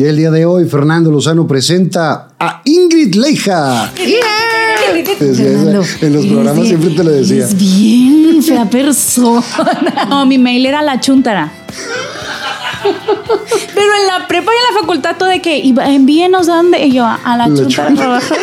Y 0.00 0.04
el 0.06 0.16
día 0.16 0.30
de 0.30 0.46
hoy, 0.46 0.64
Fernando 0.64 1.10
Lozano 1.10 1.46
presenta 1.46 2.28
a 2.38 2.62
Ingrid 2.64 3.16
Leija. 3.16 3.92
Fernando, 5.18 5.84
en 6.00 6.12
los 6.14 6.24
programas 6.24 6.66
siempre 6.66 6.88
te 6.88 7.04
lo 7.04 7.10
decía. 7.10 7.44
eres 7.44 7.54
bien 7.54 8.42
fea 8.42 8.64
persona. 8.64 9.44
No, 10.08 10.24
mi 10.24 10.38
mail 10.38 10.64
era 10.64 10.80
la 10.80 10.98
chuntara. 11.00 11.52
Pero 12.82 13.94
en 14.00 14.06
la 14.06 14.26
prepa 14.26 14.52
y 14.52 14.56
en 14.56 14.74
la 14.74 14.80
facultad 14.80 15.16
todo 15.16 15.28
de 15.28 15.40
que 15.40 15.62
envíenos 15.84 16.48
a 16.48 16.56
dónde 16.56 16.86
y 16.86 16.92
yo 16.92 17.04
a 17.04 17.18
la 17.36 17.46
La 17.46 17.54
chuntara 17.54 17.90
a 17.90 17.94
trabajar. 17.94 18.38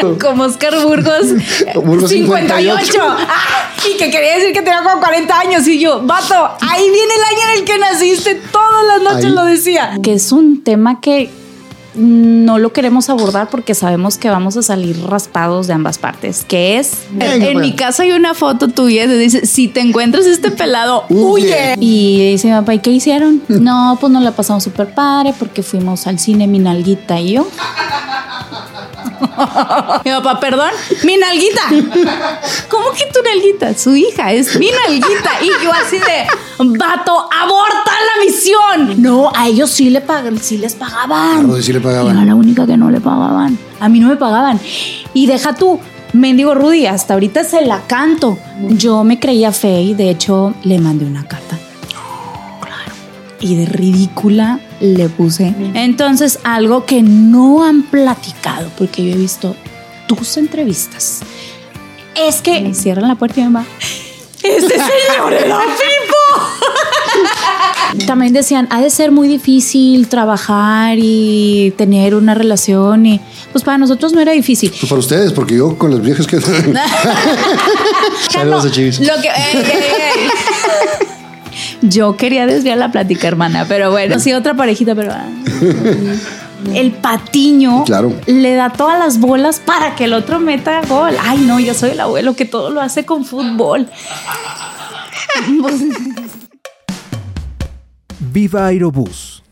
Como 0.20 0.44
Oscar 0.44 0.74
Burgos, 0.82 1.26
Burgos 1.74 2.10
58. 2.10 2.98
Ah, 3.02 3.70
y 3.88 3.96
que 3.96 4.10
quería 4.10 4.34
decir 4.36 4.52
que 4.52 4.62
tenía 4.62 4.82
como 4.82 5.00
40 5.00 5.38
años 5.38 5.66
y 5.66 5.78
yo, 5.78 6.02
vato, 6.02 6.50
ahí 6.60 6.82
viene 6.90 7.14
el 7.14 7.24
año 7.24 7.52
en 7.52 7.58
el 7.58 7.64
que 7.64 7.78
naciste, 7.78 8.34
todas 8.52 8.86
las 8.86 9.02
noches 9.02 9.26
Ahí. 9.26 9.32
lo 9.32 9.44
decía. 9.44 9.98
Que 10.02 10.14
es 10.14 10.32
un 10.32 10.62
tema 10.62 11.00
que 11.00 11.30
no 11.94 12.58
lo 12.58 12.72
queremos 12.72 13.08
abordar 13.10 13.48
porque 13.50 13.74
sabemos 13.74 14.16
que 14.18 14.30
vamos 14.30 14.56
a 14.56 14.62
salir 14.62 15.00
raspados 15.04 15.66
de 15.66 15.72
ambas 15.72 15.98
partes, 15.98 16.44
que 16.46 16.78
es 16.78 16.92
Venga, 17.10 17.34
en 17.46 17.54
pues. 17.54 17.66
mi 17.66 17.74
casa 17.74 18.02
hay 18.04 18.12
una 18.12 18.34
foto 18.34 18.68
tuya 18.68 19.06
que 19.06 19.16
dice, 19.16 19.46
si 19.46 19.68
te 19.68 19.80
encuentras 19.80 20.26
este 20.26 20.50
pelado, 20.50 21.04
Huye. 21.08 21.46
huye. 21.46 21.74
Y 21.80 22.30
dice 22.32 22.48
mi 22.48 22.54
papá, 22.54 22.74
¿y 22.74 22.78
qué 22.78 22.90
hicieron? 22.90 23.42
no, 23.48 23.98
pues 24.00 24.12
nos 24.12 24.22
la 24.22 24.32
pasamos 24.32 24.62
súper 24.62 24.94
padre 24.94 25.34
porque 25.38 25.62
fuimos 25.62 26.06
al 26.06 26.18
cine 26.18 26.46
mi 26.46 26.58
nalguita 26.58 27.20
y 27.20 27.32
yo. 27.32 27.46
mi 30.04 30.10
papá, 30.10 30.40
perdón, 30.40 30.70
mi 31.04 31.16
nalguita. 31.16 31.62
¿Cómo 32.68 32.90
que 32.92 33.06
tu 33.12 33.22
nalguita? 33.22 33.74
Su 33.74 33.94
hija 33.96 34.32
es 34.32 34.58
mi 34.58 34.70
nalguita. 34.70 35.30
Y 35.42 35.64
yo 35.64 35.72
así 35.72 35.98
de, 35.98 36.26
vato, 36.78 37.28
aborta 37.30 37.92
la 37.92 38.24
misión. 38.24 39.02
No, 39.02 39.30
a 39.34 39.48
ellos 39.48 39.70
sí, 39.70 39.90
le 39.90 40.00
pag 40.00 40.24
sí 40.40 40.58
les 40.58 40.74
pagaban. 40.74 41.44
Claro, 41.44 41.62
sí 41.62 41.72
le 41.72 41.80
pagaban. 41.80 42.16
Era 42.16 42.24
la 42.24 42.34
única 42.34 42.66
que 42.66 42.76
no 42.76 42.90
le 42.90 43.00
pagaban. 43.00 43.58
A 43.78 43.88
mí 43.88 44.00
no 44.00 44.08
me 44.08 44.16
pagaban. 44.16 44.60
Y 45.14 45.26
deja 45.26 45.54
tú, 45.54 45.78
mendigo 46.12 46.54
Rudy, 46.54 46.86
hasta 46.86 47.14
ahorita 47.14 47.44
se 47.44 47.62
la 47.62 47.82
canto. 47.86 48.38
Yo 48.70 49.04
me 49.04 49.18
creía 49.18 49.52
fe 49.52 49.82
y 49.82 49.94
de 49.94 50.10
hecho 50.10 50.54
le 50.64 50.78
mandé 50.78 51.04
una 51.04 51.24
carta. 51.26 51.58
Y 53.40 53.56
de 53.56 53.66
ridícula 53.66 54.60
le 54.80 55.08
puse. 55.08 55.54
Entonces, 55.74 56.38
algo 56.44 56.84
que 56.84 57.02
no 57.02 57.64
han 57.64 57.82
platicado, 57.84 58.70
porque 58.76 59.04
yo 59.04 59.14
he 59.14 59.16
visto 59.16 59.56
tus 60.06 60.36
entrevistas, 60.36 61.20
es 62.14 62.42
que 62.42 62.60
me 62.60 62.74
cierran 62.74 63.08
la 63.08 63.14
puerta 63.14 63.40
y 63.40 63.44
me 63.44 63.54
va. 63.54 63.64
Este 64.42 64.74
señor 64.74 65.32
era 65.32 65.58
Pipo. 65.60 66.16
También 68.06 68.32
decían, 68.32 68.68
ha 68.70 68.80
de 68.80 68.88
ser 68.88 69.10
muy 69.10 69.28
difícil 69.28 70.08
trabajar 70.08 70.96
y 70.98 71.74
tener 71.76 72.14
una 72.14 72.34
relación 72.34 73.04
y 73.06 73.20
pues 73.52 73.64
para 73.64 73.78
nosotros 73.78 74.12
no 74.12 74.20
era 74.20 74.32
difícil. 74.32 74.70
Pues 74.70 74.88
para 74.88 75.00
ustedes, 75.00 75.32
porque 75.32 75.56
yo 75.56 75.76
con 75.76 75.90
las 75.90 76.00
viejas 76.00 76.26
que. 76.26 76.40
Saludos 78.30 78.66
a 78.66 78.70
Chivis. 78.70 79.00
Lo 79.00 79.20
que, 79.20 79.28
ey, 79.28 79.56
ey. 79.56 79.99
Yo 81.82 82.16
quería 82.16 82.46
desviar 82.46 82.78
la 82.78 82.90
plática, 82.92 83.26
hermana, 83.28 83.66
pero 83.68 83.90
bueno, 83.90 84.18
sí, 84.20 84.32
otra 84.32 84.54
parejita, 84.54 84.94
pero. 84.94 85.12
ah. 85.12 85.26
El 86.74 86.92
patiño 86.92 87.84
Claro. 87.84 88.12
le 88.26 88.52
da 88.54 88.68
todas 88.68 88.98
las 88.98 89.18
bolas 89.18 89.60
para 89.60 89.96
que 89.96 90.04
el 90.04 90.12
otro 90.12 90.40
meta 90.40 90.82
gol. 90.86 91.14
Ay, 91.18 91.38
no, 91.38 91.58
yo 91.58 91.72
soy 91.72 91.92
el 91.92 92.00
abuelo 92.00 92.36
que 92.36 92.44
todo 92.44 92.68
lo 92.68 92.82
hace 92.82 93.06
con 93.06 93.24
fútbol. 93.24 93.88
Viva 98.32 98.66
Aerobús. 98.66 99.42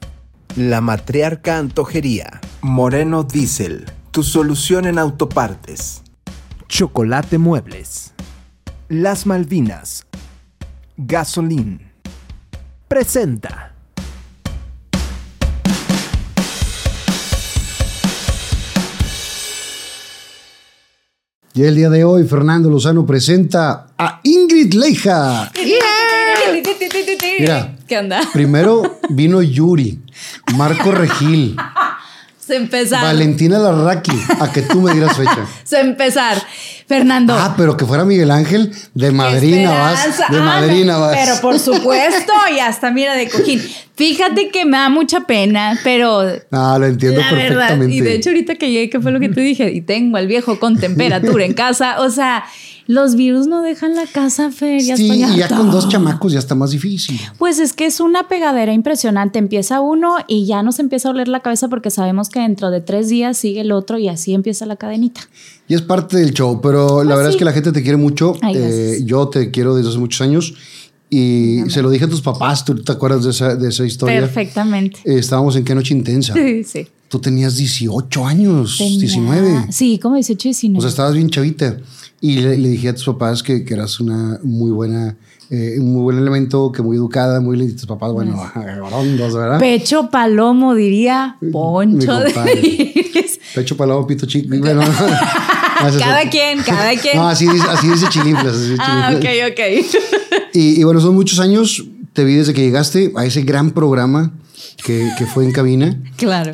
La 0.57 0.81
matriarca 0.83 1.57
antojería. 1.59 2.41
Moreno 2.61 3.23
Diesel. 3.23 3.87
Tu 4.11 4.23
solución 4.23 4.87
en 4.87 4.99
autopartes. 4.99 6.03
Chocolate 6.69 7.39
Muebles. 7.39 8.13
Las 8.89 9.27
Malvinas. 9.27 10.07
Gasolín. 10.97 11.88
Presenta. 12.89 13.75
Y 21.53 21.65
el 21.65 21.77
día 21.77 21.91
de 21.91 22.05
hoy, 22.05 22.27
Fernando 22.27 22.71
Lozano 22.71 23.05
presenta 23.05 23.89
a 23.99 24.21
Ingrid 24.23 24.73
Leija. 24.73 25.53
Mira. 27.39 27.77
¿Qué 27.87 27.99
onda? 27.99 28.21
Primero 28.33 29.01
vino 29.11 29.43
Yuri, 29.43 30.01
Marco 30.57 30.91
Regil, 30.91 31.57
Se 32.39 32.57
empezar. 32.57 33.03
Valentina 33.03 33.59
Larraqui, 33.59 34.19
a 34.41 34.51
que 34.51 34.63
tú 34.63 34.81
me 34.81 34.93
dieras 34.93 35.15
fecha. 35.15 35.47
Se 35.65 35.81
empezar. 35.81 36.43
Fernando. 36.89 37.35
Ah, 37.37 37.55
pero 37.57 37.77
que 37.77 37.85
fuera 37.85 38.05
Miguel 38.05 38.31
Ángel, 38.31 38.73
de 38.95 39.13
madrina 39.13 39.71
vas, 39.73 40.19
de 40.31 40.39
Ah, 40.39 40.43
madrina 40.43 40.95
no, 40.95 41.01
vas. 41.01 41.17
Pero 41.23 41.41
por 41.43 41.59
supuesto, 41.61 42.33
y 42.57 42.59
hasta 42.61 42.91
mira 42.91 43.15
de 43.15 43.29
cojín. 43.29 43.61
Fíjate 43.95 44.51
que 44.51 44.65
me 44.65 44.79
da 44.79 44.89
mucha 44.89 45.21
pena, 45.21 45.79
pero 45.85 46.23
Ah, 46.51 46.77
lo 46.81 46.87
entiendo 46.87 47.21
la 47.21 47.33
verdad, 47.33 47.49
perfectamente. 47.69 47.95
y 47.95 48.01
de 48.01 48.15
hecho 48.15 48.31
ahorita 48.31 48.55
que 48.55 48.71
llegué, 48.71 48.89
¿qué 48.91 49.01
fue 49.01 49.13
lo 49.13 49.21
que 49.21 49.29
te 49.29 49.41
dije? 49.43 49.71
Y 49.71 49.83
tengo 49.83 50.17
al 50.17 50.27
viejo 50.27 50.59
con 50.59 50.79
temperatura 50.79 51.45
en 51.45 51.53
casa, 51.53 52.01
o 52.01 52.09
sea, 52.11 52.45
los 52.87 53.17
virus 53.17 53.47
no 53.49 53.61
dejan 53.61 53.95
la 53.95 54.07
casa 54.07 54.51
feria. 54.51 54.97
sí, 54.97 55.11
estoy 55.11 55.35
y 55.35 55.37
ya 55.41 55.49
con 55.49 55.71
dos 55.71 55.91
chamacos 55.91 56.33
ya 56.33 56.39
está 56.39 56.55
más 56.55 56.71
difícil. 56.71 57.21
Pues 57.37 57.59
es 57.59 57.75
que 57.75 57.85
es 57.85 58.01
una 58.01 58.29
pegadera 58.29 58.73
impresionante. 58.73 59.39
Empieza 59.39 59.81
uno 59.83 60.17
y 60.27 60.47
ya 60.47 60.63
nos 60.63 60.79
empieza 60.79 61.09
a 61.09 61.11
oler 61.11 61.29
la 61.29 61.41
cabeza 61.41 61.69
porque 61.69 61.91
sabemos 61.91 62.31
que 62.31 62.41
dentro 62.41 62.71
de 62.71 62.81
tres 62.81 63.11
días 63.11 63.37
sigue 63.37 63.61
el 63.61 63.73
otro 63.73 63.99
y 63.99 64.09
así 64.09 64.33
empieza 64.33 64.65
la 64.65 64.77
cadenita. 64.77 65.21
Y 65.69 65.75
es 65.75 65.83
parte 65.83 66.17
del 66.17 66.33
show, 66.33 66.61
pero 66.63 67.05
la 67.05 67.13
Ah, 67.15 67.17
verdad 67.17 67.31
sí. 67.31 67.35
es 67.37 67.39
que 67.39 67.45
la 67.45 67.53
gente 67.53 67.73
te 67.73 67.83
quiere 67.83 67.97
mucho. 67.99 68.35
Ay, 68.41 68.55
Eh, 68.57 69.01
yo 69.05 69.29
te 69.29 69.51
quiero 69.51 69.75
desde 69.77 69.91
hace 69.91 69.99
muchos 69.99 70.21
años 70.23 70.55
y 71.11 71.61
se 71.69 71.83
lo 71.83 71.91
dije 71.91 72.07
a 72.07 72.09
tus 72.09 72.23
papás. 72.23 72.65
¿Tú 72.65 72.75
te 72.83 72.91
acuerdas 72.93 73.25
de 73.25 73.31
esa, 73.31 73.55
de 73.55 73.69
esa 73.69 73.85
historia? 73.85 74.21
Perfectamente. 74.21 74.99
Eh, 75.05 75.19
estábamos 75.19 75.57
en 75.57 75.65
Qué 75.65 75.75
Noche 75.75 75.95
Intensa. 75.95 76.33
Sí, 76.35 76.65
sí. 76.65 76.87
Tú 77.09 77.19
tenías 77.19 77.57
18 77.57 78.27
años, 78.27 78.77
Tenía- 78.79 78.99
19. 79.01 79.67
Sí, 79.73 79.99
como 79.99 80.15
18, 80.17 80.49
19. 80.49 80.79
O 80.79 80.81
sea, 80.83 80.91
estabas 80.91 81.15
bien 81.15 81.31
chavita. 81.31 81.79
Y 82.21 82.39
le, 82.41 82.59
le 82.59 82.69
dije 82.71 82.89
a 82.89 82.95
tus 82.95 83.05
papás 83.05 83.43
que, 83.43 83.65
que 83.65 83.75
eras 83.75 84.01
una 84.01 84.41
muy 84.43 84.71
buena, 84.73 85.17
eh, 85.51 85.77
un 85.79 85.93
muy 85.93 86.03
buen 86.03 86.19
elemento, 86.19 86.71
que 86.73 86.83
muy 86.83 86.97
educada, 86.97 87.41
muy 87.41 87.57
linda. 87.57 87.77
Tus 87.77 87.87
papás, 87.87 88.13
bueno, 88.13 88.43
agarrondos, 88.43 89.35
¿verdad? 89.35 89.59
Pecho 89.61 90.11
palomo, 90.11 90.75
diría 90.75 91.37
Poncho 91.53 92.19
de. 92.21 92.93
Pecho 93.55 93.77
palado, 93.77 94.07
pito 94.07 94.27
chico. 94.27 94.49
Bueno, 94.59 94.83
Cada 95.99 96.29
quien, 96.31 96.63
cada 96.63 96.95
quien. 96.97 97.17
No, 97.17 97.29
así 97.29 97.47
dice, 97.47 97.67
así 97.69 97.89
dice 97.89 98.07
Chilinflas. 98.09 98.55
así 98.55 98.77
ah, 98.79 99.13
ok, 99.15 99.25
ok. 99.53 99.61
Y, 100.55 100.81
y 100.81 100.85
bueno, 100.85 101.01
son 101.01 101.15
muchos 101.15 101.41
años. 101.41 101.85
Te 102.13 102.25
vi 102.25 102.35
desde 102.35 102.53
que 102.53 102.63
llegaste 102.63 103.13
a 103.17 103.25
ese 103.25 103.43
gran 103.43 103.71
programa 103.71 104.33
que, 104.85 105.11
que 105.17 105.27
fue 105.27 105.45
en 105.45 105.53
cabina. 105.53 105.97
Claro. 106.17 106.53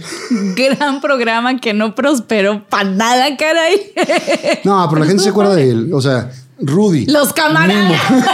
Gran 0.56 1.00
programa 1.00 1.58
que 1.58 1.72
no 1.72 1.94
prosperó 1.94 2.66
para 2.68 2.88
nada, 2.90 3.36
caray. 3.36 3.80
No, 4.64 4.86
pero 4.88 5.02
la 5.02 5.06
gente 5.06 5.22
se 5.22 5.30
acuerda 5.30 5.54
de 5.54 5.70
él. 5.70 5.90
O 5.92 6.00
sea, 6.00 6.30
Rudy. 6.58 7.06
Los 7.06 7.32
camaradas. 7.32 8.00
Mimo. 8.10 8.24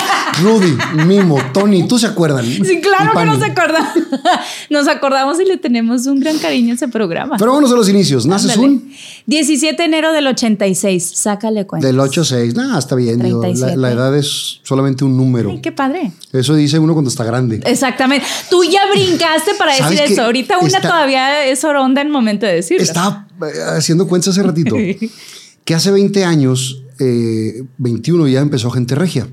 Rudy, 0.42 0.76
Mimo, 1.06 1.38
Tony, 1.52 1.88
¿tú 1.88 1.98
se 1.98 2.06
acuerdan? 2.06 2.44
Sí, 2.44 2.80
claro 2.80 3.12
que 3.18 3.24
nos 3.24 3.42
acordamos. 3.42 3.90
Nos 4.70 4.86
acordamos 4.88 5.40
y 5.40 5.44
le 5.44 5.56
tenemos 5.56 6.06
un 6.06 6.20
gran 6.20 6.38
cariño 6.38 6.72
a 6.72 6.74
ese 6.76 6.86
programa. 6.88 7.36
Pero 7.38 7.50
vámonos 7.50 7.72
a 7.72 7.74
los 7.74 7.88
inicios. 7.88 8.24
¿Naces 8.26 8.52
Ándale. 8.52 8.68
un? 8.74 8.92
17 9.26 9.76
de 9.76 9.84
enero 9.84 10.12
del 10.12 10.26
86. 10.28 11.12
Sácale 11.14 11.66
cuenta. 11.66 11.86
Del 11.86 11.98
8-6. 11.98 12.54
No, 12.54 12.78
está 12.78 12.94
bien. 12.94 13.18
digo, 13.20 13.38
la, 13.42 13.48
37. 13.48 13.76
la 13.76 13.90
edad 13.90 14.16
es 14.16 14.60
solamente 14.62 15.04
un 15.04 15.16
número. 15.16 15.50
Ay, 15.50 15.60
qué 15.60 15.72
padre. 15.72 16.12
Eso 16.32 16.54
dice 16.54 16.78
uno 16.78 16.92
cuando 16.92 17.10
está 17.10 17.24
grande. 17.24 17.60
Exactamente. 17.64 18.24
Tú 18.48 18.62
ya 18.64 18.80
brincaste 18.92 19.54
para 19.58 19.76
¿Sabes 19.76 19.98
decir 19.98 20.12
eso. 20.12 20.22
Ahorita 20.22 20.58
una 20.58 20.68
Está- 20.68 20.80
todavía 20.88 21.44
es 21.46 21.64
oronda 21.64 22.00
en 22.00 22.06
el 22.08 22.12
momento 22.12 22.46
de 22.46 22.54
decirlo. 22.54 22.82
Estaba 22.82 23.26
eh, 23.42 23.76
haciendo 23.76 24.06
cuentas 24.06 24.28
hace 24.28 24.42
ratito 24.42 24.76
que 25.64 25.74
hace 25.74 25.90
20 25.90 26.24
años, 26.24 26.82
eh, 27.00 27.64
21 27.78 28.28
ya 28.28 28.40
empezó 28.40 28.70
Gente 28.70 28.94
Regia. 28.94 29.26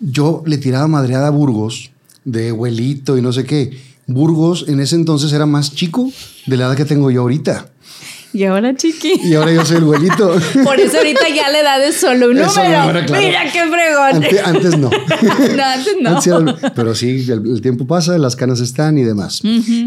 Yo 0.00 0.42
le 0.46 0.58
tiraba 0.58 0.88
madreada 0.88 1.28
a 1.28 1.30
Burgos 1.30 1.90
de 2.24 2.50
abuelito 2.50 3.16
y 3.16 3.22
no 3.22 3.32
sé 3.32 3.44
qué. 3.44 3.78
Burgos 4.06 4.64
en 4.68 4.80
ese 4.80 4.96
entonces 4.96 5.32
era 5.32 5.46
más 5.46 5.74
chico 5.74 6.10
de 6.46 6.56
la 6.56 6.66
edad 6.66 6.76
que 6.76 6.84
tengo 6.84 7.10
yo 7.10 7.22
ahorita. 7.22 7.70
Y 8.32 8.44
ahora, 8.44 8.76
chiqui. 8.76 9.14
Y 9.24 9.34
ahora 9.34 9.52
yo 9.54 9.64
soy 9.64 9.78
el 9.78 9.84
abuelito. 9.84 10.34
Por 10.64 10.78
eso 10.78 10.98
ahorita 10.98 11.22
ya 11.34 11.48
la 11.50 11.60
edad 11.60 11.82
es 11.82 11.96
solo 11.96 12.28
un 12.30 12.36
Es 12.38 12.52
solo 12.52 12.66
un 12.66 12.72
número. 12.72 12.86
número, 12.88 13.06
claro. 13.06 13.24
Mira 13.26 13.40
qué 13.50 13.60
fregón. 13.60 14.24
Ante- 14.24 14.40
antes 14.40 14.78
no. 14.78 14.90
no, 15.56 15.64
antes 15.64 15.96
no. 16.02 16.10
Antes 16.10 16.26
era 16.26 16.72
pero 16.74 16.94
sí, 16.94 17.24
el, 17.30 17.46
el 17.50 17.60
tiempo 17.62 17.86
pasa, 17.86 18.18
las 18.18 18.36
canas 18.36 18.60
están 18.60 18.98
y 18.98 19.04
demás. 19.04 19.40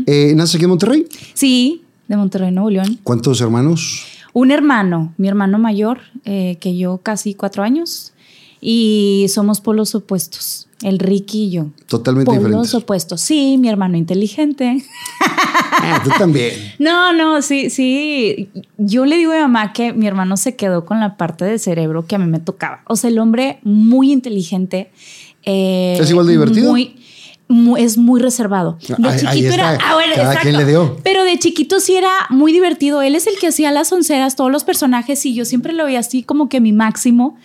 Eh, 0.07 0.33
¿Naces 0.35 0.55
aquí 0.55 0.63
en 0.63 0.69
Monterrey? 0.71 1.05
Sí, 1.35 1.83
de 2.07 2.17
Monterrey, 2.17 2.51
Nuevo 2.51 2.71
León. 2.71 2.99
¿Cuántos 3.03 3.39
hermanos? 3.41 4.03
Un 4.33 4.51
hermano, 4.51 5.13
mi 5.17 5.27
hermano 5.27 5.57
mayor, 5.59 5.99
eh, 6.25 6.57
que 6.59 6.77
yo 6.77 6.99
casi 6.99 7.33
cuatro 7.33 7.63
años. 7.63 8.13
Y 8.61 9.27
somos 9.29 9.61
polos 9.61 9.95
opuestos, 9.95 10.67
el 10.81 10.99
Ricky 10.99 11.45
y 11.45 11.49
yo. 11.51 11.67
Totalmente 11.87 12.25
polos 12.29 12.43
diferentes. 12.43 12.73
opuestos. 12.73 13.21
Sí, 13.21 13.57
mi 13.57 13.69
hermano 13.69 13.95
inteligente. 13.95 14.83
Ah, 15.81 16.01
tú 16.03 16.09
también. 16.17 16.53
No, 16.79 17.13
no, 17.13 17.41
sí, 17.41 17.69
sí. 17.69 18.49
Yo 18.77 19.05
le 19.05 19.15
digo 19.17 19.31
a 19.31 19.35
mi 19.35 19.41
mamá 19.43 19.71
que 19.71 19.93
mi 19.93 20.07
hermano 20.07 20.35
se 20.35 20.55
quedó 20.57 20.83
con 20.85 20.99
la 20.99 21.15
parte 21.15 21.45
del 21.45 21.57
cerebro 21.59 22.05
que 22.05 22.15
a 22.15 22.19
mí 22.19 22.25
me 22.25 22.39
tocaba. 22.41 22.81
O 22.87 22.97
sea, 22.97 23.09
el 23.09 23.19
hombre 23.19 23.59
muy 23.63 24.11
inteligente. 24.11 24.91
eh, 25.43 25.97
¿Es 25.99 26.09
igual 26.09 26.25
de 26.27 26.33
divertido? 26.33 26.69
Muy, 26.71 26.97
es 27.77 27.97
muy 27.97 28.21
reservado. 28.21 28.77
De 28.87 28.95
Ahí- 29.07 29.13
ahí 29.13 29.19
chiquito 29.37 29.53
era. 29.55 29.73
está. 29.73 29.89
ah, 29.89 29.93
bueno, 29.95 30.13
Cada 30.15 30.27
exacto. 30.33 30.49
quien 30.49 30.57
le 30.57 30.65
dio. 30.65 30.97
Pero 31.03 31.23
de 31.23 31.39
chiquito 31.39 31.79
sí 31.79 31.95
era 31.95 32.11
muy 32.29 32.51
divertido. 32.51 33.01
Él 33.01 33.15
es 33.15 33.25
el 33.27 33.37
que 33.39 33.47
hacía 33.47 33.71
las 33.71 33.91
onceras, 33.91 34.35
todos 34.35 34.51
los 34.51 34.63
personajes, 34.63 35.25
y 35.25 35.33
yo 35.33 35.45
siempre 35.45 35.73
lo 35.73 35.85
veía 35.85 35.99
así 35.99 36.21
como 36.23 36.47
que 36.49 36.61
mi 36.61 36.73
máximo. 36.73 37.37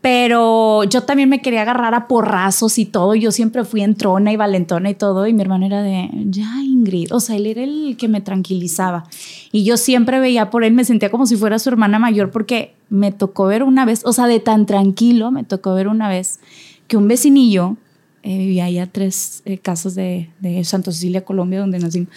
Pero 0.00 0.82
yo 0.82 1.04
también 1.04 1.28
me 1.28 1.40
quería 1.40 1.62
agarrar 1.62 1.94
a 1.94 2.08
porrazos 2.08 2.76
y 2.78 2.86
todo. 2.86 3.14
Yo 3.14 3.30
siempre 3.30 3.64
fui 3.64 3.82
entrona 3.82 4.32
y 4.32 4.36
valentona 4.36 4.90
y 4.90 4.94
todo. 4.94 5.28
Y 5.28 5.32
mi 5.32 5.42
hermano 5.42 5.64
era 5.64 5.80
de, 5.80 6.10
ya 6.26 6.50
Ingrid. 6.60 7.14
O 7.14 7.20
sea, 7.20 7.36
él 7.36 7.46
era 7.46 7.62
el 7.62 7.96
que 7.96 8.08
me 8.08 8.20
tranquilizaba. 8.20 9.04
Y 9.52 9.62
yo 9.62 9.76
siempre 9.76 10.18
veía 10.18 10.50
por 10.50 10.64
él, 10.64 10.72
me 10.72 10.84
sentía 10.84 11.08
como 11.12 11.24
si 11.24 11.36
fuera 11.36 11.60
su 11.60 11.68
hermana 11.68 12.00
mayor 12.00 12.32
porque 12.32 12.74
me 12.90 13.12
tocó 13.12 13.46
ver 13.46 13.62
una 13.62 13.84
vez, 13.84 14.02
o 14.04 14.12
sea, 14.12 14.26
de 14.26 14.40
tan 14.40 14.66
tranquilo, 14.66 15.30
me 15.30 15.44
tocó 15.44 15.72
ver 15.74 15.86
una 15.86 16.08
vez 16.08 16.40
que 16.88 16.96
un 16.96 17.06
vecinillo, 17.06 17.76
eh, 18.22 18.38
vivía 18.38 18.86
tres 18.86 19.42
eh, 19.44 19.58
casas 19.58 19.94
de, 19.94 20.30
de 20.40 20.62
Santa 20.64 20.92
Cecilia, 20.92 21.24
Colombia, 21.24 21.60
donde 21.60 21.78
nacimos. 21.78 22.08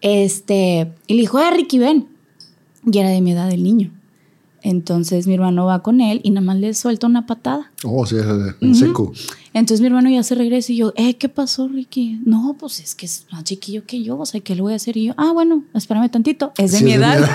Este, 0.00 0.92
y 1.06 1.14
le 1.14 1.20
dijo, 1.20 1.38
eh, 1.38 1.50
Ricky, 1.50 1.78
ven. 1.78 2.08
Y 2.84 2.98
era 2.98 3.08
de 3.08 3.20
mi 3.20 3.32
edad 3.32 3.50
el 3.50 3.62
niño. 3.62 3.90
Entonces 4.62 5.26
mi 5.26 5.34
hermano 5.34 5.66
va 5.66 5.82
con 5.82 6.00
él 6.00 6.20
y 6.22 6.30
nada 6.30 6.46
más 6.46 6.56
le 6.56 6.72
suelta 6.74 7.06
una 7.06 7.26
patada. 7.26 7.70
Oh, 7.84 8.06
sí, 8.06 8.16
en 8.60 8.74
seco. 8.74 9.12
Entonces 9.52 9.80
mi 9.80 9.86
hermano 9.86 10.10
ya 10.10 10.22
se 10.24 10.34
regresa 10.34 10.72
y 10.72 10.78
yo, 10.78 10.92
eh, 10.96 11.14
¿qué 11.14 11.28
pasó, 11.28 11.68
Ricky? 11.68 12.18
No, 12.24 12.56
pues 12.58 12.80
es 12.80 12.96
que 12.96 13.06
es 13.06 13.26
más 13.30 13.44
chiquillo 13.44 13.84
que 13.86 14.02
yo, 14.02 14.18
o 14.18 14.26
sea, 14.26 14.40
¿qué 14.40 14.56
le 14.56 14.62
voy 14.62 14.72
a 14.72 14.76
hacer? 14.76 14.96
Y 14.96 15.06
yo, 15.06 15.14
ah, 15.16 15.30
bueno, 15.32 15.62
espérame 15.74 16.10
tantito, 16.10 16.52
es 16.58 16.72
de 16.72 16.78
Sí, 16.78 16.84
mi 16.84 16.92
edad. 16.94 17.30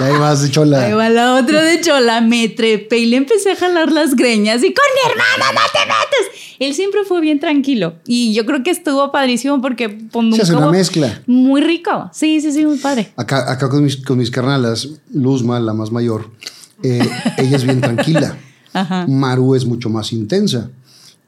Y 0.00 0.02
ahí 0.02 0.18
vas 0.18 0.42
de 0.42 0.50
chola. 0.50 0.84
Ahí 0.84 0.92
va 0.94 1.08
la 1.10 1.36
otra 1.36 1.62
de 1.62 1.80
chola, 1.80 2.20
me 2.20 2.48
trepé 2.48 2.98
y 2.98 3.06
le 3.06 3.18
empecé 3.18 3.52
a 3.52 3.56
jalar 3.56 3.92
las 3.92 4.16
greñas 4.16 4.64
y 4.64 4.74
con 4.74 4.84
mi 4.94 5.10
hermana 5.10 5.52
no 5.54 5.60
te 5.72 5.86
metes. 5.86 6.56
Él 6.58 6.74
siempre 6.74 7.02
fue 7.04 7.20
bien 7.20 7.38
tranquilo 7.38 7.94
y 8.04 8.34
yo 8.34 8.44
creo 8.44 8.64
que 8.64 8.70
estuvo 8.70 9.12
padrísimo 9.12 9.60
porque 9.60 9.90
pues, 9.90 10.34
Se 10.34 10.42
hace 10.42 10.52
nunca 10.52 10.66
una 10.68 10.76
mezcla. 10.76 11.22
Muy 11.26 11.60
rico, 11.60 12.10
sí, 12.12 12.40
sí, 12.40 12.50
sí, 12.50 12.66
muy 12.66 12.78
padre. 12.78 13.12
Acá, 13.16 13.50
acá 13.52 13.68
con, 13.68 13.84
mis, 13.84 13.96
con 13.96 14.18
mis 14.18 14.30
carnalas, 14.30 14.88
Luzma, 15.12 15.60
la 15.60 15.72
más 15.72 15.92
mayor, 15.92 16.30
eh, 16.82 17.08
ella 17.36 17.56
es 17.56 17.64
bien 17.64 17.80
tranquila. 17.80 18.36
Ajá. 18.72 19.06
Maru 19.06 19.54
es 19.54 19.64
mucho 19.66 19.88
más 19.90 20.12
intensa. 20.12 20.70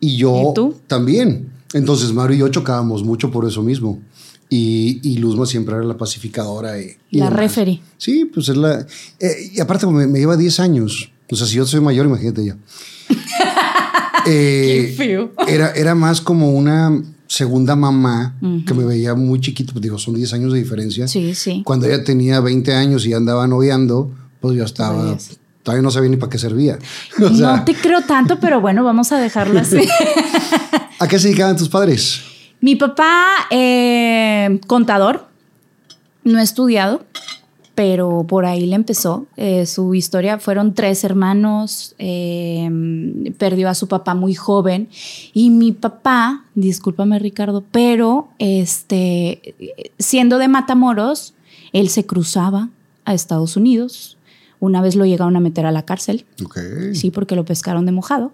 Y 0.01 0.17
yo 0.17 0.51
¿Y 0.51 0.55
tú? 0.55 0.75
también. 0.87 1.51
Entonces 1.73 2.13
Maru 2.13 2.35
y 2.35 2.39
yo 2.39 2.49
chocábamos 2.49 3.03
mucho 3.05 3.31
por 3.31 3.47
eso 3.49 3.63
mismo. 3.63 4.01
Y, 4.51 5.01
y 5.03 5.17
Luzma 5.19 5.47
siempre 5.47 5.75
era 5.75 5.85
la 5.85 5.97
pacificadora. 5.97 6.81
y- 6.81 6.97
y 7.11 7.19
La 7.19 7.31
referee. 7.31 7.81
Sí, 7.99 8.25
pues 8.33 8.49
es 8.49 8.57
la... 8.57 8.87
eh, 9.21 9.51
y 9.55 9.61
aparte 9.61 9.87
me, 9.87 10.07
me 10.07 10.19
lleva 10.19 10.37
10 10.37 10.61
años. 10.61 11.11
O 11.31 11.37
sea, 11.37 11.47
si 11.47 11.57
yo 11.57 11.67
soy 11.67 11.81
mayor, 11.81 12.07
imagínate 12.07 12.45
ya. 12.45 12.57
Eh, 14.27 14.87
Qué 14.89 14.95
feo. 14.97 15.33
Era, 15.47 15.73
era 15.73 15.95
más 15.95 16.23
como 16.23 16.51
una 16.53 17.03
segunda 17.27 17.77
mamá 17.77 18.35
que 18.67 18.73
me 18.73 18.85
veía 18.85 19.15
muy 19.15 19.39
chiquito. 19.41 19.73
Pues 19.75 19.83
digo, 19.83 19.99
son 19.99 20.15
10 20.15 20.33
años 20.33 20.53
de 20.55 20.61
diferencia. 20.61 21.07
Sí, 21.09 21.35
sí. 21.35 21.63
Cuando 21.65 21.85
ella 21.87 22.03
tenía 22.05 22.41
20 22.41 22.73
años 22.75 23.05
y 23.07 23.13
andaba 23.13 23.47
noviando, 23.47 24.11
pues 24.41 24.57
yo 24.57 24.65
estaba... 24.65 25.19
Todavía 25.65 25.83
no 25.83 25.91
sabía 25.91 26.11
ni 26.11 26.17
para 26.17 26.31
qué 26.31 26.39
servía. 26.39 26.79
O 27.21 27.35
sea, 27.35 27.57
no 27.57 27.65
te 27.65 27.75
creo 27.75 28.03
tanto, 28.03 28.39
pero 28.39 28.61
bueno, 28.61 28.85
vamos 28.85 29.11
a 29.11 29.19
dejarlo 29.19 29.59
así. 29.59 29.79
¿A 31.01 31.09
qué 31.09 31.19
se 31.19 31.29
dedicaban 31.29 31.57
tus 31.57 31.69
padres? 31.69 32.21
Mi 32.61 32.77
papá, 32.77 33.25
eh, 33.51 34.61
contador, 34.67 35.27
no 36.23 36.39
ha 36.39 36.43
estudiado, 36.43 37.05
pero 37.75 38.25
por 38.29 38.45
ahí 38.45 38.67
le 38.67 38.77
empezó. 38.77 39.27
Eh, 39.37 39.67
su 39.67 39.95
historia 39.95 40.39
fueron 40.39 40.75
tres 40.75 41.03
hermanos, 41.03 41.95
eh, 41.99 42.71
perdió 43.39 43.69
a 43.69 43.75
su 43.75 43.89
papá 43.89 44.15
muy 44.15 44.35
joven 44.35 44.89
y 45.33 45.51
mi 45.51 45.73
papá, 45.73 46.45
discúlpame 46.55 47.19
Ricardo, 47.19 47.65
pero 47.71 48.29
este, 48.39 49.55
siendo 49.99 50.39
de 50.39 50.49
Matamoros, 50.49 51.35
él 51.73 51.89
se 51.89 52.07
cruzaba 52.07 52.69
a 53.05 53.15
Estados 53.15 53.57
Unidos. 53.57 54.17
Una 54.65 54.81
vez 54.83 54.97
lo 54.97 55.05
llegaron 55.05 55.37
a 55.37 55.41
meter 55.41 55.67
a 55.67 55.73
la 55.73 55.85
cárcel. 55.85 56.25
Ok. 56.45 56.59
Sí, 56.95 57.11
porque 57.11 57.37
lo 57.37 57.45
pescaron 57.45 57.87
de 57.87 57.93
mojado. 57.93 58.33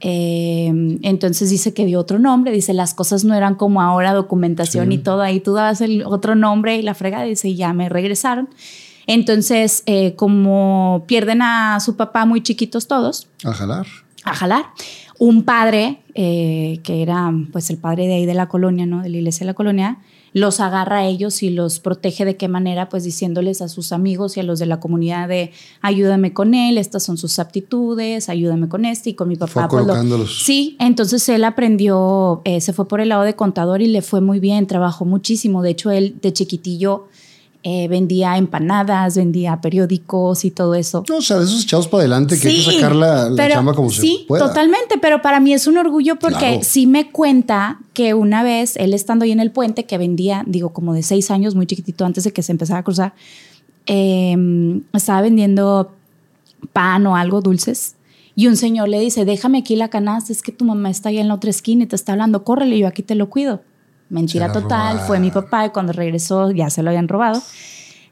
Eh, 0.00 0.98
entonces 1.02 1.48
dice 1.50 1.72
que 1.72 1.86
dio 1.86 1.98
otro 2.00 2.18
nombre, 2.18 2.52
dice 2.52 2.74
las 2.74 2.92
cosas 2.94 3.24
no 3.24 3.34
eran 3.34 3.54
como 3.54 3.80
ahora, 3.80 4.12
documentación 4.12 4.88
Sí. 4.88 4.94
y 4.94 4.98
todo, 4.98 5.22
ahí 5.22 5.40
tú 5.40 5.54
dabas 5.54 5.80
el 5.80 6.02
otro 6.04 6.34
nombre 6.34 6.76
y 6.76 6.82
la 6.82 6.94
frega 6.94 7.22
dice, 7.22 7.48
y 7.48 7.54
ya 7.56 7.72
me 7.72 7.88
regresaron. 7.88 8.48
Entonces, 9.06 9.82
eh, 9.86 10.14
como 10.16 11.04
pierden 11.06 11.42
a 11.42 11.78
su 11.80 11.96
papá 11.96 12.26
muy 12.26 12.42
chiquitos 12.42 12.86
todos, 12.86 13.28
A 13.44 13.52
jalar. 13.52 13.86
a 14.24 14.34
jalar. 14.34 14.64
Un 15.18 15.42
padre, 15.44 16.00
eh, 16.14 16.80
que 16.82 17.00
era 17.02 17.32
pues 17.52 17.70
el 17.70 17.78
padre 17.78 18.06
de 18.06 18.14
ahí 18.14 18.26
de 18.26 18.34
la 18.34 18.48
colonia, 18.48 18.84
¿no? 18.86 19.02
De 19.02 19.08
la 19.08 19.16
iglesia 19.18 19.40
de 19.44 19.52
la 19.52 19.54
colonia, 19.54 19.98
los 20.34 20.58
agarra 20.60 20.98
a 20.98 21.06
ellos 21.06 21.42
y 21.42 21.48
los 21.50 21.78
protege 21.80 22.24
de 22.26 22.36
qué 22.36 22.48
manera, 22.48 22.88
pues 22.90 23.04
diciéndoles 23.04 23.62
a 23.62 23.68
sus 23.68 23.92
amigos 23.92 24.36
y 24.36 24.40
a 24.40 24.42
los 24.42 24.58
de 24.58 24.66
la 24.66 24.80
comunidad 24.80 25.28
de 25.28 25.52
ayúdame 25.80 26.32
con 26.34 26.52
él, 26.54 26.76
estas 26.76 27.04
son 27.04 27.16
sus 27.16 27.38
aptitudes, 27.38 28.28
ayúdame 28.28 28.68
con 28.68 28.84
este 28.84 29.10
y 29.10 29.14
con 29.14 29.28
mi 29.28 29.36
papá. 29.36 29.68
Fue 29.68 29.78
pues, 29.84 29.86
lo- 29.86 29.94
sí, 30.26 30.76
entonces 30.80 31.26
él 31.28 31.44
aprendió, 31.44 32.42
eh, 32.44 32.60
se 32.60 32.72
fue 32.72 32.86
por 32.88 33.00
el 33.00 33.08
lado 33.10 33.22
de 33.22 33.34
contador 33.36 33.80
y 33.80 33.86
le 33.86 34.02
fue 34.02 34.20
muy 34.20 34.40
bien, 34.40 34.66
trabajó 34.66 35.04
muchísimo. 35.04 35.62
De 35.62 35.70
hecho, 35.70 35.90
él 35.92 36.16
de 36.20 36.32
chiquitillo 36.32 37.06
eh, 37.66 37.88
vendía 37.88 38.36
empanadas, 38.36 39.16
vendía 39.16 39.58
periódicos 39.62 40.44
y 40.44 40.50
todo 40.50 40.74
eso. 40.74 41.02
No, 41.08 41.16
o 41.16 41.22
sea, 41.22 41.38
de 41.38 41.44
esos 41.44 41.64
echados 41.64 41.88
para 41.88 42.02
adelante 42.02 42.38
que 42.38 42.48
hay 42.48 42.62
que 42.64 42.72
sacar 42.72 42.94
la, 42.94 43.30
la 43.30 43.36
pero- 43.36 43.54
chamba 43.54 43.72
como 43.74 43.88
sí, 43.90 44.18
se 44.20 44.26
pueda. 44.28 44.46
totalmente, 44.46 44.98
pero 45.00 45.22
para 45.22 45.40
mí 45.40 45.54
es 45.54 45.66
un 45.66 45.78
orgullo 45.78 46.16
porque 46.16 46.36
Claro. 46.38 46.58
sí 46.62 46.86
me 46.86 47.10
cuenta 47.10 47.78
que 47.94 48.12
una 48.12 48.42
vez 48.42 48.76
él 48.76 48.92
estando 48.92 49.24
ahí 49.24 49.32
en 49.32 49.40
el 49.40 49.50
puente 49.50 49.84
que 49.86 49.96
vendía, 49.96 50.44
digo, 50.46 50.68
como 50.74 50.92
de 50.92 51.02
seis 51.02 51.30
años, 51.30 51.54
muy 51.54 51.66
chiquitito 51.66 52.04
antes 52.04 52.24
de 52.24 52.32
que 52.34 52.42
se 52.42 52.52
empezara 52.52 52.80
a 52.80 52.82
cruzar, 52.84 53.14
eh, 53.86 54.36
estaba 54.92 55.22
vendiendo 55.22 55.90
pan 56.72 57.06
o 57.06 57.16
algo 57.16 57.40
dulces. 57.40 57.96
Y 58.36 58.48
un 58.48 58.56
señor 58.56 58.88
le 58.88 58.98
dice, 58.98 59.24
déjame 59.24 59.58
aquí 59.58 59.76
la 59.76 59.88
canasta, 59.88 60.32
es 60.32 60.42
que 60.42 60.52
tu 60.52 60.64
mamá 60.64 60.90
está 60.90 61.08
allá 61.10 61.20
en 61.20 61.28
la 61.28 61.34
otra 61.34 61.50
esquina 61.50 61.84
y 61.84 61.86
te 61.86 61.96
está 61.96 62.12
hablando, 62.12 62.42
córrele, 62.44 62.78
yo 62.78 62.88
aquí 62.88 63.02
te 63.02 63.14
lo 63.14 63.30
cuido. 63.30 63.62
Mentira 64.08 64.52
total, 64.52 65.00
fue 65.00 65.18
mi 65.18 65.30
papá 65.30 65.66
y 65.66 65.70
cuando 65.70 65.92
regresó 65.92 66.50
ya 66.50 66.70
se 66.70 66.82
lo 66.82 66.90
habían 66.90 67.08
robado. 67.08 67.42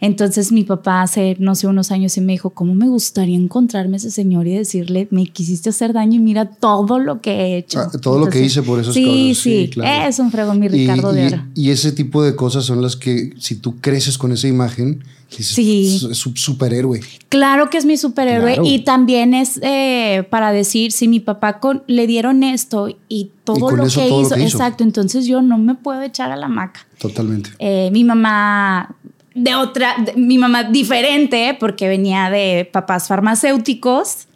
Entonces 0.03 0.51
mi 0.51 0.65
papá 0.65 1.01
hace, 1.03 1.37
no 1.39 1.55
sé, 1.55 1.69
unos 1.69 1.93
años 1.93 2.17
y 2.17 2.21
me 2.21 2.33
dijo, 2.33 2.51
¿cómo 2.51 2.75
me 2.75 2.89
gustaría 2.89 3.37
encontrarme 3.37 3.95
a 3.95 3.99
ese 3.99 4.11
señor 4.11 4.49
y 4.49 4.55
decirle, 4.57 5.07
me 5.13 5.27
quisiste 5.27 5.71
hacer 5.71 5.93
daño 5.93 6.17
y 6.17 6.19
mira 6.19 6.45
todo 6.45 6.99
lo 6.99 7.21
que 7.21 7.31
he 7.31 7.57
hecho? 7.57 7.79
Ah, 7.79 7.91
todo 8.03 8.19
lo 8.19 8.27
que 8.29 8.41
hice 8.45 8.63
por 8.65 8.81
esos 8.81 8.95
Sí, 8.95 9.05
cabros, 9.05 9.19
sí, 9.21 9.35
sí, 9.35 9.71
claro. 9.73 10.09
es 10.09 10.19
un 10.19 10.33
fregón 10.33 10.59
mi 10.59 10.67
Ricardo 10.67 11.13
y, 11.13 11.17
de 11.21 11.27
oro. 11.29 11.43
y 11.55 11.71
ese 11.71 11.93
tipo 11.93 12.21
de 12.25 12.35
cosas 12.35 12.65
son 12.65 12.83
las 12.83 12.97
que, 12.97 13.33
si 13.39 13.55
tú 13.55 13.77
creces 13.81 14.19
con 14.19 14.33
esa 14.33 14.49
imagen, 14.49 15.05
dices, 15.31 15.55
Sí. 15.55 16.01
es 16.11 16.27
un 16.27 16.37
superhéroe. 16.37 17.01
Claro 17.29 17.71
que 17.71 17.79
es 17.79 17.85
mi 17.87 17.97
superhéroe 17.97 18.55
Claro. 18.55 18.69
y 18.69 18.81
también 18.81 19.35
es 19.35 19.61
eh, 19.63 20.27
para 20.31 20.51
decir, 20.53 20.91
si 20.91 21.07
mi 21.07 21.21
papá 21.21 21.61
con- 21.61 21.85
le 21.87 22.09
dieron 22.09 22.43
esto 22.43 22.89
y 23.09 23.31
todo, 23.45 23.73
Y 23.73 23.77
lo, 23.77 23.85
eso 23.87 24.01
que 24.01 24.09
todo 24.09 24.21
lo 24.21 24.27
hizo, 24.27 24.35
que 24.35 24.43
hizo. 24.43 24.57
exacto, 24.57 24.83
entonces 24.85 25.27
yo 25.27 25.41
no 25.43 25.59
me 25.59 25.75
puedo 25.77 26.03
echar 26.03 26.33
a 26.33 26.37
la 26.37 26.49
maca. 26.49 26.81
Totalmente. 26.99 27.51
Eh, 27.61 27.89
mi 27.93 28.05
mamá 28.05 28.95
de 29.35 29.55
otra, 29.55 29.95
de- 30.05 30.15
mi 30.15 30.39
mamá 30.39 30.65
diferente 30.65 31.57
porque 31.59 31.89
venía 31.89 32.31
de 32.31 32.69
papás 32.71 33.09
farmacéuticos. 33.09 34.29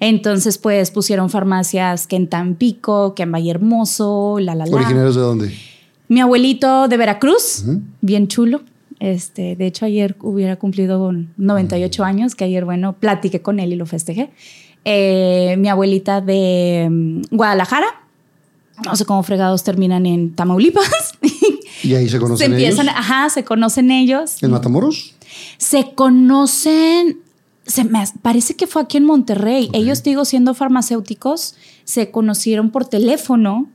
Entonces, 0.00 0.58
pues 0.58 0.90
pusieron 0.90 1.30
farmacias 1.30 2.06
que 2.06 2.16
en 2.16 2.28
Tampico, 2.28 3.14
que 3.14 3.22
en 3.22 3.32
Valle 3.32 3.50
Hermoso, 3.50 4.38
la 4.40 4.54
la 4.54 4.66
la. 4.66 4.76
¿Originarios 4.76 5.14
de 5.14 5.20
dónde? 5.20 5.54
Mi 6.08 6.20
abuelito 6.20 6.88
de 6.88 6.96
Veracruz, 6.96 7.64
bien 8.00 8.28
chulo. 8.28 8.62
Este, 8.98 9.56
de 9.56 9.66
hecho, 9.66 9.84
ayer 9.86 10.16
hubiera 10.20 10.56
cumplido 10.56 11.12
98 11.36 12.04
años, 12.04 12.34
que 12.34 12.44
ayer, 12.44 12.64
bueno, 12.64 12.92
platiqué 12.94 13.40
con 13.42 13.58
él 13.60 13.72
y 13.72 13.76
lo 13.76 13.86
festejé. 13.86 14.30
Eh, 14.84 15.54
mi 15.58 15.68
abuelita 15.68 16.20
de 16.20 16.88
mm, 16.90 17.22
Guadalajara, 17.36 17.86
no 18.84 18.94
sé 18.96 19.04
cómo 19.04 19.22
fregados 19.22 19.62
terminan 19.64 20.06
en 20.06 20.34
Tamaulipas. 20.34 21.12
Y 21.82 21.94
ahí 21.94 22.04
se 22.06 22.12
se 22.12 22.18
conocen 22.18 22.52
empiezan, 22.52 22.86
ellos. 22.88 22.98
ajá, 22.98 23.30
se 23.30 23.44
conocen 23.44 23.90
ellos. 23.90 24.42
¿En 24.42 24.50
Matamoros? 24.50 25.14
Se 25.58 25.94
conocen, 25.94 27.20
se 27.66 27.84
me 27.84 28.04
parece 28.22 28.54
que 28.54 28.66
fue 28.66 28.82
aquí 28.82 28.96
en 28.98 29.04
Monterrey. 29.04 29.70
Ellos, 29.72 30.02
digo, 30.02 30.24
siendo 30.24 30.54
farmacéuticos, 30.54 31.54
se 31.84 32.10
conocieron 32.10 32.70
por 32.70 32.84
teléfono. 32.86 33.68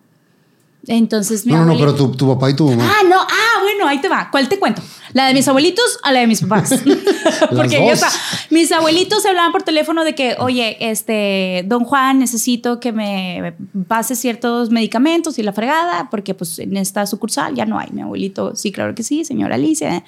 Entonces 0.86 1.46
mi 1.46 1.52
No, 1.52 1.66
no, 1.66 1.78
pero 1.78 1.94
tu, 1.94 2.12
tu 2.12 2.28
papá 2.28 2.50
y 2.50 2.56
tu 2.56 2.70
mamá. 2.70 2.90
Ah, 2.90 3.04
no, 3.08 3.20
ah, 3.20 3.62
bueno, 3.62 3.88
ahí 3.88 4.00
te 4.00 4.08
va. 4.08 4.30
¿Cuál 4.32 4.48
te 4.48 4.58
cuento? 4.58 4.82
¿La 5.14 5.28
de 5.28 5.34
mis 5.34 5.48
abuelitos 5.48 6.00
o 6.08 6.12
la 6.12 6.20
de 6.20 6.28
mis 6.28 6.42
papás? 6.42 6.70
Porque 7.50 7.78
dos. 7.78 7.88
ya 7.88 7.94
está. 7.94 8.10
Mis 8.50 8.72
abuelitos 8.72 9.24
se 9.24 9.30
hablaban 9.30 9.52
por 9.52 9.64
teléfono 9.64 10.04
de 10.04 10.16
que, 10.16 10.36
oye, 10.40 10.78
este, 10.80 11.64
don 11.68 11.84
Juan, 11.86 12.20
necesito 12.20 12.80
que 12.80 12.92
me 12.92 13.54
pase 13.88 14.16
ciertos 14.16 14.70
medicamentos 14.70 15.40
y 15.40 15.44
la 15.44 15.54
fregada, 15.54 16.10
porque 16.10 16.34
pues 16.34 16.60
en 16.60 16.76
esta 16.78 17.06
sucursal 17.06 17.56
ya 17.56 17.66
no 17.66 17.80
hay. 17.80 17.90
Mi 17.92 18.02
abuelito, 18.02 18.56
sí, 18.56 18.72
claro 18.72 18.96
que 18.96 19.04
sí, 19.04 19.24
señora 19.26 19.56
Alicia. 19.56 20.04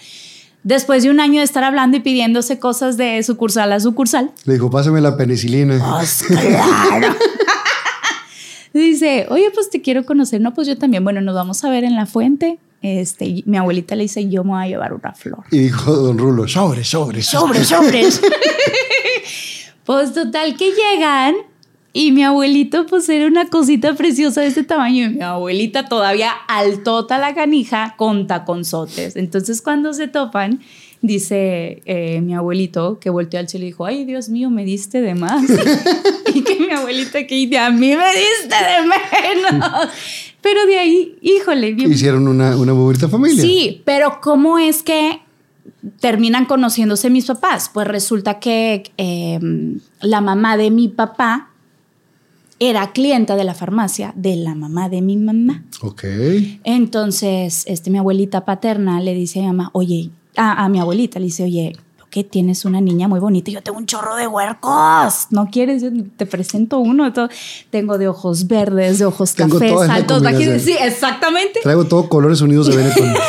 Después 0.63 1.03
de 1.03 1.10
un 1.10 1.22
año 1.22 1.39
de 1.39 1.46
estar 1.46 1.63
hablando 1.63 1.96
y 1.98 2.01
pidiéndose 2.01 2.60
cosas 2.60 2.98
de 2.98 3.24
sucursal 3.24 3.72
a 3.72 3.79
sucursal, 3.79 4.32
Le 4.44 4.53
dijo, 4.53 4.70
pásame 4.70 5.00
la 5.00 5.15
penicilina. 5.15 5.79
pues 5.98 6.24
claro. 6.27 7.15
Dice, 8.74 9.25
oye, 9.29 9.50
pues 9.53 9.70
te 9.70 9.82
quiero 9.82 10.06
conocer. 10.06 10.41
No, 10.41 10.53
pues 10.53 10.68
yo 10.68 10.77
también. 10.77 11.03
Bueno, 11.03 11.22
nos 11.22 11.34
vamos 11.34 11.63
a 11.63 11.70
ver 11.70 11.84
en 11.84 11.96
la 11.96 12.06
fuente. 12.06 12.60
Este, 12.81 13.43
mi 13.45 13.57
abuelita 13.57 13.95
le 13.95 14.03
dice, 14.03 14.29
yo 14.29 14.43
me 14.43 14.51
voy 14.51 14.63
a 14.63 14.67
llevar 14.67 14.93
una 14.93 15.13
flor. 15.13 15.43
Y 15.51 15.59
dijo 15.59 15.91
don 15.91 16.17
Rulo, 16.17 16.48
sobre, 16.48 16.83
sobre. 16.83 17.21
Sobres, 17.21 17.67
sobres. 17.67 18.21
pues 19.86 20.13
total 20.13 20.55
que 20.55 20.71
llegan 20.71 21.36
y 21.91 22.12
mi 22.12 22.24
abuelito 22.24 22.86
pues 22.86 23.09
era 23.09 23.25
una 23.25 23.50
cosita 23.50 23.95
preciosa 23.95 24.41
de 24.41 24.48
este 24.48 24.63
tamaño 24.63 25.07
y 25.07 25.09
mi 25.09 25.21
abuelita 25.21 25.88
todavía 25.88 26.31
altota 26.48 27.17
la 27.17 27.33
canija 27.33 27.95
con 27.98 28.27
taconzotes. 28.27 29.15
Entonces 29.15 29.62
cuando 29.62 29.93
se 29.93 30.07
topan, 30.07 30.59
dice 31.01 31.81
eh, 31.86 32.21
mi 32.21 32.36
abuelito 32.36 33.00
que 33.00 33.09
volteó 33.09 33.39
al 33.39 33.50
cielo 33.50 33.65
y 33.65 33.69
dijo, 33.69 33.86
ay 33.86 34.05
Dios 34.05 34.29
mío, 34.29 34.51
me 34.51 34.65
diste 34.65 35.01
de 35.01 35.15
más. 35.15 35.43
y 36.33 36.43
que 36.43 36.59
mi 36.59 36.71
abuelita 36.71 37.25
que 37.25 37.36
dice, 37.36 37.57
a 37.57 37.71
mí 37.71 37.95
me 37.95 38.07
diste 38.13 38.55
de 38.55 39.50
menos. 39.51 39.89
Pero 40.41 40.65
de 40.65 40.77
ahí, 40.77 41.17
híjole, 41.22 41.74
bien 41.74 41.91
Hicieron 41.91 42.27
una, 42.27 42.55
una 42.55 42.74
bonita 42.74 43.10
familia. 43.10 43.41
Sí, 43.41 43.81
pero 43.86 44.19
¿cómo 44.22 44.58
es 44.58 44.84
que 44.84 45.22
terminan 46.00 46.46
conociéndose 46.46 47.10
mis 47.10 47.25
papás? 47.25 47.69
Pues 47.74 47.88
resulta 47.88 48.39
que 48.39 48.84
eh, 48.98 49.39
la 50.01 50.22
mamá 50.22 50.58
de 50.58 50.72
mi 50.72 50.88
papá 50.88 51.50
era 52.60 52.91
clienta 52.91 53.36
de 53.36 53.43
la 53.46 53.53
farmacia 53.53 54.13
de 54.15 54.36
la 54.36 54.55
mamá 54.55 54.89
de 54.89 55.01
mi 55.01 55.17
mamá. 55.17 55.63
Ok. 55.81 56.03
Entonces, 56.63 57.63
este, 57.67 57.89
mi 57.89 57.98
abuelita 57.98 58.46
paterna 58.46 59.00
le 59.01 59.13
dice 59.13 59.39
a 59.39 59.43
mi 59.43 59.48
mamá, 59.48 59.69
oye, 59.74 60.10
a, 60.36 60.65
a 60.65 60.69
mi 60.69 60.79
abuelita 60.79 61.19
le 61.19 61.25
dice, 61.25 61.43
oye, 61.43 61.74
que 62.10 62.24
tienes 62.24 62.66
una 62.66 62.82
niña 62.82 63.08
muy 63.08 63.20
bonita 63.20 63.51
y 63.51 63.54
yo 63.54 63.62
tengo 63.62 63.78
un 63.78 63.86
chorro 63.86 64.16
de 64.16 64.28
huercos. 64.28 65.28
¿No 65.30 65.48
quieres? 65.51 65.82
Yo 65.82 65.89
Te 66.18 66.25
presento 66.25 66.80
uno. 66.80 67.12
todo. 67.13 67.30
Tengo 67.70 67.98
de 67.98 68.08
ojos 68.08 68.48
verdes, 68.48 69.00
de 69.00 69.06
ojos 69.06 69.34
cafés, 69.34 69.72
altos. 69.89 70.24
Sí, 70.62 70.75
exactamente. 70.82 71.60
Traigo 71.62 71.86
todo 71.86 72.10
colores 72.10 72.42
unidos 72.42 72.68
de 72.68 72.78
Benetton. 72.78 73.13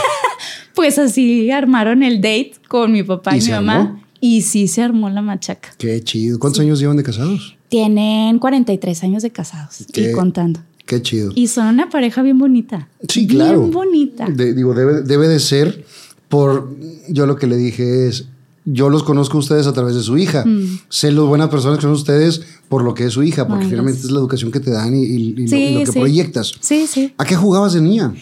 Pues 0.75 0.99
así 0.99 1.51
armaron 1.51 2.03
el 2.03 2.17
date 2.23 2.53
con 2.69 2.93
mi 2.93 3.03
papá 3.03 3.37
¿Y 3.37 3.41
y, 3.41 3.43
mi 3.47 3.51
mamá. 3.51 3.77
armó? 3.77 4.01
Y 4.21 4.43
sí 4.43 4.69
se 4.69 4.83
armó 4.83 5.11
la 5.11 5.21
machaca. 5.21 5.71
Qué 5.77 6.01
chido. 6.03 6.39
¿Cuántos 6.39 6.61
años 6.61 6.79
llevan 6.79 6.97
de 6.97 7.03
casados? 7.03 7.57
Tienen 7.69 8.39
43 8.39 9.03
años 9.05 9.23
de 9.23 9.31
casados 9.31 9.85
Qué- 9.93 10.11
y 10.11 10.13
contando. 10.13 10.61
Qué 10.87 11.03
chido. 11.03 11.33
Y 11.35 11.49
son 11.49 11.67
una 11.67 11.89
pareja 11.91 12.23
bien 12.23 12.39
bonita. 12.39 12.89
Sí, 13.09 13.27
claro. 13.27 13.61
Bien 13.61 13.71
bonita. 13.73 14.27
De- 14.27 14.55
digo, 14.55 14.73
debe, 14.75 15.03
debe 15.03 15.29
de 15.29 15.39
ser 15.41 15.85
por. 16.29 16.75
Yo 17.09 17.27
lo 17.27 17.37
que 17.37 17.47
le 17.47 17.57
dije 17.57 18.09
es. 18.09 18.27
Yo 18.67 18.90
los 18.90 19.02
conozco 19.02 19.38
a 19.38 19.40
ustedes 19.40 19.67
a 19.67 19.73
través 19.73 19.95
de 19.95 20.02
su 20.02 20.19
hija. 20.19 20.45
Sé 20.90 21.11
las 21.12 21.25
buenas 21.25 21.49
personas 21.49 21.79
que 21.79 21.83
son 21.83 21.93
ustedes 21.93 22.43
por 22.69 22.85
lo 22.85 22.93
que 22.95 23.07
es 23.07 23.12
su 23.14 23.23
hija, 23.23 23.47
porque 23.49 23.64
Mm. 23.64 23.67
Ay, 23.67 23.71
finalmente 23.71 24.00
es 24.00 24.11
la 24.11 24.19
educación 24.19 24.50
que 24.52 24.61
te 24.61 24.71
dan 24.71 24.95
y, 24.95 25.02
y- 25.02 25.14
y 25.14 25.49
lo- 25.49 25.57
y 25.57 25.75
lo, 25.75 25.81
que 25.81 25.87
sí. 25.93 25.99
proyectas. 25.99 26.52
Sí, 26.61 26.87
sí. 26.87 27.14
¿A 27.17 27.25
qué 27.25 27.37
jugabas 27.37 27.73
de 27.73 27.81
niña? 27.81 28.12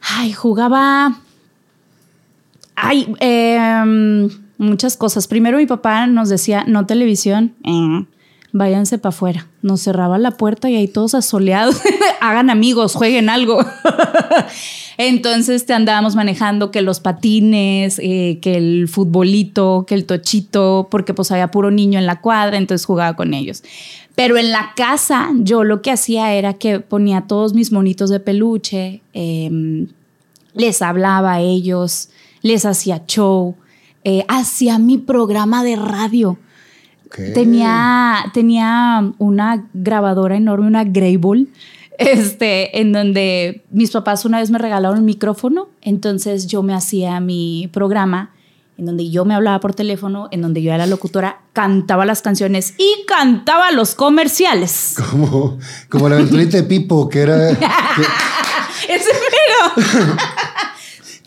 Ay, 0.00 0.32
jugaba. 0.32 1.20
Ay, 2.76 3.12
em, 3.18 4.28
muchas 4.56 4.96
cosas. 4.96 5.26
Primero 5.26 5.58
mi 5.58 5.66
papá 5.66 6.06
nos 6.06 6.28
decía, 6.28 6.64
no 6.66 6.86
televisión, 6.86 7.54
eh, 7.64 8.06
váyanse 8.52 8.98
para 8.98 9.10
afuera. 9.14 9.46
Nos 9.62 9.82
cerraba 9.82 10.16
la 10.18 10.30
puerta 10.32 10.70
y 10.70 10.76
ahí 10.76 10.88
todos 10.88 11.14
asoleados. 11.14 11.76
Hagan 12.20 12.48
amigos, 12.50 12.94
jueguen 12.94 13.28
algo. 13.28 13.58
Entonces 15.02 15.64
te 15.64 15.72
andábamos 15.72 16.14
manejando 16.14 16.70
que 16.70 16.82
los 16.82 17.00
patines, 17.00 17.98
eh, 18.02 18.38
que 18.42 18.58
el 18.58 18.86
futbolito, 18.86 19.86
que 19.88 19.94
el 19.94 20.04
tochito, 20.04 20.88
porque 20.90 21.14
pues 21.14 21.30
había 21.30 21.50
puro 21.50 21.70
niño 21.70 21.98
en 21.98 22.04
la 22.04 22.20
cuadra, 22.20 22.58
entonces 22.58 22.84
jugaba 22.84 23.16
con 23.16 23.32
ellos. 23.32 23.62
Pero 24.14 24.36
en 24.36 24.50
la 24.50 24.72
casa 24.76 25.30
yo 25.38 25.64
lo 25.64 25.80
que 25.80 25.90
hacía 25.90 26.34
era 26.34 26.52
que 26.52 26.80
ponía 26.80 27.22
todos 27.22 27.54
mis 27.54 27.72
monitos 27.72 28.10
de 28.10 28.20
peluche, 28.20 29.00
em, 29.14 29.86
les 30.52 30.82
hablaba 30.82 31.32
a 31.32 31.40
ellos, 31.40 32.10
les 32.42 32.66
hacía 32.66 33.06
show, 33.06 33.54
eh, 34.04 34.26
hacía 34.28 34.78
mi 34.78 34.98
programa 34.98 35.64
de 35.64 35.76
radio. 35.76 36.36
Ok. 37.06 37.20
Tenía, 37.32 38.26
tenía 38.34 39.14
una 39.16 39.66
grabadora 39.72 40.36
enorme, 40.36 40.66
una 40.66 40.84
Greybull, 40.84 41.48
este, 42.00 42.80
en 42.80 42.92
donde 42.92 43.62
mis 43.70 43.90
papás 43.90 44.24
una 44.24 44.40
vez 44.40 44.50
me 44.50 44.58
regalaron 44.58 45.00
un 45.00 45.04
micrófono, 45.04 45.68
entonces 45.82 46.46
yo 46.46 46.62
me 46.62 46.74
hacía 46.74 47.20
mi 47.20 47.68
programa 47.72 48.30
en 48.78 48.86
donde 48.86 49.10
yo 49.10 49.26
me 49.26 49.34
hablaba 49.34 49.60
por 49.60 49.74
teléfono, 49.74 50.28
en 50.30 50.40
donde 50.40 50.62
yo 50.62 50.70
era 50.70 50.78
la 50.78 50.86
locutora, 50.86 51.42
cantaba 51.52 52.06
las 52.06 52.22
canciones 52.22 52.72
y 52.78 53.04
cantaba 53.06 53.70
los 53.72 53.94
comerciales. 53.94 54.94
Como, 55.10 55.58
como 55.90 56.08
la 56.08 56.16
aventurita 56.16 56.56
de 56.56 56.62
Pipo, 56.62 57.08
que 57.08 57.20
era. 57.20 57.50
Que, 58.86 58.94
Ese 58.94 59.10
pero. 59.12 59.86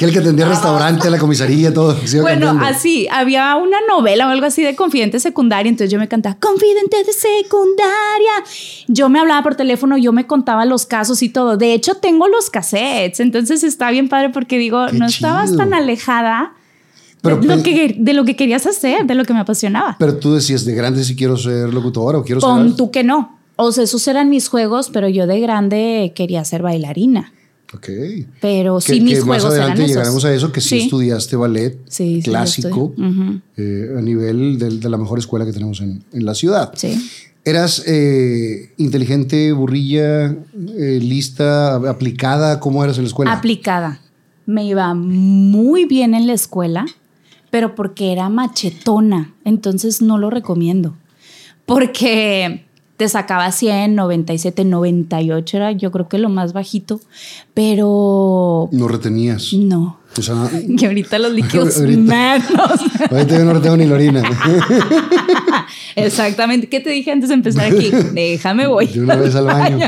que 0.04 0.08
el 0.08 0.14
que 0.14 0.20
atendía 0.20 0.46
el 0.46 0.52
restaurante, 0.52 1.10
la 1.10 1.18
comisaría, 1.18 1.74
todo. 1.74 1.96
Bueno, 2.22 2.48
cambiando. 2.48 2.66
así, 2.66 3.08
había 3.10 3.56
una 3.56 3.78
novela 3.88 4.28
o 4.28 4.32
algo 4.32 4.46
así 4.46 4.62
de 4.62 4.76
confidente 4.76 5.20
secundaria, 5.20 5.70
entonces 5.70 5.92
yo 5.92 6.00
me 6.00 6.08
cantaba, 6.08 6.38
confidente 6.40 6.98
de 7.04 7.14
secundaria. 7.14 8.32
Yo 8.88 9.10
me 9.10 9.20
hablaba 9.20 9.42
por 9.44 9.56
teléfono, 9.56 9.98
yo 9.98 10.12
me 10.12 10.28
contaba 10.28 10.66
los 10.66 10.86
casos 10.86 11.22
y 11.22 11.30
todo. 11.30 11.58
De 11.58 11.74
hecho, 11.74 11.96
tengo 11.96 12.28
los 12.28 12.50
cassettes, 12.50 13.20
entonces 13.20 13.64
está 13.64 13.92
bien 13.92 14.10
padre 14.10 14.30
porque 14.30 14.58
digo, 14.58 14.86
Qué 14.92 14.98
no 14.98 15.06
estabas 15.06 15.56
tan 15.56 15.74
alejada 15.74 16.54
Pero, 17.22 17.38
de, 17.38 17.56
lo 17.56 17.64
que, 17.64 17.96
de 17.98 18.14
lo 18.14 18.26
que 18.26 18.36
querías 18.36 18.66
hacer, 18.66 19.06
de 19.06 19.16
lo 19.16 19.24
que 19.26 19.34
me 19.34 19.40
apasionaba. 19.40 19.96
pero 20.00 20.18
tú 20.18 20.34
decías, 20.34 20.66
de 20.66 20.74
grande 20.76 21.04
si 21.04 21.16
quiero 21.16 21.38
ser 21.38 21.74
locutora 21.74 22.18
o 22.18 22.24
quiero 22.24 22.42
ser. 22.42 22.50
Pon 22.50 22.76
tú 22.76 22.92
que 22.92 23.04
no. 23.04 23.40
O 23.56 23.72
sea, 23.72 23.84
esos 23.84 24.08
eran 24.08 24.30
mis 24.30 24.48
juegos, 24.48 24.90
pero 24.92 25.08
yo 25.08 25.28
de 25.28 25.40
grande 25.40 26.14
quería 26.16 26.44
ser 26.44 26.62
bailarina. 26.64 27.33
Ok. 27.76 27.90
Pero 28.42 28.78
Que, 28.80 28.94
sí, 28.94 29.02
mis 29.02 29.20
que 29.20 29.26
más 29.26 29.40
eran 29.44 29.52
adelante 29.54 29.82
esos. 29.84 29.90
llegaremos 29.90 30.26
a 30.26 30.34
eso, 30.34 30.52
que 30.52 30.62
sí, 30.62 30.70
Sí. 30.70 30.80
estudiaste 30.82 31.36
ballet 31.36 31.80
Sí, 31.88 32.22
sí, 32.22 32.30
lo 32.30 32.34
clásico 32.34 32.94
eh, 33.58 33.96
a 33.98 34.02
nivel 34.02 34.60
de, 34.60 34.90
la 34.90 34.98
mejor 34.98 35.20
escuela 35.20 35.46
que 35.46 35.54
tenemos 35.54 35.82
en, 35.82 36.04
en 36.14 36.26
la 36.26 36.36
ciudad. 36.36 36.72
Sí. 36.76 36.94
¿Eras 37.46 37.84
eh, 37.88 38.72
inteligente, 38.78 39.52
burrilla, 39.52 40.28
eh, 40.78 41.00
lista, 41.02 41.76
aplicada? 41.90 42.60
¿Cómo 42.60 42.84
eras 42.84 42.98
en 42.98 43.04
la 43.04 43.08
escuela? 43.08 43.32
aplicada. 43.34 44.00
Me 44.46 44.66
iba 44.66 44.94
muy 44.94 45.86
bien 45.86 46.14
en 46.14 46.28
la 46.28 46.34
escuela, 46.34 46.86
pero 47.50 47.76
porque 47.76 48.12
era 48.14 48.30
machetona, 48.30 49.34
entonces 49.46 50.02
no 50.02 50.18
lo 50.18 50.30
recomiendo. 50.30 50.96
Porque 51.66 52.66
te 52.98 53.10
sacaba 53.10 53.52
100, 53.52 53.96
97, 53.96 54.66
98 54.66 55.58
era 55.58 55.72
yo 55.72 55.92
creo 55.92 56.08
que 56.08 56.18
lo 56.20 56.30
más 56.30 56.54
bajito, 56.54 57.00
pero 57.54 58.70
no 58.72 58.88
retenías. 58.88 59.54
no. 59.54 60.00
O 60.16 60.22
sea, 60.22 60.36
no- 60.36 60.50
Que 60.78 60.86
ahorita 60.86 61.18
los 61.18 61.32
líquidos 61.34 61.78
Ahorita. 61.80 62.00
menos. 62.02 62.80
ahorita 63.12 63.38
yo 63.40 63.46
no 63.46 63.54
retengo 63.54 63.78
ni 63.78 63.86
la 63.88 63.96
orina. 63.96 64.22
Exactamente. 65.96 66.70
¿Qué 66.70 66.80
te 66.80 66.90
dije 66.92 67.12
antes 67.12 67.30
de 67.30 67.36
empezar 67.36 67.66
aquí? 67.66 67.90
Déjame 68.14 68.68
voy. 68.68 68.88
De 68.88 69.02
una 69.02 69.16
vez 69.16 69.34
al 69.36 69.46
baño. 69.46 69.80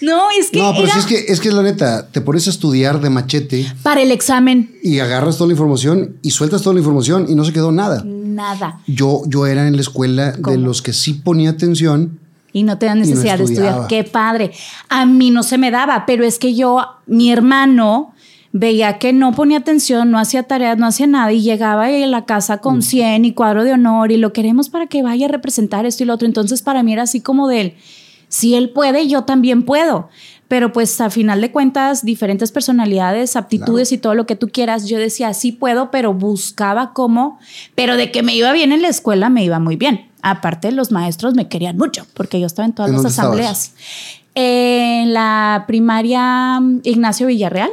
No, 0.00 0.22
es 0.38 0.50
que 0.50 0.58
No, 0.58 0.72
pero 0.72 0.84
era 0.84 0.94
sí 0.94 1.00
es 1.00 1.06
que, 1.06 1.32
es 1.32 1.40
que 1.40 1.50
la 1.50 1.62
neta, 1.62 2.08
te 2.08 2.20
pones 2.20 2.46
a 2.46 2.50
estudiar 2.50 3.00
de 3.00 3.10
machete 3.10 3.66
para 3.82 4.02
el 4.02 4.10
examen 4.10 4.74
y 4.82 4.98
agarras 5.00 5.36
toda 5.36 5.48
la 5.48 5.52
información 5.54 6.16
y 6.22 6.30
sueltas 6.30 6.62
toda 6.62 6.74
la 6.74 6.80
información 6.80 7.26
y 7.28 7.34
no 7.34 7.44
se 7.44 7.52
quedó 7.52 7.72
nada. 7.72 8.02
nada. 8.04 8.80
Yo, 8.86 9.22
yo 9.26 9.46
era 9.46 9.66
en 9.66 9.76
la 9.76 9.82
escuela 9.82 10.32
de 10.32 10.58
los 10.58 10.82
que 10.82 10.92
sí 10.92 11.14
ponía 11.14 11.50
atención. 11.50 12.20
Y 12.54 12.62
no 12.62 12.78
te 12.78 12.86
dan 12.86 13.00
necesidad 13.00 13.36
de 13.36 13.44
estudiar. 13.44 13.86
Qué 13.88 14.04
padre. 14.04 14.52
A 14.88 15.04
mí 15.04 15.30
no 15.30 15.42
se 15.42 15.58
me 15.58 15.70
daba, 15.70 16.06
pero 16.06 16.24
es 16.24 16.38
que 16.38 16.54
yo, 16.54 16.80
mi 17.06 17.30
hermano, 17.30 18.14
veía 18.52 18.98
que 18.98 19.12
no 19.12 19.32
ponía 19.32 19.58
atención, 19.58 20.12
no 20.12 20.18
hacía 20.20 20.44
tareas, 20.44 20.78
no 20.78 20.86
hacía 20.86 21.08
nada 21.08 21.32
y 21.32 21.42
llegaba 21.42 21.86
a 21.86 21.90
la 21.90 22.24
casa 22.24 22.56
Mm. 22.56 22.60
con 22.60 22.82
100 22.82 23.24
y 23.24 23.32
cuadro 23.32 23.64
de 23.64 23.72
honor 23.72 24.12
y 24.12 24.16
lo 24.16 24.32
queremos 24.32 24.68
para 24.70 24.86
que 24.86 25.02
vaya 25.02 25.26
a 25.26 25.28
representar 25.28 25.84
esto 25.84 26.04
y 26.04 26.06
lo 26.06 26.14
otro. 26.14 26.26
Entonces 26.28 26.62
para 26.62 26.84
mí 26.84 26.92
era 26.92 27.02
así 27.02 27.20
como 27.20 27.48
de 27.48 27.60
él, 27.60 27.74
si 28.28 28.54
él 28.54 28.70
puede, 28.70 29.08
yo 29.08 29.24
también 29.24 29.64
puedo. 29.64 30.08
Pero 30.46 30.72
pues 30.72 31.00
a 31.00 31.10
final 31.10 31.40
de 31.40 31.50
cuentas, 31.50 32.04
diferentes 32.04 32.52
personalidades, 32.52 33.34
aptitudes 33.34 33.90
y 33.90 33.98
todo 33.98 34.14
lo 34.14 34.26
que 34.26 34.36
tú 34.36 34.48
quieras, 34.48 34.86
yo 34.86 34.98
decía, 34.98 35.34
sí 35.34 35.50
puedo, 35.50 35.90
pero 35.90 36.14
buscaba 36.14 36.92
cómo, 36.92 37.38
pero 37.74 37.96
de 37.96 38.12
que 38.12 38.22
me 38.22 38.36
iba 38.36 38.52
bien 38.52 38.70
en 38.70 38.82
la 38.82 38.88
escuela, 38.88 39.30
me 39.30 39.42
iba 39.42 39.58
muy 39.58 39.74
bien. 39.74 40.10
Aparte, 40.26 40.72
los 40.72 40.90
maestros 40.90 41.34
me 41.34 41.48
querían 41.48 41.76
mucho, 41.76 42.06
porque 42.14 42.40
yo 42.40 42.46
estaba 42.46 42.64
en 42.64 42.72
todas 42.72 42.90
¿En 42.90 42.96
las 42.96 43.04
asambleas. 43.04 43.74
En 44.34 45.12
la 45.12 45.64
primaria 45.66 46.58
mm, 46.60 46.80
Ignacio 46.82 47.26
Villarreal. 47.26 47.68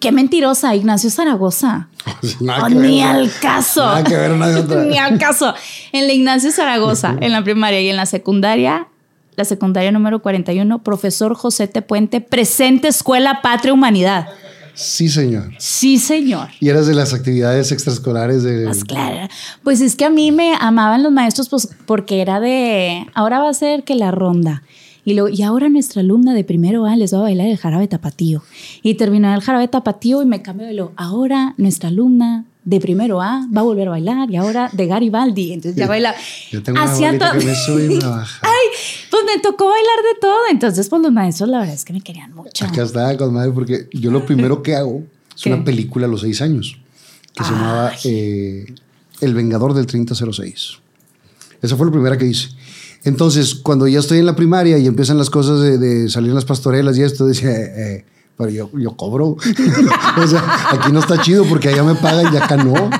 Qué 0.00 0.10
mentirosa, 0.10 0.74
Ignacio 0.74 1.08
Zaragoza. 1.08 1.86
Nada 2.40 2.64
Oh, 2.64 2.68
ver, 2.68 2.76
ni 2.78 3.00
al 3.00 3.30
caso. 3.40 3.84
Nada 3.84 4.02
que 4.02 4.16
ver. 4.16 4.32
Ni 4.88 4.98
al 4.98 5.18
caso. 5.18 5.54
En 5.92 6.08
la 6.08 6.12
Ignacio 6.12 6.50
Zaragoza, 6.50 7.14
en 7.20 7.30
la 7.30 7.44
primaria 7.44 7.80
y 7.80 7.88
en 7.88 7.96
la 7.96 8.06
secundaria, 8.06 8.88
la 9.36 9.44
secundaria 9.44 9.92
número 9.92 10.20
41, 10.20 10.82
profesor 10.82 11.36
José 11.36 11.68
T. 11.68 11.80
Puente, 11.82 12.20
presente 12.20 12.88
Escuela 12.88 13.40
Patria 13.40 13.72
Humanidad. 13.72 14.26
Sí, 14.74 15.08
señor. 15.08 15.52
Sí, 15.58 15.98
señor. 15.98 16.48
Y 16.60 16.68
eras 16.68 16.86
de 16.86 16.94
las 16.94 17.12
actividades 17.12 17.72
extraescolares 17.72 18.42
de. 18.42 18.64
Pues 18.64 18.84
claro. 18.84 19.28
Pues 19.62 19.80
es 19.80 19.96
que 19.96 20.04
a 20.04 20.10
mí 20.10 20.32
me 20.32 20.54
amaban 20.58 21.02
los 21.02 21.12
maestros 21.12 21.48
pues, 21.48 21.68
porque 21.86 22.20
era 22.20 22.40
de, 22.40 23.06
ahora 23.14 23.40
va 23.40 23.50
a 23.50 23.54
ser 23.54 23.84
que 23.84 23.94
la 23.94 24.10
ronda. 24.10 24.62
Y, 25.04 25.14
luego, 25.14 25.28
y 25.28 25.42
ahora 25.42 25.68
nuestra 25.68 26.00
alumna 26.00 26.32
de 26.32 26.44
primero 26.44 26.86
A 26.86 26.94
les 26.94 27.12
va 27.12 27.18
a 27.18 27.22
bailar 27.22 27.48
el 27.48 27.56
jarabe 27.56 27.88
tapatío. 27.88 28.42
Y 28.82 28.94
terminó 28.94 29.34
el 29.34 29.40
jarabe 29.40 29.66
tapatío 29.68 30.22
y 30.22 30.26
me 30.26 30.42
cambió 30.42 30.66
de 30.66 30.74
lo, 30.74 30.92
ahora 30.96 31.54
nuestra 31.56 31.88
alumna 31.88 32.44
de 32.64 32.80
primero 32.80 33.20
A 33.20 33.46
va 33.54 33.60
a 33.60 33.64
volver 33.64 33.88
a 33.88 33.90
bailar 33.92 34.30
y 34.30 34.36
ahora 34.36 34.70
de 34.72 34.86
Garibaldi. 34.86 35.52
Entonces 35.52 35.76
ya 35.76 35.86
baila. 35.88 36.14
Yo 36.50 36.62
tengo 36.62 36.80
una 36.80 36.92
Hacía 36.92 37.08
bolita 37.08 37.30
todo- 37.30 37.40
que 37.40 37.46
me 37.46 37.54
sube 37.66 37.84
y 37.84 37.88
me 37.88 37.98
baja. 38.04 38.40
Ay, 38.42 38.66
pues 39.10 39.22
me 39.34 39.42
tocó 39.42 39.64
bailar 39.68 39.96
de 40.14 40.20
todo. 40.20 40.38
Entonces, 40.50 40.88
pues 40.88 41.02
los 41.02 41.12
maestros 41.12 41.48
la 41.48 41.58
verdad 41.58 41.74
es 41.74 41.84
que 41.84 41.92
me 41.92 42.00
querían 42.00 42.32
mucho. 42.34 42.64
Acá 42.64 42.82
estaba 42.84 43.16
con 43.16 43.32
madre 43.34 43.50
porque 43.52 43.88
yo 43.92 44.10
lo 44.10 44.24
primero 44.24 44.62
que 44.62 44.76
hago 44.76 45.02
es 45.36 45.42
¿Qué? 45.42 45.52
una 45.52 45.64
película 45.64 46.06
a 46.06 46.08
los 46.08 46.20
seis 46.20 46.40
años 46.40 46.78
que 47.34 47.42
se 47.44 47.50
llamaba 47.50 47.92
eh, 48.04 48.66
El 49.20 49.34
Vengador 49.34 49.74
del 49.74 49.86
3006. 49.86 50.78
Esa 51.62 51.76
fue 51.76 51.86
la 51.86 51.92
primera 51.92 52.18
que 52.18 52.26
hice. 52.26 52.48
Entonces, 53.04 53.54
cuando 53.56 53.88
ya 53.88 53.98
estoy 53.98 54.18
en 54.18 54.26
la 54.26 54.36
primaria 54.36 54.78
y 54.78 54.86
empiezan 54.86 55.18
las 55.18 55.30
cosas 55.30 55.60
de, 55.60 55.78
de 55.78 56.08
salir 56.10 56.32
las 56.32 56.44
pastorelas 56.44 56.96
y 56.98 57.02
esto, 57.02 57.26
decía, 57.26 57.50
eh, 57.50 58.04
pero 58.36 58.50
yo, 58.50 58.70
yo 58.78 58.96
cobro. 58.96 59.28
o 60.16 60.26
sea, 60.26 60.42
aquí 60.70 60.92
no 60.92 61.00
está 61.00 61.20
chido 61.22 61.44
porque 61.44 61.68
allá 61.68 61.82
me 61.84 61.94
pagan 61.94 62.32
y 62.32 62.36
acá 62.36 62.56
no. 62.56 62.90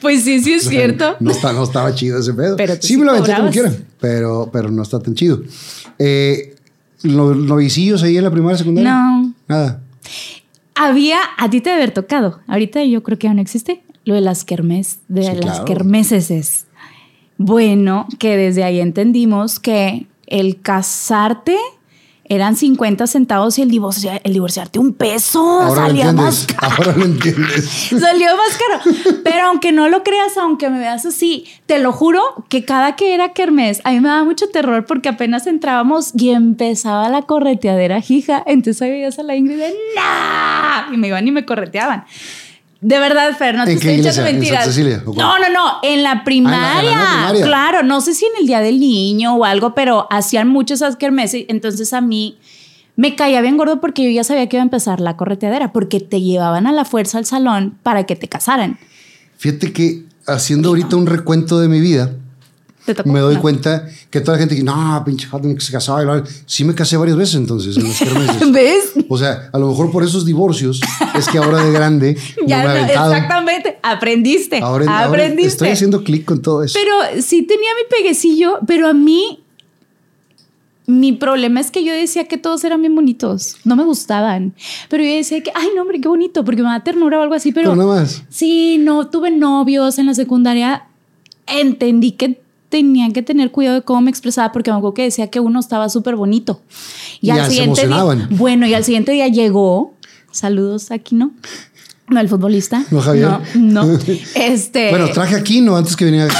Pues 0.00 0.22
sí, 0.24 0.40
sí 0.42 0.54
es 0.54 0.64
cierto. 0.68 1.16
No, 1.20 1.30
está, 1.32 1.52
no 1.52 1.64
estaba 1.64 1.94
chido 1.94 2.20
ese 2.20 2.32
pedo. 2.32 2.56
Pero 2.56 2.78
tú 2.78 2.86
sí, 2.86 2.96
me 2.96 3.04
lo 3.04 3.10
aventé 3.12 3.34
como 3.34 3.50
quiera, 3.50 3.72
pero, 4.00 4.48
pero 4.52 4.70
no 4.70 4.82
está 4.82 5.00
tan 5.00 5.14
chido. 5.14 5.42
Eh, 5.98 6.54
¿no- 7.02 7.34
¿Novicillos 7.34 8.02
ahí 8.02 8.16
en 8.16 8.24
la 8.24 8.30
primaria, 8.30 8.58
secundaria? 8.58 8.92
No. 8.94 9.34
Nada. 9.48 9.80
Había, 10.74 11.18
a 11.36 11.50
ti 11.50 11.60
te 11.60 11.70
debe 11.70 11.82
haber 11.82 11.94
tocado. 11.94 12.40
Ahorita 12.46 12.82
yo 12.84 13.02
creo 13.02 13.18
que 13.18 13.26
ya 13.26 13.34
no 13.34 13.40
existe. 13.42 13.82
Lo 14.04 14.14
de 14.14 14.20
las 14.20 14.44
kermes, 14.44 15.00
de 15.08 15.22
Sí, 15.22 15.28
las 15.28 15.40
claro. 15.40 15.64
kermeses 15.64 16.30
es. 16.30 16.66
Bueno, 17.36 18.06
que 18.18 18.36
desde 18.36 18.64
ahí 18.64 18.80
entendimos 18.80 19.58
que 19.60 20.06
el 20.26 20.60
casarte 20.60 21.56
eran 22.28 22.56
50 22.56 23.06
centavos 23.06 23.58
y 23.58 23.62
el, 23.62 23.70
divorcia- 23.70 24.20
el 24.24 24.32
divorciarte 24.32 24.78
un 24.78 24.92
peso. 24.92 25.40
Ahora 25.62 25.82
lo 25.82 25.86
salía 25.88 26.12
más 26.12 26.46
caro. 26.46 26.74
Ahora 26.78 26.96
lo 26.96 27.04
entiendes. 27.04 27.64
Salió 28.00 28.28
más 28.36 28.58
caro. 28.58 28.96
Pero 29.24 29.46
aunque 29.46 29.72
no 29.72 29.88
lo 29.88 30.02
creas, 30.02 30.36
aunque 30.36 30.68
me 30.70 30.78
veas 30.78 31.06
así, 31.06 31.46
te 31.66 31.78
lo 31.78 31.92
juro 31.92 32.20
que 32.48 32.64
cada 32.64 32.96
que 32.96 33.14
era 33.14 33.32
kermés, 33.32 33.80
a 33.84 33.90
mí 33.92 34.00
me 34.00 34.08
daba 34.08 34.24
mucho 34.24 34.48
terror 34.48 34.84
porque 34.86 35.08
apenas 35.08 35.46
entrábamos 35.46 36.12
y 36.16 36.30
empezaba 36.30 37.08
la 37.08 37.22
correteadera 37.22 38.00
jija. 38.00 38.42
Entonces 38.46 38.82
ahí 38.82 38.90
veías 38.90 39.18
a 39.18 39.22
la 39.22 39.34
Ingrid 39.36 39.56
de 39.58 39.74
¡Nah! 39.96 40.92
Y 40.92 40.96
me 40.96 41.08
iban 41.08 41.26
y 41.26 41.30
me 41.30 41.44
correteaban. 41.44 42.04
De 42.80 42.98
verdad, 43.00 43.36
Fer, 43.36 43.56
no 43.56 43.64
te 43.64 43.72
¿En 43.72 43.80
qué 43.80 43.96
estoy 43.96 44.10
echando 44.10 44.30
mentiras. 44.30 44.64
Cecilia, 44.64 45.02
no, 45.04 45.38
no, 45.38 45.50
no. 45.50 45.78
En 45.82 46.04
la 46.04 46.22
primaria. 46.22 46.96
primaria. 46.96 47.44
Claro, 47.44 47.82
no 47.82 48.00
sé 48.00 48.14
si 48.14 48.24
en 48.24 48.32
el 48.40 48.46
día 48.46 48.60
del 48.60 48.78
niño 48.78 49.34
o 49.34 49.44
algo, 49.44 49.74
pero 49.74 50.06
hacían 50.10 50.48
muchos 50.48 50.80
esas 50.80 50.96
kermeses. 50.96 51.44
Entonces 51.48 51.92
a 51.92 52.00
mí 52.00 52.38
me 52.94 53.16
caía 53.16 53.40
bien 53.40 53.56
gordo 53.56 53.80
porque 53.80 54.04
yo 54.04 54.10
ya 54.10 54.22
sabía 54.22 54.48
que 54.48 54.56
iba 54.56 54.62
a 54.62 54.64
empezar 54.64 55.00
la 55.00 55.16
correteadera, 55.16 55.72
porque 55.72 55.98
te 55.98 56.20
llevaban 56.20 56.68
a 56.68 56.72
la 56.72 56.84
fuerza 56.84 57.18
al 57.18 57.26
salón 57.26 57.76
para 57.82 58.06
que 58.06 58.14
te 58.14 58.28
casaran. 58.28 58.78
Fíjate 59.36 59.72
que 59.72 60.04
haciendo 60.26 60.68
ahorita 60.68 60.94
un 60.96 61.06
recuento 61.06 61.58
de 61.58 61.68
mi 61.68 61.80
vida. 61.80 62.12
Me 63.04 63.20
doy 63.20 63.34
No. 63.36 63.40
cuenta 63.40 63.88
que 64.10 64.20
toda 64.20 64.36
la 64.36 64.40
gente 64.40 64.54
dice, 64.54 64.64
no, 64.64 65.02
pinche 65.04 65.28
que 65.54 65.60
se 65.60 65.72
casaba. 65.72 66.02
y 66.02 66.04
bla, 66.04 66.14
bla". 66.20 66.24
Sí 66.46 66.64
me 66.64 66.74
casé 66.74 66.96
varias 66.96 67.16
veces 67.16 67.34
entonces 67.36 67.76
en 67.76 67.84
los 67.84 67.98
kermeses. 67.98 68.52
¿Ves? 68.52 68.92
O 69.08 69.16
sea, 69.18 69.50
a 69.52 69.58
lo 69.58 69.68
mejor 69.68 69.90
por 69.90 70.02
esos 70.04 70.24
divorcios 70.24 70.80
es 71.14 71.28
que 71.28 71.38
ahora 71.38 71.62
de 71.64 71.72
grande 71.72 72.16
Ya 72.46 72.62
no 72.64 72.68
me 72.74 72.80
no, 72.80 72.86
exactamente. 72.86 73.78
Aprendiste. 73.82 74.58
Ahora, 74.60 74.84
ahora 74.86 75.06
aprendiste. 75.08 75.48
estoy 75.48 75.68
haciendo 75.70 76.02
clic 76.04 76.24
con 76.24 76.42
todo 76.42 76.62
eso. 76.62 76.78
Pero 76.78 77.22
sí 77.22 77.42
tenía 77.42 77.70
mi 77.74 77.96
peguecillo, 77.96 78.58
pero 78.66 78.88
a 78.88 78.92
mí 78.94 79.40
mi 80.86 81.12
problema 81.12 81.60
es 81.60 81.70
que 81.70 81.84
yo 81.84 81.92
decía 81.92 82.24
que 82.28 82.38
todos 82.38 82.64
eran 82.64 82.80
bien 82.80 82.94
bonitos, 82.94 83.56
no 83.64 83.76
me 83.76 83.84
gustaban, 83.84 84.54
pero 84.88 85.04
yo 85.04 85.10
decía 85.10 85.42
que, 85.42 85.50
ay, 85.54 85.68
no, 85.76 85.82
hombre, 85.82 86.00
qué 86.00 86.08
bonito, 86.08 86.46
porque 86.46 86.62
me 86.62 86.68
da 86.70 86.82
ternura 86.82 87.18
o 87.18 87.22
algo 87.22 87.34
así, 87.34 87.52
pero, 87.52 87.72
Pero 87.72 87.84
nada 87.86 88.00
más. 88.00 88.22
sí, 88.30 88.78
no, 88.78 89.06
tuve 89.08 89.30
novios 89.30 89.98
en 89.98 90.06
la 90.06 90.14
secundaria, 90.14 90.86
entendí 91.46 92.12
que 92.12 92.40
tenía 92.68 93.08
que 93.10 93.22
tener 93.22 93.50
cuidado 93.50 93.76
de 93.76 93.82
cómo 93.82 94.00
me 94.02 94.10
expresaba, 94.10 94.52
porque 94.52 94.70
me 94.70 94.76
acuerdo 94.76 94.94
que 94.94 95.02
decía 95.02 95.28
que 95.28 95.40
uno 95.40 95.60
estaba 95.60 95.88
súper 95.88 96.16
bonito. 96.16 96.60
Y 97.20 97.30
al 97.30 97.48
siguiente 97.48 97.86
día, 97.86 98.04
bueno, 98.30 98.66
y 98.66 98.74
al 98.74 98.84
siguiente 98.84 99.12
día 99.12 99.28
llegó, 99.28 99.94
saludos 100.30 100.90
aquí, 100.90 101.14
¿no? 101.14 101.32
No, 102.08 102.20
el 102.20 102.28
futbolista. 102.28 102.84
No, 102.90 103.00
Javier. 103.00 103.28
No, 103.54 103.84
no. 103.84 103.98
Este. 104.34 104.90
Bueno, 104.90 105.10
traje 105.10 105.36
aquí, 105.36 105.60
no, 105.60 105.76
antes 105.76 105.96
que 105.96 106.04
venía. 106.04 106.28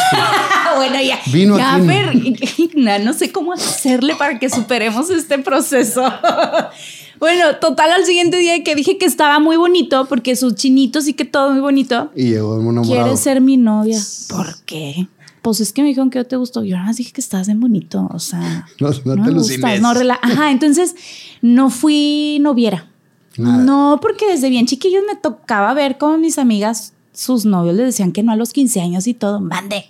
Bueno, 0.77 1.03
ya. 1.03 1.19
Vino 1.33 1.59
ya, 1.59 1.75
aquí. 1.75 1.87
Fer, 1.89 2.71
no, 2.77 2.99
no 3.01 3.13
sé 3.13 3.33
cómo 3.33 3.53
hacerle 3.53 4.15
para 4.15 4.39
que 4.39 4.49
superemos 4.49 5.11
este 5.11 5.41
proceso. 5.41 6.05
bueno, 7.19 7.57
total, 7.61 7.91
al 7.91 8.05
siguiente 8.05 8.37
día 8.37 8.63
que 8.63 8.77
dije 8.77 8.97
que 8.97 9.05
estaba 9.05 9.41
muy 9.41 9.57
bonito, 9.57 10.07
porque 10.09 10.37
sus 10.37 10.55
chinitos 10.55 11.09
y 11.09 11.15
que 11.15 11.25
todo 11.25 11.51
muy 11.51 11.61
bonito. 11.61 12.13
Y 12.15 12.31
llegó 12.31 12.55
un 12.55 12.69
enamorado. 12.69 13.07
¿Quieres 13.07 13.19
ser 13.19 13.41
mi 13.41 13.57
novia? 13.57 13.99
¿Por 14.29 14.63
qué? 14.67 15.09
Pues 15.49 15.61
es 15.61 15.73
que 15.73 15.83
me 15.83 15.89
dijeron 15.89 16.11
que 16.11 16.19
yo 16.19 16.27
te 16.27 16.37
gustó. 16.37 16.63
Yo 16.65 16.75
nada 16.77 16.89
más 16.89 16.97
dije 16.99 17.13
que 17.13 17.21
estás 17.21 17.47
bien 17.47 17.59
bonito. 17.61 18.09
O 18.13 18.19
sea, 18.19 18.67
No, 18.81 18.89
no 18.91 19.25
te 19.25 19.31
me 19.31 19.33
gustas, 19.33 19.81
no 19.81 19.95
rela- 19.95 20.19
Ajá, 20.23 20.51
entonces 20.51 20.95
no 21.43 21.71
fui 21.71 22.39
noviera. 22.41 22.87
Nada. 23.37 23.63
No, 23.65 23.99
porque 24.03 24.27
desde 24.31 24.51
bien 24.51 24.67
chiquillos 24.67 25.03
me 25.09 25.17
tocaba 25.17 25.73
ver 25.75 25.97
cómo 25.97 26.19
mis 26.19 26.39
amigas, 26.39 26.93
sus 27.13 27.45
novios 27.45 27.77
les 27.77 27.87
decían 27.87 28.13
que 28.13 28.23
no 28.23 28.33
a 28.33 28.37
los 28.37 28.53
15 28.53 28.81
años 28.81 29.07
y 29.07 29.15
todo. 29.15 29.41
Mande. 29.41 29.85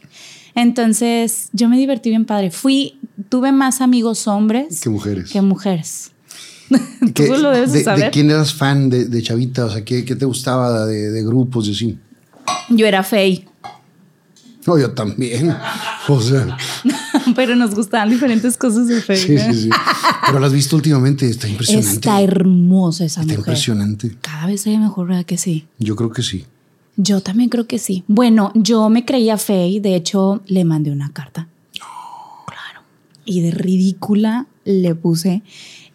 Entonces 0.54 1.48
yo 1.52 1.68
me 1.68 1.78
divertí 1.78 2.10
bien 2.10 2.24
padre. 2.24 2.50
Fui, 2.50 2.98
tuve 3.28 3.52
más 3.52 3.80
amigos 3.80 4.26
hombres 4.28 4.80
Que 4.80 4.90
mujeres. 4.90 5.30
que 5.30 5.40
mujeres. 5.40 6.12
¿Qué- 7.14 7.26
Tú 7.26 7.36
lo 7.36 7.50
debes 7.50 7.72
de 7.72 7.78
de, 7.78 7.84
saber. 7.84 8.04
de 8.06 8.10
quién 8.10 8.30
eras 8.30 8.52
fan 8.52 8.90
de, 8.90 9.06
de 9.06 9.22
Chavita? 9.22 9.64
O 9.66 9.70
sea, 9.70 9.84
¿qué, 9.84 10.04
qué 10.04 10.14
te 10.14 10.24
gustaba 10.26 10.84
de, 10.86 11.10
de 11.10 11.24
grupos 11.24 11.66
y 11.68 11.72
así? 11.72 11.98
Yo 12.70 12.86
era 12.86 13.02
fey, 13.02 13.46
No, 14.66 14.78
yo 14.78 14.90
también. 14.92 15.56
O 16.08 16.20
sea, 16.20 16.56
pero 17.36 17.56
nos 17.56 17.74
gustaban 17.74 18.10
diferentes 18.10 18.56
cosas 18.56 18.86
de 18.88 19.00
fey. 19.00 19.16
sí, 19.16 19.38
sí, 19.38 19.54
sí. 19.62 19.70
Pero 20.26 20.40
lo 20.40 20.46
has 20.46 20.52
visto 20.52 20.76
últimamente, 20.76 21.28
está 21.28 21.48
impresionante. 21.48 21.92
Está 21.94 22.20
hermosa 22.20 23.04
esa 23.04 23.20
Está 23.20 23.32
mujer. 23.32 23.38
impresionante. 23.38 24.16
Cada 24.20 24.46
vez 24.46 24.60
se 24.62 24.70
ve 24.70 24.78
mejor, 24.78 25.08
¿verdad 25.08 25.24
que 25.24 25.38
sí? 25.38 25.66
Yo 25.78 25.96
creo 25.96 26.10
que 26.10 26.22
sí. 26.22 26.44
Yo 26.96 27.20
también 27.20 27.48
creo 27.48 27.66
que 27.66 27.78
sí. 27.78 28.04
Bueno, 28.08 28.50
yo 28.54 28.88
me 28.90 29.04
creía 29.04 29.38
fey, 29.38 29.78
de 29.80 29.94
hecho 29.94 30.42
le 30.46 30.64
mandé 30.64 30.90
una 30.90 31.12
carta. 31.12 31.46
Claro. 32.46 32.80
Y 33.24 33.40
de 33.42 33.52
ridícula 33.52 34.46
le 34.64 34.94
puse, 34.96 35.42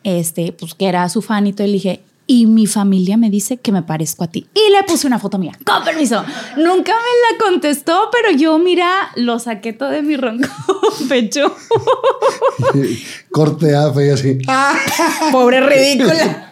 este, 0.03 0.53
pues 0.53 0.73
que 0.73 0.87
era 0.87 1.07
su 1.09 1.21
fan 1.21 1.45
y 1.47 1.53
todo, 1.53 1.67
y 1.67 1.71
le 1.71 1.73
dije, 1.73 2.03
y 2.25 2.45
mi 2.45 2.67
familia 2.67 3.17
me 3.17 3.29
dice 3.29 3.57
que 3.57 3.71
me 3.71 3.83
parezco 3.83 4.23
a 4.23 4.27
ti. 4.27 4.47
Y 4.53 4.71
le 4.71 4.83
puse 4.83 5.07
una 5.07 5.19
foto 5.19 5.37
mía, 5.37 5.57
con 5.65 5.83
permiso. 5.83 6.23
Nunca 6.57 6.93
me 6.93 7.37
la 7.37 7.37
contestó, 7.51 8.09
pero 8.11 8.35
yo, 8.37 8.57
mira, 8.59 9.11
lo 9.15 9.39
saqué 9.39 9.73
todo 9.73 9.89
de 9.89 10.01
mi 10.01 10.15
ronco 10.15 10.47
pecho. 11.09 11.53
Corte 13.31 13.75
A, 13.75 13.91
fe 13.91 14.11
así. 14.11 14.37
Pobre 15.31 15.61
ridícula. 15.61 16.51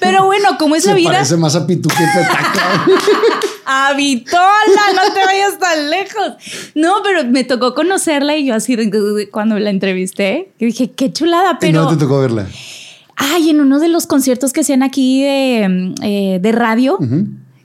Pero 0.00 0.24
bueno, 0.26 0.56
como 0.58 0.76
es 0.76 0.84
Se 0.84 0.90
la 0.90 0.94
vida. 0.96 1.12
parece 1.12 1.36
más 1.36 1.56
a 1.56 1.66
Pitu 1.66 1.88
que. 1.88 2.04
A 3.64 3.94
Vitola, 3.94 4.42
no 4.94 5.14
te 5.14 5.24
vayas 5.24 5.58
tan 5.58 5.90
lejos. 5.90 6.32
No, 6.74 6.96
pero 7.02 7.24
me 7.24 7.44
tocó 7.44 7.74
conocerla 7.74 8.36
y 8.36 8.46
yo 8.46 8.54
así 8.54 8.76
cuando 9.30 9.58
la 9.58 9.70
entrevisté, 9.70 10.52
que 10.58 10.66
dije, 10.66 10.90
qué 10.90 11.12
chulada, 11.12 11.52
¿En 11.52 11.58
pero... 11.58 11.82
dónde 11.82 11.96
te 11.96 12.04
tocó 12.04 12.20
verla? 12.20 12.46
Ay, 13.16 13.50
en 13.50 13.60
uno 13.60 13.78
de 13.78 13.88
los 13.88 14.06
conciertos 14.06 14.52
que 14.52 14.60
hacían 14.60 14.82
aquí 14.82 15.22
de, 15.22 15.94
eh, 16.02 16.38
de 16.40 16.52
radio, 16.52 16.98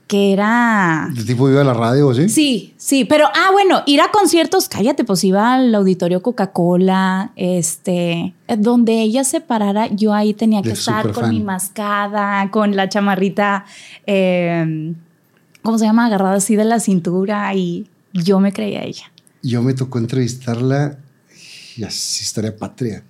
que 0.06 0.32
era... 0.32 1.08
¿De 1.14 1.24
tipo 1.24 1.48
iba 1.50 1.60
a 1.60 1.64
la 1.64 1.74
radio 1.74 2.08
o 2.08 2.10
así? 2.12 2.28
Sí, 2.28 2.74
sí, 2.76 3.04
pero, 3.04 3.26
ah, 3.26 3.50
bueno, 3.52 3.82
ir 3.86 4.00
a 4.00 4.10
conciertos, 4.10 4.68
cállate, 4.68 5.04
pues 5.04 5.22
iba 5.24 5.54
al 5.54 5.74
auditorio 5.74 6.22
Coca-Cola, 6.22 7.32
este, 7.36 8.34
donde 8.58 9.02
ella 9.02 9.24
se 9.24 9.40
parara, 9.40 9.88
yo 9.88 10.14
ahí 10.14 10.32
tenía 10.32 10.62
que 10.62 10.68
De 10.68 10.74
estar 10.74 11.12
con 11.12 11.30
mi 11.30 11.40
mascada, 11.40 12.50
con 12.50 12.74
la 12.74 12.88
chamarrita, 12.88 13.64
eh, 14.06 14.94
¿cómo 15.62 15.78
se 15.78 15.84
llama? 15.84 16.06
Agarrada 16.06 16.36
así 16.36 16.56
de 16.56 16.64
la 16.64 16.80
cintura 16.80 17.54
y 17.54 17.86
yo 18.12 18.40
me 18.40 18.52
creía 18.52 18.84
ella. 18.84 19.12
Yo 19.42 19.62
me 19.62 19.74
tocó 19.74 19.98
entrevistarla, 19.98 20.98
y 21.76 21.84
así 21.84 22.24
historia 22.24 22.56
patria. 22.56 23.04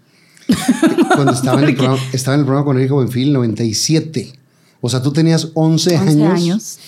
Cuando 1.15 1.33
estaba 1.33 1.63
en, 1.63 1.69
el 1.69 1.77
programa, 1.77 2.01
estaba 2.13 2.35
en 2.35 2.41
el 2.41 2.47
programa 2.47 2.65
con 2.65 2.79
Erika 2.79 2.95
Buenfil, 2.95 3.33
97. 3.33 4.33
O 4.81 4.89
sea, 4.89 5.03
tú 5.03 5.13
tenías 5.13 5.51
11, 5.55 5.97
11 5.97 5.97
años, 5.97 6.33
años. 6.33 6.79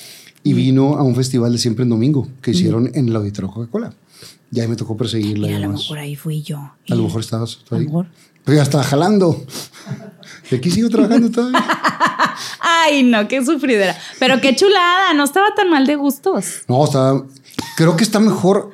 y 0.42 0.52
vino 0.52 0.96
a 0.96 1.02
un 1.02 1.14
festival 1.14 1.52
de 1.52 1.58
siempre 1.58 1.82
en 1.82 1.90
domingo 1.90 2.28
que 2.40 2.52
hicieron 2.52 2.90
en 2.94 3.08
el 3.08 3.16
auditorio 3.16 3.50
Coca-Cola. 3.50 3.92
Y 4.52 4.60
ahí 4.60 4.68
me 4.68 4.76
tocó 4.76 4.96
perseguirla. 4.96 5.50
Y 5.50 5.54
a 5.54 5.58
lo 5.60 5.70
mejor 5.70 5.98
ahí 5.98 6.16
fui 6.16 6.42
yo. 6.42 6.58
A 6.58 6.94
lo 6.94 7.04
mejor 7.04 7.20
estabas 7.20 7.58
ahí. 7.70 7.84
mejor. 7.86 8.06
Pero 8.44 8.56
ya 8.56 8.62
estaba 8.62 8.82
jalando. 8.82 9.44
Y 10.50 10.54
aquí 10.54 10.70
sigo 10.70 10.88
trabajando 10.88 11.30
todavía. 11.30 11.60
Ay, 12.60 13.02
no, 13.02 13.28
qué 13.28 13.44
sufridera. 13.44 13.96
Pero 14.18 14.40
qué 14.40 14.56
chulada, 14.56 15.12
no 15.14 15.24
estaba 15.24 15.54
tan 15.54 15.70
mal 15.70 15.86
de 15.86 15.96
gustos. 15.96 16.62
No, 16.66 16.84
estaba. 16.84 17.24
Creo 17.76 17.96
que 17.96 18.04
está 18.04 18.18
mejor 18.18 18.70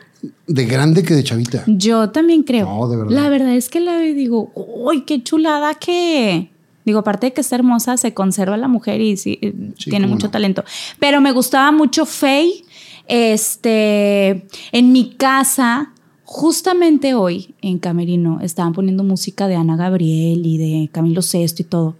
de 0.46 0.64
grande 0.64 1.02
que 1.02 1.14
de 1.14 1.24
chavita. 1.24 1.64
Yo 1.66 2.10
también 2.10 2.42
creo. 2.42 2.66
No, 2.66 2.88
de 2.88 2.96
verdad. 2.96 3.12
La 3.12 3.28
verdad 3.28 3.54
es 3.54 3.68
que 3.68 3.80
la 3.80 3.98
digo, 3.98 4.50
uy, 4.54 5.02
qué 5.04 5.22
chulada 5.22 5.74
que. 5.74 6.50
Digo, 6.84 7.00
aparte 7.00 7.26
de 7.26 7.32
que 7.32 7.40
está 7.40 7.56
hermosa, 7.56 7.96
se 7.96 8.14
conserva 8.14 8.56
la 8.56 8.68
mujer 8.68 9.00
y 9.00 9.16
sí, 9.16 9.38
eh, 9.42 9.52
Sí, 9.76 9.90
tiene 9.90 10.06
mucho 10.06 10.26
no. 10.26 10.30
talento. 10.30 10.64
Pero 11.00 11.20
me 11.20 11.32
gustaba 11.32 11.72
mucho 11.72 12.06
Faye. 12.06 12.64
Este, 13.08 14.46
en 14.72 14.92
mi 14.92 15.10
casa, 15.14 15.92
justamente 16.24 17.14
hoy 17.14 17.54
en 17.62 17.78
Camerino, 17.78 18.40
estaban 18.40 18.72
poniendo 18.72 19.04
música 19.04 19.48
de 19.48 19.56
Ana 19.56 19.76
Gabriel 19.76 20.44
y 20.46 20.58
de 20.58 20.88
Camilo 20.92 21.22
Sesto 21.22 21.62
y 21.62 21.64
todo. 21.64 21.96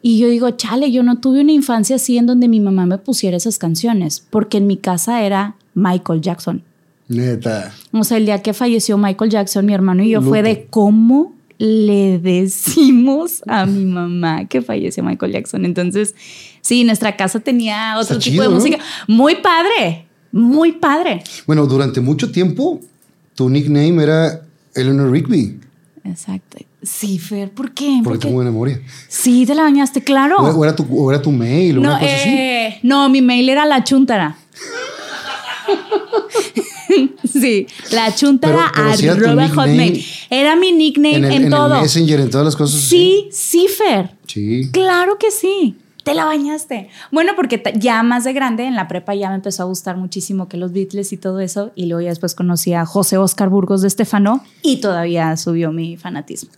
Y 0.00 0.18
yo 0.18 0.28
digo, 0.28 0.50
chale, 0.50 0.90
yo 0.90 1.02
no 1.02 1.20
tuve 1.20 1.40
una 1.42 1.52
infancia 1.52 1.96
así 1.96 2.18
en 2.18 2.26
donde 2.26 2.48
mi 2.48 2.58
mamá 2.60 2.86
me 2.86 2.98
pusiera 2.98 3.36
esas 3.36 3.58
canciones, 3.58 4.26
porque 4.30 4.58
en 4.58 4.66
mi 4.66 4.76
casa 4.76 5.22
era 5.22 5.56
Michael 5.74 6.20
Jackson. 6.20 6.62
Neta. 7.16 7.72
O 7.92 8.04
sea, 8.04 8.16
el 8.16 8.26
día 8.26 8.42
que 8.42 8.52
falleció 8.52 8.98
Michael 8.98 9.30
Jackson, 9.30 9.64
mi 9.66 9.74
hermano 9.74 10.02
y 10.02 10.10
yo, 10.10 10.22
fue 10.22 10.42
de 10.42 10.66
cómo 10.70 11.34
le 11.58 12.18
decimos 12.18 13.42
a 13.46 13.66
mi 13.66 13.84
mamá 13.84 14.46
que 14.46 14.62
falleció 14.62 15.02
Michael 15.04 15.32
Jackson. 15.32 15.64
Entonces, 15.64 16.14
sí, 16.60 16.84
nuestra 16.84 17.16
casa 17.16 17.40
tenía 17.40 17.92
otro 17.98 18.16
Está 18.16 18.18
tipo 18.18 18.32
chido, 18.32 18.42
de 18.44 18.48
¿no? 18.48 18.54
música. 18.56 18.78
Muy 19.06 19.36
padre, 19.36 20.06
muy 20.32 20.72
padre. 20.72 21.22
Bueno, 21.46 21.66
durante 21.66 22.00
mucho 22.00 22.30
tiempo 22.32 22.80
tu 23.34 23.48
nickname 23.48 24.02
era 24.02 24.42
Eleanor 24.74 25.10
Rigby. 25.10 25.60
Exacto. 26.04 26.58
Sí, 26.82 27.20
Fer, 27.20 27.50
¿por 27.52 27.70
qué? 27.72 28.00
Porque 28.02 28.02
¿Por 28.02 28.12
qué? 28.14 28.18
tengo 28.22 28.34
buena 28.34 28.50
memoria. 28.50 28.80
Sí, 29.06 29.46
te 29.46 29.54
la 29.54 29.62
bañaste, 29.62 30.02
claro. 30.02 30.38
O, 30.38 30.48
o 30.58 30.64
era 30.64 30.74
tu, 30.74 30.84
o 30.90 31.10
era 31.12 31.22
tu 31.22 31.30
mail 31.30 31.78
o 31.78 31.80
no, 31.80 31.90
una 31.90 32.00
cosa 32.00 32.12
así. 32.16 32.28
eh, 32.28 32.80
no, 32.82 33.08
mi 33.08 33.22
mail 33.22 33.48
era 33.48 33.64
la 33.66 33.84
chuntara. 33.84 34.36
sí, 37.24 37.66
la 37.92 38.14
chuntara 38.14 38.70
Pero- 38.74 38.84
pero 38.86 38.96
sí 38.96 39.04
era 39.06 39.14
arroba 39.14 39.48
hotmail. 39.48 40.04
Era 40.30 40.56
mi 40.56 40.72
nickname 40.72 41.16
en, 41.16 41.24
En 41.24 41.32
el, 41.32 41.44
en 41.44 41.50
todo. 41.50 41.74
el 41.76 41.82
Messenger, 41.82 42.20
en 42.20 42.30
todas 42.30 42.44
las 42.46 42.56
cosas. 42.56 42.80
Sí, 42.80 43.28
sí, 43.32 43.66
Fer. 43.68 44.10
Sí. 44.26 44.70
Claro 44.72 45.18
que 45.18 45.30
sí. 45.30 45.76
Te 46.04 46.14
la 46.14 46.24
bañaste. 46.24 46.88
Bueno, 47.12 47.34
porque 47.36 47.62
ya 47.76 48.02
más 48.02 48.24
de 48.24 48.32
grande, 48.32 48.64
en 48.64 48.74
la 48.74 48.88
prepa 48.88 49.14
ya 49.14 49.28
me 49.28 49.36
empezó 49.36 49.62
a 49.62 49.66
gustar 49.66 49.96
muchísimo 49.96 50.48
que 50.48 50.56
los 50.56 50.72
Beatles 50.72 51.12
y 51.12 51.16
todo 51.16 51.38
eso. 51.38 51.70
Y 51.76 51.86
luego 51.86 52.00
ya 52.00 52.08
después 52.08 52.34
conocí 52.34 52.72
a 52.74 52.84
José 52.84 53.18
Oscar 53.18 53.48
Burgos 53.50 53.82
de 53.82 53.88
Estefano 53.88 54.42
y 54.62 54.80
todavía 54.80 55.36
subió 55.36 55.70
mi 55.70 55.96
fanatismo. 55.96 56.50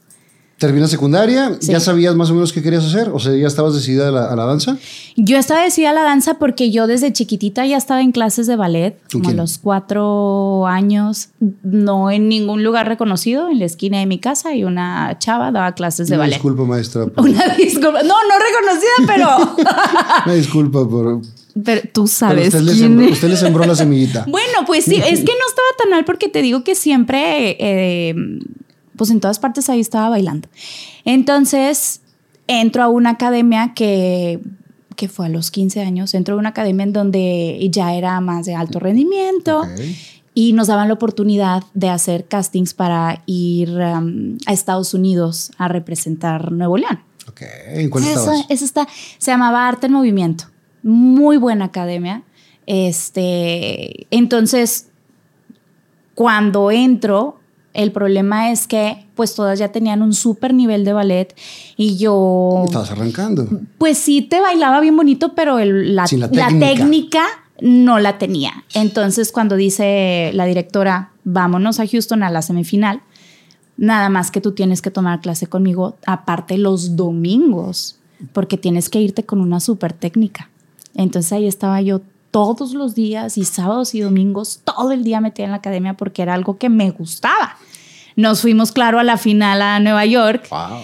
Terminas 0.59 0.90
secundaria, 0.90 1.57
Sí. 1.61 1.73
¿ya 1.73 1.81
sabías 1.81 2.14
más 2.14 2.31
o 2.31 2.35
menos 2.35 2.53
qué 2.53 2.62
querías 2.62 2.85
hacer? 2.85 3.09
O 3.12 3.19
sea, 3.19 3.35
¿ya 3.35 3.47
estabas 3.47 3.75
decidida 3.75 4.09
a 4.09 4.11
la, 4.12 4.27
a 4.31 4.37
la 4.37 4.45
danza? 4.45 4.77
Yo 5.17 5.37
estaba 5.37 5.62
decidida 5.62 5.90
a 5.90 5.93
la 5.95 6.03
danza 6.03 6.35
porque 6.35 6.71
yo 6.71 6.87
desde 6.87 7.12
chiquitita 7.12 7.67
ya 7.67 7.77
estaba 7.77 8.01
en 8.03 8.12
clases 8.12 8.47
de 8.47 8.55
ballet, 8.55 8.97
¿Con 9.11 9.23
como 9.23 9.31
a 9.31 9.35
los 9.43 9.59
cuatro 9.59 10.67
años, 10.69 11.31
no 11.64 12.11
en 12.12 12.29
ningún 12.29 12.62
lugar 12.62 12.87
reconocido, 12.88 13.51
en 13.51 13.59
la 13.59 13.64
esquina 13.64 13.99
de 13.99 14.07
mi 14.07 14.19
casa 14.21 14.55
y 14.55 14.62
una 14.64 15.17
chava 15.19 15.51
daba 15.51 15.73
clases 15.73 16.07
de 16.09 16.14
Una 16.14 16.25
ballet. 16.25 16.35
disculpa, 16.37 16.62
maestra. 16.64 17.07
por- 17.09 17.25
Una 17.29 17.55
disculpa. 17.57 18.03
No, 18.05 18.14
no 18.14 18.35
reconocida, 18.38 19.14
pero, 19.57 19.57
Una 20.27 20.35
disculpa 20.35 20.88
por... 20.88 21.21
pero 21.64 21.81
tú 21.83 21.88
pero 21.93 22.07
sabes 22.07 22.47
usted, 22.49 22.61
le 22.61 22.73
quién 22.73 22.79
sembró, 22.79 23.07
es. 23.07 23.12
usted 23.12 23.29
le 23.29 23.37
sembró 23.37 23.64
la 23.67 23.75
semillita. 23.75 24.25
Bueno, 24.29 24.59
pues 24.67 24.85
sí, 24.85 24.95
es 24.97 25.19
que 25.21 25.25
no 25.33 25.47
estaba 25.49 25.69
tan 25.79 25.90
mal 25.90 26.05
porque 26.05 26.29
te 26.29 26.43
digo 26.43 26.62
que 26.64 26.75
siempre, 26.77 27.57
eh, 27.59 28.14
pues 28.97 29.11
en 29.11 29.21
todas 29.21 29.39
partes 29.39 29.69
ahí 29.69 29.81
estaba 29.81 30.09
bailando. 30.09 30.49
Entonces, 31.05 32.01
entro 32.47 32.83
a 32.83 32.89
una 32.89 33.11
academia 33.11 33.73
que, 33.75 34.41
que 34.97 35.09
fue 35.09 35.27
a 35.27 35.29
los 35.29 35.51
15 35.51 35.83
años, 35.83 36.15
entro 36.15 36.35
a 36.35 36.39
una 36.39 36.51
academia 36.51 36.85
en 36.85 36.93
donde 36.93 37.69
ya 37.71 37.95
era 37.95 38.21
más 38.21 38.47
de 38.47 38.55
alto 38.55 38.79
rendimiento 38.79 39.63
y 40.35 40.53
nos 40.53 40.67
daban 40.67 40.89
la 40.89 40.95
oportunidad 40.95 41.63
de 41.75 41.89
hacer 41.89 42.27
castings 42.27 42.75
para 42.75 43.23
ir 43.27 43.71
um, 43.71 44.37
a 44.47 44.53
Estados 44.53 44.93
Unidos 44.93 45.53
a 45.59 45.69
representar 45.69 46.51
Nuevo 46.51 46.77
León. 46.77 47.01
Ok, 47.29 47.43
¿en 47.69 47.89
cuál 47.89 48.05
Eso, 48.05 48.33
eso 48.49 48.65
está, 48.65 48.87
se 49.19 49.31
llamaba 49.31 49.69
Arte 49.69 49.87
en 49.87 49.93
Movimiento. 49.93 50.45
Muy 50.83 51.37
buena 51.37 51.67
academia. 51.67 52.25
Este, 52.67 54.07
entonces, 54.11 54.89
cuando 56.15 56.71
entro, 56.71 57.39
el 57.75 57.93
problema 57.93 58.51
es 58.51 58.67
que 58.67 59.05
pues 59.15 59.35
todas 59.35 59.59
ya 59.59 59.71
tenían 59.73 60.01
un 60.03 60.15
súper 60.15 60.55
nivel 60.55 60.85
de 60.85 60.93
ballet 60.93 61.35
y 61.77 61.97
yo, 61.97 62.63
Estabas 62.65 62.91
arrancando. 62.93 63.47
pues 63.79 63.99
sí 63.99 64.23
te 64.23 64.41
bailaba 64.41 64.81
bien 64.81 64.97
bonito, 64.97 65.35
pero 65.35 65.59
el- 65.59 65.95
la, 65.95 66.07
técnica 66.07 67.25
no 67.61 67.99
la 67.99 68.19
tenía. 68.19 68.65
Entonces, 68.75 69.31
cuando 69.33 69.57
dice 69.57 70.31
la 70.35 70.45
directora, 70.47 71.11
vámonos 71.25 71.79
a 71.81 71.87
Houston 71.87 72.23
a 72.23 72.31
la 72.31 72.43
semifinal, 72.43 73.01
nada 73.77 74.09
más 74.09 74.31
que 74.31 74.41
tú 74.41 74.53
tienes 74.53 74.81
que 74.83 74.91
tomar 74.91 75.21
clase 75.21 75.47
conmigo, 75.47 75.97
aparte 76.07 76.59
los 76.59 76.97
domingos, 76.97 77.99
porque 78.33 78.57
tienes 78.57 78.89
que 78.89 79.01
irte 79.01 79.25
con 79.25 79.41
una 79.41 79.61
súper 79.61 79.93
técnica. 79.93 80.49
Entonces 80.95 81.33
ahí 81.33 81.47
estaba 81.47 81.81
yo 81.83 82.01
todos 82.31 82.75
los 82.75 82.95
días 82.95 83.39
y 83.39 83.45
sábados 83.45 83.95
y 83.95 84.01
domingos, 84.01 84.61
todo 84.65 84.91
el 84.93 85.05
día 85.05 85.21
metida 85.21 85.45
en 85.47 85.51
la 85.53 85.59
academia 85.59 85.95
porque 85.95 86.23
era 86.23 86.35
algo 86.35 86.59
que 86.59 86.69
me 86.69 86.91
gustaba. 86.91 87.57
Nos 88.16 88.40
fuimos, 88.42 88.72
claro, 88.72 88.98
a 88.98 89.05
la 89.05 89.18
final 89.18 89.62
a 89.62 89.81
Nueva 89.81 90.05
York. 90.07 90.46
Wow. 90.50 90.81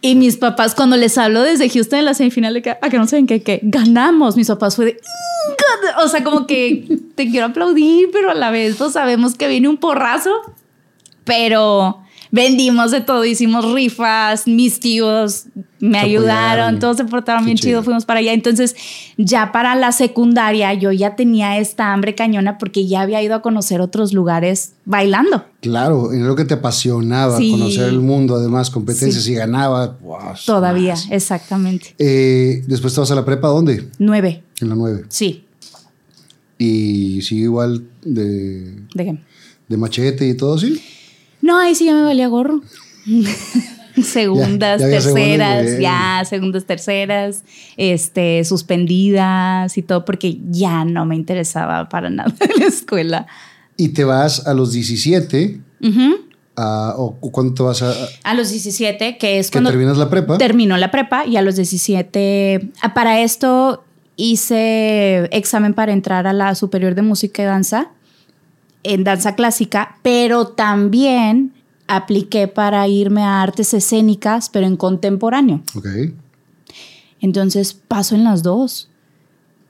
y 0.00 0.14
mis 0.14 0.36
papás, 0.36 0.74
cuando 0.74 0.96
les 0.96 1.16
hablo 1.18 1.42
desde 1.42 1.68
Houston 1.68 2.00
en 2.00 2.04
la 2.04 2.14
semifinal, 2.14 2.54
de 2.54 2.62
que, 2.62 2.70
a 2.70 2.88
que 2.90 2.98
no 2.98 3.06
saben 3.06 3.26
que, 3.26 3.42
que 3.42 3.60
ganamos, 3.62 4.36
mis 4.36 4.48
papás 4.48 4.76
fue 4.76 4.84
de, 4.86 5.00
o 6.02 6.08
sea, 6.08 6.22
como 6.22 6.46
que 6.46 6.86
te 7.14 7.28
quiero 7.30 7.46
aplaudir, 7.46 8.10
pero 8.12 8.30
a 8.30 8.34
la 8.34 8.50
vez 8.50 8.76
pues, 8.76 8.92
sabemos 8.92 9.34
que 9.34 9.48
viene 9.48 9.68
un 9.68 9.76
porrazo, 9.76 10.30
pero 11.24 12.00
vendimos 12.30 12.90
de 12.90 13.00
todo, 13.00 13.24
hicimos 13.24 13.72
rifas, 13.72 14.46
mis 14.46 14.80
tíos 14.80 15.44
me 15.78 15.98
ayudaron, 15.98 16.32
apoyaron. 16.60 16.78
todos 16.80 16.96
se 16.96 17.04
portaron 17.04 17.42
Qué 17.42 17.46
bien 17.46 17.58
chido, 17.58 17.70
chido. 17.72 17.82
fuimos 17.82 18.04
para 18.06 18.20
allá. 18.20 18.32
Entonces, 18.32 18.74
ya 19.18 19.52
para 19.52 19.74
la 19.74 19.92
secundaria, 19.92 20.72
yo 20.74 20.90
ya 20.90 21.16
tenía 21.16 21.58
esta 21.58 21.92
hambre 21.92 22.14
cañona 22.14 22.56
porque 22.58 22.86
ya 22.86 23.02
había 23.02 23.22
ido 23.22 23.34
a 23.34 23.42
conocer 23.42 23.80
otros 23.82 24.12
lugares 24.14 24.72
bailando. 24.86 25.44
Claro, 25.60 26.12
en 26.12 26.26
lo 26.26 26.34
que 26.34 26.44
te 26.46 26.54
apasionaba, 26.54 27.36
Sí. 27.36 27.50
conocer 27.50 27.88
el 27.88 28.00
mundo, 28.00 28.36
además, 28.36 28.70
competencias 28.70 29.28
y 29.28 29.34
ganaba. 29.34 29.98
wow, 30.02 30.18
Todavía, 30.46 30.94
más. 30.94 31.08
exactamente. 31.10 31.94
Eh, 31.98 32.62
después 32.66 32.94
te 32.94 33.00
vas 33.00 33.10
a 33.10 33.14
la 33.14 33.24
prepa, 33.24 33.48
¿dónde? 33.48 33.86
Nueve, 33.98 34.42
En 34.60 34.68
la 34.70 34.74
9. 34.74 35.04
sí. 35.08 35.42
Y 36.58 37.20
sigue 37.20 37.42
igual 37.42 37.84
de, 38.02 38.76
¿De 38.94 39.04
qué? 39.04 39.18
de 39.68 39.76
machete 39.76 40.26
y 40.26 40.34
todo 40.34 40.54
así. 40.54 40.80
No, 41.42 41.58
ahí 41.58 41.74
sí 41.74 41.84
ya 41.86 41.94
me 41.94 42.02
valía 42.02 42.28
gorro. 42.28 42.60
segundas, 44.02 44.80
Ya- 44.80 44.88
ya 44.88 44.92
terceras, 44.92 45.78
ya, 45.80 46.22
segundas, 46.28 46.64
terceras, 46.66 47.44
este, 47.76 48.44
suspendidas 48.44 49.78
y 49.78 49.82
todo, 49.82 50.04
porque 50.04 50.38
ya 50.50 50.84
no 50.84 51.06
me 51.06 51.16
interesaba 51.16 51.88
para 51.88 52.10
nada 52.10 52.32
la 52.58 52.66
escuela. 52.66 53.26
Y 53.76 53.88
te 53.90 54.04
vas 54.04 54.46
a 54.46 54.54
los 54.54 54.72
17, 54.72 55.60
Ujú. 55.82 56.16
a- 56.56 56.94
o 56.96 57.14
cuándo 57.30 57.54
te 57.54 57.62
vas 57.62 57.82
a... 57.82 57.94
A 58.24 58.34
los 58.34 58.50
17, 58.50 59.16
que 59.18 59.38
es 59.38 59.50
que 59.50 59.52
cuando 59.52 59.70
terminas 59.70 59.96
la 59.96 60.10
prepa. 60.10 60.36
terminó 60.38 60.76
la 60.76 60.90
prepa, 60.90 61.26
y 61.26 61.36
a 61.36 61.42
los 61.42 61.56
17, 61.56 62.70
ah, 62.82 62.92
para 62.94 63.20
esto 63.22 63.82
hice 64.16 65.24
examen 65.32 65.74
para 65.74 65.92
entrar 65.92 66.26
a 66.26 66.32
la 66.32 66.54
Superior 66.54 66.94
de 66.94 67.02
Música 67.02 67.42
y 67.42 67.46
Danza, 67.46 67.88
en 68.86 69.04
danza 69.04 69.34
clásica, 69.34 69.98
pero 70.02 70.48
también 70.48 71.52
apliqué 71.88 72.48
para 72.48 72.86
irme 72.88 73.22
a 73.22 73.42
artes 73.42 73.74
escénicas, 73.74 74.48
pero 74.48 74.66
en 74.66 74.76
contemporáneo. 74.76 75.62
Ok. 75.74 75.86
Entonces 77.20 77.74
paso 77.74 78.14
en 78.14 78.24
las 78.24 78.42
dos. 78.42 78.88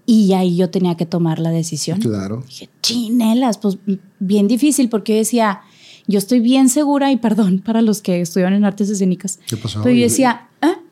Y 0.08 0.34
ahí 0.34 0.56
yo 0.56 0.70
tenía 0.70 0.96
que 0.96 1.04
tomar 1.04 1.40
la 1.40 1.50
decisión. 1.50 2.00
Claro. 2.00 2.44
Dije, 2.46 2.68
chinelas, 2.80 3.58
pues 3.58 3.76
bien 4.20 4.46
difícil 4.46 4.88
porque 4.88 5.14
yo 5.14 5.18
decía, 5.18 5.62
yo 6.06 6.18
estoy 6.18 6.38
bien 6.38 6.68
segura 6.68 7.10
y 7.10 7.16
perdón 7.16 7.58
para 7.64 7.82
los 7.82 8.02
que 8.02 8.20
estudian 8.20 8.52
en 8.52 8.64
artes 8.64 8.88
escénicas. 8.88 9.40
¿Qué 9.48 9.56
pasó? 9.56 9.82
Pero 9.82 9.96
yo 9.96 10.02
decía, 10.02 10.46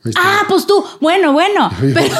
está. 0.04 0.20
ah, 0.20 0.42
pues 0.48 0.66
tú, 0.66 0.82
bueno, 1.00 1.32
bueno. 1.32 1.70
Pero, 1.80 2.14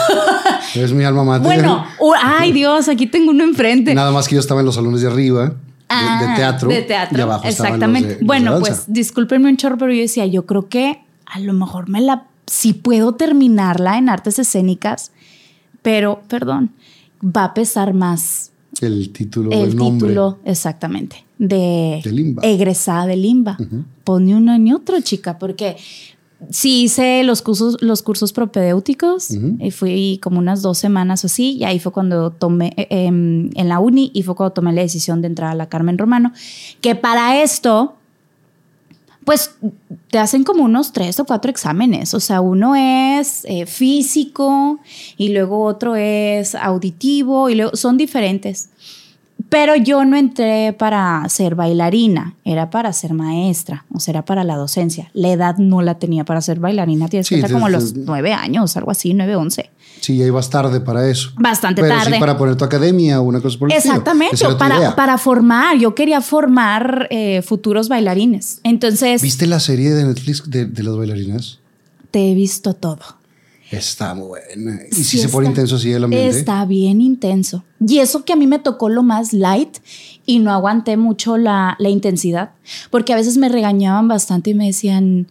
Es 0.74 0.92
mi 0.92 1.04
alma 1.04 1.24
mater. 1.24 1.46
bueno, 1.46 1.84
ay 2.22 2.52
Dios, 2.52 2.88
aquí 2.88 3.06
tengo 3.06 3.30
uno 3.30 3.44
enfrente. 3.44 3.94
Nada 3.94 4.12
más 4.12 4.28
que 4.28 4.34
yo 4.36 4.40
estaba 4.40 4.60
en 4.60 4.66
los 4.66 4.76
salones 4.76 5.00
de 5.00 5.08
arriba, 5.08 5.54
de- 5.88 5.94
de, 5.96 6.32
Ah, 6.32 6.34
teatro. 6.36 6.68
De 6.68 6.82
teatro, 6.82 7.18
Y 7.18 7.20
abajo 7.20 7.48
estaban 7.48 7.72
los 7.72 7.76
exactamente. 7.78 8.08
de- 8.08 8.12
los 8.14 8.20
de 8.20 8.26
bueno, 8.26 8.58
pues 8.60 8.84
discúlpenme 8.88 9.48
un 9.50 9.56
chorro, 9.56 9.76
pero 9.78 9.92
yo 9.92 10.00
decía, 10.00 10.26
yo 10.26 10.46
creo 10.46 10.68
que 10.68 11.00
a 11.26 11.38
lo 11.40 11.52
mejor 11.52 11.88
me 11.88 12.00
la, 12.00 12.26
si 12.46 12.72
puedo 12.72 13.14
terminarla 13.14 13.98
en 13.98 14.08
artes 14.08 14.38
escénicas, 14.38 15.12
pero, 15.82 16.22
perdón, 16.28 16.72
va 17.24 17.44
a 17.44 17.54
pesar 17.54 17.92
más 17.94 18.52
El 18.80 19.10
título, 19.12 19.50
el, 19.52 19.70
el, 19.70 19.76
nombre. 19.76 20.08
título, 20.08 20.38
exactamente, 20.44 21.24
de, 21.38 22.00
De 22.02 22.12
Limba. 22.12 22.42
egresada 22.42 23.06
de 23.06 23.16
Limba. 23.16 23.56
Pon 24.04 24.24
ni 24.26 24.34
uno 24.34 24.56
ni 24.58 24.72
otro, 24.72 25.00
chica, 25.00 25.38
porque 25.38 25.76
sí 26.50 26.84
hice 26.84 27.22
los 27.24 27.42
cursos, 27.42 27.76
los 27.80 28.02
cursos 28.02 28.32
propedéuticos 28.32 29.30
y 29.30 29.70
fui 29.70 30.18
como 30.22 30.38
unas 30.38 30.62
dos 30.62 30.78
semanas 30.78 31.24
o 31.24 31.26
así, 31.26 31.52
y 31.52 31.64
ahí 31.64 31.78
fue 31.78 31.92
cuando 31.92 32.30
tomé 32.30 32.72
eh, 32.76 32.86
em, 32.90 33.50
en 33.54 33.68
la 33.68 33.80
uni 33.80 34.10
y 34.14 34.22
fue 34.22 34.34
cuando 34.34 34.52
tomé 34.52 34.72
la 34.72 34.82
decisión 34.82 35.20
de 35.22 35.28
entrar 35.28 35.50
a 35.50 35.54
la 35.54 35.68
Carmen 35.68 35.98
Romano, 35.98 36.32
que 36.80 36.94
para 36.94 37.42
esto 37.42 37.94
pues 39.24 39.56
te 40.10 40.18
hacen 40.18 40.44
como 40.44 40.64
unos 40.64 40.92
tres 40.92 41.18
o 41.18 41.24
cuatro 41.24 41.50
exámenes. 41.50 42.14
O 42.14 42.20
sea, 42.20 42.40
uno 42.40 42.76
es 42.76 43.44
eh, 43.46 43.66
físico 43.66 44.78
y 45.16 45.30
luego 45.30 45.64
otro 45.64 45.96
es 45.96 46.54
auditivo 46.54 47.48
y 47.48 47.54
luego 47.54 47.74
son 47.74 47.96
diferentes. 47.96 48.68
Pero 49.54 49.76
yo 49.76 50.04
no 50.04 50.16
entré 50.16 50.72
para 50.76 51.24
ser 51.28 51.54
bailarina, 51.54 52.34
era 52.44 52.70
para 52.70 52.92
ser 52.92 53.14
maestra, 53.14 53.84
o 53.94 54.00
sea, 54.00 54.10
era 54.10 54.24
para 54.24 54.42
la 54.42 54.56
docencia. 54.56 55.10
La 55.14 55.28
edad 55.30 55.58
no 55.58 55.80
la 55.80 55.94
tenía 56.00 56.24
para 56.24 56.40
ser 56.40 56.58
bailarina, 56.58 57.06
tienes 57.06 57.28
Sí, 57.28 57.36
que 57.36 57.40
estar 57.42 57.52
como 57.52 57.68
los 57.68 57.94
nueve 57.94 58.32
años, 58.32 58.76
algo 58.76 58.90
así, 58.90 59.14
nueve, 59.14 59.36
once. 59.36 59.70
Sí, 60.00 60.16
ya 60.16 60.26
ibas 60.26 60.50
tarde 60.50 60.80
para 60.80 61.08
eso. 61.08 61.30
Bastante 61.38 61.82
Pero 61.82 61.94
tarde. 61.94 62.14
sí 62.14 62.18
para 62.18 62.36
poner 62.36 62.56
tu 62.56 62.64
academia 62.64 63.20
o 63.20 63.22
una 63.22 63.40
cosa 63.40 63.56
por 63.56 63.70
el. 63.70 63.78
Exactamente, 63.78 64.36
para 64.96 65.18
formar, 65.18 65.78
yo 65.78 65.94
quería 65.94 66.20
formar 66.20 67.06
eh, 67.10 67.40
futuros 67.42 67.88
bailarines. 67.88 68.58
Entonces, 68.64 69.22
¿Viste 69.22 69.46
la 69.46 69.60
serie 69.60 69.90
de 69.90 70.04
Netflix 70.04 70.50
de, 70.50 70.66
de 70.66 70.82
las 70.82 70.96
bailarinas? 70.96 71.60
te 72.10 72.30
he 72.30 72.34
visto 72.34 72.74
todo. 72.74 72.98
Está 73.76 74.14
muy 74.14 74.26
buena. 74.28 74.80
Y 74.90 74.94
si 74.94 75.18
se 75.18 75.28
pone 75.28 75.48
intenso 75.48 75.76
así 75.76 75.92
el 75.92 76.04
ambiente. 76.04 76.38
Está 76.38 76.64
bien 76.64 77.00
intenso. 77.00 77.64
Y 77.86 77.98
eso 77.98 78.24
que 78.24 78.32
a 78.32 78.36
mí 78.36 78.46
me 78.46 78.58
tocó 78.58 78.88
lo 78.88 79.02
más 79.02 79.32
light 79.32 79.78
y 80.26 80.38
no 80.38 80.52
aguanté 80.52 80.96
mucho 80.96 81.36
la, 81.36 81.76
la 81.78 81.88
intensidad, 81.88 82.52
porque 82.90 83.12
a 83.12 83.16
veces 83.16 83.36
me 83.36 83.48
regañaban 83.48 84.08
bastante 84.08 84.50
y 84.50 84.54
me 84.54 84.66
decían, 84.66 85.26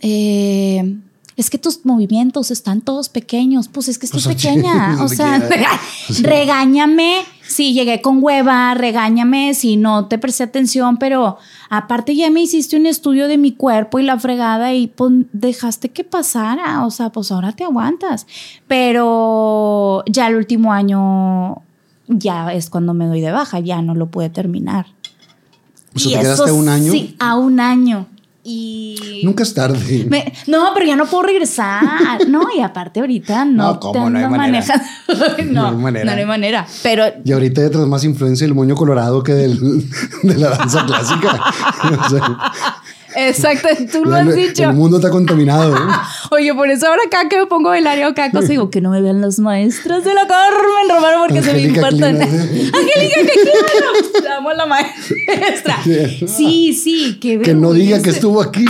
eh, 0.00 0.96
es 1.36 1.50
que 1.50 1.58
tus 1.58 1.84
movimientos 1.86 2.50
están 2.50 2.80
todos 2.80 3.08
pequeños. 3.08 3.68
Pues 3.68 3.88
es 3.88 3.98
que 3.98 4.06
estoy 4.06 4.22
Pues, 4.22 4.36
pequeña. 4.42 5.02
o 5.02 5.08
sea, 5.08 5.48
regáñame 6.22 7.22
si 7.48 7.72
llegué 7.72 8.02
con 8.02 8.22
hueva, 8.22 8.74
regáñame 8.74 9.54
si 9.54 9.78
no 9.78 10.06
te 10.06 10.18
presté 10.18 10.44
atención, 10.44 10.98
pero 10.98 11.38
aparte 11.70 12.14
ya 12.14 12.30
me 12.30 12.42
hiciste 12.42 12.76
un 12.76 12.84
estudio 12.84 13.26
de 13.26 13.38
mi 13.38 13.52
cuerpo 13.52 13.98
y 13.98 14.02
la 14.02 14.18
fregada 14.18 14.74
y 14.74 14.88
pues, 14.88 15.12
dejaste 15.32 15.88
que 15.88 16.04
pasara. 16.04 16.84
O 16.84 16.90
sea, 16.90 17.08
pues 17.10 17.32
ahora 17.32 17.52
te 17.52 17.64
aguantas. 17.64 18.26
Pero 18.66 20.04
ya 20.06 20.28
el 20.28 20.36
último 20.36 20.74
año 20.74 21.62
ya 22.06 22.52
es 22.52 22.68
cuando 22.68 22.92
me 22.92 23.06
doy 23.06 23.22
de 23.22 23.32
baja, 23.32 23.60
ya 23.60 23.80
no 23.80 23.94
lo 23.94 24.10
pude 24.10 24.28
terminar. 24.28 24.86
O 25.94 25.98
sea, 25.98 26.10
Y 26.10 26.14
¿te 26.14 26.20
eso 26.20 26.44
quedaste 26.44 26.52
un 26.52 26.68
año? 26.68 26.92
Sí, 26.92 27.16
a 27.18 27.36
un 27.36 27.60
año. 27.60 28.06
Y 28.44 29.20
Nunca 29.24 29.42
es 29.42 29.52
tarde. 29.52 30.06
me- 30.08 30.32
no, 30.46 30.70
pero 30.72 30.86
ya 30.86 30.96
no 30.96 31.06
puedo 31.06 31.24
regresar. 31.24 31.82
No, 32.28 32.42
y 32.56 32.60
aparte 32.60 33.00
ahorita 33.00 33.44
no, 33.44 33.72
No, 33.74 33.80
¿cómo? 33.80 34.08
No 34.10 34.18
hay 34.18 34.26
manera. 34.28 34.64
no, 35.44 35.44
No 35.62 35.68
hay 35.68 35.76
manera. 35.76 36.04
no 36.14 36.18
hay 36.20 36.26
manera. 36.26 36.66
Pero 36.82 37.04
Y 37.24 37.32
ahorita 37.32 37.60
hay 37.62 37.70
más 37.86 38.04
influencia 38.04 38.46
del 38.46 38.54
moño 38.54 38.74
colorado 38.74 39.22
que 39.22 39.34
del, 39.34 39.58
de 40.22 40.34
la 40.38 40.50
danza 40.50 40.84
clásica. 40.86 41.40
O 42.06 42.08
sea, 42.10 42.52
exacto, 43.26 43.68
tú 43.92 44.04
lo 44.04 44.16
el, 44.16 44.28
has 44.28 44.34
dicho. 44.34 44.64
el 44.64 44.74
mundo 44.74 44.98
está 44.98 45.10
contaminado. 45.10 45.76
¿eh? 45.76 45.80
Oye, 46.30 46.54
por 46.54 46.70
eso 46.70 46.86
ahora 46.86 47.02
acá 47.06 47.28
que 47.28 47.38
me 47.38 47.46
pongo 47.46 47.68
a 47.68 47.72
bailar 47.72 47.98
o 48.04 48.14
cada 48.14 48.30
cosa 48.30 48.48
digo 48.48 48.70
que 48.70 48.80
no 48.80 48.90
me 48.90 49.00
vean 49.00 49.20
las 49.20 49.38
maestras 49.38 50.04
de 50.04 50.14
la 50.14 50.26
Carmen 50.26 50.88
Romano 50.88 51.24
porque 51.26 51.42
se 51.42 51.52
me 51.52 51.62
importan. 51.62 52.20
Angélica, 52.20 53.22
que 54.22 54.28
amo 54.36 54.50
a 54.50 54.54
la 54.54 54.66
maestra. 54.66 55.78
Sí, 56.26 56.74
sí, 56.74 57.18
qué 57.20 57.40
Que 57.40 57.54
no 57.54 57.72
diga 57.72 58.00
que 58.02 58.10
estuvo 58.10 58.40
aquí. 58.40 58.64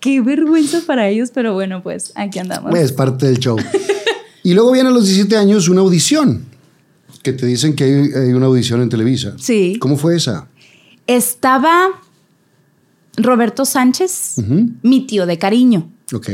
Qué 0.00 0.20
vergüenza 0.20 0.80
para 0.86 1.08
ellos, 1.08 1.30
pero 1.32 1.54
bueno, 1.54 1.82
pues 1.82 2.12
aquí 2.14 2.38
andamos. 2.38 2.74
Es 2.74 2.92
parte 2.92 3.26
del 3.26 3.38
show. 3.38 3.56
Y 4.42 4.52
luego 4.52 4.72
viene 4.72 4.90
a 4.90 4.92
los 4.92 5.06
17 5.06 5.36
años 5.36 5.68
una 5.68 5.80
audición. 5.80 6.44
Que 7.22 7.32
te 7.32 7.46
dicen 7.46 7.74
que 7.74 7.84
hay, 7.84 8.24
hay 8.24 8.32
una 8.34 8.46
audición 8.46 8.82
en 8.82 8.90
Televisa. 8.90 9.32
Sí. 9.38 9.78
¿Cómo 9.80 9.96
fue 9.96 10.16
esa? 10.16 10.46
Estaba 11.06 11.88
Roberto 13.16 13.64
Sánchez, 13.64 14.36
mi 14.82 15.06
tío 15.06 15.26
de 15.26 15.38
cariño. 15.38 15.88
Ok. 16.12 16.28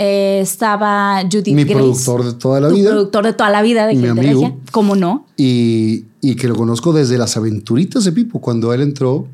Eh, 0.00 0.38
estaba 0.40 1.22
Judith 1.22 1.54
Mi 1.54 1.64
Grace, 1.64 1.74
productor 1.74 2.24
de 2.24 2.32
toda 2.34 2.60
la 2.60 2.68
tu 2.68 2.76
vida. 2.76 2.90
productor 2.90 3.24
de 3.26 3.32
toda 3.32 3.50
la 3.50 3.62
vida 3.62 3.86
de 3.86 3.94
Mi 3.94 4.06
amigo. 4.06 4.56
¿Cómo 4.70 4.94
no? 4.94 5.26
Y, 5.36 6.04
y 6.20 6.36
que 6.36 6.46
lo 6.46 6.54
conozco 6.54 6.92
desde 6.92 7.18
las 7.18 7.36
aventuritas 7.36 8.04
de 8.04 8.12
Pipo. 8.12 8.40
Cuando 8.40 8.72
él 8.72 8.82
entró, 8.82 9.26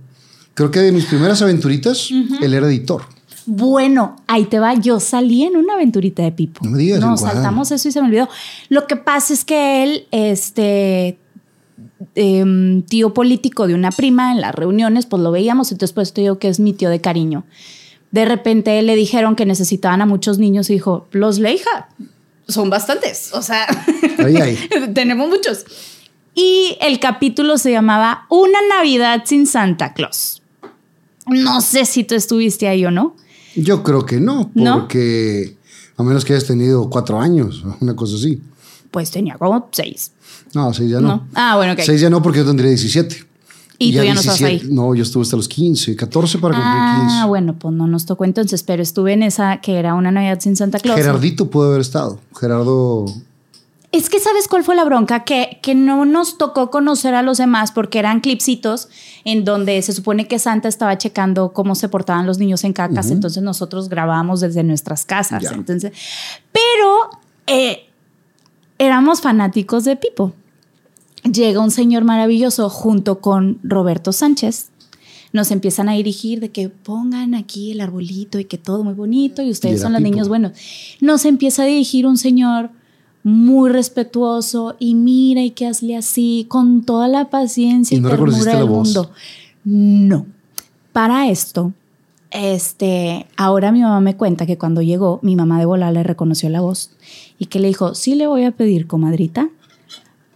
creo 0.54 0.70
que 0.70 0.80
de 0.80 0.92
mis 0.92 1.04
primeras 1.04 1.42
aventuritas, 1.42 2.08
él 2.10 2.54
era 2.54 2.66
editor. 2.66 3.02
Bueno, 3.46 4.16
ahí 4.26 4.46
te 4.46 4.58
va. 4.58 4.72
Yo 4.72 5.00
salí 5.00 5.42
en 5.42 5.56
una 5.56 5.74
aventurita 5.74 6.22
de 6.22 6.32
Pipo. 6.32 6.64
No 6.64 6.70
me 6.70 6.78
digas, 6.78 7.00
guau. 7.00 7.18
saltamos 7.18 7.70
eso 7.70 7.88
y 7.88 7.92
se 7.92 8.00
me 8.00 8.08
olvidó. 8.08 8.28
Lo 8.70 8.86
que 8.86 8.96
pasa 8.96 9.34
es 9.34 9.44
que 9.44 9.82
él, 9.82 10.06
este 10.12 11.18
em, 12.14 12.82
tío 12.82 13.14
político 13.14 13.66
de 13.66 13.74
una 13.74 13.90
prima 13.90 14.32
en 14.32 14.40
las 14.40 14.54
reuniones, 14.54 15.06
pues 15.06 15.22
lo 15.22 15.30
veíamos, 15.30 15.72
entonces 15.72 15.92
pues 15.92 16.12
te 16.12 16.22
digo 16.22 16.38
que 16.38 16.48
es 16.48 16.60
mi 16.60 16.72
tío 16.72 16.90
de 16.90 17.00
cariño. 17.00 17.44
De 18.10 18.24
repente 18.24 18.80
le 18.82 18.96
dijeron 18.96 19.36
que 19.36 19.46
necesitaban 19.46 20.00
a 20.02 20.06
muchos 20.06 20.38
niños 20.38 20.70
y 20.70 20.74
dijo, 20.74 21.06
los 21.10 21.38
leija, 21.38 21.88
son 22.48 22.70
bastantes, 22.70 23.32
o 23.32 23.42
sea, 23.42 23.66
tenemos 24.94 25.28
muchos. 25.28 25.64
Y 26.34 26.76
el 26.80 26.98
capítulo 26.98 27.58
se 27.58 27.70
llamaba 27.70 28.26
Una 28.28 28.58
Navidad 28.76 29.22
sin 29.24 29.46
Santa 29.46 29.94
Claus. 29.94 30.42
No 31.26 31.60
sé 31.60 31.84
si 31.84 32.04
tú 32.04 32.14
estuviste 32.14 32.68
ahí 32.68 32.84
o 32.84 32.90
no. 32.90 33.16
Yo 33.54 33.82
creo 33.82 34.04
que 34.04 34.20
no, 34.20 34.50
¿No? 34.54 34.80
porque 34.80 35.56
a 35.96 36.02
menos 36.02 36.24
que 36.24 36.32
hayas 36.32 36.46
tenido 36.46 36.90
cuatro 36.90 37.20
años, 37.20 37.64
una 37.80 37.94
cosa 37.94 38.16
así. 38.16 38.42
Pues 38.90 39.10
tenía 39.10 39.36
como 39.38 39.68
seis. 39.72 40.12
No, 40.54 40.72
seis 40.72 40.90
ya 40.90 41.00
no. 41.00 41.08
No. 41.08 41.28
Ah, 41.34 41.56
bueno, 41.56 41.72
ok. 41.72 41.80
Seis 41.84 42.00
ya 42.00 42.10
no, 42.10 42.22
porque 42.22 42.38
yo 42.40 42.46
tendría 42.46 42.68
17. 42.70 43.26
Y 43.78 43.92
tú 43.92 44.02
ya 44.04 44.14
no 44.14 44.20
estás 44.20 44.40
ahí. 44.42 44.62
No, 44.70 44.94
yo 44.94 45.02
estuve 45.02 45.22
hasta 45.22 45.36
los 45.36 45.48
15, 45.48 45.96
14 45.96 46.38
para 46.38 46.54
cumplir 46.54 46.72
Ah, 46.76 47.06
15. 47.08 47.26
bueno, 47.26 47.56
pues 47.58 47.74
no 47.74 47.86
nos 47.88 48.06
tocó 48.06 48.24
entonces, 48.24 48.62
pero 48.62 48.82
estuve 48.82 49.12
en 49.14 49.22
esa 49.24 49.60
que 49.60 49.74
era 49.78 49.94
una 49.94 50.12
Navidad 50.12 50.38
sin 50.40 50.54
Santa 50.56 50.78
Claus. 50.78 50.96
Gerardito 50.96 51.50
pudo 51.50 51.68
haber 51.68 51.80
estado. 51.80 52.20
Gerardo. 52.38 53.06
Es 53.90 54.08
que 54.10 54.18
sabes 54.18 54.48
cuál 54.48 54.64
fue 54.64 54.74
la 54.74 54.84
bronca, 54.84 55.22
que, 55.24 55.60
que 55.62 55.74
no 55.76 56.04
nos 56.04 56.36
tocó 56.36 56.70
conocer 56.70 57.14
a 57.14 57.22
los 57.22 57.38
demás 57.38 57.70
porque 57.70 58.00
eran 58.00 58.20
clipsitos 58.20 58.88
en 59.24 59.44
donde 59.44 59.80
se 59.82 59.92
supone 59.92 60.26
que 60.26 60.40
Santa 60.40 60.68
estaba 60.68 60.98
checando 60.98 61.52
cómo 61.52 61.76
se 61.76 61.88
portaban 61.88 62.26
los 62.26 62.38
niños 62.38 62.64
en 62.64 62.72
cacas, 62.72 63.12
entonces 63.12 63.42
nosotros 63.44 63.88
grabábamos 63.88 64.40
desde 64.40 64.64
nuestras 64.64 65.04
casas. 65.04 65.44
Ya. 65.44 65.50
Entonces, 65.50 65.92
pero 66.50 67.10
eh, 67.46 67.88
éramos 68.84 69.20
fanáticos 69.20 69.84
de 69.84 69.96
Pipo. 69.96 70.32
Llega 71.30 71.60
un 71.60 71.70
señor 71.70 72.04
maravilloso 72.04 72.68
junto 72.68 73.20
con 73.20 73.58
Roberto 73.62 74.12
Sánchez. 74.12 74.68
Nos 75.32 75.50
empiezan 75.50 75.88
a 75.88 75.92
dirigir 75.92 76.38
de 76.40 76.50
que 76.50 76.68
pongan 76.68 77.34
aquí 77.34 77.72
el 77.72 77.80
arbolito 77.80 78.38
y 78.38 78.44
que 78.44 78.58
todo 78.58 78.84
muy 78.84 78.94
bonito 78.94 79.42
y 79.42 79.50
ustedes 79.50 79.80
son 79.80 79.92
los 79.92 80.00
Pipo. 80.00 80.10
niños 80.10 80.28
buenos. 80.28 80.52
Nos 81.00 81.24
empieza 81.24 81.62
a 81.62 81.66
dirigir 81.66 82.06
un 82.06 82.18
señor 82.18 82.70
muy 83.24 83.70
respetuoso 83.70 84.76
y 84.78 84.94
mira 84.94 85.42
y 85.42 85.50
que 85.50 85.66
hazle 85.66 85.96
así 85.96 86.44
con 86.48 86.84
toda 86.84 87.08
la 87.08 87.30
paciencia 87.30 87.94
¿Y 87.94 87.98
y, 87.98 88.02
no 88.02 88.10
ternura 88.10 88.56
del 88.56 88.68
mundo. 88.68 89.10
No. 89.64 90.26
Para 90.92 91.30
esto, 91.30 91.72
este, 92.34 93.26
ahora 93.36 93.72
mi 93.72 93.80
mamá 93.80 94.00
me 94.00 94.16
cuenta 94.16 94.44
que 94.44 94.58
cuando 94.58 94.82
llegó, 94.82 95.20
mi 95.22 95.36
mamá 95.36 95.58
de 95.58 95.64
volar 95.64 95.92
le 95.94 96.02
reconoció 96.02 96.48
la 96.50 96.60
voz 96.60 96.90
y 97.38 97.46
que 97.46 97.60
le 97.60 97.68
dijo, 97.68 97.94
sí 97.94 98.14
le 98.16 98.26
voy 98.26 98.44
a 98.44 98.50
pedir, 98.50 98.86
comadrita, 98.86 99.48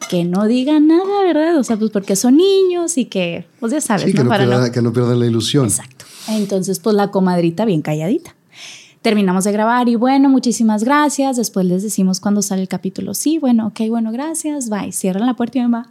que 0.09 0.25
no 0.25 0.47
diga 0.47 0.79
nada, 0.81 1.23
¿verdad? 1.25 1.59
O 1.59 1.65
sea, 1.65 1.77
pues 1.77 1.91
porque 1.91 2.15
son 2.17 2.37
niños 2.37 2.97
y 2.97 3.07
que, 3.07 3.47
pues 3.61 3.73
ya 3.73 3.81
sabes, 3.81 4.05
Sí, 4.05 4.13
que 4.15 4.23
¿no? 4.23 4.31
Para 4.31 4.45
pierda, 4.47 4.67
no- 4.69 4.73
que 4.73 4.81
no 4.81 4.93
pierda 4.93 5.15
la 5.17 5.27
ilusión. 5.27 5.67
Exacto. 5.67 6.05
Entonces, 6.29 6.79
pues 6.79 6.95
la 6.97 7.11
comadrita 7.11 7.65
bien 7.65 7.83
calladita. 7.83 8.35
Terminamos 9.03 9.45
de 9.45 9.53
grabar 9.53 9.89
y 9.89 9.95
bueno, 9.97 10.29
muchísimas 10.29 10.85
gracias. 10.85 11.37
Después 11.37 11.67
les 11.67 11.83
decimos 11.83 12.21
cuando 12.21 12.43
sale 12.43 12.63
el 12.63 12.69
capítulo. 12.69 13.15
Sí, 13.15 13.39
bueno, 13.39 13.67
ok, 13.69 13.81
bueno, 13.89 14.11
gracias. 14.13 14.69
Bye. 14.71 14.93
Cierran 14.93 15.25
la 15.27 15.35
puerta 15.35 15.59
y 15.59 15.61
mi 15.63 15.69
mamá. 15.69 15.91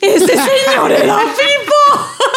Este 0.00 0.32
señor 0.36 0.92
era 0.92 1.16
Pipo. 1.18 2.27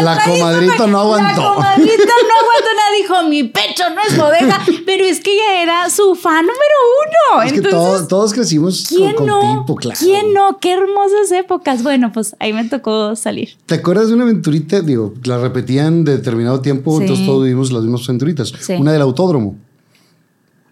La 0.00 0.22
comadrita 0.24 0.86
no 0.86 1.00
aguantó. 1.00 1.42
La 1.42 1.54
comadrita 1.54 1.94
no 1.96 2.34
aguantó 2.40 2.68
nada. 2.76 2.92
Dijo, 2.98 3.28
mi 3.28 3.42
pecho 3.44 3.84
no 3.94 4.00
es 4.08 4.16
bodega. 4.16 4.60
Pero 4.86 5.04
es 5.04 5.20
que 5.20 5.32
ella 5.34 5.62
era 5.62 5.90
su 5.90 6.14
fan 6.14 6.42
número 6.46 7.36
uno. 7.36 7.42
Es 7.42 7.52
que 7.52 7.58
Entonces, 7.58 7.80
todos, 7.80 8.08
todos 8.08 8.32
crecimos 8.34 8.86
¿quién 8.88 9.14
con 9.14 9.26
no? 9.26 9.40
Pipo, 9.60 9.76
claro. 9.76 9.98
¿Quién 10.00 10.32
no? 10.34 10.58
Qué 10.60 10.72
hermosas 10.72 11.30
épocas. 11.32 11.82
Bueno, 11.82 12.10
pues 12.12 12.36
ahí 12.38 12.52
me 12.52 12.64
tocó 12.64 13.16
salir. 13.16 13.56
¿Te 13.66 13.76
acuerdas 13.76 14.08
de 14.08 14.14
una 14.14 14.24
aventurita? 14.24 14.80
Digo, 14.80 15.14
la 15.24 15.38
repetían 15.38 16.04
de 16.04 16.16
determinado 16.18 16.60
tiempo, 16.60 16.96
Sí. 16.96 17.02
entonces 17.02 17.26
todos 17.26 17.42
vivimos 17.44 17.72
las 17.72 17.82
mismas 17.82 18.02
aventuritas. 18.08 18.52
Sí. 18.60 18.74
Una 18.74 18.92
del 18.92 19.02
autódromo. 19.02 19.56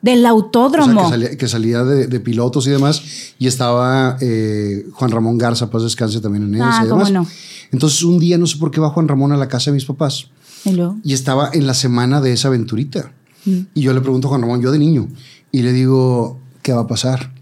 Del 0.02 0.18
O 0.18 0.22
sea, 0.22 0.30
autódromo. 0.30 1.02
que 1.04 1.08
salía, 1.10 1.36
que 1.36 1.48
salía 1.48 1.84
de, 1.84 2.06
de 2.06 2.20
pilotos 2.20 2.66
y 2.66 2.70
demás. 2.70 3.02
Y 3.38 3.46
estaba 3.46 4.16
eh, 4.20 4.86
Juan 4.92 5.10
Ramón 5.10 5.36
Garza, 5.38 5.68
paz 5.70 5.82
descanse 5.82 6.20
también 6.20 6.44
en 6.44 6.54
esa 6.54 6.80
Ah, 6.80 6.84
y 6.86 6.88
cómo 6.88 7.04
demás. 7.04 7.12
no. 7.12 7.26
Entonces 7.72 8.02
un 8.02 8.18
día 8.18 8.38
no 8.38 8.46
sé 8.46 8.56
por 8.56 8.70
qué 8.70 8.80
va 8.80 8.90
Juan 8.90 9.08
Ramón 9.08 9.32
a 9.32 9.36
la 9.36 9.46
casa 9.48 9.70
de 9.70 9.74
mis 9.74 9.84
papás 9.84 10.26
Y 11.04 11.12
estaba 11.12 11.50
en 11.52 11.66
la 11.66 11.74
semana 11.74 12.20
de 12.20 12.32
esa 12.32 12.48
aventurita. 12.48 13.12
Mm. 13.44 13.58
Y 13.74 13.80
yo 13.82 13.92
le 13.94 14.00
pregunto 14.00 14.26
a 14.28 14.30
Juan 14.30 14.42
Ramón, 14.42 14.60
yo 14.62 14.70
de 14.72 14.78
niño, 14.78 15.08
y 15.52 15.62
le 15.62 15.72
digo, 15.72 16.38
¿qué 16.62 16.72
va 16.72 16.82
a 16.82 16.86
pasar? 16.86 17.32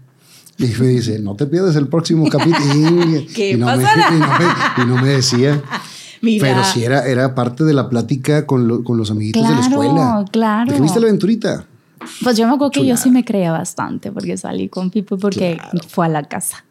Y 0.57 0.65
me 0.79 0.87
dice, 0.87 1.19
no 1.19 1.35
te 1.35 1.45
pierdas 1.45 1.75
el 1.77 1.87
próximo 1.87 2.25
capítulo. 2.29 3.23
¿Qué 3.33 3.51
y 3.51 3.57
no 3.57 3.65
me- 3.67 3.83
pasará? 3.83 4.07
y, 4.15 4.19
no 4.19 4.27
me, 4.27 4.83
y 4.83 4.87
no 4.97 5.01
me 5.01 5.09
decía. 5.09 5.61
Mira. 6.21 6.45
Pero 6.47 6.63
sí 6.65 6.83
era, 6.83 7.07
era 7.07 7.33
parte 7.33 7.63
de 7.63 7.73
la 7.73 7.87
plática 7.89 8.45
con, 8.45 8.67
lo- 8.67 8.83
con 8.83 8.97
los 8.97 9.09
amiguitos 9.11 9.41
de 9.41 9.49
la 9.49 9.55
Claro, 9.61 9.69
escuela. 9.71 10.25
claro. 10.31 10.69
¿De 10.71 10.75
qué 10.77 10.81
viste 10.83 10.99
la 10.99 11.05
aventurita? 11.07 11.65
Pues 12.23 12.37
yo 12.37 12.47
me 12.47 12.53
acuerdo 12.53 12.71
que 12.71 12.85
yo 12.85 12.95
sí 12.97 13.09
me 13.11 13.25
creía 13.25 13.51
bastante 13.51 14.11
porque 14.11 14.37
salí 14.37 14.69
con 14.69 14.89
Pipo 14.89 15.17
porque 15.17 15.55
Claro. 15.57 15.79
fue 15.87 16.05
a 16.05 16.09
la 16.09 16.23
casa. 16.23 16.63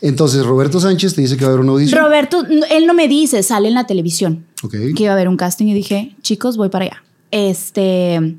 Entonces, 0.00 0.46
Roberto 0.46 0.78
Sánchez 0.78 1.14
te 1.14 1.22
dice 1.22 1.36
que 1.36 1.44
va 1.44 1.50
a 1.50 1.54
haber 1.54 1.64
una 1.64 1.72
audición. 1.72 2.00
Roberto, 2.00 2.44
él 2.70 2.86
no 2.86 2.94
me 2.94 3.08
dice, 3.08 3.42
sale 3.42 3.66
en 3.68 3.74
la 3.74 3.84
televisión 3.86 4.46
Ok. 4.62 4.72
que 4.94 5.02
iba 5.02 5.10
a 5.10 5.14
haber 5.14 5.28
un 5.28 5.36
casting 5.36 5.66
y 5.66 5.74
dije, 5.74 6.14
chicos, 6.22 6.56
voy 6.56 6.68
para 6.68 6.84
allá. 6.84 7.02
Este, 7.32 8.36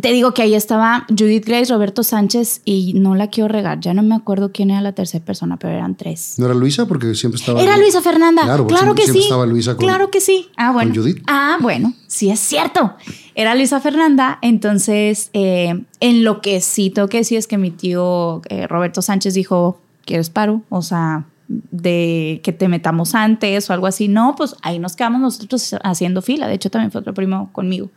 te 0.00 0.12
digo 0.12 0.32
que 0.32 0.42
ahí 0.42 0.54
estaba 0.54 1.06
Judith 1.08 1.44
Grace, 1.46 1.72
Roberto 1.72 2.02
Sánchez 2.02 2.62
y 2.64 2.94
no 2.94 3.14
la 3.14 3.28
quiero 3.28 3.48
regar, 3.48 3.80
ya 3.80 3.94
no 3.94 4.02
me 4.02 4.14
acuerdo 4.14 4.50
quién 4.52 4.70
era 4.70 4.80
la 4.80 4.92
tercera 4.92 5.24
persona, 5.24 5.56
pero 5.58 5.74
eran 5.74 5.96
tres. 5.96 6.34
¿No 6.38 6.46
era 6.46 6.54
Luisa? 6.54 6.86
Porque 6.86 7.14
siempre 7.14 7.38
estaba. 7.40 7.60
Era 7.62 7.76
Luisa 7.76 8.00
Fernanda. 8.00 8.42
Claro, 8.42 8.94
que 8.94 9.06
sí. 9.06 9.20
estaba 9.20 9.46
Luisa 9.46 9.76
con- 9.76 9.84
claro 9.84 10.10
que 10.10 10.20
sí. 10.20 10.48
Ah, 10.56 10.72
bueno. 10.72 10.92
con 10.94 11.02
Judith. 11.02 11.22
Ah, 11.26 11.58
bueno, 11.60 11.92
sí 12.06 12.30
es 12.30 12.40
cierto. 12.40 12.94
Era 13.34 13.54
Luisa 13.54 13.80
Fernanda. 13.80 14.38
Entonces, 14.42 15.30
eh, 15.32 15.84
en 16.00 16.24
lo 16.24 16.40
que 16.40 16.60
sí 16.60 16.90
tengo 16.90 17.08
que 17.08 17.18
decir 17.18 17.38
es 17.38 17.46
que 17.46 17.58
mi 17.58 17.70
tío 17.70 18.42
eh, 18.48 18.66
Roberto 18.66 19.02
Sánchez 19.02 19.34
dijo: 19.34 19.80
¿Quieres 20.04 20.30
paro? 20.30 20.62
O 20.70 20.82
sea, 20.82 21.26
de 21.48 22.40
que 22.42 22.52
te 22.52 22.68
metamos 22.68 23.14
antes 23.14 23.68
o 23.68 23.72
algo 23.72 23.86
así. 23.86 24.08
No, 24.08 24.34
pues 24.36 24.56
ahí 24.62 24.78
nos 24.78 24.96
quedamos 24.96 25.20
nosotros 25.20 25.76
haciendo 25.82 26.22
fila. 26.22 26.46
De 26.46 26.54
hecho, 26.54 26.70
también 26.70 26.90
fue 26.90 27.00
otro 27.02 27.14
primo 27.14 27.50
conmigo. 27.52 27.90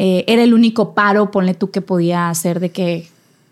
Eh, 0.00 0.24
era 0.28 0.44
el 0.44 0.54
único 0.54 0.94
paro, 0.94 1.32
ponle 1.32 1.54
tú, 1.54 1.72
que 1.72 1.80
podía 1.80 2.30
hacer 2.30 2.60
de 2.60 2.70
que 2.70 3.08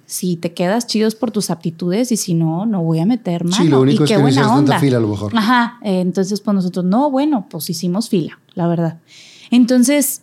si 0.06 0.36
te 0.36 0.52
quedas 0.52 0.86
chidos 0.86 1.16
por 1.16 1.32
tus 1.32 1.50
aptitudes 1.50 2.12
y 2.12 2.16
si 2.16 2.34
no, 2.34 2.66
no 2.66 2.84
voy 2.84 3.00
a 3.00 3.04
meter 3.04 3.42
mano. 3.42 3.56
Sí, 3.56 3.68
lo 3.68 3.80
único 3.80 4.02
y 4.02 4.04
es 4.04 4.08
qué 4.08 4.14
que 4.14 4.18
no 4.18 4.22
buena 4.22 4.46
tanta 4.46 4.78
fila, 4.78 4.98
a 4.98 5.00
lo 5.00 5.08
mejor. 5.08 5.36
Ajá, 5.36 5.80
eh, 5.82 5.98
entonces 5.98 6.40
pues 6.40 6.54
nosotros, 6.54 6.84
no, 6.84 7.10
bueno, 7.10 7.48
pues 7.50 7.68
hicimos 7.68 8.08
fila, 8.08 8.38
la 8.54 8.68
verdad. 8.68 8.98
Entonces, 9.50 10.22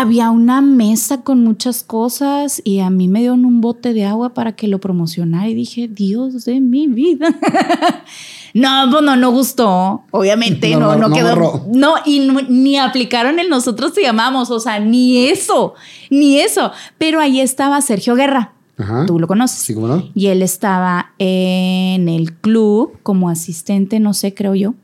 había 0.00 0.30
una 0.30 0.60
mesa 0.60 1.22
con 1.22 1.44
muchas 1.44 1.84
cosas 1.84 2.60
y 2.64 2.80
a 2.80 2.90
mí 2.90 3.06
me 3.06 3.20
dieron 3.20 3.44
un 3.44 3.60
bote 3.60 3.92
de 3.92 4.04
agua 4.04 4.34
para 4.34 4.56
que 4.56 4.66
lo 4.66 4.80
promocionara 4.80 5.48
y 5.48 5.54
dije, 5.54 5.86
Dios 5.88 6.44
de 6.44 6.60
mi 6.60 6.88
vida. 6.88 7.28
no, 8.54 8.88
pues 8.90 9.02
no, 9.02 9.16
no 9.16 9.30
gustó, 9.30 10.02
obviamente, 10.10 10.70
No, 10.74 10.80
no, 10.80 10.86
no, 10.86 10.96
no, 10.96 11.08
no 11.08 11.14
quedó. 11.14 11.64
No, 11.72 11.94
y 12.04 12.28
ni 12.48 12.76
aplicaron 12.76 13.38
el 13.38 13.48
nosotros 13.48 13.92
te 13.92 14.02
llamamos, 14.02 14.50
o 14.50 14.58
sea, 14.58 14.80
ni 14.80 15.28
eso, 15.28 15.74
ni 16.10 16.40
eso. 16.40 16.72
Pero 16.98 17.20
ahí 17.20 17.40
estaba 17.40 17.80
Sergio 17.80 18.16
Guerra, 18.16 18.52
Ajá. 18.76 19.06
tú 19.06 19.20
lo 19.20 19.28
conoces. 19.28 19.58
Sí, 19.60 19.74
¿cómo 19.74 19.86
no? 19.86 20.08
Y 20.14 20.26
él 20.26 20.42
estaba 20.42 21.12
en 21.18 22.08
el 22.08 22.32
club 22.32 22.98
como 23.04 23.28
asistente, 23.28 24.00
no 24.00 24.12
sé, 24.12 24.34
creo 24.34 24.56
yo. 24.56 24.74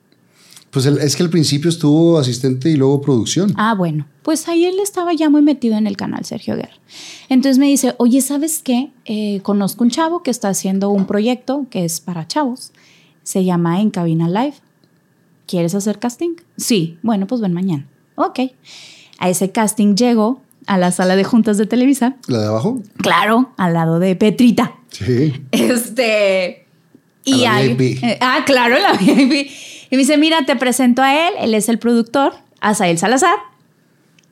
Pues 0.70 0.86
el- 0.86 0.98
es 0.98 1.16
que 1.16 1.22
al 1.24 1.30
principio 1.30 1.68
estuvo 1.68 2.18
asistente 2.18 2.70
y 2.70 2.76
luego 2.76 3.00
producción. 3.00 3.52
Ah, 3.56 3.74
bueno, 3.74 4.06
pues 4.22 4.46
ahí 4.48 4.64
él 4.64 4.76
estaba 4.80 5.12
ya 5.12 5.28
muy 5.28 5.42
metido 5.42 5.76
en 5.76 5.86
el 5.88 5.96
canal, 5.96 6.24
Sergio 6.24 6.54
Guerra. 6.54 6.74
Entonces 7.28 7.58
me 7.58 7.66
dice, 7.66 7.94
oye, 7.98 8.20
¿sabes 8.20 8.60
qué? 8.62 8.90
Eh, 9.04 9.40
conozco 9.42 9.82
un 9.82 9.90
chavo 9.90 10.22
que 10.22 10.30
está 10.30 10.48
haciendo 10.48 10.90
un 10.90 11.06
proyecto 11.06 11.66
que 11.70 11.84
es 11.84 12.00
para 12.00 12.26
chavos. 12.28 12.70
Se 13.24 13.44
llama 13.44 13.80
En 13.80 13.90
Cabina 13.90 14.28
Live. 14.28 14.54
¿Quieres 15.46 15.74
hacer 15.74 15.98
casting? 15.98 16.36
Sí, 16.56 16.98
bueno, 17.02 17.26
pues 17.26 17.40
ven 17.40 17.52
mañana. 17.52 17.86
Ok. 18.14 18.38
A 19.18 19.28
ese 19.28 19.50
casting 19.50 19.96
llego 19.96 20.40
a 20.66 20.78
la 20.78 20.92
sala 20.92 21.16
de 21.16 21.24
juntas 21.24 21.58
de 21.58 21.66
Televisa. 21.66 22.16
¿La 22.28 22.38
de 22.42 22.46
abajo? 22.46 22.80
Claro, 22.98 23.50
al 23.56 23.72
lado 23.74 23.98
de 23.98 24.14
Petrita. 24.14 24.76
Sí. 24.90 25.32
Este. 25.50 26.66
Y 27.24 27.44
A 27.44 27.52
la 27.52 27.56
hay- 27.56 27.74
VIP. 27.74 28.04
eh, 28.04 28.18
ah, 28.20 28.44
claro, 28.46 28.76
la 28.78 28.92
VIP. 28.92 29.50
Y 29.90 29.96
me 29.96 30.00
dice: 30.00 30.16
Mira, 30.16 30.44
te 30.46 30.56
presento 30.56 31.02
a 31.02 31.28
él. 31.28 31.34
Él 31.40 31.54
es 31.54 31.68
el 31.68 31.78
productor, 31.78 32.34
Asael 32.60 32.98
Salazar. 32.98 33.36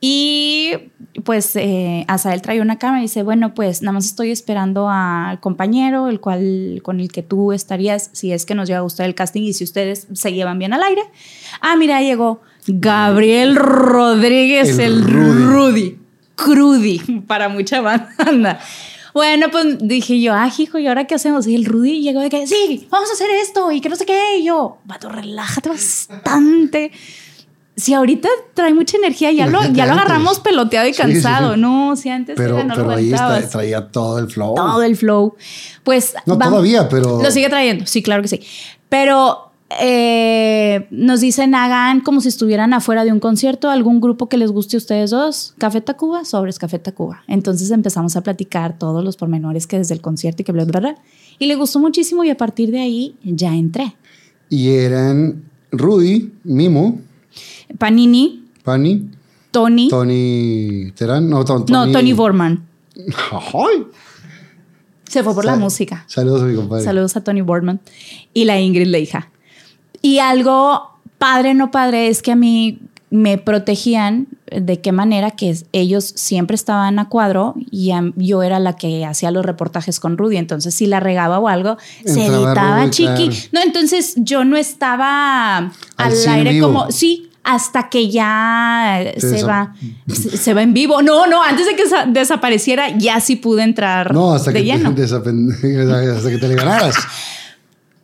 Y 0.01 0.75
pues 1.25 1.57
eh, 1.57 2.05
Asael 2.07 2.41
trae 2.41 2.61
una 2.61 2.79
cámara 2.79 2.99
y 2.99 3.03
dice: 3.03 3.23
Bueno, 3.23 3.53
pues 3.53 3.81
nada 3.81 3.93
más 3.93 4.05
estoy 4.05 4.31
esperando 4.31 4.89
al 4.89 5.39
compañero, 5.39 6.07
el 6.07 6.19
cual 6.19 6.79
con 6.83 6.99
el 6.99 7.11
que 7.11 7.23
tú 7.23 7.51
estarías, 7.51 8.09
si 8.13 8.31
es 8.31 8.45
que 8.45 8.55
nos 8.55 8.67
llega 8.67 8.79
a 8.79 8.83
gustar 8.83 9.05
el 9.05 9.15
casting 9.15 9.43
y 9.43 9.53
si 9.53 9.63
ustedes 9.63 10.07
se 10.13 10.33
llevan 10.33 10.57
bien 10.59 10.73
al 10.73 10.83
aire. 10.83 11.01
Ah, 11.61 11.75
mira, 11.75 12.01
llegó 12.01 12.41
Gabriel 12.67 13.55
Rodríguez, 13.55 14.77
El 14.79 14.79
el, 14.79 15.03
Rudy. 15.03 15.43
Rudy. 15.43 15.99
Crudy, 16.35 16.99
para 17.27 17.49
mucha 17.49 17.81
banda. 17.81 18.59
Bueno, 19.19 19.47
pues 19.51 19.65
dije 19.79 20.21
yo, 20.21 20.33
ah, 20.33 20.49
hijo, 20.57 20.77
¿y 20.79 20.87
ahora 20.87 21.03
qué 21.05 21.15
hacemos? 21.15 21.45
Y 21.45 21.53
el 21.53 21.65
Rudy 21.65 21.99
llegó 22.01 22.21
de 22.21 22.29
que, 22.29 22.47
sí, 22.47 22.87
vamos 22.89 23.09
a 23.09 23.13
hacer 23.13 23.29
esto 23.41 23.69
y 23.69 23.81
que 23.81 23.89
no 23.89 23.97
sé 23.97 24.05
qué. 24.05 24.37
Y 24.37 24.45
yo, 24.45 24.77
vato, 24.85 25.09
relájate 25.09 25.67
bastante. 25.67 26.91
Si 27.75 27.93
ahorita 27.93 28.29
trae 28.53 28.73
mucha 28.73 28.95
energía, 28.95 29.33
ya 29.33 29.45
lo, 29.45 29.61
ya 29.73 29.85
lo 29.87 29.91
agarramos 29.91 30.39
peloteado 30.39 30.87
y 30.87 30.93
Sí, 30.93 31.01
sí, 31.01 31.01
cansado. 31.01 31.55
sí. 31.55 31.59
No, 31.59 31.97
si 31.97 32.07
antes 32.09 32.37
Pero, 32.37 32.55
era, 32.59 32.63
no 32.63 32.75
pero 32.75 32.87
lo 32.87 32.95
ahí 32.95 33.11
está- 33.13 33.45
traía 33.49 33.87
todo 33.91 34.19
el 34.19 34.29
flow. 34.29 34.55
Todo 34.55 34.83
el 34.83 34.95
flow. 34.95 35.35
Pues. 35.83 36.13
No, 36.25 36.37
vamos- 36.37 36.53
todavía, 36.53 36.87
pero- 36.87 37.21
Lo 37.21 37.29
sigue 37.29 37.49
trayendo, 37.49 37.85
sí, 37.87 38.01
claro 38.01 38.21
que 38.21 38.29
sí. 38.29 38.39
Pero 38.87 39.48
eh, 39.79 40.87
nos 40.89 41.21
dicen, 41.21 41.53
hagan 41.53 42.01
como 42.01 42.21
si 42.21 42.27
estuvieran 42.29 42.73
afuera 42.73 43.03
de 43.05 43.11
un 43.11 43.19
concierto, 43.19 43.69
algún 43.69 44.01
grupo 44.01 44.27
que 44.29 44.37
les 44.37 44.51
guste 44.51 44.77
a 44.77 44.79
ustedes 44.79 45.11
dos. 45.11 45.53
Café 45.57 45.81
Tacuba, 45.81 46.25
sobres 46.25 46.57
Café 46.59 46.79
Tacuba. 46.79 47.23
Entonces 47.27 47.69
empezamos 47.71 48.15
a 48.15 48.21
platicar 48.21 48.77
todos 48.77 49.03
los 49.03 49.15
pormenores 49.17 49.67
que 49.67 49.77
desde 49.77 49.93
el 49.93 50.01
concierto 50.01 50.41
y 50.41 50.45
que 50.45 50.51
bla, 50.51 50.65
bla, 50.65 50.79
bla. 50.79 50.95
Y 51.37 51.45
le 51.45 51.55
gustó 51.55 51.79
muchísimo 51.79 52.23
y 52.23 52.29
a 52.29 52.37
partir 52.37 52.71
de 52.71 52.79
ahí 52.79 53.15
ya 53.23 53.53
entré. 53.55 53.95
Y 54.49 54.69
eran 54.69 55.43
Rudy, 55.71 56.31
Mimo, 56.43 56.99
Panini, 57.77 58.43
Pani, 58.63 59.07
Tony. 59.51 59.87
Tony 59.89 60.91
Terán, 60.95 61.29
no, 61.29 61.45
Ton- 61.45 61.65
no, 61.69 61.91
Tony 61.91 62.13
Borman. 62.13 62.65
Ay. 63.31 63.85
Se 65.07 65.23
fue 65.23 65.33
por 65.33 65.45
la 65.45 65.55
música. 65.55 66.03
Saludos 66.07 66.43
a 66.43 66.45
mi 66.45 66.55
compadre. 66.55 66.83
Saludos 66.83 67.15
a 67.15 67.23
Tony 67.23 67.41
Boardman 67.41 67.79
y 68.33 68.45
la 68.45 68.59
Ingrid, 68.59 68.87
la 68.87 68.99
hija. 68.99 69.31
Y 70.01 70.19
algo 70.19 70.89
padre, 71.17 71.53
no 71.53 71.71
padre, 71.71 72.07
es 72.07 72.21
que 72.21 72.31
a 72.31 72.35
mí 72.35 72.79
me 73.11 73.39
protegían 73.39 74.27
de 74.51 74.81
qué 74.81 74.91
manera 74.91 75.31
que 75.31 75.55
ellos 75.71 76.05
siempre 76.15 76.53
estaban 76.55 76.99
a 76.99 77.09
cuadro 77.09 77.55
y 77.71 77.89
a- 77.91 78.11
yo 78.15 78.43
era 78.43 78.59
la 78.59 78.75
que 78.75 79.03
hacía 79.03 79.31
los 79.31 79.43
reportajes 79.45 79.99
con 79.99 80.15
Rudy. 80.17 80.37
Entonces, 80.37 80.75
si 80.75 80.85
la 80.85 80.99
regaba 80.99 81.39
o 81.39 81.47
algo, 81.47 81.77
se 82.05 82.27
editaba 82.27 82.81
Rudy, 82.81 82.89
chiqui. 82.91 83.29
claro. 83.29 83.43
No, 83.51 83.61
entonces 83.63 84.13
yo 84.17 84.45
no 84.45 84.57
estaba 84.57 85.57
al, 85.97 86.27
aire 86.29 86.51
vivo. 86.51 86.67
como. 86.67 86.91
Sí, 86.91 87.29
hasta 87.43 87.89
que 87.89 88.09
ya 88.11 89.03
se 89.17 89.43
va, 89.43 89.73
se, 90.07 90.37
se 90.37 90.53
va 90.53 90.61
en 90.61 90.73
vivo. 90.75 91.01
No, 91.01 91.25
no, 91.25 91.41
antes 91.43 91.65
de 91.65 91.75
que 91.75 91.87
sa- 91.87 92.05
desapareciera, 92.05 92.95
ya 92.95 93.19
sí 93.21 93.37
pude 93.37 93.63
entrar 93.63 94.13
No, 94.13 94.33
hasta 94.33 94.51
de 94.51 94.59
que, 94.59 94.65
lleno. 94.65 94.93
te, 94.95 95.03
hasta 95.03 95.21
que 96.29 96.37
te 96.39 96.47
liberaras. 96.47 96.95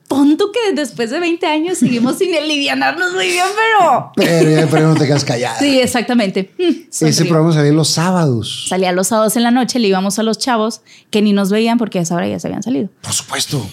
Pon 0.08 0.38
tú 0.38 0.52
que 0.52 0.74
después 0.76 1.10
de 1.10 1.20
20 1.20 1.46
años 1.48 1.80
seguimos 1.80 2.18
sin 2.20 2.34
alivianarnos 2.36 3.14
muy 3.14 3.26
bien, 3.28 3.46
pero. 3.56 4.12
Pero 4.16 4.50
ya 4.52 4.68
pero 4.70 4.90
no 4.90 4.96
te 4.96 5.08
quedas 5.08 5.26
callada. 5.26 5.58
Sí, 5.58 5.80
exactamente. 5.80 6.52
Mm, 6.60 7.06
Ese 7.06 7.26
programa 7.26 7.54
salía 7.54 7.72
los 7.72 7.90
sábados. 7.90 8.68
Salía 8.70 8.92
los 8.92 9.08
sábados 9.08 9.36
en 9.36 9.44
la 9.44 9.52
noche, 9.52 9.80
le 9.80 9.88
íbamos 9.88 10.20
a 10.20 10.24
los 10.24 10.38
chavos 10.38 10.82
que 11.10 11.22
ni 11.24 11.34
nos 11.34 11.50
veían 11.50 11.78
porque 11.80 11.98
a 12.00 12.02
esa 12.04 12.16
hora 12.16 12.28
ya 12.28 12.40
se 12.40 12.48
habían 12.48 12.62
salido. 12.62 12.90
Por 13.02 13.14
supuesto. 13.14 13.66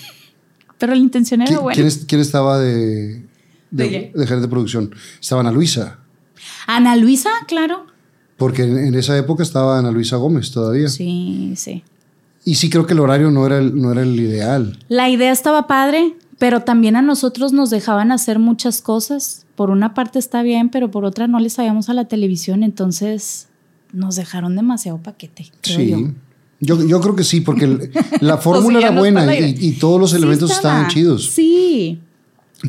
Pero 0.78 0.94
la 0.94 1.00
intención 1.00 1.42
era 1.42 1.48
¿Quién, 1.50 1.60
buena. 1.60 1.74
quién 1.74 1.86
es- 1.86 2.04
quién 2.06 2.20
estaba 2.20 2.58
de, 2.58 2.72
de, 3.18 3.24
¿De 3.70 3.90
qué? 3.90 4.12
de 4.14 4.26
gerente 4.26 4.46
de 4.46 4.48
producción? 4.48 4.94
Estaba 5.20 5.42
Ana 5.42 5.52
Luisa. 5.52 5.98
Ana 6.66 6.96
Luisa, 6.96 7.30
claro. 7.46 7.86
Porque 8.36 8.62
en, 8.62 8.78
en 8.78 8.94
esa 8.94 9.16
época 9.18 9.42
estaba 9.42 9.78
Ana 9.78 9.90
Luisa 9.90 10.16
Gómez 10.16 10.50
todavía. 10.50 10.88
Sí, 10.88 11.52
sí. 11.56 11.84
Y 12.44 12.56
sí 12.56 12.70
creo 12.70 12.86
que 12.86 12.94
el 12.94 13.00
horario 13.00 13.30
no 13.30 13.46
era 13.46 13.58
el, 13.58 13.80
no 13.80 13.92
era 13.92 14.02
el 14.02 14.18
ideal. 14.18 14.78
La 14.88 15.08
idea 15.08 15.30
estaba 15.30 15.68
padre, 15.68 16.14
pero 16.38 16.62
también 16.62 16.96
a 16.96 17.02
nosotros 17.02 17.52
nos 17.52 17.70
dejaban 17.70 18.12
hacer 18.12 18.38
muchas 18.38 18.80
cosas. 18.82 19.46
Por 19.54 19.70
una 19.70 19.94
parte 19.94 20.18
está 20.18 20.42
bien, 20.42 20.70
pero 20.70 20.90
por 20.90 21.04
otra 21.04 21.26
no 21.26 21.38
les 21.38 21.54
sabíamos 21.54 21.88
a 21.88 21.94
la 21.94 22.06
televisión, 22.06 22.62
entonces 22.62 23.48
nos 23.92 24.16
dejaron 24.16 24.56
demasiado 24.56 24.98
paquete. 24.98 25.50
creo 25.62 25.76
Sí. 25.78 25.90
yo. 25.90 25.98
Yo, 26.64 26.86
yo 26.86 27.00
creo 27.00 27.16
que 27.16 27.24
sí, 27.24 27.40
porque 27.40 27.64
el- 27.64 27.90
la 28.20 28.36
fórmula 28.38 28.78
era 28.78 28.90
buena 28.92 29.34
y, 29.36 29.56
y 29.58 29.72
todos 29.72 30.00
los 30.00 30.10
Sí 30.10 30.16
elementos 30.16 30.50
estaba. 30.52 30.74
estaban 30.74 30.90
chidos. 30.90 31.26
Sí, 31.32 31.98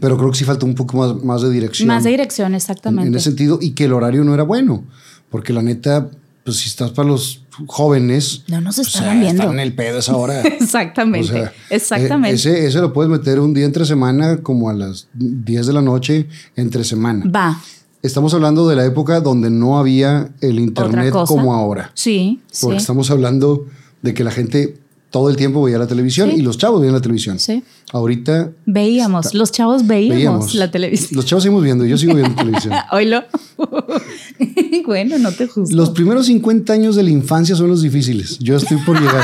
Pero 0.01 0.17
creo 0.17 0.31
que 0.31 0.37
sí 0.37 0.43
faltó 0.45 0.65
un 0.65 0.73
poco 0.73 0.97
más, 0.97 1.23
más 1.23 1.41
de 1.43 1.51
dirección. 1.51 1.87
más 1.87 2.03
de 2.03 2.09
dirección, 2.09 2.47
en, 2.47 2.55
exactamente. 2.55 3.07
en 3.07 3.13
ese 3.15 3.25
sentido, 3.29 3.59
y 3.61 3.71
que 3.71 3.85
el 3.85 3.93
horario 3.93 4.23
no 4.23 4.33
era 4.33 4.41
bueno. 4.43 4.83
Porque 5.29 5.53
la 5.53 5.61
neta, 5.61 6.09
pues 6.43 6.57
si 6.57 6.69
estás 6.69 6.89
para 6.91 7.07
los 7.07 7.42
jóvenes. 7.67 8.43
No 8.47 8.61
nos 8.61 8.77
o 8.79 8.81
estaban 8.81 9.11
sea, 9.11 9.19
viendo. 9.21 9.43
Están 9.43 9.53
en 9.55 9.59
el 9.61 9.73
pedo 9.75 9.99
esa 9.99 10.15
hora. 10.15 10.41
Exactamente. 10.43 11.29
O 11.29 11.33
sea, 11.33 11.53
exactamente. 11.69 12.35
ese, 12.35 12.65
ese 12.67 12.79
lo 12.79 12.93
puedes 12.93 13.11
meter 13.11 13.39
un 13.39 13.53
día 13.53 13.65
entre 13.65 13.85
semana, 13.85 14.37
como 14.37 14.69
a 14.69 14.73
las 14.73 15.07
10 15.13 15.67
de 15.67 15.73
la 15.73 15.81
noche, 15.81 16.27
entre 16.55 16.83
semana. 16.83 17.25
Va. 17.29 17.61
Estamos 18.01 18.33
hablando 18.33 18.67
de 18.67 18.75
la 18.75 18.85
época 18.85 19.21
donde 19.21 19.49
no 19.49 19.79
había 19.79 20.29
el 20.41 20.59
internet 20.59 21.13
como 21.25 21.53
ahora. 21.53 21.91
Sí, 21.93 22.41
Porque 22.61 22.77
sí. 22.77 22.81
estamos 22.81 23.09
hablando 23.11 23.65
de 24.01 24.13
que 24.13 24.23
la 24.25 24.31
gente 24.31 24.77
todo 25.09 25.29
el 25.29 25.35
tiempo 25.37 25.61
veía 25.63 25.77
la 25.77 25.87
televisión 25.87 26.31
Sí. 26.31 26.37
y 26.37 26.41
los 26.41 26.57
chavos 26.57 26.81
veían 26.81 26.95
la 26.95 27.01
televisión. 27.01 27.39
Sí. 27.39 27.63
Ahorita 27.93 28.49
Veíamos, 28.65 29.33
los 29.35 29.51
chavos 29.51 29.85
veíamos, 29.87 30.15
veíamos 30.17 30.55
la 30.55 30.69
televisión. 30.71 31.11
Los 31.13 31.25
chavos 31.27 31.43
seguimos 31.43 31.63
viendo, 31.63 31.85
yo 31.85 31.97
sigo 31.97 32.15
viendo 32.15 32.35
televisión. 32.35 32.73
Oílo. 32.91 33.23
bueno, 34.85 35.17
no 35.19 35.31
te 35.31 35.47
juzgo. 35.47 35.75
Los 35.75 35.91
primeros 35.91 36.25
50 36.25 36.73
años 36.73 36.95
de 36.95 37.03
la 37.03 37.11
infancia 37.11 37.55
son 37.55 37.69
los 37.69 37.81
difíciles. 37.83 38.39
Yo 38.39 38.57
estoy 38.57 38.77
por 38.77 38.99
llegar. 38.99 39.23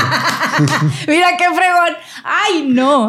Mira 1.08 1.28
qué 1.36 1.44
fregón. 1.54 1.94
Ay, 2.24 2.64
no. 2.68 3.08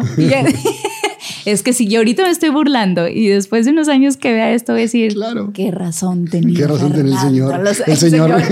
Es 1.44 1.62
que 1.62 1.72
si 1.72 1.86
yo 1.88 1.98
ahorita 2.00 2.22
me 2.24 2.30
estoy 2.30 2.48
burlando 2.50 3.06
y 3.08 3.28
después 3.28 3.64
de 3.64 3.70
unos 3.72 3.88
años 3.88 4.16
que 4.16 4.32
vea 4.32 4.52
esto 4.52 4.72
voy 4.72 4.82
a 4.82 4.84
decir, 4.84 5.14
Claro. 5.14 5.52
qué 5.54 5.70
razón 5.70 6.26
tenía. 6.26 6.56
Qué 6.58 6.66
razón 6.66 6.92
tenía 6.92 7.12
el 7.14 7.18
Fernando". 7.18 7.50
señor. 7.50 7.60
Los- 7.64 7.80
El 7.88 7.96
señor. 7.96 8.42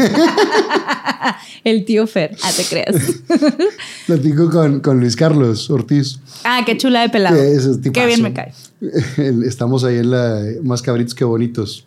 El 1.65 1.85
tío 1.85 2.07
Fer. 2.07 2.37
Ah, 2.43 2.51
te 2.57 2.65
creas. 2.65 2.97
Platico 4.07 4.51
con, 4.51 4.81
con 4.81 5.01
Luis 5.01 5.17
Carlos 5.17 5.71
Ortiz. 5.71 6.19
Ah, 6.45 6.63
qué 6.65 6.77
chula 6.77 7.03
de 7.03 7.09
pelado. 7.09 7.37
que 7.37 7.53
es 7.55 7.65
tipazo. 7.81 7.93
Qué 7.93 8.07
bien 8.07 8.23
me 8.23 8.33
cae. 8.33 8.53
Estamos 9.47 9.85
ahí 9.85 9.99
en 9.99 10.11
la 10.11 10.43
Más 10.63 10.83
Cabritos 10.83 11.15
que 11.15 11.25
Bonitos. 11.25 11.87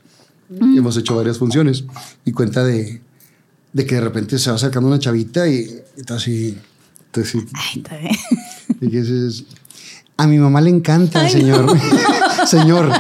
Hemos 0.59 0.95
hecho 0.97 1.15
varias 1.15 1.39
funciones 1.39 1.83
y 2.25 2.31
cuenta 2.31 2.63
de, 2.63 3.01
de 3.71 3.85
que 3.85 3.95
de 3.95 4.01
repente 4.01 4.37
se 4.37 4.51
va 4.51 4.55
acercando 4.55 4.87
una 4.87 4.99
chavita 4.99 5.47
y, 5.47 5.81
está 5.97 6.15
así. 6.15 6.55
está 7.05 7.21
así, 7.21 7.39
Ay, 7.53 7.77
está 7.77 7.97
bien. 7.97 8.15
y 8.81 8.89
que 8.89 9.01
a 10.15 10.27
mi 10.27 10.37
mamá 10.37 10.61
le 10.61 10.69
encanta, 10.69 11.27
señor. 11.27 11.75
señor. 12.45 12.91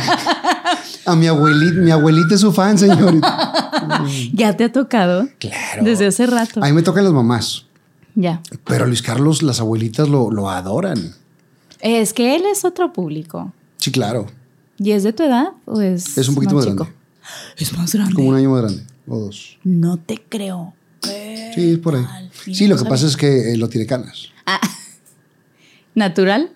A 1.05 1.15
mi 1.15 1.27
abuelita, 1.27 1.81
mi 1.81 1.91
abuelita 1.91 2.35
es 2.35 2.41
su 2.41 2.51
fan, 2.51 2.77
señor. 2.77 3.21
Ya 4.33 4.55
te 4.57 4.63
ha 4.65 4.71
tocado. 4.71 5.27
Claro. 5.39 5.83
Desde 5.83 6.07
hace 6.07 6.25
rato. 6.27 6.63
A 6.63 6.67
mí 6.67 6.73
me 6.73 6.81
tocan 6.83 7.03
las 7.03 7.13
mamás, 7.13 7.65
Ya. 8.15 8.41
pero 8.65 8.85
Luis 8.85 9.01
Carlos 9.01 9.43
las 9.43 9.59
abuelitas 9.59 10.07
lo, 10.09 10.31
lo 10.31 10.49
adoran. 10.49 11.13
Es 11.79 12.13
que 12.13 12.35
él 12.35 12.43
es 12.51 12.63
otro 12.65 12.93
público. 12.93 13.51
Sí, 13.77 13.91
claro. 13.91 14.27
¿Y 14.77 14.91
es 14.91 15.03
de 15.03 15.13
tu 15.13 15.23
edad 15.23 15.49
o 15.65 15.81
es 15.81 16.17
Es 16.17 16.27
un 16.29 16.35
poquito 16.35 16.55
más 16.55 16.65
grande. 16.65 16.85
Es 17.57 17.77
más 17.77 17.93
grande. 17.93 18.13
Como 18.15 18.29
un 18.29 18.35
año 18.35 18.49
más 18.51 18.61
grande. 18.63 18.83
O 19.07 19.19
dos. 19.19 19.57
No 19.63 19.97
te 19.97 20.21
creo. 20.27 20.73
Sí, 21.53 21.73
es 21.73 21.77
por 21.79 21.95
ahí. 21.95 22.05
Sí, 22.53 22.67
lo 22.67 22.77
que 22.77 22.85
pasa 22.85 23.05
es 23.05 23.17
que 23.17 23.53
eh, 23.53 23.57
lo 23.57 23.67
tiene 23.69 23.85
canas. 23.85 24.29
Ah. 24.45 24.59
¿Natural? 25.95 26.51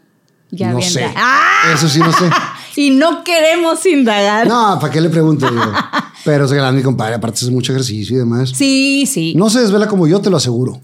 Ya 0.51 0.71
no 0.71 0.78
bien. 0.78 0.89
sé. 0.89 1.05
¡Ah! 1.15 1.73
Eso 1.73 1.89
sí, 1.89 1.99
no 1.99 2.11
sé. 2.11 2.30
Y 2.78 2.91
no 2.91 3.23
queremos 3.23 3.84
indagar. 3.86 4.47
No, 4.47 4.78
¿para 4.80 4.93
qué 4.93 5.01
le 5.01 5.09
pregunto? 5.09 5.45
Pero 6.23 6.45
es 6.45 6.53
grande, 6.53 6.78
mi 6.80 6.84
compadre. 6.84 7.15
Aparte, 7.15 7.39
hace 7.41 7.49
mucho 7.51 7.73
ejercicio 7.73 8.15
y 8.15 8.19
demás. 8.19 8.51
Sí, 8.55 9.05
sí. 9.07 9.34
No 9.36 9.49
se 9.49 9.59
desvela 9.61 9.88
como 9.88 10.07
yo, 10.07 10.21
te 10.21 10.30
lo 10.30 10.38
aseguro. 10.38 10.80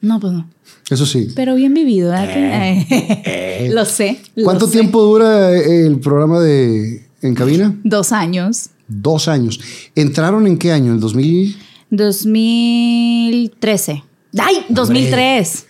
No, 0.00 0.20
pues 0.20 0.32
no. 0.32 0.48
Eso 0.88 1.04
sí. 1.04 1.28
Pero 1.34 1.56
bien 1.56 1.74
vivido, 1.74 2.10
¿verdad? 2.10 2.26
lo 3.70 3.84
sé. 3.84 4.20
lo 4.36 4.42
Eh. 4.42 4.44
¿Cuánto 4.44 4.66
sé. 4.66 4.72
tiempo 4.72 5.02
dura 5.02 5.50
el 5.50 5.98
programa 5.98 6.38
de 6.38 7.06
en 7.22 7.34
cabina? 7.34 7.74
Dos 7.82 8.12
años. 8.12 8.68
Dos 8.86 9.26
años. 9.26 9.58
¿Entraron 9.96 10.46
en 10.46 10.58
qué 10.58 10.70
año? 10.70 10.92
¿El 10.92 11.00
2000? 11.00 11.56
2013. 11.90 14.04
¡Ay! 14.38 14.64
2003. 14.68 15.66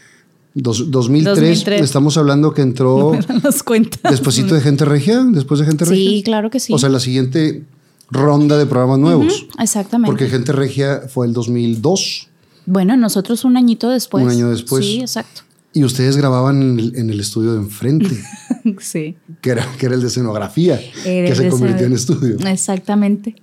Dos- 0.55 0.91
2003. 0.91 1.37
2003. 1.39 1.81
Estamos 1.83 2.17
hablando 2.19 2.53
que 2.53 2.63
entró 2.63 3.11
Me 3.13 3.21
dan 3.21 3.41
las 3.43 3.63
cuentas. 3.63 4.11
despuésito 4.11 4.55
de 4.55 4.61
Gente 4.61 4.85
Regia. 4.85 5.23
Después 5.25 5.61
de 5.61 5.67
Gente 5.67 5.85
Regia. 5.85 6.11
Sí, 6.11 6.23
claro 6.23 6.51
que 6.51 6.61
sí. 6.61 6.73
O 6.73 6.79
sea, 6.79 6.89
la 6.89 7.01
siguiente 7.01 7.63
ronda 8.11 8.59
de 8.59 8.67
programas 8.67 8.99
nuevos. 8.99 9.47
Exactamente. 9.59 10.07
Porque 10.11 10.29
Gente 10.29 10.53
Regia 10.53 11.03
fue 11.09 11.27
el 11.27 11.33
2002 11.33 12.29
Bueno, 12.67 12.97
nosotros 12.97 13.45
un 13.45 13.57
añito 13.57 13.89
después. 13.89 14.25
Un 14.25 14.31
año 14.31 14.51
después. 14.51 14.85
Sí, 14.85 15.01
exacto. 15.01 15.43
y 15.73 15.85
ustedes 15.85 16.19
grababan 16.19 16.61
en 16.61 16.79
el, 16.79 16.97
en 16.97 17.09
el 17.09 17.19
estudio 17.21 17.53
de 17.55 17.59
enfrente, 17.61 18.11
sí. 18.81 19.17
que 19.41 19.51
era, 19.51 19.67
que 19.79 19.87
era 19.87 19.95
el 19.95 20.03
de 20.03 20.09
escenografía, 20.09 20.79
Era 21.07 21.29
que 21.31 21.35
se 21.35 21.49
convirtió 21.49 21.87
en 21.87 21.95
estudio. 21.95 22.37
Exactamente. 22.47 23.37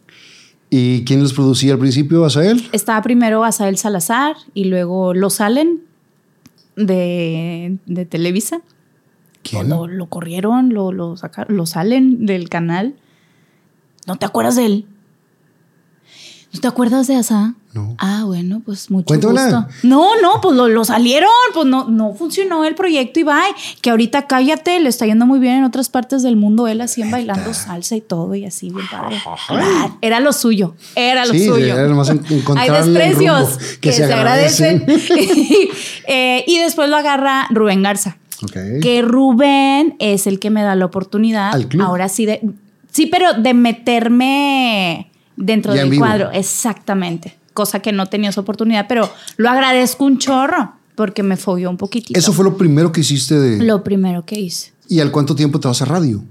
¿Y 0.69 1.03
quién 1.05 1.23
los 1.23 1.33
producía 1.33 1.73
al 1.73 1.79
principio? 1.79 2.23
¿Asael? 2.23 2.69
Estaba 2.71 3.01
primero 3.01 3.43
Asael 3.43 3.77
Salazar 3.77 4.35
y 4.53 4.65
luego 4.65 5.15
Lo 5.15 5.31
Salen 5.31 5.81
de, 6.85 7.77
de 7.85 8.05
Televisa. 8.05 8.61
¿Quién? 9.43 9.69
Lo, 9.69 9.87
lo 9.87 10.07
corrieron, 10.07 10.73
lo, 10.73 10.91
lo 10.91 11.15
sacaron, 11.15 11.55
lo 11.55 11.65
salen 11.65 12.25
del 12.25 12.49
canal. 12.49 12.95
¿No 14.07 14.17
te 14.17 14.25
acuerdas 14.25 14.55
de 14.55 14.65
él? 14.65 14.85
¿No 16.51 16.59
te 16.61 16.67
acuerdas 16.67 17.05
de 17.05 17.15
Asa? 17.15 17.53
No. 17.73 17.95
Ah, 17.99 18.23
bueno, 18.25 18.63
pues 18.65 18.89
mucho 18.89 19.05
Cuéntamela. 19.05 19.43
gusto. 19.43 19.87
No, 19.87 20.19
no, 20.19 20.41
pues 20.41 20.55
lo, 20.55 20.67
lo 20.67 20.83
salieron, 20.83 21.29
pues 21.53 21.67
no, 21.67 21.87
no 21.87 22.15
funcionó 22.15 22.65
el 22.65 22.73
proyecto 22.73 23.19
y 23.19 23.23
bye. 23.23 23.33
Que 23.81 23.91
ahorita 23.91 24.25
cállate, 24.25 24.79
le 24.79 24.89
está 24.89 25.05
yendo 25.05 25.27
muy 25.27 25.39
bien 25.39 25.57
en 25.57 25.63
otras 25.65 25.89
partes 25.89 26.23
del 26.23 26.35
mundo, 26.35 26.67
él 26.67 26.81
así 26.81 27.03
en 27.03 27.11
bailando 27.11 27.53
salsa 27.53 27.95
y 27.95 28.01
todo 28.01 28.33
y 28.33 28.45
así 28.45 28.71
bien 28.71 28.87
padre. 28.89 29.21
Claro, 29.47 29.97
Era 30.01 30.19
lo 30.19 30.33
suyo, 30.33 30.73
era 30.95 31.27
lo 31.27 31.33
Sí, 31.33 31.45
suyo. 31.45 31.77
era 31.77 31.83
Hay 32.59 32.69
desprecios 32.71 33.51
rumbo, 33.51 33.65
que, 33.81 33.91
se, 33.91 34.05
agradecen. 34.05 34.85
Eh, 36.07 36.43
y 36.47 36.57
después 36.57 36.89
lo 36.89 36.97
agarra 36.97 37.45
Rubén 37.51 37.83
Garza. 37.83 38.17
Ok. 38.41 38.81
Que 38.81 39.03
Rubén 39.03 39.95
es 39.99 40.25
el 40.25 40.39
que 40.39 40.49
me 40.49 40.63
da 40.63 40.73
la 40.75 40.85
oportunidad. 40.85 41.53
Al 41.53 41.67
club. 41.67 41.83
Ahora 41.83 42.09
sí 42.09 42.25
de. 42.25 42.41
Sí, 42.91 43.05
pero 43.05 43.33
de 43.33 43.53
meterme 43.53 45.11
dentro 45.39 45.73
Ya 45.73 45.81
del 45.81 45.89
vivo. 45.89 46.05
cuadro. 46.05 46.29
Exactamente. 46.31 47.35
Cosa 47.53 47.79
que 47.79 47.91
no 47.91 48.05
tenía 48.05 48.29
esa 48.29 48.41
oportunidad, 48.41 48.85
pero 48.87 49.09
lo 49.37 49.49
agradezco 49.49 50.05
un 50.05 50.17
chorro 50.19 50.73
porque 50.95 51.23
me 51.23 51.37
fogueó 51.37 51.69
un 51.69 51.77
poquitito. 51.77 52.17
Eso 52.19 52.33
fue 52.33 52.45
lo 52.45 52.57
primero 52.57 52.91
que 52.91 53.01
hiciste 53.01 53.39
de... 53.39 53.63
lo 53.63 53.83
primero 53.83 54.25
que 54.25 54.39
hice. 54.39 54.73
¿Y 54.87 54.99
al 54.99 55.11
cuánto 55.11 55.35
tiempo 55.35 55.59
te 55.59 55.67
vas 55.67 55.81
a 55.81 55.85
radio? 55.85 56.23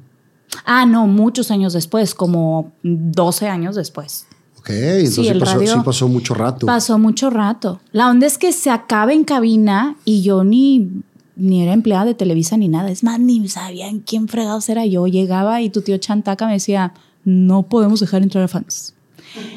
Ah, 0.65 0.87
no, 0.87 1.07
muchos 1.07 1.51
años 1.51 1.73
después, 1.73 2.15
como 2.15 2.73
12 2.83 3.49
años 3.49 3.77
después. 3.77 4.27
Ok, 4.59 4.71
entonces 4.71 5.29
el 5.29 5.39
pasó, 5.39 5.55
radio 5.55 5.75
sí 5.75 5.81
pasó 5.85 6.09
mucho 6.09 6.35
rato. 6.35 6.67
Pasó 6.67 6.99
mucho 6.99 7.31
rato. 7.31 7.81
La 7.93 8.11
onda 8.11 8.27
es 8.27 8.37
que 8.39 8.53
se 8.53 8.71
acaba 8.71 9.13
en 9.13 9.25
cabina 9.25 9.97
y 10.05 10.23
yo 10.23 10.45
ni, 10.45 10.89
ni 11.37 11.63
era 11.63 11.73
empleada 11.73 12.05
de 12.07 12.15
Televisa 12.15 12.57
ni 12.57 12.69
nada. 12.69 12.91
Es 12.91 13.03
más, 13.03 13.21
ni 13.21 13.47
sabían 13.49 14.01
quién 14.01 14.29
fregados 14.29 14.69
era 14.69 14.85
yo. 14.85 15.07
Llegaba 15.07 15.63
y 15.63 15.71
tu 15.71 15.81
tío 15.83 15.97
Chantaca 15.99 16.47
me 16.47 16.55
decía, 16.55 16.93
no 17.25 17.63
podemos 17.65 18.01
dejar 18.01 18.23
entrar 18.23 18.45
a 18.45 18.49
fans. 18.49 18.95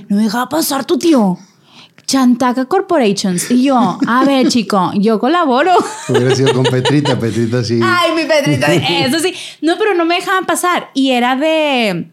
No 0.10 0.18
me 0.18 0.24
dejaba 0.24 0.50
pasar 0.50 0.86
tu 0.86 0.98
tío. 0.98 1.38
Chantaca 2.06 2.66
Corporations. 2.66 3.50
Y 3.52 3.64
yo, 3.64 3.98
a 4.08 4.26
ver, 4.26 4.50
chico, 4.50 4.92
yo 4.96 5.20
colaboro. 5.20 5.72
Hubiera 6.10 6.36
sido 6.36 6.54
con 6.54 6.64
Petrita, 6.64 7.18
Petrita 7.18 7.64
sí. 7.64 7.80
Ay, 7.82 8.12
mi 8.16 8.24
Pedrita, 8.26 8.74
eso 8.74 9.20
sí. 9.20 9.34
No, 9.62 9.78
pero 9.78 9.94
no 9.94 10.04
me 10.06 10.16
dejaban 10.16 10.46
pasar. 10.46 10.90
Y 10.94 11.12
era 11.12 11.36
de. 11.38 12.12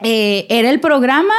eh, 0.00 0.46
era 0.48 0.70
el 0.70 0.80
programa 0.80 1.34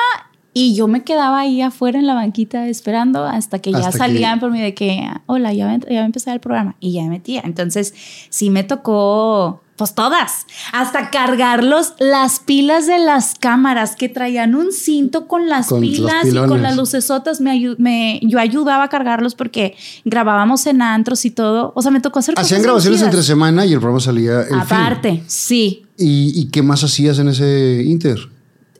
y 0.53 0.75
yo 0.75 0.87
me 0.87 1.03
quedaba 1.03 1.39
ahí 1.39 1.61
afuera 1.61 1.97
en 1.97 2.05
la 2.05 2.13
banquita 2.13 2.67
esperando 2.67 3.23
hasta 3.25 3.59
que 3.59 3.71
ya 3.71 3.89
que- 3.89 3.97
salían 3.97 4.39
por 4.39 4.51
mí 4.51 4.59
de 4.61 4.73
que, 4.75 5.09
hola, 5.25 5.53
ya 5.53 5.65
va, 5.65 5.77
ya 5.77 5.95
va 5.95 6.01
a 6.01 6.05
empezar 6.05 6.33
el 6.35 6.39
programa. 6.41 6.75
Y 6.79 6.91
ya 6.91 7.03
me 7.03 7.09
metía. 7.09 7.41
Entonces, 7.45 7.93
sí 8.29 8.49
me 8.51 8.63
tocó, 8.63 9.63
pues 9.81 9.95
todas. 9.95 10.45
Hasta 10.73 11.09
cargarlos, 11.09 11.95
las 11.97 12.39
pilas 12.39 12.85
de 12.85 12.99
las 12.99 13.33
cámaras 13.33 13.95
que 13.95 14.09
traían 14.09 14.53
un 14.53 14.71
cinto 14.71 15.27
con 15.27 15.49
las 15.49 15.69
Con 15.69 15.81
pilas 15.81 16.23
y 16.23 16.35
con 16.35 16.61
las 16.61 16.77
lucesotas. 16.77 17.41
Me, 17.41 17.51
ayu- 17.51 17.77
me, 17.79 18.19
yo 18.21 18.37
ayudaba 18.37 18.83
a 18.83 18.89
cargarlos 18.89 19.33
porque 19.33 19.75
grabábamos 20.05 20.67
en 20.67 20.83
antros 20.83 21.25
y 21.25 21.31
todo. 21.31 21.73
O 21.75 21.81
sea, 21.81 21.89
me 21.89 21.99
tocó 21.99 22.19
hacer 22.19 22.35
Hacían 22.37 22.61
grabaciones 22.61 23.01
entre 23.01 23.23
semana 23.23 23.65
y 23.65 23.73
el 23.73 23.79
programa 23.79 23.99
salía 23.99 24.43
el. 24.43 24.59
Aparte, 24.59 25.23
sí. 25.25 25.87
¿Y, 25.97 26.39
y 26.39 26.49
qué 26.51 26.61
más 26.61 26.83
hacías 26.83 27.17
en 27.17 27.29
ese 27.29 27.81
inter? 27.83 28.19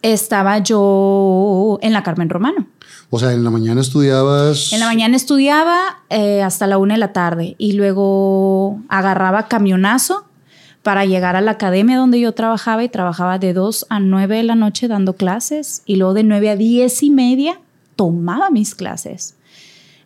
Estaba 0.04 0.60
yo 0.60 1.80
en 1.82 1.94
la 1.94 2.04
Carmen 2.04 2.30
Romano. 2.30 2.68
O 3.10 3.18
sea, 3.18 3.34
en 3.34 3.44
la 3.44 3.50
mañana 3.50 3.82
estudiabas... 3.82 4.72
En 4.72 4.80
la 4.80 4.86
mañana 4.86 5.18
estudiaba 5.18 5.80
eh, 6.12 6.44
hasta 6.44 6.68
la 6.68 6.78
una 6.78 6.94
de 6.94 7.00
la 7.00 7.12
tarde 7.12 7.56
y 7.58 7.74
luego 7.74 8.80
agarraba 8.88 9.48
camionazo 9.48 10.28
para 10.84 11.06
llegar 11.06 11.36
a 11.36 11.42
la 11.42 11.52
academia 11.52 11.98
donde 11.98 12.20
yo 12.20 12.34
trabajaba 12.34 12.84
y 12.84 12.90
trabajaba 12.90 13.38
de 13.40 13.54
2 13.54 13.88
a 13.90 14.00
9 14.00 14.38
de 14.38 14.44
la 14.44 14.56
noche 14.56 14.88
dando 14.88 15.14
clases 15.14 15.84
y 15.86 15.98
luego 15.98 16.14
de 16.14 16.24
9 16.24 16.50
a 16.50 16.56
10 16.56 17.04
y 17.04 17.10
media 17.12 17.60
tomaba 17.96 18.50
mis 18.50 18.74
clases. 18.74 19.36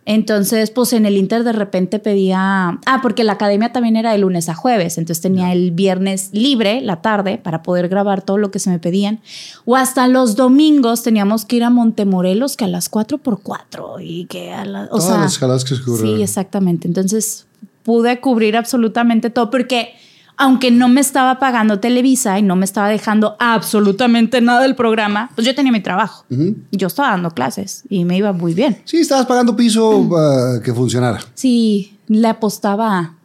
Entonces, 0.07 0.69
pues 0.69 0.93
en 0.93 1.07
el 1.07 1.17
Inter 1.17 1.43
de 1.43 1.51
repente 1.51 1.97
pedía, 1.97 2.79
ah, 2.85 2.99
porque 3.01 3.23
la 3.23 3.33
academia 3.33 3.71
también 3.71 3.95
era 3.95 4.11
de 4.11 4.19
lunes 4.19 4.49
a 4.49 4.53
jueves, 4.53 4.99
entonces 4.99 5.19
tenía 5.19 5.51
el 5.51 5.71
viernes 5.71 6.29
libre, 6.31 6.79
la 6.81 7.01
tarde, 7.01 7.39
para 7.39 7.63
poder 7.63 7.89
grabar 7.89 8.21
todo 8.21 8.37
lo 8.37 8.51
que 8.51 8.59
se 8.59 8.69
me 8.69 8.77
pedían. 8.77 9.19
O 9.65 9.75
hasta 9.75 10.07
los 10.07 10.35
domingos 10.35 11.01
teníamos 11.01 11.45
que 11.45 11.55
ir 11.55 11.63
a 11.63 11.71
Montemorelos, 11.71 12.55
que 12.55 12.65
a 12.65 12.67
las 12.67 12.87
4 12.87 13.17
por 13.17 13.41
4 13.41 13.99
y 13.99 14.25
que 14.25 14.53
a 14.53 14.63
las... 14.63 14.89
O 14.91 14.99
Todas 14.99 15.33
sea, 15.33 15.47
las 15.47 15.63
que 15.63 15.75
se 15.75 15.81
Sí, 15.83 16.21
exactamente. 16.21 16.87
Entonces 16.87 17.47
pude 17.81 18.19
cubrir 18.19 18.57
absolutamente 18.57 19.31
todo 19.31 19.49
porque 19.49 19.95
aunque 20.37 20.71
no 20.71 20.89
me 20.89 21.01
estaba 21.01 21.39
pagando 21.39 21.79
Televisa 21.79 22.37
y 22.39 22.41
no 22.41 22.55
me 22.55 22.65
estaba 22.65 22.89
dejando 22.89 23.35
absolutamente 23.39 24.41
nada 24.41 24.61
del 24.61 24.75
programa, 24.75 25.29
pues 25.35 25.47
yo 25.47 25.55
tenía 25.55 25.71
mi 25.71 25.81
trabajo. 25.81 26.25
Yo 26.71 26.87
estaba 26.87 27.09
dando 27.09 27.31
clases 27.31 27.83
y 27.89 28.05
me 28.05 28.17
iba 28.17 28.33
muy 28.33 28.53
bien. 28.53 28.81
Sí, 28.85 28.97
estabas 28.97 29.25
pagando 29.25 29.55
piso 29.55 30.07
para 30.09 30.61
que 30.61 30.73
funcionara. 30.73 31.19
Sí, 31.33 31.97
le 32.07 32.27
apostaba, 32.27 33.15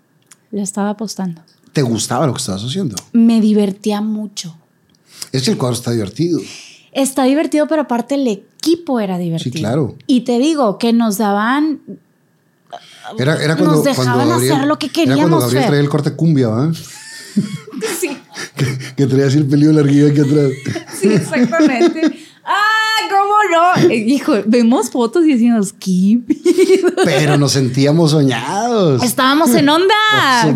le 0.50 0.62
estaba 0.62 0.90
apostando. 0.90 1.42
¿Te 1.72 1.82
gustaba 1.82 2.26
lo 2.26 2.34
que 2.34 2.38
estabas 2.38 2.62
haciendo? 2.64 2.96
Me 3.12 3.40
divertía 3.40 4.00
mucho. 4.00 4.56
Es 5.32 5.42
que 5.42 5.52
el 5.52 5.58
cuadro 5.58 5.74
está 5.74 5.92
divertido. 5.92 6.40
Está 6.92 7.24
divertido, 7.24 7.68
pero 7.68 7.82
aparte 7.82 8.16
el 8.16 8.26
equipo 8.26 8.98
era 8.98 9.18
divertido. 9.18 9.52
Sí, 9.52 9.60
claro. 9.60 9.96
Y 10.06 10.22
te 10.22 10.38
digo 10.38 10.78
que 10.78 10.92
nos 10.92 11.18
daban 11.18 11.80
Era, 13.16 13.36
era 13.42 13.56
cuando, 13.56 13.76
Nos 13.76 13.84
dejaban 13.84 14.14
cuando 14.14 14.34
Gabriel, 14.34 14.52
hacer 14.52 14.66
lo 14.66 14.78
que 14.78 14.86
Era 14.86 14.94
cuando 14.94 15.14
queríamos, 15.14 15.44
Gabriel 15.44 15.66
traía 15.66 15.80
el 15.80 15.88
corte 15.88 16.16
cumbia, 16.16 16.48
¿va? 16.48 16.72
Sí, 17.98 18.10
Que, 18.56 18.78
que 18.96 19.06
traía 19.06 19.26
así 19.26 19.38
el 19.38 19.46
pelillo 19.46 19.72
larguillo 19.72 20.08
aquí 20.08 20.20
atrás. 20.20 20.50
sí, 21.00 21.08
exactamente. 21.08 22.18
¡Ah, 22.44 23.08
cómo 23.08 23.34
no! 23.84 23.90
Eh, 23.90 24.04
Hijo, 24.08 24.34
vemos 24.46 24.90
fotos 24.90 25.24
y 25.24 25.32
decimos, 25.32 25.72
¿qué? 25.78 26.18
Pero 27.04 27.36
nos 27.38 27.52
sentíamos 27.52 28.10
soñados. 28.10 29.02
Estábamos 29.02 29.54
en 29.54 29.68
onda. 29.68 29.94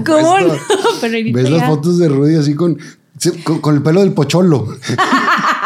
¿Cómo 0.04 0.40
no? 0.40 0.54
Pero 1.00 1.18
¿Ves 1.32 1.50
las 1.50 1.66
fotos 1.68 1.98
de 1.98 2.08
Rudy 2.08 2.36
así 2.36 2.54
con, 2.54 2.78
con, 3.44 3.60
con 3.60 3.74
el 3.76 3.82
pelo 3.82 4.00
del 4.00 4.12
pocholo? 4.12 4.66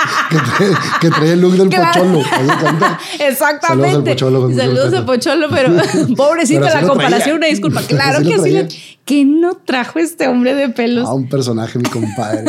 que, 0.30 0.36
trae, 0.36 0.70
que 1.00 1.10
trae 1.10 1.32
el 1.32 1.40
look 1.40 1.52
del 1.56 1.68
Claro. 1.68 2.02
pocholo. 2.02 2.22
Exactamente. 3.18 3.88
Saludos 3.88 3.94
al 3.94 4.04
Pocholo, 4.04 4.54
Saludos 4.56 4.94
al. 4.94 5.04
Pocholo, 5.06 5.46
pero 5.50 6.16
pobrecita 6.16 6.60
Pero 6.66 6.72
sí 6.72 6.80
la 6.82 6.88
comparación, 6.88 7.36
una 7.38 7.46
disculpa. 7.46 7.82
Claro 7.82 8.18
Sí 8.20 8.24
que 8.30 8.38
sí. 8.38 8.50
le- 8.50 8.68
¿Qué 9.04 9.24
no 9.24 9.54
trajo 9.54 9.98
este 9.98 10.28
hombre 10.28 10.54
de 10.54 10.68
pelos? 10.68 11.08
Ah, 11.08 11.14
un 11.14 11.30
personaje, 11.30 11.78
mi 11.78 11.88
compadre. 11.88 12.44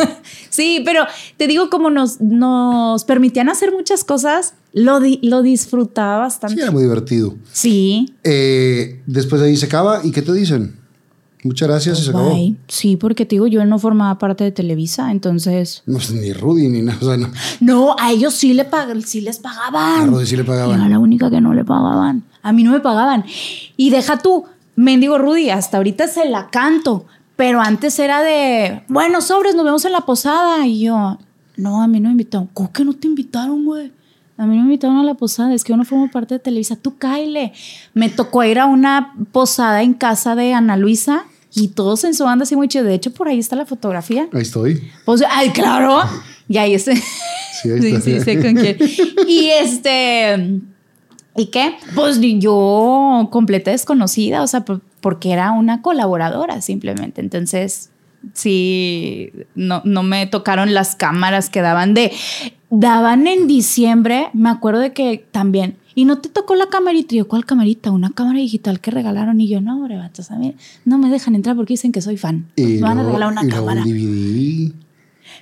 Sí, 0.50 0.82
pero 0.84 1.06
te 1.38 1.46
digo, 1.46 1.70
como 1.70 1.88
nos, 1.88 2.20
nos 2.20 3.04
permitían 3.04 3.48
hacer 3.48 3.72
muchas 3.72 4.04
cosas, 4.04 4.52
lo, 4.74 5.00
di- 5.00 5.20
lo 5.22 5.40
disfrutaba 5.40 6.28
Sí, 6.28 6.34
bastante. 6.34 6.62
era 6.62 6.70
muy 6.70 6.82
divertido. 6.82 7.34
Sí. 7.50 8.14
Eh, 8.24 9.00
después 9.06 9.40
de 9.40 9.48
ahí 9.48 9.56
se 9.56 9.64
acaba. 9.66 10.00
¿Y 10.04 10.10
qué 10.12 10.20
te 10.20 10.34
dicen? 10.34 10.78
Muchas 11.42 11.68
gracias 11.68 11.98
y 12.00 12.02
se 12.04 12.10
acabó. 12.10 12.30
Bye. 12.34 12.56
Sí, 12.68 12.96
porque 12.96 13.24
te 13.24 13.36
digo, 13.36 13.46
yo 13.46 13.64
no 13.64 13.78
formaba 13.78 14.18
parte 14.18 14.44
de 14.44 14.52
Televisa, 14.52 15.10
entonces. 15.10 15.82
No, 15.86 15.98
ni 16.14 16.32
Rudy 16.32 16.68
ni 16.68 16.82
nada. 16.82 16.98
O 17.00 17.04
sea, 17.06 17.16
no. 17.16 17.30
No, 17.60 17.96
a 17.98 18.12
ellos 18.12 18.34
sí, 18.34 18.52
le 18.52 18.68
pag- 18.70 19.00
sí 19.02 19.20
les 19.22 19.38
pagaban. 19.38 20.02
A 20.02 20.06
Rudy 20.06 20.26
sí 20.26 20.36
le 20.36 20.44
pagaban. 20.44 20.76
Yo 20.78 20.84
era 20.84 20.88
la 20.90 20.98
única 20.98 21.30
que 21.30 21.40
no 21.40 21.54
le 21.54 21.64
pagaban. 21.64 22.24
A 22.42 22.52
mí 22.52 22.62
no 22.62 22.72
me 22.72 22.80
pagaban. 22.80 23.24
Y 23.76 23.88
deja 23.90 24.18
tú, 24.18 24.44
mendigo 24.76 25.16
Rudy, 25.18 25.50
hasta 25.50 25.78
ahorita 25.78 26.08
se 26.08 26.28
la 26.28 26.50
canto. 26.50 27.06
Pero 27.36 27.60
antes 27.62 27.98
era 27.98 28.20
de, 28.22 28.82
bueno, 28.88 29.22
sobres, 29.22 29.54
nos 29.54 29.64
vemos 29.64 29.84
en 29.86 29.92
la 29.92 30.02
posada. 30.02 30.66
Y 30.66 30.80
yo, 30.82 31.18
no, 31.56 31.82
a 31.82 31.86
mí 31.88 32.00
no 32.00 32.08
me 32.08 32.12
invitaron. 32.12 32.48
¿Cómo 32.52 32.70
que 32.70 32.84
no 32.84 32.92
te 32.92 33.06
invitaron, 33.06 33.64
güey? 33.64 33.92
A 34.36 34.44
mí 34.46 34.56
no 34.56 34.62
me 34.62 34.68
invitaron 34.68 34.98
a 34.98 35.04
la 35.04 35.14
posada, 35.14 35.52
es 35.54 35.64
que 35.64 35.72
yo 35.72 35.76
no 35.78 35.84
formo 35.84 36.10
parte 36.10 36.34
de 36.34 36.40
Televisa. 36.40 36.76
Tú 36.76 36.96
cáele. 36.98 37.52
Me 37.94 38.08
tocó 38.10 38.42
ir 38.44 38.58
a 38.58 38.66
una 38.66 39.14
posada 39.32 39.82
en 39.82 39.92
casa 39.94 40.34
de 40.34 40.52
Ana 40.54 40.76
Luisa 40.78 41.24
y 41.54 41.68
todos 41.68 42.04
en 42.04 42.14
su 42.14 42.24
banda 42.24 42.42
así 42.44 42.54
muy 42.56 42.68
chido. 42.68 42.84
De 42.84 42.94
hecho, 42.94 43.12
por 43.12 43.28
ahí 43.28 43.38
está 43.38 43.56
la 43.56 43.66
fotografía. 43.66 44.28
Ahí 44.32 44.42
estoy. 44.42 44.82
Pues, 45.04 45.22
ay, 45.28 45.50
claro. 45.50 46.00
Y 46.48 46.58
ahí 46.58 46.74
este. 46.74 46.96
Sí, 46.96 47.70
ahí 47.70 47.80
Sí, 47.82 47.88
está. 47.88 48.00
sí, 48.00 48.20
sé 48.20 48.40
con 48.40 48.54
quién. 48.54 48.76
Y 49.28 49.48
este. 49.50 50.60
¿Y 51.36 51.46
qué? 51.46 51.74
Pues 51.94 52.18
yo 52.20 53.28
completa 53.30 53.70
desconocida, 53.70 54.42
o 54.42 54.46
sea, 54.46 54.64
por- 54.64 54.80
porque 55.00 55.30
era 55.32 55.52
una 55.52 55.80
colaboradora 55.82 56.60
simplemente. 56.60 57.20
Entonces, 57.20 57.90
sí, 58.32 59.30
no, 59.54 59.82
no 59.84 60.02
me 60.02 60.26
tocaron 60.26 60.74
las 60.74 60.96
cámaras 60.96 61.50
que 61.50 61.60
daban 61.60 61.94
de. 61.94 62.12
Daban 62.72 63.26
en 63.26 63.46
diciembre, 63.48 64.28
me 64.32 64.48
acuerdo 64.50 64.80
de 64.80 64.92
que 64.92 65.24
también. 65.32 65.76
Y 65.94 66.04
no 66.04 66.18
te 66.18 66.28
tocó 66.28 66.54
la 66.54 66.66
camarita. 66.66 67.14
Y 67.14 67.18
yo, 67.18 67.28
¿cuál 67.28 67.44
camarita? 67.44 67.90
Una 67.90 68.10
cámara 68.10 68.38
digital 68.38 68.80
que 68.80 68.90
regalaron. 68.90 69.40
Y 69.40 69.48
yo, 69.48 69.60
no, 69.60 69.76
hombre, 69.76 69.96
vatos, 69.96 70.30
a 70.30 70.36
mí 70.36 70.54
no 70.84 70.98
me 70.98 71.10
dejan 71.10 71.34
entrar 71.34 71.56
porque 71.56 71.74
dicen 71.74 71.92
que 71.92 72.00
soy 72.00 72.16
fan. 72.16 72.46
Y 72.56 72.64
me 72.64 72.80
van 72.82 72.98
a 72.98 73.04
regalar 73.04 73.32
una 73.32 73.44
y 73.44 73.48
cámara. 73.48 73.82
DVD 73.84 74.72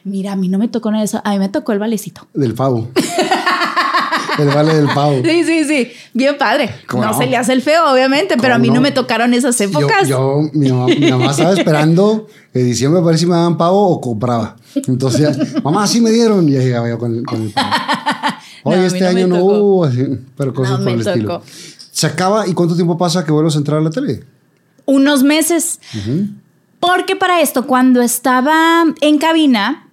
Mira, 0.05 0.33
a 0.33 0.37
mí 0.37 0.49
no 0.49 0.59
me 0.59 0.69
tocó 0.69 0.91
nada 0.91 1.01
de 1.03 1.07
eso. 1.07 1.21
A 1.25 1.33
mí 1.33 1.39
me 1.39 1.49
tocó 1.49 1.73
el 1.73 1.79
valecito. 1.79 2.27
del 2.35 2.55
pavo. 2.55 2.89
el 4.39 4.49
vale 4.49 4.75
del 4.75 4.87
pavo. 4.95 5.21
Sí, 5.25 5.45
sí, 5.45 5.65
sí. 5.65 5.89
Bien 6.15 6.37
padre. 6.39 6.71
¿Cómo 6.87 7.03
No, 7.05 7.11
no? 7.13 7.19
se 7.19 7.27
le 7.27 7.37
hace 7.37 7.53
el 7.53 7.63
feo, 7.63 7.93
obviamente, 7.93 8.37
pero 8.37 8.55
a 8.55 8.57
¿Cómo 8.57 8.63
mí 8.63 8.69
no? 8.69 8.75
no? 8.77 8.81
me 8.83 8.93
tocaron 8.93 9.35
esas 9.35 9.61
épocas. 9.61 10.07
yo 10.09 10.43
mi, 10.53 10.71
mamá, 10.71 10.87
mi 10.87 11.11
mamá 11.11 11.31
estaba 11.33 11.53
esperando 11.55 12.27
que 12.53 12.61
diciembre 12.61 13.01
a 13.01 13.05
ver 13.05 13.19
si 13.19 13.27
me 13.27 13.35
daban 13.35 13.57
pavo 13.59 13.89
o 13.89 14.01
compraba. 14.01 14.57
Entonces, 14.87 15.63
mamá, 15.65 15.87
sí 15.87 16.01
me 16.01 16.11
dieron. 16.11 16.49
Y 16.49 16.53
ya 16.53 16.61
llegaba 16.61 16.89
yo 16.89 16.99
con 16.99 17.17
el 17.17 17.23
pavo. 17.25 17.45
No, 18.65 18.71
mí 18.73 18.85
este 18.85 19.01
no 19.01 19.09
año 19.09 19.27
no 19.27 19.45
hubo, 19.45 19.85
así, 19.85 20.05
pero 20.37 20.53
cosas 20.55 20.79
No 20.81 20.85
por 20.85 20.99
estilo. 20.99 21.39
tocó. 21.39 21.45
Se 21.93 22.07
acaba 22.07 22.47
y 22.47 22.55
cuánto 22.55 22.75
tiempo 22.75 22.97
pasa 22.97 23.25
que 23.25 23.33
vuelves 23.33 23.55
a 23.57 23.59
entrar 23.59 23.79
a 23.79 23.83
la 23.83 23.91
tele? 23.91 24.25
Unos 24.85 25.23
meses. 25.23 25.81
Porque 26.81 27.17
para 27.17 27.41
esto, 27.41 27.67
cuando 27.67 28.01
estaba 28.03 28.85
en 29.01 29.19
cabina, 29.19 29.89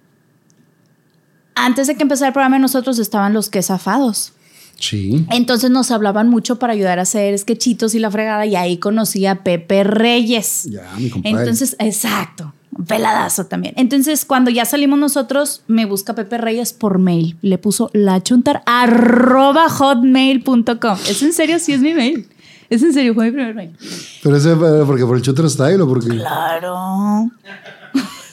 antes 1.54 1.86
de 1.88 1.96
que 1.96 2.02
empezara 2.02 2.28
el 2.28 2.32
programa, 2.32 2.58
nosotros 2.58 2.98
estaban 2.98 3.32
los 3.32 3.50
que 3.50 3.62
zafados. 3.62 4.32
Sí. 4.78 5.26
Entonces 5.30 5.70
nos 5.70 5.90
hablaban 5.90 6.28
mucho 6.28 6.58
para 6.58 6.74
ayudar 6.74 6.98
a 6.98 7.02
hacer 7.02 7.36
sketchitos 7.38 7.94
y 7.94 7.98
la 7.98 8.10
fregada, 8.10 8.46
y 8.46 8.56
ahí 8.56 8.76
conocí 8.76 9.26
a 9.26 9.42
Pepe 9.42 9.84
Reyes. 9.84 10.68
Ya, 10.70 10.92
mi 10.98 11.10
compadre. 11.10 11.38
Entonces, 11.38 11.76
exacto. 11.78 12.52
Peladazo 12.86 13.46
también. 13.46 13.74
Entonces, 13.76 14.24
cuando 14.24 14.50
ya 14.50 14.64
salimos 14.64 14.98
nosotros, 14.98 15.62
me 15.66 15.86
busca 15.86 16.14
Pepe 16.14 16.38
Reyes 16.38 16.72
por 16.72 16.98
mail. 16.98 17.36
Le 17.42 17.58
puso 17.58 17.90
lachuntar 17.92 18.62
arroba 18.66 19.68
hotmail.com. 19.68 20.98
¿Es 21.08 21.22
en 21.22 21.32
serio? 21.32 21.58
Sí, 21.58 21.72
es 21.72 21.80
mi 21.80 21.94
mail. 21.94 22.28
Es 22.68 22.82
en 22.82 22.92
serio, 22.92 23.14
fue 23.14 23.26
mi 23.26 23.32
primer 23.32 23.54
mail. 23.54 23.76
Pero 24.22 24.36
ese 24.36 24.56
porque 24.56 25.04
por 25.04 25.16
el 25.16 25.22
shooter 25.22 25.48
style 25.48 25.80
o 25.80 25.88
porque. 25.88 26.08
Claro. 26.08 27.30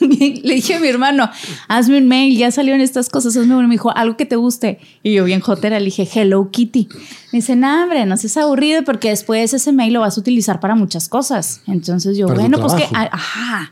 Le 0.44 0.56
dije 0.56 0.76
a 0.76 0.80
mi 0.80 0.88
hermano, 0.88 1.30
hazme 1.68 1.98
un 1.98 2.08
mail, 2.08 2.38
ya 2.38 2.52
salieron 2.52 2.82
estas 2.82 3.10
cosas, 3.10 3.38
hazme 3.38 3.56
uno. 3.56 3.68
Me 3.68 3.76
dijo, 3.76 3.96
algo 3.96 4.18
que 4.18 4.26
te 4.26 4.36
guste. 4.36 4.80
Y 5.02 5.14
yo 5.14 5.24
bien 5.24 5.40
jotera 5.40 5.80
le 5.80 5.86
dije, 5.86 6.08
Hello 6.14 6.50
Kitty. 6.52 6.90
Me 7.32 7.40
dice, 7.40 7.56
no, 7.56 7.84
hombre, 7.84 8.06
no 8.06 8.18
seas 8.18 8.38
aburrido 8.38 8.84
porque 8.84 9.10
después 9.10 9.54
ese 9.54 9.72
mail 9.72 9.94
lo 9.94 10.02
vas 10.02 10.18
a 10.18 10.22
utilizar 10.22 10.60
para 10.60 10.76
muchas 10.76 11.08
cosas. 11.08 11.62
Entonces 11.68 12.18
yo, 12.18 12.28
Para 12.28 12.40
bueno, 12.42 12.60
pues 12.60 12.74
que, 12.74 12.88
ah, 12.94 13.10
ajá. 13.12 13.72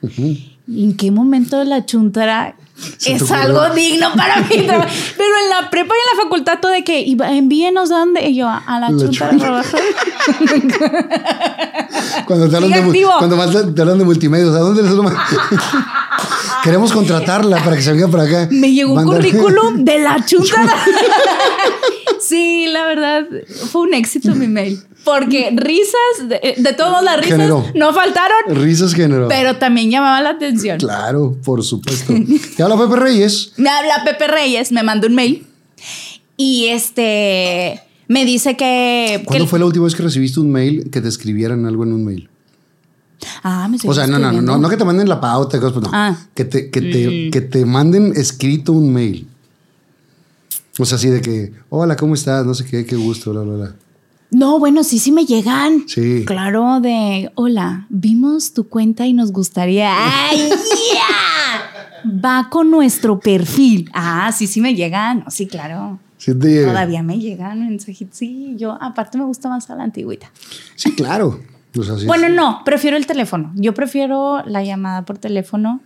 ¿Y 0.71 0.85
¿En 0.85 0.95
qué 0.95 1.11
momento 1.11 1.57
de 1.57 1.65
la 1.65 1.85
chuntara 1.85 2.55
Se 2.97 3.13
es 3.13 3.21
ocurrió? 3.21 3.41
algo 3.43 3.69
digno 3.75 4.13
para 4.15 4.35
trabajo? 4.47 4.89
Pero 5.17 5.29
en 5.43 5.49
la 5.49 5.69
prepa 5.69 5.93
y 5.93 5.97
en 5.97 6.17
la 6.17 6.23
facultad 6.23 6.59
todo 6.61 6.71
de 6.71 6.83
que, 6.83 7.05
envíenos 7.11 7.89
dónde. 7.89 8.29
Y 8.29 8.35
yo, 8.35 8.47
a 8.47 8.79
la 8.79 8.89
La 8.89 8.97
chuntara. 8.97 9.37
Cuando 12.25 12.49
te 12.49 12.55
hablan, 12.55 12.91
de, 12.91 13.05
cuando 13.17 13.35
más 13.35 13.51
te 13.51 13.81
hablan 13.81 13.97
de 13.97 14.05
multimedia, 14.05 14.45
¿a 14.45 14.59
dónde 14.59 14.83
les? 14.83 14.93
Queremos 16.63 16.91
contratarla 16.91 17.63
para 17.63 17.75
que 17.75 17.81
se 17.81 17.91
venga 17.91 18.07
para 18.07 18.23
acá. 18.23 18.47
Me 18.51 18.71
llegó 18.71 18.93
un 18.93 19.03
currículum 19.03 19.83
de 19.83 19.99
la 19.99 20.23
chuntara. 20.25 20.75
Sí, 22.19 22.65
la 22.71 22.85
verdad, 22.85 23.25
fue 23.71 23.81
un 23.83 23.93
éxito 23.93 24.35
mi 24.35 24.47
mail. 24.47 24.81
Porque 25.03 25.51
risas, 25.55 26.29
de, 26.29 26.55
de 26.57 26.73
todas 26.73 27.03
las 27.03 27.17
risas, 27.17 27.31
Generó. 27.31 27.65
no 27.73 27.91
faltaron, 27.91 28.37
Risas 28.61 28.93
género. 28.93 29.27
pero 29.29 29.57
también 29.57 29.89
llamaba 29.89 30.21
la 30.21 30.29
atención. 30.29 30.77
Claro, 30.77 31.35
por 31.43 31.63
supuesto. 31.63 32.13
Te 32.55 32.61
habla 32.61 32.77
Pepe 32.77 32.95
Reyes. 32.97 33.53
Me 33.57 33.69
habla 33.69 34.03
Pepe 34.05 34.27
Reyes, 34.27 34.71
me 34.71 34.83
mandó 34.83 35.07
un 35.07 35.15
mail 35.15 35.47
y 36.37 36.67
este 36.67 37.81
me 38.07 38.25
dice 38.25 38.55
que. 38.55 39.23
¿Cuándo 39.25 39.45
que- 39.45 39.49
fue 39.49 39.57
la 39.57 39.65
última 39.65 39.85
vez 39.85 39.95
que 39.95 40.03
recibiste 40.03 40.39
un 40.39 40.51
mail 40.51 40.89
que 40.91 41.01
te 41.01 41.07
escribieran 41.07 41.65
algo 41.65 41.83
en 41.83 41.93
un 41.93 42.05
mail? 42.05 42.29
Ah, 43.43 43.67
me 43.69 43.77
O 43.83 43.93
sea, 43.93 44.05
no, 44.07 44.19
no, 44.19 44.31
no, 44.31 44.41
no, 44.41 44.57
no 44.57 44.69
que 44.69 44.77
te 44.77 44.83
manden 44.85 45.09
la 45.09 45.19
pauta, 45.19 45.59
pues 45.59 45.75
no. 45.75 45.89
Ah. 45.93 46.15
Que, 46.35 46.45
te, 46.45 46.69
que, 46.69 46.81
te, 46.81 47.29
que 47.31 47.41
te 47.41 47.65
manden 47.65 48.13
escrito 48.15 48.71
un 48.71 48.93
mail. 48.93 49.27
O 50.79 50.85
sea, 50.85 50.95
así 50.97 51.09
de 51.09 51.21
que, 51.21 51.51
hola, 51.69 51.95
¿cómo 51.95 52.13
estás? 52.13 52.45
No 52.45 52.53
sé 52.53 52.65
qué, 52.65 52.85
qué 52.85 52.95
gusto, 52.95 53.31
bla, 53.31 53.41
bla, 53.41 53.53
bla. 53.55 53.75
No, 54.31 54.59
bueno, 54.59 54.83
sí, 54.85 54.97
sí 54.99 55.11
me 55.11 55.25
llegan. 55.25 55.83
Sí. 55.87 56.23
Claro, 56.25 56.79
de 56.79 57.29
hola, 57.35 57.85
vimos 57.89 58.53
tu 58.53 58.67
cuenta 58.69 59.05
y 59.05 59.13
nos 59.13 59.31
gustaría. 59.33 59.91
¡Ay, 60.29 60.37
yeah! 60.49 62.09
Va 62.25 62.47
con 62.49 62.71
nuestro 62.71 63.19
perfil. 63.19 63.89
Ah, 63.93 64.31
sí, 64.31 64.47
sí 64.47 64.61
me 64.61 64.73
llegan. 64.73 65.25
Sí, 65.29 65.47
claro. 65.47 65.99
Sí 66.17 66.33
te. 66.33 66.65
Todavía 66.65 67.03
me 67.03 67.19
llegan 67.19 67.67
mensajitos. 67.67 68.17
Sí, 68.17 68.55
yo 68.57 68.77
aparte 68.81 69.17
me 69.17 69.25
gusta 69.25 69.49
más 69.49 69.69
a 69.69 69.75
la 69.75 69.83
antigüita. 69.83 70.31
Sí, 70.75 70.93
claro. 70.95 71.41
O 71.77 71.83
sea, 71.83 71.97
sí, 71.97 72.05
Bueno, 72.05 72.27
sí. 72.27 72.33
no, 72.33 72.61
prefiero 72.63 72.95
el 72.97 73.05
teléfono. 73.05 73.51
Yo 73.55 73.73
prefiero 73.73 74.41
la 74.45 74.63
llamada 74.63 75.03
por 75.03 75.17
teléfono. 75.17 75.81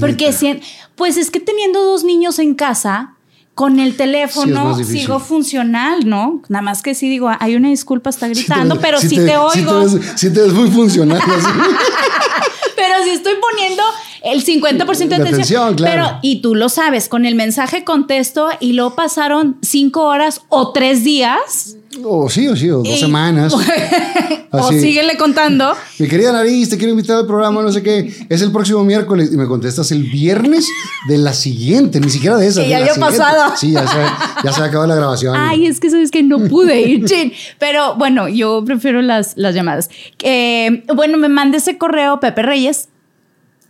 Porque 0.00 0.32
si, 0.32 0.58
pues 0.96 1.18
es 1.18 1.30
que 1.30 1.38
teniendo 1.38 1.82
dos 1.84 2.02
niños 2.02 2.38
en 2.38 2.54
casa, 2.54 3.14
con 3.54 3.78
el 3.80 3.90
Sí, 3.92 3.96
teléfono 3.98 4.76
difícil. 4.76 5.00
sigo 5.02 5.18
funcional, 5.20 6.08
¿no? 6.08 6.40
Nada 6.48 6.62
más 6.62 6.80
que 6.82 6.94
sí 6.94 7.08
digo, 7.08 7.30
hay 7.38 7.54
una 7.56 7.68
disculpa, 7.68 8.08
está 8.10 8.26
Sí 8.28 8.32
te 8.32 8.38
gritando, 8.40 8.74
ves- 8.76 8.82
pero 8.82 8.98
sí, 9.00 9.08
te, 9.08 9.14
Sí 9.16 9.20
te, 9.26 9.36
oigo. 9.36 9.80
ves, 9.80 9.98
sí 10.16 10.32
te 10.32 10.40
ves 10.42 10.52
muy 10.52 10.70
funcional. 10.70 11.20
Pero 12.76 12.94
si 13.04 13.10
estoy 13.10 13.34
poniendo 13.40 13.82
el 14.24 14.44
50% 14.44 15.08
de 15.08 15.14
atención. 15.14 15.24
atención, 15.34 15.74
claro. 15.74 16.04
Pero, 16.06 16.18
y 16.22 16.40
tú 16.42 16.54
lo 16.54 16.68
sabes, 16.68 17.08
con 17.08 17.26
el 17.26 17.34
mensaje 17.34 17.84
contesto 17.84 18.48
y 18.60 18.72
luego 18.74 18.94
pasaron 18.94 19.56
cinco 19.62 20.02
horas 20.04 20.42
o 20.48 20.72
tres 20.72 21.02
días. 21.04 21.76
o 22.04 22.28
sí, 22.30 22.46
o 22.48 22.56
sí, 22.56 22.70
o 22.70 22.78
dos 22.78 22.88
y- 22.88 22.98
semanas. 23.00 23.52
o 24.50 24.70
síguele 24.72 25.16
contando. 25.16 25.72
Mi 25.98 26.08
querida 26.08 26.32
Nariz, 26.32 26.68
te 26.68 26.76
quiero 26.78 26.92
invitar 26.92 27.16
al 27.18 27.26
programa, 27.26 27.62
no 27.62 27.72
sé 27.72 27.82
qué. 27.82 28.26
Es 28.28 28.42
el 28.42 28.52
próximo 28.52 28.84
miércoles. 28.84 29.30
Y 29.32 29.36
me 29.36 29.46
contestas 29.46 29.90
el 29.92 30.04
viernes 30.04 30.66
de 31.08 31.18
la 31.18 31.32
siguiente, 31.32 32.00
ni 32.00 32.10
siquiera 32.10 32.36
de 32.36 32.46
esa. 32.46 32.62
Que 32.62 32.68
ya 32.68 32.78
había 32.78 32.94
pasado. 32.94 33.54
Sí, 33.56 33.72
ya 33.72 33.86
se, 33.86 33.98
ya 34.44 34.52
se 34.52 34.62
acabó 34.62 34.86
la 34.86 34.94
grabación. 34.94 35.34
Ay, 35.36 35.66
es 35.66 35.80
que 35.80 35.90
sabes 35.90 36.10
que 36.10 36.22
no 36.22 36.38
pude 36.48 36.80
ir, 36.82 37.04
chin. 37.06 37.32
Pero 37.58 37.96
bueno, 37.96 38.28
yo 38.28 38.64
prefiero 38.64 39.02
las, 39.02 39.32
las 39.36 39.54
llamadas. 39.54 39.90
Eh, 40.22 40.84
bueno, 40.94 41.18
me 41.18 41.28
manda 41.28 41.58
ese 41.58 41.78
correo 41.78 42.20
Pepe 42.20 42.42
Reyes 42.42 42.88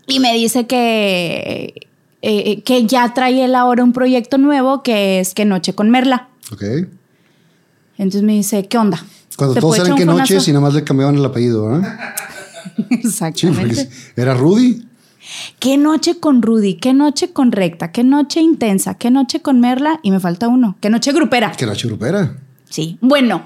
y 0.07 0.21
me 0.21 0.35
dice 0.35 0.67
que, 0.67 1.89
eh, 2.23 2.63
que 2.63 2.87
ya 2.87 3.13
trae 3.15 3.45
él 3.45 3.55
ahora 3.55 3.85
un 3.85 3.93
proyecto 3.93 4.39
nuevo 4.39 4.83
que 4.83 5.21
es 5.21 5.35
Que 5.35 5.45
Noche 5.45 5.75
con 5.75 5.91
Merla. 5.91 6.29
Ok. 6.53 6.63
Entonces 7.99 8.23
me 8.23 8.33
dice, 8.33 8.67
¿qué 8.69 8.79
onda? 8.79 9.05
Cuando 9.37 9.55
¿Te 9.55 9.61
todos 9.61 9.79
eran 9.79 9.95
que 9.97 10.05
noche, 10.05 10.41
si 10.41 10.51
nada 10.53 10.61
más 10.63 10.75
le 10.75 10.85
cambiaban 10.85 11.17
el 11.17 11.25
apellido, 11.25 11.69
¿verdad? 11.69 11.99
Sí, 12.79 12.87
Exactamente. 12.91 13.91
era 14.17 14.35
Rudy. 14.35 14.87
¿Qué 15.59 15.77
noche 15.77 16.19
con 16.19 16.43
Rudy? 16.43 16.75
¿Qué 16.75 16.95
noche 16.95 17.33
con 17.33 17.53
Recta? 17.53 17.93
¿Qué 17.93 18.05
noche 18.05 18.41
intensa? 18.41 18.95
¿Qué 18.95 19.11
noche 19.11 19.41
con 19.41 19.61
Merla? 19.61 20.01
Y 20.03 20.11
me 20.11 20.21
falta 20.21 20.49
uno. 20.49 20.77
¿Qué 20.81 20.89
noche 20.89 21.13
grupera? 21.13 21.53
Que 21.53 21.65
era 21.65 21.75
churupera. 21.75 22.37
Sí. 22.69 22.99
Bueno, 23.01 23.45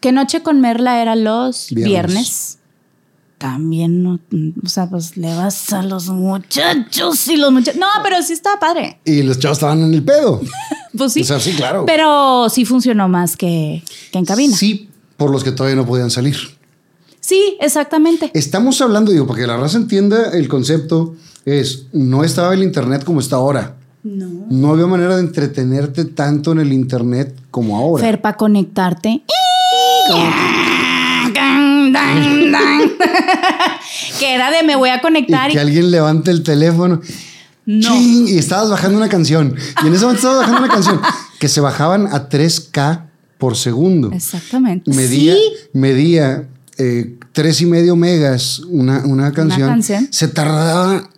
¿qué 0.00 0.12
noche 0.12 0.42
con 0.42 0.60
Merla 0.60 1.02
era 1.02 1.16
los 1.16 1.68
Viernes. 1.70 1.88
viernes? 1.90 2.58
También 3.38 4.02
no, 4.02 4.18
o 4.64 4.68
sea, 4.68 4.88
pues 4.88 5.18
le 5.18 5.34
vas 5.34 5.70
a 5.72 5.82
los 5.82 6.08
muchachos 6.08 7.28
y 7.28 7.36
los 7.36 7.52
muchachos. 7.52 7.78
No, 7.78 7.86
pero 8.02 8.22
sí 8.22 8.32
estaba 8.32 8.58
padre. 8.58 8.98
Y 9.04 9.22
los 9.22 9.38
chavos 9.38 9.58
estaban 9.58 9.82
en 9.82 9.94
el 9.94 10.02
pedo. 10.02 10.40
Pues 10.96 11.12
sí. 11.12 11.20
O 11.20 11.24
sea, 11.24 11.38
sí, 11.38 11.52
claro. 11.52 11.84
Pero 11.86 12.48
sí 12.48 12.64
funcionó 12.64 13.06
más 13.06 13.36
que, 13.36 13.82
que 14.12 14.18
en 14.18 14.24
cabina. 14.24 14.56
Sí, 14.56 14.66
Sí, 14.66 14.88
por 15.18 15.30
los 15.30 15.44
que 15.44 15.52
todavía 15.52 15.76
no 15.76 15.84
podían 15.84 16.10
salir. 16.10 16.36
exactamente. 17.60 18.30
Estamos 18.32 18.80
hablando, 18.80 19.12
digo, 19.12 19.26
para 19.26 19.40
que 19.40 19.46
la 19.46 19.58
raza 19.58 19.76
entienda 19.76 20.30
el 20.32 20.48
concepto, 20.48 21.14
es, 21.44 21.88
no 21.92 22.24
estaba 22.24 22.54
el 22.54 22.62
Internet 22.62 23.04
como 23.04 23.20
está 23.20 23.36
ahora. 23.36 23.76
No. 24.04 24.46
No 24.48 24.70
había 24.70 24.86
manera 24.86 25.16
de 25.16 25.20
entretenerte 25.20 26.06
tanto 26.06 26.52
en 26.52 26.60
el 26.60 26.72
Internet 26.72 27.34
como 27.50 27.76
ahora. 27.76 28.02
Fer, 28.02 28.22
para 28.22 28.38
conectarte. 28.38 29.22
que 34.18 34.34
era 34.34 34.50
de 34.50 34.62
me 34.62 34.76
voy 34.76 34.90
a 34.90 35.00
conectar 35.00 35.50
y, 35.50 35.54
que 35.54 35.60
alguien 35.60 35.90
levante 35.90 36.30
el 36.30 36.42
teléfono. 36.42 37.00
No. 37.64 37.88
¡Ching! 37.88 38.28
y 38.28 38.38
estabas 38.38 38.70
bajando 38.70 38.98
una 38.98 39.08
canción. 39.08 39.54
Y 39.82 39.86
en 39.86 39.94
ese 39.94 40.04
momento 40.04 40.20
estabas 40.20 40.38
bajando 40.38 40.58
una 40.64 40.72
canción 40.72 41.00
que 41.40 41.48
se 41.48 41.60
bajaban 41.60 42.06
a 42.06 42.28
3K 42.28 43.02
por 43.38 43.56
segundo. 43.56 44.10
Exactamente. 44.12 44.90
Medía, 44.92 45.34
Sí. 45.34 45.40
medía 45.72 46.48
eh, 46.78 47.18
tres 47.32 47.60
y 47.60 47.66
medio 47.66 47.96
megas 47.96 48.60
una, 48.60 49.04
una 49.04 49.32
canción. 49.32 49.68
canción. 49.68 50.08
Se 50.10 50.28
tardaba. 50.28 51.08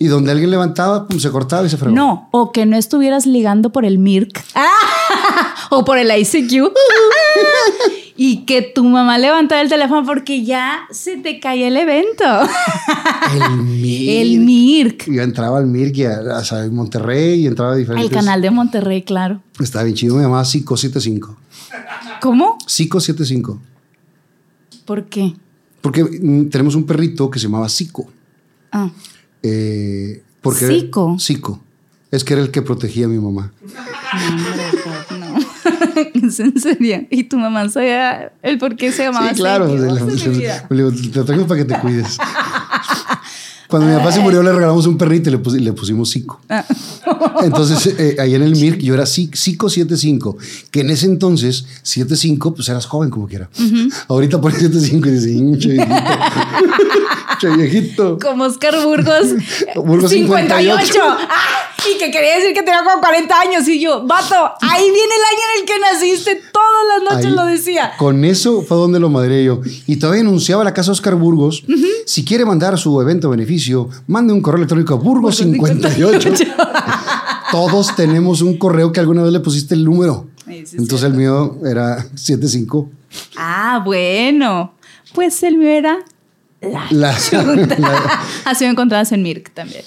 Y 0.00 0.06
donde 0.06 0.30
alguien 0.30 0.52
levantaba, 0.52 1.08
pum, 1.08 1.18
se 1.18 1.28
cortaba 1.30 1.66
y 1.66 1.70
se 1.70 1.76
fregó. 1.76 1.92
No, 1.92 2.28
o 2.30 2.52
que 2.52 2.66
no 2.66 2.76
estuvieras 2.76 3.26
ligando 3.26 3.72
por 3.72 3.84
el 3.84 3.98
MIRC 3.98 4.44
o 5.70 5.84
por 5.84 5.98
el 5.98 6.16
ICQ 6.16 6.70
y 8.20 8.44
que 8.46 8.62
tu 8.62 8.82
mamá 8.82 9.16
levantara 9.16 9.60
el 9.62 9.68
teléfono 9.68 10.04
porque 10.04 10.44
ya 10.44 10.80
se 10.90 11.18
te 11.18 11.38
caía 11.38 11.68
el 11.68 11.76
evento. 11.76 12.24
El 13.32 13.56
Mir. 13.62 14.10
el 14.10 14.40
MIRC, 14.40 15.04
Yo 15.08 15.22
entraba 15.22 15.58
al 15.58 15.66
Mir, 15.68 15.92
que 15.92 16.08
a, 16.08 16.42
Monterrey, 16.72 17.42
y 17.42 17.46
entraba 17.46 17.74
a 17.74 17.76
diferentes. 17.76 18.10
el 18.10 18.16
canal 18.16 18.42
de 18.42 18.50
Monterrey, 18.50 19.02
claro. 19.02 19.40
Estaba 19.60 19.84
bien 19.84 19.94
chido, 19.96 20.16
me 20.16 20.22
llamaba 20.22 20.44
Psico 20.44 20.76
75. 20.76 21.36
¿Cómo? 22.20 22.58
Psico 22.66 22.98
75. 23.00 23.60
¿Por 24.84 25.04
qué? 25.04 25.34
Porque 25.80 26.02
mm, 26.02 26.48
tenemos 26.48 26.74
un 26.74 26.84
perrito 26.86 27.30
que 27.30 27.38
se 27.38 27.44
llamaba 27.46 27.68
Psico. 27.68 28.10
Ah, 28.72 28.90
Eh, 29.44 30.22
porque 30.40 30.66
¿Psico? 30.66 31.16
Psico. 31.20 31.60
Es 32.10 32.24
que 32.24 32.32
era 32.34 32.42
el 32.42 32.50
que 32.50 32.62
protegía 32.62 33.06
a 33.06 33.08
mi 33.08 33.18
mamá. 33.18 33.52
hombre. 33.62 34.62
¿Es 36.14 36.40
en 36.40 36.58
serio? 36.60 37.06
¿Y 37.10 37.24
tu 37.24 37.38
mamá 37.38 37.68
sabía 37.68 38.32
el 38.42 38.58
por 38.58 38.76
qué 38.76 38.92
se 38.92 39.04
llamaba 39.04 39.28
Sí, 39.30 39.34
claro. 39.36 39.64
así? 39.66 39.76
le- 40.70 40.76
digo, 40.76 40.92
te 41.12 41.24
traigo 41.24 41.46
para 41.46 41.60
que 41.60 41.64
te 41.66 41.78
cuides. 41.80 42.18
Cuando 43.68 43.86
mi 43.88 43.94
papá 43.96 44.10
se 44.12 44.20
murió, 44.20 44.42
le 44.42 44.50
regalamos 44.50 44.86
un 44.86 44.96
perrito 44.96 45.28
y 45.28 45.32
le, 45.34 45.60
le 45.60 45.72
pusimos 45.72 46.10
Psico. 46.10 46.40
Ah. 46.48 46.64
Entonces, 47.42 47.94
eh, 47.98 48.16
ahí 48.18 48.34
en 48.34 48.42
el 48.42 48.52
MIRC 48.52 48.80
yo 48.80 48.94
era 48.94 49.04
Psico 49.06 49.68
75, 49.68 50.36
que 50.70 50.80
en 50.80 50.90
ese 50.90 51.06
entonces, 51.06 51.66
75, 51.82 52.54
pues 52.54 52.68
eras 52.68 52.86
joven 52.86 53.10
como 53.10 53.28
quiera. 53.28 53.48
Ahorita 54.08 54.40
pones 54.40 54.58
75 54.58 55.08
y 55.08 55.12
dices, 55.12 55.40
"Mm, 55.40 55.56
che 55.58 55.68
viejito. 55.68 55.94
che 57.40 57.48
viejito. 57.50 58.18
Como 58.18 58.44
Oscar 58.44 58.74
Burgos. 58.82 59.34
Burgos 59.76 60.10
58. 60.10 60.86
58. 60.86 61.00
Ah, 61.04 61.58
y 61.94 61.98
que 61.98 62.10
quería 62.10 62.36
decir 62.36 62.54
que 62.54 62.62
tenía 62.62 62.82
como 62.82 63.00
40 63.00 63.40
años. 63.40 63.68
Y 63.68 63.80
yo, 63.80 64.04
vato, 64.06 64.34
ahí 64.60 64.82
viene 64.82 64.98
el 64.98 65.24
año 65.24 65.44
en 65.54 65.60
el 65.60 65.66
que 65.66 65.78
naciste. 65.78 66.42
Todas 66.52 66.68
las 66.88 67.12
noches 67.12 67.30
Ahí, 67.30 67.36
lo 67.36 67.44
decía. 67.46 67.92
Con 67.98 68.24
eso 68.24 68.62
fue 68.62 68.76
donde 68.76 68.98
lo 68.98 69.08
madré 69.10 69.44
yo. 69.44 69.60
Y 69.86 69.96
todavía 69.96 70.22
anunciaba 70.22 70.64
la 70.64 70.74
casa 70.74 70.92
Oscar 70.92 71.14
Burgos. 71.14 71.62
Si 72.06 72.24
quiere 72.24 72.44
mandar 72.44 72.78
su 72.78 73.00
evento 73.00 73.30
beneficio, 73.30 73.57
mande 74.06 74.32
un 74.32 74.40
correo 74.40 74.58
electrónico 74.58 74.94
a 74.94 74.98
Burgos58. 75.00 76.54
Todos 77.50 77.94
tenemos 77.96 78.42
un 78.42 78.58
correo 78.58 78.92
que 78.92 79.00
alguna 79.00 79.22
vez 79.22 79.32
le 79.32 79.40
pusiste 79.40 79.74
el 79.74 79.84
número. 79.84 80.28
Entonces 80.46 81.02
el 81.04 81.14
mío 81.14 81.56
era 81.66 82.04
75. 82.14 82.88
Ah, 83.36 83.82
bueno. 83.84 84.74
Pues 85.14 85.42
el 85.42 85.56
mío 85.56 85.68
era 85.68 85.98
la, 86.60 86.86
La- 86.90 87.16
la- 87.78 88.20
Así 88.44 88.64
me 88.64 88.70
encontrabas 88.72 89.12
en 89.12 89.22
Mirk 89.22 89.52
también. 89.54 89.82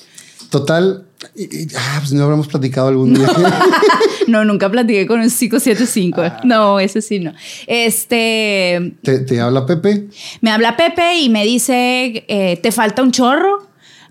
Total. 0.52 1.06
y- 1.36 1.44
y- 1.64 1.68
ah, 1.78 1.98
pues 2.00 2.12
no 2.14 2.24
habremos 2.24 2.48
platicado 2.48 2.90
algún 2.90 3.14
día. 3.16 3.28
No, 4.28 4.44
nunca 4.46 4.70
platiqué 4.70 5.08
con 5.08 5.20
un 5.22 5.30
575. 5.30 6.22
No, 6.44 6.80
ese 6.80 7.02
sí 7.02 7.20
no. 7.20 7.34
Este, 7.68 8.96
te, 9.02 9.20
te 9.20 9.40
habla 9.40 9.66
Pepe. 9.66 10.08
me 10.42 10.52
habla 10.52 10.76
Pepe 10.78 11.20
y 11.20 11.30
me 11.30 11.46
dice, 11.46 12.26
eh, 12.28 12.60
te 12.62 12.72
falta 12.72 13.02
un 13.02 13.12
chorro, 13.12 13.68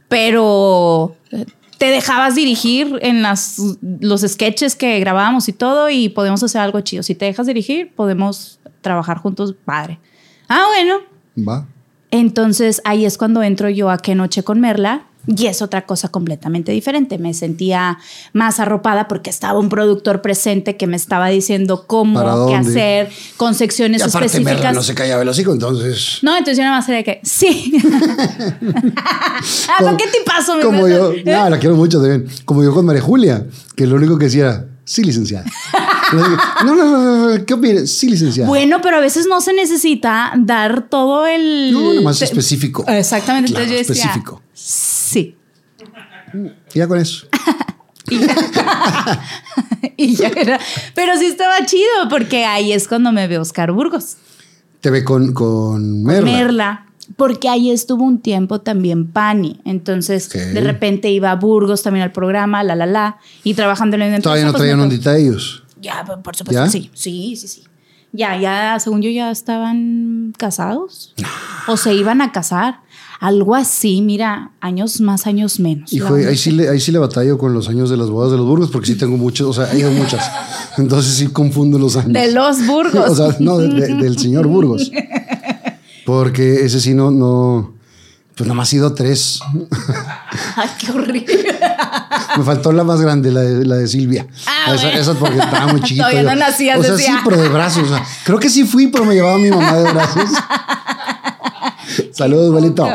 pero 0.09 1.15
eh, 1.31 1.45
te 1.79 1.87
dejabas 1.87 2.35
dirigir 2.35 2.99
en 3.03 3.23
las, 3.23 3.57
los 4.01 4.23
sketches 4.23 4.77
que 4.77 4.99
grabábamos 5.01 5.49
y 5.49 5.53
todo 5.53 5.91
y 5.91 6.09
podemos 6.11 6.43
hacer 6.43 6.61
algo 6.61 6.81
chido. 6.81 7.03
Si 7.03 7.15
te 7.15 7.25
dejas 7.27 7.47
dirigir, 7.47 7.93
podemos 7.95 8.61
trabajar 8.81 9.19
juntos, 9.19 9.55
padre. 9.65 9.99
Ah, 10.49 10.65
bueno. 10.75 10.97
Va. 11.49 11.67
Entonces 12.11 12.81
ahí 12.85 13.05
es 13.05 13.19
cuando 13.19 13.43
entro 13.43 13.69
yo 13.69 13.91
a 13.91 13.99
Qué 13.99 14.15
Noche 14.15 14.43
con 14.43 14.61
Merla. 14.61 15.07
Y 15.27 15.47
es 15.47 15.61
otra 15.61 15.87
cosa 15.87 16.09
completamente 16.09 16.73
diferente. 16.73 17.19
Me 17.19 17.35
sentía 17.35 17.99
más 18.33 18.59
arropada 18.59 19.07
porque 19.07 19.31
estaba 19.31 19.59
un 19.59 19.69
productor 19.69 20.23
presente 20.23 20.77
que 20.77 20.87
me 20.87 20.97
estaba 20.97 21.29
diciendo 21.29 21.85
cómo, 21.87 22.21
¿Para 22.21 22.47
qué 22.47 22.55
hacer, 22.55 23.11
con 23.37 23.55
secciones 23.55 24.01
Y 24.01 24.05
aparte 24.05 24.27
específicas. 24.27 24.55
Merla 24.55 24.73
no 24.73 24.83
se 24.83 24.95
callaba 24.95 25.23
el 25.23 25.29
hocico, 25.29 25.53
entonces... 25.53 26.19
No, 26.23 26.37
entonces 26.37 26.57
yo 26.57 26.65
nada 26.65 26.77
más 26.79 26.89
era 26.89 26.99
de 26.99 27.05
que, 27.05 27.21
sí. 27.23 27.75
ah, 28.97 29.79
¿por 29.79 29.97
qué 29.97 30.05
te 30.07 30.21
paso? 30.25 30.57
mi 30.57 30.63
Como 30.63 30.89
yo, 30.89 31.13
no, 31.25 31.51
la 31.51 31.59
quiero 31.59 31.77
mucho 31.77 32.01
también. 32.01 32.27
Como 32.45 32.65
yo 32.65 32.73
con 32.73 32.87
María 32.87 33.03
Julia, 33.03 33.47
que 33.77 33.87
lo 33.87 33.97
único 33.97 34.19
que 34.19 34.25
decía 34.27 34.43
era, 34.43 34.65
sí, 34.85 35.05
licenciada. 35.05 35.45
No, 36.13 36.29
no, 36.65 36.75
no, 36.75 37.37
no, 37.37 37.47
¿qué 37.47 37.55
opinas? 37.55 37.91
Sí, 37.91 38.09
licenciada. 38.09 38.49
Bueno, 38.49 38.81
pero 38.83 38.97
a 38.97 39.01
veces 39.01 39.27
no 39.29 39.41
se 39.41 39.53
necesita 39.53 40.33
dar 40.37 40.89
todo 40.89 41.27
el... 41.27 41.73
No, 41.73 41.91
nada 41.91 42.01
más 42.03 42.23
específico. 42.23 42.85
Exactamente. 42.87 43.51
Claro, 43.51 43.65
Entonces 43.65 43.87
yo 43.87 43.95
decía, 43.95 44.05
específico. 44.11 44.43
sí. 44.53 45.37
Y 46.75 46.79
ya 46.79 46.89
con 46.89 46.99
eso. 46.99 47.27
Y 48.09 48.19
ya, 48.19 48.35
y 49.97 50.15
ya 50.17 50.29
era. 50.29 50.59
Pero 50.97 51.17
sí 51.17 51.27
estaba 51.27 51.65
chido 51.65 52.09
porque 52.09 52.45
ahí 52.45 52.73
es 52.73 52.89
cuando 52.89 53.13
me 53.13 53.29
ve 53.29 53.39
Oscar 53.39 53.71
Burgos. 53.71 54.17
Te 54.81 54.91
ve 54.91 55.05
con, 55.05 55.33
con 55.33 56.03
Merla. 56.03 56.31
Merla. 56.33 56.87
Porque 57.17 57.49
ahí 57.49 57.71
estuvo 57.71 58.05
un 58.05 58.21
tiempo 58.21 58.61
también 58.61 59.07
Pani. 59.07 59.61
Entonces, 59.65 60.29
de 60.29 60.61
repente 60.61 61.11
iba 61.11 61.31
a 61.31 61.37
Burgos 61.37 61.83
también 61.83 62.03
al 62.05 62.13
programa, 62.13 62.65
la, 62.65 62.75
la, 62.75 62.87
la. 62.87 63.19
Y 63.45 63.55
trabajando 63.55 63.97
en 63.97 64.03
el. 64.03 64.23
Todavía 64.23 64.47
no 64.47 64.53
pues, 64.53 64.61
traían 64.63 64.81
ondita 64.81 65.17
ellos. 65.17 65.65
Ya, 65.81 66.05
por 66.05 66.37
supuesto 66.37 66.67
sí. 66.71 66.91
Sí, 66.95 67.37
sí, 67.37 67.49
sí. 67.49 67.63
Ya, 68.13 68.37
ya, 68.41 68.79
según 68.81 69.03
yo, 69.03 69.11
ya 69.11 69.31
estaban 69.31 70.35
casados. 70.37 71.15
o 71.69 71.77
se 71.77 71.95
iban 71.95 72.21
a 72.21 72.33
casar. 72.33 72.81
Algo 73.21 73.55
así, 73.55 74.01
mira, 74.01 74.51
años 74.63 75.01
más, 75.03 75.27
años 75.27 75.61
menos. 75.61 75.93
Hijo, 75.93 76.15
ahí 76.15 76.37
sí, 76.39 76.53
le, 76.53 76.71
ahí 76.71 76.81
sí 76.81 76.91
le 76.91 76.99
batallo 76.99 77.37
con 77.37 77.53
los 77.53 77.69
años 77.69 77.91
de 77.91 77.99
las 77.99 78.09
bodas 78.09 78.31
de 78.33 78.39
los 78.39 78.47
Burgos, 78.47 78.71
porque 78.71 78.87
sí 78.87 78.95
tengo 78.97 79.19
muchos, 79.19 79.47
o 79.47 79.53
sea, 79.63 79.73
he 79.75 79.79
ido 79.79 79.91
muchas. 79.91 80.25
Entonces 80.79 81.13
sí 81.15 81.27
confundo 81.29 81.79
los 81.79 81.97
años. 81.97 82.15
De 82.15 82.33
los 82.33 82.67
Burgos. 82.67 83.11
o 83.11 83.15
sea, 83.15 83.37
no, 83.39 83.59
de- 83.59 83.69
de- 83.69 83.95
del 83.95 84.19
señor 84.19 84.47
Burgos. 84.47 84.91
Porque 86.07 86.65
ese 86.65 86.81
sí 86.81 86.95
no, 86.95 87.11
no, 87.11 87.75
pues 88.41 88.49
nada 88.49 88.55
más 88.57 88.73
he 88.73 88.77
ido 88.77 88.87
a 88.87 88.95
tres. 88.95 89.39
Ay, 90.57 90.69
qué 90.79 90.91
horrible. 90.93 91.27
Me 92.39 92.43
faltó 92.43 92.73
la 92.73 92.85
más 92.85 92.99
grande, 93.03 93.31
la 93.31 93.43
de, 93.43 93.67
la 93.67 93.77
de 93.77 93.87
Silvia. 93.87 94.27
Ah, 94.47 94.75
esa, 94.75 94.91
esa 94.95 95.13
porque 95.13 95.39
estaba 95.39 95.67
muy 95.67 95.81
chiquito. 95.83 96.05
Todavía 96.05 96.23
yo. 96.23 96.31
no 96.31 96.37
nacías, 96.37 96.79
O 96.79 96.83
sea, 96.83 96.93
decía. 96.93 97.13
sí, 97.13 97.19
pero 97.23 97.37
de 97.37 97.49
brazos. 97.51 97.83
o 97.85 97.89
sea, 97.95 98.03
creo 98.25 98.39
que 98.39 98.49
sí 98.49 98.65
fui, 98.65 98.87
pero 98.87 99.05
me 99.05 99.13
llevaba 99.13 99.37
mi 99.37 99.51
mamá 99.51 99.77
de 99.77 99.93
brazos. 99.93 100.31
Saludos, 102.13 102.49
abuelito. 102.49 102.89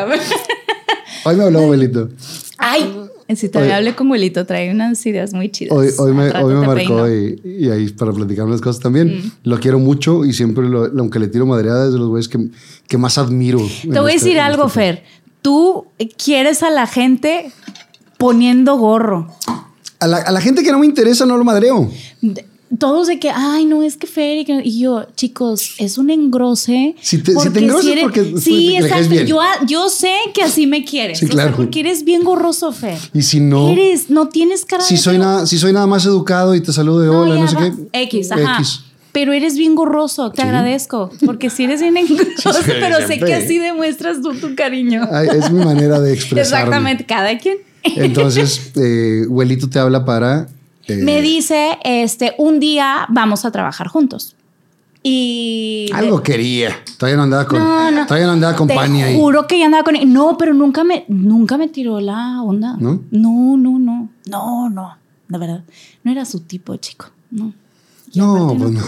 Hoy 1.26 1.36
me 1.36 1.44
habló 1.44 1.60
abuelito. 1.60 2.10
Ay, 2.58 2.96
si 3.36 3.50
te 3.50 3.72
hablé 3.72 3.96
con 3.96 4.10
Huelito, 4.10 4.48
trae 4.48 4.72
unas 4.72 5.06
ideas 5.06 5.32
muy 5.34 5.50
chidas. 5.50 5.78
Hoy, 5.78 5.90
hoy 6.00 6.12
me, 6.14 6.32
hoy 6.32 6.54
me 6.56 6.66
marcó 6.66 7.08
y, 7.08 7.40
y 7.44 7.70
ahí 7.70 7.88
para 7.90 8.12
platicar 8.14 8.46
unas 8.46 8.62
cosas 8.62 8.82
también. 8.82 9.20
Mm. 9.20 9.32
Lo 9.50 9.60
quiero 9.60 9.78
mucho 9.78 10.26
y 10.26 10.34
siempre, 10.34 10.68
lo- 10.68 10.86
aunque 11.00 11.20
le 11.20 11.28
tiro 11.28 11.46
madreada, 11.46 11.86
es 11.86 11.94
de 11.94 12.00
los 12.00 12.08
güeyes 12.10 12.28
que, 12.30 12.48
que 12.88 12.98
más 12.98 13.18
admiro. 13.20 13.60
Te 13.82 14.00
voy 14.00 14.12
a 14.12 14.16
este- 14.16 14.28
decir 14.30 14.40
algo, 14.40 14.66
este- 14.68 14.74
Fer. 14.80 15.04
Tú 15.46 15.86
quieres 16.18 16.64
a 16.64 16.72
la 16.72 16.88
gente 16.88 17.52
poniendo 18.18 18.78
gorro. 18.78 19.28
A 20.00 20.08
la, 20.08 20.18
a 20.18 20.32
la 20.32 20.42
gente 20.42 20.64
que 20.64 20.72
no 20.72 20.80
me 20.80 20.88
interesa 20.88 21.26
no 21.28 21.38
lo 21.38 21.44
madreo. 21.44 21.88
De- 22.22 22.46
Todos 22.80 23.06
de 23.08 23.20
que, 23.20 23.30
ay, 23.30 23.64
no, 23.66 23.84
es 23.84 23.96
que 23.96 24.08
Fer. 24.08 24.40
Y, 24.40 24.44
que- 24.46 24.62
y 24.66 24.80
yo, 24.80 25.06
chicos, 25.16 25.76
es 25.78 26.00
un 26.00 26.10
engrose. 26.10 26.96
Si 27.00 27.20
te- 27.20 27.34
si 27.40 27.50
te 27.52 27.60
eres- 27.60 28.02
porque- 28.02 28.24
Sí, 28.42 28.72
porque 28.72 28.78
exacto. 28.80 29.10
bien. 29.10 29.28
Yo, 29.28 29.40
yo 29.68 29.88
sé 29.88 30.12
que 30.34 30.42
así 30.42 30.66
me 30.66 30.84
quieres. 30.84 31.20
Sí, 31.20 31.26
o 31.26 31.28
sea, 31.28 31.36
claro. 31.36 31.56
porque 31.58 31.82
eres 31.82 32.04
bien 32.04 32.24
gorroso, 32.24 32.72
Fer. 32.72 32.98
Y 33.14 33.22
si 33.22 33.40
no, 33.40 33.70
Eres, 33.70 34.10
no 34.10 34.30
tienes 34.30 34.66
cara 34.66 34.84
si 34.84 34.96
de 34.96 35.00
soy, 35.00 35.20
nada, 35.20 35.46
si 35.46 35.60
soy 35.60 35.72
nada 35.74 35.86
más 35.88 36.06
educado 36.08 36.56
y 36.56 36.62
te 36.62 36.74
saludo 36.74 37.02
de 37.02 37.10
hola, 37.10 37.36
no 37.36 37.48
sé 37.48 37.56
va. 37.56 37.62
qué. 37.62 38.02
X, 38.04 38.32
ajá. 38.32 38.58
X. 38.58 38.82
Pero 39.16 39.32
eres 39.32 39.58
bien 39.58 39.76
gorroso, 39.76 40.30
te 40.32 40.42
agradezco. 40.42 41.10
Porque 41.26 41.50
si 41.50 41.64
eres 41.64 41.82
bien 41.82 41.96
engroso, 42.04 42.52
Sí, 42.54 42.72
pero 42.80 42.98
sé 43.08 43.18
que 43.18 43.34
así 43.34 43.58
demuestras 43.58 44.22
tú 44.22 44.34
tu 44.36 44.54
cariño. 44.56 45.08
Ay, 45.12 45.30
es 45.32 45.50
mi 45.52 45.64
manera 45.64 46.00
de 46.02 46.14
expresarme. 46.14 46.42
Exactamente, 46.64 47.06
cada 47.06 47.38
quien. 47.38 47.58
Entonces, 47.84 48.72
eh, 48.76 49.26
Huelito 49.30 49.70
te 49.70 49.80
habla 49.80 50.04
para. 50.04 50.48
eh, 50.88 50.98
Me 50.98 51.22
dice, 51.22 51.78
este, 51.86 52.34
un 52.38 52.60
día 52.60 53.06
vamos 53.10 53.46
a 53.46 53.52
trabajar 53.52 53.88
juntos. 53.88 54.36
Y 55.02 55.88
Algo 55.94 56.22
quería. 56.24 56.76
Todavía 56.98 57.18
no 57.18 57.24
andaba 57.24 57.46
con. 57.46 57.60
No, 57.60 57.92
no. 57.92 58.06
Todavía 58.08 58.26
no 58.28 58.34
andaba 58.34 58.56
con 58.56 58.68
Pani 58.68 59.04
ahí. 59.04 59.16
juro 59.16 59.46
que 59.48 59.60
ya 59.60 59.66
andaba 59.66 59.84
con 59.84 59.96
él. 59.96 60.12
No, 60.12 60.36
pero 60.38 60.54
nunca 60.54 60.84
me, 60.84 61.06
nunca 61.08 61.58
me 61.58 61.68
tiró 61.68 62.00
la 62.02 62.42
onda. 62.42 62.76
¿No? 62.80 63.02
No, 63.12 63.56
no, 63.56 63.78
no. 63.80 64.10
No, 64.26 64.70
no. 64.70 64.98
De 65.30 65.38
verdad. 65.38 65.64
No 66.04 66.12
era 66.12 66.26
su 66.26 66.40
tipo 66.42 66.76
chico. 66.78 67.06
No. 67.32 67.54
No, 68.16 68.56
pues 68.58 68.72
no. 68.72 68.82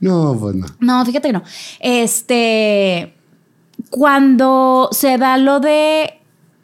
no, 0.00 0.38
pues 0.40 0.54
no. 0.54 0.66
No, 0.80 1.04
fíjate 1.04 1.28
que 1.28 1.32
no. 1.32 1.42
Este, 1.80 3.14
cuando 3.90 4.88
se 4.92 5.18
da 5.18 5.36
lo 5.36 5.60
de 5.60 6.20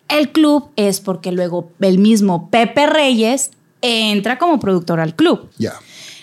el 0.09 0.31
club 0.31 0.71
es 0.77 1.01
porque 1.01 1.33
luego 1.33 1.71
el 1.81 1.99
mismo 1.99 2.49
Pepe 2.51 2.87
Reyes 2.87 3.51
entra 3.83 4.39
como 4.39 4.61
productor 4.61 5.01
al 5.01 5.15
club. 5.15 5.51
Ya. 5.59 5.75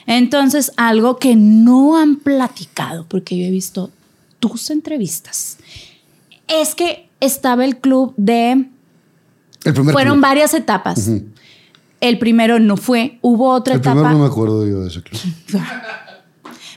Entonces, 0.05 0.71
algo 0.75 1.17
que 1.17 1.35
no 1.35 1.97
han 1.97 2.17
platicado, 2.17 3.05
porque 3.07 3.37
yo 3.37 3.45
he 3.45 3.51
visto 3.51 3.89
tus 4.39 4.69
entrevistas, 4.69 5.57
es 6.47 6.75
que 6.75 7.09
estaba 7.19 7.63
el 7.63 7.77
club 7.77 8.13
de... 8.17 8.67
El 9.63 9.73
primer 9.73 9.93
Fueron 9.93 10.15
club. 10.15 10.21
varias 10.21 10.53
etapas. 10.53 11.09
El 12.03 12.19
primero 12.19 12.59
no 12.59 12.77
fue, 12.77 13.17
hubo 13.21 13.49
otra 13.51 13.73
El 13.75 13.79
etapa. 13.79 13.95
primero 13.95 14.13
no 14.17 14.23
me 14.25 14.27
acuerdo 14.29 14.67
yo 14.67 14.81
de 14.81 14.87
ese 14.89 15.01
club. 15.01 15.19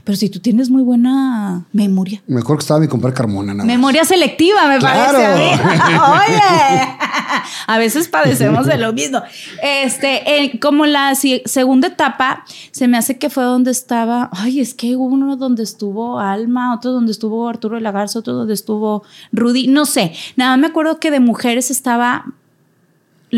Pero 0.05 0.15
si 0.15 0.29
tú 0.31 0.39
tienes 0.39 0.71
muy 0.71 0.85
buena 0.85 1.65
memoria. 1.73 2.23
Me 2.29 2.39
acuerdo 2.39 2.59
que 2.59 2.63
estaba 2.63 2.79
mi 2.79 2.87
compadre 2.87 3.13
Carmona. 3.17 3.53
Nada 3.53 3.57
más. 3.57 3.67
Memoria 3.67 4.05
selectiva, 4.05 4.69
me 4.69 4.79
Claro. 4.79 5.19
parece. 5.19 5.53
a. 5.61 6.13
Oye, 6.29 6.89
a 7.67 7.79
veces 7.79 8.07
padecemos 8.07 8.67
de 8.67 8.79
lo 8.79 8.93
mismo. 8.93 9.21
Este, 9.61 10.45
en- 10.45 10.59
como 10.59 10.87
la 10.87 11.17
si- 11.17 11.43
segunda 11.45 11.89
etapa, 11.89 12.45
se 12.71 12.87
me 12.87 12.97
hace 12.99 13.19
que 13.19 13.31
fue 13.31 13.43
donde 13.43 13.73
estaba. 13.73 14.31
Ay, 14.33 14.61
es 14.61 14.75
que 14.75 14.95
hubo 14.95 15.07
uno 15.07 15.37
donde 15.37 15.65
estuvo 15.65 16.21
Alma, 16.21 16.73
otro 16.73 16.93
donde 16.93 17.11
estuvo 17.11 17.49
Arturo 17.49 17.75
de 17.75 17.81
la 17.81 17.91
Garza, 17.91 18.21
otro 18.21 18.33
donde 18.35 18.55
estuvo 18.55 19.03
Rudy. 19.33 19.67
No 19.67 19.87
sé. 19.87 20.13
Nada, 20.37 20.57
me 20.57 20.69
acuerdo 20.69 21.01
que 21.01 21.11
de 21.11 21.19
mujeres 21.19 21.73
estaba 21.73 22.27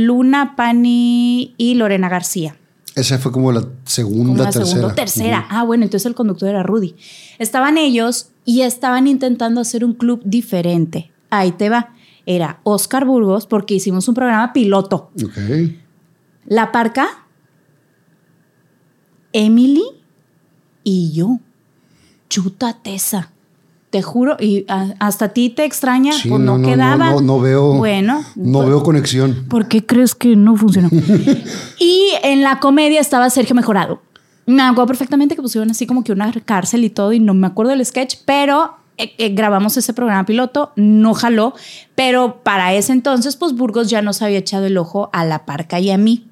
Luna, 0.07 0.55
Pani 0.57 1.55
y 1.57 1.74
Lorena 1.74 2.09
García. 2.09 2.57
Esa 2.94 3.18
fue 3.18 3.30
como 3.30 3.53
la 3.53 3.64
segunda, 3.84 4.32
Como 4.32 4.36
la 4.42 4.44
tercera. 4.51 4.66
segunda 4.66 4.94
tercera. 4.94 5.46
Ah, 5.51 5.62
bueno, 5.62 5.84
entonces 5.84 6.07
el 6.07 6.14
conductor 6.14 6.49
era 6.49 6.62
Rudy. 6.64 6.96
Estaban 7.38 7.78
ellos 7.78 8.30
y 8.44 8.62
estaban 8.62 9.07
intentando 9.07 9.61
hacer 9.61 9.84
un 9.84 9.92
club 9.92 10.20
diferente. 10.24 11.12
Ahí 11.30 11.53
te 11.53 11.68
va. 11.68 11.94
Era 12.26 12.61
Oscar 12.64 13.05
Burgos, 13.05 13.46
porque 13.46 13.74
hicimos 13.74 14.09
un 14.09 14.14
programa 14.14 14.53
piloto. 14.53 15.11
Ok. 15.24 15.38
La 16.46 16.72
Parca, 16.72 17.09
Emily 19.32 19.84
y 20.84 21.12
yo. 21.12 21.38
Chuta 22.28 22.74
tesa. 22.82 23.32
Te 23.91 24.03
juro, 24.03 24.36
y 24.39 24.66
a- 24.68 24.95
hasta 24.99 25.26
a 25.26 25.28
ti 25.30 25.49
te 25.49 25.64
extraña, 25.64 26.12
Sí, 26.12 26.28
pues 26.28 26.41
no, 26.43 26.53
no, 26.53 26.59
no, 26.59 26.68
quedaba. 26.68 27.11
no, 27.12 27.20
no 27.22 27.41
veo. 27.41 27.72
Bueno, 27.74 28.22
No 28.36 28.66
veo 28.66 28.82
conexión. 28.82 29.47
¿Por 29.49 29.66
qué 29.68 29.86
crees 29.86 30.14
que 30.14 30.36
no 30.36 30.57
funcionó? 30.57 30.91
y 31.78 32.11
en 32.22 32.43
la 32.43 32.61
comedia 32.61 33.01
estaba 33.01 33.30
Sergio 33.30 33.55
Mejorado. 33.55 34.03
Me 34.45 34.62
acuerdo 34.62 34.86
perfectamente 34.89 35.36
que 35.36 35.43
pusieron 35.43 35.70
así 35.70 35.86
como 35.86 36.05
que 36.05 36.12
una 36.12 36.30
cárcel 36.45 36.84
y 36.84 36.91
todo, 36.91 37.12
y 37.14 37.20
no 37.20 37.32
me 37.34 37.47
acuerdo 37.47 37.70
del 37.72 37.84
sketch, 37.84 38.16
pero 38.26 38.74
eh, 38.99 39.12
eh, 39.18 39.30
grabamos 39.30 39.76
ese 39.78 39.93
programa 39.95 40.26
piloto, 40.26 40.72
no 40.76 41.14
jaló, 41.14 41.55
pero 41.95 42.41
para 42.43 42.74
ese 42.74 42.93
entonces, 42.93 43.36
pues 43.36 43.55
Burgos 43.55 43.89
ya 43.89 44.03
nos 44.03 44.20
había 44.22 44.39
echado 44.39 44.66
el 44.66 44.76
ojo 44.76 45.09
a 45.12 45.24
la 45.24 45.47
parca 45.47 45.80
y 45.80 45.91
a 45.91 45.97
mí. 45.99 46.26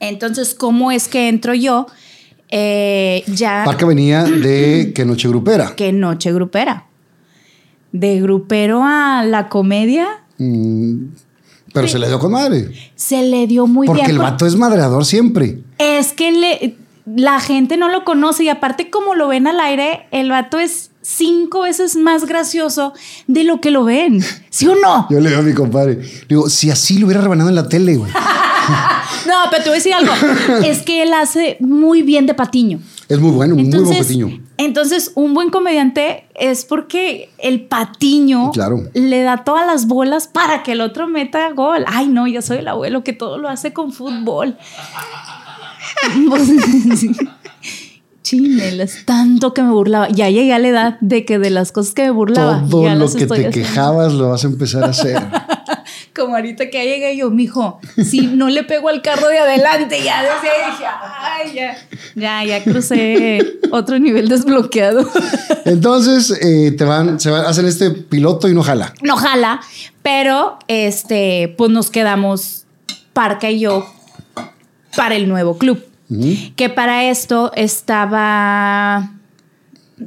Entonces, 0.00 0.54
¿cómo 0.54 0.92
es 0.92 1.08
que 1.08 1.28
entro 1.28 1.54
yo? 1.54 1.86
Eh, 2.50 3.24
ya 3.26 3.62
Parque 3.64 3.84
venía 3.84 4.24
de 4.24 4.92
que 4.94 5.04
noche 5.04 5.28
grupera. 5.28 5.74
que 5.76 5.92
noche 5.92 6.32
grupera. 6.32 6.86
De 7.92 8.20
grupero 8.20 8.82
a 8.84 9.24
la 9.24 9.48
comedia 9.48 10.06
Mm, 10.40 11.06
pero 11.72 11.88
se 11.88 11.98
le 11.98 12.06
dio 12.06 12.18
con 12.20 12.30
madre. 12.32 12.70
se 12.94 13.22
le 13.22 13.46
dio 13.48 13.66
muy 13.66 13.86
porque 13.88 14.02
bien. 14.02 14.12
el 14.12 14.16
por- 14.18 14.26
vato 14.30 14.46
es 14.46 14.54
madreador 14.56 15.04
siempre. 15.04 15.58
Es 15.78 16.12
que 16.12 16.30
le- 16.30 16.76
la 17.06 17.40
gente 17.40 17.76
no 17.76 17.88
lo 17.88 18.04
conoce 18.04 18.44
y 18.44 18.48
aparte 18.48 18.88
como 18.90 19.14
lo 19.16 19.26
ven 19.28 19.46
al 19.48 19.58
aire, 19.60 20.06
el 20.12 20.30
vato 20.30 20.58
es 20.60 20.90
cinco 21.08 21.62
veces 21.62 21.96
más 21.96 22.26
gracioso 22.26 22.92
de 23.26 23.44
lo 23.44 23.60
que 23.60 23.70
lo 23.70 23.84
ven. 23.84 24.22
¿Sí 24.50 24.66
o 24.68 24.74
no? 24.74 25.06
Yo 25.10 25.20
le 25.20 25.30
digo 25.30 25.40
a 25.40 25.44
mi 25.44 25.54
compadre, 25.54 26.00
digo, 26.28 26.50
si 26.50 26.70
así 26.70 26.98
lo 26.98 27.06
hubiera 27.06 27.22
rebanado 27.22 27.48
en 27.48 27.54
la 27.56 27.68
tele, 27.68 27.96
güey. 27.96 28.12
No, 29.26 29.34
pero 29.50 29.62
te 29.62 29.70
voy 29.70 29.76
a 29.76 29.80
decir 29.82 29.94
algo. 29.94 30.12
es 30.64 30.82
que 30.82 31.02
él 31.02 31.12
hace 31.14 31.56
muy 31.60 32.02
bien 32.02 32.26
de 32.26 32.34
patiño. 32.34 32.80
Es 33.08 33.18
muy 33.18 33.30
bueno, 33.30 33.54
muy 33.54 33.64
buen 33.64 33.88
patiño. 33.98 34.28
entonces, 34.58 35.12
un 35.14 35.32
buen 35.34 35.48
comediante 35.50 36.26
es 36.34 36.64
porque 36.66 37.30
el 37.38 37.62
patiño 37.62 38.50
Claro. 38.52 38.82
le 38.94 39.22
da 39.22 39.44
todas 39.44 39.66
las 39.66 39.86
bolas 39.86 40.28
para 40.28 40.62
que 40.62 40.72
el 40.72 40.80
otro 40.82 41.08
meta 41.08 41.50
gol. 41.52 41.84
Ay, 41.86 42.06
no, 42.08 42.26
yo 42.26 42.42
soy 42.42 42.58
el 42.58 42.68
abuelo 42.68 43.04
que 43.04 43.12
todo 43.14 43.38
lo 43.38 43.48
hace 43.48 43.72
con 43.72 43.92
fútbol. 43.92 44.56
Chinelas, 48.28 49.06
tanto 49.06 49.54
que 49.54 49.62
me 49.62 49.70
burlaba. 49.70 50.08
Ya 50.10 50.28
llegué 50.28 50.52
a 50.52 50.58
la 50.58 50.68
edad 50.68 50.96
de 51.00 51.24
que 51.24 51.38
de 51.38 51.48
las 51.48 51.72
cosas 51.72 51.94
que 51.94 52.02
me 52.02 52.10
burlaba. 52.10 52.62
Todo 52.68 52.84
ya 52.84 52.94
lo 52.94 53.04
las 53.04 53.14
que 53.14 53.22
estoy 53.22 53.38
te 53.38 53.46
haciendo. 53.48 53.68
quejabas 53.70 54.12
lo 54.12 54.28
vas 54.28 54.44
a 54.44 54.48
empezar 54.48 54.84
a 54.84 54.88
hacer. 54.88 55.18
Como 56.14 56.34
ahorita 56.34 56.68
que 56.68 56.76
ya 56.76 56.84
llegué 56.84 57.16
yo, 57.16 57.30
mijo, 57.30 57.80
si 58.04 58.26
no 58.26 58.50
le 58.50 58.64
pego 58.64 58.90
al 58.90 59.00
carro 59.00 59.28
de 59.28 59.38
adelante, 59.38 60.02
ya 60.04 60.22
decía, 60.22 60.92
ay, 61.22 61.54
ya, 61.54 61.76
ya, 62.16 62.44
ya 62.44 62.64
crucé 62.64 63.60
otro 63.70 63.98
nivel 63.98 64.28
desbloqueado. 64.28 65.08
Entonces, 65.64 66.30
eh, 66.42 66.72
te 66.72 66.84
van, 66.84 67.18
se 67.18 67.30
van, 67.30 67.46
hacen 67.46 67.64
este 67.64 67.92
piloto 67.92 68.46
y 68.46 68.52
no 68.52 68.62
jala. 68.62 68.92
no 69.00 69.16
jala, 69.16 69.60
pero 70.02 70.58
este, 70.68 71.54
pues 71.56 71.70
nos 71.70 71.88
quedamos 71.88 72.66
Parca 73.14 73.50
y 73.50 73.60
yo 73.60 73.86
para 74.96 75.16
el 75.16 75.28
nuevo 75.28 75.56
club. 75.56 75.87
Que 76.56 76.68
para 76.70 77.04
esto 77.10 77.52
estaba 77.54 79.12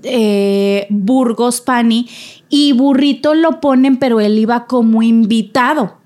eh, 0.04 0.88
Burgos 0.89 1.62
Pani 1.62 2.08
y 2.49 2.74
Burrito 2.74 3.34
lo 3.36 3.60
ponen, 3.62 3.97
pero 3.97 4.20
él 4.20 4.39
iba 4.39 4.66
como 4.66 5.04
invitado. 5.04 5.97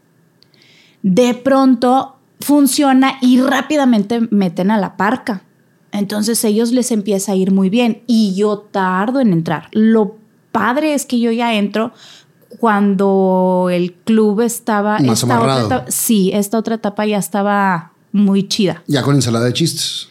De 1.01 1.33
pronto 1.33 2.17
funciona 2.41 3.13
y 3.21 3.39
rápidamente 3.39 4.21
meten 4.31 4.71
a 4.71 4.77
la 4.77 4.97
parca. 4.97 5.43
Entonces 5.91 6.43
ellos 6.43 6.71
les 6.73 6.91
empieza 6.91 7.31
a 7.31 7.35
ir 7.35 7.51
muy 7.51 7.69
bien 7.69 8.01
y 8.05 8.35
yo 8.35 8.57
tardo 8.59 9.21
en 9.21 9.31
entrar. 9.31 9.69
Lo 9.71 10.17
padre 10.51 10.93
es 10.93 11.05
que 11.05 11.19
yo 11.19 11.31
ya 11.31 11.53
entro 11.53 11.93
cuando 12.59 13.69
el 13.71 13.93
club 13.93 14.41
estaba... 14.41 14.99
Más 14.99 15.21
esta 15.23 15.39
otra 15.39 15.65
etapa- 15.65 15.91
sí, 15.91 16.31
esta 16.33 16.57
otra 16.57 16.75
etapa 16.75 17.05
ya 17.05 17.17
estaba 17.17 17.93
muy 18.15 18.47
chida. 18.47 18.81
Ya 18.87 19.01
con 19.01 19.15
ensalada 19.15 19.45
de 19.45 19.53
chistes. 19.53 20.07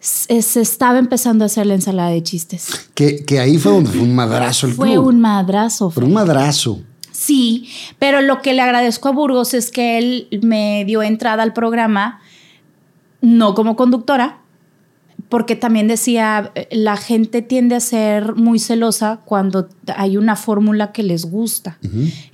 Se, 0.00 0.42
se 0.42 0.60
estaba 0.60 0.98
empezando 0.98 1.44
a 1.44 1.46
hacer 1.46 1.66
la 1.66 1.74
ensalada 1.74 2.10
de 2.10 2.22
chistes. 2.22 2.88
Que, 2.94 3.24
que 3.24 3.38
ahí 3.38 3.58
fue 3.58 3.72
donde 3.72 3.90
fue 3.90 4.00
un 4.00 4.14
madrazo 4.14 4.66
el 4.66 4.74
Fue 4.74 4.92
club. 4.92 5.06
un 5.06 5.20
madrazo. 5.20 5.90
Fue 5.90 6.04
un 6.04 6.12
madrazo. 6.12 6.80
Sí, 7.12 7.68
pero 7.98 8.22
lo 8.22 8.42
que 8.42 8.54
le 8.54 8.62
agradezco 8.62 9.08
a 9.08 9.12
Burgos 9.12 9.54
es 9.54 9.70
que 9.70 9.98
él 9.98 10.40
me 10.42 10.84
dio 10.84 11.02
entrada 11.02 11.42
al 11.42 11.52
programa, 11.52 12.20
no 13.20 13.54
como 13.54 13.74
conductora, 13.76 14.38
porque 15.28 15.56
también 15.56 15.88
decía, 15.88 16.52
eh, 16.54 16.68
la 16.70 16.96
gente 16.96 17.42
tiende 17.42 17.74
a 17.74 17.80
ser 17.80 18.34
muy 18.36 18.58
celosa 18.60 19.20
cuando 19.24 19.68
hay 19.96 20.16
una 20.16 20.36
fórmula 20.36 20.92
que 20.92 21.02
les 21.02 21.24
gusta. 21.24 21.78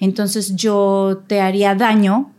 Entonces 0.00 0.54
yo 0.54 1.22
te 1.26 1.40
haría 1.40 1.74
daño 1.74 2.30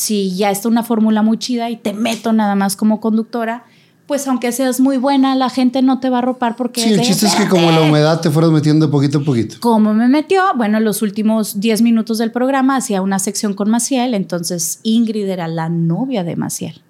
si 0.00 0.34
ya 0.34 0.50
está 0.50 0.66
una 0.66 0.82
fórmula 0.82 1.20
muy 1.20 1.36
chida 1.36 1.68
y 1.68 1.76
te 1.76 1.92
meto 1.92 2.32
nada 2.32 2.54
más 2.54 2.74
como 2.74 3.02
conductora. 3.02 3.64
Pues 4.06 4.26
aunque 4.26 4.50
seas 4.50 4.80
muy 4.80 4.96
buena, 4.96 5.34
la 5.34 5.50
gente 5.50 5.82
no 5.82 6.00
te 6.00 6.08
va 6.08 6.18
a 6.18 6.20
ropar 6.22 6.56
porque... 6.56 6.80
Sí, 6.80 6.94
el 6.94 7.02
chiste 7.02 7.26
es 7.26 7.34
que 7.34 7.46
como 7.46 7.70
la 7.70 7.82
humedad 7.82 8.18
te 8.18 8.30
fueras 8.30 8.50
metiendo 8.50 8.90
poquito 8.90 9.18
a 9.18 9.22
poquito. 9.22 9.56
¿Cómo 9.60 9.92
me 9.92 10.08
metió? 10.08 10.42
Bueno, 10.56 10.80
los 10.80 11.02
últimos 11.02 11.60
10 11.60 11.82
minutos 11.82 12.16
del 12.16 12.32
programa 12.32 12.76
hacía 12.76 13.02
una 13.02 13.18
sección 13.18 13.52
con 13.52 13.68
Maciel, 13.68 14.14
entonces 14.14 14.80
Ingrid 14.84 15.28
era 15.28 15.48
la 15.48 15.68
novia 15.68 16.24
de 16.24 16.34
Maciel. 16.34 16.80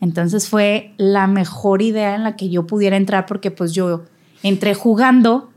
Entonces 0.00 0.48
fue 0.48 0.94
la 0.96 1.28
mejor 1.28 1.80
idea 1.80 2.16
en 2.16 2.24
la 2.24 2.34
que 2.34 2.50
yo 2.50 2.66
pudiera 2.66 2.96
entrar 2.96 3.26
porque 3.26 3.52
pues 3.52 3.72
yo 3.72 4.02
entré 4.42 4.74
jugando, 4.74 5.50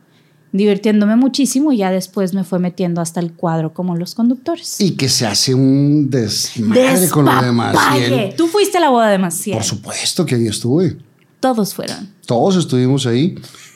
divirtiéndome 0.52 1.16
muchísimo 1.16 1.72
y 1.72 1.78
ya 1.78 1.92
después 1.92 2.34
me 2.34 2.44
fue 2.44 2.60
metiendo 2.60 3.02
hasta 3.02 3.20
el 3.20 3.34
cuadro 3.34 3.74
como 3.74 3.96
los 3.96 4.16
conductores. 4.16 4.80
Y 4.80 4.92
que 4.92 5.10
se 5.10 5.26
hace 5.26 5.54
un 5.54 6.10
desmadre 6.10 7.10
con 7.10 7.26
lo 7.26 7.32
de 7.32 7.48
Despapalle. 7.48 8.10
Maciel. 8.10 8.36
Tú 8.36 8.48
fuiste 8.48 8.78
a 8.78 8.82
la 8.82 8.90
boda 8.90 9.10
de 9.10 9.18
Maciel. 9.18 9.58
Por 9.58 9.66
supuesto 9.66 10.26
que 10.26 10.36
ahí 10.36 10.48
estuve. 10.48 10.98
Todos 11.40 11.74
fueron. 11.74 12.10
Todos 12.26 12.58
estuvimos 12.58 13.06
ahí 13.06 13.36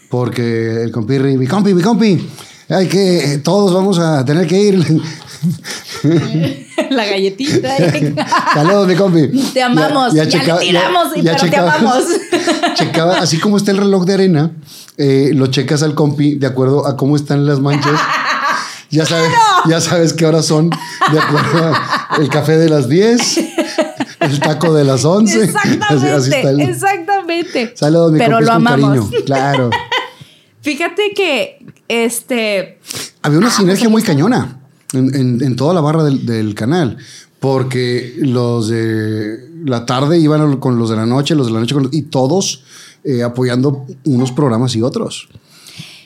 porque 0.09 0.83
el 0.83 0.91
compirri, 0.91 1.37
mi 1.37 1.47
compi, 1.47 1.73
mi 1.73 1.81
compi, 1.81 2.25
hay 2.69 2.87
que, 2.87 3.41
todos 3.43 3.73
vamos 3.73 3.99
a 3.99 4.23
tener 4.23 4.47
que 4.47 4.61
ir. 4.61 5.01
la 6.89 7.05
galletita. 7.05 7.75
Saludos, 8.53 8.87
mi 8.87 8.95
compi. 8.95 9.27
Te 9.53 9.61
amamos. 9.63 10.13
Ya 10.13 10.25
le 10.25 10.31
tiramos, 10.59 11.07
y 11.15 11.21
pero 11.21 11.37
te 11.49 11.57
amamos. 11.57 12.03
Checaba, 12.75 13.17
así 13.19 13.39
como 13.39 13.57
está 13.57 13.71
el 13.71 13.77
reloj 13.77 14.05
de 14.05 14.13
arena, 14.13 14.51
eh, 14.97 15.31
lo 15.33 15.47
checas 15.47 15.83
al 15.83 15.93
compi 15.95 16.35
de 16.35 16.47
acuerdo 16.47 16.85
a 16.87 16.95
cómo 16.97 17.15
están 17.15 17.45
las 17.45 17.59
manchas. 17.59 17.99
Ya 18.91 19.05
sabes, 19.07 19.29
ya 19.67 19.81
sabes 19.81 20.13
qué 20.13 20.25
horas 20.25 20.45
son, 20.45 20.69
de 20.69 21.19
acuerdo 21.19 21.73
el 22.19 22.29
café 22.29 22.57
de 22.57 22.69
las 22.69 22.87
10, 22.89 23.37
el 24.21 24.39
taco 24.39 24.73
de 24.73 24.83
las 24.83 25.03
11. 25.05 25.43
Exactamente, 25.43 25.85
Así- 25.89 26.07
así 26.07 26.29
está 26.35 26.49
el- 26.49 26.61
exactamente. 26.61 27.73
Saludos, 27.75 28.11
mi 28.11 28.19
Pero 28.19 28.31
compi, 28.37 28.45
lo 28.45 28.51
amamos. 28.53 28.89
cariño. 29.09 29.25
Claro. 29.25 29.69
Fíjate 30.61 31.11
que 31.15 31.65
este 31.87 32.79
Había 33.21 33.37
una 33.37 33.47
Ah, 33.49 33.51
sinergia 33.51 33.83
pues 33.85 33.91
muy 33.91 34.01
cañona 34.03 34.54
en, 34.95 35.13
en- 35.15 35.41
en 35.43 35.55
toda 35.55 35.73
la 35.73 35.81
barra 35.81 36.03
del, 36.03 36.25
del 36.25 36.53
canal, 36.55 36.97
porque 37.39 38.15
los 38.19 38.67
de 38.69 39.49
la 39.65 39.85
tarde 39.85 40.19
iban 40.19 40.57
con 40.57 40.77
los 40.77 40.89
de 40.89 40.95
la 40.95 41.05
noche, 41.05 41.35
los 41.35 41.47
de 41.47 41.53
la 41.53 41.59
noche 41.59 41.73
con 41.73 41.83
los- 41.83 41.93
y 41.93 42.03
todos 42.03 42.63
eh, 43.03 43.21
apoyando 43.23 43.85
unos 44.05 44.31
programas 44.31 44.75
y 44.75 44.81
otros. 44.81 45.27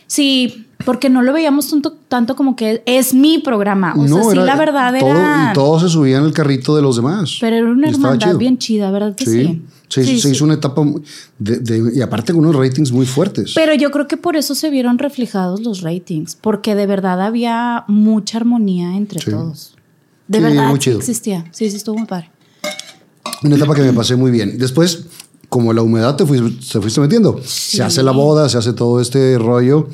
sí, 0.07 0.65
porque 0.85 1.09
no 1.09 1.21
lo 1.21 1.33
veíamos 1.33 1.69
tanto, 1.69 1.91
tanto 2.07 2.35
como 2.37 2.55
que 2.55 2.81
es 2.85 3.13
mi 3.13 3.39
programa. 3.39 3.93
O 3.97 4.07
sea, 4.07 4.23
sí, 4.23 4.29
era 4.31 4.45
la 4.45 4.55
verdad 4.55 4.93
todo- 4.97 5.09
era. 5.09 5.49
y 5.51 5.53
todos 5.53 5.81
se 5.81 5.89
subían 5.89 6.23
al 6.23 6.31
carrito 6.31 6.73
de 6.75 6.81
los 6.81 6.95
demás. 6.95 7.37
Pero 7.41 7.57
era 7.57 7.65
una 7.69 7.89
hermandad 7.89 8.35
bien 8.37 8.57
chida, 8.57 8.89
¿verdad 8.89 9.13
que 9.13 9.25
sí? 9.25 9.43
Sí, 9.43 9.61
se, 9.89 10.03
Sí, 10.05 10.19
se 10.21 10.27
sí. 10.29 10.33
hizo 10.35 10.45
una 10.45 10.53
etapa 10.53 10.83
de, 11.39 11.57
de- 11.59 11.91
y 11.95 12.01
aparte 12.01 12.31
con 12.31 12.45
unos 12.45 12.55
ratings 12.55 12.91
muy 12.91 13.05
fuertes. 13.05 13.53
Pero 13.55 13.73
yo 13.73 13.91
creo 13.91 14.07
que 14.07 14.17
por 14.17 14.35
eso 14.37 14.55
se 14.55 14.69
vieron 14.69 14.97
reflejados 14.99 15.61
los 15.61 15.81
ratings, 15.81 16.35
porque 16.39 16.75
de 16.75 16.85
verdad 16.85 17.21
había 17.21 17.83
mucha 17.87 18.37
armonía 18.37 18.95
entre 18.95 19.19
Sí. 19.21 19.31
todos. 19.31 19.75
De 20.27 20.39
verdad 20.39 20.69
muy 20.69 20.79
chido. 20.79 20.99
existía. 20.99 21.45
Sí, 21.51 21.69
sí, 21.71 21.75
estuvo 21.77 21.97
muy 21.97 22.07
padre. 22.07 22.29
Una 23.43 23.55
etapa 23.55 23.73
que 23.75 23.81
me 23.81 23.93
pasé 23.93 24.15
muy 24.15 24.31
bien. 24.31 24.57
Después, 24.59 25.05
como 25.49 25.73
la 25.73 25.81
humedad 25.81 26.15
te 26.15 26.25
fuiste, 26.25 26.61
se 26.61 26.79
fuiste 26.79 26.99
metiendo, 27.01 27.41
se 27.43 27.81
hace 27.81 28.03
la 28.03 28.11
boda, 28.11 28.47
se 28.49 28.57
hace 28.59 28.73
todo 28.73 29.01
este 29.01 29.37
rollo 29.39 29.87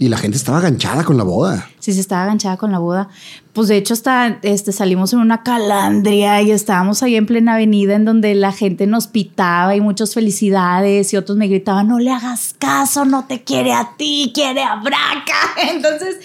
y 0.00 0.08
la 0.08 0.16
gente 0.16 0.36
estaba 0.36 0.58
aganchada 0.58 1.02
con 1.02 1.16
la 1.16 1.24
boda. 1.24 1.68
Sí, 1.80 1.92
se 1.92 2.00
estaba 2.00 2.22
aganchada 2.22 2.56
con 2.56 2.70
la 2.70 2.78
boda. 2.78 3.08
Pues 3.52 3.66
de 3.66 3.76
hecho, 3.76 3.94
hasta 3.94 4.38
este, 4.42 4.70
salimos 4.70 5.12
en 5.12 5.18
una 5.18 5.42
calandria 5.42 6.40
y 6.40 6.52
estábamos 6.52 7.02
ahí 7.02 7.16
en 7.16 7.26
plena 7.26 7.54
avenida 7.54 7.96
en 7.96 8.04
donde 8.04 8.36
la 8.36 8.52
gente 8.52 8.86
nos 8.86 9.08
pitaba 9.08 9.74
y 9.74 9.80
muchas 9.80 10.14
felicidades 10.14 11.12
y 11.12 11.16
otros 11.16 11.36
me 11.36 11.48
gritaban, 11.48 11.88
no 11.88 11.98
le 11.98 12.12
hagas 12.12 12.54
caso, 12.58 13.04
no 13.04 13.24
te 13.24 13.42
quiere 13.42 13.72
a 13.72 13.96
ti, 13.96 14.30
quiere 14.32 14.62
a 14.62 14.76
Braca. 14.76 15.54
Entonces, 15.72 16.18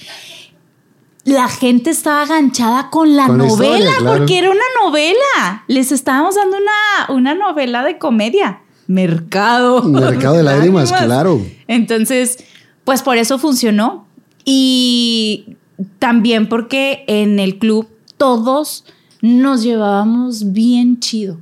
la 1.24 1.47
gente 1.47 1.89
estaba 1.89 2.21
aganchada 2.21 2.91
con 2.91 3.15
la 3.15 3.26
Con 3.26 3.39
novela 3.39 3.78
historia, 3.78 3.97
claro. 3.97 4.17
porque 4.19 4.38
era 4.38 4.51
una 4.51 4.59
novela. 4.84 5.63
Les 5.67 5.91
estábamos 5.91 6.36
dando 6.36 6.57
una, 6.57 7.17
una 7.17 7.34
novela 7.34 7.84
de 7.84 7.97
comedia. 7.97 8.59
Mercado. 8.86 9.82
Mercado 9.82 10.36
de 10.36 10.43
lágrimas, 10.43 10.91
claro. 10.91 11.41
Entonces, 11.67 12.38
pues 12.84 13.02
por 13.02 13.18
eso 13.18 13.38
funcionó. 13.40 14.06
Y 14.46 15.56
también 16.00 16.50
porque 16.50 17.04
en 17.08 17.40
el 17.40 17.58
club 17.60 17.88
todos 18.18 18.86
nos 19.22 19.64
llevábamos 19.64 20.52
bien 20.54 21.00
chido. 21.00 21.38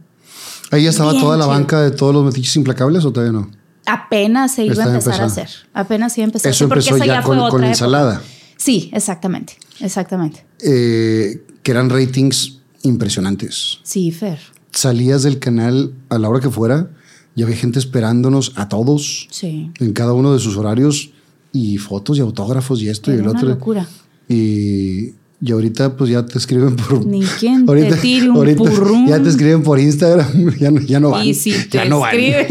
Ahí 0.72 0.84
ya 0.84 0.92
estaba 0.92 1.12
Bien 1.12 1.24
toda 1.24 1.38
la 1.38 1.44
chido. 1.46 1.54
banca 1.54 1.82
de 1.82 1.92
todos 1.92 2.14
los 2.14 2.24
metiches 2.24 2.56
implacables 2.56 3.04
o 3.06 3.12
todavía 3.12 3.34
no. 3.40 3.50
Apenas 3.86 4.54
se 4.54 4.66
iba 4.66 4.84
a 4.84 4.88
empezar 4.88 5.22
a 5.22 5.26
hacer. 5.26 5.50
Apenas 5.74 6.18
iba 6.18 6.26
a 6.26 6.28
empezar 6.28 6.52
Eso 6.52 6.64
a 6.64 6.68
hacer. 6.68 6.70
porque 6.70 6.90
empezó 6.90 7.04
esa 7.04 7.14
ya 7.14 7.22
fue 7.24 7.36
con, 7.38 7.48
época. 7.48 7.68
ensalada. 7.68 8.22
Sí, 8.58 8.90
exactamente. 8.94 9.58
Exactamente. 9.80 10.46
eh, 10.64 11.44
que 11.64 11.72
eran 11.72 11.90
ratings 11.90 12.60
impresionantes. 12.84 13.80
Sí, 13.84 14.12
Fer. 14.12 14.40
Salías 14.72 15.24
del 15.24 15.40
canal 15.40 15.94
a 16.10 16.18
la 16.20 16.30
hora 16.30 16.40
que 16.40 16.50
fuera 16.50 16.90
y 17.36 17.44
había 17.44 17.56
gente 17.58 17.80
esperándonos 17.80 18.54
a 18.56 18.70
todos 18.70 19.28
Sí. 19.32 19.72
en 19.80 19.94
cada 19.94 20.14
uno 20.14 20.34
de 20.34 20.40
sus 20.40 20.56
horarios 20.58 21.10
y 21.54 21.78
fotos 21.78 22.18
y 22.18 22.22
autógrafos 22.22 22.82
y 22.82 22.90
esto 22.90 23.12
y 23.12 23.16
el 23.16 23.22
una 23.22 23.32
otro. 23.32 23.50
locura. 23.50 23.86
Y, 24.30 25.14
y 25.42 25.52
ahorita 25.52 25.96
pues 25.98 26.10
ya 26.10 26.26
te 26.26 26.38
escriben 26.38 26.76
por... 26.76 27.06
Ni 27.06 27.22
te 27.40 27.96
tire 28.02 28.30
un 28.30 28.56
purrún. 28.56 29.08
Ya 29.08 29.22
te 29.22 29.30
escriben 29.30 29.64
por 29.64 29.80
Instagram, 29.80 30.56
ya 30.60 30.72
no, 30.72 30.80
ya 30.82 31.00
no 31.00 31.10
van. 31.12 31.26
Y 31.26 31.34
si 31.34 31.52
te 31.68 31.78
ya 31.80 31.86
no 31.86 32.00
van. 32.00 32.16
escriben. 32.16 32.48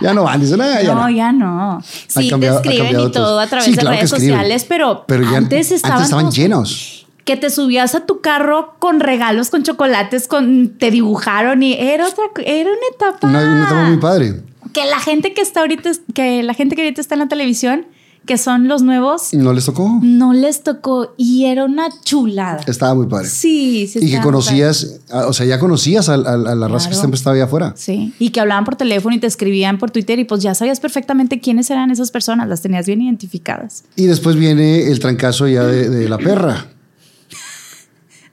Ya 0.00 0.14
no 0.14 0.24
van, 0.24 0.40
dicen, 0.40 0.60
"Ah, 0.60 0.82
ya 0.82 0.94
no, 0.94 1.02
no". 1.02 1.10
ya 1.10 1.32
no. 1.32 1.80
Sí, 2.08 2.28
cambiado- 2.28 2.60
te 2.60 2.70
escriben 2.70 3.00
y 3.00 3.10
todo 3.12 3.38
a 3.38 3.46
través 3.46 3.66
Sí, 3.66 3.70
de 3.72 3.76
claro 3.78 3.96
redes 3.96 4.10
sociales, 4.10 4.64
pero, 4.68 5.04
Pero 5.06 5.22
ya 5.30 5.36
antes 5.38 5.70
estaban, 5.70 6.30
llenos. 6.32 7.06
que 7.24 7.36
te 7.36 7.50
subías 7.50 7.94
a 7.94 8.04
tu 8.04 8.20
carro 8.20 8.74
con 8.80 8.98
regalos, 8.98 9.50
con 9.50 9.62
chocolates, 9.62 10.26
con 10.26 10.70
te 10.76 10.90
dibujaron 10.90 11.62
y 11.62 11.74
era 11.74 12.08
otra, 12.08 12.24
era 12.44 12.68
una 12.70 12.80
etapa. 12.92 13.28
Una, 13.28 13.38
una 13.42 13.62
etapa 13.64 13.84
muy 13.88 13.96
padre. 13.98 14.42
Que 14.72 14.84
la 14.86 15.00
gente 15.00 15.34
que 15.34 15.40
está 15.42 15.60
ahorita, 15.60 15.90
que 16.14 16.42
la 16.42 16.54
gente 16.54 16.76
que 16.76 16.82
ahorita 16.82 17.00
está 17.00 17.14
en 17.14 17.20
la 17.20 17.28
televisión, 17.28 17.86
que 18.24 18.38
son 18.38 18.68
los 18.68 18.82
nuevos, 18.82 19.34
¿No 19.34 19.52
les 19.52 19.66
tocó? 19.66 19.98
no 20.00 20.32
les 20.32 20.62
tocó 20.62 21.12
y 21.16 21.46
era 21.46 21.64
una 21.64 21.88
chulada. 22.04 22.60
Estaba 22.68 22.94
muy 22.94 23.06
padre. 23.08 23.26
Sí, 23.28 23.88
sí. 23.88 23.98
y 24.00 24.06
que 24.06 24.12
padre. 24.18 24.22
conocías, 24.22 25.00
o 25.10 25.32
sea, 25.32 25.44
ya 25.44 25.58
conocías 25.58 26.08
a, 26.08 26.14
a- 26.14 26.16
a 26.34 26.54
la 26.54 26.68
raza 26.68 26.88
que 26.88 26.94
siempre 26.94 27.16
estaba 27.18 27.34
allá 27.34 27.44
afuera. 27.46 27.74
Sí, 27.76 28.14
y 28.20 28.30
que 28.30 28.38
hablaban 28.40 28.64
por 28.64 28.76
teléfono 28.76 29.16
y 29.16 29.18
te 29.18 29.26
escribían 29.26 29.78
por 29.78 29.90
Twitter 29.90 30.20
y 30.20 30.24
pues 30.24 30.40
ya 30.40 30.54
sabías 30.54 30.78
perfectamente 30.78 31.40
quiénes 31.40 31.68
eran 31.70 31.90
esas 31.90 32.12
personas, 32.12 32.46
las 32.48 32.62
tenías 32.62 32.86
bien 32.86 33.02
identificadas. 33.02 33.82
Y 33.96 34.06
después 34.06 34.36
viene 34.36 34.86
el 34.86 35.00
trancazo 35.00 35.48
ya 35.48 35.64
de, 35.64 35.90
de 35.90 36.08
la 36.08 36.18
perra. 36.18 36.66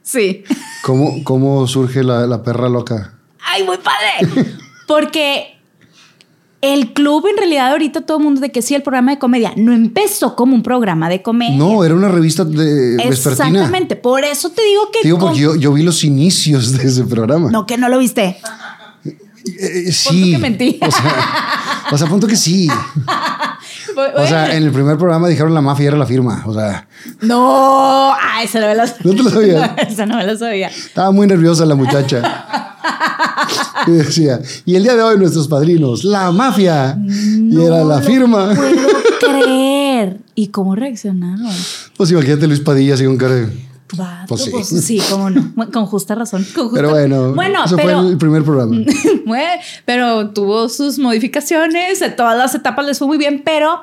Sí. 0.04 0.44
¿Cómo, 0.84 1.24
cómo 1.24 1.68
surge 1.68 2.04
la, 2.04 2.26
la 2.28 2.44
perra 2.44 2.70
loca? 2.70 3.14
¡Ay, 3.44 3.64
muy 3.64 3.78
padre! 3.78 4.48
Porque 4.88 5.59
el 6.62 6.94
club, 6.94 7.26
en 7.28 7.38
realidad, 7.38 7.72
ahorita 7.72 8.02
todo 8.02 8.18
el 8.18 8.24
mundo 8.24 8.42
de 8.42 8.52
que 8.52 8.62
sí, 8.62 8.76
el 8.76 8.82
programa 8.84 9.12
de 9.12 9.20
comedia 9.20 9.54
no 9.56 9.72
empezó 9.74 10.36
como 10.36 10.54
un 10.56 10.64
programa 10.64 11.08
de 11.10 11.22
comedia. 11.22 11.56
No, 11.58 11.84
era 11.86 11.96
una 11.96 12.10
revista 12.10 12.44
de 12.44 12.98
vespertina. 12.98 13.08
Exactamente. 13.48 13.96
Por 13.96 14.24
eso 14.26 14.50
te 14.50 14.62
digo 14.64 14.90
que. 14.92 15.00
Digo, 15.04 15.18
con- 15.20 15.28
porque 15.30 15.42
yo, 15.42 15.56
yo 15.56 15.72
vi 15.74 15.84
los 15.84 16.04
inicios 16.04 16.74
de 16.78 16.88
ese 16.88 17.04
programa. 17.06 17.50
No, 17.50 17.66
que 17.66 17.78
no 17.78 17.88
lo 17.88 17.98
viste. 18.00 18.38
Eh, 19.06 19.92
sí. 19.92 20.32
que 20.34 20.38
mentí. 20.38 20.80
O 20.86 20.92
sea, 20.92 21.86
o 21.92 21.98
sea, 21.98 22.08
punto 22.08 22.28
que 22.28 22.36
sí. 22.36 22.68
O 24.16 24.26
sea, 24.28 24.56
en 24.56 24.64
el 24.64 24.72
primer 24.72 24.98
programa 24.98 25.28
dijeron 25.28 25.54
la 25.54 25.60
mafia 25.62 25.88
era 25.90 25.98
la 25.98 26.06
firma. 26.06 26.44
O 26.46 26.54
sea, 26.54 26.88
No, 27.22 28.14
ah, 28.14 28.42
esa 28.44 28.60
no 28.62 28.68
me 28.68 28.76
la 28.76 28.86
¿No 29.04 29.12
te 29.14 29.24
lo 29.24 29.30
sabías? 29.30 29.72
No, 29.76 29.82
esa 29.84 30.06
no 30.06 30.16
me 30.18 30.26
la 30.26 30.38
sabía. 30.38 30.68
estaba 30.68 31.12
muy 31.12 31.28
nerviosa 31.28 31.66
la 31.66 31.76
muchacha. 31.76 32.69
Y 33.88 33.92
decía, 33.92 34.40
y 34.66 34.76
el 34.76 34.84
día 34.84 34.96
de 34.96 35.04
hoy 35.04 35.18
nuestros 35.18 35.48
padrinos, 35.48 36.04
la 36.04 36.32
mafia. 36.32 36.98
y 37.08 37.60
era 37.62 37.84
la 37.84 37.98
No 38.00 38.02
firma. 38.02 38.48
lo 38.48 38.56
puedo 38.56 38.78
creer. 39.20 40.18
¿Y 40.36 40.48
cómo 40.48 40.76
reaccionaron? 40.76 41.48
Pues 41.98 42.12
imagínate 42.12 42.48
Luis 42.48 42.60
Padilla 42.62 42.94
así 42.94 43.06
con 43.06 43.18
cara 43.18 43.36
de... 43.36 43.70
Vato, 43.98 44.26
Pues 44.28 44.44
sí. 44.44 44.50
pues 44.52 44.68
sí, 44.68 45.02
cómo 45.10 45.32
no. 45.32 45.52
Con 45.74 45.88
justa 45.88 46.14
razón. 46.14 46.46
con 46.54 46.66
justa- 46.70 46.76
Pero 46.80 46.92
bueno, 46.92 47.34
bueno 47.34 47.66
eso 47.66 47.76
pero, 47.76 48.02
fue 48.04 48.12
el 48.12 48.18
primer 48.20 48.44
programa. 48.44 48.78
Pero 49.86 50.30
tuvo 50.30 50.70
sus 50.70 51.00
modificaciones, 51.00 52.00
de 52.00 52.10
todas 52.12 52.38
las 52.38 52.54
etapas 52.54 52.86
les 52.86 53.00
fue 53.00 53.08
muy 53.08 53.18
bien, 53.18 53.42
pero 53.44 53.80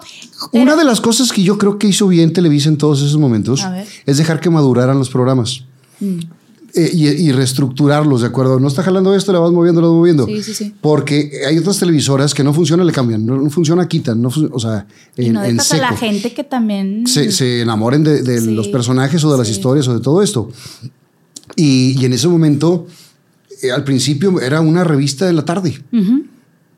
Una 0.52 0.76
de 0.76 0.84
las 0.84 1.00
cosas 1.00 1.32
que 1.32 1.42
yo 1.42 1.58
creo 1.58 1.78
que 1.78 1.88
hizo 1.88 2.06
bien 2.08 2.32
Televisa 2.32 2.68
en 2.68 2.78
todos 2.78 3.00
esos 3.02 3.16
momentos. 3.18 3.64
Mm. 3.64 3.74
es 4.06 4.18
dejar 4.18 4.38
que 4.40 4.48
maduraran 4.50 4.96
los 4.98 5.08
programas. 5.10 5.64
Eh, 6.00 6.20
y, 6.74 7.06
y 7.08 7.32
reestructurarlos, 7.32 8.20
¿de 8.20 8.26
acuerdo? 8.26 8.60
No 8.60 8.68
está 8.68 8.82
jalando 8.82 9.14
esto, 9.14 9.32
le 9.32 9.38
vas 9.38 9.50
moviendo, 9.52 9.80
le 9.80 9.86
vas 9.86 9.96
moviendo. 9.96 10.26
Sí, 10.26 10.42
sí, 10.42 10.54
sí. 10.54 10.74
Porque 10.80 11.30
hay 11.46 11.56
otras 11.58 11.78
televisoras 11.78 12.34
que 12.34 12.44
no 12.44 12.52
funcionan, 12.52 12.86
le 12.86 12.92
cambian. 12.92 13.24
No, 13.24 13.36
no 13.40 13.48
funciona, 13.50 13.86
quitan. 13.88 14.20
No 14.20 14.30
o 14.52 14.58
sea, 14.60 14.86
y 15.16 15.26
en, 15.26 15.32
no 15.34 15.44
en 15.44 15.58
a 15.60 15.76
la 15.76 15.96
gente 15.96 16.34
que 16.34 16.44
también 16.44 17.06
se, 17.06 17.32
se 17.32 17.62
enamoren 17.62 18.04
de, 18.04 18.22
de 18.22 18.40
Sí, 18.40 18.54
los 18.54 18.68
personajes 18.68 19.22
o 19.24 19.32
de 19.32 19.38
las 19.38 19.46
sí. 19.46 19.54
historias 19.54 19.88
o 19.88 19.94
de 19.94 20.00
todo 20.00 20.22
esto. 20.22 20.50
Y, 21.54 21.96
y 22.00 22.04
en 22.04 22.12
ese 22.12 22.28
momento, 22.28 22.86
eh, 23.62 23.70
al 23.70 23.84
principio 23.84 24.40
era 24.40 24.60
una 24.60 24.84
revista 24.84 25.24
de 25.26 25.32
la 25.32 25.44
tarde. 25.44 25.82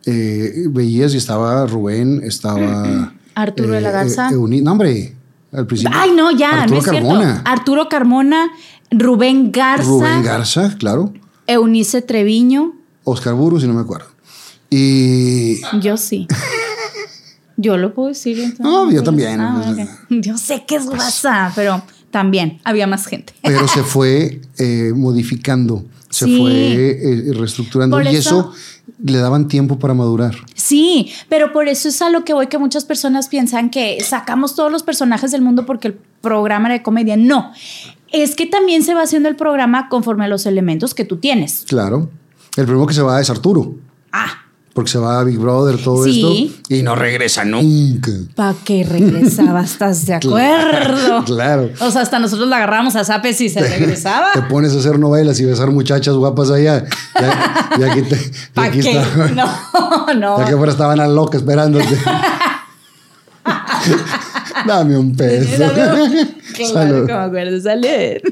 Eh, 0.06 0.64
veías 0.70 1.12
y 1.14 1.16
estaba 1.16 1.66
Rubén, 1.66 2.20
estaba... 2.24 3.14
Arturo 3.34 3.72
de 3.74 3.80
la 3.80 3.90
Garza. 3.90 4.30
No, 4.32 4.72
hombre, 4.72 5.14
al 5.52 5.66
principio. 5.66 5.96
Ay, 5.96 6.10
no, 6.12 6.30
ya, 6.36 6.62
Arturo 6.62 6.74
no 6.74 6.78
es 6.80 6.84
Carmona. 6.92 7.32
cierto. 7.32 7.50
Arturo 7.50 7.88
Carmona, 7.88 8.50
Rubén 8.90 9.52
Garza, 9.52 9.84
Rubén 9.88 10.22
Garza, 10.22 10.76
claro. 10.78 11.12
Eunice 11.46 12.02
Treviño, 12.02 12.74
Oscar 13.04 13.34
Burgos, 13.34 13.62
si 13.62 13.68
no 13.68 13.74
me 13.74 13.80
acuerdo. 13.80 14.06
Y 14.70 15.60
yo 15.80 15.96
sí. 15.96 16.26
Yo 17.56 17.76
lo 17.76 17.92
puedo 17.94 18.08
decir. 18.08 18.38
entonces. 18.38 18.60
No, 18.64 18.90
yo 18.90 19.02
también. 19.02 19.40
Ah. 19.40 19.74
Yo 20.10 20.38
sé 20.38 20.64
que 20.66 20.76
es 20.76 20.86
WhatsApp, 20.86 21.52
pero 21.56 21.82
también 22.10 22.60
había 22.64 22.86
más 22.86 23.06
gente. 23.06 23.32
pero 23.42 23.66
se 23.66 23.82
fue 23.84 24.40
eh, 24.58 24.92
modificando, 24.94 25.84
se 26.10 26.26
Sí. 26.26 26.38
fue 26.38 26.52
eh, 26.52 27.32
reestructurando 27.34 27.96
Por 27.96 28.06
y 28.06 28.16
eso- 28.16 28.52
eso 28.52 28.52
le 29.02 29.18
daban 29.18 29.48
tiempo 29.48 29.78
para 29.78 29.92
madurar. 29.94 30.34
Sí, 30.54 31.12
pero 31.28 31.52
por 31.52 31.68
eso 31.68 31.88
es 31.88 32.00
a 32.00 32.10
lo 32.10 32.24
que 32.24 32.32
voy 32.32 32.46
que 32.46 32.58
muchas 32.58 32.84
personas 32.84 33.28
piensan 33.28 33.70
que 33.70 33.98
sacamos 34.02 34.54
todos 34.54 34.70
los 34.72 34.82
personajes 34.82 35.30
del 35.30 35.42
mundo 35.42 35.66
porque 35.66 35.88
el 35.88 35.94
programa 36.20 36.68
era 36.68 36.74
de 36.78 36.82
comedia. 36.82 37.16
No, 37.16 37.52
es 38.12 38.34
que 38.36 38.46
también 38.46 38.82
se 38.82 38.94
va 38.94 39.02
haciendo 39.02 39.28
el 39.28 39.36
programa 39.36 39.88
conforme 39.88 40.24
a 40.24 40.28
los 40.28 40.46
elementos 40.46 40.94
que 40.94 41.04
tú 41.04 41.16
tienes. 41.18 41.64
Claro. 41.68 42.10
El 42.56 42.64
primero 42.64 42.86
que 42.86 42.94
se 42.94 43.02
va 43.02 43.20
es 43.20 43.30
Arturo, 43.30 43.74
Ah, 44.12 44.26
porque 44.74 44.90
se 44.92 44.98
va 44.98 45.18
a 45.20 45.24
Big 45.24 45.38
Brother, 45.38 45.76
todo 45.82 46.04
Sí. 46.04 46.54
esto, 46.60 46.72
y 46.74 46.82
no 46.82 46.94
regresa 46.94 47.44
nunca. 47.44 48.10
¿para 48.36 48.54
qué 48.64 48.84
regresaba? 48.88 49.62
¿Estás 49.62 50.06
de 50.06 50.14
acuerdo? 50.22 51.24
Claro. 51.26 51.70
O 51.80 51.90
sea, 51.90 52.02
hasta 52.02 52.18
nosotros 52.20 52.48
la 52.48 52.56
agarramos 52.56 52.94
a 52.96 53.04
Zape 53.04 53.34
si 53.34 53.48
se 53.48 53.60
regresaba. 53.60 54.28
Te 54.34 54.42
pones 54.42 54.72
a 54.74 54.78
hacer 54.78 54.98
novelas 54.98 55.38
y 55.40 55.44
besar 55.44 55.70
muchachas 55.72 56.14
guapas 56.14 56.50
allá. 56.50 56.84
Ya, 57.20 57.68
ya 57.78 57.92
aquí, 57.92 58.02
te, 58.02 58.16
ya 58.16 58.30
¿Para 58.54 58.68
aquí 58.68 58.80
qué? 58.80 58.92
está- 59.00 59.28
No, 59.34 60.14
no. 60.14 60.38
Ya 60.38 60.44
que 60.46 60.56
fuera 60.56 60.72
estaban 60.72 61.00
a 61.00 61.06
loca 61.08 61.36
esperándote. 61.38 61.98
Dame 64.66 64.96
un 64.96 65.14
peso. 65.16 65.64
Claro 66.58 66.90
Salud. 66.90 67.06
que 67.06 67.12
me 67.12 67.18
acuerdo, 67.18 67.60
salud. 67.60 68.22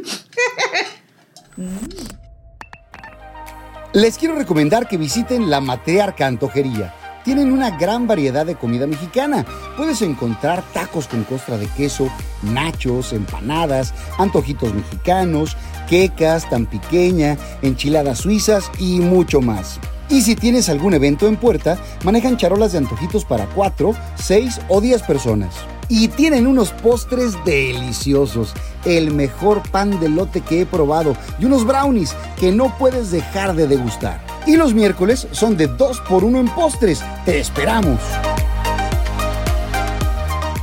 Les 3.93 4.19
quiero 4.19 4.35
recomendar 4.35 4.89
que 4.89 4.99
visiten 4.99 5.49
la 5.49 5.61
Matriarca 5.61 6.27
Antojería. 6.27 6.93
Tienen 7.25 7.51
una 7.51 7.77
gran 7.77 8.07
variedad 8.07 8.45
de 8.45 8.55
comida 8.55 8.87
mexicana. 8.87 9.45
Puedes 9.77 10.03
encontrar 10.03 10.63
tacos 10.73 11.09
con 11.09 11.25
costra 11.25 11.57
de 11.57 11.67
queso, 11.69 12.09
nachos, 12.43 13.13
empanadas, 13.13 13.95
antojitos 14.19 14.75
mexicanos, 14.75 15.57
quecas 15.89 16.49
tan 16.51 16.67
pequeña, 16.67 17.37
enchiladas 17.63 18.19
suizas 18.19 18.71
y 18.79 19.01
mucho 19.01 19.41
más. 19.41 19.81
Y 20.09 20.21
si 20.23 20.37
tienes 20.37 20.69
algún 20.69 20.95
evento 20.95 21.27
en 21.27 21.37
puerta, 21.37 21.79
manejan 22.05 22.37
charolas 22.37 22.73
de 22.73 22.79
antojitos 22.79 23.25
para 23.25 23.47
4, 23.47 23.95
6 24.17 24.61
o 24.69 24.81
10 24.81 25.03
personas. 25.03 25.55
Y 25.89 26.09
tienen 26.09 26.47
unos 26.47 26.71
postres 26.71 27.35
deliciosos, 27.45 28.53
el 28.85 29.13
mejor 29.13 29.63
pan 29.71 30.01
de 30.01 30.09
lote 30.09 30.41
que 30.41 30.63
he 30.63 30.67
probado 30.67 31.17
y 31.39 31.45
unos 31.45 31.65
brownies 31.65 32.15
que 32.39 32.51
no 32.51 32.77
puedes 32.77 33.11
dejar 33.11 33.55
de 33.55 33.69
degustar. 33.69 34.21
Y 34.47 34.57
los 34.57 34.75
miércoles 34.75 35.29
son 35.31 35.57
de 35.57 35.69
2 35.69 36.01
por 36.09 36.25
1 36.25 36.41
en 36.41 36.49
postres. 36.49 37.03
¡Te 37.25 37.39
esperamos! 37.39 38.01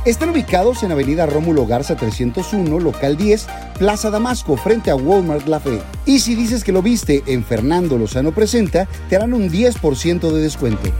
Están 0.04 0.28
ubicados 0.28 0.82
en 0.82 0.92
Avenida 0.92 1.24
Rómulo 1.24 1.66
Garza 1.66 1.96
301, 1.96 2.78
local 2.78 3.16
10, 3.16 3.46
Plaza 3.78 4.10
Damasco, 4.10 4.58
frente 4.58 4.90
a 4.90 4.96
Walmart 4.96 5.46
La 5.46 5.60
Fe. 5.60 5.80
Y 6.04 6.18
si 6.18 6.34
dices 6.34 6.62
que 6.62 6.72
lo 6.72 6.82
viste 6.82 7.22
en 7.26 7.42
Fernando 7.42 7.96
Lozano 7.96 8.32
Presenta, 8.32 8.86
te 9.08 9.16
harán 9.16 9.32
un 9.32 9.48
10% 9.48 10.30
de 10.30 10.42
descuento. 10.42 10.90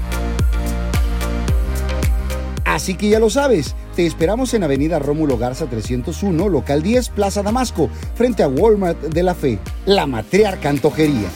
Así 2.64 2.94
que 2.94 3.10
ya 3.10 3.20
lo 3.20 3.28
sabes, 3.28 3.76
te 3.94 4.06
esperamos 4.06 4.52
en 4.54 4.64
Avenida 4.64 4.98
Rómulo 4.98 5.38
Garza 5.38 5.66
301, 5.66 6.48
local 6.48 6.82
10, 6.82 7.10
Plaza 7.10 7.42
Damasco, 7.42 7.88
frente 8.14 8.42
a 8.42 8.48
Walmart 8.48 9.00
de 9.00 9.22
la 9.22 9.34
Fe, 9.34 9.58
la 9.86 10.06
matriarca 10.06 10.68
antojería. 10.68 11.28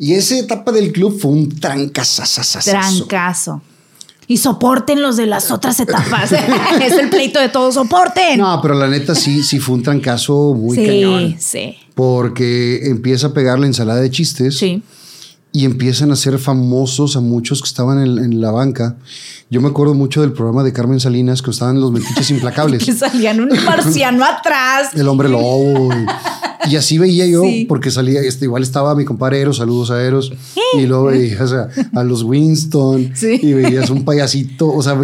Y 0.00 0.14
esa 0.14 0.38
etapa 0.38 0.70
del 0.70 0.92
club 0.92 1.18
fue 1.20 1.32
un 1.32 1.58
trancazazazazo. 1.58 2.70
Trancazo. 2.70 3.62
Y 4.28 4.36
soporten 4.36 5.02
los 5.02 5.16
de 5.16 5.26
las 5.26 5.50
otras 5.50 5.80
etapas. 5.80 6.30
es 6.80 6.92
el 6.92 7.10
pleito 7.10 7.40
de 7.40 7.48
todos, 7.48 7.74
soporten. 7.74 8.38
No, 8.38 8.60
pero 8.62 8.74
la 8.74 8.86
neta 8.86 9.16
sí, 9.16 9.42
sí 9.42 9.58
fue 9.58 9.74
un 9.74 9.82
trancazo 9.82 10.54
muy 10.54 10.76
sí, 10.76 10.86
cañón. 10.86 11.36
sí, 11.40 11.76
Porque 11.96 12.88
empieza 12.88 13.28
a 13.28 13.32
pegar 13.32 13.58
la 13.58 13.66
ensalada 13.66 14.00
de 14.00 14.10
chistes 14.10 14.56
sí. 14.56 14.82
Y 15.52 15.64
empiezan 15.64 16.10
a 16.12 16.16
ser 16.16 16.38
famosos 16.38 17.16
a 17.16 17.20
muchos 17.20 17.62
que 17.62 17.68
estaban 17.68 17.98
en, 18.02 18.18
en 18.18 18.40
la 18.40 18.50
banca. 18.50 18.96
Yo 19.50 19.60
me 19.62 19.68
acuerdo 19.68 19.94
mucho 19.94 20.20
del 20.20 20.32
programa 20.32 20.62
de 20.62 20.72
Carmen 20.72 21.00
Salinas 21.00 21.40
que 21.42 21.50
estaban 21.50 21.80
los 21.80 21.90
metiches 21.90 22.30
implacables. 22.32 22.84
Que 22.84 22.92
salían 22.92 23.40
un 23.40 23.48
marciano 23.64 24.24
atrás. 24.24 24.88
El 24.94 25.08
hombre 25.08 25.28
lobo. 25.28 25.88
Y, 26.66 26.72
y 26.72 26.76
así 26.76 26.98
veía 26.98 27.24
yo, 27.26 27.42
Sí. 27.44 27.64
porque 27.66 27.90
salía, 27.90 28.20
este, 28.20 28.44
igual 28.44 28.62
estaba 28.62 28.94
mi 28.94 29.04
compadre 29.06 29.40
Eros, 29.40 29.56
saludos 29.56 29.90
a 29.90 30.02
Eros, 30.04 30.32
y 30.76 30.84
luego 30.86 31.04
veías 31.06 31.50
a, 31.52 31.68
a 31.94 32.04
los 32.04 32.24
Winston, 32.24 33.12
Sí. 33.14 33.38
y 33.42 33.54
veías 33.54 33.88
un 33.88 34.04
payasito, 34.04 34.68
o 34.68 34.82
sea, 34.82 34.98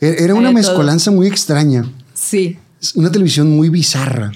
era 0.00 0.34
una 0.34 0.50
mezcolanza 0.52 1.10
muy 1.10 1.26
extraña, 1.26 1.84
Sí. 2.14 2.56
una 2.94 3.10
televisión 3.12 3.50
muy 3.54 3.68
bizarra, 3.68 4.32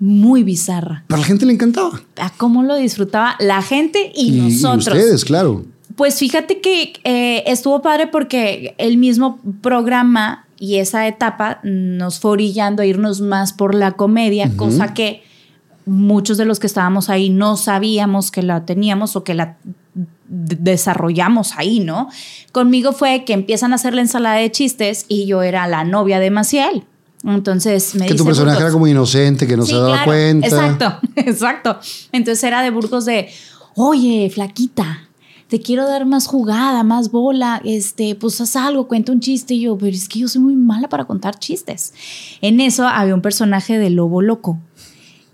Muy 0.00 0.44
bizarra. 0.44 1.04
pero 1.06 1.16
a 1.16 1.20
la 1.20 1.26
gente 1.26 1.46
le 1.46 1.52
encantaba. 1.52 2.00
A 2.16 2.30
cómo 2.30 2.62
lo 2.62 2.76
disfrutaba 2.76 3.34
la 3.40 3.62
gente 3.62 4.12
y, 4.14 4.30
Y, 4.30 4.38
y 4.38 4.40
nosotros. 4.52 4.86
ustedes, 4.96 5.24
claro. 5.24 5.64
Pues 5.96 6.18
fíjate 6.18 6.60
que 6.60 6.92
eh, 7.02 7.42
estuvo 7.46 7.82
padre 7.82 8.06
porque 8.06 8.74
el 8.78 8.98
mismo 8.98 9.40
programa 9.60 10.46
y 10.60 10.76
esa 10.76 11.06
etapa 11.08 11.58
nos 11.64 12.20
fue 12.20 12.32
orillando 12.32 12.82
a 12.82 12.86
irnos 12.86 13.20
más 13.20 13.52
por 13.52 13.74
la 13.74 13.92
comedia, 13.92 14.52
cosa 14.56 14.94
que 14.94 15.22
muchos 15.86 16.36
de 16.36 16.44
los 16.44 16.60
que 16.60 16.66
estábamos 16.68 17.08
ahí 17.08 17.30
no 17.30 17.56
sabíamos 17.56 18.30
que 18.30 18.42
la 18.42 18.64
teníamos 18.66 19.16
o 19.16 19.24
que 19.24 19.34
la 19.34 19.56
desarrollamos 20.28 21.54
ahí, 21.56 21.80
¿no? 21.80 22.08
Conmigo 22.52 22.92
fue 22.92 23.24
que 23.24 23.32
empiezan 23.32 23.72
a 23.72 23.76
hacer 23.76 23.94
la 23.94 24.02
ensalada 24.02 24.36
de 24.36 24.50
chistes 24.52 25.06
y 25.08 25.26
yo 25.26 25.42
era 25.42 25.66
la 25.66 25.84
novia 25.84 26.20
de 26.20 26.30
Maciel. 26.30 26.84
Entonces 27.34 27.94
me 27.94 28.06
Que 28.06 28.14
tu 28.14 28.24
personaje 28.24 28.56
Burgos, 28.56 28.62
era 28.62 28.72
como 28.72 28.86
inocente, 28.86 29.46
que 29.46 29.56
no 29.56 29.64
Sí, 29.64 29.72
se 29.72 29.76
daba 29.76 29.88
claro, 29.90 30.04
cuenta. 30.06 30.46
Exacto, 30.46 30.98
exacto. 31.16 31.78
Entonces 32.12 32.42
era 32.44 32.62
de 32.62 32.70
Burgos 32.70 33.04
de, 33.04 33.28
oye, 33.74 34.30
flaquita, 34.32 35.00
te 35.48 35.60
quiero 35.60 35.86
dar 35.86 36.04
más 36.06 36.26
jugada, 36.26 36.82
más 36.82 37.10
bola, 37.10 37.60
este, 37.64 38.14
pues 38.14 38.40
haz 38.40 38.56
algo, 38.56 38.86
cuenta 38.88 39.12
un 39.12 39.20
chiste. 39.20 39.54
Y 39.54 39.60
yo, 39.62 39.76
pero 39.78 39.94
es 39.94 40.08
que 40.08 40.18
yo 40.20 40.28
soy 40.28 40.42
muy 40.42 40.56
mala 40.56 40.88
para 40.88 41.06
contar 41.06 41.38
chistes. 41.38 41.94
En 42.42 42.60
eso 42.60 42.86
había 42.86 43.14
un 43.14 43.22
personaje 43.22 43.78
de 43.78 43.90
Lobo 43.90 44.20
Loco 44.22 44.58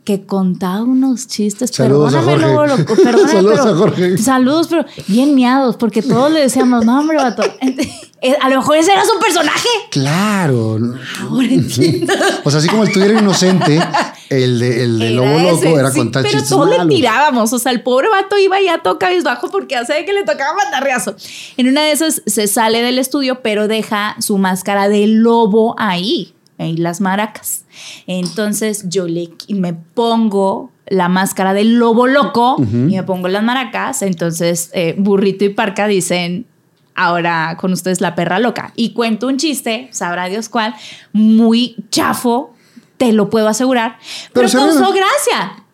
que 0.04 0.22
contaba 0.26 0.82
unos 0.82 1.26
chistes. 1.28 1.70
Saludos 1.70 2.12
perdóname. 2.14 2.42
Lobo 2.46 2.66
Loco, 2.66 2.94
perdóname, 3.02 3.32
Saludos 3.32 3.58
pero- 3.62 3.74
a 3.74 3.76
Jorge. 3.78 4.18
Saludos, 4.18 4.66
pero 4.68 4.84
bien 5.08 5.34
miados, 5.34 5.76
porque 5.76 6.02
todos 6.02 6.30
le 6.30 6.40
decíamos, 6.40 6.84
no, 6.84 7.00
hombre, 7.00 7.16
vato. 7.16 7.42
A 8.40 8.48
lo 8.48 8.56
mejor 8.56 8.76
ese 8.76 8.92
era 8.92 9.04
su 9.04 9.18
personaje. 9.18 9.68
Claro. 9.90 10.78
Ahora 11.20 11.46
entiendo. 11.48 12.12
O 12.44 12.50
sea, 12.50 12.58
así 12.58 12.68
como 12.68 12.84
el 12.84 12.92
tuyo 12.92 13.06
era 13.06 13.20
inocente, 13.20 13.80
el 14.28 14.58
de, 14.58 14.84
el 14.84 14.98
de 14.98 15.06
Era 15.06 15.16
Lobo 15.16 15.38
Loco 15.38 15.78
era 15.78 15.90
sí, 15.90 15.98
contar 15.98 16.22
pero 16.22 16.32
chistes 16.32 16.50
todos 16.50 16.68
le 16.68 16.94
tirábamos. 16.94 17.52
O 17.52 17.58
sea, 17.58 17.72
el 17.72 17.82
pobre 17.82 18.08
vato 18.08 18.36
iba 18.38 18.60
ya 18.60 18.82
toca 18.82 19.08
bajo 19.22 19.48
porque 19.50 19.76
hace 19.76 20.04
que 20.04 20.12
le 20.12 20.24
tocaba 20.24 20.54
mandarriazo. 20.54 21.16
En 21.56 21.68
una 21.68 21.82
de 21.82 21.92
esas 21.92 22.22
se 22.26 22.46
sale 22.46 22.82
del 22.82 22.98
estudio, 22.98 23.40
pero 23.42 23.68
deja 23.68 24.16
su 24.20 24.38
máscara 24.38 24.88
de 24.88 25.06
lobo 25.06 25.74
ahí. 25.78 26.34
y 26.58 26.76
las 26.76 27.00
maracas. 27.00 27.64
Entonces 28.06 28.88
yo 28.88 29.08
le 29.08 29.30
me 29.48 29.74
pongo 29.74 30.70
la 30.86 31.08
máscara 31.08 31.54
del 31.54 31.78
lobo 31.78 32.06
loco 32.06 32.56
y 32.58 32.94
me 32.96 33.02
pongo 33.02 33.28
las 33.28 33.42
maracas. 33.42 34.02
Entonces 34.02 34.70
eh, 34.72 34.94
Burrito 34.98 35.44
y 35.44 35.50
Parca 35.50 35.86
dicen, 35.86 36.46
ahora 36.94 37.56
con 37.58 37.72
ustedes 37.72 38.00
la 38.00 38.14
perra 38.14 38.38
loca. 38.38 38.72
Y 38.76 38.92
cuento 38.92 39.26
un 39.26 39.36
chiste, 39.36 39.88
sabrá 39.92 40.26
Dios 40.26 40.48
cuál, 40.48 40.74
muy 41.12 41.76
chafo, 41.90 42.54
te 42.96 43.12
lo 43.12 43.30
puedo 43.30 43.48
asegurar, 43.48 43.98
pero, 44.32 44.48
Pero 44.48 44.66
causó 44.66 44.92
gracia. 44.92 45.64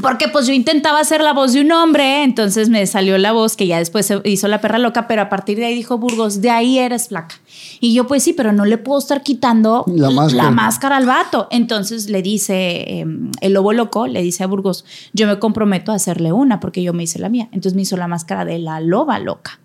Porque 0.00 0.28
pues 0.28 0.46
yo 0.46 0.52
intentaba 0.52 1.00
hacer 1.00 1.20
la 1.20 1.32
voz 1.32 1.52
de 1.52 1.62
un 1.62 1.72
hombre, 1.72 2.22
entonces 2.22 2.68
me 2.68 2.86
salió 2.86 3.18
la 3.18 3.32
voz 3.32 3.56
que 3.56 3.66
ya 3.66 3.78
después 3.78 4.06
se 4.06 4.20
hizo 4.24 4.46
la 4.46 4.60
perra 4.60 4.78
loca, 4.78 5.08
pero 5.08 5.22
a 5.22 5.28
partir 5.28 5.58
de 5.58 5.66
ahí 5.66 5.74
dijo 5.74 5.98
Burgos, 5.98 6.40
de 6.40 6.50
ahí 6.50 6.78
eres 6.78 7.08
flaca. 7.08 7.34
Y 7.80 7.92
yo 7.92 8.06
pues 8.06 8.22
sí, 8.22 8.32
pero 8.32 8.52
no 8.52 8.64
le 8.64 8.78
puedo 8.78 9.00
estar 9.00 9.22
quitando 9.24 9.84
La 9.88 10.10
máscara. 10.10 10.50
máscara 10.52 10.96
al 10.96 11.06
vato. 11.06 11.48
Entonces 11.50 12.08
le 12.08 12.22
dice 12.22 12.54
eh, 12.54 13.06
el 13.40 13.52
lobo 13.52 13.72
loco, 13.72 14.06
le 14.06 14.22
dice 14.22 14.44
a 14.44 14.46
Burgos, 14.46 14.84
yo 15.12 15.26
me 15.26 15.40
comprometo 15.40 15.90
a 15.90 15.96
hacerle 15.96 16.32
una 16.32 16.60
porque 16.60 16.84
yo 16.84 16.92
me 16.92 17.02
hice 17.02 17.18
la 17.18 17.28
mía. 17.28 17.48
Entonces 17.50 17.74
me 17.74 17.82
hizo 17.82 17.96
la 17.96 18.06
máscara 18.06 18.44
de 18.44 18.60
la 18.60 18.80
loba 18.80 19.18
loca. 19.18 19.58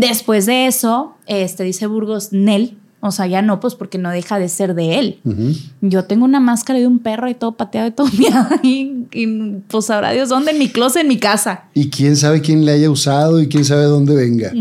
Después 0.00 0.46
de 0.46 0.66
eso, 0.66 1.14
este 1.26 1.64
dice 1.64 1.86
Burgos, 1.86 2.32
Nel, 2.32 2.76
o 3.00 3.12
sea, 3.12 3.26
ya 3.26 3.40
no, 3.42 3.60
pues 3.60 3.74
porque 3.74 3.98
no 3.98 4.10
deja 4.10 4.38
de 4.38 4.48
ser 4.48 4.74
de 4.74 4.98
él. 4.98 5.20
Yo 5.80 6.04
tengo 6.04 6.24
una 6.24 6.40
máscara 6.40 6.78
de 6.80 6.86
un 6.86 6.98
perro 6.98 7.28
y 7.28 7.34
todo 7.34 7.52
pateado 7.52 7.86
y 7.88 7.90
todo 7.92 8.08
miado 8.18 8.48
y, 8.62 9.06
y 9.12 9.26
pues 9.68 9.84
sabrá 9.86 10.10
Dios 10.12 10.28
dónde, 10.28 10.50
en 10.52 10.58
mi 10.58 10.68
closet, 10.70 11.02
en 11.02 11.08
mi 11.08 11.18
casa. 11.18 11.64
Y 11.74 11.88
quién 11.90 12.16
sabe 12.16 12.40
quién 12.40 12.64
le 12.64 12.72
haya 12.72 12.90
usado 12.90 13.40
y 13.40 13.48
quién 13.48 13.64
sabe 13.64 13.84
dónde 13.84 14.14
venga. 14.16 14.52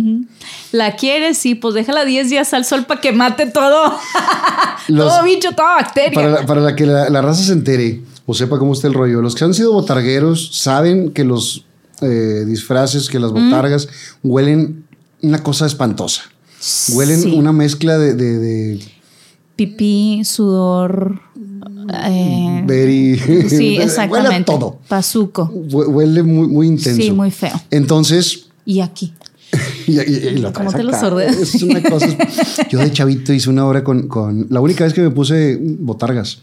¿La 0.72 0.96
quieres? 0.96 1.38
Sí, 1.38 1.56
pues 1.56 1.74
déjala 1.74 2.06
10 2.06 2.30
días 2.30 2.54
al 2.54 2.66
sol 2.66 2.86
para 2.86 3.02
que 3.02 3.12
mate 3.14 3.48
todo. 3.48 3.94
Los- 4.90 5.08
todo 5.14 5.24
bicho, 5.24 5.52
toda 5.54 5.76
bacteria. 5.76 6.12
Para 6.14 6.30
la, 6.30 6.46
para 6.46 6.62
la 6.62 6.76
que 6.76 6.86
la, 6.86 7.10
la 7.10 7.22
raza 7.22 7.42
se 7.42 7.54
entere 7.54 8.02
o 8.28 8.34
sepa 8.34 8.60
cómo 8.60 8.74
está 8.74 8.88
el 8.88 8.94
rollo, 8.94 9.22
los 9.22 9.34
que 9.34 9.44
han 9.44 9.54
sido 9.54 9.72
botargueros 9.74 10.50
saben 10.56 11.12
que 11.12 11.24
los 11.24 11.66
eh, 12.02 12.44
disfraces, 12.46 13.08
que 13.10 13.20
las 13.20 13.32
botargas 13.32 13.88
huelen 14.24 14.84
una 15.22 15.44
cosa 15.44 15.66
espantosa. 15.66 16.22
Huelen 16.94 17.22
Sí. 17.22 17.32
una 17.36 17.52
mezcla 17.52 17.98
de, 17.98 18.14
de, 18.16 18.40
de 18.40 18.80
Pipí, 19.56 20.24
sudor. 20.26 21.20
eh, 22.04 22.64
berry. 22.66 23.18
sí, 23.18 23.56
huele 23.58 23.80
a 23.82 23.84
exactamente. 23.84 24.52
todo. 24.52 24.80
Pazuco. 24.88 25.50
Hue- 25.54 25.88
Huele 25.88 26.24
muy, 26.24 26.48
muy 26.48 26.68
intenso. 26.68 27.02
Sí, 27.02 27.12
muy 27.12 27.32
feo. 27.32 27.54
Entonces, 27.72 28.48
Y 28.66 28.80
aquí. 28.82 29.14
y, 29.88 30.00
y- 30.00 30.02
y 30.02 30.38
lo 30.40 30.52
¿Cómo 30.52 30.72
te 30.74 30.84
lo 30.84 30.90
acá. 30.90 31.00
sordeas? 31.00 31.36
Es 31.38 31.62
una 31.64 31.82
cosa. 31.84 32.08
Yo 32.70 32.80
de 32.80 32.92
chavito 32.92 33.32
hice 33.32 33.50
una 33.50 33.66
obra 33.66 33.84
con, 33.84 34.08
con. 34.08 34.48
La 34.50 34.60
única 34.60 34.84
vez 34.84 34.94
que 34.94 35.02
me 35.02 35.12
puse 35.12 35.58
botargas. 35.62 36.40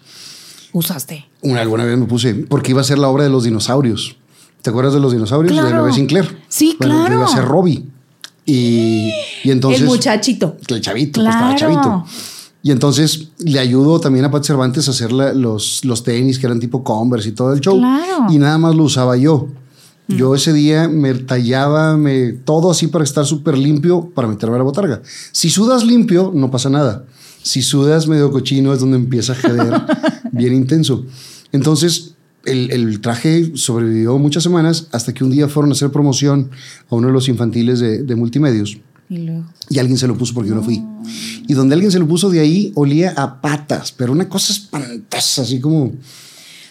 Usaste. 0.73 1.27
Una, 1.43 1.61
alguna 1.61 1.85
vez 1.85 1.99
me 1.99 2.07
puse, 2.07 2.35
porque 2.35 2.71
iba 2.71 2.81
a 2.81 2.85
ser 2.85 2.99
la 2.99 3.09
obra 3.09 3.25
de 3.25 3.31
los 3.31 3.45
dinosaurios. 3.45 4.17
¿Te 4.63 4.71
acuerdas 4.71 4.95
de 4.95 5.01
los 5.01 5.13
dinosaurios? 5.13 5.55
De 5.55 5.61
Claro. 5.61 5.83
Bebé 5.83 5.95
Sinclair. 5.95 6.39
Sí, 6.49 6.77
Bueno, 6.79 6.95
claro. 7.01 7.15
Iba 7.17 7.25
a 7.27 7.29
ser 7.29 7.45
Robbie. 7.45 7.85
Y, 8.45 9.11
y 9.45 9.51
entonces. 9.51 9.83
el 9.83 9.87
muchachito. 9.87 10.57
El 10.69 10.81
chavito, 10.81 11.21
pues, 11.21 11.35
estaba 11.35 11.55
Claro. 11.55 11.75
chavito. 11.75 12.05
Y 12.65 12.71
entonces 12.71 13.29
le 13.39 13.59
ayudó 13.59 13.99
también 14.01 14.25
a 14.25 14.31
Pat 14.31 14.45
Cervantes 14.45 14.87
a 14.89 14.93
hacer 14.93 15.11
la- 15.13 15.33
los, 15.33 15.85
los 15.85 16.05
tenis 16.05 16.39
que 16.39 16.47
eran 16.47 16.61
tipo 16.61 16.85
Converse 16.85 17.31
y 17.31 17.33
todo 17.33 17.53
el 17.53 17.61
show. 17.61 17.77
Claro. 17.79 18.27
Y 18.31 18.39
nada 18.39 18.59
más 18.59 18.75
lo 18.75 18.85
usaba 18.85 19.17
yo. 19.17 19.49
Yo 20.09 20.35
ese 20.35 20.53
día 20.53 20.89
me 20.89 21.15
tallaba 21.15 21.97
me, 21.97 22.33
todo 22.33 22.71
así 22.71 22.89
para 22.89 23.03
estar 23.05 23.25
súper 23.25 23.57
limpio 23.57 24.11
para 24.15 24.29
meterme 24.29 24.57
a 24.57 24.59
la 24.59 24.65
botarga. 24.65 25.01
Si 25.33 25.49
sudas 25.49 25.85
limpio, 25.85 26.31
no 26.35 26.51
pasa 26.51 26.69
nada. 26.69 27.05
Si 27.43 27.63
sudas 27.63 28.07
medio 28.09 28.31
cochino 28.31 28.73
es 28.75 28.81
donde 28.81 28.97
empieza 28.99 29.33
a 29.33 29.37
jeder 29.37 29.73
bien 30.33 30.55
intenso. 30.55 31.05
Entonces, 31.51 32.12
el, 32.45 32.71
el 32.71 33.01
traje 33.01 33.53
sobrevivió 33.57 34.19
muchas 34.19 34.43
semanas 34.43 34.89
hasta 34.93 35.13
que 35.15 35.25
un 35.25 35.31
día 35.31 35.49
fueron 35.49 35.71
a 35.71 35.75
hacer 35.75 35.91
promoción 35.91 36.51
a 36.91 36.95
uno 36.97 37.09
de 37.09 37.13
los 37.13 37.29
infantiles 37.29 37.81
de, 37.81 38.03
de 38.03 38.17
multimedios. 38.17 38.79
Y 39.09 39.19
luego. 39.19 39.45
Y 39.69 39.79
alguien 39.79 39.99
se 39.99 40.07
lo 40.09 40.17
puso 40.17 40.33
porque 40.35 40.49
yo 40.51 40.55
no 40.57 40.63
fui. 40.63 40.83
Y 41.47 41.53
donde 41.55 41.75
alguien 41.75 41.93
se 41.93 41.99
lo 41.99 42.07
puso 42.09 42.31
de 42.31 42.41
ahí 42.41 42.73
olía 42.75 43.13
a 43.17 43.41
patas, 43.43 43.93
pero 43.93 44.13
una 44.13 44.29
cosa 44.29 44.53
espantosa, 44.53 45.43
así 45.43 45.61
como... 45.61 45.93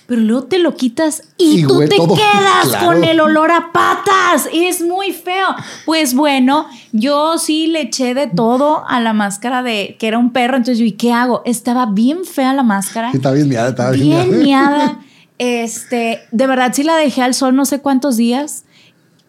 Pero 0.08 0.24
luego 0.24 0.44
te 0.44 0.60
lo 0.60 0.76
quitas 0.76 1.22
y, 1.38 1.60
Y 1.60 1.64
tú 1.64 1.80
te 1.80 1.96
todo. 1.96 2.16
quedas 2.16 2.68
Claro. 2.70 2.88
con 2.88 3.04
el 3.06 3.22
olor 3.22 3.50
a 3.52 3.72
patas. 3.72 4.50
Es 4.54 4.82
muy 4.82 5.14
feo. 5.14 5.48
Pues 5.86 6.14
bueno, 6.14 6.66
yo 6.92 7.38
sí 7.38 7.68
le 7.68 7.84
eché 7.84 8.14
de 8.14 8.28
todo 8.28 8.84
a 8.90 9.00
la 9.00 9.14
máscara 9.14 9.64
de 9.64 9.96
que 10.00 10.08
era 10.10 10.18
un 10.18 10.34
perro. 10.34 10.58
Entonces 10.58 10.80
yo, 10.80 10.86
¿y 10.86 10.94
qué 10.94 11.14
hago? 11.14 11.44
Estaba 11.46 11.86
bien 11.86 12.26
fea 12.26 12.54
la 12.54 12.64
máscara. 12.64 13.12
Estaba 13.14 13.36
bien 13.36 13.48
miada, 13.48 13.70
estaba 13.70 13.92
bien, 13.92 14.30
bien 14.30 14.44
miada. 14.44 14.78
miada. 14.78 15.00
Este, 15.44 16.22
de 16.30 16.46
verdad 16.46 16.72
sí 16.72 16.84
la 16.84 16.96
dejé 16.96 17.24
al 17.24 17.34
sol 17.34 17.56
no 17.56 17.66
sé 17.66 17.80
cuántos 17.82 18.16
días 18.16 18.66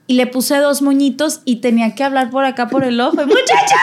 y 0.06 0.12
le 0.12 0.26
puse 0.26 0.58
dos 0.58 0.82
moñitos 0.82 1.40
y 1.46 1.56
tenía 1.56 1.94
que 1.94 2.04
hablar 2.04 2.28
por 2.28 2.44
acá 2.44 2.68
por 2.68 2.84
el 2.84 3.00
ojo. 3.00 3.16
¡Muchachas! 3.16 3.78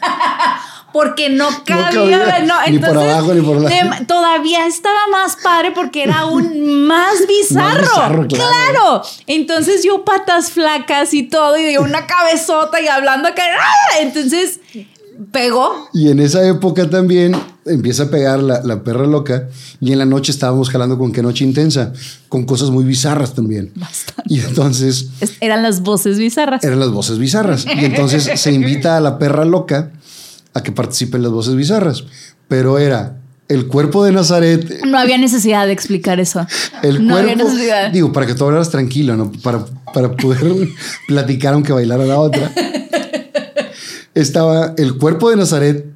Porque 0.94 1.28
no 1.28 1.46
cabía, 1.66 2.24
cabía, 2.24 2.38
no, 2.46 2.54
ni 2.66 2.78
por 2.78 2.88
entonces, 2.88 3.12
abajo, 3.12 3.34
ni 3.34 3.42
por 3.42 4.06
todavía 4.06 4.66
estaba 4.66 4.98
más 5.12 5.36
padre 5.36 5.70
porque 5.70 6.02
era 6.02 6.20
aún 6.20 6.84
más 6.86 7.28
bizarro. 7.28 7.82
bizarro, 7.82 8.26
claro. 8.26 8.72
claro. 8.72 9.02
Entonces 9.28 9.84
yo 9.84 10.04
patas 10.04 10.50
flacas 10.50 11.14
y 11.14 11.24
todo 11.24 11.56
y 11.58 11.64
de 11.64 11.78
una 11.78 12.06
cabezota 12.06 12.80
y 12.80 12.88
hablando 12.88 13.28
acá. 13.28 13.42
¡ah! 13.56 13.98
Entonces 14.00 14.58
pegó. 15.32 15.88
Y 15.92 16.08
en 16.10 16.20
esa 16.20 16.46
época 16.46 16.88
también 16.90 17.34
empieza 17.66 18.04
a 18.04 18.06
pegar 18.10 18.42
la, 18.42 18.62
la 18.62 18.82
perra 18.82 19.06
loca 19.06 19.48
y 19.80 19.92
en 19.92 19.98
la 19.98 20.06
noche 20.06 20.32
estábamos 20.32 20.70
jalando 20.70 20.98
con 20.98 21.12
qué 21.12 21.22
noche 21.22 21.44
intensa, 21.44 21.92
con 22.28 22.44
cosas 22.44 22.70
muy 22.70 22.84
bizarras 22.84 23.34
también. 23.34 23.72
Y 24.26 24.40
entonces 24.40 25.08
Es- 25.20 25.34
Eran 25.40 25.62
las 25.62 25.82
voces 25.82 26.18
bizarras. 26.18 26.64
eran 26.64 26.80
las 26.80 26.90
voces 26.90 27.18
bizarras. 27.18 27.66
Y 27.66 27.84
entonces 27.84 28.30
se 28.40 28.52
invita 28.52 28.96
a 28.96 29.00
la 29.00 29.18
perra 29.18 29.44
loca 29.44 29.90
a 30.54 30.62
que 30.62 30.72
participe 30.72 31.16
en 31.16 31.22
las 31.24 31.32
voces 31.32 31.54
bizarras. 31.54 32.04
Pero 32.48 32.78
era 32.78 33.16
el 33.48 33.66
cuerpo 33.66 34.04
de 34.04 34.12
Nazaret, 34.12 34.84
No 34.86 34.98
había 34.98 35.18
necesidad 35.18 35.66
de 35.66 35.72
explicar 35.72 36.18
eso. 36.20 36.46
el 36.82 37.06
no 37.06 37.16
había 37.16 37.34
cuerpo, 37.34 37.50
necesidad. 37.52 37.90
digo, 37.92 38.12
para 38.12 38.26
que 38.26 38.34
tú 38.34 38.44
hablaras 38.44 38.70
tranquilo, 38.70 39.16
¿no? 39.16 39.32
Para, 39.42 39.64
para 39.92 40.12
poder 40.12 40.68
platicar 41.08 41.54
aunque 41.54 41.72
bailara 41.72 42.04
la 42.04 42.18
otra. 42.20 42.50
Estaba 44.14 44.74
el 44.76 44.96
cuerpo 44.96 45.30
de 45.30 45.36
Nazaret, 45.36 45.86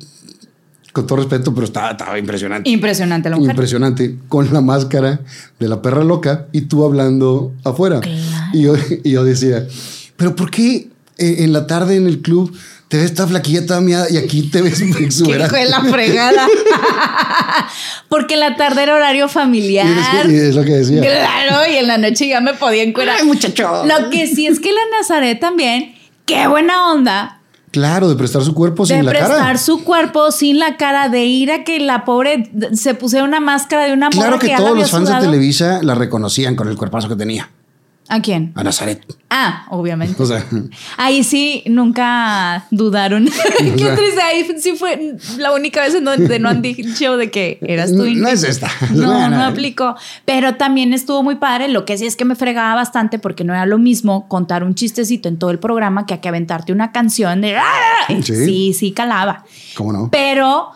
con 0.92 1.06
todo 1.06 1.18
respeto, 1.18 1.52
pero 1.52 1.66
estaba, 1.66 1.90
estaba 1.90 2.18
impresionante. 2.18 2.70
Impresionante 2.70 3.28
la 3.28 3.36
mujer. 3.36 3.50
Impresionante, 3.50 4.16
con 4.28 4.52
la 4.52 4.60
máscara 4.60 5.20
de 5.58 5.68
la 5.68 5.82
perra 5.82 6.04
loca 6.04 6.46
y 6.52 6.62
tú 6.62 6.84
hablando 6.84 7.52
afuera. 7.64 8.00
Y, 8.52 8.62
yo, 8.62 8.74
y 9.02 9.10
yo 9.10 9.24
decía, 9.24 9.66
pero 10.16 10.36
¿por 10.36 10.50
qué 10.50 10.88
eh, 11.18 11.36
en 11.40 11.52
la 11.52 11.66
tarde 11.66 11.96
en 11.96 12.06
el 12.06 12.20
club 12.20 12.56
te 12.88 12.98
ves 12.98 13.06
esta 13.06 13.26
flaquilla 13.26 13.66
toda 13.66 13.80
miada 13.80 14.06
y 14.08 14.18
aquí 14.18 14.42
te 14.42 14.62
ves 14.62 14.78
Qué 14.78 14.84
hijo 14.86 14.98
exuberante? 15.00 15.56
de 15.56 15.66
la 15.66 15.80
fregada. 15.82 16.46
Porque 18.08 18.34
en 18.34 18.40
la 18.40 18.56
tarde 18.56 18.84
era 18.84 18.94
horario 18.94 19.28
familiar. 19.28 19.86
Y 20.26 20.28
es, 20.28 20.32
y 20.32 20.36
es 20.36 20.54
lo 20.54 20.62
que 20.62 20.76
decía. 20.76 21.00
Claro, 21.00 21.72
y 21.72 21.76
en 21.76 21.88
la 21.88 21.98
noche 21.98 22.28
ya 22.28 22.40
me 22.40 22.54
podía 22.54 22.84
encuerar. 22.84 23.16
Ay, 23.18 23.26
muchacho. 23.26 23.84
Lo 23.84 24.10
que 24.10 24.28
sí 24.28 24.46
es 24.46 24.60
que 24.60 24.70
la 24.70 24.80
Nazaret 24.96 25.40
también, 25.40 25.96
qué 26.24 26.46
buena 26.46 26.92
onda 26.92 27.40
Claro, 27.74 28.08
de 28.08 28.14
prestar 28.14 28.42
su 28.44 28.54
cuerpo 28.54 28.86
de 28.86 28.94
sin 28.94 29.04
la 29.04 29.10
prestar 29.10 29.36
cara. 29.38 29.58
su 29.58 29.82
cuerpo 29.82 30.30
sin 30.30 30.60
la 30.60 30.76
cara, 30.76 31.08
de 31.08 31.24
ir 31.24 31.50
a 31.50 31.64
que 31.64 31.80
la 31.80 32.04
pobre 32.04 32.52
se 32.72 32.94
pusiera 32.94 33.24
una 33.24 33.40
máscara 33.40 33.84
de 33.84 33.92
una 33.92 34.10
Claro 34.10 34.38
que 34.38 34.46
la 34.46 34.56
todos 34.56 34.78
los 34.78 34.90
fans 34.90 35.08
sudado. 35.08 35.22
de 35.24 35.28
Televisa 35.28 35.80
la 35.82 35.96
reconocían 35.96 36.54
con 36.54 36.68
el 36.68 36.76
cuerpazo 36.76 37.08
que 37.08 37.16
tenía. 37.16 37.50
¿A 38.08 38.20
quién? 38.20 38.52
A 38.54 38.62
Nazaret. 38.62 39.00
Ah, 39.30 39.64
obviamente. 39.70 40.14
O 40.22 40.26
sea, 40.26 40.44
Ahí 40.98 41.24
sí, 41.24 41.62
nunca 41.66 42.66
dudaron. 42.70 43.24
Qué 43.58 43.78
sea- 43.78 43.96
triste. 43.96 44.20
Ahí 44.22 44.46
sí 44.60 44.72
fue 44.76 45.16
la 45.38 45.52
única 45.52 45.80
vez 45.80 45.94
en 45.94 46.04
donde 46.04 46.38
no 46.38 46.48
han 46.50 46.60
dicho 46.62 47.16
de 47.16 47.30
que 47.30 47.58
eras 47.62 47.90
tú. 47.92 48.04
no 48.04 48.28
es 48.28 48.42
esta. 48.44 48.70
No, 48.92 49.28
no 49.30 49.42
aplicó. 49.44 49.96
Pero 50.26 50.56
también 50.56 50.92
estuvo 50.92 51.22
muy 51.22 51.36
padre. 51.36 51.68
Lo 51.68 51.84
que 51.86 51.96
sí 51.96 52.04
es 52.06 52.14
que 52.16 52.24
me 52.26 52.34
fregaba 52.36 52.74
bastante 52.74 53.18
porque 53.18 53.42
no 53.44 53.54
era 53.54 53.64
lo 53.66 53.78
mismo 53.78 54.28
contar 54.28 54.64
un 54.64 54.74
chistecito 54.74 55.28
en 55.28 55.38
todo 55.38 55.50
el 55.50 55.58
programa 55.58 56.04
que 56.06 56.14
a 56.14 56.20
que 56.20 56.28
aventarte 56.28 56.72
una 56.72 56.92
canción 56.92 57.40
de. 57.40 57.56
¡Ah! 57.56 57.64
Sí. 58.22 58.22
Sí, 58.22 58.72
sí, 58.74 58.92
calaba. 58.92 59.44
¿Cómo 59.76 59.92
no? 59.94 60.08
Pero 60.12 60.72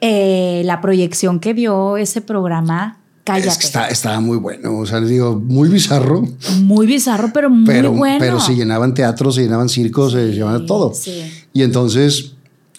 eh, 0.00 0.62
la 0.64 0.80
proyección 0.80 1.40
que 1.40 1.52
dio 1.52 1.96
ese 1.96 2.20
programa, 2.20 2.98
cállate. 3.32 3.48
Es 3.48 3.58
que 3.58 3.66
está, 3.66 3.88
estaba 3.88 4.20
muy 4.20 4.36
bueno. 4.38 4.78
O 4.78 4.86
sea, 4.86 5.00
digo, 5.00 5.36
muy 5.36 5.68
bizarro. 5.68 6.26
Muy 6.62 6.86
bizarro, 6.86 7.30
pero 7.32 7.50
muy 7.50 7.66
pero, 7.66 7.92
bueno. 7.92 8.16
pero 8.18 8.40
se 8.40 8.54
llenaban 8.54 8.94
teatros, 8.94 9.34
se 9.36 9.42
llenaban 9.42 9.68
circos, 9.68 10.12
se 10.12 10.28
llenaban 10.32 10.66
todo. 10.66 10.92
sí. 10.94 11.22
Y 11.52 11.62
entonces 11.62 12.32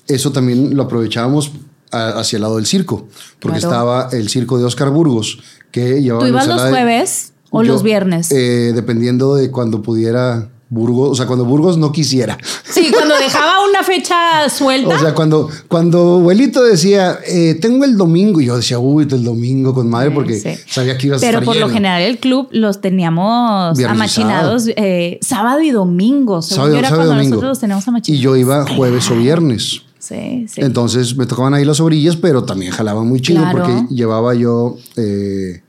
eso 0.08 0.32
también 0.32 0.76
lo 0.76 0.84
aprovechábamos 0.84 1.52
hacia 1.92 2.38
el 2.38 2.42
lado 2.44 2.56
del 2.56 2.66
circo, 2.66 3.08
porque 3.40 3.60
Claro. 3.60 3.74
estaba 3.76 4.10
el 4.14 4.30
circo 4.30 4.58
de 4.58 4.64
Oscar 4.64 4.90
Burgos, 4.92 5.40
que 5.72 6.02
llevaba... 6.02 6.24
¿Tú 6.24 6.30
ibas 6.30 6.48
los 6.48 6.64
de- 6.64 6.70
jueves 6.70 7.34
o 7.50 7.64
Yo, 7.64 7.74
los 7.74 7.84
viernes? 7.84 8.32
eh, 8.32 8.72
dependiendo 8.74 9.36
de 9.36 9.52
cuando 9.52 9.82
pudiera 9.82 10.48
Burgos, 10.74 11.10
o 11.12 11.16
sea, 11.16 11.28
cuando 11.28 11.44
Burgos 11.44 11.78
no 11.78 11.92
quisiera. 11.92 12.38
Sí, 12.64 12.90
cuando 12.94 13.14
dejaba 13.18 13.68
una 13.70 13.84
fecha 13.84 14.50
suelta. 14.50 14.96
O 14.96 14.98
sea, 15.00 15.14
cuando, 15.14 15.50
cuando 15.68 16.16
abuelito 16.16 16.64
decía, 16.64 17.20
eh, 17.28 17.56
tengo 17.62 17.84
el 17.84 17.98
domingo, 17.98 18.40
y 18.40 18.46
yo 18.46 18.56
decía, 18.56 18.80
uy, 18.80 19.06
el 19.12 19.24
domingo 19.26 19.74
con 19.74 19.90
madre, 19.90 20.12
porque 20.12 20.40
Sí. 20.40 20.50
sabía 20.68 20.98
que 20.98 21.08
ibas 21.08 21.22
a 21.22 21.26
Pero 21.26 21.40
estar 21.40 21.44
por 21.46 21.58
lo 21.58 21.68
general 21.68 22.02
el 22.02 22.20
club 22.20 22.48
los 22.52 22.80
teníamos 22.80 23.78
Viernes 23.78 23.98
y 23.98 24.00
amachinados 24.22 24.64
eh, 24.78 25.20
sábado 25.22 25.60
y 25.62 25.72
domingo. 25.72 26.42
Según 26.42 26.56
Sábado, 26.56 26.74
yo 26.74 26.80
era 26.80 26.88
sábado 26.90 27.04
y 27.04 27.08
cuando 27.10 27.16
domingo. 27.18 27.36
nosotros 27.36 27.50
los 27.50 27.60
teníamos 27.60 27.86
Y 27.86 27.90
amachinados. 27.90 28.24
yo 28.24 28.36
iba 28.38 28.66
jueves 28.76 29.12
o 29.12 29.16
viernes. 29.18 29.82
Sí, 30.00 30.46
sí. 30.48 30.62
Entonces 30.62 31.18
me 31.18 31.26
tocaban 31.26 31.54
ahí 31.54 31.66
las 31.66 31.82
orillas, 31.82 32.16
pero 32.16 32.44
también 32.46 32.72
jalaba 32.72 33.04
muy 33.04 33.20
chido 33.20 33.42
Claro. 33.42 33.58
porque 33.66 33.94
llevaba 33.94 34.34
yo 34.36 34.78
eh, 34.96 35.64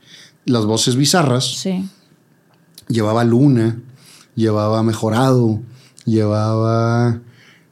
las 0.45 0.65
voces 0.65 0.95
bizarras, 0.95 1.43
sí. 1.59 1.83
llevaba 2.87 3.23
Luna, 3.25 3.79
llevaba 4.35 4.83
Mejorado, 4.83 5.61
llevaba 6.05 7.21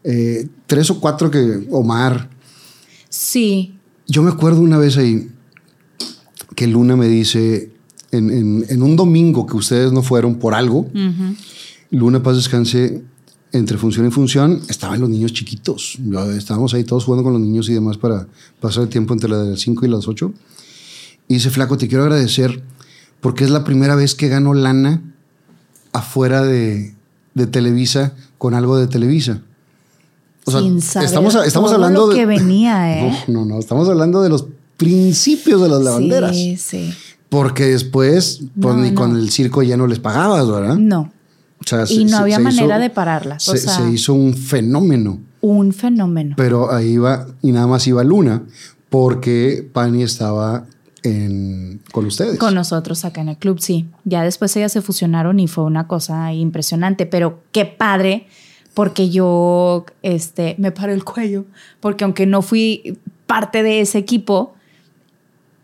eh, 0.03 0.47
tres 0.67 0.89
o 0.89 0.99
cuatro 0.99 1.29
que 1.31 1.67
Omar. 1.71 2.29
Sí. 3.09 3.75
Yo 4.07 4.23
me 4.23 4.31
acuerdo 4.31 4.61
una 4.61 4.77
vez 4.77 4.97
ahí 4.97 5.29
que 6.55 6.67
Luna 6.67 6.95
me 6.95 7.07
dice, 7.07 7.71
en, 8.11 8.29
en- 8.29 8.65
en 8.69 8.83
un 8.83 8.95
domingo 8.95 9.45
que 9.45 9.55
ustedes 9.57 9.91
no 9.91 10.01
fueron 10.03 10.35
por 10.35 10.53
algo. 10.53 10.87
Luna 11.91 12.21
Paz 12.23 12.35
Descanse, 12.37 13.03
entre 13.53 13.77
función 13.77 14.07
y 14.07 14.11
función, 14.11 14.61
estaban 14.69 14.99
los 15.01 15.09
niños 15.09 15.33
chiquitos. 15.33 15.97
Yo- 16.05 16.31
estábamos 16.31 16.73
ahí 16.73 16.83
todos 16.83 17.05
jugando 17.05 17.23
con 17.23 17.33
los 17.33 17.41
niños 17.41 17.69
y 17.69 17.73
demás 17.73 17.97
para 17.97 18.27
pasar 18.59 18.83
el 18.83 18.89
tiempo 18.89 19.13
entre 19.13 19.29
las 19.29 19.59
5 19.59 19.85
y 19.85 19.89
las 19.89 20.07
8. 20.07 20.31
Y 21.27 21.35
dice, 21.35 21.49
Flaco, 21.49 21.77
te 21.77 21.87
quiero 21.87 22.03
agradecer 22.03 22.61
porque 23.21 23.43
es 23.43 23.49
la 23.49 23.63
primera 23.63 23.95
vez 23.95 24.15
que 24.15 24.27
gano 24.27 24.53
lana 24.53 25.01
afuera 25.93 26.43
de, 26.43 26.93
de 27.33 27.47
Televisa 27.47 28.13
con 28.37 28.53
algo 28.53 28.77
de 28.77 28.87
Televisa. 28.87 29.41
O 30.45 30.51
sea, 30.51 30.59
Sin 30.61 30.81
saber 30.81 31.07
estamos, 31.07 31.35
estamos 31.35 31.69
todo 31.69 31.75
hablando 31.75 32.01
lo 32.01 32.07
de. 32.07 32.15
que 32.15 32.25
venía, 32.25 32.99
¿eh? 33.07 33.23
No, 33.27 33.41
no, 33.41 33.45
no, 33.45 33.59
estamos 33.59 33.87
hablando 33.89 34.21
de 34.23 34.29
los 34.29 34.45
principios 34.77 35.61
de 35.61 35.69
las 35.69 35.81
lavanderas. 35.81 36.35
Sí, 36.35 36.57
sí. 36.57 36.93
Porque 37.29 37.65
después, 37.65 38.41
pues 38.59 38.75
No, 38.75 38.81
ni 38.81 38.89
no. 38.91 38.95
con 38.95 39.15
el 39.15 39.29
circo 39.31 39.61
ya 39.63 39.77
no 39.77 39.87
les 39.87 39.99
pagabas, 39.99 40.49
¿verdad? 40.49 40.75
No. 40.77 41.11
O 41.59 41.67
sea, 41.67 41.85
Y 41.87 42.05
no 42.05 42.17
había 42.17 42.35
hizo- 42.37 42.43
manera 42.43 42.79
de 42.79 42.89
pararlas. 42.89 43.43
Se, 43.43 43.57
sea, 43.57 43.75
se 43.77 43.91
hizo 43.91 44.13
un 44.15 44.33
fenómeno, 44.33 45.19
un 45.41 45.71
fenómeno. 45.73 46.33
pero 46.35 46.73
ahí 46.73 46.89
iba, 46.93 47.27
y 47.43 47.51
nada 47.51 47.67
más 47.67 47.85
iba 47.87 48.03
Luna, 48.03 48.41
porque 48.89 49.69
Pani 49.71 50.01
estaba 50.03 50.65
en, 51.03 51.81
con 51.91 52.05
ustedes. 52.05 52.37
Con 52.37 52.53
nosotros 52.55 53.03
acá 53.05 53.21
en 53.21 53.29
el 53.29 53.37
club, 53.37 53.59
sí. 53.59 53.87
Ya 54.05 54.23
después 54.23 54.55
ellas 54.55 54.71
se 54.71 54.81
fusionaron 54.81 55.39
y 55.39 55.47
fue 55.47 55.63
una 55.63 55.87
cosa 55.87 56.33
impresionante, 56.33 57.05
pero 57.05 57.41
qué 57.51 57.65
padre, 57.65 58.27
porque 58.73 59.09
yo 59.09 59.85
este, 60.03 60.55
me 60.57 60.71
paró 60.71 60.93
el 60.93 61.03
cuello, 61.03 61.45
porque 61.79 62.03
aunque 62.03 62.25
no 62.25 62.41
fui 62.41 62.97
parte 63.25 63.63
de 63.63 63.81
ese 63.81 63.97
equipo, 63.97 64.53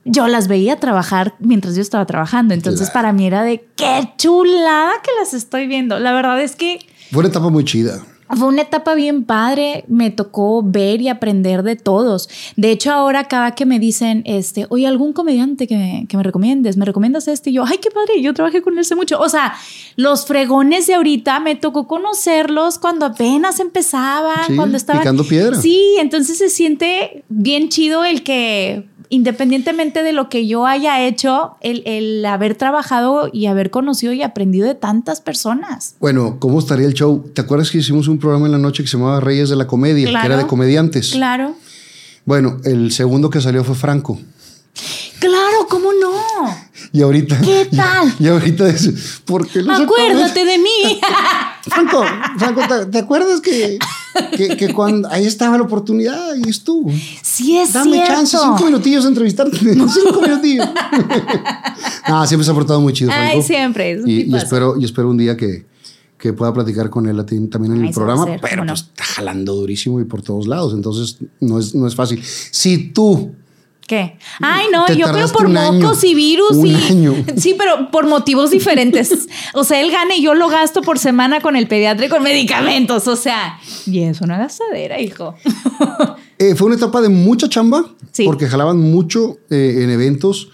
yo 0.05 0.27
las 0.27 0.47
veía 0.47 0.79
trabajar 0.79 1.35
mientras 1.39 1.75
yo 1.75 1.81
estaba 1.81 2.05
trabajando. 2.05 2.53
Entonces 2.53 2.89
Claro. 2.89 2.93
para 2.93 3.13
mí 3.13 3.27
era 3.27 3.43
de 3.43 3.65
qué 3.75 4.13
chulada 4.17 4.93
que 5.03 5.11
las 5.19 5.33
estoy 5.33 5.67
viendo. 5.67 5.99
La 5.99 6.13
verdad 6.13 6.41
es 6.41 6.55
que 6.55 6.79
Fue 7.11 7.19
una 7.19 7.27
etapa 7.29 7.49
muy 7.49 7.63
chida. 7.65 8.01
Fue 8.35 8.47
una 8.47 8.63
etapa 8.63 8.93
bien 8.95 9.23
padre, 9.23 9.85
me 9.87 10.11
tocó 10.11 10.61
ver 10.63 11.01
y 11.01 11.07
aprender 11.07 11.63
de 11.63 11.75
todos. 11.75 12.29
De 12.55 12.71
hecho, 12.71 12.91
ahora 12.91 13.25
cada 13.25 13.51
que 13.51 13.65
me 13.65 13.79
dicen, 13.79 14.23
este, 14.25 14.65
oye, 14.69 14.87
algún 14.87 15.13
comediante 15.13 15.67
que 15.67 15.77
me, 15.77 16.05
que 16.07 16.17
me 16.17 16.23
recomiendes, 16.23 16.77
me 16.77 16.85
recomiendas 16.85 17.27
este, 17.27 17.51
y 17.51 17.53
yo, 17.53 17.63
ay, 17.65 17.77
qué 17.77 17.89
padre, 17.89 18.21
yo 18.21 18.33
trabajé 18.33 18.61
con 18.61 18.73
él 18.73 18.79
hace 18.79 18.95
mucho. 18.95 19.19
O 19.19 19.29
sea, 19.29 19.53
los 19.95 20.25
fregones 20.25 20.87
de 20.87 20.95
ahorita 20.95 21.39
me 21.39 21.55
tocó 21.55 21.87
conocerlos 21.87 22.79
cuando 22.79 23.05
apenas 23.05 23.59
empezaban, 23.59 24.47
Sí, 24.47 24.55
cuando 24.55 24.77
estaban 24.77 25.01
picando 25.01 25.23
piedra. 25.23 25.59
Sí, 25.59 25.95
entonces 25.99 26.37
se 26.37 26.49
siente 26.49 27.23
bien 27.29 27.69
chido 27.69 28.03
el 28.03 28.23
que 28.23 28.85
independientemente 29.09 30.03
de 30.03 30.13
lo 30.13 30.29
que 30.29 30.47
yo 30.47 30.65
haya 30.65 31.05
hecho, 31.05 31.55
el, 31.61 31.83
el 31.85 32.25
haber 32.25 32.55
trabajado 32.55 33.29
y 33.31 33.45
haber 33.47 33.71
conocido 33.71 34.13
y 34.13 34.23
aprendido 34.23 34.67
de 34.67 34.75
tantas 34.75 35.21
personas. 35.21 35.95
Bueno, 35.99 36.37
¿cómo 36.39 36.59
estaría 36.59 36.87
el 36.87 36.93
show? 36.93 37.29
¿Te 37.33 37.41
acuerdas 37.41 37.71
que 37.71 37.79
hicimos 37.79 38.07
un 38.07 38.19
programa 38.19 38.45
en 38.45 38.51
la 38.51 38.57
noche 38.57 38.83
que 38.83 38.89
se 38.89 38.97
llamaba 38.97 39.19
Reyes 39.19 39.49
de 39.49 39.55
la 39.55 39.67
Comedia, 39.67 40.07
que 40.07 40.25
era 40.25 40.37
de 40.37 40.47
comediantes? 40.47 41.11
Claro. 41.11 41.55
Bueno, 42.25 42.57
el 42.65 42.91
segundo 42.91 43.29
que 43.29 43.39
salió 43.39 43.63
fue 43.63 43.75
Franco. 43.75 44.19
Claro, 45.19 45.67
¿cómo 45.69 45.91
no? 45.93 46.11
Y 46.91 47.01
ahorita. 47.01 47.41
¿Qué 47.41 47.69
tal? 47.75 48.13
Y, 48.19 48.27
ahorita 48.27 48.67
es. 48.69 49.21
¿Por 49.25 49.47
qué 49.47 49.61
los 49.61 49.79
Acuérdate 49.79 50.45
de 50.45 50.57
mí. 50.57 50.99
Franco, 51.63 52.03
Franco, 52.37 52.61
¿te, 52.67 52.85
te 52.87 52.97
acuerdas 52.99 53.41
que, 53.41 53.79
que, 54.35 54.57
que 54.57 54.73
cuando 54.73 55.09
ahí 55.09 55.25
estaba 55.25 55.57
la 55.57 55.63
oportunidad 55.63 56.35
y 56.35 56.49
estuvo? 56.49 56.91
Sí, 57.21 57.57
es 57.57 57.73
Dame 57.73 57.93
cierto. 57.93 58.13
chance, 58.13 58.37
cinco 58.37 58.65
minutillos 58.65 59.03
de 59.03 59.09
entrevistarte. 59.09 59.57
cinco 59.57 60.21
minutillos. 60.21 60.67
ah, 62.03 62.25
siempre 62.27 62.45
se 62.45 62.51
ha 62.51 62.53
portado 62.53 62.81
muy 62.81 62.93
chido, 62.93 63.11
Franco. 63.11 63.31
Ay, 63.33 63.41
siempre. 63.41 63.91
es 63.91 64.07
Y, 64.07 64.35
espero, 64.35 64.75
y 64.79 64.85
espero 64.85 65.09
un 65.09 65.17
día 65.17 65.35
que, 65.37 65.65
que 66.17 66.33
pueda 66.33 66.53
platicar 66.53 66.89
con 66.89 67.07
él 67.07 67.19
a 67.19 67.25
también 67.25 67.73
en 67.75 67.81
Ay, 67.81 67.87
el 67.87 67.93
a 67.93 67.93
programa, 67.93 68.25
pero 68.25 68.49
¿cómo 68.49 68.65
no? 68.65 68.73
pues 68.73 68.81
está 68.81 69.03
jalando 69.03 69.55
durísimo 69.55 69.99
y 69.99 70.05
por 70.05 70.21
todos 70.21 70.47
lados. 70.47 70.73
Entonces 70.73 71.17
no 71.39 71.59
es, 71.59 71.75
no 71.75 71.87
es 71.87 71.95
fácil. 71.95 72.21
Si 72.23 72.89
tú 72.89 73.33
¿Qué? 73.87 74.17
Ay, 74.41 74.65
no, 74.71 74.85
Te 74.85 74.97
yo 74.97 75.05
tardaste 75.05 75.37
por 75.37 75.47
año. 75.47 75.71
mocos 75.81 76.03
y 76.03 76.13
virus 76.13 76.51
Un 76.57 76.67
y. 76.67 76.75
año. 76.75 77.15
Sí, 77.37 77.55
pero 77.57 77.89
por 77.89 78.05
motivos 78.05 78.51
diferentes. 78.51 79.27
O 79.53 79.63
sea, 79.63 79.79
él 79.81 79.89
gana 79.91 80.15
y 80.15 80.21
yo 80.21 80.33
lo 80.35 80.49
gasto 80.49 80.81
por 80.81 80.99
semana 80.99 81.39
con 81.39 81.55
el 81.55 81.67
pediatra 81.69 82.05
y 82.05 82.09
con 82.09 82.21
medicamentos. 82.21 83.07
O 83.07 83.15
sea, 83.15 83.57
y 83.85 83.99
es 84.01 84.19
una 84.21 84.37
gastadera, 84.37 84.99
hijo. 85.01 85.35
Eh, 86.39 86.53
fue 86.53 86.67
una 86.67 86.75
etapa 86.75 87.01
de 87.01 87.09
mucha 87.09 87.49
chamba, 87.49 87.83
Sí. 88.11 88.23
porque 88.23 88.45
jalaban 88.45 88.77
mucho 88.77 89.37
eh, 89.49 89.79
en 89.81 89.89
eventos. 89.89 90.49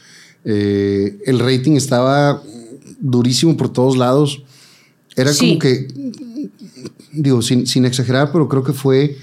Eh, 0.46 1.18
el 1.26 1.40
rating 1.40 1.74
estaba 1.76 2.42
durísimo 3.02 3.58
por 3.58 3.68
todos 3.74 3.98
lados. 3.98 4.44
Era 5.18 5.34
Sí. 5.34 5.46
como 5.48 5.60
que, 5.60 5.88
digo, 7.12 7.42
sin, 7.42 7.68
sin 7.68 7.84
exagerar, 7.84 8.32
pero 8.32 8.48
creo 8.48 8.64
que 8.64 8.72
fue 8.72 9.18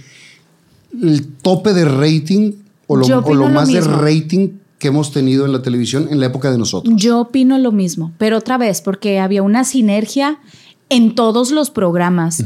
el 1.03 1.29
tope 1.41 1.73
de 1.73 1.87
rating 1.87 2.53
o 2.93 2.97
lo, 2.97 3.45
o 3.45 3.49
más 3.49 3.73
de 3.73 3.81
rating 3.81 4.49
que 4.81 4.89
hemos 4.89 5.13
tenido 5.13 5.47
en 5.47 5.53
la 5.53 5.63
televisión 5.63 6.09
en 6.11 6.19
la 6.19 6.27
época 6.27 6.51
de 6.51 6.59
nosotros. 6.59 6.93
Yo 6.97 7.21
opino 7.21 7.57
lo 7.59 7.71
mismo, 7.71 8.13
pero 8.19 8.39
otra 8.39 8.59
vez, 8.59 8.81
porque 8.81 9.21
había 9.21 9.43
una 9.43 9.63
sinergia 9.63 10.39
en 10.89 11.15
todos 11.15 11.53
los 11.53 11.71
programas. 11.71 12.43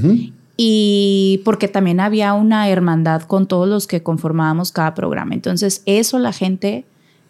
Y 0.56 1.40
porque 1.44 1.66
también 1.66 1.98
había 1.98 2.32
una 2.34 2.68
hermandad 2.68 3.22
con 3.22 3.48
todos 3.48 3.68
los 3.68 3.88
que 3.88 4.04
conformábamos 4.04 4.70
cada 4.70 4.94
programa. 4.94 5.34
Entonces, 5.34 5.82
eso 5.84 6.20
la 6.20 6.32
gente 6.32 6.84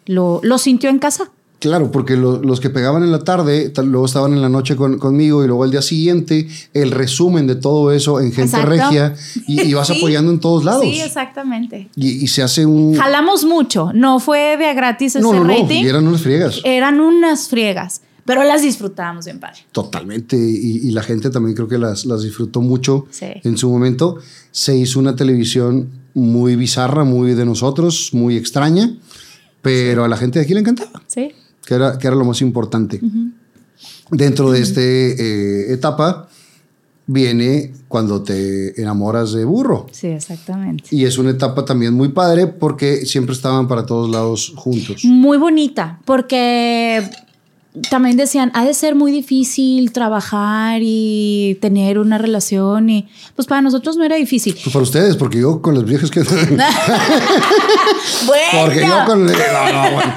lo, 0.05 0.41
lo 0.43 0.59
sintió 0.59 0.91
en 0.91 0.99
casa. 0.99 1.31
Claro, 1.69 1.91
porque 1.91 2.15
lo- 2.15 2.41
los 2.41 2.59
que 2.59 2.69
pegaban 2.69 3.01
en 3.03 3.11
la 3.11 3.23
tarde, 3.23 3.73
luego 3.83 4.05
estaban 4.05 4.33
en 4.33 4.41
la 4.41 4.49
noche 4.49 4.75
con- 4.75 4.99
conmigo 4.99 5.43
y 5.43 5.47
luego 5.47 5.63
al 5.63 5.71
día 5.71 5.81
siguiente 5.81 6.47
el 6.73 6.91
resumen 6.91 7.47
de 7.47 7.55
todo 7.55 7.91
eso 7.91 8.19
en 8.19 8.27
gente 8.31 8.43
Exacto. 8.57 8.69
regia 8.69 9.15
y, 9.47 9.61
y 9.61 9.73
vas 9.73 9.87
Sí. 9.95 9.97
apoyando 9.97 10.31
en 10.31 10.39
todos 10.39 10.63
lados. 10.63 10.83
Sí, 10.83 10.99
exactamente. 11.01 11.89
y, 11.95 12.23
y 12.23 12.27
se 12.27 12.43
hace 12.43 12.65
un... 12.65 12.95
Jalamos 12.95 13.45
mucho. 13.45 13.91
No 13.93 14.19
fue 14.19 14.57
de 14.57 14.73
gratis 14.75 15.15
ese 15.15 15.21
no, 15.21 15.33
no, 15.33 15.43
no, 15.43 15.49
rating. 15.53 15.83
y 15.83 15.87
eran 15.87 16.07
unas 16.07 16.21
friegas. 16.21 16.61
Eran 16.63 16.99
unas 16.99 17.47
friegas, 17.47 18.01
pero 18.25 18.43
las 18.43 18.61
disfrutábamos 18.61 19.25
bien 19.25 19.39
padre. 19.39 19.59
Totalmente. 19.71 20.35
Y, 20.37 20.87
y 20.87 20.91
la 20.91 21.01
gente 21.01 21.29
también 21.31 21.55
creo 21.55 21.67
que 21.67 21.77
las, 21.79 22.05
las 22.05 22.21
disfrutó 22.21 22.61
mucho 22.61 23.07
Sí. 23.09 23.25
en 23.43 23.57
su 23.57 23.69
momento. 23.69 24.17
Se 24.51 24.77
hizo 24.77 24.99
una 24.99 25.15
televisión 25.15 25.89
muy 26.13 26.55
bizarra, 26.55 27.03
muy 27.03 27.33
de 27.33 27.45
nosotros, 27.45 28.11
muy 28.13 28.37
extraña, 28.37 28.95
pero 29.61 30.03
a 30.03 30.07
la 30.07 30.15
gente 30.17 30.39
de 30.39 30.45
aquí 30.45 30.53
le 30.53 30.59
encantaba, 30.61 31.01
Sí. 31.07 31.31
Que 31.65 31.75
era, 31.75 31.97
que 31.97 32.07
era 32.07 32.15
lo 32.15 32.25
más 32.25 32.41
importante. 32.41 32.99
Dentro 34.11 34.51
de 34.51 34.61
esta 34.61 34.81
etapa 34.81 36.29
viene 37.07 37.71
cuando 37.87 38.23
te 38.23 38.79
enamoras 38.81 39.33
de 39.33 39.45
burro. 39.45 39.87
Sí, 39.91 40.07
exactamente. 40.07 40.83
Y 40.91 41.05
es 41.05 41.17
una 41.17 41.31
etapa 41.31 41.65
también 41.65 41.93
muy 41.93 42.09
padre 42.09 42.47
porque 42.47 43.05
siempre 43.05 43.33
estaban 43.33 43.67
para 43.67 43.85
todos 43.85 44.09
lados 44.09 44.53
juntos. 44.55 45.05
Muy 45.05 45.37
bonita, 45.37 45.99
porque 46.05 47.07
también 47.89 48.15
decían, 48.17 48.51
ha 48.53 48.65
de 48.65 48.73
ser 48.73 48.95
muy 48.95 49.11
difícil 49.11 49.91
trabajar 49.91 50.79
y 50.83 51.57
tener 51.61 51.99
una 51.99 52.17
relación 52.17 52.89
y 52.89 53.07
pues 53.35 53.47
para 53.47 53.61
nosotros 53.61 53.97
no 53.97 54.03
era 54.03 54.15
difícil. 54.15 54.53
Pues 54.53 54.73
para 54.73 54.83
ustedes, 54.83 55.15
porque 55.15 55.39
yo 55.39 55.61
con 55.61 55.75
los 55.75 55.85
viejos 55.85 56.09
que... 56.09 56.23
Bueno. 58.25 58.61
Porque 58.61 58.81
yo 58.81 59.05
con. 59.05 59.25
No, 59.25 59.31
no, 59.31 59.91
bueno. 59.91 60.13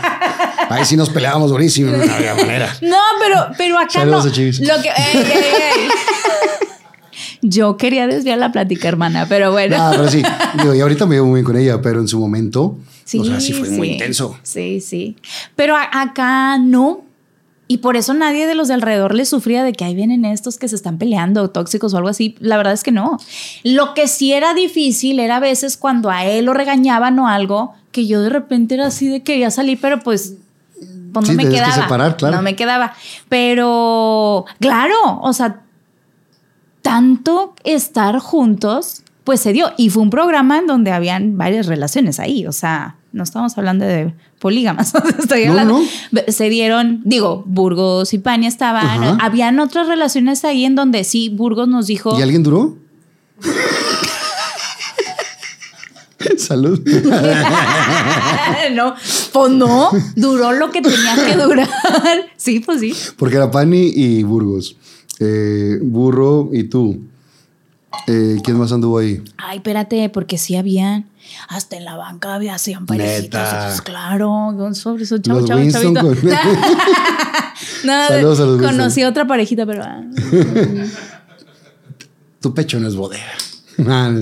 Ahí 0.68 0.84
sí 0.84 0.96
nos 0.96 1.10
peleábamos 1.10 1.50
durísimo, 1.50 1.90
no 1.90 2.12
había 2.12 2.34
manera. 2.36 2.76
No, 2.82 2.96
pero, 3.20 3.46
pero 3.56 3.78
acá 3.78 4.00
Saludos 4.00 4.24
no. 4.26 4.30
a 4.30 4.34
Chivis. 4.34 4.60
Lo 4.60 4.74
que, 4.82 4.88
ey, 4.88 4.94
ey, 5.14 5.22
ey. 5.24 5.88
Yo 7.42 7.76
quería 7.76 8.06
desviar 8.06 8.38
la 8.38 8.50
plática, 8.52 8.88
hermana, 8.88 9.26
pero 9.28 9.52
bueno. 9.52 9.76
No, 9.76 9.90
pero 9.92 10.08
sí. 10.10 10.22
Digo, 10.60 10.74
y 10.74 10.80
ahorita 10.80 11.06
me 11.06 11.14
llevo 11.16 11.26
muy 11.28 11.36
bien 11.38 11.44
con 11.44 11.56
ella, 11.56 11.80
pero 11.80 12.00
en 12.00 12.08
su 12.08 12.18
momento. 12.18 12.78
Sí, 13.04 13.20
o 13.20 13.24
sea, 13.24 13.40
sí 13.40 13.52
fue 13.52 13.70
muy 13.70 13.92
intenso. 13.92 14.38
Sí, 14.42 14.80
sí. 14.80 15.16
Pero 15.56 15.76
acá 15.76 16.58
no. 16.58 17.04
Y 17.70 17.78
por 17.78 17.96
eso 17.96 18.14
nadie 18.14 18.46
de 18.46 18.54
los 18.54 18.68
de 18.68 18.74
alrededor 18.74 19.14
le 19.14 19.24
sufría 19.26 19.62
de 19.62 19.72
que 19.72 19.84
ahí 19.84 19.94
vienen 19.94 20.24
estos 20.24 20.56
que 20.58 20.68
se 20.68 20.74
están 20.74 20.98
peleando, 20.98 21.50
tóxicos 21.50 21.92
o 21.92 21.98
algo 21.98 22.08
así. 22.08 22.34
La 22.40 22.56
verdad 22.56 22.72
es 22.72 22.82
que 22.82 22.92
no. 22.92 23.18
Lo 23.62 23.94
que 23.94 24.08
sí 24.08 24.32
era 24.32 24.54
difícil 24.54 25.20
era 25.20 25.36
a 25.36 25.40
veces 25.40 25.76
cuando 25.76 26.10
a 26.10 26.24
él 26.24 26.46
lo 26.46 26.54
regañaban 26.54 27.18
o 27.18 27.28
algo, 27.28 27.74
que 27.92 28.06
yo 28.06 28.22
de 28.22 28.30
repente 28.30 28.74
era 28.74 28.86
así 28.86 29.08
de 29.08 29.22
que 29.22 29.38
ya 29.38 29.50
salí, 29.50 29.76
pero 29.76 30.00
pues, 30.00 30.34
pues 31.12 31.26
Sí, 31.26 31.32
no 31.32 31.36
me 31.36 31.44
que 31.44 31.50
quedaba. 31.56 31.74
separar, 31.74 32.16
claro. 32.16 32.36
No 32.36 32.42
me 32.42 32.56
quedaba. 32.56 32.92
Pero, 33.28 34.44
claro, 34.60 34.94
o 35.22 35.32
sea, 35.32 35.60
tanto 36.82 37.54
estar 37.64 38.18
juntos, 38.18 39.02
pues 39.24 39.40
se 39.40 39.52
dio. 39.52 39.72
Y 39.76 39.90
fue 39.90 40.02
un 40.02 40.10
programa 40.10 40.58
en 40.58 40.66
donde 40.66 40.92
habían 40.92 41.36
varias 41.36 41.66
relaciones 41.66 42.18
ahí. 42.20 42.46
O 42.46 42.52
sea, 42.52 42.96
no 43.12 43.22
estamos 43.24 43.56
hablando 43.58 43.84
de 43.84 44.14
polígamas. 44.38 44.94
Estoy 45.18 45.44
No, 45.44 45.50
hablando. 45.52 45.80
no. 46.12 46.20
Se 46.28 46.48
dieron, 46.48 47.02
digo, 47.04 47.42
Burgos 47.46 48.14
y 48.14 48.18
Pania 48.18 48.48
estaban. 48.48 48.86
Ajá. 49.04 49.18
Habían 49.20 49.58
otras 49.60 49.86
relaciones 49.88 50.44
ahí 50.44 50.64
en 50.64 50.74
donde 50.74 51.04
sí, 51.04 51.28
Burgos 51.28 51.68
nos 51.68 51.86
dijo. 51.86 52.18
¿Y 52.18 52.22
alguien 52.22 52.42
duró? 52.42 52.76
Salud. 56.38 56.80
no, 58.74 58.94
pues 59.32 59.52
no, 59.52 59.90
duró 60.16 60.52
lo 60.52 60.70
que 60.70 60.82
tenía 60.82 61.14
que 61.26 61.36
durar. 61.36 61.68
sí, 62.36 62.60
pues 62.60 62.80
sí. 62.80 62.94
Porque 63.16 63.36
era 63.36 63.50
Pani 63.50 63.90
y 63.94 64.22
Burgos. 64.24 64.76
Eh, 65.20 65.78
Burro 65.82 66.50
y 66.52 66.64
tú. 66.64 67.00
Eh, 68.06 68.36
¿Quién 68.44 68.58
más 68.58 68.70
anduvo 68.72 68.98
ahí? 68.98 69.22
Ay, 69.36 69.56
espérate, 69.58 70.08
porque 70.08 70.38
sí 70.38 70.56
habían. 70.56 71.06
Hasta 71.48 71.76
en 71.76 71.84
la 71.84 71.96
banca 71.96 72.34
había 72.34 72.54
hacían 72.54 72.86
parejitas. 72.86 73.80
Claro, 73.82 74.56
sobre 74.74 75.02
eso, 75.04 75.18
chavo, 75.18 75.40
Los 75.40 75.48
chavo, 75.48 75.60
Winston 75.60 75.94
chavito. 75.94 76.20
con- 76.22 76.30
no, 77.84 78.06
Saludos 78.08 78.40
a 78.40 78.44
los 78.44 78.52
Winston. 78.58 78.76
conocí 78.76 79.04
otra 79.04 79.26
parejita, 79.26 79.66
pero. 79.66 79.82
ah, 79.84 80.02
Tu 82.40 82.54
pecho 82.54 82.78
no 82.80 82.88
es 82.88 82.94
bodega. 82.96 83.24
Ah, 83.86 84.12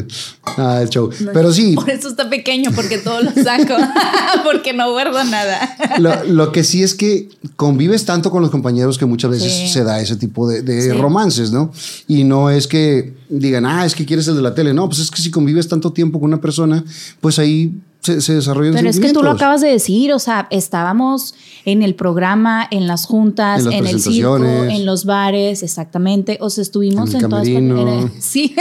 ah, 0.59 0.81
el 0.83 0.91
show. 0.91 1.11
Pero 1.33 1.53
sí, 1.53 1.74
Por 1.74 1.89
eso 1.89 2.09
está 2.09 2.28
pequeño, 2.28 2.70
porque 2.74 2.99
todo 2.99 3.23
lo 3.23 3.31
saco. 3.33 3.74
porque 4.45 4.73
no 4.73 4.91
guardo 4.93 5.23
nada. 5.24 5.77
lo, 5.99 6.24
lo 6.24 6.53
que 6.53 6.62
sí 6.62 6.83
es 6.83 6.95
que 6.95 7.28
convives 7.57 8.05
tanto 8.05 8.31
con 8.31 8.43
los 8.43 8.51
compañeros 8.51 8.99
que 8.99 9.07
muchas 9.07 9.31
veces 9.31 9.53
Sí. 9.53 9.69
se 9.69 9.83
da 9.85 10.01
ese 10.01 10.16
tipo 10.16 10.49
de, 10.49 10.62
de 10.62 10.83
Sí. 10.83 10.91
romances, 10.91 11.53
¿no? 11.53 11.73
Y 12.07 12.24
no 12.24 12.51
es 12.51 12.66
que 12.66 13.15
digan, 13.28 13.65
ah, 13.65 13.87
es 13.87 13.95
que 13.95 14.05
quieres 14.05 14.28
el 14.28 14.37
de 14.37 14.43
la 14.43 14.55
tele. 14.55 14.74
No, 14.74 14.87
pues 14.89 15.01
es 15.01 15.11
que 15.11 15.23
si 15.23 15.31
convives 15.31 15.69
tanto 15.69 15.93
tiempo 15.93 16.20
con 16.20 16.28
una 16.28 16.41
persona, 16.41 16.85
pues 17.20 17.39
ahí 17.39 17.73
se, 18.03 18.20
se 18.20 18.35
desarrollan 18.35 18.74
Pero 18.74 18.89
es 18.91 19.01
que 19.01 19.12
tú 19.12 19.23
lo 19.23 19.31
acabas 19.31 19.62
de 19.62 19.69
decir, 19.69 20.12
o 20.12 20.19
sea, 20.19 20.47
estábamos 20.51 21.35
en 21.66 21.82
el 21.82 21.94
programa, 21.94 22.66
en 22.70 22.86
las 22.86 23.05
juntas, 23.06 23.59
En 23.60 23.64
las 23.66 23.74
en, 23.74 23.86
el 23.86 24.01
circo, 24.01 24.36
en 24.44 24.86
los 24.86 25.05
bares, 25.05 25.62
exactamente. 25.62 26.38
O 26.40 26.48
sea, 26.48 26.62
estuvimos 26.62 27.10
En 27.12 27.24
en, 27.24 27.28
todas 27.28 27.47
partes. 27.48 28.12
Sí. 28.24 28.55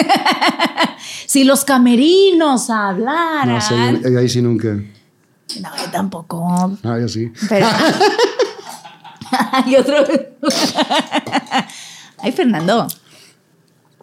si 1.27 1.43
los 1.43 1.63
camerinos 1.63 2.69
hablaran. 2.69 3.47
No 3.49 3.61
sé, 3.61 3.75
ahí- 3.75 4.15
ahí 4.17 4.27
sí 4.27 4.41
nunca. 4.41 4.73
No, 4.73 5.69
yo 5.77 5.91
tampoco. 5.91 6.45
Ah, 6.83 6.97
yo 6.99 7.07
sí. 7.07 7.31
Pero. 7.47 7.67
y 9.67 9.75
otro. 9.75 9.97
Ay, 12.17 12.31
Fernando. 12.31 12.87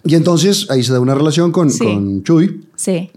Y 0.04 0.14
entonces 0.16 0.66
ahí 0.70 0.82
se 0.82 0.92
da 0.92 1.00
una 1.00 1.14
relación 1.14 1.52
con, 1.52 1.70
Sí. 1.70 1.78
con 1.78 2.22
Chuy. 2.24 2.64
Sí. 2.76 3.10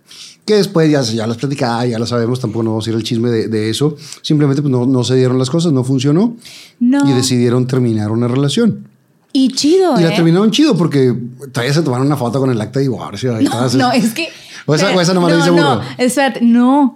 Que 0.45 0.55
después 0.55 0.91
ya, 0.91 1.01
ya 1.01 1.25
las 1.25 1.37
platicaba, 1.37 1.85
ya 1.87 1.97
lo 1.97 2.05
sabemos, 2.05 2.39
tampoco 2.39 2.61
no 2.63 2.69
vamos 2.71 2.85
a 2.85 2.89
ir 2.91 2.95
al 2.95 3.01
chisme 3.03 3.29
de, 3.31 3.47
de 3.47 3.69
eso. 3.71 3.95
Simplemente 4.21 4.61
pues, 4.61 4.71
no, 4.71 4.85
no 4.85 5.03
se 5.03 5.15
dieron 5.15 5.39
las 5.39 5.49
cosas, 5.49 5.73
no 5.73 5.83
funcionó. 5.83 6.35
No. 6.79 7.09
Y 7.09 7.13
decidieron 7.13 7.65
terminar 7.65 8.11
una 8.11 8.27
relación. 8.27 8.87
Y 9.33 9.49
chido, 9.49 9.99
Y 9.99 10.03
¿eh? 10.03 10.09
la 10.09 10.15
terminaron 10.15 10.51
chido 10.51 10.77
porque 10.77 11.13
todavía 11.51 11.73
se 11.73 11.81
tomaron 11.81 12.05
una 12.07 12.15
foto 12.15 12.39
con 12.39 12.51
el 12.51 12.61
acta 12.61 12.79
de 12.79 12.83
divorcio. 12.83 13.41
y 13.41 13.45
todas 13.45 13.73
esas- 13.73 13.81
No, 13.81 13.91
es 13.91 14.13
que. 14.13 14.27
O 14.67 14.75
esa- 14.75 14.95
o 14.95 15.01
esa 15.01 15.13
nomás 15.13 15.31
la 15.31 15.37
no, 15.39 15.43
dice 15.45 15.55
no, 15.57 15.75
burro. 15.75 15.87
espérate, 15.97 16.41
no. 16.41 16.95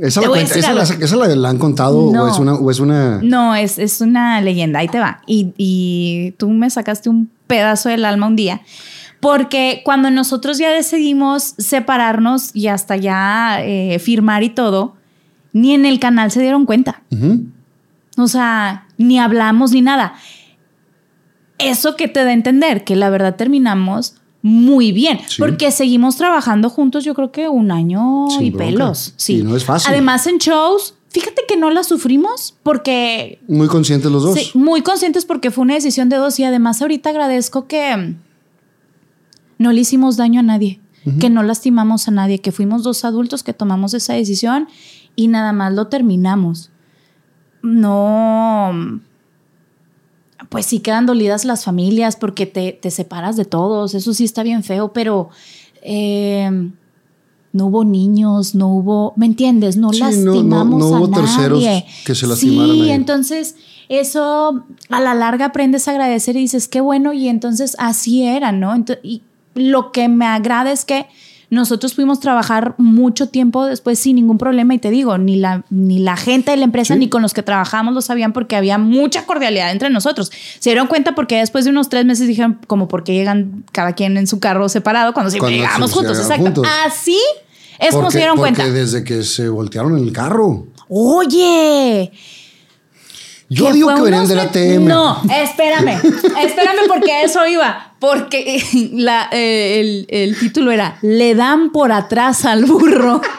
Esa, 0.00 0.20
la, 0.22 0.28
cuenta- 0.28 0.58
esa, 0.58 0.72
la, 0.74 0.82
esa 0.82 1.16
la- 1.16 1.26
la 1.36 1.48
han 1.48 1.58
contado 1.58 2.10
No. 2.12 2.24
o 2.24 2.28
es 2.28 2.38
una... 2.38 2.54
O 2.54 2.70
es 2.70 2.80
una 2.80 3.20
No, 3.22 3.54
es, 3.54 3.78
es 3.78 4.00
una 4.00 4.40
leyenda, 4.40 4.78
ahí 4.80 4.88
te 4.88 4.98
va. 5.00 5.22
Y, 5.26 5.52
y 5.56 6.32
tú 6.38 6.48
me 6.50 6.68
sacaste 6.70 7.08
un 7.08 7.30
pedazo 7.46 7.88
del 7.88 8.04
alma 8.04 8.26
un 8.26 8.36
día. 8.36 8.60
Porque 9.20 9.82
cuando 9.84 10.10
nosotros 10.10 10.58
ya 10.58 10.70
decidimos 10.70 11.54
separarnos 11.58 12.54
y 12.54 12.68
hasta 12.68 12.96
ya 12.96 13.58
eh, 13.62 13.98
firmar 13.98 14.42
y 14.44 14.50
todo, 14.50 14.94
ni 15.52 15.74
en 15.74 15.86
el 15.86 15.98
canal 15.98 16.30
se 16.30 16.40
dieron 16.40 16.66
cuenta. 16.66 17.02
O 18.16 18.28
sea, 18.28 18.86
ni 18.96 19.18
hablamos 19.18 19.72
ni 19.72 19.80
nada. 19.80 20.14
Eso 21.58 21.96
que 21.96 22.06
te 22.06 22.22
da 22.22 22.30
a 22.30 22.32
entender 22.32 22.84
que 22.84 22.94
la 22.94 23.10
verdad 23.10 23.34
terminamos 23.34 24.14
muy 24.42 24.92
bien, 24.92 25.18
Sí. 25.26 25.36
porque 25.38 25.70
seguimos 25.70 26.16
trabajando 26.16 26.70
juntos 26.70 27.04
yo 27.04 27.14
creo 27.14 27.32
que 27.32 27.48
un 27.48 27.70
año 27.70 28.26
Sin 28.30 28.42
y 28.46 28.50
bronca. 28.50 28.64
pelos. 28.66 29.12
Sí. 29.16 29.38
Y 29.38 29.42
no 29.42 29.56
es 29.56 29.64
fácil. 29.64 29.90
Además 29.90 30.26
en 30.28 30.38
shows, 30.38 30.94
fíjate 31.10 31.42
que 31.48 31.56
no 31.56 31.70
la 31.70 31.82
sufrimos 31.82 32.54
porque 32.62 33.40
Muy 33.48 33.66
conscientes 33.68 34.10
los 34.12 34.22
dos. 34.22 34.34
Sí, 34.38 34.50
muy 34.54 34.82
conscientes 34.82 35.24
porque 35.24 35.50
fue 35.50 35.62
una 35.62 35.74
decisión 35.74 36.08
de 36.08 36.16
dos 36.16 36.38
y 36.38 36.44
además 36.44 36.80
ahorita 36.80 37.10
agradezco 37.10 37.66
que 37.66 38.14
no 39.58 39.72
le 39.72 39.80
hicimos 39.80 40.16
daño 40.16 40.38
a 40.40 40.44
nadie, 40.44 40.78
que 41.18 41.30
no 41.30 41.42
lastimamos 41.42 42.06
a 42.06 42.10
nadie, 42.12 42.38
que 42.40 42.52
fuimos 42.52 42.84
dos 42.84 43.04
adultos 43.04 43.42
que 43.42 43.52
tomamos 43.54 43.92
esa 43.94 44.12
decisión 44.14 44.68
y 45.16 45.26
nada 45.26 45.52
más 45.52 45.72
lo 45.72 45.88
terminamos. 45.88 46.70
No, 47.62 49.00
pues 50.48 50.66
sí 50.66 50.80
quedan 50.80 51.06
dolidas 51.06 51.44
las 51.44 51.64
familias 51.64 52.16
porque 52.16 52.46
te, 52.46 52.72
te 52.72 52.90
separas 52.90 53.36
de 53.36 53.44
todos, 53.44 53.94
eso 53.94 54.14
sí 54.14 54.24
está 54.24 54.42
bien 54.42 54.62
feo, 54.62 54.92
pero 54.92 55.30
eh, 55.82 56.70
no 57.52 57.66
hubo 57.66 57.84
niños, 57.84 58.54
no 58.54 58.68
hubo, 58.68 59.12
¿me 59.16 59.26
entiendes? 59.26 59.76
No 59.76 59.92
Sí, 59.92 60.00
no- 60.00 60.10
no- 60.10 60.14
lastimamos 60.34 60.78
no 60.80 60.96
a 60.96 61.00
hubo 61.00 61.10
terceros 61.10 61.62
nadie. 61.62 61.86
que 62.04 62.14
se 62.14 62.26
lastimaran 62.26 62.76
Sí, 62.76 62.90
entonces 62.90 63.56
eso 63.88 64.64
a 64.90 65.00
la 65.00 65.14
larga 65.14 65.46
aprendes 65.46 65.88
a 65.88 65.92
agradecer 65.92 66.36
y 66.36 66.40
dices, 66.40 66.68
qué 66.68 66.80
bueno, 66.80 67.12
y 67.14 67.28
entonces 67.28 67.74
así 67.78 68.22
era, 68.22 68.52
¿no? 68.52 68.74
Ento- 68.74 68.98
y 69.02 69.22
lo 69.54 69.92
que 69.92 70.08
me 70.08 70.26
agrada 70.26 70.70
es 70.70 70.84
que 70.84 71.06
nosotros 71.50 71.94
pudimos 71.94 72.20
trabajar 72.20 72.74
mucho 72.76 73.28
tiempo 73.28 73.64
después 73.64 73.98
sin 73.98 74.16
ningún 74.16 74.36
problema 74.36 74.74
y 74.74 74.78
te 74.78 74.90
digo, 74.90 75.16
ni 75.16 75.36
la, 75.36 75.64
ni 75.70 75.98
la 75.98 76.16
gente 76.16 76.50
de 76.50 76.58
la 76.58 76.64
empresa 76.64 76.92
Sí. 76.94 77.00
ni 77.00 77.08
con 77.08 77.22
los 77.22 77.32
que 77.32 77.42
trabajamos 77.42 77.94
lo 77.94 78.02
sabían 78.02 78.34
porque 78.34 78.54
había 78.54 78.76
mucha 78.76 79.24
cordialidad 79.24 79.70
entre 79.72 79.88
nosotros. 79.88 80.30
Se 80.58 80.70
dieron 80.70 80.88
cuenta 80.88 81.14
porque 81.14 81.36
después 81.38 81.64
de 81.64 81.70
unos 81.70 81.88
tres 81.88 82.04
meses 82.04 82.28
dijeron 82.28 82.58
como 82.66 82.86
porque 82.88 83.14
llegan 83.14 83.64
cada 83.72 83.94
quien 83.94 84.16
en 84.18 84.26
su 84.26 84.40
carro 84.40 84.68
separado 84.68 85.14
cuando 85.14 85.30
siempre 85.30 85.52
Cuando 85.56 85.64
llegamos 85.66 85.90
se- 85.90 85.96
juntos. 85.96 86.16
se 86.18 86.22
Exacto. 86.24 86.44
juntos. 86.44 86.66
Así 86.86 87.18
es 87.78 87.94
como 87.94 88.10
se 88.10 88.18
dieron 88.18 88.36
porque 88.36 88.54
cuenta. 88.54 88.72
desde 88.74 89.02
que 89.04 89.22
se 89.22 89.48
voltearon 89.48 89.96
el 89.96 90.12
carro. 90.12 90.66
Oye, 90.88 92.12
Yo 93.48 93.72
digo 93.72 93.88
que 93.94 94.02
venían 94.02 94.20
unos 94.24 94.28
de 94.28 94.34
la 94.36 94.44
ve- 94.44 94.50
TM. 94.50 94.84
No, 94.86 95.22
espérame, 95.34 95.94
espérame 96.42 96.86
porque 96.86 97.22
eso 97.22 97.46
iba. 97.46 97.87
Porque 97.98 98.62
la, 98.92 99.28
eh, 99.32 99.80
el, 99.80 100.06
el 100.08 100.38
título 100.38 100.70
era 100.70 100.98
Le 101.02 101.34
dan 101.34 101.70
por 101.70 101.92
atrás 101.92 102.44
al 102.44 102.64
burro. 102.64 103.20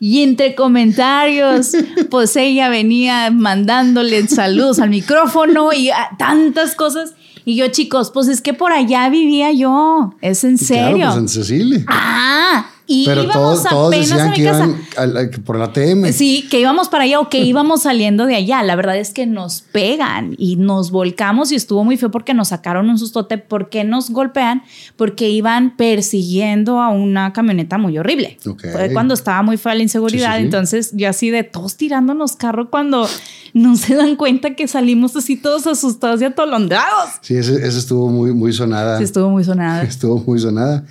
Y 0.00 0.22
entre 0.22 0.54
comentarios, 0.54 1.70
pues 2.10 2.36
ella 2.36 2.68
venía 2.68 3.30
mandándole 3.30 4.26
saludos 4.28 4.78
al 4.78 4.90
micrófono 4.90 5.72
y 5.72 5.88
a- 5.90 6.10
tantas 6.18 6.74
cosas. 6.74 7.14
Y 7.46 7.56
yo, 7.56 7.68
chicos, 7.68 8.10
pues 8.12 8.28
es 8.28 8.42
que 8.42 8.52
por 8.52 8.72
allá 8.72 9.08
vivía 9.08 9.50
yo. 9.52 10.14
Es 10.20 10.44
en 10.44 10.58
Claro, 10.58 10.88
serio. 10.90 11.06
pues 11.06 11.18
en 11.18 11.28
Cecilia. 11.28 11.84
Ah, 11.88 12.66
y 12.86 13.06
Pero 13.06 13.22
íbamos 13.24 13.62
todos, 13.62 13.68
todos 13.68 13.88
apenas 13.94 14.12
a 14.12 14.14
decían 14.14 14.30
mi 14.30 14.36
que 14.36 14.44
casa. 14.44 14.64
iban 14.66 14.80
al- 14.98 15.16
al- 15.16 15.30
por 15.30 15.58
la 15.58 15.72
TM. 15.72 16.12
Sí, 16.12 16.46
que 16.50 16.60
íbamos 16.60 16.88
para 16.88 17.04
allá 17.04 17.18
o 17.20 17.28
que 17.30 17.38
íbamos 17.44 17.82
saliendo 17.82 18.26
de 18.26 18.34
allá. 18.36 18.62
La 18.62 18.76
verdad 18.76 18.96
es 18.98 19.12
que 19.14 19.26
nos 19.26 19.62
pegan 19.62 20.34
y 20.38 20.56
nos 20.56 20.90
volcamos 20.90 21.50
y 21.52 21.54
estuvo 21.54 21.82
muy 21.84 21.96
feo 21.96 22.10
porque 22.10 22.34
nos 22.34 22.48
sacaron 22.48 22.90
un 22.90 22.98
sustote. 22.98 23.38
¿Por 23.38 23.70
qué 23.70 23.84
nos 23.84 24.10
golpean? 24.10 24.62
Porque 24.96 25.30
iban 25.30 25.76
persiguiendo 25.76 26.80
a 26.80 26.90
una 26.90 27.32
camioneta 27.32 27.78
muy 27.78 27.96
horrible. 27.98 28.36
Ok. 28.46 28.64
Fue 28.72 28.92
cuando 28.92 29.14
estaba 29.14 29.42
muy 29.42 29.56
fea 29.56 29.74
la 29.74 29.82
inseguridad. 29.82 30.32
Sí, 30.32 30.34
sí, 30.34 30.38
sí. 30.40 30.44
Entonces 30.44 30.90
yo 30.94 31.08
así 31.08 31.30
de 31.30 31.42
todos 31.44 31.76
tirándonos 31.76 32.36
carro 32.36 32.68
cuando 32.70 33.08
no 33.54 33.76
se 33.76 33.94
dan 33.94 34.16
cuenta 34.16 34.54
que 34.56 34.68
salimos 34.68 35.16
así 35.16 35.36
todos 35.36 35.66
asustados 35.66 36.20
y 36.20 36.24
atolondrados. 36.24 37.10
Sí, 37.22 37.36
ese 37.36 37.66
estuvo 37.66 38.08
muy, 38.10 38.32
muy 38.34 38.52
sonada. 38.52 38.98
Sí, 38.98 39.04
estuvo 39.04 39.30
muy 39.30 39.44
sonada. 39.44 39.82
Estuvo 39.94 40.18
muy 40.26 40.38
sonada. 40.40 40.84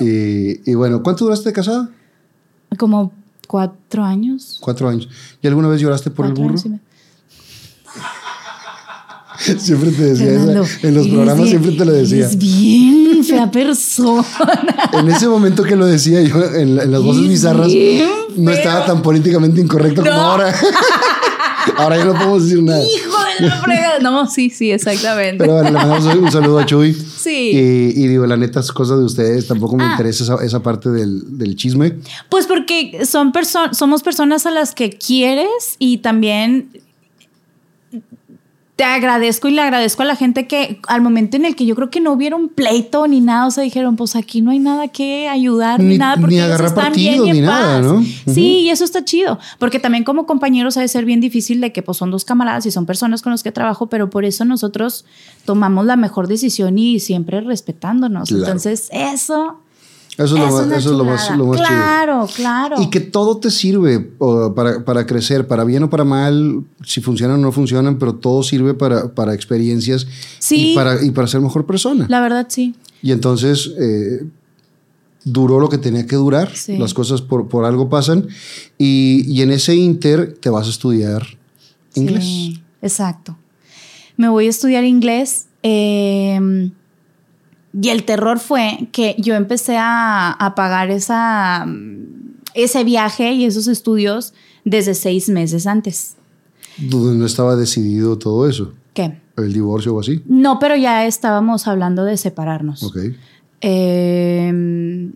Y, 0.00 0.70
y 0.70 0.74
bueno, 0.74 1.02
¿cuánto 1.02 1.24
duraste 1.24 1.48
de 1.50 1.52
casada? 1.52 1.90
Como 2.78 3.12
cuatro 3.48 4.04
años. 4.04 4.56
Cuatro 4.60 4.88
años. 4.88 5.08
¿Y 5.42 5.46
alguna 5.48 5.68
vez 5.68 5.80
lloraste 5.80 6.10
por 6.10 6.26
el 6.26 6.32
burro? 6.34 6.56
Siempre 9.38 9.90
te 9.90 10.02
decía 10.02 10.26
eso. 10.32 10.38
Fernando, 10.64 10.66
En 10.82 10.94
los 10.94 11.08
programas 11.08 11.36
bien- 11.36 11.48
siempre 11.48 11.72
te 11.72 11.84
lo 11.84 11.92
decía. 11.92 12.24
eres 12.24 12.38
bien 12.38 13.22
fea 13.24 13.50
persona. 13.50 14.24
En 14.92 15.08
ese 15.10 15.28
momento 15.28 15.62
que 15.62 15.76
lo 15.76 15.84
decía 15.86 16.22
yo 16.22 16.42
en, 16.42 16.78
en 16.78 16.90
las 16.90 17.02
voces 17.02 17.28
bizarras, 17.28 17.70
no 18.36 18.50
estaba 18.50 18.86
tan 18.86 19.02
políticamente 19.02 19.60
incorrecto 19.60 20.02
como 20.02 20.14
No. 20.14 20.20
ahora. 20.20 20.54
Ahora 21.76 21.96
ya 21.96 22.04
no 22.04 22.14
podemos 22.14 22.44
decir 22.44 22.62
nada. 22.62 22.82
Hijo 22.84 23.16
de 23.40 23.46
la 23.46 23.56
fregada. 23.62 23.98
No, 24.00 24.26
sí, 24.28 24.50
sí, 24.50 24.70
exactamente. 24.70 25.38
Pero 25.38 25.54
bueno, 25.54 25.70
le 25.70 25.72
mandamos 25.72 26.14
un 26.14 26.30
saludo 26.32 26.58
a 26.58 26.66
Chuy. 26.66 26.94
Sí. 26.94 27.50
Y, 27.52 28.04
y 28.04 28.06
digo, 28.08 28.26
la 28.26 28.36
neta, 28.36 28.60
es 28.60 28.70
cosa 28.72 28.96
de 28.96 29.04
ustedes. 29.04 29.46
Tampoco 29.46 29.76
me 29.76 29.84
Ah. 29.84 29.90
interesa 29.92 30.24
esa, 30.24 30.44
esa 30.44 30.60
parte 30.62 30.90
del, 30.90 31.38
del 31.38 31.56
chisme. 31.56 31.94
Pues 32.28 32.46
porque 32.46 33.04
son 33.06 33.32
perso- 33.32 33.72
somos 33.74 34.02
personas 34.02 34.46
a 34.46 34.50
las 34.50 34.74
que 34.74 34.90
quieres 34.90 35.76
y 35.78 35.98
también 35.98 36.70
te 38.76 38.84
agradezco 38.84 39.48
y 39.48 39.52
le 39.52 39.62
agradezco 39.62 40.02
a 40.02 40.04
la 40.04 40.16
gente 40.16 40.46
que 40.46 40.80
al 40.86 41.00
momento 41.00 41.38
en 41.38 41.46
el 41.46 41.56
que 41.56 41.64
yo 41.64 41.74
creo 41.74 41.88
que 41.88 41.98
no 41.98 42.12
hubiera 42.12 42.36
un 42.36 42.50
pleito 42.50 43.06
ni 43.06 43.22
nada, 43.22 43.46
o 43.46 43.50
sea, 43.50 43.64
dijeron, 43.64 43.96
pues 43.96 44.14
aquí 44.16 44.42
no 44.42 44.50
hay 44.50 44.58
nada 44.58 44.88
que 44.88 45.28
ayudar 45.28 45.80
ni, 45.80 45.92
Ni- 45.92 45.98
nada 45.98 46.16
ni 46.16 46.20
porque 46.20 46.34
ellos 46.36 46.46
agarrar 46.46 46.66
están 46.68 46.92
bien 46.92 47.14
partido, 47.16 47.26
y 47.26 47.30
en 47.30 47.34
ni 47.36 47.40
nada, 47.40 47.80
paz". 47.80 47.86
¿no? 48.26 48.32
Sí, 48.34 48.58
y 48.60 48.68
eso 48.68 48.84
está 48.84 49.02
chido, 49.02 49.38
porque 49.58 49.78
también 49.78 50.04
como 50.04 50.26
compañeros 50.26 50.76
ha 50.76 50.82
de 50.82 50.88
ser 50.88 51.06
bien 51.06 51.22
difícil 51.22 51.62
de 51.62 51.72
que 51.72 51.82
pues 51.82 51.96
son 51.96 52.10
dos 52.10 52.26
camaradas 52.26 52.66
y 52.66 52.70
son 52.70 52.84
personas 52.84 53.22
con 53.22 53.32
las 53.32 53.42
que 53.42 53.50
trabajo, 53.50 53.86
pero 53.86 54.10
por 54.10 54.26
eso 54.26 54.44
nosotros 54.44 55.06
tomamos 55.46 55.86
la 55.86 55.96
mejor 55.96 56.28
decisión 56.28 56.76
y 56.78 57.00
siempre 57.00 57.40
respetándonos. 57.40 58.28
Claro. 58.28 58.44
Entonces, 58.44 58.88
eso 58.92 59.58
Eso 60.18 60.24
es 60.24 60.40
lo, 60.40 60.46
más, 60.50 60.66
eso 60.68 60.76
es 60.92 60.96
lo 60.96 61.04
más, 61.04 61.30
lo 61.36 61.46
más 61.46 61.56
chido. 61.58 61.68
Claro, 61.68 62.26
claro. 62.34 62.80
Y 62.80 62.88
que 62.88 63.00
todo 63.00 63.36
te 63.36 63.50
sirve 63.50 64.00
para, 64.00 64.82
para 64.84 65.06
crecer, 65.06 65.46
para 65.46 65.62
bien 65.64 65.82
o 65.82 65.90
para 65.90 66.04
mal, 66.04 66.64
si 66.84 67.00
funcionan 67.02 67.38
o 67.38 67.42
no 67.42 67.52
funcionan, 67.52 67.98
pero 67.98 68.14
todo 68.14 68.42
sirve 68.42 68.72
para, 68.72 69.14
para 69.14 69.34
experiencias 69.34 70.06
Sí. 70.38 70.72
y, 70.72 70.74
para, 70.74 71.04
y 71.04 71.10
para 71.10 71.26
ser 71.28 71.40
mejor 71.42 71.66
persona. 71.66 72.06
La 72.08 72.20
verdad, 72.20 72.46
sí. 72.48 72.74
Y 73.02 73.12
entonces 73.12 73.70
eh, 73.78 74.24
duró 75.24 75.60
lo 75.60 75.68
que 75.68 75.76
tenía 75.78 76.06
que 76.06 76.16
durar, 76.16 76.50
Sí. 76.56 76.78
las 76.78 76.94
cosas 76.94 77.20
por, 77.20 77.48
por 77.48 77.64
algo 77.66 77.90
pasan, 77.90 78.26
y, 78.78 79.22
y 79.30 79.42
en 79.42 79.50
ese 79.50 79.74
inter 79.76 80.34
te 80.40 80.48
vas 80.48 80.66
a 80.66 80.70
estudiar 80.70 81.26
inglés. 81.94 82.24
Sí, 82.24 82.62
exacto. 82.80 83.36
Me 84.16 84.28
voy 84.30 84.46
a 84.46 84.50
estudiar 84.50 84.84
inglés. 84.84 85.46
eh, 85.62 86.70
y 87.80 87.88
el 87.90 88.04
terror 88.04 88.38
fue 88.38 88.88
que 88.92 89.14
yo 89.18 89.34
empecé 89.34 89.76
a, 89.76 90.30
a 90.30 90.54
pagar 90.54 90.90
esa, 90.90 91.66
ese 92.54 92.84
viaje 92.84 93.32
y 93.32 93.44
esos 93.44 93.68
estudios 93.68 94.32
desde 94.64 94.94
seis 94.94 95.28
meses 95.28 95.66
antes. 95.66 96.16
No 96.78 97.24
estaba 97.24 97.56
decidido 97.56 98.18
todo 98.18 98.48
eso, 98.48 98.72
¿Qué? 98.94 99.18
el 99.36 99.52
divorcio 99.52 99.94
o 99.94 100.00
así. 100.00 100.22
No, 100.26 100.58
pero 100.58 100.76
ya 100.76 101.06
estábamos 101.06 101.66
hablando 101.66 102.04
de 102.04 102.16
separarnos. 102.16 102.82
Ok. 102.82 102.96
Eh, 103.60 105.12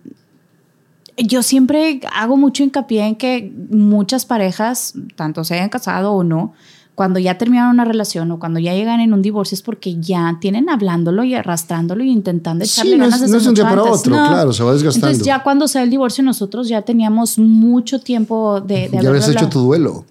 yo 1.17 1.43
siempre 1.43 2.01
hago 2.13 2.37
mucho 2.37 2.63
hincapié 2.63 3.07
en 3.07 3.17
que 3.17 3.53
muchas 3.71 4.27
parejas, 4.27 4.95
tanto 5.17 5.45
se 5.45 5.55
hayan 5.55 5.69
casado 5.69 6.13
o 6.13 6.25
no, 6.25 6.55
cuando 7.01 7.19
ya 7.19 7.39
terminan 7.39 7.71
una 7.71 7.87
relación 7.87 8.31
o 8.31 8.39
cuando 8.39 8.61
ya 8.61 8.75
llegan 8.75 9.01
en 9.01 9.15
un 9.15 9.23
divorcio 9.23 9.55
es 9.55 9.63
porque 9.63 9.99
ya 10.03 10.37
tienen 10.39 10.69
hablándolo 10.69 11.25
y 11.25 11.35
arrastrándolo 11.35 12.05
y 12.05 12.11
intentando 12.11 12.63
Sí, 12.67 12.73
echarle 12.73 12.99
no 12.99 13.07
es- 13.07 13.11
ganas 13.13 13.31
no 13.31 13.39
es 13.39 13.47
un 13.47 13.55
día 13.55 13.65
para 13.65 13.81
antes. 13.81 14.01
otro, 14.01 14.13
claro, 14.17 14.53
se 14.53 14.63
va 14.63 14.75
desgastando. 14.75 15.07
Entonces 15.07 15.27
ya 15.27 15.43
cuando 15.43 15.67
sea 15.67 15.83
el 15.83 15.89
divorcio 15.89 16.23
nosotros 16.23 16.69
ya 16.69 16.83
teníamos 16.83 17.39
mucho 17.39 18.01
tiempo 18.01 18.61
de, 18.61 18.91
de 18.91 18.99
ya 19.03 19.09
habías 19.09 19.27
hecho 19.31 19.49
tu 19.49 19.61
duelo. 19.61 20.05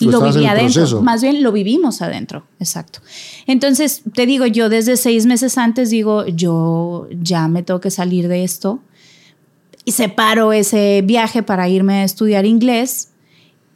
Lo 0.00 0.26
en 0.26 0.32
viví 0.34 0.44
adentro, 0.44 0.74
proceso. 0.82 1.00
más 1.02 1.22
bien 1.22 1.42
lo 1.42 1.50
vivimos 1.50 2.02
adentro, 2.02 2.44
exacto. 2.60 3.00
Entonces, 3.46 4.02
te 4.12 4.26
digo, 4.26 4.44
yo 4.44 4.68
desde 4.68 4.98
seis 4.98 5.24
meses 5.24 5.56
antes 5.56 5.88
digo, 5.88 6.26
yo 6.26 7.08
ya 7.22 7.48
me 7.48 7.62
tengo 7.62 7.80
que 7.80 7.90
salir 7.90 8.28
de 8.28 8.44
esto 8.44 8.80
y 9.86 9.92
separo 9.92 10.52
ese 10.52 11.02
viaje 11.06 11.42
para 11.42 11.70
irme 11.70 11.94
a 12.02 12.04
estudiar 12.04 12.44
inglés 12.44 13.08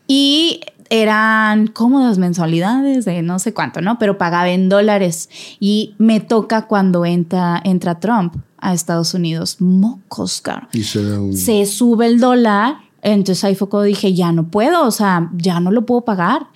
y 0.06 0.60
eran 0.92 1.68
cómodas 1.68 2.18
mensualidades 2.18 3.06
de 3.06 3.22
no 3.22 3.38
sé 3.38 3.54
cuánto, 3.54 3.80
¿no? 3.80 3.98
Pero 3.98 4.18
pagaba 4.18 4.50
en 4.50 4.68
dólares 4.68 5.30
y 5.58 5.94
me 5.96 6.20
toca 6.20 6.66
cuando 6.66 7.06
entra, 7.06 7.60
entra 7.64 7.98
Trump 7.98 8.36
a 8.58 8.74
Estados 8.74 9.14
Unidos. 9.14 9.56
Mocos, 9.60 10.42
caro 10.42 10.68
Y 10.74 10.82
se 10.82 11.02
da 11.02 11.18
un- 11.18 11.34
se 11.34 11.64
sube 11.64 12.06
el 12.06 12.20
dólar, 12.20 12.76
entonces 13.00 13.42
ahí 13.44 13.54
fue 13.54 13.70
cuando 13.70 13.84
dije, 13.86 14.12
ya 14.12 14.32
no 14.32 14.48
puedo, 14.48 14.84
o 14.86 14.90
sea, 14.90 15.30
ya 15.34 15.60
no 15.60 15.70
lo 15.70 15.86
puedo 15.86 16.02
pagar. 16.02 16.48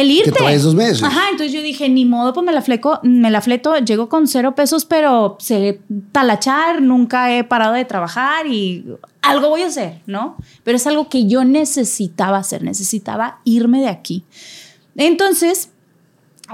el 0.00 0.10
irte? 0.10 0.32
Que 0.32 0.58
dos 0.58 0.74
meses. 0.74 1.02
Ajá, 1.02 1.28
entonces 1.30 1.52
yo 1.52 1.62
dije, 1.62 1.88
ni 1.88 2.04
modo, 2.04 2.32
pues 2.32 2.44
me 2.44 2.52
la 2.52 2.62
fleco, 2.62 2.98
me 3.02 3.30
la 3.30 3.40
fleto, 3.40 3.76
llego 3.78 4.08
con 4.08 4.26
cero 4.26 4.54
pesos, 4.54 4.84
pero 4.84 5.36
sé 5.38 5.80
talachar, 6.10 6.82
nunca 6.82 7.32
he 7.34 7.44
parado 7.44 7.74
de 7.74 7.84
trabajar 7.84 8.46
y 8.46 8.84
algo 9.22 9.50
voy 9.50 9.62
a 9.62 9.66
hacer, 9.66 10.00
¿no? 10.06 10.36
Pero 10.64 10.76
es 10.76 10.86
algo 10.86 11.08
que 11.08 11.26
yo 11.26 11.44
necesitaba 11.44 12.38
hacer, 12.38 12.62
necesitaba 12.62 13.40
irme 13.44 13.80
de 13.80 13.88
aquí. 13.88 14.24
Entonces, 14.96 15.70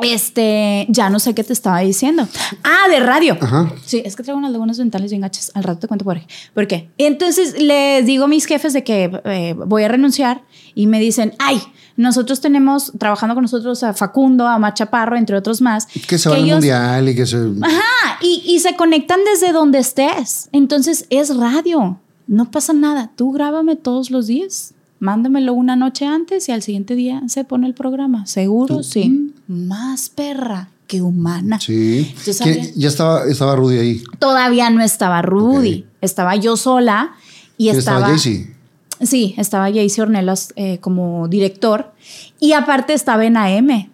este, 0.02 0.86
ya 0.88 1.10
no 1.10 1.18
sé 1.18 1.34
qué 1.34 1.42
te 1.42 1.52
estaba 1.52 1.80
diciendo. 1.80 2.26
Ah, 2.62 2.88
de 2.88 3.00
radio. 3.00 3.36
Ajá. 3.40 3.72
Sí, 3.84 4.02
es 4.04 4.16
que 4.16 4.22
traigo 4.22 4.38
unas 4.38 4.52
lagunas 4.52 4.78
mentales 4.78 5.10
bien 5.10 5.22
gachas. 5.22 5.50
Al 5.54 5.64
rato 5.64 5.80
te 5.80 5.88
cuento 5.88 6.04
por 6.04 6.20
qué. 6.20 6.26
¿Por 6.54 6.66
qué? 6.66 6.90
Entonces 6.98 7.60
les 7.60 8.06
digo 8.06 8.24
a 8.24 8.28
mis 8.28 8.46
jefes 8.46 8.72
de 8.72 8.84
que 8.84 9.10
eh, 9.24 9.54
voy 9.54 9.82
a 9.82 9.88
renunciar 9.88 10.42
y 10.74 10.86
me 10.86 11.00
dicen, 11.00 11.34
ay, 11.38 11.60
nosotros 12.01 12.40
tenemos 12.40 12.93
trabajando 12.98 13.35
con 13.35 13.43
nosotros 13.43 13.82
a 13.82 13.93
Facundo, 13.93 14.47
a 14.48 14.59
Machaparro, 14.59 15.16
entre 15.16 15.36
otros 15.36 15.60
más. 15.60 15.86
Que 15.86 16.18
se 16.18 16.28
va 16.28 16.36
al 16.36 16.43
ellos- 16.43 16.55
mundial 16.56 17.09
y 17.09 17.14
que 17.14 17.27
se. 17.27 17.36
Ajá, 17.36 18.18
y, 18.22 18.43
y 18.47 18.60
se 18.60 18.74
conectan 18.77 19.20
desde 19.31 19.52
donde 19.52 19.78
estés. 19.78 20.48
Entonces 20.52 21.06
es 21.10 21.36
radio. 21.36 21.98
No 22.27 22.51
pasa 22.51 22.72
nada. 22.72 23.10
Tú 23.16 23.32
grábame 23.32 23.77
todos 23.77 24.10
los 24.10 24.27
días. 24.27 24.72
Mándamelo 24.98 25.52
una 25.55 25.77
noche 25.77 26.06
antes 26.06 26.48
y 26.48 26.52
al 26.52 26.62
siguiente 26.62 26.94
día 26.94 27.22
se 27.27 27.44
pone 27.44 27.66
el 27.66 27.74
programa. 27.74 28.27
Seguro, 28.27 28.82
sí. 28.82 29.32
Más 29.48 30.10
perra 30.10 30.68
que 30.86 31.02
humana. 31.02 31.59
Sí. 31.60 32.14
Que 32.43 32.72
ya 32.77 32.89
estaba, 32.89 33.24
estaba 33.24 33.56
Rudy 33.56 33.78
ahí. 33.78 34.02
Todavía 34.18 34.68
no 34.70 34.82
estaba 34.82 35.22
Rudy. 35.22 35.86
Estaba 36.01 36.36
yo 36.36 36.56
sola 36.56 37.12
y 37.56 37.64
¿Quién 37.66 37.78
estaba. 37.78 38.06
Jaycee? 38.09 38.55
Sí, 39.01 39.35
estaba 39.39 39.64
Jaycee 39.72 40.02
Ornelas 40.02 40.52
eh, 40.56 40.78
como 40.81 41.27
director 41.28 41.93
y 42.39 42.52
aparte 42.52 42.93
estaba 42.93 43.24
en 43.24 43.36
AM. 43.36 43.89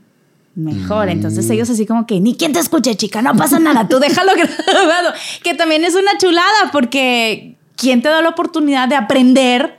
Mejor, 0.54 1.06
Mm. 1.08 1.10
entonces 1.10 1.48
ellos 1.50 1.68
así 1.70 1.84
como 1.86 2.06
que 2.06 2.18
ni 2.20 2.34
quien 2.34 2.52
te 2.52 2.58
escuche, 2.60 2.94
chica, 2.96 3.20
no 3.22 3.34
pasa 3.36 3.58
nada, 3.58 3.86
tú 3.88 3.98
déjalo 3.98 4.32
grabado. 4.66 5.12
Que 5.44 5.54
también 5.54 5.84
es 5.84 5.94
una 5.94 6.16
chulada 6.18 6.70
porque 6.72 7.56
¿quién 7.76 8.00
te 8.02 8.08
da 8.08 8.22
la 8.22 8.30
oportunidad 8.30 8.88
de 8.88 8.94
aprender 8.96 9.78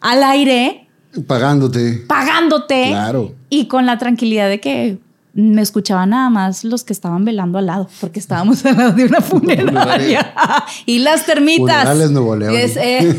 al 0.00 0.22
aire 0.24 0.88
Pagándote. 1.26 2.04
pagándote 2.08 2.88
Claro. 2.88 3.34
y 3.48 3.66
con 3.66 3.86
la 3.86 3.98
tranquilidad 3.98 4.48
de 4.48 4.60
que 4.60 4.98
me 5.36 5.60
escuchaban 5.60 6.10
nada 6.10 6.30
más 6.30 6.64
los 6.64 6.82
que 6.82 6.94
estaban 6.94 7.26
velando 7.26 7.58
al 7.58 7.66
lado, 7.66 7.88
porque 8.00 8.18
estábamos 8.18 8.64
al 8.64 8.76
lado 8.76 8.92
de 8.92 9.04
una 9.04 9.20
funeraria. 9.20 10.34
y 10.86 11.00
las 11.00 11.26
termitas. 11.26 12.10
Nuevo 12.10 12.36
León. 12.36 12.54
Es, 12.56 12.76
eh, 12.76 13.14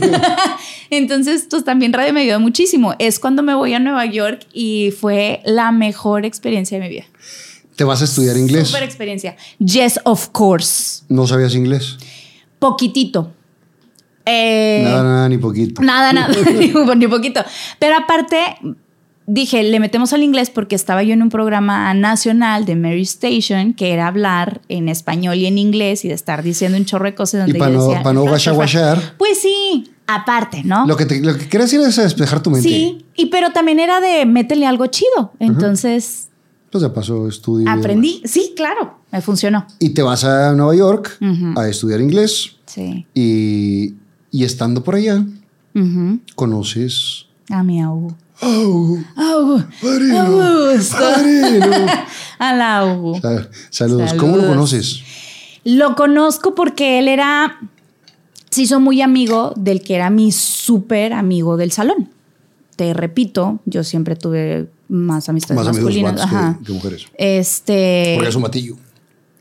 Entonces, 0.89 1.47
pues 1.49 1.63
también 1.63 1.93
radio 1.93 2.13
me 2.13 2.21
ayudó 2.21 2.39
muchísimo. 2.39 2.95
Es 2.97 3.19
cuando 3.19 3.43
me 3.43 3.53
voy 3.53 3.73
a 3.73 3.79
Nueva 3.79 4.05
York 4.05 4.47
y 4.51 4.91
fue 4.99 5.41
la 5.45 5.71
mejor 5.71 6.25
experiencia 6.25 6.79
de 6.79 6.83
mi 6.83 6.89
vida. 6.89 7.05
Te 7.75 7.83
vas 7.83 8.01
a 8.01 8.05
estudiar 8.05 8.35
inglés. 8.35 8.69
Super 8.69 8.83
experiencia. 8.83 9.35
Yes, 9.59 9.99
of 10.03 10.29
course. 10.29 11.03
No 11.09 11.27
sabías 11.27 11.53
inglés. 11.53 11.97
Poquitito. 12.57 13.31
Eh, 14.25 14.81
Nada, 14.83 15.03
nada, 15.03 15.29
ni 15.29 15.37
poquito. 15.37 15.81
Nada, 15.83 16.11
nada, 16.11 16.33
ni, 16.51 16.73
ni 16.95 17.07
poquito. 17.07 17.41
Pero 17.77 17.95
aparte, 17.95 18.37
dije, 19.27 19.61
le 19.61 19.79
metemos 19.79 20.13
al 20.13 20.23
inglés 20.23 20.49
porque 20.49 20.75
estaba 20.75 21.03
yo 21.03 21.13
en 21.13 21.21
un 21.21 21.29
programa 21.29 21.93
nacional 21.93 22.65
de 22.65 22.75
Mary 22.75 23.01
Station 23.03 23.73
que 23.73 23.91
era 23.93 24.07
hablar 24.07 24.61
en 24.69 24.89
español 24.89 25.35
y 25.35 25.45
en 25.45 25.57
inglés 25.57 26.05
y 26.05 26.07
de 26.07 26.13
estar 26.15 26.41
diciendo 26.41 26.77
un 26.77 26.85
chorro 26.85 27.05
de 27.05 27.13
cosas. 27.13 27.47
Y 27.47 27.51
Donde 27.51 27.59
para 27.59 27.71
yo 27.73 27.77
no, 27.77 28.03
pa' 28.03 28.13
no 28.13 28.25
Pues 29.17 29.37
sí, 29.39 29.91
aparte, 30.07 30.63
¿no? 30.63 30.87
Lo 30.87 30.95
que, 30.95 31.05
te, 31.05 31.19
lo 31.21 31.37
que 31.37 31.47
querías 31.49 31.71
ir 31.73 31.81
es 31.81 31.97
despejar 31.97 32.41
tu 32.41 32.49
mente. 32.49 32.67
Sí, 32.69 33.05
y 33.15 33.25
pero 33.27 33.51
también 33.51 33.79
era 33.79 33.99
de 33.99 34.25
métele 34.25 34.65
algo 34.65 34.87
chido. 34.87 35.33
Entonces 35.39 36.29
Pues 36.71 36.81
de 36.81 36.89
paso 36.89 37.27
estudio. 37.27 37.65
y 37.67 37.69
aprendí. 37.69 38.21
Sí, 38.25 38.53
claro, 38.55 38.99
me 39.11 39.21
funcionó. 39.21 39.67
Y 39.79 39.89
te 39.89 40.01
vas 40.01 40.23
a 40.23 40.53
Nueva 40.53 40.73
York 40.75 41.17
Ujú. 41.21 41.59
a 41.59 41.67
estudiar 41.67 41.99
inglés 41.99 42.55
Sí. 42.65 43.05
y, 43.13 43.93
y 44.31 44.43
estando 44.45 44.83
por 44.83 44.95
allá 44.95 45.23
Ujú. 45.75 46.19
conoces... 46.35 47.25
A 47.49 47.63
mi 47.63 47.81
Augu. 48.41 49.03
Augu. 49.15 49.63
¡Padrino! 49.81 50.19
Augusto. 50.19 50.97
¡Padrino! 50.97 51.65
A 52.39 52.53
la 52.53 52.77
Augu. 52.79 53.19
Sal- 53.19 53.49
Saludos. 53.69 54.13
¿Cómo 54.13 54.37
lo 54.37 54.47
conoces? 54.47 55.01
Lo 55.63 55.95
conozco 55.95 56.55
porque 56.55 56.99
él 56.99 57.07
era, 57.07 57.59
se 58.49 58.61
hizo 58.61 58.79
muy 58.79 59.01
amigo 59.01 59.53
del 59.57 59.81
que 59.81 59.95
era 59.95 60.09
mi 60.09 60.31
súper 60.31 61.13
amigo 61.13 61.57
del 61.57 61.71
salón. 61.71 62.09
Te 62.75 62.93
repito, 62.93 63.59
yo 63.65 63.83
siempre 63.83 64.15
tuve 64.15 64.69
más 64.87 65.27
amistades 65.29 65.55
Más 65.65 65.73
masculinas. 65.73 66.21
que 66.63 66.71
mujeres. 66.71 67.05
Este. 67.17 68.13
Porque 68.15 68.29
es 68.29 68.35
un 68.35 68.43
matillo. 68.43 68.75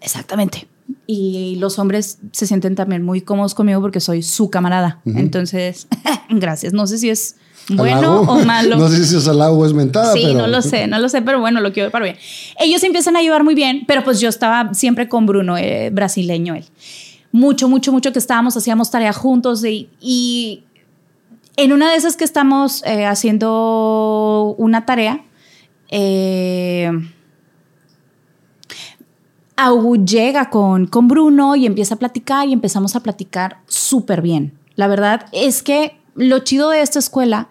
Exactamente. 0.01 0.67
Y 1.07 1.57
los 1.61 1.79
hombres 1.79 2.19
se 2.33 2.47
sienten 2.47 2.75
también 2.75 3.03
muy 3.05 3.21
cómodos 3.21 3.55
conmigo 3.55 3.81
porque 3.81 4.01
soy 4.01 4.23
su 4.23 4.51
camarada. 4.51 5.01
Entonces, 5.05 5.87
gracias. 6.31 6.73
No 6.73 6.87
sé 6.87 6.99
si 6.99 7.11
es 7.11 7.37
bueno 7.71 8.21
o 8.23 8.45
malo. 8.45 8.77
no 8.79 8.89
sé 8.89 9.05
si 9.05 9.17
es 9.17 9.27
halago 9.29 9.59
o 9.59 9.67
es 9.67 9.73
mentada, 9.73 10.13
Sí, 10.13 10.23
pero... 10.25 10.39
no 10.39 10.47
lo 10.47 10.63
sé, 10.63 10.87
no 10.87 10.99
lo 10.99 11.09
sé, 11.09 11.23
pero 11.23 11.41
bueno, 11.41 11.61
lo 11.61 11.73
quiero 11.73 11.87
ver 11.87 11.93
para 11.93 12.05
bien. 12.05 12.17
Ellos 12.59 12.83
empiezan 12.83 13.17
a 13.17 13.23
llevar 13.23 13.45
muy 13.45 13.55
bien, 13.55 13.85
pero 13.87 14.05
pues 14.05 14.21
yo 14.21 14.29
estaba 14.29 14.73
siempre 14.75 15.09
con 15.09 15.27
Bruno, 15.27 15.57
eh, 15.57 15.91
brasileño 15.93 16.55
él. 16.55 16.65
Mucho, 17.33 17.69
mucho, 17.69 17.93
mucho 17.93 18.13
que 18.13 18.19
estábamos, 18.19 18.57
hacíamos 18.57 18.91
tarea 18.91 19.13
juntos 19.13 19.65
y, 19.65 19.91
y 20.01 20.65
en 21.57 21.73
una 21.73 21.91
de 21.91 21.97
esas 21.97 22.17
que 22.17 22.25
estamos 22.25 22.83
eh, 22.85 23.05
haciendo 23.07 24.55
una 24.59 24.87
tarea, 24.87 25.25
eh, 25.91 26.91
Augu 29.57 30.05
llega 30.05 30.51
con, 30.51 30.87
con 30.87 31.09
Bruno 31.09 31.57
y 31.57 31.67
empieza 31.67 31.95
a 31.95 31.99
platicar 31.99 32.47
y 32.47 32.53
empezamos 32.53 32.95
a 32.95 33.01
platicar 33.01 33.61
súper 33.67 34.21
bien. 34.21 34.53
La 34.75 34.87
verdad 34.87 35.27
es 35.33 35.63
que 35.63 35.99
lo 36.17 36.41
chido 36.41 36.71
de 36.71 36.83
esta 36.83 36.99
escuela 36.99 37.49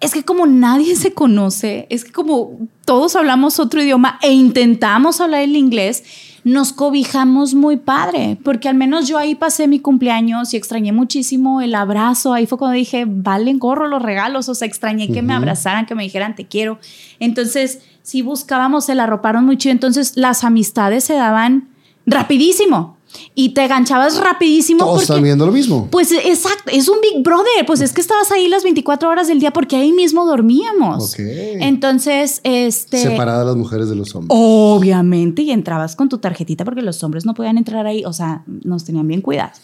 es 0.00 0.12
que 0.12 0.22
como 0.22 0.46
nadie 0.46 0.96
se 0.96 1.14
conoce, 1.14 1.86
es 1.88 2.04
que 2.04 2.12
como 2.12 2.58
todos 2.84 3.16
hablamos 3.16 3.58
otro 3.58 3.82
idioma 3.82 4.18
e 4.22 4.32
intentamos 4.32 5.20
hablar 5.20 5.40
el 5.40 5.56
inglés, 5.56 6.04
nos 6.44 6.74
cobijamos 6.74 7.54
muy 7.54 7.78
padre, 7.78 8.36
porque 8.44 8.68
al 8.68 8.74
menos 8.74 9.08
yo 9.08 9.16
ahí 9.16 9.34
pasé 9.34 9.66
mi 9.66 9.80
cumpleaños 9.80 10.52
y 10.52 10.58
extrañé 10.58 10.92
muchísimo 10.92 11.62
el 11.62 11.74
abrazo, 11.74 12.34
ahí 12.34 12.46
fue 12.46 12.58
cuando 12.58 12.76
dije, 12.76 13.06
valen 13.08 13.58
gorro 13.58 13.88
los 13.88 14.02
regalos, 14.02 14.50
o 14.50 14.54
sea, 14.54 14.68
extrañé 14.68 15.08
que 15.08 15.22
me 15.22 15.32
abrazaran, 15.32 15.86
que 15.86 15.94
me 15.94 16.02
dijeran 16.02 16.34
te 16.34 16.46
quiero. 16.46 16.78
Entonces, 17.18 17.80
si 18.02 18.20
buscábamos 18.20 18.86
el 18.90 19.00
arroparon 19.00 19.46
muy 19.46 19.56
chido, 19.56 19.72
entonces 19.72 20.18
las 20.18 20.44
amistades 20.44 21.04
se 21.04 21.14
daban 21.14 21.70
rapidísimo 22.04 22.93
y 23.34 23.50
te 23.50 23.66
ganchabas 23.68 24.18
rapidísimo. 24.18 24.80
Todos 24.80 24.92
porque- 24.92 25.04
están 25.04 25.22
viendo 25.22 25.46
lo 25.46 25.52
mismo. 25.52 25.88
pues 25.90 26.12
exacto, 26.12 26.70
es 26.72 26.88
un 26.88 26.98
Big 27.00 27.22
Brother. 27.22 27.66
Pues 27.66 27.80
es 27.80 27.92
que 27.92 28.00
estabas 28.00 28.30
ahí 28.32 28.48
las 28.48 28.62
24 28.62 29.08
horas 29.08 29.28
del 29.28 29.40
día 29.40 29.52
porque 29.52 29.76
ahí 29.76 29.92
mismo 29.92 30.24
dormíamos. 30.24 31.12
Ok. 31.12 31.20
Entonces, 31.20 32.40
este. 32.44 32.98
Separadas 32.98 33.46
las 33.46 33.56
mujeres 33.56 33.88
de 33.88 33.96
los 33.96 34.14
hombres. 34.14 34.30
Obviamente, 34.38 35.42
y 35.42 35.50
entrabas 35.50 35.96
con 35.96 36.08
tu 36.08 36.18
tarjetita 36.18 36.64
porque 36.64 36.82
los 36.82 37.02
hombres 37.02 37.24
no 37.24 37.34
podían 37.34 37.58
entrar 37.58 37.86
ahí. 37.86 38.04
O 38.04 38.12
sea, 38.12 38.42
nos 38.46 38.84
tenían 38.84 39.06
bien 39.08 39.20
cuidados. 39.20 39.58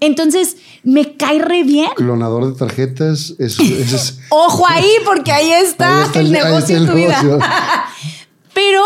Entonces, 0.00 0.56
me 0.82 1.16
cae 1.16 1.38
re 1.38 1.62
bien. 1.62 1.90
Clonador 1.94 2.52
de 2.52 2.58
tarjetas. 2.58 3.34
Es, 3.38 3.56
Ojo 4.30 4.66
ahí, 4.68 4.90
porque 5.04 5.30
ahí 5.30 5.52
está, 5.52 5.98
Ahí 6.00 6.06
está 6.06 6.20
el, 6.20 6.32
negocio 6.32 6.76
el 6.76 6.86
tu 6.86 6.92
vida. 6.94 7.22
Pero 8.54 8.82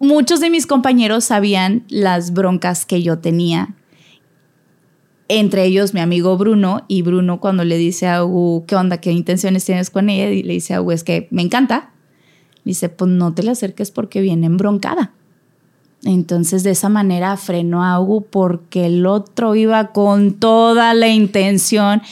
muchos 0.00 0.40
de 0.40 0.50
mis 0.50 0.66
compañeros 0.66 1.24
sabían 1.24 1.84
las 1.88 2.32
broncas 2.32 2.84
que 2.84 3.02
yo 3.02 3.20
tenía. 3.20 3.76
Entre 5.28 5.64
ellos 5.64 5.94
mi 5.94 6.00
amigo 6.00 6.36
Bruno, 6.36 6.84
y 6.88 7.02
Bruno 7.02 7.38
cuando 7.38 7.64
le 7.64 7.76
dice 7.76 8.08
a 8.08 8.24
Hugo, 8.24 8.64
¿qué 8.66 8.74
onda? 8.74 8.98
¿Qué 8.98 9.12
intenciones 9.12 9.64
tienes 9.64 9.90
con 9.90 10.10
ella? 10.10 10.30
Y 10.30 10.42
le 10.42 10.54
dice 10.54 10.74
a 10.74 10.82
Hugo, 10.82 10.90
es 10.90 11.04
que 11.04 11.28
me 11.30 11.42
encanta. 11.42 11.92
Dice, 12.64 12.88
pues 12.88 13.10
no 13.10 13.32
te 13.32 13.44
le 13.44 13.52
acerques 13.52 13.92
porque 13.92 14.20
viene 14.20 14.46
embroncada. 14.46 15.12
Entonces 16.02 16.62
de 16.62 16.70
esa 16.70 16.88
manera 16.88 17.36
frenó 17.36 17.84
a 17.84 18.00
Hugo 18.00 18.22
porque 18.22 18.86
el 18.86 19.06
otro 19.06 19.54
iba 19.54 19.92
con 19.92 20.32
toda 20.32 20.94
la 20.94 21.08
intención. 21.08 22.02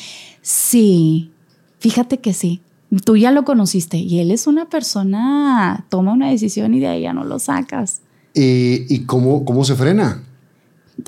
Sí, 0.42 1.30
fíjate 1.78 2.18
que 2.18 2.34
sí. 2.34 2.60
Tú 3.04 3.16
ya 3.16 3.32
lo 3.32 3.44
conociste 3.44 3.98
y 3.98 4.20
él 4.20 4.30
es 4.30 4.46
una 4.46 4.68
persona, 4.68 5.84
toma 5.90 6.12
una 6.12 6.30
decisión 6.30 6.74
y 6.74 6.80
de 6.80 6.86
ahí 6.86 7.02
ya 7.02 7.12
no 7.12 7.24
lo 7.24 7.38
sacas. 7.38 8.00
¿Y, 8.34 8.92
y 8.92 9.04
cómo, 9.04 9.44
cómo 9.44 9.64
se 9.64 9.74
frena? 9.74 10.22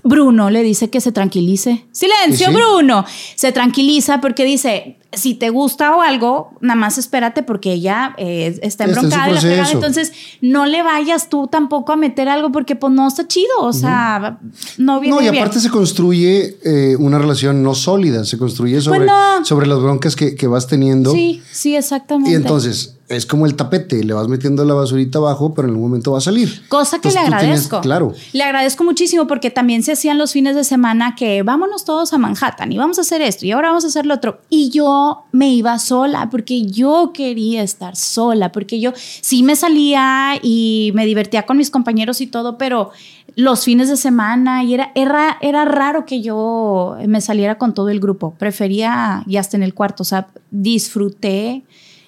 Bruno 0.05 0.51
le 0.51 0.62
dice 0.62 0.89
que 0.90 1.01
se 1.01 1.12
tranquilice. 1.12 1.85
Silencio. 1.93 2.52
Bruno. 2.52 3.05
Se 3.35 3.52
tranquiliza 3.52 4.20
porque 4.20 4.44
dice, 4.44 4.98
si 5.12 5.34
te 5.34 5.50
gusta 5.50 5.96
o 5.96 6.02
algo, 6.02 6.52
nada 6.60 6.76
más 6.78 6.96
espérate 6.98 7.42
porque 7.42 7.72
ella 7.72 8.14
eh, 8.16 8.58
está 8.62 8.84
embroncada 8.84 9.28
y 9.30 9.34
la. 9.56 9.70
Entonces, 9.70 10.12
no 10.40 10.66
le 10.66 10.82
vayas 10.82 11.28
tú 11.28 11.48
tampoco 11.48 11.92
a 11.92 11.96
meter 11.96 12.28
algo 12.28 12.52
porque 12.52 12.76
pues 12.76 12.92
no 12.92 13.08
está 13.08 13.26
chido. 13.26 13.48
O 13.60 13.72
sea, 13.72 14.38
no 14.78 15.00
viene 15.00 15.16
No, 15.16 15.22
y 15.22 15.30
bien. 15.30 15.42
aparte 15.42 15.58
se 15.60 15.70
construye 15.70 16.58
eh, 16.64 16.96
una 16.98 17.18
relación 17.18 17.62
no 17.62 17.74
sólida, 17.74 18.24
se 18.24 18.38
construye 18.38 18.80
sobre, 18.80 19.00
Pues 19.00 19.10
no. 19.10 19.44
sobre 19.44 19.66
las 19.66 19.80
broncas 19.80 20.14
que, 20.16 20.36
que 20.36 20.46
vas 20.46 20.66
teniendo. 20.66 21.12
Sí, 21.12 21.42
sí, 21.50 21.74
exactamente. 21.76 22.30
Y 22.30 22.34
entonces 22.34 22.96
es 23.08 23.26
como 23.26 23.44
el 23.46 23.56
tapete, 23.56 24.04
le 24.04 24.12
vas 24.14 24.28
metiendo 24.28 24.64
la 24.64 24.72
basurita 24.74 25.18
abajo, 25.18 25.52
pero 25.52 25.66
en 25.66 25.74
algún 25.74 25.88
momento 25.88 26.12
va 26.12 26.18
a 26.18 26.20
salir. 26.20 26.62
Cosa 26.68 27.00
que 27.00 27.08
Entonces, 27.08 27.22
le 27.28 27.36
tienes- 27.38 27.42
agradezco. 27.42 27.80
claro. 27.80 28.12
Le 28.32 28.44
agradezco 28.44 28.84
muchísimo 28.84 29.26
porque 29.26 29.50
también 29.50 29.82
se 29.82 29.90
hacían 29.90 30.16
los 30.16 30.30
fines 30.32 30.54
de 30.54 30.62
semana 30.62 31.16
que 31.16 31.42
vámonos 31.42 31.84
todos 31.84 32.12
a 32.12 32.18
Manhattan 32.18 32.70
y 32.70 32.78
vamos 32.78 32.98
a 32.98 33.00
hacer 33.00 33.20
esto 33.20 33.44
y 33.46 33.50
ahora 33.50 33.68
vamos 33.70 33.82
a 33.84 33.88
hacer 33.88 34.06
lo 34.06 34.14
otro. 34.14 34.42
Y 34.48 34.70
yo 34.70 34.99
me 35.32 35.51
iba 35.52 35.78
sola 35.78 36.28
porque 36.31 36.62
yo 36.66 37.12
quería 37.14 37.62
estar 37.62 37.97
sola, 37.97 38.52
porque 38.52 38.81
yo 38.81 38.93
sí 38.97 39.43
me 39.43 39.56
salía 39.56 40.35
y 40.43 40.93
me 40.94 41.06
divertía 41.06 41.47
con 41.47 41.56
mis 41.56 41.70
compañeros 41.70 42.20
y 42.20 42.27
todo, 42.27 42.59
pero 42.59 42.90
los 43.36 43.64
fines 43.64 43.89
de 43.89 43.97
semana 43.97 44.64
y 44.64 44.74
era, 44.74 44.93
era, 44.94 45.39
era 45.40 45.64
raro 45.64 46.05
que 46.05 46.20
yo 46.20 46.97
me 47.06 47.20
saliera 47.20 47.59
con 47.59 47.74
todo 47.74 47.89
el 47.89 48.01
grupo. 48.01 48.35
Prefería 48.39 49.22
y 49.27 49.36
hasta 49.36 49.56
en 49.56 49.62
el 49.62 49.74
cuarto, 49.74 50.02
o 50.02 50.06
sea, 50.06 50.28
disfruté 50.51 51.62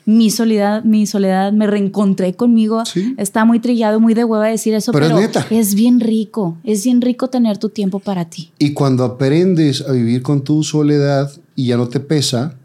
mi 0.05 0.31
soledad, 0.31 0.83
mi 0.85 1.07
soledad, 1.07 1.53
me 1.53 1.67
reencontré 1.67 2.35
conmigo. 2.35 2.85
Sí. 2.85 3.15
Está 3.19 3.45
muy 3.45 3.61
trillado, 3.61 4.01
muy 4.01 4.15
de 4.15 4.25
hueva 4.25 4.47
decir 4.49 4.75
eso, 4.75 4.93
Pero 4.93 5.07
pero, 5.07 5.19
es 5.19 5.27
neta. 5.27 5.47
es 5.51 5.75
bien 5.75 6.01
rico, 6.01 6.57
es 6.65 6.85
bien 6.85 7.01
rico 7.01 7.29
tener 7.29 7.59
tu 7.59 7.69
tiempo 7.69 8.01
para 8.01 8.25
ti. 8.25 8.51
Y 8.59 8.73
cuando 8.73 9.05
aprendes 9.05 9.83
a 9.87 9.93
vivir 9.93 10.23
con 10.23 10.43
tu 10.43 10.63
soledad 10.65 11.31
y 11.55 11.67
ya 11.67 11.77
no 11.77 11.89
te 11.89 12.01
pesa, 12.01 12.57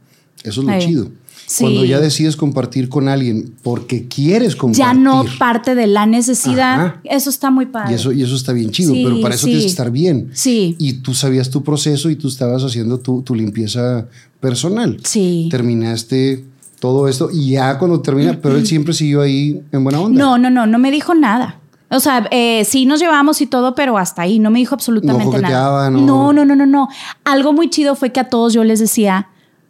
eso 0.48 0.62
es 0.62 0.68
lo 0.68 0.74
Ay, 0.74 0.86
chido. 0.86 1.08
sí. 1.46 1.64
Cuando 1.64 1.86
ya 1.86 2.00
decides 2.00 2.36
compartir 2.36 2.90
con 2.90 3.08
alguien 3.08 3.54
porque 3.64 4.08
quieres 4.08 4.56
compartir. 4.56 4.86
Ya 4.86 4.94
no 4.94 5.24
parte 5.40 5.76
de 5.76 5.88
la 5.88 6.06
necesidad, 6.06 6.74
Ajá. 6.86 7.02
eso 7.04 7.30
está 7.30 7.52
muy 7.52 7.66
padre. 7.68 7.92
Y 7.92 7.96
eso, 7.96 8.12
y 8.12 8.22
eso 8.24 8.36
está 8.36 8.54
bien 8.54 8.72
chido, 8.72 8.94
Sí, 8.94 9.04
pero 9.04 9.22
para 9.22 9.36
eso 9.36 9.46
sí. 9.46 9.52
tienes 9.52 9.64
que 9.66 9.70
estar 9.70 9.92
bien. 9.92 10.30
Sí. 10.34 10.76
Y 10.80 10.94
tú 11.02 11.14
sabías 11.14 11.50
tu 11.50 11.64
proceso 11.64 12.10
y 12.10 12.16
tú 12.16 12.28
estabas 12.28 12.64
haciendo 12.64 13.00
tu, 13.00 13.22
tu 13.22 13.34
limpieza 13.36 14.08
personal. 14.40 15.00
Sí. 15.04 15.48
Terminaste 15.50 16.44
todo 16.80 17.08
esto 17.08 17.30
y 17.34 17.52
ya 17.52 17.78
cuando 17.80 18.02
termina, 18.02 18.40
pero 18.42 18.56
él 18.56 18.68
siempre 18.68 18.94
siguió 18.94 19.22
ahí 19.22 19.62
en 19.72 19.84
buena 19.84 20.00
onda. 20.00 20.20
No, 20.20 20.38
no, 20.38 20.50
no, 20.50 20.68
no 20.68 20.78
me 20.78 20.92
dijo 20.92 21.16
nada. 21.16 21.60
O 21.90 22.00
sea, 22.02 22.28
eh, 22.32 22.66
sí 22.66 22.86
nos 22.86 23.00
llevamos 23.00 23.40
y 23.42 23.48
todo, 23.48 23.74
pero 23.74 23.98
hasta 23.98 24.22
ahí 24.22 24.40
no 24.40 24.52
me 24.52 24.60
dijo 24.60 24.76
absolutamente 24.76 25.38
No 25.38 25.42
nada. 25.42 25.90
no, 25.90 26.34
no, 26.34 26.44
no, 26.46 26.56
no, 26.56 26.66
no. 26.66 26.90
Algo 27.24 27.54
muy 27.54 27.70
chido 27.70 27.96
fue 27.96 28.12
que 28.12 28.20
a 28.20 28.28
todos 28.30 28.54
yo 28.54 28.64
les 28.66 28.80
decía, 28.80 29.30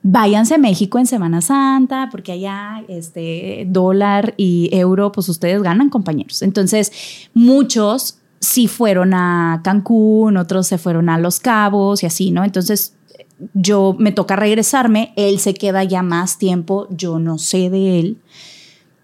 váyanse 0.10 0.56
a 0.56 0.58
México 0.58 1.00
en 1.00 1.06
Semana 1.06 1.42
Santa, 1.42 2.08
porque 2.10 2.32
allá 2.32 2.82
este 2.88 3.66
dólar 3.68 4.34
y 4.38 4.70
euro, 4.72 5.12
pues 5.12 5.28
ustedes 5.28 5.62
ganan, 5.62 5.90
compañeros. 5.90 6.42
Entonces, 6.42 7.30
muchos 7.34 8.20
sí 8.40 8.70
fueron 8.70 9.14
a 9.14 9.60
Cancún, 9.66 10.38
otros 10.38 10.66
se 10.66 10.78
fueron 10.78 11.10
a 11.10 11.18
Los 11.18 11.42
Cabos 11.42 12.04
y 12.04 12.06
así, 12.06 12.32
¿no? 12.32 12.46
Entonces, 12.46 12.96
yo 13.54 13.98
me 14.00 14.14
toca 14.14 14.38
regresarme, 14.38 15.12
él 15.18 15.40
se 15.40 15.54
queda 15.54 15.84
ya 15.84 16.04
más 16.04 16.38
tiempo, 16.38 16.88
yo 16.90 17.20
no 17.20 17.38
sé 17.38 17.70
de 17.70 18.00
él. 18.00 18.18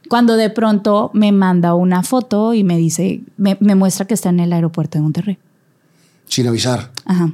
Cuando 0.07 0.37
de 0.37 0.49
pronto 0.49 1.11
me 1.13 1.33
manda 1.33 1.73
una 1.73 2.03
foto 2.03 2.53
y 2.53 2.63
me 2.63 2.77
dice, 2.77 3.23
me, 3.35 3.57
me 3.59 3.75
muestra 3.75 4.07
que 4.07 4.13
está 4.13 4.29
en 4.29 4.39
el 4.39 4.53
aeropuerto 4.53 4.99
de 4.99 5.01
Monterrey. 5.01 5.37
Sin 6.29 6.47
avisar. 6.47 6.91
Ajá. 7.03 7.33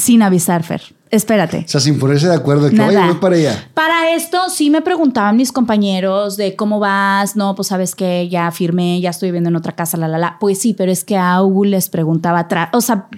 Sin 0.00 0.22
avisar, 0.22 0.62
Fer. 0.64 0.82
Espérate. 1.10 1.64
O 1.66 1.68
sea, 1.68 1.80
sin 1.80 1.98
ponerse 1.98 2.28
de 2.28 2.34
acuerdo 2.36 2.70
que 2.70 2.76
Nada. 2.76 2.86
vaya, 2.92 3.06
voy 3.06 3.16
para 3.20 3.34
allá. 3.36 3.68
Para 3.74 4.14
esto 4.14 4.48
sí 4.48 4.70
me 4.70 4.80
preguntaban 4.80 5.36
mis 5.36 5.50
compañeros 5.50 6.36
de 6.36 6.54
cómo 6.54 6.78
vas, 6.78 7.34
no, 7.34 7.54
pues 7.56 7.68
sabes 7.68 7.94
que 7.96 8.28
ya 8.28 8.50
firmé, 8.52 9.00
ya 9.00 9.10
estoy 9.10 9.28
viviendo 9.30 9.50
en 9.50 9.56
otra 9.56 9.72
casa, 9.74 9.96
la, 9.96 10.06
la, 10.06 10.18
la. 10.18 10.36
Pues 10.38 10.60
sí, 10.60 10.72
pero 10.72 10.92
es 10.92 11.04
que 11.04 11.16
a 11.16 11.34
Augu 11.34 11.64
les 11.64 11.88
preguntaba 11.88 12.38
atrás, 12.40 12.68
o 12.72 12.80
sea, 12.80 13.08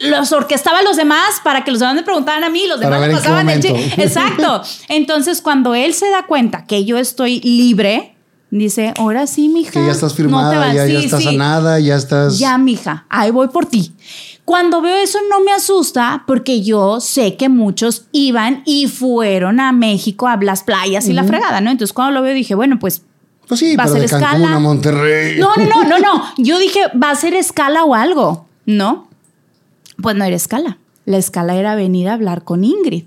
los 0.00 0.32
orquestaba 0.32 0.78
a 0.78 0.82
los 0.82 0.96
demás 0.96 1.40
para 1.44 1.62
que 1.64 1.70
los 1.70 1.80
demás 1.80 1.94
me 1.94 2.02
preguntaran 2.02 2.44
a 2.44 2.48
mí, 2.50 2.66
los 2.66 2.80
demás 2.80 3.00
me 3.00 3.10
pasaban 3.10 3.48
el 3.50 3.64
Exacto. 3.66 4.62
Entonces, 4.88 5.42
cuando 5.42 5.74
él 5.74 5.92
se 5.94 6.08
da 6.10 6.26
cuenta 6.26 6.64
que 6.66 6.84
yo 6.86 6.96
estoy 6.98 7.40
libre, 7.40 8.16
dice, 8.50 8.94
ahora 8.98 9.26
sí, 9.26 9.48
mija. 9.48 9.72
Que 9.72 9.84
ya 9.84 9.92
estás 9.92 10.10
no 10.12 10.16
te 10.16 10.22
firmada, 10.22 10.58
vas". 10.58 10.74
ya, 10.74 10.86
ya 10.86 10.98
Sí, 11.00 11.04
estás 11.04 11.20
sí. 11.20 11.24
sanada, 11.26 11.80
ya 11.80 11.96
estás. 11.96 12.38
Ya, 12.38 12.56
mija, 12.58 13.04
ahí 13.10 13.30
voy 13.30 13.48
por 13.48 13.66
ti. 13.66 13.92
Cuando 14.46 14.80
veo 14.80 14.96
eso 14.96 15.18
no 15.28 15.40
me 15.40 15.52
asusta 15.52 16.24
porque 16.26 16.62
yo 16.62 17.00
sé 17.00 17.36
que 17.36 17.48
muchos 17.50 18.06
iban 18.12 18.62
y 18.64 18.86
fueron 18.88 19.60
a 19.60 19.72
México 19.72 20.26
a 20.28 20.36
las 20.36 20.62
playas 20.62 21.08
y 21.08 21.12
la 21.12 21.24
fregada, 21.24 21.60
¿no? 21.60 21.70
Entonces 21.70 21.92
cuando 21.92 22.14
lo 22.14 22.22
veo 22.22 22.32
dije, 22.32 22.54
bueno, 22.54 22.78
pues 22.78 23.02
Pues 23.48 23.60
sí, 23.60 23.76
va 23.76 23.84
a 23.84 23.88
ser 23.88 24.00
de 24.02 24.08
Cancún 24.08 24.26
escala. 24.28 24.54
a 24.56 24.58
Monterrey. 24.60 25.38
no, 25.38 25.54
no, 25.56 25.82
no, 25.82 25.84
no, 25.84 25.98
no. 25.98 26.22
Yo 26.38 26.58
dije, 26.58 26.80
va 26.96 27.10
a 27.10 27.14
ser 27.16 27.34
escala 27.34 27.84
o 27.84 27.94
algo, 27.94 28.46
¿no? 28.66 29.08
Pues 30.00 30.14
no 30.16 30.24
era 30.24 30.36
escala. 30.36 30.78
La 31.06 31.18
escala 31.18 31.54
era 31.56 31.74
venir 31.74 32.08
a 32.08 32.14
hablar 32.14 32.44
con 32.44 32.64
Ingrid. 32.64 33.04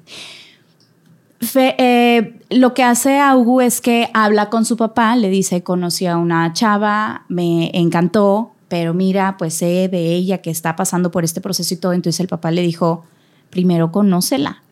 Fe- 1.41 1.75
eh, 1.77 2.41
lo 2.49 2.73
que 2.73 2.83
hace 2.83 3.19
Augu 3.19 3.61
es 3.61 3.79
que 3.79 4.09
habla 4.13 4.49
con 4.49 4.65
su 4.65 4.75
papá, 4.75 5.15
le 5.15 5.29
dice, 5.29 5.63
conocí 5.63 6.05
a 6.05 6.17
una 6.17 6.51
chava, 6.51 7.23
me 7.29 7.71
encantó, 7.73 8.51
pero 8.69 8.93
mira, 8.93 9.35
pues 9.37 9.55
sé 9.55 9.89
de 9.89 10.13
ella 10.13 10.37
que 10.37 10.51
está 10.51 10.75
pasando 10.75 11.11
por 11.11 11.23
este 11.23 11.41
proceso 11.41 11.73
y 11.73 11.77
todo. 11.77 11.93
Entonces 11.93 12.19
el 12.19 12.27
papá 12.27 12.51
le 12.51 12.61
dijo, 12.61 13.03
primero 13.49 13.91
conócela, 13.91 14.63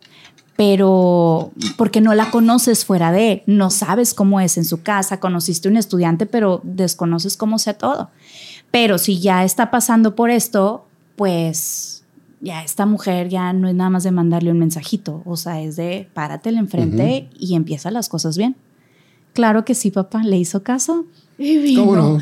pero 0.56 1.52
porque 1.78 2.00
no 2.00 2.14
la 2.14 2.32
conoces 2.32 2.86
fuera 2.86 3.12
de, 3.12 3.44
no 3.46 3.70
sabes 3.70 4.14
cómo 4.14 4.40
es 4.40 4.58
en 4.58 4.66
su 4.66 4.82
casa, 4.82 5.20
conociste 5.20 5.68
un 5.68 5.78
estudiante, 5.78 6.26
pero 6.26 6.62
desconoces 6.64 7.38
cómo 7.38 7.60
sea 7.60 7.74
todo. 7.74 8.10
Pero 8.72 8.98
si 8.98 9.20
ya 9.20 9.44
está 9.44 9.72
pasando 9.72 10.16
por 10.16 10.30
esto, 10.30 10.86
pues 11.16 12.04
ya 12.40 12.64
esta 12.64 12.86
mujer 12.86 13.30
ya 13.30 13.52
no 13.54 13.68
es 13.68 13.76
nada 13.76 13.90
más 13.90 14.04
de 14.04 14.12
mandarle 14.12 14.52
un 14.52 14.60
mensajito, 14.60 15.24
o 15.26 15.38
sea, 15.38 15.62
es 15.62 15.76
de 15.76 16.08
páratele 16.14 16.60
enfrente 16.60 17.30
y 17.38 17.56
empieza 17.56 17.90
las 17.90 18.10
cosas 18.10 18.38
bien. 18.38 18.56
Claro 19.38 19.66
que 19.66 19.76
sí, 19.76 19.92
papá, 19.92 20.24
le 20.24 20.36
hizo 20.36 20.64
caso. 20.64 21.06
Y 21.40 21.58
vino. 21.60 21.86
¿Cómo 21.86 21.96
no? 21.96 22.20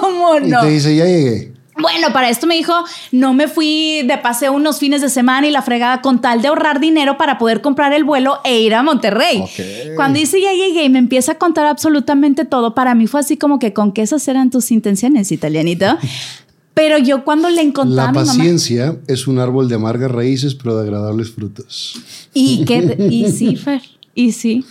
¿Cómo 0.00 0.38
Y 0.38 0.48
no? 0.48 0.60
te 0.60 0.68
dice, 0.68 0.94
ya 0.94 1.04
llegué. 1.04 1.52
Bueno, 1.76 2.12
para 2.12 2.30
esto 2.30 2.46
me 2.46 2.54
dijo, 2.54 2.72
no 3.10 3.34
me 3.34 3.48
fui 3.48 4.02
de 4.06 4.16
paseo 4.18 4.52
unos 4.52 4.78
fines 4.78 5.00
de 5.00 5.08
semana 5.08 5.48
y 5.48 5.50
la 5.50 5.60
fregada 5.62 6.00
con 6.02 6.20
tal 6.20 6.40
de 6.40 6.46
ahorrar 6.46 6.78
dinero 6.78 7.18
para 7.18 7.36
poder 7.36 7.62
comprar 7.62 7.92
el 7.92 8.04
vuelo 8.04 8.38
e 8.44 8.60
ir 8.60 8.74
a 8.76 8.84
Monterrey. 8.84 9.40
Ok. 9.40 9.96
Cuando 9.96 10.20
dice 10.20 10.40
ya 10.40 10.52
llegué 10.52 10.84
y 10.84 10.88
me 10.88 11.00
empieza 11.00 11.32
a 11.32 11.38
contar 11.38 11.66
absolutamente 11.66 12.44
todo, 12.44 12.76
para 12.76 12.94
mí 12.94 13.08
fue 13.08 13.18
así 13.18 13.36
como 13.36 13.58
que 13.58 13.72
con 13.72 13.90
que 13.90 14.02
esas 14.02 14.28
eran 14.28 14.50
tus 14.50 14.70
intenciones, 14.70 15.32
italianito. 15.32 15.98
Pero 16.74 16.98
yo 16.98 17.24
cuando 17.24 17.50
le 17.50 17.62
encontraba 17.62 18.04
La 18.04 18.08
a 18.10 18.12
mi 18.12 18.18
mamá 18.20 18.34
paciencia 18.34 18.96
es 19.08 19.26
un 19.26 19.40
árbol 19.40 19.68
de 19.68 19.74
amargas 19.74 20.12
raíces, 20.12 20.54
pero 20.54 20.76
de 20.76 20.84
agradables 20.84 21.32
frutos. 21.32 22.00
y 22.32 22.64
que 22.64 22.96
y 23.10 23.32
sí, 23.32 23.56
Fer, 23.56 23.82
y 24.14 24.30
sí. 24.30 24.64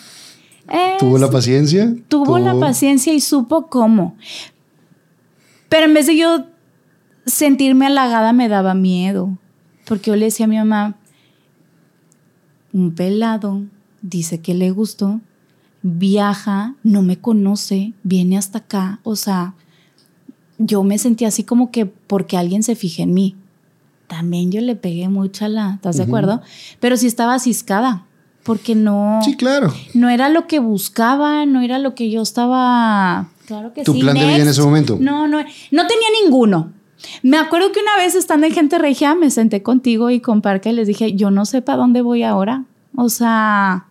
¿Tuvo 1.00 1.18
la 1.18 1.30
paciencia? 1.30 1.96
tuvo 2.08 2.40
la 2.40 2.60
paciencia 2.60 3.14
y 3.14 3.22
supo 3.22 3.68
cómo. 3.68 4.16
Pero 5.68 5.86
en 5.86 5.94
vez 5.94 6.08
de 6.08 6.18
yo 6.18 6.46
sentirme 7.26 7.88
halagada, 7.88 8.34
me 8.34 8.48
daba 8.48 8.74
miedo. 8.74 9.38
Porque 9.86 10.12
yo 10.12 10.16
le 10.16 10.26
decía 10.26 10.46
a 10.46 10.50
mi 10.50 10.58
mamá, 10.58 10.98
un 12.74 12.94
pelado 12.94 13.64
dice 14.02 14.42
que 14.42 14.54
le 14.54 14.72
gustó, 14.72 15.22
viaja, 15.82 16.76
no 16.84 17.02
me 17.02 17.20
conoce, 17.20 17.94
viene 18.04 18.38
hasta 18.38 18.60
acá. 18.60 19.00
O 19.04 19.16
sea, 19.16 19.56
yo 20.58 20.84
me 20.84 20.98
sentía 20.98 21.30
así 21.30 21.44
como 21.44 21.72
que 21.72 21.86
porque 21.86 22.38
alguien 22.38 22.64
se 22.64 22.76
fije 22.76 23.04
en 23.04 23.14
mí. 23.14 23.36
También 24.08 24.52
yo 24.52 24.62
le 24.62 24.76
pegué 24.76 25.08
mucho 25.08 25.46
a 25.46 25.50
la, 25.50 25.74
¿estás 25.76 25.98
de 25.98 26.04
acuerdo? 26.04 26.42
Pero 26.80 26.98
sí 26.98 27.08
estaba 27.08 27.40
ciscada, 27.40 28.06
porque 28.44 28.76
no 28.76 29.20
Sí, 29.24 29.36
claro. 29.36 29.74
no 29.94 30.10
era 30.10 30.30
lo 30.30 30.48
que 30.48 30.60
buscaba, 30.60 31.46
no 31.46 31.62
era 31.62 31.80
lo 31.80 31.94
que 31.96 32.10
yo 32.10 32.22
estaba. 32.22 33.30
Claro 33.46 33.74
que 33.74 33.84
¿Tu 33.84 33.94
sí. 33.94 34.00
plan 34.02 34.16
de 34.16 34.26
vida 34.26 34.38
en 34.38 34.48
ese 34.48 34.62
momento? 34.62 34.98
No, 35.00 35.28
no, 35.28 35.38
no 35.40 35.88
tenía 35.88 36.08
ninguno. 36.24 36.72
Me 37.24 37.38
acuerdo 37.38 37.72
que 37.72 37.80
una 37.80 37.98
vez 38.04 38.16
estando 38.16 38.46
en 38.48 38.54
Gente 38.54 38.78
Regia 38.78 39.16
me 39.16 39.30
senté 39.32 39.64
contigo 39.64 40.10
y 40.12 40.20
con 40.20 40.42
Parca 40.42 40.70
y 40.70 40.74
les 40.74 40.88
dije, 40.88 41.14
yo 41.16 41.32
no 41.32 41.46
sé 41.46 41.62
para 41.62 41.80
dónde 41.80 42.02
voy 42.02 42.24
ahora. 42.24 42.66
O 42.96 43.10
sea, 43.10 43.86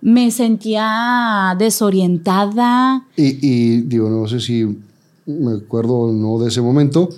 me 0.00 0.30
sentía 0.30 1.54
desorientada. 1.58 3.04
Y, 3.16 3.38
y 3.46 3.80
digo, 3.82 4.08
no 4.08 4.26
sé 4.26 4.40
si 4.40 4.64
me 5.26 5.52
acuerdo 5.56 5.94
o 5.94 6.12
no 6.12 6.38
de 6.42 6.48
ese 6.48 6.60
momento, 6.62 7.10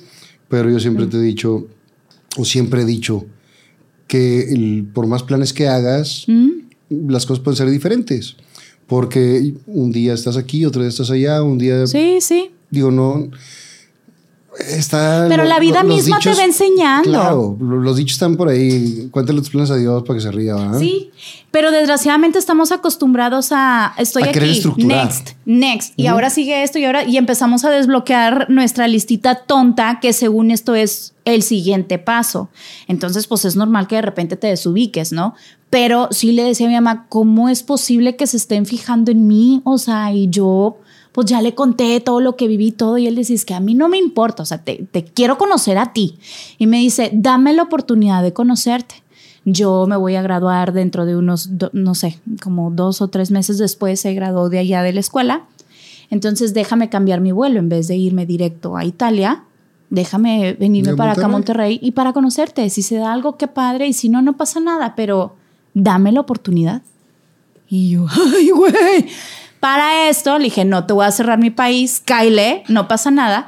pero 0.49 0.69
yo 0.71 0.81
siempre 0.81 1.07
te 1.07 1.17
he 1.19 1.21
dicho, 1.23 1.67
o 2.37 2.45
siempre 2.45 2.83
he 2.83 2.85
dicho, 2.85 3.25
que 4.13 4.53
el- 4.53 4.85
por 4.93 5.07
más 5.07 5.23
planes 5.23 5.55
que 5.55 5.69
hagas, 5.69 6.25
¿Mm? 6.29 6.51
las 7.09 7.25
cosas 7.25 7.43
pueden 7.43 7.57
ser 7.57 7.71
diferentes. 7.71 8.37
Porque 8.87 9.55
un 9.67 9.91
día 9.91 10.13
estás 10.13 10.37
aquí, 10.37 10.67
otro 10.67 10.83
día 10.83 10.91
estás 10.91 11.11
allá, 11.11 11.43
un 11.43 11.57
día. 11.57 11.87
Sí, 11.87 12.19
sí. 12.21 12.51
Digo, 12.71 12.91
no. 12.91 13.31
Está. 14.59 15.27
Pero 15.29 15.45
lo- 15.45 15.49
la 15.49 15.59
vida 15.59 15.83
lo- 15.83 15.89
misma 15.95 16.19
te 16.19 16.33
va 16.35 16.45
enseñando. 16.45 17.09
Claro, 17.09 17.57
lo- 17.61 17.77
los 17.79 17.97
dichos 17.97 18.15
están 18.15 18.37
por 18.37 18.49
ahí. 18.49 19.09
Cuéntale 19.11 19.39
tus 19.41 19.51
planes 19.51 19.70
a 19.70 19.77
Dios 19.77 20.03
para 20.03 20.19
que 20.19 20.23
se 20.23 20.31
ría, 20.31 20.55
¿verdad? 20.55 20.79
Sí, 20.79 21.11
pero 21.51 21.70
desgraciadamente 21.70 22.39
estamos 22.39 22.70
acostumbrados 22.73 23.49
a 23.53 23.95
estoy 23.99 24.24
A 24.24 24.27
aquí, 24.27 24.39
next, 24.85 25.31
next, 25.47 25.95
y 25.99 26.07
ahora 26.07 26.29
sigue 26.31 26.62
esto 26.62 26.79
y 26.79 26.85
ahora 26.85 27.05
y 27.05 27.16
empezamos 27.16 27.65
a 27.65 27.70
desbloquear 27.70 28.51
nuestra 28.51 28.89
listita 28.89 29.37
tonta 29.37 29.99
que 30.01 30.12
según 30.12 30.51
esto 30.51 30.74
es 30.74 31.15
el 31.24 31.43
siguiente 31.43 31.99
paso. 31.99 32.51
Entonces, 32.89 33.27
pues 33.27 33.45
es 33.45 33.57
normal 33.57 33.87
que 33.87 33.97
de 33.97 34.03
repente 34.03 34.37
te 34.37 34.49
desubiques, 34.49 35.12
¿no? 35.12 35.35
Pero 35.70 36.09
sí 36.11 36.33
le 36.33 36.43
decía 36.45 36.66
a 36.66 36.69
mi 36.69 36.74
mamá, 36.74 37.07
¿cómo 37.09 37.49
es 37.49 37.62
posible 37.62 38.16
que 38.16 38.27
se 38.27 38.37
estén 38.37 38.66
fijando 38.66 39.11
en 39.11 39.27
mí? 39.27 39.62
O 39.65 39.79
sea, 39.79 40.12
y 40.12 40.29
yo 40.29 40.77
pues 41.13 41.27
ya 41.27 41.41
le 41.43 41.55
conté 41.55 42.01
todo 42.01 42.21
lo 42.21 42.37
que 42.37 42.49
viví, 42.49 42.73
todo, 42.73 42.97
y 42.99 43.07
él 43.07 43.15
decía, 43.17 43.37
es 43.37 43.45
que 43.45 43.55
a 43.55 43.61
mí 43.61 43.75
no 43.75 43.89
me 43.89 43.99
importa, 43.99 44.43
o 44.43 44.47
sea, 44.47 44.59
te, 44.65 44.87
te 44.91 45.05
quiero 45.05 45.37
conocer 45.39 45.77
a 45.79 45.93
ti. 45.93 46.19
Y 46.59 46.67
me 46.67 46.79
dice, 46.79 47.11
dame 47.13 47.53
la 47.53 47.63
oportunidad 47.65 48.23
de 48.23 48.33
conocerte. 48.33 48.97
Yo 49.45 49.87
me 49.89 49.97
voy 49.97 50.15
a 50.15 50.23
graduar 50.23 50.73
dentro 50.73 51.05
de 51.05 51.17
unos, 51.17 51.59
do- 51.59 51.71
no 51.73 51.95
sé, 51.95 52.19
como 52.43 52.71
dos 52.71 53.03
o 53.03 53.09
tres 53.09 53.31
meses 53.31 53.59
después 53.59 54.01
se 54.01 54.15
graduó 54.15 54.49
de 54.49 54.59
allá 54.61 54.83
de 54.83 54.93
la 54.93 55.01
escuela. 55.01 55.43
Entonces 56.11 56.55
déjame 56.55 56.89
cambiar 56.89 57.21
mi 57.21 57.33
vuelo 57.33 57.59
en 57.59 57.69
vez 57.69 57.89
de 57.89 57.97
irme 57.97 58.25
directo 58.25 58.77
a 58.77 58.85
Italia. 58.85 59.45
Déjame 59.91 60.55
venirme 60.55 60.93
¿De 60.93 60.97
para 60.97 61.13
acá 61.13 61.25
a? 61.25 61.29
Monterrey 61.29 61.79
y 61.83 61.91
para 61.91 62.13
conocerte. 62.13 62.69
Si 62.71 62.83
se 62.83 62.97
da 62.97 63.13
algo, 63.13 63.37
qué 63.37 63.49
padre. 63.49 63.87
Y 63.89 63.93
si 63.93 64.09
no, 64.09 64.23
no 64.23 64.37
pasa 64.37 64.61
nada. 64.61 64.95
Pero 64.95 65.35
dame 65.75 66.13
la 66.13 66.21
oportunidad. 66.21 66.83
Y 67.69 67.91
yo, 67.91 68.07
ay, 68.37 68.51
güey. 68.51 69.07
Para 69.63 70.09
esto 70.09 70.39
le 70.39 70.45
dije, 70.47 70.65
no 70.65 70.87
te 70.87 70.93
voy 70.93 71.07
a 71.07 71.13
cerrar 71.13 71.39
mi 71.39 71.51
país, 71.51 72.03
Kyle, 72.05 72.65
no 72.67 72.89
pasa 72.89 73.13
nada. 73.13 73.47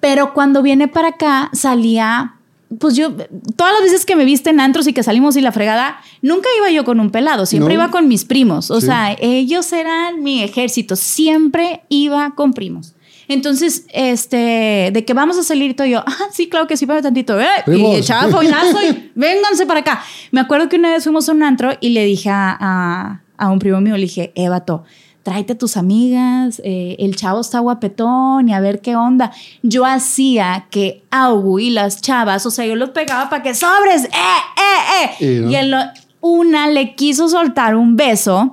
Pero 0.00 0.34
cuando 0.34 0.60
viene 0.60 0.88
para 0.88 1.08
acá, 1.08 1.48
salía, 1.54 2.34
pues 2.78 2.96
yo, 2.96 3.12
todas 3.56 3.72
las 3.72 3.80
veces 3.82 4.04
que 4.04 4.14
me 4.14 4.26
viste 4.26 4.50
en 4.50 4.60
antros 4.60 4.86
y 4.86 4.92
que 4.92 5.02
salimos 5.02 5.36
y 5.36 5.40
la 5.40 5.52
fregada, 5.52 5.96
nunca 6.20 6.50
iba 6.58 6.70
yo 6.70 6.84
con 6.84 7.00
un 7.00 7.08
pelado, 7.08 7.46
siempre 7.46 7.74
No. 7.74 7.80
iba 7.82 7.90
con 7.90 8.08
mis 8.08 8.26
primos. 8.26 8.70
O 8.70 8.78
Sí. 8.82 8.88
sea, 8.88 9.16
ellos 9.18 9.72
eran 9.72 10.22
mi 10.22 10.42
ejército, 10.42 10.96
siempre 10.96 11.80
iba 11.88 12.34
con 12.34 12.52
primos. 12.52 12.94
Entonces, 13.26 13.86
este, 13.94 14.90
de 14.92 15.04
que 15.06 15.14
vamos 15.14 15.38
a 15.38 15.42
salir 15.44 15.70
y 15.70 15.74
todo 15.74 15.86
yo, 15.86 16.04
ah, 16.06 16.14
sí, 16.30 16.50
claro 16.50 16.66
que 16.66 16.76
sí, 16.76 16.84
pero 16.84 17.00
tantito, 17.00 17.40
eh, 17.40 17.46
y 17.60 17.70
Primos. 17.70 17.96
echaba 17.96 18.28
foinazo 18.28 18.82
y 18.82 19.12
vénganse 19.14 19.64
para 19.64 19.80
acá. 19.80 20.02
Me 20.30 20.42
acuerdo 20.42 20.68
que 20.68 20.76
una 20.76 20.90
vez 20.90 21.04
fuimos 21.04 21.26
a 21.30 21.32
un 21.32 21.42
antro 21.42 21.70
y 21.80 21.88
le 21.88 22.04
dije 22.04 22.28
a, 22.28 22.54
a- 22.60 23.20
a 23.38 23.50
un 23.50 23.58
primo 23.60 23.80
mío, 23.80 23.94
le 23.96 24.02
dije, 24.02 24.30
Evato, 24.34 24.84
tráete 25.24 25.54
a 25.54 25.58
tus 25.58 25.76
amigas, 25.76 26.60
eh, 26.64 26.94
el 27.00 27.16
chavo 27.16 27.40
está 27.40 27.58
guapetón 27.58 28.48
y 28.48 28.54
a 28.54 28.60
ver 28.60 28.80
qué 28.80 28.94
onda. 28.94 29.32
Yo 29.62 29.84
hacía 29.84 30.66
que 30.70 31.02
Augu 31.10 31.58
y 31.58 31.70
las 31.70 32.00
chavas, 32.00 32.46
o 32.46 32.52
sea, 32.52 32.64
yo 32.66 32.76
los 32.76 32.90
pegaba 32.90 33.28
para 33.28 33.42
que 33.42 33.54
sobres, 33.54 34.04
eh, 34.04 34.08
eh, 34.08 35.10
eh. 35.20 35.24
Y 35.38 35.40
no. 35.40 35.50
Y 35.50 35.56
él, 35.56 35.74
una 36.20 36.68
le 36.68 36.94
quiso 36.94 37.28
soltar 37.28 37.74
un 37.74 37.96
beso. 37.96 38.52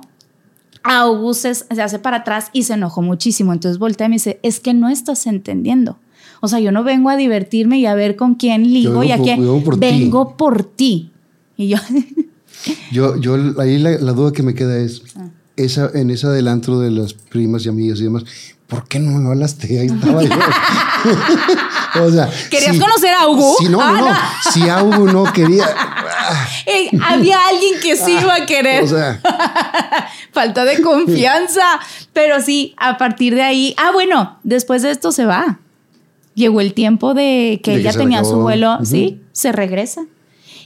Augu 0.82 1.34
se, 1.34 1.54
se 1.54 1.80
hace 1.80 1.98
para 2.00 2.18
atrás 2.18 2.48
y 2.52 2.64
se 2.64 2.72
enojó 2.74 3.02
muchísimo. 3.02 3.52
Entonces 3.52 3.78
voltea 3.78 4.06
y 4.08 4.10
me 4.10 4.16
dice, 4.16 4.40
es 4.42 4.58
que 4.58 4.74
no 4.74 4.88
estás 4.88 5.26
entendiendo. 5.26 5.98
O 6.40 6.48
sea, 6.48 6.58
yo 6.58 6.72
no 6.72 6.82
vengo 6.82 7.08
a 7.10 7.16
divertirme 7.16 7.78
y 7.78 7.86
a 7.86 7.94
ver 7.94 8.16
con 8.16 8.34
quién 8.34 8.64
ligo 8.64 9.04
y 9.04 9.12
a 9.12 9.18
quién. 9.18 9.40
vengo 9.40 9.62
por 9.62 9.78
ti. 9.78 10.10
por 10.36 10.64
ti. 10.64 11.10
Y 11.56 11.68
yo, 11.68 11.76
Yo, 12.90 13.16
yo 13.16 13.36
ahí 13.60 13.78
la, 13.78 13.90
la 13.92 14.12
duda 14.12 14.32
que 14.32 14.42
me 14.42 14.54
queda 14.54 14.76
es, 14.78 15.02
Ah. 15.16 15.28
Esa, 15.56 15.90
en 15.94 16.10
ese 16.10 16.26
adelanto 16.26 16.80
de 16.80 16.90
las 16.90 17.14
primas 17.14 17.64
y 17.66 17.68
amigas 17.68 18.00
y 18.00 18.04
demás, 18.04 18.24
¿por 18.68 18.86
qué 18.88 18.98
no 18.98 19.18
me 19.18 19.28
hablaste? 19.28 19.78
Ahí 19.80 19.86
estaba 19.86 20.22
yo. 20.22 20.30
O 22.00 22.10
sea, 22.10 22.26
¿Querías 22.50 22.72
si- 22.74 22.80
conocer 22.80 23.12
a 23.12 23.26
Hugo? 23.28 23.54
Si 23.58 23.68
no, 23.68 23.78
Ah, 23.82 23.92
no, 23.92 24.08
no. 24.08 24.16
Si 24.50 24.66
a 24.66 24.82
Hugo 24.82 25.12
no 25.12 25.30
quería. 25.30 25.66
Ey, 26.66 26.88
había 27.04 27.36
alguien 27.48 27.74
que 27.82 27.96
sí 27.96 28.16
iba 28.18 28.34
a 28.34 28.46
querer. 28.46 28.82
O 28.84 28.86
sea, 28.88 29.20
Falta 30.32 30.64
de 30.64 30.80
confianza. 30.80 31.62
Pero 32.14 32.40
sí, 32.40 32.74
a 32.78 32.96
partir 32.96 33.34
de 33.34 33.42
ahí. 33.42 33.74
Ah, 33.76 33.90
bueno, 33.92 34.38
después 34.42 34.80
de 34.80 34.90
esto 34.90 35.12
se 35.12 35.26
va. 35.26 35.58
Llegó 36.34 36.62
el 36.62 36.72
tiempo 36.72 37.12
de 37.12 37.60
que 37.62 37.72
De 37.72 37.80
ella 37.80 37.92
tenía 37.92 38.24
su 38.24 38.36
vuelo. 38.36 38.78
Sí, 38.84 39.20
se 39.32 39.52
regresa. 39.52 40.02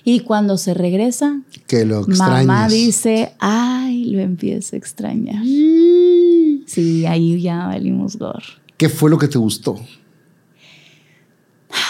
Y 0.08 0.20
cuando 0.20 0.56
se 0.56 0.72
regresa, 0.72 1.40
que 1.66 1.84
lo 1.84 2.02
extrañas. 2.02 2.46
mamá 2.46 2.68
dice, 2.68 3.32
ay, 3.40 4.04
lo 4.04 4.20
empiezo 4.20 4.76
a 4.76 4.78
extrañar. 4.78 5.42
Sí, 5.44 7.04
ahí 7.06 7.40
ya 7.42 7.66
valimos 7.66 8.16
gor. 8.16 8.40
¿Qué 8.76 8.88
fue 8.88 9.10
lo 9.10 9.18
que 9.18 9.26
te 9.26 9.36
gustó? 9.36 9.72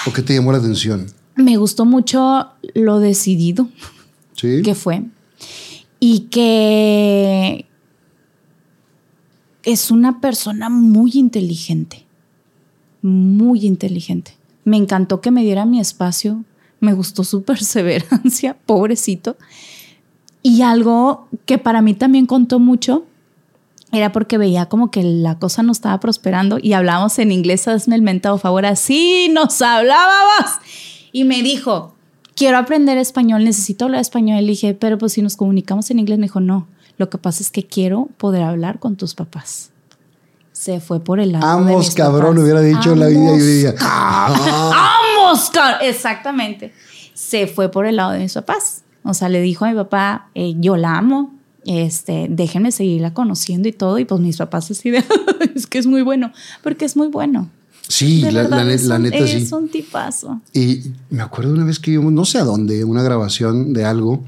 ¿O 0.06 0.12
qué 0.14 0.22
te 0.22 0.34
llamó 0.34 0.51
la 0.51 0.59
atención? 0.59 1.06
Me 1.34 1.59
gustó 1.59 1.84
mucho 1.84 2.47
lo 2.74 3.01
decidido 3.01 3.68
Sí. 4.32 4.62
que 4.62 4.74
fue 4.74 5.02
y 6.01 6.20
que 6.30 7.66
es 9.62 9.90
una 9.90 10.22
persona 10.22 10.70
muy 10.70 11.10
inteligente, 11.16 12.06
muy 13.02 13.66
inteligente. 13.66 14.32
Me 14.64 14.78
encantó 14.78 15.20
que 15.20 15.30
me 15.30 15.43
diera 15.43 15.66
mi 15.66 15.80
espacio, 15.80 16.44
me 16.81 16.93
gustó 16.93 17.24
su 17.24 17.43
perseverancia, 17.43 18.57
pobrecito. 18.66 19.36
Y 20.43 20.62
algo 20.62 21.28
que 21.44 21.59
para 21.59 21.82
mí 21.82 21.94
también 21.94 22.27
contó 22.27 22.59
mucho 22.59 23.05
era 23.93 24.12
porque 24.12 24.39
veía 24.39 24.66
como 24.66 24.90
que 24.90 25.03
la 25.03 25.39
cosa 25.39 25.62
no 25.62 25.73
estaba 25.73 25.98
prosperando 26.01 26.59
y 26.61 26.73
hablábamos 26.73 27.19
en 27.19 27.32
inglés, 27.32 27.66
hazme 27.69 27.94
el 27.97 28.03
mentado 28.03 28.39
favor, 28.39 28.66
así 28.66 29.28
nos 29.32 29.61
hablábamos. 29.62 30.51
Y 31.12 31.24
me 31.24 31.43
dijo, 31.43 31.94
quiero 32.35 32.59
aprender 32.59 32.98
español, 32.98 33.44
necesito 33.44 33.86
hablar 33.86 34.01
español. 34.01 34.40
Le 34.40 34.48
dije, 34.48 34.74
pero 34.74 34.98
pues 34.98 35.15
si 35.15 35.23
nos 35.23 35.36
comunicamos 35.36 35.90
en 35.90 35.98
inglés, 35.98 36.19
me 36.19 36.24
dijo, 36.24 36.40
no, 36.40 36.66
lo 36.98 37.11
que 37.11 37.19
pasa 37.19 37.43
es 37.43 37.51
que 37.51 37.65
quiero 37.65 38.09
poder 38.16 38.43
hablar 38.43 38.78
con 38.78 38.97
tus 38.97 39.15
papás. 39.15 39.70
Se 40.53 40.81
fue 40.81 41.01
por 41.01 41.20
el 41.20 41.32
lado 41.32 41.65
de 41.65 41.77
mis 41.77 41.94
cabrón, 41.94 42.35
papás. 42.36 42.43
hubiera 42.43 42.61
dicho 42.61 42.94
la 42.94 43.07
vida 43.09 43.32
y 43.35 43.39
diría. 43.39 43.74
¡Vamos, 45.27 45.51
cabrón! 45.51 45.81
Exactamente. 45.82 46.73
Se 47.15 47.47
fue 47.47 47.70
por 47.70 47.86
el 47.86 47.97
lado 47.97 48.12
de 48.12 48.19
mis 48.20 48.35
papás. 48.35 48.82
O 49.03 49.15
sea, 49.15 49.28
le 49.28 49.40
dijo 49.40 49.65
a 49.65 49.70
mi 49.70 49.74
papá, 49.77 50.28
eh, 50.35 50.55
yo 50.59 50.77
la 50.77 50.97
amo, 50.98 51.35
este, 51.65 52.27
déjenme 52.28 52.73
seguirla 52.73 53.15
conociendo 53.15 53.69
y 53.69 53.73
todo. 53.73 53.98
Y 53.98 54.05
pues 54.05 54.20
mis 54.20 54.36
papás 54.36 54.70
así 54.70 54.90
de, 54.90 55.05
es 55.55 55.66
que 55.66 55.78
es 55.78 55.86
muy 55.86 56.03
bueno, 56.03 56.32
porque 56.62 56.85
es 56.85 56.97
muy 56.97 57.09
bueno. 57.09 57.48
Sí, 57.89 58.20
la, 58.23 58.43
la 58.48 58.65
ne- 58.65 58.74
es 58.74 58.82
la 58.85 58.97
un- 58.97 59.03
neta 59.05 59.19
es 59.19 59.48
sí. 59.48 59.55
un 59.55 59.69
tipazo. 59.69 60.40
Y 60.53 60.82
me 61.11 61.23
acuerdo 61.23 61.53
una 61.53 61.65
vez 61.65 61.78
que 61.78 61.93
vimos, 61.93 62.12
no 62.12 62.24
sé 62.24 62.39
a 62.39 62.44
dónde, 62.44 62.82
una 62.82 63.03
grabación 63.03 63.73
de 63.73 63.85
algo 63.85 64.24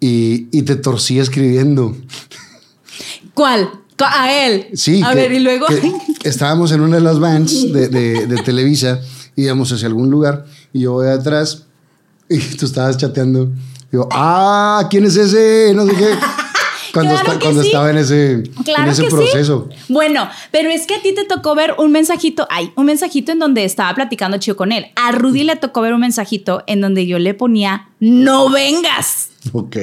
y, 0.00 0.48
y 0.50 0.62
te 0.62 0.74
torcí 0.74 1.20
escribiendo. 1.20 1.96
¿Cuál? 3.32 3.70
A 3.98 4.32
él. 4.32 4.66
Sí. 4.74 5.02
A 5.04 5.10
que- 5.10 5.14
ver, 5.16 5.32
y 5.32 5.38
luego. 5.40 5.66
estábamos 6.24 6.72
en 6.72 6.80
una 6.80 6.96
de 6.96 7.02
las 7.02 7.20
vans 7.20 7.72
de, 7.72 7.88
de- 7.88 8.26
de 8.26 8.42
Televisa, 8.42 9.00
íbamos 9.36 9.72
hacia 9.72 9.88
algún 9.88 10.10
lugar 10.10 10.44
y 10.72 10.80
yo 10.80 10.92
voy 10.92 11.08
atrás 11.08 11.64
y 12.28 12.38
tú 12.56 12.66
estabas 12.66 12.96
chateando. 12.96 13.50
Digo, 13.90 14.08
ah, 14.10 14.86
¿quién 14.90 15.04
es 15.04 15.16
ese? 15.16 15.72
No 15.74 15.86
sé 15.86 15.94
qué. 15.94 16.14
Cuando, 16.94 17.12
Claro 17.12 17.26
esta- 17.26 17.38
que 17.38 17.44
cuando 17.44 17.60
sí. 17.62 17.66
estaba 17.68 17.90
en 17.90 17.98
ese, 17.98 18.42
Claro 18.64 18.84
en 18.84 18.88
ese 18.88 19.02
que 19.02 19.10
sí. 19.10 19.16
proceso. 19.16 19.68
Bueno, 19.88 20.28
pero 20.52 20.70
es 20.70 20.86
que 20.86 20.94
a 20.94 21.02
ti 21.02 21.12
te 21.14 21.24
tocó 21.24 21.54
ver 21.54 21.74
un 21.78 21.90
mensajito, 21.92 22.46
ay, 22.50 22.72
un 22.76 22.86
mensajito 22.86 23.32
en 23.32 23.40
donde 23.40 23.64
estaba 23.64 23.92
platicando 23.94 24.38
chido 24.38 24.56
con 24.56 24.70
él. 24.72 24.86
A 24.96 25.10
Rudy 25.12 25.42
le 25.44 25.56
tocó 25.56 25.80
ver 25.80 25.92
un 25.92 26.00
mensajito 26.00 26.62
en 26.66 26.80
donde 26.80 27.06
yo 27.06 27.18
le 27.18 27.34
ponía, 27.34 27.88
no 28.00 28.48
vengas. 28.48 29.30
Ok. 29.52 29.76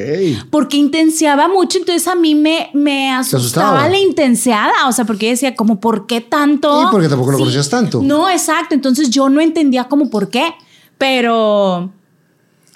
Porque 0.49 0.77
intenseaba 0.77 1.47
mucho, 1.47 1.77
entonces 1.77 2.07
a 2.07 2.15
mí 2.15 2.33
me, 2.33 2.71
me 2.73 3.11
asustaba 3.11 3.41
asustaba. 3.75 3.89
la 3.89 3.99
intenseada, 3.99 4.87
o 4.87 4.91
sea, 4.91 5.05
porque 5.05 5.25
yo 5.27 5.31
decía, 5.33 5.53
como, 5.55 5.79
¿por 5.79 6.07
qué 6.07 6.21
tanto? 6.21 6.81
Sí, 6.81 6.87
porque 6.91 7.07
tampoco 7.09 7.31
lo 7.33 7.37
conocías 7.37 7.69
tanto. 7.69 8.01
No, 8.01 8.29
exacto, 8.29 8.73
entonces 8.73 9.09
yo 9.09 9.29
no 9.29 9.41
entendía 9.41 9.83
como 9.83 10.09
por 10.09 10.29
qué, 10.29 10.53
pero 10.97 11.91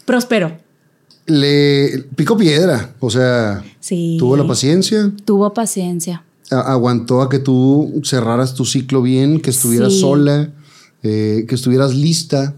prosperó. 0.05 0.57
Le 1.27 2.05
picó 2.15 2.37
piedra, 2.37 2.93
o 2.99 3.09
sea, 3.09 3.63
Sí. 3.79 4.17
tuvo 4.19 4.37
la 4.37 4.45
paciencia, 4.45 5.11
Tuvo 5.25 5.53
paciencia. 5.53 6.23
a- 6.51 6.71
aguantó 6.71 7.21
a 7.21 7.29
que 7.29 7.39
tú 7.39 8.01
cerraras 8.03 8.53
tu 8.53 8.63
ciclo 8.65 9.01
bien, 9.01 9.39
que 9.41 9.49
estuvieras 9.49 9.93
Sí. 9.93 10.01
sola, 10.01 10.51
eh, 11.01 11.45
que 11.49 11.55
estuvieras 11.55 11.95
lista. 11.95 12.53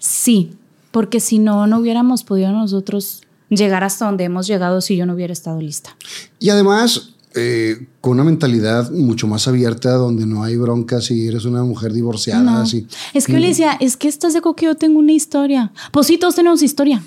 Sí, 0.00 0.50
porque 0.90 1.20
si 1.20 1.38
no, 1.38 1.66
no 1.68 1.78
hubiéramos 1.78 2.24
podido 2.24 2.50
nosotros 2.50 3.22
llegar 3.50 3.84
hasta 3.84 4.06
donde 4.06 4.24
hemos 4.24 4.46
llegado 4.48 4.80
si 4.80 4.96
yo 4.96 5.06
no 5.06 5.14
hubiera 5.14 5.32
estado 5.32 5.60
lista. 5.60 5.96
Y 6.40 6.48
además, 6.50 7.10
eh, 7.36 7.86
con 8.00 8.12
una 8.14 8.24
mentalidad 8.24 8.90
mucho 8.90 9.28
más 9.28 9.46
abierta, 9.46 9.92
donde 9.92 10.26
no 10.26 10.42
hay 10.42 10.56
broncas 10.56 11.10
y 11.12 11.28
eres 11.28 11.44
una 11.44 11.62
mujer 11.62 11.92
divorciada. 11.92 12.42
No. 12.42 12.58
Así. 12.58 12.86
Es 13.14 13.26
que 13.26 13.34
yo 13.34 13.38
le 13.38 13.48
decía, 13.48 13.72
es 13.80 13.96
que 13.96 14.08
estás 14.08 14.34
de 14.34 14.40
que 14.56 14.66
yo 14.66 14.74
tengo 14.74 14.98
una 14.98 15.12
historia. 15.12 15.70
Pues 15.92 16.08
sí, 16.08 16.18
todos 16.18 16.34
tenemos 16.34 16.62
historia. 16.62 17.02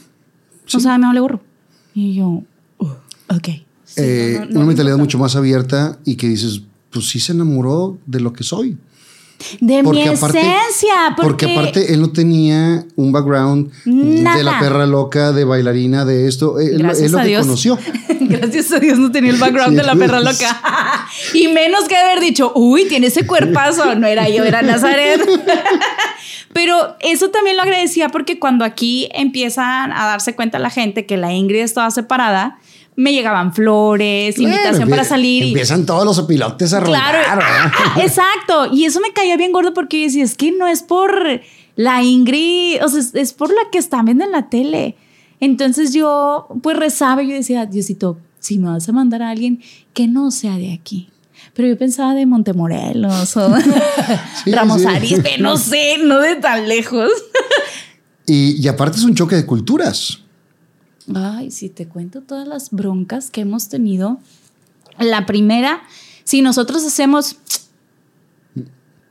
O 0.77 0.79
sea, 0.79 0.97
me 0.97 1.07
vale 1.07 1.19
gorro. 1.19 1.41
Y 1.93 2.13
yo, 2.15 2.43
"Uh, 2.77 2.85
ok. 3.29 3.47
Sí, 3.83 3.95
Eh, 3.97 4.35
no, 4.39 4.45
no, 4.45 4.51
una 4.51 4.59
no 4.61 4.65
mentalidad 4.67 4.97
mucho 4.97 5.17
más 5.19 5.35
abierta 5.35 5.99
y 6.05 6.15
que 6.15 6.27
dices, 6.27 6.61
pues 6.91 7.07
sí 7.09 7.19
se 7.19 7.33
enamoró 7.33 7.97
de 8.05 8.19
lo 8.21 8.31
que 8.33 8.43
soy. 8.43 8.77
De 9.59 9.81
mi 9.81 10.03
aparte- 10.03 10.39
esencia. 10.39 11.15
Porque 11.17 11.47
Porque, 11.47 11.51
aparte 11.57 11.93
él 11.93 11.99
no 12.01 12.11
tenía 12.11 12.85
un 12.95 13.11
background 13.11 13.71
de 13.85 14.43
la 14.43 14.59
perra 14.59 14.85
loca, 14.85 15.31
de 15.31 15.43
bailarina, 15.45 16.05
de 16.05 16.27
esto. 16.27 16.59
Él, 16.59 16.77
Gracias 16.77 17.07
él 17.07 17.11
lo 17.13 17.17
a 17.19 17.21
que 17.23 17.27
Dios. 17.29 17.41
conoció. 17.47 17.79
Gracias 18.21 18.71
a 18.71 18.79
Dios 18.79 18.99
no 18.99 19.11
tenía 19.11 19.31
el 19.31 19.37
background 19.39 19.71
Sí, 19.71 19.77
de 19.77 19.83
la 19.83 19.95
perra 19.95 20.19
loca. 20.19 20.61
y 21.33 21.47
menos 21.47 21.85
que 21.89 21.95
haber 21.97 22.19
dicho, 22.21 22.51
uy, 22.55 22.85
tiene 22.87 23.07
ese 23.07 23.25
cuerpazo. 23.25 23.95
No 23.95 24.05
era 24.05 24.29
yo, 24.29 24.43
era 24.43 24.61
Nazaret. 24.61 25.19
Pero 26.53 26.95
eso 26.99 27.29
también 27.29 27.55
lo 27.57 27.63
agradecía 27.63 28.09
porque 28.09 28.39
cuando 28.39 28.65
aquí 28.65 29.09
empiezan 29.13 29.91
a 29.93 30.05
darse 30.05 30.35
cuenta 30.35 30.59
la 30.59 30.69
gente 30.69 31.05
que 31.05 31.17
la 31.17 31.31
Ingrid 31.33 31.61
estaba 31.61 31.89
separada, 31.91 32.59
me 32.95 33.13
llegaban 33.13 33.53
flores, 33.53 34.37
invitación 34.37 34.89
para 34.89 35.03
salir. 35.05 35.43
y- 35.43 35.47
Empiezan 35.49 35.85
todos 35.85 36.05
los 36.05 36.21
pilotes 36.27 36.73
a 36.73 36.81
Claro, 36.83 37.17
rodar. 37.19 37.37
¿verdad? 37.37 37.71
ah, 37.73 37.95
exacto. 38.01 38.67
Y 38.73 38.85
eso 38.85 38.99
me 38.99 39.13
caía 39.13 39.37
bien 39.37 39.51
gordo 39.53 39.73
porque 39.73 39.99
yo 39.99 40.05
decía, 40.07 40.23
es 40.23 40.35
que 40.35 40.51
no 40.51 40.67
es 40.67 40.83
por 40.83 41.41
la 41.77 42.03
Ingrid, 42.03 42.83
o 42.83 42.89
sea, 42.89 42.99
es, 42.99 43.15
es 43.15 43.33
por 43.33 43.49
la 43.49 43.61
que 43.71 43.77
están 43.77 44.05
viendo 44.05 44.25
en 44.25 44.31
la 44.31 44.49
tele. 44.49 44.97
Entonces 45.39 45.93
yo, 45.93 46.47
pues 46.61 46.77
rezaba 46.77 47.23
y 47.23 47.29
yo 47.29 47.33
decía, 47.35 47.65
Diosito, 47.65 48.17
si 48.39 48.59
me 48.59 48.69
vas 48.69 48.87
a 48.89 48.91
mandar 48.91 49.21
a 49.23 49.29
alguien 49.29 49.61
que 49.93 50.07
no 50.07 50.29
sea 50.29 50.57
de 50.57 50.73
aquí. 50.73 51.09
Pero 51.53 51.67
yo 51.67 51.77
pensaba 51.77 52.13
de 52.13 52.25
Montemorelos 52.25 53.37
o 53.37 53.55
Sí, 54.43 54.51
Ramos 54.51 54.81
sí. 54.81 55.21
No 55.39 55.57
sé, 55.57 55.97
no 56.03 56.19
de 56.19 56.35
tan 56.35 56.67
lejos. 56.67 57.11
Y, 58.25 58.61
y 58.61 58.67
aparte 58.67 58.97
es 58.97 59.03
un 59.03 59.15
choque 59.15 59.35
de 59.35 59.45
culturas. 59.45 60.19
Ay, 61.13 61.51
si 61.51 61.69
te 61.69 61.87
cuento 61.87 62.21
todas 62.21 62.47
las 62.47 62.71
broncas 62.71 63.29
que 63.29 63.41
hemos 63.41 63.69
tenido. 63.69 64.19
La 64.99 65.25
primera, 65.25 65.83
si 66.23 66.41
nosotros 66.41 66.85
hacemos, 66.85 67.37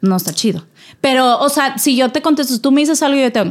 no 0.00 0.16
está 0.16 0.32
chido. 0.32 0.66
Pero, 1.00 1.38
o 1.40 1.48
sea, 1.48 1.78
si 1.78 1.96
yo 1.96 2.10
te 2.10 2.22
contesto, 2.22 2.60
tú 2.60 2.70
me 2.70 2.80
dices 2.80 3.02
algo 3.02 3.18
y 3.18 3.22
yo 3.22 3.32
te, 3.32 3.50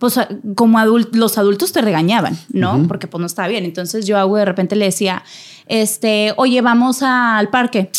pues 0.00 0.18
como 0.56 0.78
adult- 0.78 1.14
los 1.14 1.38
adultos 1.38 1.70
te 1.70 1.80
regañaban, 1.82 2.36
¿no? 2.48 2.88
Porque 2.88 3.06
pues 3.06 3.20
no 3.20 3.26
estaba 3.26 3.46
bien. 3.46 3.64
Entonces 3.64 4.06
yo 4.06 4.18
hago 4.18 4.36
de 4.36 4.44
repente 4.46 4.74
le 4.74 4.86
decía, 4.86 5.22
este, 5.66 6.32
oye, 6.36 6.60
vamos 6.62 7.02
al 7.02 7.50
parque. 7.50 7.92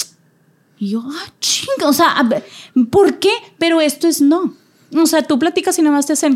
Y 0.79 0.89
yo, 0.89 1.03
ah, 1.05 1.31
chinga, 1.39 1.87
o 1.87 1.93
sea, 1.93 2.27
¿por 2.89 3.19
qué? 3.19 3.29
Pero 3.59 3.79
esto 3.79 4.07
es 4.09 4.19
no. 4.19 4.55
O 4.97 5.05
sea, 5.05 5.21
tú 5.21 5.39
platicas 5.39 5.77
y 5.79 5.83
nada 5.83 5.95
más 5.95 6.07
te 6.07 6.13
hacen, 6.13 6.35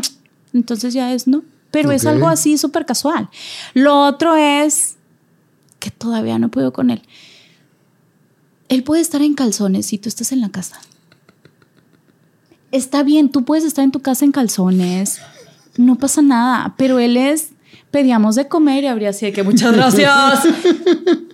entonces 0.54 0.94
ya 0.94 1.12
es 1.12 1.26
no. 1.26 1.42
Pero 1.72 1.90
es 1.90 2.06
algo 2.06 2.28
así 2.28 2.56
súper 2.56 2.86
casual. 2.86 3.28
Lo 3.74 4.00
otro 4.06 4.36
es 4.36 4.96
que 5.80 5.90
todavía 5.90 6.38
no 6.38 6.48
puedo 6.48 6.72
con 6.72 6.90
él. 6.90 7.02
Él 8.68 8.82
puede 8.84 9.02
estar 9.02 9.20
en 9.20 9.34
calzones 9.34 9.92
y 9.92 9.98
tú 9.98 10.08
estás 10.08 10.30
en 10.32 10.40
la 10.40 10.48
casa. 10.48 10.78
Está 12.72 13.02
bien, 13.02 13.30
tú 13.30 13.44
puedes 13.44 13.64
estar 13.64 13.84
en 13.84 13.90
tu 13.92 14.00
casa 14.00 14.24
en 14.24 14.32
calzones. 14.32 15.20
No 15.76 15.96
pasa 15.96 16.22
nada, 16.22 16.74
pero 16.76 16.98
él 16.98 17.16
es, 17.16 17.50
pedíamos 17.90 18.34
de 18.34 18.48
comer 18.48 18.84
y 18.84 18.86
habría 18.86 19.10
así 19.10 19.26
de 19.26 19.32
que 19.32 19.42
muchas 19.42 19.72
gracias. 19.72 20.12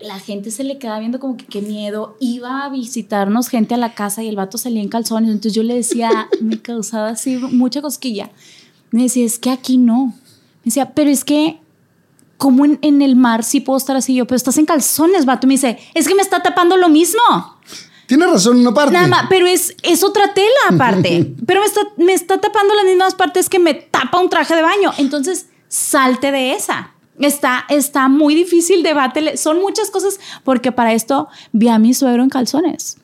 la 0.00 0.18
gente 0.18 0.50
se 0.50 0.64
le 0.64 0.78
queda 0.78 0.98
viendo 0.98 1.18
como 1.18 1.36
que 1.36 1.46
qué 1.46 1.62
miedo. 1.62 2.16
Iba 2.20 2.64
a 2.64 2.68
visitarnos 2.68 3.48
gente 3.48 3.74
a 3.74 3.78
la 3.78 3.94
casa 3.94 4.22
y 4.22 4.28
el 4.28 4.36
vato 4.36 4.58
salía 4.58 4.82
en 4.82 4.88
calzones. 4.88 5.30
Entonces 5.30 5.54
yo 5.54 5.62
le 5.62 5.74
decía, 5.74 6.28
me 6.40 6.60
causaba 6.60 7.08
así 7.08 7.36
mucha 7.36 7.82
cosquilla. 7.82 8.30
Me 8.90 9.02
decía, 9.02 9.24
es 9.24 9.38
que 9.38 9.50
aquí 9.50 9.78
no. 9.78 10.06
Me 10.06 10.66
decía, 10.66 10.94
pero 10.94 11.10
es 11.10 11.24
que, 11.24 11.58
como 12.36 12.64
en, 12.64 12.78
en 12.82 13.02
el 13.02 13.16
mar 13.16 13.44
sí 13.44 13.60
puedo 13.60 13.76
estar 13.76 13.96
así 13.96 14.14
yo? 14.14 14.26
Pero 14.26 14.36
estás 14.36 14.58
en 14.58 14.66
calzones, 14.66 15.24
vato. 15.24 15.46
Me 15.46 15.54
dice, 15.54 15.78
es 15.94 16.06
que 16.06 16.14
me 16.14 16.22
está 16.22 16.42
tapando 16.42 16.76
lo 16.76 16.88
mismo. 16.88 17.20
Tiene 18.06 18.26
razón 18.26 18.56
en 18.56 18.62
una 18.62 18.74
parte. 18.74 18.92
Nada 18.92 19.08
más, 19.08 19.26
pero 19.28 19.46
es, 19.46 19.74
es 19.82 20.04
otra 20.04 20.32
tela 20.32 20.48
aparte. 20.70 21.34
pero 21.46 21.60
me 21.60 21.66
está, 21.66 21.80
me 21.96 22.12
está 22.12 22.40
tapando 22.40 22.74
las 22.74 22.84
mismas 22.84 23.14
partes 23.14 23.48
que 23.48 23.58
me 23.58 23.74
tapa 23.74 24.20
un 24.20 24.30
traje 24.30 24.54
de 24.54 24.62
baño. 24.62 24.92
Entonces, 24.98 25.46
salte 25.68 26.30
de 26.30 26.52
esa. 26.52 26.92
Está, 27.18 27.64
está 27.68 28.08
muy 28.08 28.34
difícil, 28.34 28.82
debátele. 28.82 29.36
Son 29.36 29.58
muchas 29.60 29.90
cosas, 29.90 30.20
porque 30.44 30.70
para 30.70 30.92
esto 30.92 31.28
vi 31.52 31.68
a 31.68 31.78
mi 31.78 31.94
suegro 31.94 32.22
en 32.22 32.28
calzones. 32.28 32.98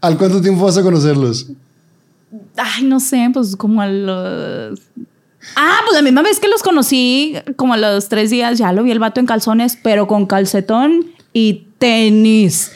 ¿Al 0.00 0.16
cuánto 0.16 0.40
tiempo 0.40 0.64
vas 0.64 0.78
a 0.78 0.82
conocerlos? 0.82 1.48
Ay, 2.56 2.84
no 2.84 3.00
sé, 3.00 3.28
pues 3.32 3.56
como 3.56 3.82
a 3.82 3.88
los. 3.88 4.80
Ah, 5.56 5.80
pues 5.84 5.94
la 5.94 6.02
misma 6.02 6.22
vez 6.22 6.40
que 6.40 6.48
los 6.48 6.62
conocí, 6.62 7.34
como 7.56 7.74
a 7.74 7.76
los 7.76 8.08
tres 8.08 8.30
días, 8.30 8.58
ya 8.58 8.72
lo 8.72 8.82
vi 8.84 8.92
el 8.92 8.98
vato 8.98 9.20
en 9.20 9.26
calzones, 9.26 9.76
pero 9.82 10.06
con 10.06 10.26
calcetón 10.26 11.17
y 11.32 11.68
tenis. 11.78 12.72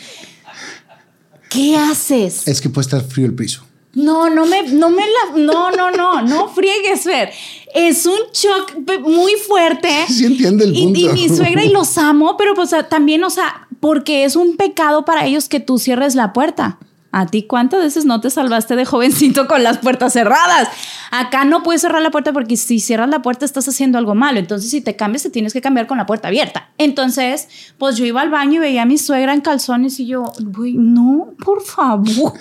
¿Qué 1.48 1.76
haces? 1.76 2.48
Es 2.48 2.60
que 2.60 2.70
puede 2.70 2.86
estar 2.86 3.04
frío 3.04 3.26
el 3.26 3.34
piso. 3.34 3.64
No, 3.94 4.30
no 4.30 4.46
me, 4.46 4.62
no 4.72 4.88
me 4.88 5.02
la, 5.02 5.38
no, 5.38 5.70
no, 5.70 5.90
no, 5.90 6.22
no 6.22 6.48
friegues, 6.48 7.02
Fer. 7.02 7.30
Es 7.74 8.06
un 8.06 8.18
shock 8.32 8.74
muy 9.02 9.32
fuerte. 9.34 9.88
Sí 10.08 10.24
entiende 10.24 10.64
el 10.64 10.72
punto. 10.72 10.98
Y, 10.98 11.04
y 11.04 11.08
mi 11.08 11.28
suegra 11.28 11.62
y 11.64 11.68
los 11.68 11.98
amo, 11.98 12.36
pero 12.38 12.54
pues 12.54 12.70
también, 12.88 13.22
o 13.22 13.30
sea, 13.30 13.68
porque 13.80 14.24
es 14.24 14.34
un 14.34 14.56
pecado 14.56 15.04
para 15.04 15.26
ellos 15.26 15.48
que 15.48 15.60
tú 15.60 15.78
cierres 15.78 16.14
la 16.14 16.32
puerta. 16.32 16.78
¿A 17.14 17.26
ti 17.26 17.42
cuántas 17.42 17.80
veces 17.80 18.06
no 18.06 18.22
te 18.22 18.30
salvaste 18.30 18.74
de 18.74 18.86
jovencito 18.86 19.46
con 19.46 19.62
las 19.62 19.76
puertas 19.78 20.14
cerradas? 20.14 20.68
Acá 21.10 21.44
no 21.44 21.62
puedes 21.62 21.82
cerrar 21.82 22.00
la 22.00 22.10
puerta 22.10 22.32
porque 22.32 22.56
si 22.56 22.80
cierras 22.80 23.10
la 23.10 23.20
puerta 23.20 23.44
estás 23.44 23.68
haciendo 23.68 23.98
algo 23.98 24.14
malo. 24.14 24.38
Entonces, 24.38 24.70
si 24.70 24.80
te 24.80 24.96
cambias, 24.96 25.22
te 25.22 25.28
tienes 25.28 25.52
que 25.52 25.60
cambiar 25.60 25.86
con 25.86 25.98
la 25.98 26.06
puerta 26.06 26.28
abierta. 26.28 26.70
Entonces, 26.78 27.48
pues 27.76 27.98
yo 27.98 28.06
iba 28.06 28.22
al 28.22 28.30
baño 28.30 28.54
y 28.54 28.58
veía 28.60 28.82
a 28.82 28.86
mi 28.86 28.96
suegra 28.96 29.34
en 29.34 29.42
calzones 29.42 30.00
y 30.00 30.06
yo, 30.06 30.24
güey, 30.40 30.72
no, 30.72 31.34
por 31.44 31.62
favor. 31.62 32.32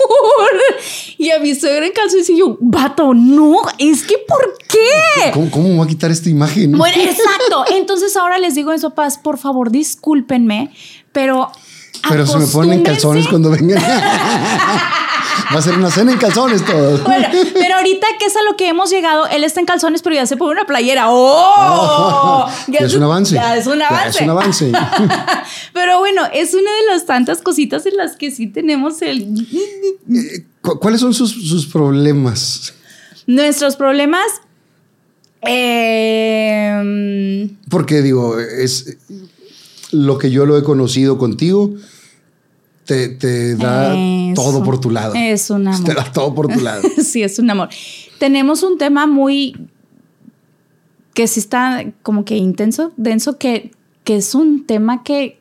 y 1.17 1.31
a 1.31 1.39
mi 1.39 1.53
suegra 1.53 1.85
en 1.85 1.91
calzones 1.91 2.29
y 2.29 2.37
yo, 2.37 2.57
vato, 2.61 3.13
no, 3.13 3.57
es 3.77 4.03
que 4.03 4.15
¿por 4.25 4.57
qué? 4.69 5.31
¿Cómo, 5.33 5.51
cómo 5.51 5.67
me 5.67 5.75
voy 5.75 5.85
a 5.85 5.89
quitar 5.89 6.11
esta 6.11 6.29
imagen? 6.29 6.71
Bueno, 6.71 6.95
exacto. 7.03 7.65
Entonces 7.75 8.15
ahora 8.15 8.37
les 8.37 8.55
digo 8.55 8.71
mis 8.71 8.83
papás, 8.83 9.17
por 9.17 9.37
favor, 9.37 9.69
discúlpenme, 9.69 10.71
pero 11.11 11.51
pero 12.07 12.25
se 12.25 12.37
me 12.37 12.47
ponen 12.47 12.79
en 12.79 12.83
calzones 12.83 13.27
cuando 13.27 13.49
vengan. 13.49 13.81
Va 15.53 15.59
a 15.59 15.61
ser 15.61 15.77
una 15.77 15.91
cena 15.91 16.13
en 16.13 16.17
calzones 16.17 16.63
todo. 16.65 16.97
Bueno, 16.99 17.27
pero 17.53 17.75
ahorita 17.75 18.07
que 18.19 18.25
es 18.25 18.35
a 18.37 18.43
lo 18.43 18.55
que 18.55 18.69
hemos 18.69 18.89
llegado, 18.89 19.27
él 19.27 19.43
está 19.43 19.59
en 19.59 19.65
calzones, 19.65 20.01
pero 20.01 20.15
ya 20.15 20.25
se 20.25 20.37
pone 20.37 20.53
una 20.53 20.65
playera. 20.65 21.07
¡Oh! 21.09 22.47
ya 22.67 22.79
es 22.79 22.93
un 22.93 23.03
avance. 23.03 23.35
Ya 23.35 23.57
es 23.57 23.67
un 23.67 23.81
avance. 23.81 24.03
Ya 24.03 24.09
es 24.09 24.21
un 24.21 24.29
avance. 24.29 24.71
pero 25.73 25.99
bueno, 25.99 26.21
es 26.33 26.53
una 26.53 26.71
de 26.71 26.93
las 26.93 27.05
tantas 27.05 27.41
cositas 27.41 27.85
en 27.85 27.97
las 27.97 28.15
que 28.15 28.31
sí 28.31 28.47
tenemos 28.47 29.01
el. 29.01 29.45
Eh, 30.09 30.45
¿Cuáles 30.61 31.01
son 31.01 31.13
sus, 31.13 31.31
sus 31.31 31.65
problemas? 31.67 32.73
Nuestros 33.27 33.75
problemas. 33.75 34.27
Eh, 35.43 36.79
Porque 37.69 38.01
digo, 38.01 38.39
es 38.39 38.97
lo 39.91 40.17
que 40.17 40.31
yo 40.31 40.45
lo 40.45 40.57
he 40.57 40.63
conocido 40.63 41.17
contigo, 41.17 41.73
te, 42.85 43.09
te 43.09 43.55
da 43.57 43.95
todo 44.35 44.63
por 44.63 44.79
tu 44.79 44.89
lado. 44.89 45.13
Es 45.15 45.49
un 45.49 45.67
amor. 45.67 45.83
Te 45.83 45.93
da 45.93 46.11
todo 46.11 46.33
por 46.33 46.47
tu 46.47 46.59
lado. 46.59 46.81
sí, 47.03 47.23
es 47.23 47.39
un 47.39 47.49
amor. 47.49 47.69
Tenemos 48.19 48.63
un 48.63 48.77
tema 48.77 49.07
muy 49.07 49.55
que 51.13 51.27
sí 51.27 51.39
está 51.39 51.83
como 52.03 52.25
que 52.25 52.37
intenso, 52.37 52.93
denso, 52.97 53.37
que, 53.37 53.71
que 54.03 54.15
es 54.15 54.33
un 54.33 54.65
tema 54.65 55.03
que 55.03 55.39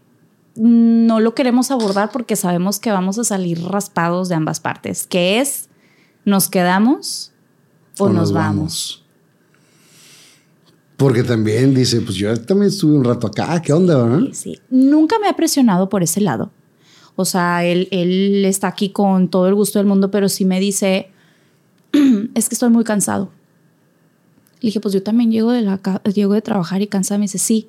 no 0.56 1.20
lo 1.20 1.34
queremos 1.34 1.70
abordar 1.70 2.10
porque 2.10 2.36
sabemos 2.36 2.80
que 2.80 2.90
vamos 2.90 3.18
a 3.18 3.24
salir 3.24 3.62
raspados 3.62 4.28
de 4.28 4.34
ambas 4.34 4.60
partes, 4.60 5.06
que 5.06 5.40
es 5.40 5.68
nos 6.24 6.48
quedamos 6.48 7.32
o, 7.98 8.08
nos, 8.08 8.32
vamos. 8.32 9.04
Porque 10.96 11.22
también 11.22 11.74
dice, 11.74 12.00
pues 12.00 12.16
yo 12.16 12.34
también 12.44 12.70
estuve 12.70 12.96
un 12.96 13.04
rato 13.04 13.26
acá, 13.26 13.60
¿qué 13.62 13.72
onda? 13.72 14.18
Sí, 14.18 14.34
sí. 14.34 14.60
Nunca 14.70 15.18
me 15.18 15.28
ha 15.28 15.32
presionado 15.34 15.88
por 15.88 16.02
ese 16.02 16.20
lado. 16.20 16.50
O 17.16 17.24
sea, 17.24 17.64
él, 17.64 17.88
él 17.90 18.44
está 18.44 18.68
aquí 18.68 18.90
con 18.90 19.28
todo 19.28 19.48
el 19.48 19.54
gusto 19.54 19.78
del 19.78 19.86
mundo, 19.86 20.10
pero 20.10 20.28
sí 20.28 20.44
me 20.44 20.60
dice, 20.60 21.10
es 22.34 22.48
que 22.48 22.54
estoy 22.54 22.70
muy 22.70 22.84
cansado. 22.84 23.30
Le 24.60 24.68
dije, 24.68 24.80
pues 24.80 24.94
yo 24.94 25.02
también 25.02 25.30
llego 25.30 25.52
de, 25.52 25.62
la, 25.62 25.80
llego 26.14 26.34
de 26.34 26.42
trabajar 26.42 26.82
y 26.82 26.86
cansada. 26.86 27.18
Me 27.18 27.24
dice, 27.24 27.38
sí, 27.38 27.66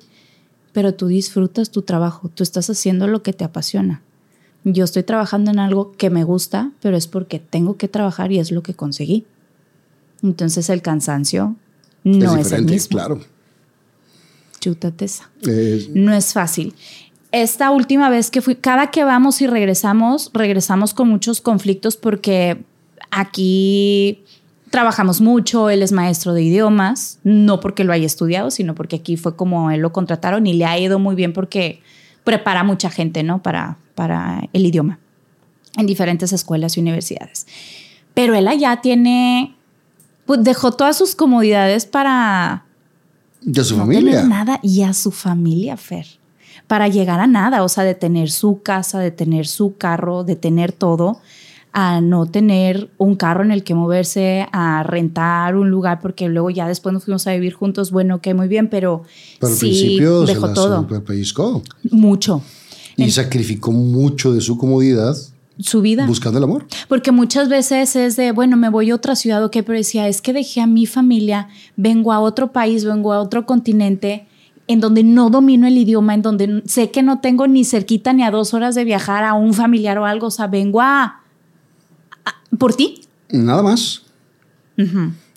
pero 0.72 0.94
tú 0.94 1.06
disfrutas 1.06 1.70
tu 1.70 1.82
trabajo, 1.82 2.28
tú 2.28 2.42
estás 2.42 2.68
haciendo 2.70 3.06
lo 3.06 3.22
que 3.22 3.32
te 3.32 3.44
apasiona. 3.44 4.02
Yo 4.64 4.84
estoy 4.84 5.02
trabajando 5.02 5.50
en 5.50 5.58
algo 5.58 5.92
que 5.92 6.10
me 6.10 6.22
gusta, 6.24 6.70
pero 6.80 6.96
es 6.96 7.08
porque 7.08 7.38
tengo 7.38 7.76
que 7.76 7.88
trabajar 7.88 8.30
y 8.30 8.38
es 8.38 8.52
lo 8.52 8.62
que 8.62 8.74
conseguí. 8.74 9.24
Entonces 10.22 10.70
el 10.70 10.82
cansancio 10.82 11.56
no 12.04 12.36
es, 12.36 12.52
el 12.52 12.64
mismo. 12.64 12.96
Claro. 12.96 13.20
Chútate 14.60 15.06
esa. 15.06 15.30
no 15.94 16.12
es 16.14 16.32
fácil. 16.32 16.74
Esta 17.32 17.70
última 17.70 18.10
vez 18.10 18.30
que 18.30 18.42
fui, 18.42 18.54
cada 18.54 18.90
que 18.90 19.04
vamos 19.04 19.40
y 19.40 19.46
regresamos, 19.46 20.30
regresamos 20.34 20.94
con 20.94 21.08
muchos 21.08 21.40
conflictos 21.40 21.96
porque 21.96 22.62
aquí 23.10 24.22
trabajamos 24.70 25.20
mucho, 25.20 25.70
él 25.70 25.82
es 25.82 25.92
maestro 25.92 26.34
de 26.34 26.42
idiomas, 26.42 27.18
no 27.24 27.60
porque 27.60 27.84
lo 27.84 27.92
haya 27.92 28.06
estudiado, 28.06 28.50
sino 28.50 28.74
porque 28.74 28.96
aquí 28.96 29.16
fue 29.16 29.34
como 29.34 29.70
él 29.70 29.80
lo 29.80 29.92
contrataron 29.92 30.46
y 30.46 30.52
le 30.54 30.64
ha 30.66 30.78
ido 30.78 30.98
muy 30.98 31.14
bien 31.14 31.32
porque 31.32 31.82
prepara 32.24 32.64
mucha 32.64 32.90
gente, 32.90 33.22
¿no? 33.22 33.42
Para, 33.42 33.78
para 33.94 34.48
el 34.52 34.66
idioma 34.66 34.98
en 35.76 35.86
diferentes 35.86 36.32
escuelas 36.32 36.76
y 36.76 36.80
universidades. 36.80 37.46
Pero 38.14 38.34
él 38.34 38.46
allá 38.46 38.80
tiene 38.82 39.56
pues 40.26 40.44
dejó 40.44 40.72
todas 40.72 40.96
sus 40.96 41.14
comodidades 41.14 41.86
para... 41.86 42.64
Y 43.44 43.58
a 43.58 43.64
su 43.64 43.76
familia. 43.76 44.22
nada 44.24 44.60
y 44.62 44.82
a 44.82 44.92
su 44.92 45.10
familia, 45.10 45.76
Fer. 45.76 46.06
Para 46.72 46.88
llegar 46.88 47.20
a 47.20 47.26
nada, 47.26 47.64
o 47.64 47.68
sea, 47.68 47.84
de 47.84 47.94
tener 47.94 48.30
su 48.30 48.62
casa, 48.62 48.98
de 48.98 49.10
tener 49.10 49.46
su 49.46 49.76
carro, 49.76 50.24
de 50.24 50.36
tener 50.36 50.72
todo, 50.72 51.20
a 51.70 52.00
no 52.00 52.24
tener 52.24 52.88
un 52.96 53.14
carro 53.14 53.44
en 53.44 53.50
el 53.50 53.62
que 53.62 53.74
moverse, 53.74 54.46
a 54.52 54.82
rentar 54.82 55.54
un 55.54 55.68
lugar, 55.68 56.00
porque 56.00 56.30
luego 56.30 56.48
ya 56.48 56.66
después 56.66 56.94
nos 56.94 57.04
fuimos 57.04 57.26
a 57.26 57.34
vivir 57.34 57.52
juntos, 57.52 57.90
bueno, 57.90 58.22
que 58.22 58.32
muy 58.32 58.48
bien, 58.48 58.70
pero, 58.70 59.02
pero 59.38 59.54
sí, 59.54 59.66
al 59.66 59.70
principio 59.70 60.22
dejó 60.22 60.48
se 60.48 60.54
todo. 60.54 61.04
pellizcó. 61.04 61.62
Mucho. 61.90 62.40
Y 62.96 63.10
sacrificó 63.10 63.70
mucho 63.70 64.32
de 64.32 64.40
su 64.40 64.56
comodidad 64.56 65.14
su 65.58 65.82
vida. 65.82 66.06
Buscando 66.06 66.38
el 66.38 66.44
amor. 66.44 66.64
Porque 66.88 67.12
muchas 67.12 67.50
veces 67.50 67.96
es 67.96 68.16
de, 68.16 68.32
bueno, 68.32 68.56
me 68.56 68.70
voy 68.70 68.90
a 68.90 68.94
otra 68.94 69.14
ciudad 69.14 69.44
o 69.44 69.50
qué, 69.50 69.62
pero 69.62 69.76
decía, 69.76 70.08
es 70.08 70.22
que 70.22 70.32
dejé 70.32 70.62
a 70.62 70.66
mi 70.66 70.86
familia, 70.86 71.48
vengo 71.76 72.14
a 72.14 72.20
otro 72.20 72.50
país, 72.50 72.86
vengo 72.86 73.12
a 73.12 73.20
otro 73.20 73.44
continente 73.44 74.26
en 74.68 74.80
donde 74.80 75.02
no 75.02 75.30
domino 75.30 75.66
el 75.66 75.76
idioma, 75.76 76.14
en 76.14 76.22
donde 76.22 76.62
sé 76.66 76.90
que 76.90 77.02
no 77.02 77.20
tengo 77.20 77.46
ni 77.46 77.64
cerquita 77.64 78.12
ni 78.12 78.22
a 78.22 78.30
dos 78.30 78.54
horas 78.54 78.74
de 78.74 78.84
viajar 78.84 79.24
a 79.24 79.34
un 79.34 79.54
familiar 79.54 79.98
o 79.98 80.06
algo, 80.06 80.28
o 80.28 80.30
sea, 80.30 80.46
vengo 80.46 80.80
a... 80.80 81.20
¿Por 82.58 82.74
ti? 82.74 83.02
Nada 83.30 83.62
más. 83.62 84.02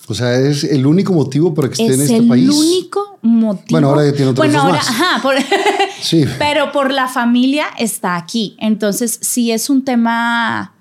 O 0.07 0.13
sea, 0.13 0.37
es 0.37 0.63
el 0.63 0.85
único 0.85 1.13
motivo 1.13 1.53
para 1.53 1.69
que 1.69 1.73
esté 1.73 1.95
en 1.95 2.01
este 2.01 2.21
país. 2.23 2.49
Es 2.49 2.55
el 2.55 2.61
único 2.61 3.19
motivo. 3.21 3.67
Bueno, 3.71 3.89
ahora 3.89 4.05
ya 4.05 4.11
tiene 4.11 4.31
otros 4.31 4.45
bueno, 4.45 4.61
ahora, 4.61 4.73
más. 4.73 4.89
Ajá, 4.89 5.21
por, 5.21 5.35
sí. 6.01 6.25
Pero 6.37 6.71
por 6.71 6.91
la 6.91 7.07
familia 7.07 7.67
está 7.79 8.15
aquí. 8.15 8.55
Entonces, 8.59 9.17
sí 9.21 9.51
es 9.51 9.69
un 9.69 9.83
tema 9.83 10.73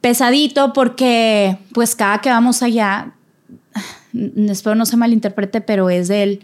pesadito 0.00 0.72
porque, 0.72 1.58
pues, 1.72 1.94
cada 1.94 2.20
que 2.20 2.30
vamos 2.30 2.62
allá, 2.62 3.14
espero 4.12 4.74
no 4.74 4.86
se 4.86 4.96
malinterprete, 4.96 5.60
pero 5.60 5.88
es 5.88 6.08
de 6.08 6.22
él. 6.22 6.40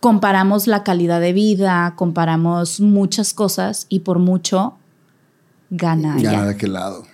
Comparamos 0.00 0.66
la 0.66 0.82
calidad 0.84 1.20
de 1.20 1.32
vida, 1.32 1.94
comparamos 1.96 2.80
muchas 2.80 3.32
cosas 3.32 3.86
y 3.88 4.00
por 4.00 4.18
mucho 4.18 4.74
gana. 5.70 6.16
Gana 6.20 6.44
de 6.46 6.50
aquel 6.52 6.74
lado. 6.74 7.04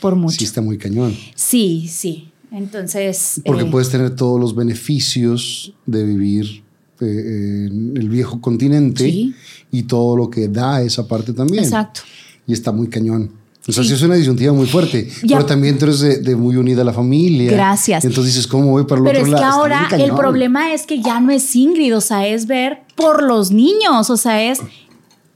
Por 0.00 0.14
mucho. 0.14 0.38
Sí, 0.38 0.44
está 0.44 0.60
muy 0.60 0.78
cañón. 0.78 1.14
Sí, 1.34 1.88
sí. 1.88 2.30
Entonces. 2.52 3.40
Porque 3.44 3.62
eh, 3.64 3.70
puedes 3.70 3.90
tener 3.90 4.14
todos 4.14 4.40
los 4.40 4.54
beneficios 4.54 5.74
de 5.86 6.04
vivir 6.04 6.62
eh, 7.00 7.66
en 7.68 7.96
el 7.96 8.08
viejo 8.08 8.40
continente 8.40 9.04
Sí. 9.04 9.34
y 9.70 9.82
todo 9.84 10.16
lo 10.16 10.30
que 10.30 10.48
da 10.48 10.82
esa 10.82 11.06
parte 11.06 11.32
también. 11.32 11.64
Exacto. 11.64 12.02
Y 12.46 12.52
está 12.52 12.72
muy 12.72 12.88
cañón. 12.88 13.32
O 13.68 13.72
sea, 13.72 13.82
Sí. 13.82 13.90
sí 13.90 13.94
es 13.96 14.02
una 14.02 14.14
disyuntiva 14.14 14.52
muy 14.52 14.66
fuerte. 14.66 15.08
Ya. 15.22 15.36
Pero 15.36 15.46
también 15.46 15.78
tú 15.78 15.84
eres 15.84 16.00
de, 16.00 16.18
de 16.18 16.34
muy 16.36 16.56
unida 16.56 16.82
a 16.82 16.84
la 16.84 16.92
familia. 16.92 17.52
Gracias. 17.52 18.04
Entonces 18.04 18.34
dices, 18.34 18.46
¿cómo 18.46 18.70
voy 18.72 18.84
para 18.84 19.00
el 19.00 19.04
Pero 19.04 19.18
otro 19.20 19.26
es 19.26 19.34
que 19.34 19.40
lado? 19.40 19.44
Está 19.46 19.56
ahora 19.60 19.78
bien 19.80 19.90
cañón. 19.90 20.10
el 20.10 20.16
problema 20.16 20.72
es 20.72 20.86
que 20.86 21.00
ya 21.02 21.20
no 21.20 21.30
es 21.30 21.54
Ingrid, 21.54 21.94
o 21.96 22.00
sea, 22.00 22.26
es 22.26 22.46
ver 22.46 22.80
por 22.96 23.22
los 23.22 23.50
niños, 23.52 24.08
o 24.10 24.16
sea, 24.16 24.42
es 24.42 24.60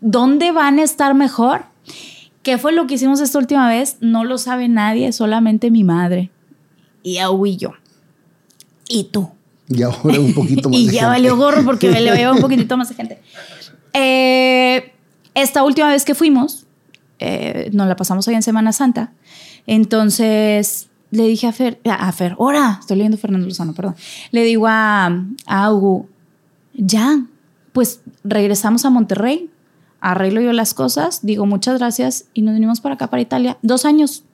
dónde 0.00 0.50
van 0.50 0.78
a 0.78 0.82
estar 0.82 1.14
mejor. 1.14 1.62
¿Qué 2.42 2.58
fue 2.58 2.72
lo 2.72 2.86
que 2.86 2.94
hicimos 2.94 3.20
esta 3.20 3.38
última 3.38 3.68
vez? 3.68 3.98
No 4.00 4.24
lo 4.24 4.36
sabe 4.38 4.68
nadie, 4.68 5.12
solamente 5.12 5.70
mi 5.70 5.84
madre. 5.84 6.30
Y 7.04 7.18
y 7.18 7.56
yo. 7.56 7.72
Y 8.88 9.04
tú. 9.04 9.28
Y 9.68 9.82
ahora 9.82 10.18
un 10.20 10.34
poquito 10.34 10.68
más 10.70 10.78
y 10.78 10.86
de 10.86 10.92
ya 10.92 11.00
gente. 11.02 11.06
valió 11.06 11.36
gorro 11.36 11.64
porque 11.64 11.88
me 11.90 12.00
le 12.00 12.14
lleva 12.16 12.32
un 12.32 12.40
poquitito 12.40 12.76
más 12.76 12.88
de 12.88 12.94
gente. 12.94 13.20
Eh, 13.94 14.90
esta 15.34 15.62
última 15.62 15.88
vez 15.88 16.06
que 16.06 16.14
fuimos, 16.14 16.64
eh, 17.22 17.70
nos 17.72 17.86
la 17.86 17.96
pasamos 17.96 18.26
ahí 18.28 18.34
en 18.34 18.42
Semana 18.42 18.72
Santa. 18.72 19.12
Entonces 19.66 20.88
le 21.10 21.26
dije 21.26 21.46
a 21.46 21.52
Fer, 21.52 21.78
a 21.84 22.10
Fer, 22.10 22.36
ahora, 22.38 22.78
estoy 22.80 22.96
leyendo 22.96 23.18
Fernando 23.18 23.46
Lozano, 23.46 23.74
perdón. 23.74 23.94
Le 24.30 24.44
digo 24.44 24.66
a, 24.66 25.24
a 25.46 25.72
Hugo, 25.72 26.06
ya, 26.74 27.24
pues 27.72 28.00
regresamos 28.24 28.84
a 28.84 28.90
Monterrey, 28.90 29.50
arreglo 30.00 30.40
yo 30.40 30.52
las 30.52 30.74
cosas, 30.74 31.20
digo 31.22 31.46
muchas 31.46 31.78
gracias 31.78 32.26
y 32.32 32.42
nos 32.42 32.54
venimos 32.54 32.80
para 32.80 32.94
acá, 32.94 33.08
para 33.08 33.22
Italia. 33.22 33.58
Dos 33.62 33.84
años, 33.84 34.24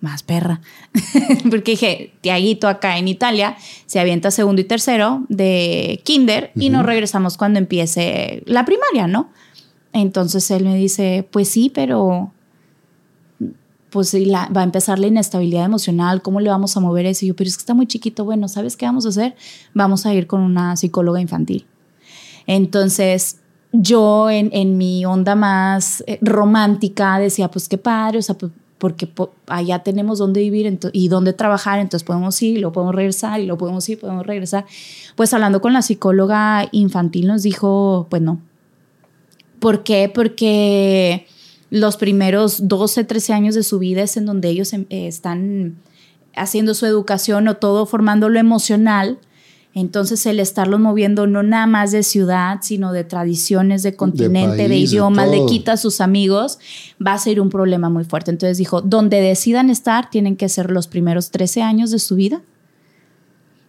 más 0.00 0.22
perra. 0.22 0.60
Porque 1.50 1.72
dije, 1.72 2.14
Tiaguito 2.20 2.68
acá 2.68 2.98
en 2.98 3.08
Italia 3.08 3.56
se 3.86 4.00
avienta 4.00 4.30
segundo 4.30 4.60
y 4.60 4.64
tercero 4.64 5.24
de 5.28 6.00
kinder 6.04 6.52
y 6.54 6.70
nos 6.70 6.86
regresamos 6.86 7.36
cuando 7.36 7.58
empiece 7.58 8.42
la 8.46 8.64
primaria, 8.64 9.06
¿no? 9.06 9.30
Entonces 9.92 10.50
él 10.50 10.64
me 10.64 10.76
dice, 10.76 11.26
pues 11.30 11.48
sí, 11.48 11.70
pero 11.72 12.32
pues 13.90 14.14
va 14.14 14.60
a 14.60 14.62
empezar 14.62 14.98
la 14.98 15.08
inestabilidad 15.08 15.64
emocional, 15.64 16.22
¿cómo 16.22 16.40
le 16.40 16.48
vamos 16.48 16.76
a 16.76 16.80
mover 16.80 17.06
eso? 17.06 17.24
Y 17.24 17.28
yo, 17.28 17.36
pero 17.36 17.48
es 17.48 17.56
que 17.56 17.62
está 17.62 17.74
muy 17.74 17.86
chiquito, 17.86 18.24
bueno, 18.24 18.48
¿sabes 18.48 18.76
qué 18.76 18.86
vamos 18.86 19.04
a 19.04 19.08
hacer? 19.08 19.34
Vamos 19.74 20.06
a 20.06 20.14
ir 20.14 20.26
con 20.26 20.40
una 20.40 20.76
psicóloga 20.76 21.20
infantil. 21.20 21.66
Entonces, 22.46 23.38
yo 23.72 24.30
en, 24.30 24.50
en 24.52 24.78
mi 24.78 25.04
onda 25.04 25.34
más 25.34 26.02
eh, 26.06 26.18
romántica 26.22 27.18
decía, 27.18 27.50
pues 27.50 27.68
qué 27.68 27.78
padre, 27.78 28.18
o 28.18 28.22
sea, 28.22 28.36
pues, 28.36 28.52
porque 28.78 29.08
allá 29.46 29.80
tenemos 29.80 30.18
dónde 30.18 30.40
vivir 30.40 30.78
y 30.94 31.08
dónde 31.08 31.34
trabajar, 31.34 31.80
entonces 31.80 32.04
podemos 32.04 32.40
ir, 32.40 32.60
lo 32.60 32.72
podemos 32.72 32.94
regresar, 32.94 33.38
y 33.38 33.44
lo 33.44 33.58
podemos 33.58 33.86
ir, 33.90 34.00
podemos 34.00 34.26
regresar. 34.26 34.64
Pues 35.16 35.34
hablando 35.34 35.60
con 35.60 35.74
la 35.74 35.82
psicóloga 35.82 36.66
infantil 36.72 37.26
nos 37.26 37.42
dijo, 37.42 38.06
pues 38.08 38.22
no. 38.22 38.40
¿Por 39.60 39.84
qué? 39.84 40.10
Porque 40.12 41.26
los 41.70 41.96
primeros 41.96 42.68
12, 42.68 43.04
13 43.04 43.32
años 43.32 43.54
de 43.54 43.62
su 43.62 43.78
vida 43.78 44.02
es 44.02 44.16
en 44.16 44.26
donde 44.26 44.48
ellos 44.48 44.72
em, 44.72 44.86
eh, 44.90 45.06
están 45.06 45.76
haciendo 46.34 46.74
su 46.74 46.86
educación 46.86 47.46
o 47.48 47.56
todo 47.56 47.86
formando 47.86 48.28
lo 48.28 48.38
emocional 48.38 49.18
entonces 49.74 50.26
el 50.26 50.40
estarlos 50.40 50.80
moviendo 50.80 51.28
no 51.28 51.42
nada 51.44 51.66
más 51.66 51.92
de 51.92 52.02
ciudad, 52.02 52.58
sino 52.60 52.92
de 52.92 53.04
tradiciones, 53.04 53.84
de 53.84 53.94
continente, 53.94 54.68
de, 54.68 54.76
idioma, 54.76 55.26
le 55.26 55.46
quita 55.46 55.72
a 55.72 55.76
sus 55.76 56.00
amigos, 56.00 56.58
va 57.04 57.12
a 57.12 57.18
ser 57.18 57.40
un 57.40 57.50
problema 57.50 57.88
muy 57.88 58.04
fuerte. 58.04 58.32
Entonces 58.32 58.58
dijo, 58.58 58.80
donde 58.80 59.20
decidan 59.20 59.70
estar 59.70 60.10
tienen 60.10 60.36
que 60.36 60.48
ser 60.48 60.70
los 60.70 60.88
primeros 60.88 61.30
13 61.30 61.62
años 61.62 61.92
de 61.92 62.00
su 62.00 62.16
vida. 62.16 62.42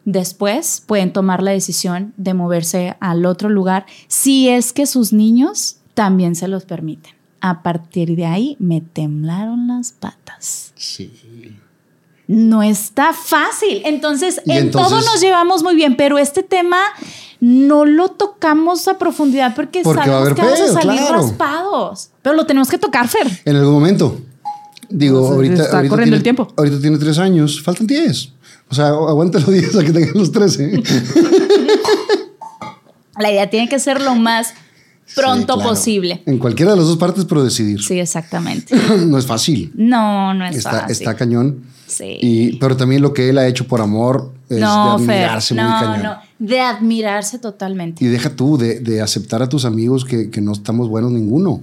Después 0.04 0.84
pueden 0.88 1.14
tomar 1.14 1.44
la 1.44 1.52
decisión 1.52 2.14
de 2.18 2.34
moverse 2.34 2.96
al 3.00 3.24
otro 3.28 3.50
lugar 3.50 3.86
si 4.08 4.50
es 4.50 4.74
que 4.74 4.88
sus 4.88 5.14
niños 5.14 5.78
también 5.94 6.36
se 6.36 6.48
los 6.48 6.66
permiten. 6.66 7.14
A 7.40 7.64
partir 7.64 8.16
de 8.16 8.26
ahí 8.26 8.56
me 8.60 8.82
temblaron 8.82 9.68
las 9.68 9.92
patas. 9.92 10.74
Sí 10.76 11.12
no 12.32 12.64
está 12.64 13.12
fácil. 13.12 13.82
Entonces, 13.84 14.42
en 14.46 14.72
todo 14.72 15.02
nos 15.02 15.20
llevamos 15.20 15.64
muy 15.64 15.76
bien, 15.76 15.98
pero 15.98 16.18
este 16.18 16.44
tema 16.44 16.78
no 17.42 17.86
lo 17.86 18.08
tocamos 18.08 18.88
a 18.88 18.98
profundidad 18.98 19.54
porque, 19.54 19.84
sabemos 19.84 20.34
que 20.34 20.42
vamos 20.42 20.62
a 20.62 20.68
salir 20.82 21.02
raspados. 21.10 22.12
Pero 22.22 22.36
lo 22.38 22.46
tenemos 22.46 22.70
que 22.70 22.78
tocar, 22.78 23.10
Fer. 23.10 23.28
En 23.44 23.58
algún 23.58 23.74
momento. 23.74 24.22
Digo, 24.90 25.28
ahorita. 25.28 25.64
Está 25.64 25.88
corriendo 25.88 25.98
tiene, 26.04 26.16
el 26.16 26.24
tiempo. 26.24 26.48
Ahorita 26.56 26.80
tiene 26.80 26.98
tres 26.98 27.18
años, 27.18 27.62
faltan 27.62 27.86
diez. 27.86 28.32
O 28.70 28.76
sea, 28.76 28.88
aguanta 28.88 29.40
los 29.40 29.52
diez 29.52 29.76
a 29.76 29.84
que 29.84 29.92
tengan 29.92 30.14
los 30.16 30.32
trece. 30.32 30.72
La 33.20 33.30
idea 33.30 33.50
tiene 33.50 33.68
que 33.68 33.78
ser 33.78 34.00
lo 34.00 34.16
más 34.16 34.54
pronto 35.16 35.60
posible. 35.60 36.22
En 36.26 36.38
cualquiera 36.38 36.72
de 36.72 36.78
las 36.78 36.88
dos 36.88 36.98
partes, 36.98 37.26
pero 37.26 37.44
decidir. 37.44 37.82
Sí, 37.82 38.00
exactamente. 38.00 38.76
no 39.06 39.18
es 39.18 39.26
fácil. 39.26 39.72
No, 39.76 40.34
no 40.34 40.46
es 40.46 40.58
está, 40.58 40.72
fácil. 40.72 40.92
Está 40.92 41.16
cañón. 41.16 41.64
Sí. 41.88 42.58
pero 42.60 42.78
también 42.78 43.02
lo 43.02 43.14
que 43.14 43.28
él 43.28 43.38
ha 43.38 43.46
hecho 43.48 43.68
por 43.68 43.82
amor 43.82 44.32
es 44.48 44.58
de 44.58 44.64
admirarse 44.64 45.54
muy 45.54 45.64
cañón. 45.64 46.04
No, 46.04 46.18
de 46.40 46.60
admirarse 46.62 47.38
totalmente. 47.38 48.04
Y 48.04 48.08
deja 48.08 48.30
tú 48.30 48.58
de, 48.58 48.80
de 48.80 49.02
aceptar 49.02 49.42
a 49.42 49.50
tus 49.50 49.66
amigos 49.66 50.06
que, 50.06 50.30
que, 50.30 50.40
no 50.40 50.54
estamos 50.54 50.88
buenos 50.88 51.12
ninguno. 51.12 51.62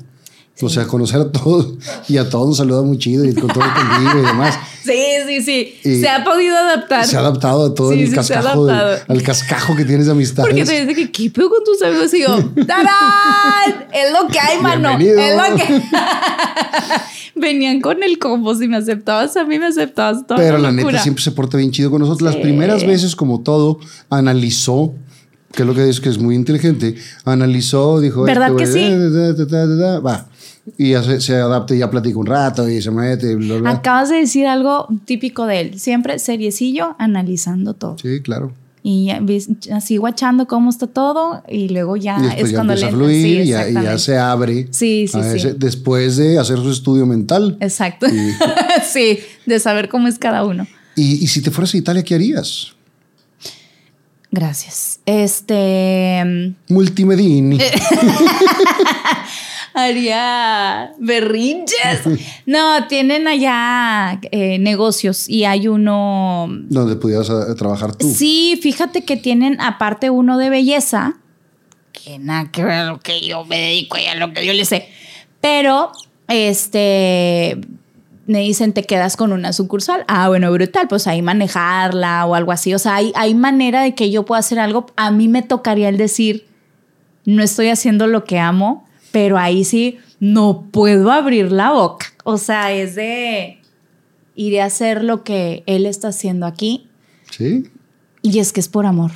O 0.60 0.68
sea, 0.68 0.86
conocer 0.86 1.20
a 1.20 1.30
todos 1.30 1.74
y 2.08 2.16
a 2.16 2.28
todos 2.28 2.48
nos 2.48 2.56
saluda 2.56 2.82
muy 2.82 2.98
chido 2.98 3.24
y 3.24 3.32
con 3.32 3.46
todo 3.46 3.62
conmigo 3.74 4.18
y 4.18 4.26
demás. 4.26 4.58
Sí, 4.82 5.02
sí, 5.26 5.42
sí. 5.82 6.00
se 6.00 6.08
ha 6.08 6.24
podido 6.24 6.56
adaptar. 6.56 7.06
Se 7.06 7.16
ha 7.16 7.20
adaptado 7.20 7.66
a 7.66 7.74
todo 7.74 7.92
el 7.92 8.12
cascajo, 8.12 8.68
al 8.68 9.22
cascajo 9.22 9.76
que 9.76 9.84
tienes 9.84 10.06
de 10.06 10.12
amistades. 10.12 10.50
Porque 10.50 10.64
te 10.64 10.86
dice 10.86 10.94
que 10.94 11.12
¿qué 11.12 11.30
pedo 11.30 11.50
con 11.50 11.62
tus 11.62 11.80
amigos? 11.82 12.12
Y 12.12 12.22
yo, 12.22 12.64
¡tarán! 12.66 13.86
Es 13.92 14.12
lo 14.12 14.28
que 14.28 14.40
hay, 14.40 14.60
mano. 14.60 14.98
Es 14.98 15.36
lo 15.36 15.56
que. 15.56 15.82
Venían 17.36 17.80
con 17.80 18.02
el 18.02 18.18
combo. 18.18 18.52
Si 18.56 18.66
me 18.66 18.78
aceptabas 18.78 19.36
a 19.36 19.44
mí, 19.44 19.60
me 19.60 19.66
aceptabas 19.66 20.26
todo. 20.26 20.38
Pero 20.38 20.58
la, 20.58 20.72
neta 20.72 21.00
siempre 21.00 21.22
se 21.22 21.30
porta 21.30 21.56
bien 21.56 21.70
chido 21.70 21.90
con 21.90 22.00
nosotros. 22.00 22.32
Las 22.32 22.42
primeras 22.42 22.84
veces, 22.84 23.14
como 23.14 23.42
todo, 23.42 23.78
analizó 24.10 24.92
que 25.52 25.62
es 25.62 25.66
lo 25.66 25.74
que 25.74 25.84
dice 25.84 26.02
que 26.02 26.10
es 26.10 26.18
muy 26.18 26.34
inteligente, 26.34 26.94
analizó, 27.24 28.00
dijo, 28.00 28.22
¿verdad 28.22 28.54
que 28.54 28.66
sí? 28.66 28.82
Va 30.04 30.28
y 30.76 30.90
ya 30.90 31.20
se, 31.20 31.36
adapta 31.36 31.74
y 31.74 31.78
ya 31.78 31.90
platica 31.90 32.18
un 32.18 32.26
rato 32.26 32.68
y 32.68 32.82
se 32.82 32.90
mete. 32.90 33.36
Acabas 33.66 34.08
de 34.10 34.16
decir 34.16 34.46
algo 34.46 34.88
típico 35.04 35.46
de 35.46 35.60
él. 35.60 35.80
Siempre 35.80 36.18
seriecillo, 36.18 36.96
analizando 36.98 37.74
todo. 37.74 37.96
Sí, 37.98 38.20
claro. 38.20 38.52
Y 38.82 39.10
así 39.72 39.96
guachando 39.96 40.46
cómo 40.46 40.70
está 40.70 40.86
todo 40.86 41.42
y 41.48 41.68
luego 41.68 41.96
ya 41.96 42.16
es 42.36 42.52
cuando 42.52 42.74
le 42.74 42.84
a 42.86 42.88
fluir 42.88 43.40
y, 43.42 43.48
ya, 43.48 43.98
se 43.98 44.16
abre. 44.18 44.68
Sí, 44.70 45.06
sí, 45.08 45.18
sí. 45.38 45.48
Después 45.56 46.16
de 46.16 46.38
hacer 46.38 46.58
su 46.58 46.70
estudio 46.70 47.04
mental. 47.04 47.56
Exacto. 47.60 48.06
sí, 48.90 49.18
de 49.46 49.60
saber 49.60 49.88
cómo 49.88 50.08
es 50.08 50.18
cada 50.18 50.44
uno. 50.44 50.66
¿Y, 50.96 51.24
y 51.24 51.26
si 51.26 51.42
te 51.42 51.50
fueras 51.50 51.74
a 51.74 51.76
Italia, 51.76 52.02
qué 52.02 52.14
harías? 52.14 52.72
Gracias. 54.30 55.00
Este. 55.06 56.54
Multimedini. 56.68 57.58
haría 59.84 60.92
berrinches. 60.98 62.02
No, 62.46 62.86
tienen 62.86 63.28
allá 63.28 64.20
eh, 64.30 64.58
negocios 64.58 65.28
y 65.28 65.44
hay 65.44 65.68
uno... 65.68 66.46
Donde 66.48 66.96
pudieras 66.96 67.28
eh, 67.28 67.54
trabajar 67.56 67.94
tú. 67.94 68.10
Sí, 68.10 68.58
fíjate 68.62 69.04
que 69.04 69.18
tienen 69.18 69.60
aparte 69.60 70.08
uno 70.08 70.38
de 70.38 70.48
belleza, 70.48 71.18
que 71.92 72.18
nada 72.18 72.50
que 72.50 72.64
ver 72.64 72.86
lo 72.86 73.00
que 73.00 73.20
yo 73.20 73.44
me 73.44 73.58
dedico 73.58 73.98
y 73.98 74.06
a 74.06 74.14
lo 74.14 74.32
que 74.32 74.46
yo 74.46 74.54
le 74.54 74.64
sé. 74.64 74.88
Pero, 75.42 75.92
este, 76.28 77.58
me 78.28 78.40
dicen, 78.40 78.72
te 78.72 78.84
quedas 78.84 79.16
con 79.16 79.32
una 79.32 79.52
sucursal. 79.52 80.04
Ah, 80.08 80.28
bueno, 80.28 80.50
brutal, 80.52 80.88
pues 80.88 81.06
ahí 81.06 81.22
manejarla 81.22 82.24
o 82.26 82.34
algo 82.34 82.52
así. 82.52 82.74
O 82.74 82.78
sea, 82.78 82.96
hay, 82.96 83.12
hay 83.14 83.34
manera 83.34 83.82
de 83.82 83.94
que 83.94 84.10
yo 84.10 84.24
pueda 84.24 84.40
hacer 84.40 84.58
algo. 84.58 84.86
A 84.96 85.10
mí 85.10 85.28
me 85.28 85.42
tocaría 85.42 85.88
el 85.88 85.96
decir, 85.96 86.46
no 87.24 87.42
estoy 87.42 87.68
haciendo 87.68 88.06
lo 88.06 88.24
que 88.24 88.38
amo, 88.38 88.87
pero 89.12 89.38
ahí 89.38 89.64
sí 89.64 89.98
no 90.20 90.68
puedo 90.70 91.10
abrir 91.10 91.52
la 91.52 91.72
boca. 91.72 92.06
O 92.24 92.38
sea, 92.38 92.72
es 92.72 92.94
de 92.94 93.58
iré 94.34 94.60
a 94.60 94.66
hacer 94.66 95.02
lo 95.04 95.24
que 95.24 95.62
él 95.66 95.86
está 95.86 96.08
haciendo 96.08 96.46
aquí. 96.46 96.88
Sí. 97.30 97.64
Y 98.22 98.38
es 98.38 98.52
que 98.52 98.60
es 98.60 98.68
por 98.68 98.86
amor 98.86 99.12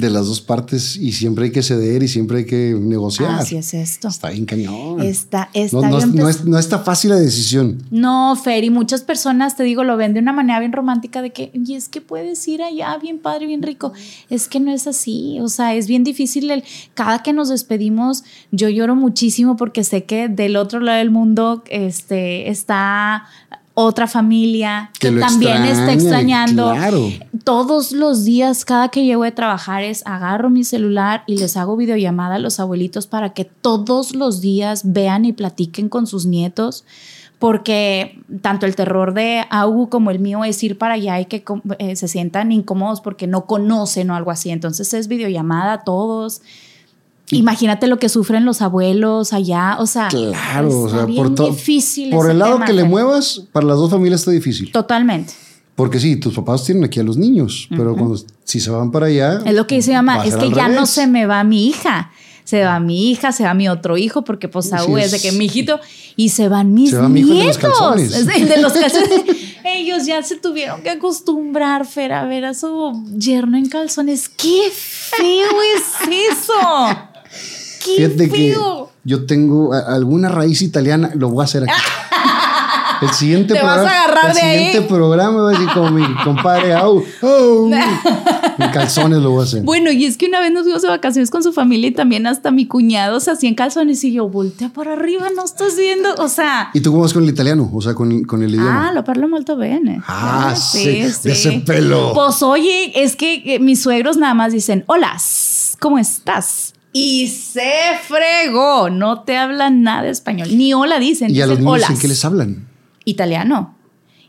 de 0.00 0.10
las 0.10 0.26
dos 0.26 0.40
partes 0.40 0.96
y 0.96 1.12
siempre 1.12 1.46
hay 1.46 1.52
que 1.52 1.62
ceder 1.62 2.02
y 2.02 2.08
siempre 2.08 2.38
hay 2.38 2.46
que 2.46 2.76
negociar. 2.78 3.30
Así 3.32 3.56
es 3.56 3.74
esto. 3.74 4.08
Está 4.08 4.30
bien 4.30 4.44
cañón. 4.44 5.00
Está, 5.00 5.50
está 5.52 5.76
no, 5.76 6.06
no, 6.06 6.28
es, 6.28 6.44
no, 6.44 6.58
está 6.58 6.80
fácil 6.80 7.10
la 7.10 7.16
decisión. 7.16 7.82
No, 7.90 8.36
Fer, 8.36 8.64
y 8.64 8.70
muchas 8.70 9.02
personas, 9.02 9.56
te 9.56 9.62
digo, 9.62 9.84
lo 9.84 9.96
ven 9.96 10.14
de 10.14 10.20
una 10.20 10.32
manera 10.32 10.60
bien 10.60 10.72
romántica 10.72 11.22
de 11.22 11.30
que, 11.30 11.50
y 11.52 11.74
es 11.74 11.88
que 11.88 12.00
puedes 12.00 12.46
ir 12.48 12.62
allá 12.62 12.96
bien 12.98 13.18
padre, 13.18 13.46
bien 13.46 13.62
rico. 13.62 13.92
Es 14.30 14.48
que 14.48 14.60
no 14.60 14.72
es 14.72 14.86
así, 14.86 15.38
o 15.40 15.48
sea, 15.48 15.74
es 15.74 15.86
bien 15.86 16.04
difícil. 16.04 16.50
El, 16.50 16.64
cada 16.94 17.22
que 17.22 17.32
nos 17.32 17.48
despedimos, 17.48 18.24
yo 18.50 18.68
lloro 18.68 18.96
muchísimo 18.96 19.56
porque 19.56 19.84
sé 19.84 20.04
que 20.04 20.28
del 20.28 20.56
otro 20.56 20.80
lado 20.80 20.98
del 20.98 21.10
mundo 21.10 21.62
este, 21.70 22.50
está 22.50 23.24
otra 23.80 24.08
familia 24.08 24.90
que, 24.98 25.12
también 25.12 25.64
está 25.64 25.92
extrañando. 25.92 26.74
Todos 27.44 27.92
los 27.92 28.24
días, 28.24 28.64
cada 28.64 28.88
que 28.88 29.04
llego 29.04 29.22
de 29.22 29.30
trabajar, 29.30 29.84
es 29.84 30.04
agarro 30.04 30.50
mi 30.50 30.64
celular 30.64 31.22
y 31.28 31.36
les 31.36 31.56
hago 31.56 31.76
videollamada 31.76 32.34
a 32.34 32.38
los 32.40 32.58
abuelitos 32.58 33.06
para 33.06 33.34
que 33.34 33.44
todos 33.44 34.16
los 34.16 34.40
días 34.40 34.92
vean 34.92 35.24
y 35.26 35.32
platiquen 35.32 35.88
con 35.88 36.08
sus 36.08 36.26
nietos. 36.26 36.84
Porque 37.38 38.20
tanto 38.42 38.66
el 38.66 38.74
terror 38.74 39.14
de 39.14 39.44
Augu 39.48 39.88
como 39.88 40.10
el 40.10 40.18
mío 40.18 40.42
es 40.42 40.60
ir 40.64 40.76
para 40.76 40.94
allá 40.94 41.20
y 41.20 41.26
que 41.26 41.44
eh, 41.78 41.94
se 41.94 42.08
sientan 42.08 42.50
incómodos 42.50 43.00
porque 43.00 43.28
no 43.28 43.46
conocen 43.46 44.10
o 44.10 44.16
algo 44.16 44.32
así. 44.32 44.50
Entonces 44.50 44.92
es 44.92 45.06
videollamada 45.06 45.74
a 45.74 45.84
todos. 45.84 46.42
Imagínate 47.30 47.86
lo 47.86 47.98
que 47.98 48.08
sufren 48.08 48.44
los 48.44 48.62
abuelos 48.62 49.32
allá, 49.32 49.76
o 49.78 49.86
sea, 49.86 50.08
claro, 50.08 50.80
o 50.80 50.88
sea, 50.88 51.06
por 51.06 51.34
difícil. 51.34 52.10
Por 52.10 52.30
el 52.30 52.38
lado 52.38 52.60
que 52.64 52.72
le 52.72 52.84
muevas, 52.84 53.42
para 53.52 53.66
las 53.66 53.76
dos 53.76 53.90
familias 53.90 54.20
está 54.20 54.30
difícil. 54.30 54.72
Totalmente. 54.72 55.34
Porque 55.74 56.00
sí, 56.00 56.16
tus 56.16 56.34
papás 56.34 56.64
tienen 56.64 56.82
aquí 56.84 56.98
a 56.98 57.04
los 57.04 57.16
niños, 57.16 57.68
pero 57.70 57.94
cuando 57.94 58.20
si 58.42 58.58
se 58.58 58.70
van 58.70 58.90
para 58.90 59.06
allá. 59.06 59.40
Es 59.46 59.54
lo 59.54 59.66
que 59.66 59.76
dice 59.76 59.92
mamá, 59.92 60.24
es 60.24 60.34
que 60.36 60.50
ya 60.50 60.68
no 60.68 60.86
se 60.86 61.06
me 61.06 61.26
va 61.26 61.44
mi 61.44 61.68
hija 61.68 62.10
Se 62.44 62.64
va 62.64 62.80
mi 62.80 63.10
hija, 63.10 63.30
se 63.30 63.44
va 63.44 63.54
mi 63.54 63.68
otro 63.68 63.96
hijo, 63.96 64.24
porque 64.24 64.48
pues 64.48 64.64
Sí, 64.64 64.70
Saúl 64.70 64.98
es 64.98 65.12
de 65.12 65.20
que 65.20 65.30
mi 65.32 65.44
hijito, 65.44 65.78
y 66.16 66.30
se 66.30 66.48
van 66.48 66.72
mis 66.74 66.90
Se 66.90 66.96
va 66.96 67.08
mi 67.08 67.20
hijo, 67.20 67.30
el 67.30 67.38
de 67.38 67.44
los 67.44 67.96
nietos. 67.96 68.36
el 68.36 68.48
de 68.48 68.56
los 68.60 68.72
calzones. 68.80 69.22
Ellos 69.64 70.06
ya 70.06 70.22
se 70.22 70.36
tuvieron 70.36 70.82
que 70.82 70.90
acostumbrar, 70.90 71.86
Fer, 71.86 72.12
a 72.12 72.24
ver 72.24 72.46
a 72.46 72.54
su 72.54 73.04
yerno 73.16 73.56
en 73.58 73.68
calzones. 73.68 74.28
¡Qué 74.30 74.70
feo 74.72 75.48
es 75.76 76.08
eso! 76.32 76.98
¡Qué 77.84 77.96
Fíjate 77.96 78.28
que 78.28 78.56
yo 79.04 79.26
tengo 79.26 79.72
alguna 79.72 80.28
raíz 80.28 80.62
italiana, 80.62 81.10
lo 81.14 81.30
voy 81.30 81.42
a 81.42 81.44
hacer 81.44 81.62
aquí. 81.64 81.72
El 83.00 83.10
siguiente 83.10 83.54
Te 83.54 83.62
vas 83.62 83.74
programa. 83.76 83.90
a 83.96 84.04
agarrar 84.04 84.30
el 84.30 84.34
de 84.34 84.40
ahí. 84.40 84.58
siguiente 84.66 84.88
programa 84.88 85.42
va 85.42 85.50
a 85.50 85.52
decir 85.52 85.68
como 85.72 85.90
mi 85.92 86.04
compadre, 86.24 86.74
au, 86.74 87.00
au. 87.22 87.70
En 88.58 88.70
calzones 88.72 89.20
lo 89.20 89.30
voy 89.30 89.42
a 89.42 89.44
hacer. 89.44 89.62
Bueno, 89.62 89.92
y 89.92 90.04
es 90.04 90.16
que 90.16 90.26
una 90.26 90.40
vez 90.40 90.50
nos 90.50 90.64
fuimos 90.64 90.82
de 90.82 90.88
vacaciones 90.88 91.30
con 91.30 91.44
su 91.44 91.52
familia 91.52 91.90
y 91.90 91.92
también 91.92 92.26
hasta 92.26 92.50
mi 92.50 92.66
cuñado 92.66 93.20
se 93.20 93.30
hacía 93.30 93.48
en 93.48 93.54
calzones 93.54 94.02
y 94.02 94.12
yo, 94.12 94.28
voltea 94.28 94.70
para 94.70 94.94
arriba, 94.94 95.28
no 95.36 95.44
estás 95.44 95.76
viendo, 95.76 96.12
o 96.16 96.28
sea... 96.28 96.70
¿Y 96.74 96.80
tú 96.80 96.90
cómo 96.90 97.04
vas 97.04 97.12
con 97.12 97.22
el 97.22 97.28
italiano? 97.28 97.70
O 97.72 97.80
sea, 97.80 97.94
con, 97.94 98.24
con 98.24 98.42
el 98.42 98.50
idioma. 98.50 98.88
Ah, 98.88 98.92
lo 98.92 99.04
parlo 99.04 99.28
molto 99.28 99.56
bene. 99.56 100.02
Ah, 100.08 100.56
sí, 100.56 101.02
de 101.22 101.32
ese 101.32 101.52
pelo. 101.64 102.12
Pues 102.14 102.42
oye, 102.42 103.00
es 103.00 103.14
que 103.14 103.42
eh, 103.54 103.60
mis 103.60 103.80
suegros 103.80 104.16
nada 104.16 104.34
más 104.34 104.52
dicen, 104.52 104.82
hola, 104.88 105.16
¿cómo 105.78 106.00
estás? 106.00 106.74
Y 106.92 107.28
se 107.28 107.70
fregó, 108.02 108.90
no 108.90 109.22
te 109.22 109.36
hablan 109.36 109.82
nada 109.82 110.02
de 110.04 110.10
español, 110.10 110.48
ni 110.56 110.72
hola 110.74 110.98
dicen, 110.98 111.34
¿Y 111.34 111.40
a 111.40 111.46
los 111.46 111.58
niños 111.60 111.88
en 111.90 111.98
qué 111.98 112.08
les 112.08 112.24
hablan? 112.24 112.66
Italiano. 113.04 113.74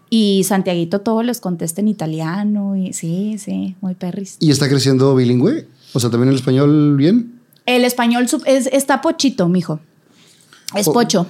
Y 0.09 0.43
Santiaguito 0.43 1.01
todo 1.01 1.21
les 1.23 1.39
contesta 1.39 1.81
en 1.81 1.87
italiano 1.87 2.75
y 2.75 2.93
sí, 2.93 3.37
sí, 3.37 3.75
muy 3.79 3.93
perris. 3.95 4.37
¿Y 4.39 4.51
está 4.51 4.67
creciendo 4.67 5.15
bilingüe? 5.15 5.67
O 5.93 5.99
sea, 5.99 6.09
¿también 6.09 6.29
el 6.29 6.35
español 6.35 6.97
bien? 6.97 7.39
El 7.65 7.85
español 7.85 8.27
es, 8.45 8.67
está 8.71 9.01
pochito, 9.01 9.47
mijo. 9.47 9.79
Es 10.75 10.85
Po- 10.85 10.93
pocho. 10.93 11.27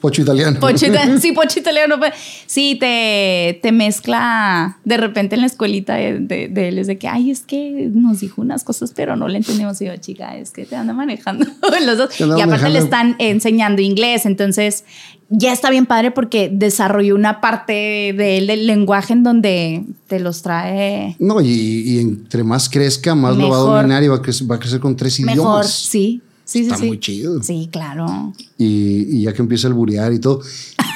Pocho 0.00 0.22
italiano. 0.22 0.60
Pocho 0.60 0.86
sí, 1.20 1.32
pocho 1.32 1.58
italiano. 1.58 1.98
pues, 1.98 2.12
Sí, 2.46 2.76
te, 2.78 3.58
te 3.62 3.72
mezcla 3.72 4.78
de 4.84 4.96
repente 4.96 5.34
en 5.34 5.40
la 5.40 5.46
escuelita 5.48 5.94
de, 5.96 6.20
de- 6.20 6.48
de 6.48 6.68
él. 6.68 6.78
Es 6.78 6.86
de 6.86 6.98
que, 6.98 7.08
ay, 7.08 7.30
es 7.30 7.40
que 7.40 7.90
nos 7.92 8.20
dijo 8.20 8.40
unas 8.40 8.62
cosas, 8.64 8.92
pero 8.94 9.16
no 9.16 9.26
le 9.28 9.38
entendimos. 9.38 9.80
Y 9.82 9.86
yo, 9.86 9.96
chica, 9.96 10.36
es 10.36 10.50
que 10.52 10.64
te 10.66 10.76
anda 10.76 10.92
manejando 10.92 11.46
los 11.84 11.98
dos. 11.98 12.10
Y 12.20 12.40
aparte 12.40 12.68
le 12.68 12.78
están 12.78 13.16
enseñando 13.18 13.82
inglés. 13.82 14.24
Entonces, 14.24 14.84
ya 15.30 15.52
está 15.52 15.68
bien 15.68 15.84
padre 15.86 16.10
porque 16.10 16.48
desarrolló 16.52 17.14
una 17.14 17.40
parte 17.40 17.72
de 17.72 18.38
él 18.38 18.46
del 18.46 18.66
lenguaje 18.66 19.12
en 19.12 19.24
donde 19.24 19.82
te 20.06 20.20
los 20.20 20.40
trae 20.42 21.16
No, 21.18 21.40
y, 21.40 21.48
y 21.48 21.98
entre 21.98 22.44
más 22.44 22.68
crezca, 22.70 23.14
más 23.14 23.36
lo 23.36 23.48
va 23.50 23.56
a 23.56 23.60
Mejor. 23.60 23.76
dominar 23.78 24.02
y 24.04 24.08
va 24.08 24.16
a 24.16 24.22
crecer, 24.22 24.50
va 24.50 24.54
a 24.54 24.58
crecer 24.58 24.80
con 24.80 24.96
tres 24.96 25.18
mejor. 25.20 25.34
idiomas. 25.34 25.70
Sí, 25.70 26.22
sí, 26.48 26.60
Está 26.60 26.76
sí. 26.76 26.82
sí. 26.82 26.86
muy 26.88 26.98
chido. 27.00 27.42
Sí, 27.42 27.68
claro. 27.70 28.32
Y, 28.56 29.18
y 29.18 29.22
ya 29.22 29.32
que 29.34 29.42
empieza 29.42 29.68
el 29.68 29.74
burear 29.74 30.12
y 30.12 30.18
todo. 30.18 30.40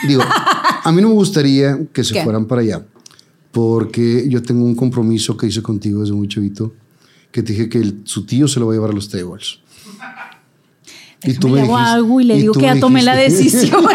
Digo, 0.08 0.22
a 0.84 0.90
mí 0.92 1.02
no 1.02 1.08
me 1.08 1.14
gustaría 1.14 1.78
que 1.92 2.02
se 2.02 2.14
¿Qué? 2.14 2.22
fueran 2.24 2.46
para 2.46 2.62
allá, 2.62 2.84
porque 3.52 4.26
yo 4.28 4.42
tengo 4.42 4.64
un 4.64 4.74
compromiso 4.74 5.36
que 5.36 5.46
hice 5.46 5.62
contigo 5.62 6.00
desde 6.00 6.14
muy 6.14 6.26
chavito, 6.28 6.72
que 7.30 7.42
te 7.42 7.52
dije 7.52 7.68
que 7.68 7.78
el- 7.78 8.00
su 8.04 8.24
tío 8.26 8.48
se 8.48 8.58
lo 8.60 8.66
va 8.66 8.72
a 8.72 8.76
llevar 8.76 8.90
a 8.90 8.94
los 8.94 9.08
tables. 9.08 9.58
Y 11.24 11.28
le 11.34 11.36
hago 11.36 11.46
dijiste- 11.56 11.74
algo 11.76 12.20
y 12.20 12.24
le 12.24 12.34
y 12.36 12.40
digo 12.40 12.52
tú 12.54 12.60
que 12.60 12.66
me 12.66 12.74
ya 12.74 12.80
tomé 12.80 13.02
la 13.02 13.14
decisión. 13.14 13.84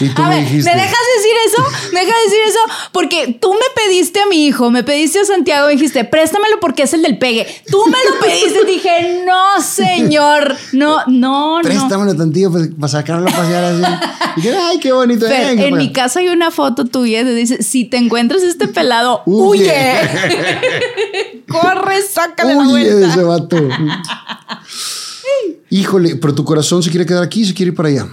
Y 0.00 0.08
tú 0.08 0.22
a 0.22 0.28
me 0.30 0.34
ver, 0.36 0.44
dijiste- 0.44 0.70
¿me 0.70 0.76
dejas 0.80 0.98
decir 1.32 1.52
eso? 1.54 1.92
¿Me 1.92 2.00
dejas 2.00 2.16
decir 2.26 2.40
eso? 2.48 2.58
Porque 2.92 3.38
tú 3.40 3.52
me 3.52 3.60
pediste 3.74 4.20
a 4.20 4.26
mi 4.26 4.46
hijo, 4.46 4.70
me 4.70 4.82
pediste 4.82 5.20
a 5.20 5.24
Santiago, 5.24 5.66
me 5.66 5.72
dijiste, 5.72 6.04
préstamelo 6.04 6.60
porque 6.60 6.82
es 6.82 6.92
el 6.94 7.02
del 7.02 7.18
pegue. 7.18 7.46
Tú 7.70 7.84
me 7.86 7.98
lo 8.10 8.20
pediste, 8.20 8.64
dije, 8.66 9.24
no, 9.26 9.62
señor, 9.62 10.56
no, 10.72 10.98
no, 11.06 11.56
no. 11.58 11.62
Préstamelo 11.62 12.14
tantillo 12.16 12.50
pues, 12.50 12.68
para 12.78 12.88
sacarlo 12.88 13.28
a 13.28 13.32
pasear 13.32 13.64
así. 13.64 13.82
Y 14.36 14.40
dije, 14.42 14.56
ay, 14.56 14.78
qué 14.78 14.92
bonito. 14.92 15.26
Venga, 15.26 15.50
en 15.52 15.70
para 15.70 15.76
mi 15.76 15.88
acá". 15.88 16.02
casa 16.02 16.20
hay 16.20 16.28
una 16.28 16.50
foto 16.50 16.84
tuya 16.84 17.18
donde 17.24 17.34
dice, 17.34 17.62
si 17.62 17.84
te 17.84 17.96
encuentras 17.96 18.42
este 18.42 18.68
pelado, 18.68 19.22
Huye. 19.26 19.64
huye. 19.64 21.42
Corre, 21.48 22.02
sácale 22.02 22.54
la 22.54 22.62
de 22.62 22.68
vuelta. 22.68 23.08
ese 23.08 23.22
vato. 23.22 23.56
Híjole, 25.70 26.16
pero 26.16 26.34
tu 26.34 26.44
corazón 26.44 26.82
se 26.82 26.90
quiere 26.90 27.06
quedar 27.06 27.22
aquí, 27.22 27.44
se 27.44 27.54
quiere 27.54 27.70
ir 27.70 27.76
para 27.76 27.88
allá. 27.88 28.06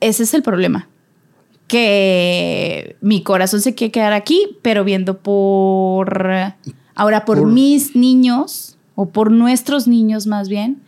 Ese 0.00 0.24
es 0.24 0.34
el 0.34 0.42
problema. 0.42 0.88
Que 1.72 2.96
mi 3.00 3.22
corazón 3.22 3.62
se 3.62 3.74
quiere 3.74 3.90
quedar 3.90 4.12
aquí, 4.12 4.58
pero 4.60 4.84
viendo 4.84 5.18
por. 5.22 6.22
Ahora, 6.94 7.24
por, 7.24 7.38
Por- 7.38 7.48
mis 7.50 7.96
niños, 7.96 8.76
o 8.94 9.06
por 9.08 9.30
nuestros 9.30 9.88
niños 9.88 10.26
más 10.26 10.50
bien, 10.50 10.82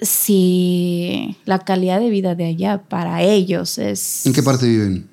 si 0.00 1.36
la 1.44 1.58
calidad 1.58 2.00
de 2.00 2.08
vida 2.08 2.34
de 2.34 2.46
allá 2.46 2.82
para 2.88 3.22
ellos 3.22 3.76
es. 3.76 4.24
¿En 4.24 4.32
qué 4.32 4.42
parte 4.42 4.66
viven? 4.66 5.06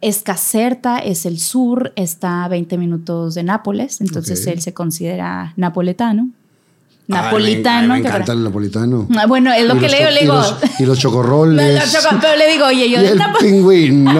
Es 0.00 0.22
Caserta, 0.22 0.98
es 0.98 1.26
el 1.26 1.38
sur, 1.40 1.92
está 1.96 2.44
a 2.44 2.48
20 2.48 2.78
minutos 2.78 3.34
de 3.34 3.42
Nápoles, 3.42 4.00
entonces 4.00 4.46
él 4.46 4.60
se 4.60 4.72
considera 4.72 5.54
napoletano. 5.56 6.30
Ay, 7.16 7.22
Napolitano. 7.24 7.88
me, 7.88 7.94
ay, 7.94 8.00
me 8.00 8.02
que 8.02 8.08
encanta 8.08 8.32
el 8.32 8.44
napolitano. 8.44 9.08
Ah, 9.16 9.26
Bueno, 9.26 9.52
es 9.52 9.66
lo 9.66 9.76
Y 9.76 9.78
que 9.78 9.88
los 9.88 9.92
le 9.92 9.98
digo, 9.98 10.10
y 10.20 10.26
los- 10.26 10.56
Y 10.80 10.84
los 10.86 10.98
chocorroles. 10.98 11.74
Lo 11.94 12.00
choco- 12.00 12.16
pero 12.20 12.36
le 12.36 12.50
digo, 12.50 12.66
oye, 12.66 12.90
yo 12.90 13.00
y 13.00 13.04
del 13.04 13.20
el 13.20 13.22
pingüino. 13.40 14.12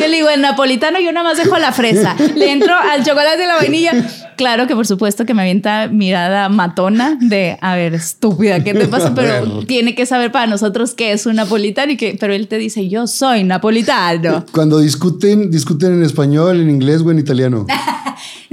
Yo 0.00 0.08
le 0.08 0.16
digo, 0.16 0.28
el 0.30 0.40
napolitano 0.40 1.00
yo 1.00 1.12
nada 1.12 1.28
más 1.28 1.36
dejo 1.38 1.56
la 1.58 1.72
fresa. 1.72 2.14
Le 2.34 2.50
entro 2.52 2.74
al 2.74 3.04
chocolate 3.04 3.38
de 3.38 3.46
la 3.46 3.56
vainilla. 3.56 3.92
Claro 4.36 4.66
que 4.66 4.74
por 4.74 4.84
supuesto 4.86 5.24
que 5.26 5.32
me 5.34 5.42
avienta 5.42 5.86
mirada 5.88 6.48
matona 6.48 7.16
de, 7.20 7.56
a 7.60 7.76
ver, 7.76 7.94
estúpida, 7.94 8.64
¿qué 8.64 8.74
te 8.74 8.88
pasa? 8.88 9.14
Pero 9.14 9.60
tiene 9.64 9.94
que 9.94 10.06
saber 10.06 10.32
para 10.32 10.46
nosotros 10.48 10.92
qué 10.94 11.12
es 11.12 11.24
un 11.26 11.36
napolitano 11.36 11.92
y 11.92 11.96
que, 11.96 12.16
pero 12.18 12.34
él 12.34 12.48
te 12.48 12.58
dice, 12.58 12.88
yo 12.88 13.06
soy 13.06 13.44
napolitano. 13.44 14.44
Cuando 14.50 14.78
discuten, 14.80 15.50
discuten 15.52 15.94
en 15.94 16.02
español, 16.02 16.60
en 16.60 16.68
inglés 16.68 17.02
o 17.04 17.10
en 17.12 17.18
italiano. 17.20 17.66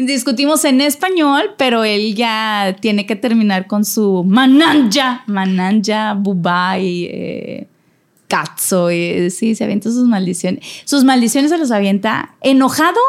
Discutimos 0.06 0.66
en 0.66 0.82
español, 0.82 1.52
pero 1.58 1.84
él 1.84 2.16
ya 2.16 2.76
tiene 2.80 3.06
que 3.06 3.16
terminar 3.16 3.68
con 3.68 3.86
su 3.86 4.24
mananja, 4.24 5.24
mananja, 5.28 6.14
bubai, 6.14 7.06
eh, 7.06 7.68
cazzo. 8.28 8.90
sí, 8.90 9.56
se 9.56 9.64
avienta 9.64 9.90
sus 9.90 10.08
maldiciones. 10.08 10.66
Sus 10.86 11.04
maldiciones 11.04 11.52
se 11.52 11.58
los 11.58 11.72
avienta 11.72 12.36
enojado 12.42 13.00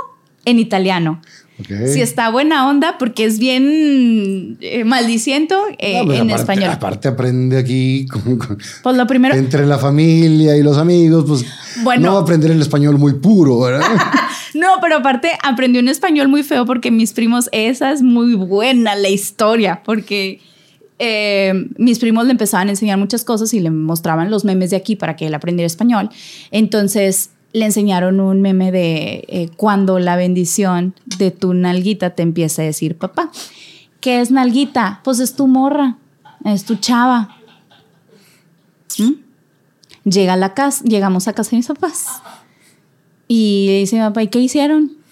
en 0.44 0.58
italiano. 0.58 1.20
Si 1.64 2.00
está 2.00 2.30
buena 2.30 2.68
onda, 2.68 2.96
porque 2.98 3.24
es 3.24 3.38
bien 3.38 4.56
eh, 4.60 4.84
maldiciento 4.84 5.56
eh, 5.78 5.98
No, 6.00 6.06
pues 6.06 6.18
en 6.20 6.26
aparte, 6.30 6.40
español. 6.42 6.70
Aparte 6.70 7.08
aprende 7.08 7.58
aquí 7.58 8.06
con- 8.06 8.38
con- 8.38 8.58
Pues 8.82 8.96
lo 8.96 9.06
primero, 9.06 9.34
entre 9.34 9.66
la 9.66 9.78
familia 9.78 10.56
y 10.56 10.62
los 10.62 10.78
amigos, 10.78 11.24
pues 11.26 11.44
Bueno. 11.82 12.06
no 12.08 12.12
va 12.14 12.18
a 12.20 12.22
aprender 12.22 12.50
el 12.50 12.60
español 12.60 12.98
muy 12.98 13.14
puro, 13.14 13.60
¿verdad? 13.60 13.86
No, 14.54 14.68
pero 14.82 14.96
aparte 14.96 15.30
aprendió 15.42 15.80
un 15.80 15.88
español 15.88 16.28
muy 16.28 16.42
feo 16.42 16.66
porque 16.66 16.90
mis 16.90 17.14
primos, 17.14 17.48
esa 17.52 17.90
es 17.90 18.02
muy 18.02 18.34
buena 18.34 18.94
la 18.96 19.08
historia, 19.08 19.80
porque 19.82 20.40
eh, 20.98 21.54
mis 21.78 21.98
primos 21.98 22.26
le 22.26 22.32
empezaban 22.32 22.68
a 22.68 22.72
enseñar 22.72 22.98
muchas 22.98 23.24
cosas 23.24 23.54
y 23.54 23.60
le 23.60 23.70
mostraban 23.70 24.30
los 24.30 24.44
memes 24.44 24.68
de 24.68 24.76
aquí 24.76 24.94
para 24.94 25.16
que 25.16 25.26
él 25.26 25.34
aprendiera 25.34 25.66
español. 25.66 26.10
Entonces 26.50 27.30
le 27.52 27.64
enseñaron 27.66 28.20
un 28.20 28.40
meme 28.40 28.72
de 28.72 29.24
eh, 29.28 29.50
cuando 29.56 29.98
la 29.98 30.16
bendición 30.16 30.94
de 31.04 31.30
tu 31.30 31.54
nalguita 31.54 32.10
te 32.10 32.22
empieza 32.22 32.62
a 32.62 32.64
decir 32.64 32.96
papá. 32.96 33.30
¿Qué 34.00 34.20
es 34.20 34.30
nalguita? 34.30 35.00
Pues 35.04 35.20
es 35.20 35.36
tu 35.36 35.46
morra, 35.46 35.96
es 36.44 36.64
tu 36.64 36.76
chava. 36.76 37.36
¿Mm? 38.98 39.12
Llega 40.04 40.32
a 40.32 40.36
la 40.36 40.54
casa, 40.54 40.82
llegamos 40.84 41.28
a 41.28 41.32
casa 41.32 41.50
de 41.50 41.58
mis 41.58 41.68
papás. 41.68 42.22
Y 43.28 43.66
le 43.68 43.78
dice 43.78 43.98
papá, 43.98 44.22
¿y 44.22 44.28
qué 44.28 44.38
hicieron? 44.38 44.92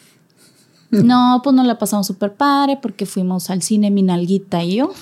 No, 0.91 1.41
pues 1.45 1.55
nos 1.55 1.67
la 1.67 1.79
pasamos 1.79 2.09
súper 2.09 2.35
padre 2.35 2.77
porque 2.77 3.07
fuimos 3.07 3.49
al 3.49 3.63
cine, 3.63 3.93
mi 3.93 4.03
nalguita 4.03 4.65
y 4.65 4.75
yo. 4.77 4.93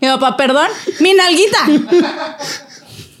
mi 0.00 0.08
papá, 0.08 0.36
perdón, 0.36 0.68
mi 1.00 1.14
nalguita, 1.14 1.58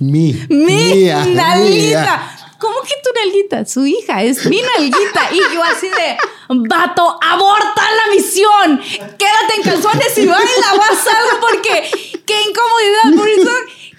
Mi. 0.00 0.32
mi 0.48 0.64
mía, 0.64 1.24
nalguita. 1.26 2.00
mía. 2.00 2.36
¿Cómo 2.58 2.82
que 2.82 2.94
tu 3.02 3.10
nalguita? 3.18 3.64
Su 3.64 3.86
hija, 3.86 4.22
es 4.22 4.44
mi 4.46 4.60
nalguita. 4.60 5.30
Y 5.32 5.54
yo 5.54 5.62
así 5.62 5.88
de, 5.88 6.16
vato, 6.68 7.18
aborta 7.22 7.82
la 7.96 8.14
misión. 8.14 8.80
Quédate 9.18 9.54
en 9.56 9.62
calzones 9.62 10.18
y 10.18 10.26
baila 10.26 10.74
o 10.74 10.82
haz 10.82 11.06
algo 11.06 11.40
porque 11.40 11.90
qué 12.26 12.42
incomodidad. 12.42 13.16
Por 13.16 13.28
eso 13.28 13.50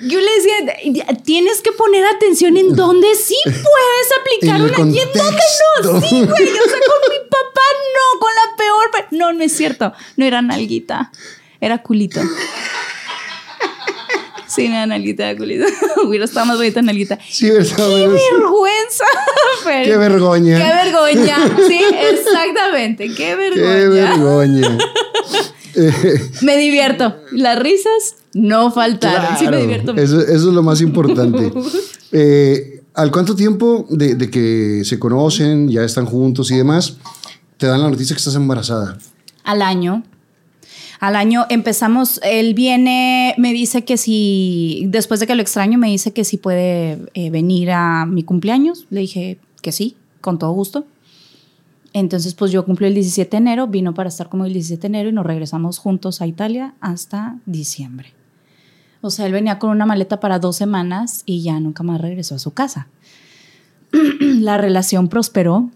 yo 0.01 0.19
le 0.19 0.31
decía, 0.31 1.15
tienes 1.23 1.61
que 1.61 1.71
poner 1.71 2.05
atención 2.05 2.55
en 2.57 2.75
dónde 2.75 3.15
sí 3.15 3.37
puedes 3.45 4.07
aplicar 4.19 4.61
una 4.61 4.91
y 4.91 4.99
en 4.99 5.11
dónde 5.13 5.41
no. 5.83 6.01
Sí, 6.01 6.23
güey. 6.23 6.49
O 6.49 6.63
sea, 6.63 6.79
con 6.87 7.09
mi 7.09 7.29
papá 7.29 7.67
no, 7.95 8.19
con 8.19 8.31
la 8.35 8.55
peor. 8.57 9.07
No, 9.11 9.33
no 9.33 9.43
es 9.43 9.57
cierto. 9.57 9.93
No 10.17 10.25
era 10.25 10.41
nalguita, 10.41 11.11
era 11.59 11.81
culito. 11.81 12.21
Sí, 14.53 14.67
una 14.67 14.85
nalguita 14.85 15.27
de 15.27 15.37
culito. 15.37 15.65
Hubiera 16.05 16.25
estado 16.25 16.45
más 16.47 16.57
bonita 16.57 16.81
nalguita. 16.81 17.17
Sí, 17.29 17.49
¿verdad? 17.49 17.75
¡Qué 17.77 18.07
vergüenza! 18.07 19.05
Fer! 19.63 19.85
Qué 19.85 19.97
vergoña. 19.97 20.57
¡Qué 20.57 20.91
vergüenza! 20.91 21.35
Sí, 21.67 21.79
exactamente. 22.11 23.07
¡Qué 23.09 23.15
Qué 23.15 23.35
vergüenza! 23.35 24.17
vergüenza. 24.17 24.77
Me 26.41 26.57
divierto. 26.57 27.15
Las 27.31 27.57
risas 27.59 28.15
no 28.33 28.71
faltaron. 28.71 29.37
sí, 29.37 29.45
me 29.45 29.49
Claro, 29.51 29.57
divierto. 29.61 29.93
eso 29.97 30.19
es 30.21 30.41
lo 30.41 30.63
más 30.63 30.81
importante. 30.81 31.51
Eh, 32.11 32.81
¿Al 32.93 33.09
cuánto 33.11 33.35
tiempo 33.35 33.85
de, 33.89 34.15
de 34.15 34.29
que 34.29 34.81
se 34.83 34.99
conocen, 34.99 35.69
ya 35.69 35.83
están 35.83 36.05
juntos 36.05 36.51
y 36.51 36.57
demás, 36.57 36.97
te 37.57 37.67
dan 37.67 37.81
la 37.81 37.89
noticia 37.89 38.13
que 38.15 38.19
estás 38.19 38.35
embarazada? 38.35 38.97
Al 39.45 39.61
año. 39.61 40.03
Al 41.01 41.15
año 41.15 41.47
empezamos, 41.49 42.19
él 42.23 42.53
viene, 42.53 43.33
me 43.39 43.53
dice 43.53 43.83
que 43.83 43.97
si, 43.97 44.85
después 44.87 45.19
de 45.19 45.25
que 45.25 45.33
lo 45.33 45.41
extraño, 45.41 45.79
me 45.79 45.87
dice 45.87 46.13
que 46.13 46.23
si 46.23 46.37
puede 46.37 46.99
eh, 47.15 47.31
venir 47.31 47.71
a 47.71 48.05
mi 48.05 48.21
cumpleaños. 48.21 48.85
Le 48.91 48.99
dije 48.99 49.39
que 49.63 49.71
sí, 49.71 49.97
con 50.21 50.37
todo 50.37 50.51
gusto. 50.51 50.85
Entonces, 51.93 52.35
pues 52.35 52.51
yo 52.51 52.63
cumplí 52.65 52.85
el 52.85 52.93
17 52.93 53.31
de 53.31 53.37
enero, 53.37 53.65
vino 53.65 53.95
para 53.95 54.09
estar 54.09 54.29
como 54.29 54.45
el 54.45 54.53
17 54.53 54.79
de 54.79 54.87
enero 54.89 55.09
y 55.09 55.13
nos 55.13 55.25
regresamos 55.25 55.79
juntos 55.79 56.21
a 56.21 56.27
Italia 56.27 56.75
hasta 56.81 57.39
diciembre. 57.47 58.13
O 59.01 59.09
sea, 59.09 59.25
él 59.25 59.31
venía 59.31 59.57
con 59.57 59.71
una 59.71 59.87
maleta 59.87 60.19
para 60.19 60.37
dos 60.37 60.55
semanas 60.55 61.23
y 61.25 61.41
ya 61.41 61.59
nunca 61.59 61.81
más 61.81 61.99
regresó 61.99 62.35
a 62.35 62.39
su 62.39 62.53
casa. 62.53 62.89
La 64.19 64.59
relación 64.59 65.07
prosperó, 65.07 65.71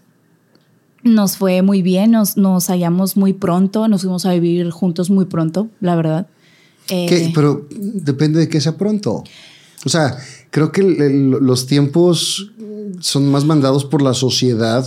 nos 1.06 1.36
fue 1.36 1.62
muy 1.62 1.82
bien, 1.82 2.10
nos, 2.12 2.36
nos 2.36 2.66
hallamos 2.68 3.16
muy 3.16 3.32
pronto, 3.32 3.88
nos 3.88 4.02
fuimos 4.02 4.26
a 4.26 4.32
vivir 4.32 4.70
juntos 4.70 5.10
muy 5.10 5.24
pronto, 5.24 5.68
la 5.80 5.96
verdad. 5.96 6.26
Eh, 6.88 7.06
¿Qué? 7.08 7.30
Pero 7.34 7.66
depende 7.70 8.38
de 8.40 8.48
que 8.48 8.60
sea 8.60 8.76
pronto. 8.76 9.24
O 9.84 9.88
sea, 9.88 10.16
creo 10.50 10.72
que 10.72 10.80
el- 10.80 11.00
el- 11.00 11.30
los 11.30 11.66
tiempos 11.66 12.52
son 13.00 13.30
más 13.30 13.44
mandados 13.44 13.84
por 13.84 14.00
la 14.02 14.14
sociedad 14.14 14.86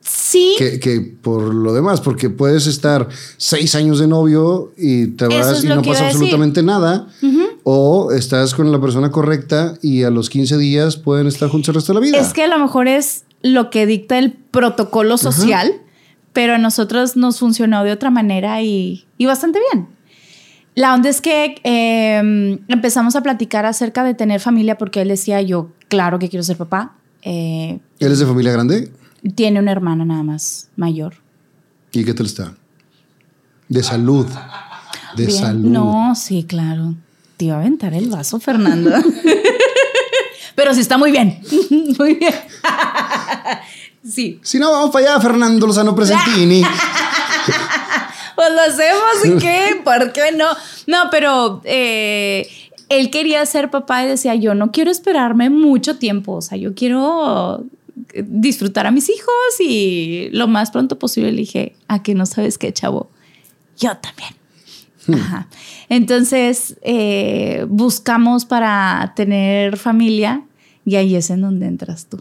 sí, 0.00 0.54
que, 0.58 0.80
que 0.80 1.00
por 1.00 1.54
lo 1.54 1.72
demás, 1.72 2.00
porque 2.00 2.30
puedes 2.30 2.66
estar 2.66 3.08
seis 3.36 3.74
años 3.74 3.98
de 4.00 4.06
novio 4.08 4.72
y 4.76 5.08
te 5.08 5.26
vas 5.28 5.58
es 5.58 5.64
y 5.64 5.68
no 5.68 5.82
pasa 5.82 6.06
absolutamente 6.08 6.62
nada, 6.62 7.08
o 7.62 8.10
estás 8.12 8.54
con 8.54 8.70
la 8.72 8.80
persona 8.80 9.10
correcta 9.10 9.74
y 9.82 10.02
a 10.02 10.10
los 10.10 10.28
15 10.30 10.56
días 10.58 10.96
pueden 10.96 11.26
estar 11.26 11.48
juntos 11.48 11.68
el 11.68 11.74
resto 11.76 11.92
de 11.92 12.00
la 12.00 12.06
vida. 12.06 12.18
es 12.18 12.32
que 12.32 12.42
a 12.42 12.48
lo 12.48 12.58
mejor 12.58 12.88
es 12.88 13.24
lo 13.42 13.70
que 13.70 13.86
dicta 13.86 14.18
el 14.18 14.32
protocolo 14.32 15.18
social, 15.18 15.72
pero 16.32 16.54
a 16.54 16.58
nosotros 16.58 17.16
nos 17.16 17.38
funcionó 17.38 17.84
de 17.84 17.92
otra 17.92 18.10
manera 18.10 18.62
y, 18.62 19.06
y 19.16 19.26
bastante 19.26 19.58
bien. 19.72 19.88
La 20.74 20.94
onda 20.94 21.08
es 21.08 21.20
que 21.20 21.56
eh, 21.64 22.60
empezamos 22.68 23.16
a 23.16 23.22
platicar 23.22 23.66
acerca 23.66 24.04
de 24.04 24.14
tener 24.14 24.40
familia 24.40 24.78
porque 24.78 25.00
él 25.02 25.08
decía, 25.08 25.42
yo 25.42 25.70
claro 25.88 26.18
que 26.18 26.28
quiero 26.28 26.44
ser 26.44 26.56
papá. 26.56 26.94
Eh, 27.22 27.80
¿Él 27.98 28.12
es 28.12 28.20
de 28.20 28.26
familia 28.26 28.52
grande? 28.52 28.92
tiene 29.34 29.58
una 29.60 29.72
hermana 29.72 30.04
nada 30.04 30.22
más 30.22 30.68
mayor. 30.76 31.14
¿Y 31.92 32.04
qué 32.04 32.14
tal 32.14 32.26
está? 32.26 32.54
De 33.68 33.82
salud. 33.82 34.26
De 35.16 35.26
Bien. 35.26 35.38
salud. 35.38 35.70
No, 35.70 36.14
sí, 36.14 36.44
claro. 36.44 36.94
Te 37.36 37.46
iba 37.46 37.56
a 37.56 37.60
aventar 37.60 37.94
el 37.94 38.08
vaso, 38.08 38.40
Fernando. 38.40 38.90
Pero 40.58 40.74
sí 40.74 40.80
está 40.80 40.98
muy 40.98 41.12
bien. 41.12 41.38
Muy 41.98 42.14
bien. 42.14 42.34
Sí. 44.08 44.40
Si 44.42 44.58
no, 44.58 44.70
vamos 44.70 44.90
para 44.90 45.12
allá, 45.12 45.20
Fernando 45.20 45.66
Lozano 45.66 45.94
Presentini. 45.94 46.62
Pues 48.34 48.52
lo 48.52 48.60
hacemos 48.60 49.24
y 49.24 49.42
qué, 49.42 49.80
¿por 49.82 50.12
qué 50.12 50.30
no? 50.30 50.46
No, 50.86 51.10
pero 51.10 51.60
eh, 51.64 52.48
él 52.88 53.10
quería 53.10 53.44
ser 53.46 53.68
papá 53.68 54.04
y 54.04 54.06
decía, 54.06 54.36
yo 54.36 54.54
no 54.54 54.70
quiero 54.70 54.92
esperarme 54.92 55.50
mucho 55.50 55.98
tiempo, 55.98 56.34
o 56.34 56.40
sea, 56.40 56.56
yo 56.56 56.72
quiero 56.72 57.64
eh, 58.12 58.24
disfrutar 58.24 58.86
a 58.86 58.92
mis 58.92 59.08
hijos 59.08 59.34
y 59.58 60.28
lo 60.30 60.46
más 60.46 60.70
pronto 60.70 61.00
posible 61.00 61.32
le 61.32 61.38
dije, 61.38 61.74
¿a 61.88 62.04
que 62.04 62.14
no 62.14 62.26
sabes 62.26 62.58
qué, 62.58 62.72
chavo? 62.72 63.10
Yo 63.76 63.96
también. 63.96 65.20
Ajá. 65.20 65.48
Entonces, 65.88 66.76
eh, 66.82 67.66
buscamos 67.68 68.44
para 68.44 69.14
tener 69.16 69.78
familia 69.78 70.44
y 70.88 70.96
ahí 70.96 71.14
es 71.14 71.30
en 71.30 71.42
donde 71.42 71.66
entras 71.66 72.06
tú. 72.06 72.20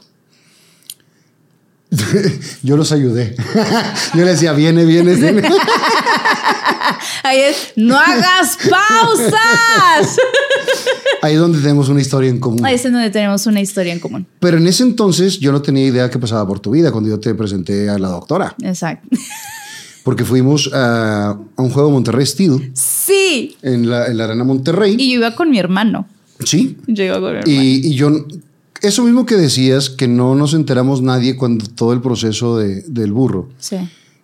Yo 2.63 2.75
los 2.77 2.91
ayudé. 2.91 3.35
Yo 4.13 4.23
le 4.25 4.31
decía, 4.31 4.51
viene, 4.53 4.83
viene, 4.85 5.15
viene. 5.15 5.41
Ahí 7.23 7.39
es, 7.41 7.73
no 7.75 7.97
hagas 7.97 8.57
pausas. 8.69 10.17
Ahí 11.21 11.33
es 11.33 11.39
donde 11.39 11.59
tenemos 11.59 11.89
una 11.89 11.99
historia 12.01 12.29
en 12.29 12.39
común. 12.39 12.65
Ahí 12.65 12.75
es 12.75 12.85
en 12.85 12.93
donde 12.93 13.09
tenemos 13.09 13.45
una 13.47 13.59
historia 13.59 13.91
en 13.91 13.99
común. 13.99 14.25
Pero 14.39 14.57
en 14.57 14.67
ese 14.67 14.83
entonces 14.83 15.39
yo 15.39 15.51
no 15.51 15.61
tenía 15.61 15.85
idea 15.85 16.09
qué 16.09 16.19
pasaba 16.19 16.47
por 16.47 16.59
tu 16.59 16.71
vida 16.71 16.91
cuando 16.91 17.09
yo 17.09 17.19
te 17.19 17.33
presenté 17.35 17.89
a 17.89 17.97
la 17.99 18.07
doctora. 18.09 18.55
Exacto. 18.63 19.09
Porque 20.03 20.23
fuimos 20.23 20.69
a, 20.73 21.31
a 21.31 21.61
un 21.61 21.69
juego 21.69 21.91
Monterrey 21.91 22.25
Steel 22.25 22.71
Sí. 22.73 23.57
en 23.61 23.89
la, 23.89 24.07
en 24.07 24.17
la 24.17 24.25
Arena 24.25 24.43
Monterrey. 24.45 24.95
Y 24.97 25.09
yo 25.11 25.15
iba 25.19 25.35
con 25.35 25.49
mi 25.49 25.59
hermano. 25.59 26.07
sí. 26.45 26.77
Yo 26.87 27.03
iba 27.03 27.15
con 27.15 27.23
mi 27.33 27.39
hermano. 27.39 27.45
Y, 27.51 27.87
y 27.87 27.95
yo, 27.95 28.25
eso 28.81 29.03
mismo 29.03 29.25
que 29.25 29.35
decías, 29.35 29.89
que 29.89 30.07
no 30.07 30.35
nos 30.35 30.53
enteramos 30.53 31.01
nadie 31.01 31.35
cuando 31.35 31.65
todo 31.65 31.93
el 31.93 32.01
proceso 32.01 32.57
de- 32.57 32.81
del 32.87 33.11
burro. 33.13 33.49
Sí. 33.59 33.77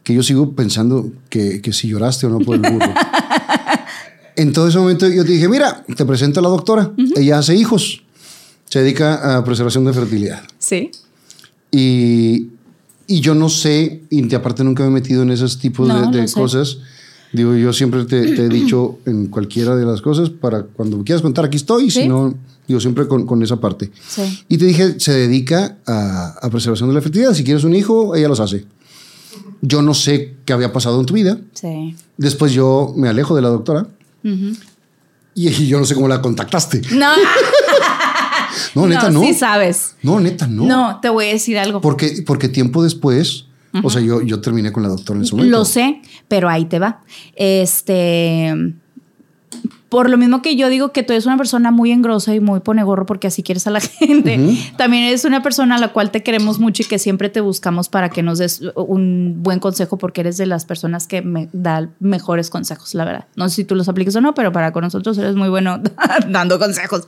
que 0.04 0.14
yo 0.14 0.22
sigo 0.22 0.52
pensando 0.54 1.10
que, 1.30 1.62
que 1.62 1.72
si 1.72 1.88
lloraste 1.88 2.26
o 2.26 2.30
no 2.30 2.40
por 2.40 2.56
el 2.56 2.62
burro. 2.62 2.94
en 4.36 4.52
todo 4.52 4.68
ese 4.68 4.78
momento 4.78 5.08
yo 5.08 5.24
te 5.24 5.32
dije, 5.32 5.48
mira, 5.48 5.86
te 5.96 6.06
presento 6.06 6.40
a 6.40 6.44
la 6.44 6.50
doctora. 6.50 6.92
Ella 7.16 7.38
hace 7.40 7.56
hijos. 7.56 8.04
Se 8.66 8.80
dedica 8.82 9.38
a 9.38 9.44
preservación 9.46 9.86
de 9.86 9.94
fertilidad. 9.94 10.44
Sí. 10.60 10.92
Y, 11.72 12.50
y 13.08 13.22
yo 13.22 13.36
no 13.36 13.50
sé, 13.50 14.04
y 14.10 14.34
aparte 14.36 14.64
nunca 14.64 14.84
me 14.84 14.90
he 14.90 14.92
metido 14.92 15.24
en 15.24 15.32
esos 15.32 15.60
tipos 15.60 15.88
No, 15.88 16.12
de, 16.12 16.18
de 16.18 16.22
lo 16.24 16.28
sé. 16.28 16.34
cosas. 16.34 16.78
Digo, 17.32 17.56
yo 17.56 17.72
siempre 17.74 18.04
te, 18.06 18.36
te 18.36 18.46
he 18.46 18.50
dicho 18.50 19.00
en 19.06 19.28
cualquiera 19.28 19.76
de 19.76 19.86
las 19.86 20.02
cosas, 20.02 20.30
para 20.30 20.64
cuando 20.64 21.04
quieras 21.04 21.22
contar, 21.22 21.46
aquí 21.46 21.58
estoy. 21.58 21.90
Si 21.90 22.02
Sí. 22.02 22.08
no, 22.08 22.34
digo, 22.68 22.80
siempre 22.80 23.08
con, 23.08 23.26
con 23.26 23.42
esa 23.44 23.60
parte. 23.60 23.92
Sí. 24.08 24.44
Y 24.48 24.58
te 24.58 24.66
dije, 24.66 25.00
se 25.00 25.14
dedica 25.14 25.78
a, 25.86 26.36
a 26.42 26.50
preservación 26.50 26.90
de 26.90 26.96
la 26.96 27.02
fertilidad. 27.02 27.34
Si 27.34 27.44
quieres 27.44 27.64
un 27.64 27.76
hijo, 27.76 28.16
ella 28.16 28.28
los 28.28 28.40
hace. 28.40 28.66
Yo 29.62 29.82
no 29.82 29.94
sé 29.94 30.36
qué 30.46 30.54
había 30.54 30.74
pasado 30.74 31.00
en 31.00 31.06
tu 31.06 31.14
vida. 31.14 31.38
Sí. 31.54 31.96
Después 32.18 32.52
yo 32.52 32.94
me 32.96 33.08
alejo 33.10 33.36
de 33.36 33.42
la 33.42 33.50
doctora. 33.50 33.88
Y, 34.24 35.48
y 35.48 35.68
yo 35.68 35.80
no 35.80 35.86
sé 35.86 35.96
cómo 35.96 36.08
la 36.08 36.22
contactaste. 36.22 36.82
No, 36.92 37.10
No, 38.76 38.88
neta, 38.88 39.10
no. 39.10 39.22
Sí 39.22 39.34
sabes. 39.34 39.96
No, 40.04 40.20
neta, 40.20 40.48
no. 40.48 40.66
No. 40.66 41.00
te 41.02 41.10
voy 41.10 41.26
a 41.26 41.34
decir 41.34 41.58
algo. 41.58 41.82
Porque, 41.82 42.24
porque 42.26 42.50
tiempo 42.50 42.84
después, 42.84 43.46
o 43.84 43.90
sea, 43.90 44.02
yo, 44.02 44.22
yo 44.22 44.42
terminé 44.42 44.72
con 44.72 44.84
la 44.84 44.90
doctora 44.90 45.18
en 45.18 45.24
ese 45.26 45.36
momento. 45.36 45.58
Lo 45.58 45.66
sé, 45.66 46.02
pero 46.28 46.50
ahí 46.50 46.66
te 46.66 46.80
va. 46.80 47.02
Este. 47.36 48.54
Por 49.94 50.10
lo 50.10 50.18
mismo 50.18 50.42
que 50.42 50.56
yo 50.56 50.70
digo 50.70 50.92
que 50.92 51.04
tú 51.04 51.14
eres 51.14 51.26
una 51.28 51.38
persona 51.38 51.70
muy 51.72 51.92
engrosa 51.92 52.34
y 52.34 52.40
muy 52.40 52.60
pone 52.62 52.84
gorro 52.84 53.06
porque 53.06 53.28
así 53.28 53.44
quieres 53.44 53.68
a 53.68 53.70
la 53.70 53.80
gente, 54.00 54.58
también 54.76 55.04
eres 55.04 55.24
una 55.24 55.44
persona 55.44 55.76
a 55.76 55.80
la 55.80 55.90
cual 55.94 56.10
te 56.12 56.24
queremos 56.24 56.60
mucho 56.60 56.82
y 56.84 56.86
que 56.86 56.98
siempre 57.00 57.30
te 57.30 57.42
buscamos 57.42 57.90
para 57.90 58.10
que 58.10 58.24
nos 58.24 58.40
des 58.40 58.62
un 58.76 59.36
buen 59.44 59.60
consejo 59.60 59.98
porque 59.98 60.22
eres 60.22 60.38
de 60.38 60.48
las 60.48 60.66
personas 60.66 61.06
que 61.08 61.22
me 61.22 61.48
da 61.54 61.90
mejores 62.00 62.50
consejos, 62.50 62.94
la 62.96 63.06
verdad. 63.06 63.26
No 63.36 63.48
sé 63.50 63.56
si 63.58 63.64
tú 63.66 63.76
los 63.76 63.88
apliques 63.88 64.16
o 64.16 64.22
no, 64.22 64.34
pero 64.34 64.52
para 64.52 64.72
con 64.74 64.84
nosotros 64.84 65.18
eres 65.20 65.36
muy 65.36 65.50
bueno 65.50 65.80
dando 66.28 66.58
consejos. 66.60 67.04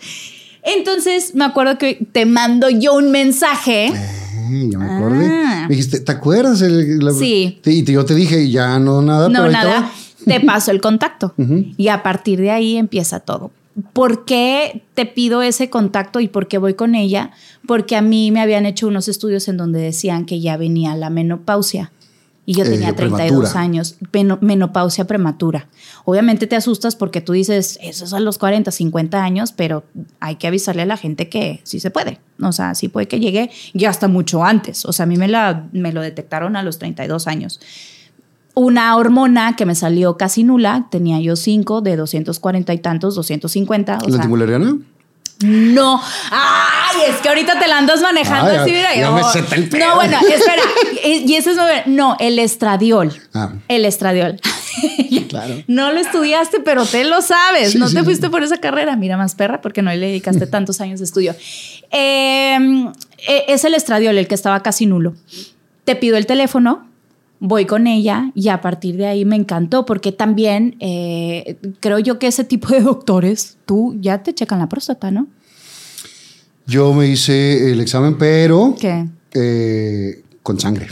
Entonces 0.63 1.35
me 1.35 1.45
acuerdo 1.45 1.77
que 1.77 2.07
te 2.11 2.25
mando 2.25 2.69
yo 2.69 2.93
un 2.93 3.11
mensaje. 3.11 3.87
Eh, 3.87 4.69
ya 4.71 4.77
me 4.77 4.85
acordé. 4.91 5.27
Ah. 5.27 5.65
Me 5.67 5.75
dijiste, 5.75 5.99
¿te 5.99 6.11
acuerdas? 6.11 6.61
El- 6.61 6.99
la- 6.99 7.11
Sí. 7.13 7.59
Y 7.65 7.83
yo 7.91 8.05
te 8.05 8.13
dije, 8.15 8.49
ya 8.49 8.77
no 8.79 9.01
nada. 9.01 9.27
No, 9.29 9.39
pero 9.41 9.51
nada. 9.51 9.91
Te 10.25 10.39
paso 10.45 10.71
el 10.71 10.81
contacto. 10.81 11.33
Y 11.77 11.87
a 11.89 12.03
partir 12.03 12.39
de 12.39 12.51
ahí 12.51 12.77
empieza 12.77 13.19
todo. 13.19 13.51
¿Por 13.93 14.23
qué 14.25 14.83
te 14.93 15.05
pido 15.05 15.41
ese 15.41 15.69
contacto 15.69 16.19
y 16.21 16.27
por 16.29 16.47
qué 16.47 16.57
voy 16.57 16.75
con 16.75 16.95
ella? 16.95 17.31
Porque 17.67 17.95
a 17.97 18.01
mí 18.01 18.31
me 18.31 18.39
habían 18.41 18.65
hecho 18.65 18.87
unos 18.87 19.07
estudios 19.09 19.47
en 19.49 19.57
donde 19.57 19.79
decían 19.81 20.25
que 20.25 20.39
ya 20.39 20.55
venía 20.55 20.95
la 20.95 21.09
menopausia. 21.09 21.91
Y 22.47 22.53
yo 22.53 22.63
Eh, 22.63 22.69
tenía 22.69 22.93
32 22.95 23.27
prematura. 23.49 23.59
años, 23.59 23.95
Meno- 24.13 24.37
menopausia 24.39 25.05
prematura. 25.07 25.67
Obviamente 26.05 26.45
te 26.45 26.55
asustas 26.55 26.95
porque 26.95 27.19
tú 27.19 27.33
dices, 27.33 27.79
eso 27.81 28.05
es 28.05 28.13
a 28.13 28.19
los 28.19 28.37
40, 28.37 28.69
50 28.71 29.23
años, 29.23 29.51
pero 29.51 29.83
hay 30.19 30.35
que 30.35 30.45
avisarle 30.47 30.83
a 30.83 30.85
la 30.85 30.95
gente 30.95 31.27
que 31.27 31.59
sí 31.63 31.79
se 31.79 31.89
puede. 31.89 32.19
O 32.41 32.51
sea, 32.51 32.75
sí 32.75 32.87
puede 32.87 33.07
que 33.07 33.19
llegue 33.19 33.49
ya 33.73 33.89
hasta 33.89 34.07
mucho 34.07 34.43
antes. 34.43 34.85
O 34.85 34.93
sea, 34.93 35.03
a 35.03 35.07
mí 35.07 35.17
me, 35.17 35.27
la, 35.27 35.67
me 35.73 35.91
lo 35.91 36.01
detectaron 36.01 36.55
a 36.55 36.61
los 36.63 36.77
32 36.77 37.25
años 37.27 37.59
una 38.55 38.95
hormona 38.95 39.55
que 39.55 39.65
me 39.65 39.75
salió 39.75 40.17
casi 40.17 40.43
nula, 40.43 40.87
tenía 40.89 41.19
yo 41.19 41.35
5 41.35 41.81
de 41.81 41.95
240 41.97 42.73
y 42.73 42.77
tantos, 42.79 43.13
250. 43.15 43.93
O 43.93 43.95
¿La 43.97 44.05
sea, 44.07 44.15
antimulariana? 44.15 44.77
no. 45.41 46.01
Ay, 46.31 46.97
es 47.09 47.17
que 47.17 47.27
ahorita 47.29 47.59
te 47.59 47.67
la 47.67 47.77
andas 47.77 48.01
manejando 48.01 48.51
Ay, 48.51 48.57
así, 48.57 48.71
mira. 48.71 48.95
ya 48.95 49.01
yo- 49.01 49.13
me 49.13 49.55
el 49.57 49.69
pedo. 49.69 49.85
no, 49.85 49.95
bueno, 49.95 50.17
espera. 50.21 50.63
Y 51.03 51.35
ese 51.35 51.51
es 51.51 51.57
No, 51.87 52.15
el 52.19 52.39
estradiol. 52.39 53.11
Ah. 53.33 53.51
El 53.67 53.85
estradiol. 53.85 54.39
Claro. 55.29 55.55
No 55.67 55.91
lo 55.91 55.99
estudiaste, 55.99 56.59
pero 56.59 56.85
te 56.85 57.03
lo 57.05 57.21
sabes. 57.21 57.71
Sí, 57.71 57.77
no 57.77 57.87
sí, 57.87 57.93
te 57.95 57.99
sí. 58.01 58.05
fuiste 58.05 58.29
por 58.29 58.43
esa 58.43 58.57
carrera. 58.57 58.95
Mira, 58.95 59.17
más 59.17 59.33
perra, 59.35 59.59
porque 59.61 59.81
no 59.81 59.89
le 59.91 59.97
dedicaste 59.99 60.47
tantos 60.47 60.79
años 60.81 60.99
de 60.99 61.05
estudio. 61.05 61.33
Eh, 61.91 62.57
eh, 63.27 63.45
es 63.47 63.63
el 63.65 63.73
estradiol, 63.73 64.17
el 64.17 64.27
que 64.27 64.35
estaba 64.35 64.61
casi 64.63 64.85
nulo. 64.85 65.13
Te 65.85 65.95
pido 65.95 66.17
el 66.17 66.25
teléfono, 66.25 66.87
voy 67.47 67.65
con 67.65 67.87
ella 67.87 68.31
y 68.33 68.49
a 68.49 68.61
partir 68.61 68.97
de 68.97 69.07
ahí 69.07 69.25
me 69.25 69.35
encantó 69.35 69.85
porque 69.85 70.11
también 70.11 70.75
eh, 70.79 71.57
creo 71.79 71.99
yo 71.99 72.19
que 72.19 72.27
ese 72.27 72.43
tipo 72.43 72.69
de 72.69 72.81
doctores, 72.81 73.57
tú 73.65 73.95
ya 73.99 74.23
te 74.23 74.33
checan 74.33 74.59
la 74.59 74.67
próstata, 74.67 75.11
¿no? 75.11 75.27
Yo 76.67 76.93
me 76.93 77.07
hice 77.07 77.71
el 77.71 77.79
examen, 77.79 78.17
pero 78.17 78.75
¿Qué? 78.79 79.05
eh, 79.33 80.23
con 80.41 80.59
sangre. 80.59 80.87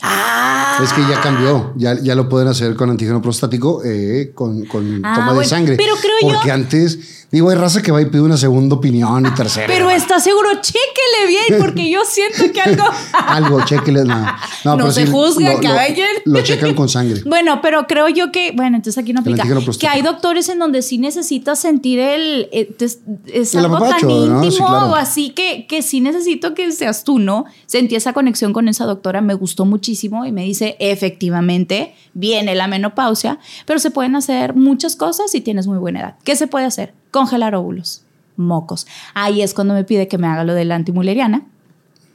Ah, 0.00 0.78
Es 0.82 0.92
que 0.92 1.00
ya 1.08 1.20
cambió, 1.20 1.72
ya, 1.76 2.00
ya 2.00 2.14
lo 2.14 2.28
pueden 2.28 2.46
hacer 2.48 2.76
con 2.76 2.88
antígeno 2.90 3.20
prostático, 3.20 3.82
eh, 3.84 4.30
con, 4.34 4.64
con 4.66 5.04
Ah, 5.04 5.14
toma 5.16 5.34
de 5.34 5.44
sangre. 5.44 5.76
pero 5.76 5.94
creo 5.96 6.12
yo- 6.22 6.28
Porque 6.36 6.52
antes, 6.52 7.26
digo, 7.32 7.50
hay 7.50 7.56
raza 7.56 7.82
que 7.82 7.90
va 7.90 8.00
y 8.00 8.06
pide 8.06 8.20
una 8.22 8.36
segunda 8.36 8.76
opinión 8.76 9.26
y 9.26 9.30
tercera. 9.34 9.66
pero 9.66 9.90
está 9.90 10.20
seguro, 10.20 10.50
chéquele 10.60 11.26
bien 11.26 11.60
porque 11.60 11.90
yo 11.90 12.02
siento 12.06 12.52
que 12.52 12.60
algo... 12.60 12.84
Algo, 13.28 13.64
chéqueles, 13.64 14.04
no. 14.04 14.18
No 14.64 14.76
pero 14.76 14.92
se 14.92 15.06
juzga, 15.06 15.50
lo- 15.50 15.56
lo- 15.56 15.62
caballero. 15.62 16.06
Lo, 16.24 16.40
checan 16.42 16.74
con 16.74 16.88
sangre. 16.88 17.22
Bueno, 17.26 17.60
pero 17.60 17.86
creo 17.86 18.08
yo 18.08 18.30
que, 18.32 18.52
bueno, 18.52 18.76
entonces 18.76 19.02
aquí 19.02 19.12
no 19.12 19.20
aplica. 19.20 19.44
Que 19.78 19.88
hay 19.88 20.02
doctores 20.02 20.48
en 20.48 20.58
donde 20.60 20.82
sí 20.82 20.98
necesitas 20.98 21.58
sentir 21.58 21.98
el. 21.98 22.48
eh, 22.52 22.74
Es, 22.78 23.00
es 23.26 23.54
El 23.54 23.64
algo 23.64 23.78
tan 23.80 24.00
¿no? 24.02 24.40
Sí, 24.40 24.46
íntimo 24.46 24.66
claro. 24.68 24.86
o 24.90 24.94
así 24.94 25.30
que, 25.30 25.66
que 25.68 25.82
sí 25.82 26.00
necesito 26.00 26.54
que 26.54 26.70
seas 26.72 27.04
tú, 27.04 27.18
¿no? 27.18 27.44
Sentí 27.66 27.96
esa 27.96 28.12
conexión 28.12 28.52
con 28.52 28.68
esa 28.68 28.84
doctora, 28.84 29.20
me 29.20 29.34
gustó 29.34 29.64
muchísimo 29.64 29.87
y 30.26 30.32
me 30.32 30.44
dice, 30.44 30.76
efectivamente, 30.80 31.94
viene 32.14 32.54
la 32.54 32.66
menopausia, 32.68 33.38
pero 33.66 33.78
se 33.78 33.90
pueden 33.90 34.16
hacer 34.16 34.54
muchas 34.54 34.96
cosas 34.96 35.30
si 35.30 35.40
tienes 35.40 35.66
muy 35.66 35.78
buena 35.78 36.00
edad. 36.00 36.16
¿Qué 36.24 36.36
se 36.36 36.46
puede 36.46 36.66
hacer? 36.66 36.94
Congelar 37.10 37.54
óvulos, 37.54 38.02
mocos. 38.36 38.86
Ahí 39.14 39.42
es 39.42 39.54
cuando 39.54 39.74
me 39.74 39.84
pide 39.84 40.08
que 40.08 40.18
me 40.18 40.26
haga 40.26 40.44
lo 40.44 40.54
de 40.54 40.64
la 40.64 40.74
antimuleriana. 40.74 41.46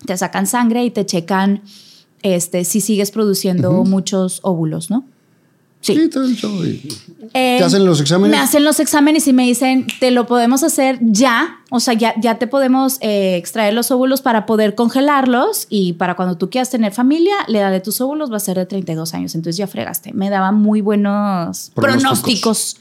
Te 0.05 0.17
sacan 0.17 0.47
sangre 0.47 0.83
y 0.83 0.91
te 0.91 1.05
checan 1.05 1.61
este, 2.21 2.63
si 2.63 2.81
sigues 2.81 3.11
produciendo 3.11 3.71
muchos 3.83 4.39
óvulos, 4.43 4.89
¿no? 4.89 5.05
Sí. 5.83 5.95
Sí, 5.95 6.09
todo 6.09 6.23
el 6.25 6.35
show. 6.35 6.63
Y- 6.65 6.81
Eh, 7.35 7.55
¿Te 7.57 7.63
hacen 7.63 7.85
los 7.85 7.99
exámenes? 7.99 8.31
Me 8.37 8.41
hacen 8.43 8.63
los 8.63 8.79
exámenes 8.79 9.27
y 9.27 9.33
me 9.33 9.43
dicen, 9.43 9.87
te 9.99 10.11
lo 10.11 10.27
podemos 10.27 10.61
hacer 10.63 10.99
ya, 11.01 11.57
o 11.71 11.79
sea, 11.79 11.93
ya, 11.93 12.13
ya 12.21 12.37
te 12.37 12.47
podemos 12.47 12.97
eh, 13.01 13.35
extraer 13.37 13.73
los 13.73 13.89
óvulos 13.91 14.21
para 14.21 14.45
poder 14.45 14.75
congelarlos 14.75 15.65
y 15.69 15.93
para 15.93 16.15
cuando 16.15 16.37
tú 16.37 16.49
quieras 16.49 16.69
tener 16.69 16.93
familia, 16.93 17.33
la 17.47 17.59
edad 17.59 17.71
de 17.71 17.79
tus 17.79 17.99
óvulos 18.01 18.31
va 18.31 18.37
a 18.37 18.39
ser 18.39 18.57
de 18.57 18.65
32 18.65 19.13
años, 19.13 19.35
entonces 19.35 19.57
ya 19.57 19.67
fregaste. 19.67 20.13
Me 20.13 20.29
daba 20.29 20.51
muy 20.51 20.81
buenos 20.81 21.71
Pronósticos. 21.73 22.19
pronósticos. 22.19 22.77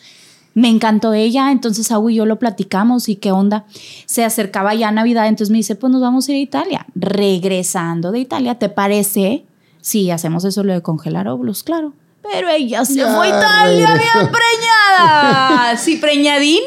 Me 0.54 0.68
encantó 0.68 1.14
ella, 1.14 1.50
entonces 1.50 1.90
Agu 1.90 2.10
y 2.10 2.16
yo 2.16 2.26
lo 2.26 2.38
platicamos 2.38 3.08
y 3.08 3.16
qué 3.16 3.32
onda. 3.32 3.64
Se 4.06 4.22
acercaba 4.24 4.74
ya 4.74 4.90
Navidad, 4.92 5.28
entonces 5.28 5.50
me 5.50 5.56
dice, 5.58 5.76
pues 5.76 5.90
nos 5.92 6.02
vamos 6.02 6.28
a 6.28 6.32
ir 6.32 6.36
a 6.36 6.40
Italia. 6.40 6.86
Regresando 6.94 8.12
de 8.12 8.18
Italia, 8.18 8.58
¿te 8.58 8.68
parece? 8.68 9.44
Sí, 9.80 10.10
hacemos 10.10 10.44
eso 10.44 10.62
lo 10.62 10.74
de 10.74 10.82
congelar 10.82 11.26
óvulos, 11.28 11.62
claro. 11.62 11.94
Pero 12.22 12.48
ella 12.50 12.84
se 12.84 12.94
Ya 12.96 13.14
fue 13.14 13.26
a 13.26 13.28
Italia 13.28 13.94
bien 13.94 14.30
preñada. 14.32 15.76
Sí, 15.78 15.96
preñadini. 15.96 16.60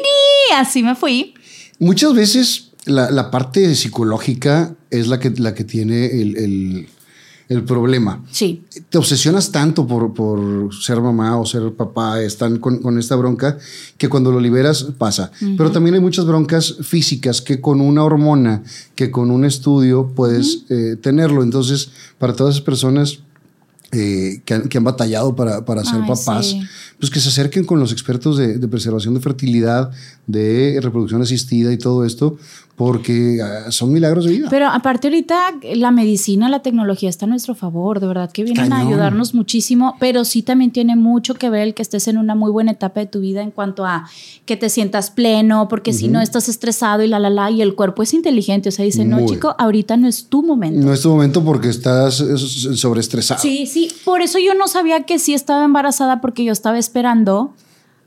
Así 0.56 0.82
me 0.82 0.94
fui. 0.94 1.34
Muchas 1.78 2.12
veces 2.14 2.70
la, 2.84 3.10
la 3.10 3.30
parte 3.30 3.74
psicológica 3.74 4.74
es 4.90 5.08
la 5.08 5.18
que, 5.20 5.30
la 5.30 5.54
que 5.54 5.64
tiene 5.64 6.06
el, 6.06 6.36
el- 6.36 6.88
el 7.48 7.62
problema. 7.62 8.24
Sí. 8.32 8.64
Te 8.90 8.98
obsesionas 8.98 9.52
tanto 9.52 9.86
por, 9.86 10.12
por 10.14 10.74
ser 10.74 11.00
mamá 11.00 11.38
o 11.38 11.46
ser 11.46 11.72
papá, 11.74 12.20
están 12.20 12.58
con, 12.58 12.78
con 12.82 12.98
esta 12.98 13.14
bronca, 13.14 13.56
que 13.96 14.08
cuando 14.08 14.32
lo 14.32 14.40
liberas 14.40 14.82
pasa. 14.98 15.30
Pero 15.56 15.70
también 15.70 15.94
hay 15.94 16.00
muchas 16.00 16.24
broncas 16.26 16.74
físicas 16.82 17.40
que 17.40 17.60
con 17.60 17.80
una 17.80 18.02
hormona, 18.02 18.64
que 18.96 19.12
con 19.12 19.30
un 19.30 19.44
estudio 19.44 20.12
puedes 20.12 20.64
eh, 20.70 20.96
tenerlo. 21.00 21.44
Entonces, 21.44 21.90
para 22.18 22.32
todas 22.34 22.56
esas 22.56 22.64
personas 22.64 23.20
eh, 23.96 24.42
que, 24.44 24.54
han, 24.54 24.68
que 24.68 24.78
han 24.78 24.84
batallado 24.84 25.34
para, 25.34 25.64
para 25.64 25.84
ser 25.84 26.02
Ay, 26.02 26.08
papás, 26.08 26.46
sí. 26.46 26.60
pues 26.98 27.10
que 27.10 27.20
se 27.20 27.30
acerquen 27.30 27.64
con 27.64 27.80
los 27.80 27.92
expertos 27.92 28.36
de, 28.36 28.58
de 28.58 28.68
preservación 28.68 29.14
de 29.14 29.20
fertilidad, 29.20 29.90
de 30.26 30.78
reproducción 30.82 31.22
asistida 31.22 31.72
y 31.72 31.78
todo 31.78 32.04
esto, 32.04 32.36
porque 32.76 33.38
ah, 33.42 33.72
son 33.72 33.90
milagros 33.90 34.26
de 34.26 34.32
vida. 34.32 34.48
Pero 34.50 34.68
aparte 34.68 35.08
ahorita 35.08 35.54
la 35.74 35.90
medicina, 35.90 36.50
la 36.50 36.60
tecnología 36.60 37.08
está 37.08 37.24
a 37.24 37.28
nuestro 37.28 37.54
favor, 37.54 38.00
de 38.00 38.06
verdad 38.06 38.30
que 38.30 38.44
vienen 38.44 38.70
a 38.72 38.80
ayudarnos 38.80 39.32
muchísimo, 39.32 39.96
pero 39.98 40.26
sí 40.26 40.42
también 40.42 40.70
tiene 40.70 40.94
mucho 40.94 41.34
que 41.34 41.48
ver 41.48 41.62
el 41.62 41.74
que 41.74 41.80
estés 41.80 42.06
en 42.06 42.18
una 42.18 42.34
muy 42.34 42.50
buena 42.50 42.72
etapa 42.72 43.00
de 43.00 43.06
tu 43.06 43.20
vida 43.20 43.42
en 43.42 43.50
cuanto 43.50 43.86
a 43.86 44.04
que 44.44 44.58
te 44.58 44.68
sientas 44.68 45.10
pleno, 45.10 45.68
porque 45.68 45.94
si 45.94 46.08
no 46.08 46.20
estás 46.20 46.50
estresado 46.50 47.02
y 47.02 47.08
la 47.08 47.18
la 47.18 47.30
la 47.30 47.50
y 47.50 47.62
el 47.62 47.74
cuerpo 47.74 48.02
es 48.02 48.12
inteligente, 48.12 48.68
o 48.68 48.72
sea, 48.72 48.84
dice, 48.84 49.06
no 49.06 49.24
chico, 49.24 49.54
ahorita 49.58 49.96
no 49.96 50.06
es 50.06 50.26
tu 50.26 50.42
momento. 50.42 50.86
no 50.86 50.92
es 50.92 51.00
tu 51.00 51.08
momento 51.08 51.42
porque 51.42 51.70
estás 51.70 52.16
sobreestresado. 52.16 53.40
Sí, 53.40 53.66
sí, 53.66 53.88
por 54.04 54.20
eso 54.20 54.38
yo 54.38 54.54
no 54.54 54.68
sabía 54.68 55.04
que 55.04 55.18
sí 55.18 55.32
estaba 55.32 55.64
embarazada 55.64 56.20
porque 56.20 56.44
yo 56.44 56.52
estaba 56.52 56.78
esperando 56.78 57.54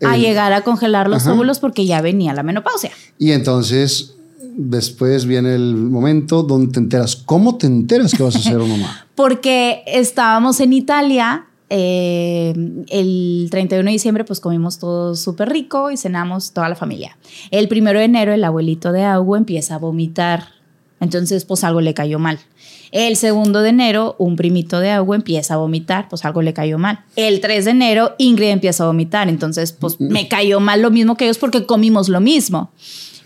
a 0.06 0.16
llegar 0.16 0.54
a 0.54 0.62
congelar 0.62 1.10
los 1.10 1.24
Ajá. 1.24 1.34
óvulos 1.34 1.60
porque 1.60 1.86
ya 1.88 2.02
venía 2.02 2.34
la 2.34 2.44
menopausia. 2.44 2.92
Y 3.18 3.32
entonces 3.32 4.16
después 4.60 5.26
viene 5.26 5.56
el 5.56 5.76
momento 5.76 6.44
donde 6.44 6.74
te 6.74 6.80
enteras. 6.80 7.16
¿Cómo 7.16 7.58
te 7.58 7.66
enteras 7.66 8.14
que 8.14 8.24
vas 8.24 8.36
a 8.36 8.40
ser 8.40 8.58
mamá? 8.58 9.06
porque 9.16 9.84
estábamos 9.88 10.60
en 10.60 10.74
Italia. 10.74 11.46
eh, 11.72 12.54
el 12.90 13.48
31 13.52 13.86
de 13.86 13.92
diciembre 13.92 14.24
pues 14.26 14.40
comimos 14.40 14.80
todo 14.80 15.16
súper 15.16 15.50
rico 15.50 15.92
y 15.92 15.98
cenamos 15.98 16.52
toda 16.52 16.68
la 16.68 16.76
familia. 16.76 17.18
El 17.52 17.68
primero 17.68 18.00
de 18.00 18.06
enero 18.06 18.34
el 18.34 18.44
abuelito 18.44 18.92
de 18.92 19.06
Augo 19.06 19.38
empieza 19.38 19.76
a 19.76 19.78
vomitar. 19.78 20.46
Entonces 21.00 21.46
pues 21.46 21.64
algo 21.64 21.80
le 21.80 21.94
cayó 21.94 22.20
mal. 22.20 22.40
El 22.92 23.16
segundo 23.16 23.62
de 23.62 23.70
enero 23.70 24.16
un 24.18 24.36
primito 24.36 24.80
de 24.80 24.92
Augo 24.92 25.14
empieza 25.16 25.54
a 25.54 25.58
vomitar, 25.58 26.10
pues 26.10 26.26
algo 26.26 26.42
le 26.42 26.54
cayó 26.54 26.80
mal. 26.80 27.06
El 27.16 27.40
3 27.40 27.66
de 27.66 27.72
enero 27.72 28.16
Ingrid 28.18 28.50
empieza 28.50 28.84
a 28.84 28.88
vomitar. 28.88 29.30
Entonces 29.30 29.72
pues 29.72 30.02
me 30.02 30.28
cayó 30.28 30.60
mal 30.60 30.82
lo 30.82 30.90
mismo 30.90 31.16
que 31.16 31.26
ellos 31.26 31.38
porque 31.38 31.66
comimos 31.66 32.10
lo 32.10 32.20
mismo. 32.20 32.72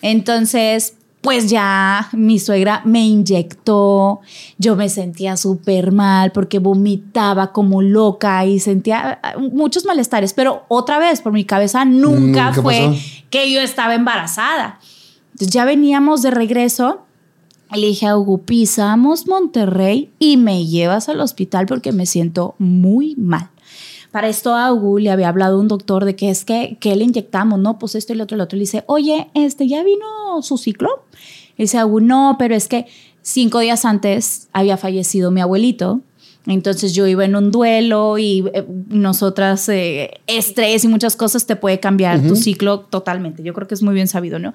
Entonces 0.01 0.95
pues 1.23 1.49
ya 1.49 2.09
mi 2.11 2.37
suegra 2.37 2.81
me 2.83 3.05
inyectó, 3.05 4.19
yo 4.57 4.75
me 4.75 4.89
sentía 4.89 5.37
súper 5.37 5.93
mal 5.93 6.33
porque 6.33 6.59
vomitaba 6.59 7.53
como 7.53 7.81
loca 7.81 8.45
y 8.45 8.59
sentía 8.59 9.19
ah, 9.23 9.35
muchos 9.39 9.85
malestares, 9.85 10.33
pero 10.33 10.65
otra 10.67 10.99
vez 10.99 11.21
por 11.21 11.31
mi 11.31 11.45
cabeza 11.45 11.85
nunca 11.85 12.51
Mm, 12.51 12.53
¿qué 12.55 12.61
fue 12.61 12.79
pasó? 12.89 13.01
que 13.29 13.51
yo 13.53 13.61
estaba 13.61 13.95
embarazada. 13.95 14.79
Entonces 15.31 15.53
ya 15.53 15.63
veníamos 15.63 16.21
de 16.23 16.31
regreso. 16.31 17.05
y 17.73 17.79
Le 17.79 17.87
dije 17.87 18.05
a 18.05 18.17
Hugo, 18.17 18.39
pisamos 18.39 19.25
Monterrey 19.25 20.11
y 20.19 20.35
me 20.35 20.65
llevas 20.65 21.07
al 21.07 21.21
hospital 21.21 21.67
porque 21.67 21.93
me 21.93 22.05
siento 22.05 22.53
muy 22.59 23.15
mal. 23.15 23.49
Para 24.13 24.27
esto 24.27 24.53
a 24.53 24.71
le 24.99 25.09
había 25.09 25.27
hablado 25.27 25.59
un 25.59 25.67
doctor 25.67 26.05
de 26.05 26.15
que 26.15 26.29
es 26.29 26.45
que, 26.45 26.77
que 26.79 26.95
le 26.95 27.03
inyectamos, 27.03 27.57
no, 27.57 27.79
pues 27.79 27.95
esto 27.95 28.13
y 28.13 28.15
lo 28.15 28.25
otro, 28.25 28.37
lo 28.37 28.43
otro. 28.43 28.57
Le 28.57 28.61
dice, 28.61 28.83
oye, 28.85 29.31
este, 29.33 29.67
¿ya 29.67 29.83
vino 29.83 30.05
su 30.43 30.59
ciclo? 30.59 31.03
Le 31.57 31.63
dice 31.63 31.79
a 31.79 31.87
Hugo, 31.87 31.99
no, 31.99 32.35
pero 32.37 32.53
es 32.53 32.67
que 32.67 32.85
cinco 33.23 33.57
días 33.57 33.85
antes 33.85 34.49
había 34.53 34.77
fallecido 34.77 35.31
mi 35.31 35.41
abuelito. 35.41 36.01
Entonces 36.45 36.93
yo 36.93 37.07
iba 37.07 37.25
en 37.25 37.35
un 37.35 37.49
duelo 37.49 38.19
y 38.19 38.45
eh, 38.53 38.67
nosotras, 38.89 39.67
eh, 39.69 40.11
estrés 40.27 40.83
y 40.83 40.89
muchas 40.89 41.15
cosas 41.15 41.47
te 41.47 41.55
puede 41.55 41.79
cambiar 41.79 42.21
tu 42.21 42.35
ciclo 42.35 42.81
totalmente. 42.81 43.41
Yo 43.41 43.55
creo 43.55 43.67
que 43.67 43.73
es 43.73 43.81
muy 43.81 43.95
bien 43.95 44.07
sabido, 44.07 44.37
¿no? 44.37 44.53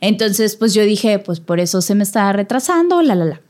Entonces, 0.00 0.56
pues 0.56 0.72
yo 0.72 0.82
dije, 0.84 1.18
pues 1.18 1.40
por 1.40 1.60
eso 1.60 1.82
se 1.82 1.94
me 1.94 2.02
está 2.02 2.32
retrasando, 2.32 3.02
la, 3.02 3.14
la, 3.14 3.26
la. 3.26 3.40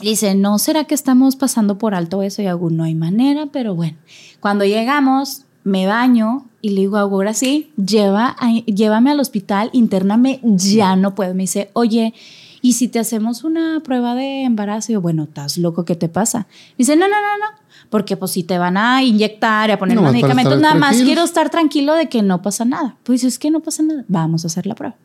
Dice, 0.00 0.34
¿no 0.34 0.58
será 0.58 0.84
que 0.84 0.94
estamos 0.94 1.36
pasando 1.36 1.78
por 1.78 1.94
alto 1.94 2.22
eso? 2.22 2.42
Y 2.42 2.46
hago, 2.46 2.70
no 2.70 2.84
hay 2.84 2.94
manera, 2.94 3.46
pero 3.52 3.74
bueno. 3.74 3.96
Cuando 4.40 4.64
llegamos, 4.64 5.44
me 5.64 5.86
baño 5.86 6.46
y 6.62 6.70
le 6.70 6.82
digo 6.82 6.96
ahora 6.98 7.34
sí, 7.34 7.70
lleva 7.76 8.34
a- 8.38 8.52
llévame 8.66 9.10
al 9.10 9.20
hospital, 9.20 9.70
intername, 9.72 10.40
ya 10.42 10.96
no 10.96 11.14
puedo. 11.14 11.34
Me 11.34 11.42
dice, 11.42 11.70
oye, 11.74 12.14
¿y 12.62 12.72
si 12.74 12.88
te 12.88 12.98
hacemos 12.98 13.44
una 13.44 13.80
prueba 13.84 14.14
de 14.14 14.44
embarazo? 14.44 14.92
Y 14.92 14.94
yo, 14.94 15.00
bueno, 15.00 15.24
¿estás 15.24 15.58
loco? 15.58 15.84
¿Qué 15.84 15.96
te 15.96 16.08
pasa? 16.08 16.40
Me 16.70 16.74
dice, 16.78 16.96
no, 16.96 17.06
no, 17.06 17.14
no, 17.16 17.38
no. 17.38 17.60
Porque 17.90 18.16
pues 18.16 18.30
si 18.30 18.42
te 18.44 18.56
van 18.56 18.76
a 18.76 19.02
inyectar 19.02 19.68
y 19.68 19.72
a 19.72 19.78
poner 19.78 19.96
No, 19.96 20.02
medicamentos, 20.12 20.60
nada 20.62 20.74
más 20.80 20.96
quiero 21.06 21.24
estar 21.24 21.50
tranquilo 21.50 21.94
de 21.94 22.08
que 22.08 22.22
no 22.22 22.40
pasa 22.40 22.64
nada. 22.64 22.96
Pues 23.02 23.24
es 23.24 23.38
que 23.38 23.50
no 23.50 23.60
pasa 23.60 23.82
nada. 23.82 24.04
Vamos 24.08 24.44
a 24.44 24.46
hacer 24.46 24.66
la 24.66 24.74
prueba 24.74 24.96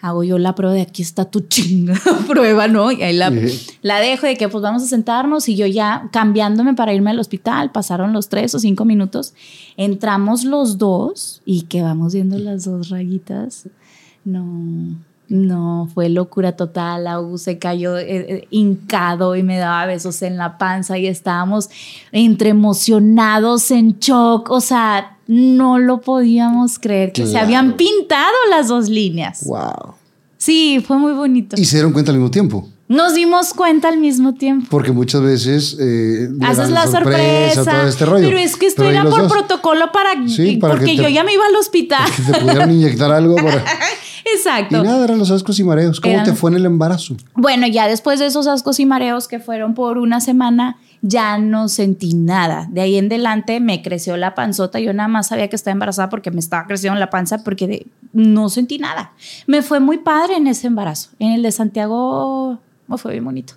hago 0.00 0.24
yo 0.24 0.38
la 0.38 0.54
prueba 0.54 0.74
de 0.74 0.82
aquí 0.82 1.02
está 1.02 1.24
tu 1.24 1.40
chinga 1.40 1.94
prueba, 2.28 2.68
¿no? 2.68 2.92
Y 2.92 3.02
ahí 3.02 3.14
la, 3.14 3.32
la 3.82 4.00
dejo 4.00 4.26
de 4.26 4.36
que 4.36 4.48
pues 4.48 4.62
vamos 4.62 4.82
a 4.82 4.86
sentarnos 4.86 5.48
y 5.48 5.56
yo 5.56 5.66
ya 5.66 6.08
cambiándome 6.12 6.74
para 6.74 6.92
irme 6.92 7.10
al 7.10 7.18
hospital, 7.18 7.70
pasaron 7.72 8.12
los 8.12 8.28
tres 8.28 8.54
o 8.54 8.58
cinco 8.58 8.84
minutos, 8.84 9.34
entramos 9.76 10.44
los 10.44 10.78
dos 10.78 11.42
y 11.44 11.62
que 11.62 11.82
vamos 11.82 12.14
viendo 12.14 12.38
las 12.38 12.64
dos 12.64 12.90
rayitas. 12.90 13.68
No, 14.24 14.44
No, 15.28 15.88
fue 15.92 16.08
locura 16.08 16.52
total. 16.52 17.06
Agu 17.08 17.36
se 17.38 17.58
cayó 17.58 17.98
eh, 17.98 18.04
eh, 18.08 18.48
hincado 18.50 19.34
y 19.34 19.42
me 19.42 19.58
daba 19.58 19.86
besos 19.86 20.22
en 20.22 20.36
la 20.36 20.56
panza 20.56 20.98
y 20.98 21.06
estábamos 21.06 21.68
entre 22.12 22.50
emocionados, 22.50 23.70
en 23.72 23.98
shock. 23.98 24.50
O 24.50 24.60
sea, 24.60 25.16
no 25.26 25.78
lo 25.78 26.00
podíamos 26.00 26.78
creer 26.78 27.12
que 27.12 27.26
se 27.26 27.38
habían 27.38 27.72
pintado 27.76 28.34
las 28.50 28.68
dos 28.68 28.88
líneas. 28.88 29.44
Wow. 29.46 29.94
Sí, 30.38 30.82
fue 30.86 30.96
muy 30.98 31.12
bonito. 31.12 31.56
Y 31.60 31.64
se 31.64 31.76
dieron 31.76 31.92
cuenta 31.92 32.12
al 32.12 32.18
mismo 32.18 32.30
tiempo. 32.30 32.68
Nos 32.88 33.14
dimos 33.14 33.52
cuenta 33.52 33.88
al 33.88 33.98
mismo 33.98 34.34
tiempo. 34.34 34.68
Porque 34.70 34.92
muchas 34.92 35.20
veces 35.20 35.76
eh, 35.80 36.28
Haces 36.40 36.70
la 36.70 36.86
sorpresa. 36.86 37.64
todo 37.64 37.88
este 37.88 38.04
rollo. 38.06 38.24
Pero 38.28 38.38
es 38.38 38.54
que 38.56 38.66
esto 38.66 38.84
era 38.84 39.02
por 39.02 39.22
dos, 39.22 39.32
protocolo 39.32 39.90
para, 39.90 40.10
Sí, 40.28 40.58
para 40.58 40.74
porque 40.74 40.92
que 40.92 40.96
te- 40.98 41.02
yo 41.02 41.08
ya 41.08 41.24
me 41.24 41.32
iba 41.34 41.44
al 41.46 41.56
hospital. 41.56 42.08
Que 42.14 42.32
te 42.32 42.38
pudieran 42.38 42.70
inyectar 42.70 43.10
algo 43.10 43.34
para... 43.34 43.64
Y 44.32 44.36
Exacto. 44.36 44.82
nada, 44.82 45.04
eran 45.04 45.18
los 45.18 45.30
ascos 45.30 45.58
y 45.60 45.64
mareos. 45.64 46.00
¿Cómo 46.00 46.14
Eran- 46.14 46.24
te 46.26 46.32
fue 46.34 46.50
en 46.50 46.56
el 46.56 46.66
embarazo? 46.66 47.16
Bueno, 47.34 47.66
ya 47.68 47.86
después 47.86 48.18
de 48.18 48.26
esos 48.26 48.46
ascos 48.46 48.80
y 48.80 48.86
mareos 48.86 49.28
que 49.28 49.38
fueron 49.38 49.74
por 49.74 49.98
una 49.98 50.20
semana, 50.20 50.78
ya 51.02 51.38
no 51.38 51.68
sentí 51.68 52.14
nada. 52.14 52.66
De 52.70 52.80
ahí 52.80 52.96
en 52.96 53.06
adelante 53.06 53.60
me 53.60 53.82
creció 53.82 54.16
la 54.16 54.34
panzota. 54.34 54.80
Yo 54.80 54.92
nada 54.92 55.08
más 55.08 55.28
sabía 55.28 55.48
que 55.48 55.54
estaba 55.56 55.72
embarazada 55.72 56.08
porque 56.08 56.30
me 56.32 56.40
estaba 56.40 56.66
creciendo 56.66 56.98
la 56.98 57.08
panza 57.10 57.44
porque 57.44 57.66
de- 57.68 57.86
no 58.12 58.48
sentí 58.48 58.78
nada. 58.78 59.12
Me 59.46 59.62
fue 59.62 59.78
muy 59.78 59.98
padre 59.98 60.36
en 60.36 60.46
ese 60.48 60.66
embarazo. 60.66 61.10
En 61.20 61.32
el 61.32 61.42
de 61.42 61.52
Santiago 61.52 62.58
me 62.88 62.98
fue 62.98 63.12
bien 63.12 63.24
bonito. 63.24 63.54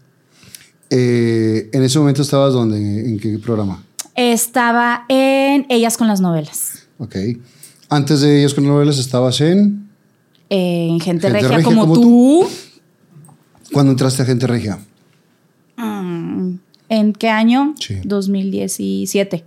Eh, 0.91 1.69
en 1.73 1.83
ese 1.83 1.97
momento 1.99 2.21
estabas 2.21 2.53
donde, 2.53 2.77
en 3.09 3.19
qué 3.19 3.37
programa? 3.39 3.83
Estaba 4.15 5.05
en 5.07 5.65
Ellas 5.69 5.97
con 5.97 6.07
las 6.07 6.19
novelas. 6.21 6.87
Ok. 6.97 7.15
Antes 7.89 8.21
de 8.21 8.39
ellos 8.39 8.53
con 8.53 8.67
novelas 8.67 8.97
estabas 8.99 9.39
en... 9.41 9.88
En 10.49 10.99
Gente, 10.99 11.27
Gente 11.27 11.29
Regia, 11.29 11.49
Regia 11.49 11.63
como, 11.63 11.81
como 11.81 11.93
tú. 11.93 12.47
¿Cuándo 13.71 13.91
entraste 13.91 14.23
a 14.23 14.25
Gente 14.25 14.47
Regia? 14.47 14.79
Mm, 15.77 16.55
¿En 16.89 17.13
qué 17.13 17.29
año? 17.29 17.75
Sí. 17.79 17.97
2017. 18.03 19.45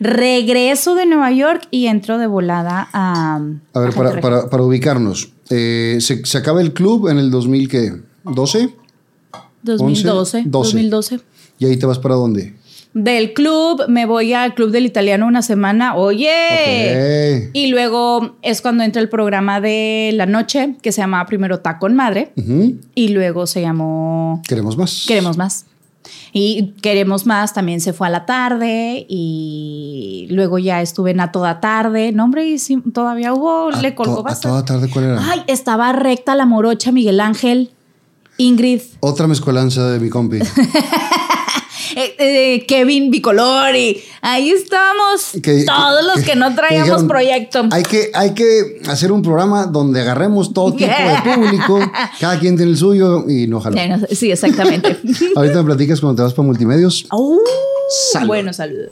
Regreso 0.00 0.94
de 0.94 1.06
Nueva 1.06 1.30
York 1.32 1.68
y 1.70 1.86
entro 1.86 2.18
de 2.18 2.26
volada 2.26 2.88
a. 2.92 3.40
A 3.74 3.80
ver, 3.80 3.94
para, 3.94 4.20
para, 4.20 4.48
para 4.48 4.62
ubicarnos. 4.62 5.32
Eh, 5.50 5.98
se, 6.00 6.24
se 6.24 6.38
acaba 6.38 6.60
el 6.62 6.72
club 6.72 7.08
en 7.08 7.18
el 7.18 7.30
2000, 7.30 7.68
¿qué? 7.68 7.92
¿12? 8.24 8.72
2012. 9.62 10.44
12. 10.46 10.48
2012. 10.48 11.20
¿Y 11.58 11.66
ahí 11.66 11.76
te 11.76 11.86
vas 11.86 11.98
para 11.98 12.14
dónde? 12.14 12.54
Del 12.94 13.32
club 13.34 13.84
me 13.88 14.06
voy 14.06 14.32
al 14.32 14.54
club 14.54 14.70
del 14.70 14.86
italiano 14.86 15.26
una 15.26 15.42
semana. 15.42 15.94
Oye. 15.94 17.50
Y 17.52 17.68
luego 17.68 18.36
es 18.42 18.60
cuando 18.62 18.82
entra 18.82 19.00
el 19.02 19.08
programa 19.08 19.60
de 19.60 20.10
la 20.14 20.26
noche 20.26 20.76
que 20.82 20.90
se 20.90 21.00
llamaba 21.02 21.26
primero 21.26 21.60
Tacón 21.60 21.94
Madre 21.94 22.32
Ujú. 22.36 22.76
y 22.94 23.08
luego 23.08 23.46
se 23.46 23.60
llamó 23.60 24.42
Queremos 24.48 24.76
más. 24.76 25.04
Queremos 25.06 25.36
más. 25.36 25.66
Y 26.32 26.72
Queremos 26.82 27.26
más 27.26 27.52
también 27.52 27.80
se 27.80 27.92
fue 27.92 28.06
a 28.06 28.10
la 28.10 28.24
tarde 28.26 29.04
y 29.08 30.26
luego 30.30 30.58
ya 30.58 30.80
estuve 30.80 31.10
en 31.10 31.20
A 31.20 31.30
Toda 31.32 31.60
Tarde. 31.60 32.12
No, 32.12 32.24
hombre, 32.24 32.46
y 32.46 32.58
sí, 32.58 32.78
todavía 32.92 33.32
hubo, 33.34 33.68
A 33.70 33.80
le 33.82 33.94
colgó 33.94 34.14
to- 34.16 34.20
a 34.20 34.22
bastante. 34.24 34.48
toda 34.48 34.64
tarde, 34.64 34.90
¿cuál 34.92 35.04
era? 35.04 35.20
Ay, 35.30 35.42
estaba 35.46 35.92
recta 35.92 36.34
la 36.34 36.46
morocha 36.46 36.90
Miguel 36.92 37.20
Ángel, 37.20 37.70
Ingrid, 38.38 38.80
Otra 39.00 39.26
mezcolanza 39.26 39.88
de 39.90 40.00
mi 40.00 40.08
compi. 40.08 40.38
eh, 41.96 42.14
eh, 42.18 42.66
Kevin 42.66 43.10
Bicolori. 43.10 44.02
Ahí 44.20 44.50
estábamos 44.50 45.32
Que- 45.42 45.64
todos 45.64 46.04
los 46.04 46.24
que, 46.24 46.36
no 46.36 46.54
traíamos 46.54 46.86
dijeron, 46.86 47.08
proyecto. 47.08 47.64
Hay 47.70 47.82
que, 47.82 48.10
hay 48.14 48.34
que 48.34 48.80
hacer 48.88 49.12
un 49.12 49.22
programa 49.22 49.66
donde 49.66 50.00
agarremos 50.00 50.52
todo 50.52 50.72
tipo 50.74 50.90
de 50.90 51.34
público, 51.34 51.80
cada 52.20 52.38
quien 52.38 52.56
tiene 52.56 52.72
el 52.72 52.76
suyo 52.76 53.28
y 53.28 53.46
no 53.46 53.60
jaló. 53.60 53.76
Sí, 54.10 54.30
exactamente. 54.30 54.98
Ahorita 55.36 55.58
me 55.58 55.64
platicas 55.64 56.00
cuando 56.00 56.16
te 56.16 56.22
vas 56.22 56.34
para 56.34 56.46
multimedios. 56.46 57.06
Uh, 57.12 57.38
Salud. 58.12 58.26
Bueno, 58.26 58.52
saludos. 58.52 58.90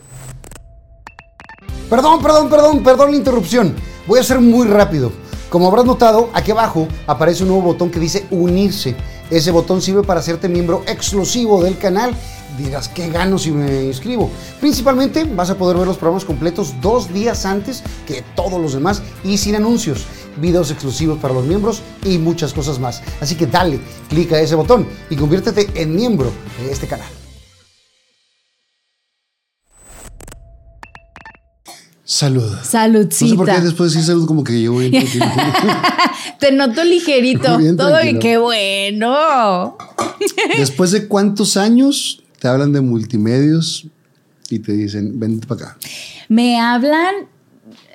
Perdón, 1.91 2.21
perdón, 2.21 2.49
perdón, 2.49 2.83
perdón 2.83 3.11
la 3.13 3.17
interrupción. 3.17 3.75
Voy 4.07 4.19
a 4.19 4.23
ser 4.23 4.41
muy 4.41 4.67
rápido. 4.67 5.13
Como 5.51 5.69
habrás 5.69 5.85
notado, 5.85 6.31
aquí 6.33 6.51
abajo 6.51 6.89
aparece 7.07 7.43
un 7.45 7.51
nuevo 7.51 7.63
botón 7.63 7.91
que 7.91 8.01
dice 8.01 8.27
unirse. 8.31 8.97
Ese 9.31 9.51
botón 9.51 9.81
sirve 9.81 10.03
para 10.03 10.21
hacerte 10.21 10.49
miembro 10.49 10.83
exclusivo 10.87 11.63
del 11.63 11.79
canal. 11.79 12.15
Dirás, 12.59 12.89
¿qué 12.89 13.11
gano 13.11 13.39
si 13.39 13.51
me 13.51 13.85
inscribo? 13.85 14.31
Principalmente 14.61 15.25
vas 15.25 15.51
a 15.51 15.59
poder 15.59 15.77
ver 15.77 15.87
los 15.87 15.99
programas 15.99 16.25
completos 16.25 16.75
dos 16.81 17.13
días 17.13 17.45
antes 17.45 17.83
que 18.07 18.23
todos 18.35 18.61
los 18.61 18.73
demás 18.73 19.03
y 19.25 19.37
sin 19.37 19.57
anuncios, 19.57 20.07
videos 20.41 20.71
exclusivos 20.71 21.19
para 21.19 21.35
los 21.35 21.45
miembros 21.45 21.83
y 22.05 22.17
muchas 22.19 22.55
cosas 22.55 22.79
más. 22.79 23.03
Así 23.21 23.35
que 23.35 23.47
dale, 23.47 23.79
clica 24.09 24.41
ese 24.41 24.55
botón 24.55 24.89
y 25.11 25.17
conviértete 25.17 25.69
en 25.75 25.95
miembro 25.95 26.33
de 26.63 26.73
este 26.73 26.87
canal. 26.87 27.09
Salud. 32.05 32.51
Saludcita. 32.63 33.25
No 33.25 33.31
sé 33.31 33.37
por 33.37 33.47
qué 33.47 33.61
después 33.61 33.93
de 33.93 33.99
decir 33.99 34.07
salud 34.07 34.27
como 34.27 34.45
que 34.45 34.63
yo 34.63 34.73
voy 34.73 34.91
Te 36.41 36.53
noto 36.53 36.85
ligerito. 36.85 37.59
Bien 37.59 37.77
Todo 37.77 38.03
y 38.03 38.19
qué 38.19 38.39
bueno. 38.39 39.77
Después 40.57 40.93
de 40.93 41.09
cuántos 41.09 41.57
años 41.57 42.23
te 42.39 42.49
hablan 42.49 42.73
de 42.73 42.81
multimedios 42.81 43.87
y 44.51 44.59
te 44.61 44.73
dicen, 44.73 45.19
vente 45.19 45.47
para 45.47 45.65
acá. 45.71 45.79
Me 46.29 46.61
hablan 46.61 47.15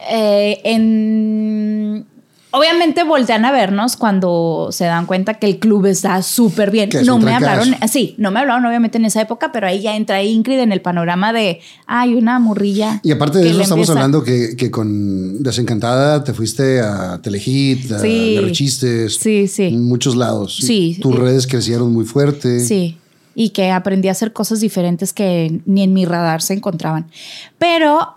eh, 0.09 0.59
en. 0.63 2.05
Obviamente 2.53 3.05
voltean 3.05 3.45
a 3.45 3.51
vernos 3.53 3.95
cuando 3.95 4.67
se 4.73 4.83
dan 4.83 5.05
cuenta 5.05 5.35
que 5.35 5.45
el 5.47 5.57
club 5.57 5.85
está 5.85 6.21
súper 6.21 6.69
bien. 6.69 6.89
Es 6.91 7.05
No 7.07 7.17
me 7.17 7.33
hablaron, 7.33 7.73
sí, 7.89 8.13
no 8.17 8.29
me 8.29 8.41
hablaron 8.41 8.65
obviamente 8.65 8.97
en 8.97 9.05
esa 9.05 9.21
época, 9.21 9.53
pero 9.53 9.67
ahí 9.67 9.81
ya 9.83 9.95
entra 9.95 10.21
Ingrid 10.21 10.59
en 10.59 10.73
el 10.73 10.81
panorama 10.81 11.31
de, 11.31 11.61
hay 11.87 12.13
una 12.13 12.39
morrilla. 12.39 12.99
Y 13.05 13.11
aparte 13.11 13.37
de 13.37 13.51
eso, 13.51 13.61
estamos 13.61 13.87
empieza- 13.87 13.93
hablando 13.93 14.21
que, 14.25 14.57
que 14.57 14.69
con 14.69 15.41
Desencantada 15.41 16.25
te 16.25 16.33
fuiste 16.33 16.81
a 16.81 17.21
Telehit, 17.21 17.89
a 17.93 17.99
Sí. 17.99 19.47
Sí. 19.47 19.63
en 19.67 19.85
muchos 19.85 20.17
lados. 20.17 20.57
Sí. 20.57 20.99
Tus 21.01 21.15
Eh, 21.15 21.19
redes 21.19 21.47
crecieron 21.47 21.93
muy 21.93 22.03
fuerte. 22.03 22.59
Sí, 22.59 22.97
y 23.35 23.49
que 23.49 23.71
aprendí 23.71 24.07
a 24.07 24.11
hacer 24.11 24.33
cosas 24.33 24.59
diferentes 24.59 25.13
que 25.13 25.61
ni 25.65 25.83
en 25.83 25.93
mi 25.93 26.05
radar 26.05 26.41
se 26.41 26.53
encontraban. 26.53 27.09
Pero 27.57 28.15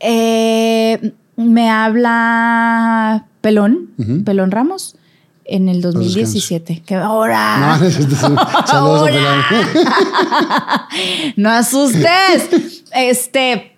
eh, 0.00 1.12
me 1.36 1.70
habla 1.70 3.26
Pelón. 3.40 3.90
Pelón 4.24 4.50
Ramos, 4.50 4.96
en 5.44 5.68
el 5.68 5.80
2017. 5.80 6.82
Que 6.84 6.94
ahora. 6.94 7.78
No, 7.78 7.86
no 11.36 11.50
asustes. 11.50 12.84
Este 12.94 13.72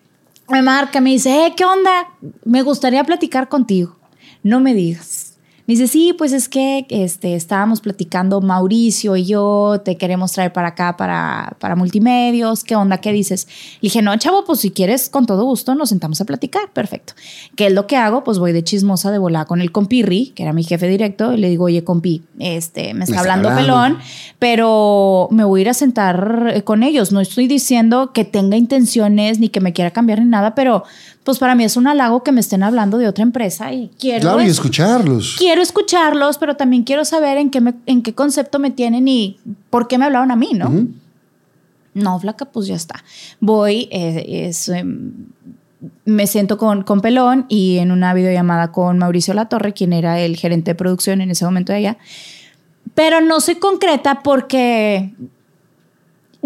me 0.48 0.62
marca, 0.62 1.00
me 1.00 1.10
dice, 1.10 1.46
eh, 1.46 1.54
¿qué 1.56 1.64
onda? 1.64 2.08
Me 2.44 2.62
gustaría 2.62 3.02
platicar 3.04 3.48
contigo. 3.48 3.96
No 4.42 4.60
me 4.60 4.74
digas. 4.74 5.33
Me 5.66 5.72
dice, 5.72 5.88
sí, 5.88 6.12
pues 6.12 6.32
es 6.34 6.50
que 6.50 6.84
este, 6.90 7.34
estábamos 7.34 7.80
platicando 7.80 8.42
Mauricio 8.42 9.16
y 9.16 9.24
yo, 9.24 9.80
te 9.82 9.96
queremos 9.96 10.32
traer 10.32 10.52
para 10.52 10.68
acá, 10.68 10.98
para, 10.98 11.56
para 11.58 11.74
multimedios. 11.74 12.64
¿Qué 12.64 12.76
onda? 12.76 12.98
¿Qué 12.98 13.12
dices? 13.12 13.46
Le 13.80 13.86
dije, 13.86 14.02
no, 14.02 14.14
chavo, 14.18 14.44
pues 14.44 14.60
si 14.60 14.70
quieres, 14.70 15.08
con 15.08 15.24
todo 15.24 15.44
gusto, 15.44 15.74
nos 15.74 15.88
sentamos 15.88 16.20
a 16.20 16.26
platicar. 16.26 16.70
Perfecto. 16.74 17.14
¿Qué 17.56 17.68
es 17.68 17.72
lo 17.72 17.86
que 17.86 17.96
hago? 17.96 18.24
Pues 18.24 18.38
voy 18.38 18.52
de 18.52 18.62
chismosa 18.62 19.10
de 19.10 19.16
volada 19.16 19.46
con 19.46 19.62
el 19.62 19.72
compirri, 19.72 20.32
que 20.34 20.42
era 20.42 20.52
mi 20.52 20.64
jefe 20.64 20.86
directo, 20.86 21.32
y 21.32 21.38
le 21.38 21.48
digo, 21.48 21.64
oye, 21.64 21.82
compi, 21.82 22.22
este, 22.38 22.92
me 22.92 23.04
está 23.04 23.16
está 23.16 23.20
hablando, 23.20 23.48
hablando. 23.48 23.72
pelón, 23.72 23.98
pero 24.38 25.28
me 25.30 25.44
voy 25.44 25.60
a 25.60 25.62
ir 25.62 25.68
a 25.70 25.74
sentar 25.74 26.52
eh, 26.54 26.62
con 26.62 26.82
ellos. 26.82 27.10
No 27.10 27.20
estoy 27.20 27.46
diciendo 27.46 28.12
que 28.12 28.26
tenga 28.26 28.58
intenciones 28.58 29.38
ni 29.38 29.48
que 29.48 29.60
me 29.60 29.72
quiera 29.72 29.92
cambiar 29.92 30.18
ni 30.18 30.26
nada, 30.26 30.54
pero 30.54 30.84
pues 31.24 31.38
para 31.38 31.54
mí 31.54 31.64
es 31.64 31.76
un 31.76 31.86
halago 31.86 32.22
que 32.22 32.32
me 32.32 32.40
estén 32.40 32.62
hablando 32.62 32.98
de 32.98 33.08
otra 33.08 33.22
empresa 33.22 33.72
y 33.72 33.90
quiero, 33.98 34.20
Claro, 34.20 34.40
y 34.42 34.44
es- 34.44 34.52
escucharlos. 34.52 35.34
quiero 35.38 35.62
escucharlos, 35.62 36.38
pero 36.38 36.54
también 36.56 36.84
quiero 36.84 37.04
saber 37.04 37.38
en 37.38 37.50
qué, 37.50 37.60
me- 37.60 37.74
en 37.86 38.02
qué 38.02 38.14
concepto 38.14 38.58
me 38.58 38.70
tienen 38.70 39.08
y 39.08 39.38
por 39.70 39.88
qué 39.88 39.98
me 39.98 40.04
hablaron 40.04 40.30
a 40.30 40.36
mí, 40.36 40.50
¿no? 40.54 40.70
No, 41.94 42.18
flaca, 42.18 42.44
pues 42.46 42.66
ya 42.66 42.74
está. 42.74 43.02
Voy, 43.40 43.88
eh, 43.90 44.46
es, 44.48 44.68
em, 44.68 45.12
me 46.04 46.26
siento 46.26 46.58
con, 46.58 46.82
con 46.82 47.00
Pelón 47.00 47.46
y 47.48 47.78
en 47.78 47.90
una 47.92 48.12
videollamada 48.14 48.72
con 48.72 48.98
Mauricio 48.98 49.32
Latorre, 49.34 49.72
quien 49.74 49.92
era 49.92 50.18
el 50.20 50.36
gerente 50.36 50.72
de 50.72 50.74
producción 50.74 51.20
en 51.20 51.30
ese 51.30 51.44
momento 51.44 51.72
de 51.72 51.78
allá. 51.78 51.98
Pero 52.94 53.20
no 53.20 53.40
soy 53.40 53.56
concreta 53.56 54.22
porque 54.22 55.14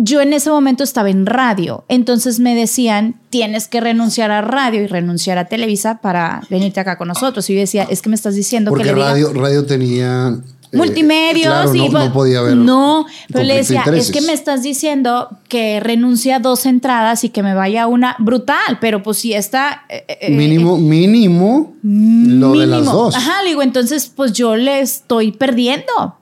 yo 0.00 0.20
en 0.20 0.32
ese 0.32 0.48
momento 0.48 0.84
estaba 0.84 1.10
en 1.10 1.26
radio. 1.26 1.84
Entonces 1.88 2.38
me 2.40 2.54
decían, 2.54 3.16
tienes 3.30 3.66
que 3.68 3.80
renunciar 3.80 4.30
a 4.30 4.40
radio 4.40 4.82
y 4.82 4.86
renunciar 4.86 5.38
a 5.38 5.46
Televisa 5.46 5.98
para 6.00 6.42
venirte 6.48 6.78
acá 6.80 6.96
con 6.96 7.08
nosotros. 7.08 7.50
Y 7.50 7.54
yo 7.54 7.60
decía, 7.60 7.86
es 7.90 8.00
que 8.00 8.08
me 8.08 8.14
estás 8.14 8.34
diciendo 8.36 8.70
Porque 8.70 8.84
que 8.84 8.90
le 8.92 8.96
diga- 9.00 9.10
radio, 9.10 9.32
radio 9.34 9.66
tenía 9.66 10.38
multimedios 10.72 11.46
claro, 11.46 11.74
y 11.74 11.88
no- 11.88 12.04
no 12.06 12.12
podía 12.12 12.38
haber 12.40 12.56
no 12.56 13.06
pero 13.32 13.44
le 13.44 13.54
de 13.54 13.58
decía 13.60 13.84
es 13.94 14.10
que 14.10 14.20
me 14.22 14.32
estás 14.32 14.62
diciendo 14.62 15.28
que 15.48 15.80
renuncie 15.80 16.32
a 16.34 16.38
dos 16.38 16.66
entradas 16.66 17.24
y 17.24 17.30
que 17.30 17.42
me 17.42 17.54
vaya 17.54 17.86
una 17.86 18.16
brutal 18.18 18.78
pero 18.80 19.02
pues 19.02 19.18
si 19.18 19.32
está 19.32 19.82
eh, 19.88 20.04
eh, 20.20 20.30
mínimo, 20.30 20.76
mínimo, 20.78 21.74
lo 21.82 22.52
de 22.58 22.66
las 22.66 22.84
dos. 22.84 23.14
Ajá, 23.14 23.42
le 23.42 23.50
digo, 23.50 23.62
entonces 23.62 24.12
pues 24.14 24.32
yo 24.32 24.56
le 24.56 24.80
estoy 24.80 25.32
perdiendo. 25.32 26.16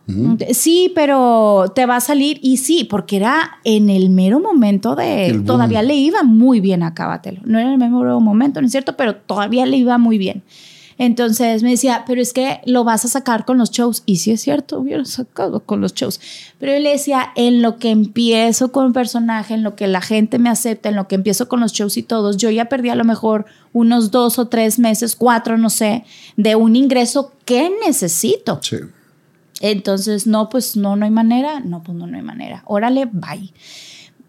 Sí, 0.52 0.92
pero 0.94 1.72
te 1.74 1.84
va 1.86 1.96
a 1.96 2.00
salir 2.00 2.38
y 2.42 2.58
sí, 2.58 2.84
porque 2.84 3.16
era 3.16 3.58
en 3.64 3.90
el 3.90 4.10
mero 4.10 4.38
momento 4.38 4.94
de... 4.94 5.26
El 5.26 5.32
boom. 5.38 5.46
todavía 5.46 5.82
le 5.82 5.96
iba 5.96 6.22
muy 6.22 6.60
bien 6.60 6.84
a 6.84 6.94
Cábatelo. 6.94 7.40
No 7.44 7.58
era 7.58 7.72
en 7.72 7.82
el 7.82 7.90
mero 7.90 8.20
momento, 8.20 8.60
¿no 8.60 8.66
es 8.66 8.72
cierto? 8.72 8.96
Pero 8.96 9.16
todavía 9.16 9.66
le 9.66 9.76
iba 9.78 9.98
muy 9.98 10.18
bien. 10.18 10.44
Entonces 10.98 11.62
me 11.62 11.70
decía, 11.70 12.04
pero 12.06 12.22
es 12.22 12.32
que 12.32 12.60
lo 12.64 12.84
vas 12.84 13.04
a 13.04 13.08
sacar 13.08 13.44
con 13.44 13.58
los 13.58 13.70
shows. 13.70 14.02
Y 14.06 14.16
sí 14.16 14.32
es 14.32 14.40
cierto, 14.40 14.78
hubiera 14.80 15.04
sacado 15.04 15.60
con 15.60 15.80
los 15.80 15.94
shows. 15.94 16.20
Pero 16.58 16.72
yo 16.72 16.78
le 16.80 16.90
decía, 16.90 17.32
en 17.36 17.60
lo 17.60 17.78
que 17.78 17.90
empiezo 17.90 18.72
con 18.72 18.92
personaje, 18.92 19.54
en 19.54 19.62
lo 19.62 19.76
que 19.76 19.86
la 19.86 20.00
gente 20.00 20.38
me 20.38 20.48
acepta, 20.48 20.88
en 20.88 20.96
lo 20.96 21.06
que 21.06 21.16
empiezo 21.16 21.48
con 21.48 21.60
los 21.60 21.72
shows 21.72 21.96
y 21.96 22.02
todos, 22.02 22.38
yo 22.38 22.50
ya 22.50 22.66
perdí 22.66 22.88
a 22.88 22.94
lo 22.94 23.04
mejor 23.04 23.44
unos 23.72 24.10
dos 24.10 24.38
o 24.38 24.48
tres 24.48 24.78
meses, 24.78 25.16
cuatro, 25.16 25.58
no 25.58 25.68
sé, 25.68 26.04
de 26.36 26.56
un 26.56 26.76
ingreso 26.76 27.32
que 27.44 27.70
necesito. 27.86 28.58
Sí. 28.62 28.76
Entonces, 29.60 30.26
no, 30.26 30.48
pues 30.48 30.76
no, 30.76 30.96
no 30.96 31.04
hay 31.04 31.10
manera. 31.10 31.60
No, 31.60 31.82
pues 31.82 31.96
no, 31.96 32.06
no 32.06 32.16
hay 32.16 32.22
manera. 32.22 32.62
Órale, 32.66 33.06
bye. 33.06 33.52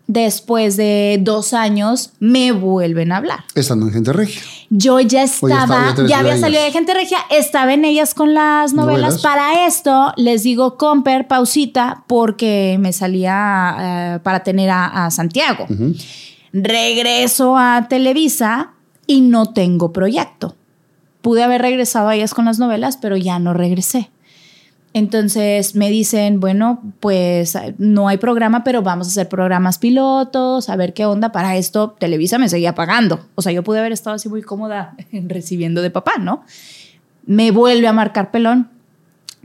Después 0.07 0.77
de 0.77 1.19
dos 1.21 1.53
años, 1.53 2.11
me 2.19 2.53
vuelven 2.53 3.11
a 3.11 3.17
hablar. 3.17 3.43
Estando 3.55 3.87
en 3.87 3.91
gente 3.93 4.13
regia. 4.13 4.41
Yo 4.69 5.01
ya 5.01 5.23
estaba, 5.23 5.95
ya 6.07 6.19
había 6.19 6.37
salido 6.37 6.63
de 6.63 6.71
Gente 6.71 6.93
Regia, 6.93 7.19
estaba 7.29 7.73
en 7.73 7.85
ellas 7.85 8.13
con 8.13 8.33
las 8.33 8.73
novelas. 8.73 9.15
Novelas. 9.15 9.21
Para 9.21 9.65
esto 9.67 10.13
les 10.17 10.43
digo, 10.43 10.77
Comper, 10.77 11.27
pausita, 11.27 12.03
porque 12.07 12.77
me 12.79 12.93
salía 12.93 13.75
eh, 14.15 14.19
para 14.23 14.43
tener 14.43 14.69
a, 14.69 15.05
a 15.05 15.11
Santiago. 15.11 15.67
Regreso 16.53 17.57
a 17.57 17.87
Televisa 17.89 18.71
y 19.05 19.21
no 19.21 19.53
tengo 19.53 19.91
proyecto. 19.91 20.55
Pude 21.21 21.43
haber 21.43 21.61
regresado 21.61 22.09
a 22.09 22.15
ellas 22.15 22.33
con 22.33 22.45
las 22.45 22.59
novelas, 22.59 22.97
pero 22.97 23.17
ya 23.17 23.39
no 23.39 23.53
regresé. 23.53 24.09
Entonces 24.97 25.75
me 25.75 25.91
dicen, 25.91 26.39
bueno, 26.39 26.81
pues 26.99 27.55
no 27.77 28.07
hay 28.07 28.17
programa, 28.17 28.63
pero 28.63 28.81
vamos 28.81 29.05
a 29.05 29.11
hacer 29.11 29.29
programas 29.29 29.77
pilotos, 29.77 30.69
a 30.69 30.75
ver 30.75 30.95
qué 30.95 31.05
onda. 31.05 31.31
Para 31.31 31.55
esto, 31.55 31.95
Televisa 31.99 32.39
me 32.39 32.49
seguía 32.49 32.73
pagando. 32.73 33.19
O 33.35 33.43
sea, 33.43 33.51
yo 33.51 33.63
pude 33.63 33.77
haber 33.77 33.91
estado 33.91 34.15
así 34.15 34.27
muy 34.27 34.41
cómoda 34.41 34.95
recibiendo 35.11 35.83
de 35.83 35.91
papá, 35.91 36.13
¿no? 36.19 36.43
Me 37.27 37.51
vuelve 37.51 37.87
a 37.87 37.93
marcar 37.93 38.31
pelón. 38.31 38.71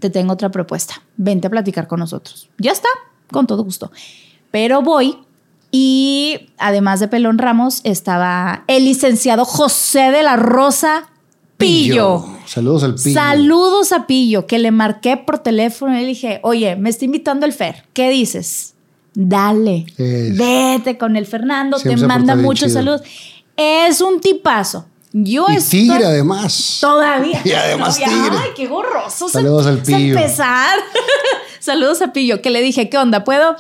Te 0.01 0.09
tengo 0.09 0.33
otra 0.33 0.51
propuesta. 0.51 1.03
Vente 1.19 1.49
a 1.49 1.51
platicar 1.51 1.87
con 1.87 2.01
nosotros. 2.01 2.49
Ya 2.57 2.73
está, 2.73 2.89
con 3.31 3.47
todo 3.47 3.63
gusto. 3.63 3.93
Pero 4.51 4.81
voy 4.81 5.19
y 5.71 6.49
además 6.57 6.99
de 6.99 7.09
Pelón 7.09 7.37
Ramos 7.37 7.83
estaba 7.85 8.65
el 8.69 8.87
licenciado 8.87 9.45
José 9.45 10.11
de 10.13 10.23
la 10.23 10.37
Rosa 10.37 11.12
Pillo. 11.67 12.25
Saludos 12.47 12.83
al 12.85 12.95
pillo. 12.97 13.15
Saludos 13.15 13.93
a 13.93 14.07
Pillo, 14.07 14.47
que 14.47 14.59
le 14.59 14.71
marqué 14.71 15.17
por 15.17 15.39
teléfono 15.39 15.97
y 15.97 16.01
le 16.03 16.07
dije, 16.07 16.41
oye, 16.43 16.77
me 16.77 16.91
está 16.91 17.05
invitando 17.05 17.47
el 17.47 17.53
Fer, 17.53 17.85
¿qué 17.93 18.11
dices? 18.11 18.75
Dale, 19.15 19.87
vete 19.99 20.97
con 20.99 21.17
el 21.17 21.27
Fernando, 21.27 21.79
Siempre 21.79 22.01
te 22.03 22.07
manda 22.09 22.35
muchos 22.37 22.73
saludos. 22.73 23.03
Es 23.57 24.01
un 24.01 24.21
tipazo. 24.21 24.87
Yo 25.15 25.45
Y 25.51 25.57
estoy 25.57 25.81
tigre, 25.81 26.07
además. 26.07 26.79
todavía. 26.81 27.41
Y 27.45 27.53
además 27.53 27.99
todavía- 27.99 28.23
tigre. 28.23 28.39
Ay, 28.43 28.51
qué 28.57 28.67
gorroso. 28.67 29.29
se- 29.29 29.35
Saludos 29.35 29.67
al 29.67 29.79
Pillo. 29.83 30.17
empezar. 30.17 30.79
Saludos 31.61 32.01
a 32.03 32.13
Pillo, 32.15 32.41
que 32.41 32.49
le 32.51 32.63
dije, 32.63 32.89
¿qué 32.89 32.97
onda? 32.99 33.23
¿Puedo? 33.23 33.55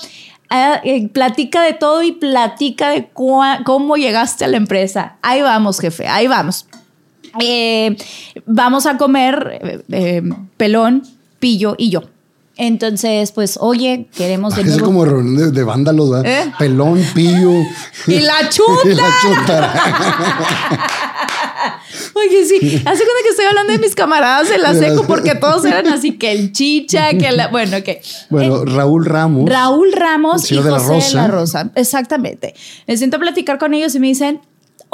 Ah, 0.49 0.81
eh, 0.85 1.09
platica 1.09 1.62
de 1.62 1.74
todo 1.74 2.03
y 2.03 2.12
platica 2.12 2.89
de 2.91 3.09
cómo 3.12 3.97
llegaste 3.97 4.45
a 4.45 4.49
la 4.49 4.57
empresa. 4.57 5.16
Ahí 5.23 5.41
vamos, 5.43 5.79
jefe, 5.81 6.09
ahí 6.09 6.27
vamos. 6.27 6.66
Eh, 7.40 7.96
vamos 8.46 8.86
a 8.86 8.96
comer 8.98 9.59
eh, 9.62 9.82
eh, 9.90 10.22
pelón, 10.56 11.02
pillo 11.38 11.74
y 11.78 11.90
yo. 11.90 12.02
Entonces, 12.56 13.32
pues, 13.32 13.56
oye, 13.60 14.09
queremos 14.14 14.54
de 14.54 14.62
Es 14.62 14.68
nuevo. 14.68 14.84
como 14.84 15.04
reunión 15.04 15.36
de, 15.36 15.50
de 15.50 15.64
vándalos, 15.64 16.10
¿verdad? 16.10 16.30
¿Eh? 16.48 16.52
Pelón, 16.59 17.02
pillo. 17.14 17.50
Y 18.06 18.20
la 18.20 18.48
chuta. 18.50 18.88
y 18.88 18.94
la 18.94 19.09
chuta. 19.22 19.74
Oye, 22.14 22.44
sí, 22.44 22.56
hace 22.56 22.82
cuenta 22.82 23.22
que 23.22 23.28
estoy 23.30 23.44
hablando 23.46 23.72
de 23.72 23.78
mis 23.78 23.94
camaradas 23.94 24.50
en 24.50 24.62
la 24.62 24.72
De 24.72 24.88
seco 24.88 25.06
porque 25.06 25.34
todos 25.34 25.64
eran 25.64 25.86
así 25.88 26.18
que 26.18 26.32
el 26.32 26.52
chicha, 26.52 27.10
que 27.10 27.30
la. 27.32 27.48
Bueno, 27.48 27.76
ok. 27.76 27.88
Bueno, 28.30 28.64
Raúl 28.64 29.04
Ramos. 29.06 29.48
Raúl 29.48 29.92
Ramos 29.92 30.50
y 30.50 30.56
de 30.56 30.70
la 30.70 30.78
José 30.80 31.09
de 31.10 31.14
la 31.14 31.28
Rosa. 31.28 31.62
Rosa. 31.64 31.70
Exactamente. 31.74 32.54
Me 32.86 32.96
siento 32.96 33.16
a 33.16 33.20
platicar 33.20 33.59
con 33.59 33.74
ellos 33.74 33.94
y 33.94 34.00
me 34.00 34.09
dicen, 34.09 34.40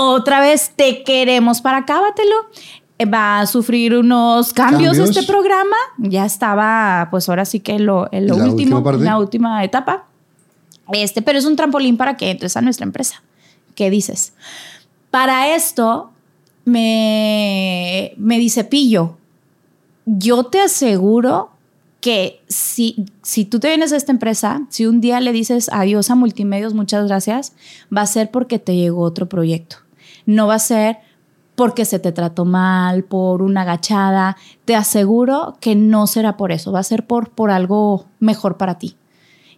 otra 0.00 0.40
vez 0.40 0.70
te 0.76 1.02
queremos 1.02 1.60
para 1.60 1.78
acá, 1.78 2.00
bátelo. 2.00 2.34
Eh, 2.98 3.04
Va 3.04 3.40
a 3.40 3.46
sufrir 3.46 3.96
unos 3.96 4.52
cambios, 4.52 4.96
Cambios. 4.96 5.16
este 5.16 5.30
programa. 5.30 5.76
Ya 5.98 6.24
estaba, 6.24 7.08
pues 7.10 7.28
ahora 7.28 7.44
sí 7.44 7.58
que 7.58 7.80
lo, 7.80 8.08
en 8.12 8.28
lo 8.28 8.36
La 8.38 8.44
último, 8.44 8.76
última 8.78 9.04
la 9.04 9.18
última 9.18 9.64
etapa. 9.64 10.06
Este, 10.92 11.20
pero 11.20 11.38
es 11.38 11.44
un 11.44 11.56
trampolín 11.56 11.96
para 11.96 12.16
que 12.16 12.30
entres 12.30 12.56
a 12.56 12.60
nuestra 12.60 12.84
empresa. 12.84 13.22
¿Qué 13.74 13.90
dices? 13.90 14.34
Para 15.10 15.54
esto, 15.54 16.10
me, 16.64 18.12
me 18.16 18.38
dice 18.38 18.62
Pillo, 18.64 19.16
yo 20.06 20.44
te 20.44 20.60
aseguro 20.60 21.50
que 22.00 22.40
si, 22.46 23.04
si 23.22 23.44
tú 23.44 23.58
te 23.58 23.66
vienes 23.68 23.92
a 23.92 23.96
esta 23.96 24.12
empresa, 24.12 24.62
si 24.70 24.86
un 24.86 25.00
día 25.00 25.20
le 25.20 25.32
dices 25.32 25.68
adiós 25.72 26.10
a 26.10 26.14
Multimedios, 26.14 26.72
muchas 26.74 27.06
gracias, 27.08 27.52
va 27.94 28.02
a 28.02 28.06
ser 28.06 28.30
porque 28.30 28.58
te 28.60 28.76
llegó 28.76 29.02
otro 29.02 29.28
proyecto. 29.28 29.78
No 30.28 30.46
va 30.46 30.54
a 30.54 30.58
ser 30.58 30.98
porque 31.54 31.84
se 31.84 31.98
te 31.98 32.12
trató 32.12 32.44
mal, 32.44 33.02
por 33.02 33.42
una 33.42 33.62
agachada. 33.62 34.36
Te 34.64 34.76
aseguro 34.76 35.56
que 35.60 35.74
no 35.74 36.06
será 36.06 36.36
por 36.36 36.52
eso, 36.52 36.70
va 36.70 36.80
a 36.80 36.84
ser 36.84 37.06
por, 37.06 37.30
por 37.30 37.50
algo 37.50 38.04
mejor 38.20 38.56
para 38.58 38.78
ti. 38.78 38.94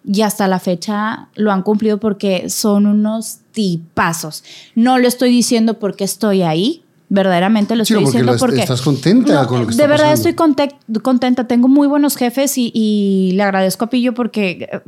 Y 0.03 0.23
hasta 0.23 0.49
la 0.49 0.59
fecha 0.61 1.29
lo 1.35 1.53
han 1.53 1.63
cumplido 1.63 1.99
porque 1.99 2.49
son 2.49 2.87
unos 2.87 3.41
tipazos. 3.53 4.45
No 4.75 4.97
lo 4.99 5.07
estoy 5.09 5.29
diciendo 5.31 5.79
porque 5.79 6.05
estoy 6.05 6.41
ahí, 6.41 6.83
verdaderamente 7.11 7.77
lo 7.77 7.85
Sí, 7.85 7.93
estoy 7.93 8.05
porque 8.05 8.19
diciendo 8.19 8.39
porque 8.39 8.61
estás 8.61 8.81
contenta 8.81 9.43
No, 9.43 9.47
con 9.49 9.61
lo 9.61 9.67
que 9.67 9.75
de 9.75 9.83
está 9.83 9.87
verdad 9.89 10.13
pasando. 10.13 10.29
estoy 10.29 10.33
conte- 10.35 11.01
contenta. 11.03 11.47
Tengo 11.49 11.69
muy 11.69 11.87
buenos 11.87 12.17
jefes 12.17 12.57
y, 12.57 12.71
y 12.73 13.33
le 13.33 13.43
agradezco 13.43 13.85
a 13.87 13.91
Pillo 13.91 14.15
porque, 14.15 14.69
eh, 14.73 14.81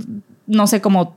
no 0.46 0.66
sé, 0.66 0.80
como 0.80 1.16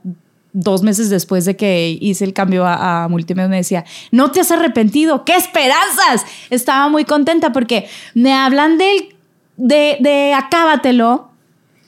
dos 0.58 0.82
meses 0.82 1.10
después 1.10 1.44
de 1.44 1.54
que 1.54 1.98
hice 2.00 2.24
el 2.24 2.32
cambio 2.32 2.64
a, 2.64 3.04
a 3.04 3.08
Multimedia 3.08 3.48
me 3.48 3.56
decía, 3.58 3.84
no 4.10 4.30
te 4.30 4.40
has 4.40 4.50
arrepentido, 4.50 5.24
qué 5.24 5.36
esperanzas. 5.36 6.24
Estaba 6.48 6.88
muy 6.88 7.04
contenta 7.04 7.52
porque 7.52 7.88
me 8.14 8.32
hablan 8.32 8.78
del, 8.78 9.14
de, 9.58 9.98
de 10.00 10.32
Acábatelo, 10.32 11.28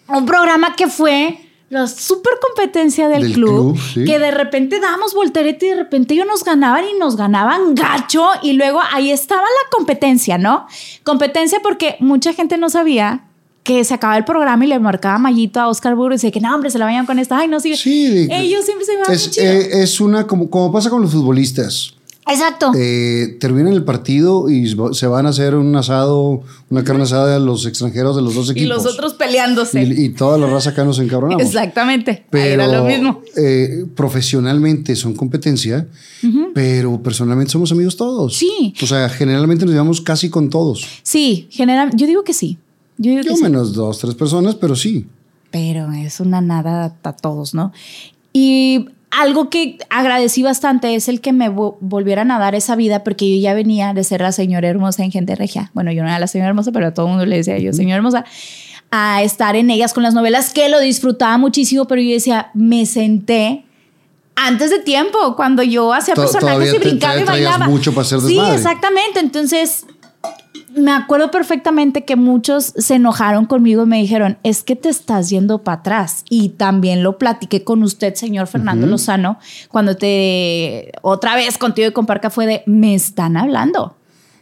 un 0.08 0.26
programa 0.26 0.76
que 0.76 0.86
fue 0.88 1.38
la 1.70 1.86
super 1.86 2.34
competencia 2.46 3.08
del, 3.08 3.22
Del 3.22 3.32
club, 3.34 3.74
club, 3.74 3.80
sí. 3.94 4.04
que 4.04 4.18
de 4.18 4.30
repente 4.30 4.80
dábamos 4.80 5.14
voltereta 5.14 5.64
y 5.64 5.68
de 5.70 5.76
repente 5.76 6.14
ellos 6.14 6.26
nos 6.26 6.44
ganaban 6.44 6.84
y 6.84 6.98
nos 6.98 7.16
ganaban 7.16 7.74
gacho 7.74 8.26
y 8.42 8.52
luego 8.52 8.80
ahí 8.92 9.10
estaba 9.10 9.42
la 9.42 9.70
competencia, 9.70 10.38
¿no? 10.38 10.66
Competencia 11.04 11.60
porque 11.62 11.96
mucha 12.00 12.32
gente 12.32 12.56
no 12.58 12.68
sabía 12.70 13.27
que 13.62 13.84
se 13.84 13.94
acababa 13.94 14.16
el 14.18 14.24
programa 14.24 14.64
y 14.64 14.68
le 14.68 14.78
marcaba 14.78 15.18
mallito 15.18 15.60
a 15.60 15.68
Oscar 15.68 15.94
Burgos 15.94 16.14
y 16.14 16.26
decía 16.26 16.30
que 16.30 16.40
no, 16.40 16.54
hombre, 16.54 16.70
se 16.70 16.78
la 16.78 16.86
vayan 16.86 17.04
con 17.06 17.18
esta. 17.18 17.38
Ay, 17.38 17.48
no, 17.48 17.60
sigue. 17.60 17.76
Sí, 17.76 18.26
Ellos 18.30 18.64
siempre 18.64 18.86
se 18.86 18.96
van 18.96 19.12
es, 19.12 19.36
eh, 19.38 19.82
es 19.82 20.00
una, 20.00 20.26
como, 20.26 20.48
como 20.48 20.72
pasa 20.72 20.88
con 20.90 21.02
los 21.02 21.10
futbolistas. 21.12 21.94
Exacto. 22.30 22.72
Eh, 22.76 23.38
terminan 23.40 23.72
el 23.72 23.84
partido 23.84 24.50
y 24.50 24.74
se 24.92 25.06
van 25.06 25.24
a 25.24 25.30
hacer 25.30 25.54
un 25.54 25.74
asado, 25.76 26.42
una 26.68 26.84
carne 26.84 27.04
asada 27.04 27.32
de 27.32 27.40
los 27.40 27.64
extranjeros 27.64 28.16
de 28.16 28.20
los 28.20 28.34
dos 28.34 28.48
y 28.48 28.52
equipos. 28.52 28.68
los 28.68 28.86
otros 28.86 29.14
peleándose. 29.14 29.82
Y, 29.82 30.04
y 30.04 30.08
toda 30.10 30.36
la 30.36 30.46
raza 30.46 30.70
acá 30.70 30.84
nos 30.84 30.98
encabronamos. 30.98 31.42
Exactamente. 31.42 32.10
Ahí 32.10 32.24
Pero 32.28 32.64
era 32.64 32.66
lo 32.80 32.84
mismo. 32.84 33.22
eh, 33.34 33.86
profesionalmente 33.96 34.94
son 34.94 35.14
competencia, 35.14 35.86
pero 36.54 37.02
personalmente 37.02 37.52
somos 37.52 37.72
amigos 37.72 37.96
todos. 37.96 38.36
Sí. 38.36 38.74
O 38.82 38.86
sea, 38.86 39.08
generalmente 39.08 39.64
nos 39.64 39.72
llevamos 39.72 40.02
casi 40.02 40.28
con 40.28 40.50
todos. 40.50 40.86
Sí, 41.02 41.48
general, 41.50 41.92
yo 41.94 42.06
digo 42.06 42.24
que 42.24 42.34
sí. 42.34 42.58
Yo 42.98 43.10
digo 43.12 43.22
Yo 43.22 43.30
que 43.30 43.36
sí. 43.36 43.42
menos 43.42 43.72
dos, 43.72 43.98
tres 43.98 44.14
personas, 44.14 44.54
pero 44.56 44.76
sí. 44.76 45.06
pero 45.50 45.90
es 45.92 46.20
una 46.20 46.40
nada 46.40 46.94
a 47.02 47.12
todos, 47.16 47.54
¿no? 47.54 47.72
Y 48.32 48.88
algo 49.10 49.48
que 49.48 49.78
agradecí 49.88 50.42
bastante 50.42 50.94
es 50.94 51.08
el 51.08 51.20
que 51.22 51.32
me 51.32 51.48
vo- 51.50 51.76
volvieran 51.80 52.30
a 52.30 52.38
dar 52.38 52.54
esa 52.54 52.76
vida, 52.76 53.02
porque 53.04 53.34
yo 53.34 53.40
ya 53.42 53.54
venía 53.54 53.94
de 53.94 54.04
ser 54.04 54.20
la 54.20 54.32
señora 54.32 54.68
hermosa 54.68 55.02
en 55.04 55.10
Gente 55.10 55.34
Regia. 55.34 55.70
Bueno, 55.72 55.90
yo 55.92 56.02
no 56.02 56.08
era 56.10 56.18
la 56.18 56.26
señora 56.26 56.50
hermosa, 56.50 56.70
pero 56.72 56.88
a 56.88 56.94
todo 56.94 57.06
el 57.06 57.10
mundo 57.12 57.24
le 57.24 57.36
decía 57.36 57.56
yo, 57.58 57.72
señora 57.72 57.96
hermosa, 57.96 58.24
a 58.90 59.22
estar 59.22 59.56
en 59.56 59.70
ellas 59.70 59.94
con 59.94 60.02
las 60.02 60.12
novelas, 60.14 60.52
que 60.52 60.68
lo 60.68 60.78
disfrutaba 60.80 61.38
muchísimo, 61.38 61.86
pero 61.86 62.02
yo 62.02 62.10
decía, 62.10 62.50
me 62.54 62.84
senté 62.84 63.64
antes 64.34 64.70
de 64.70 64.78
tiempo, 64.78 65.34
cuando 65.36 65.62
yo 65.62 65.92
hacía 65.92 66.14
personajes 66.14 66.74
y 66.74 66.78
brincaba 66.78 67.18
y 67.20 67.24
bailaba. 67.24 67.66
mucho 67.66 67.92
para 67.92 68.02
hacer 68.02 68.20
Sí, 68.20 68.28
desmadre. 68.34 68.54
exactamente. 68.56 69.20
Entonces, 69.20 69.84
me 70.74 70.92
acuerdo 70.92 71.30
perfectamente 71.30 72.04
que 72.04 72.16
muchos 72.16 72.74
se 72.76 72.96
enojaron 72.96 73.46
conmigo 73.46 73.84
y 73.84 73.86
me 73.86 74.00
dijeron, 74.00 74.38
es 74.42 74.62
que 74.62 74.76
te 74.76 74.88
estás 74.88 75.30
yendo 75.30 75.62
para 75.62 75.80
atrás. 75.80 76.24
Y 76.28 76.50
también 76.50 77.02
lo 77.02 77.18
platiqué 77.18 77.64
con 77.64 77.82
usted, 77.82 78.14
señor 78.14 78.46
Fernando 78.46 78.86
Lozano, 78.86 79.38
cuando 79.68 79.96
te, 79.96 80.92
otra 81.02 81.36
vez 81.36 81.58
contigo 81.58 81.88
y 81.88 81.92
con 81.92 82.06
Parca 82.06 82.30
fue 82.30 82.46
de, 82.46 82.62
me 82.66 82.94
están 82.94 83.36
hablando. 83.36 83.96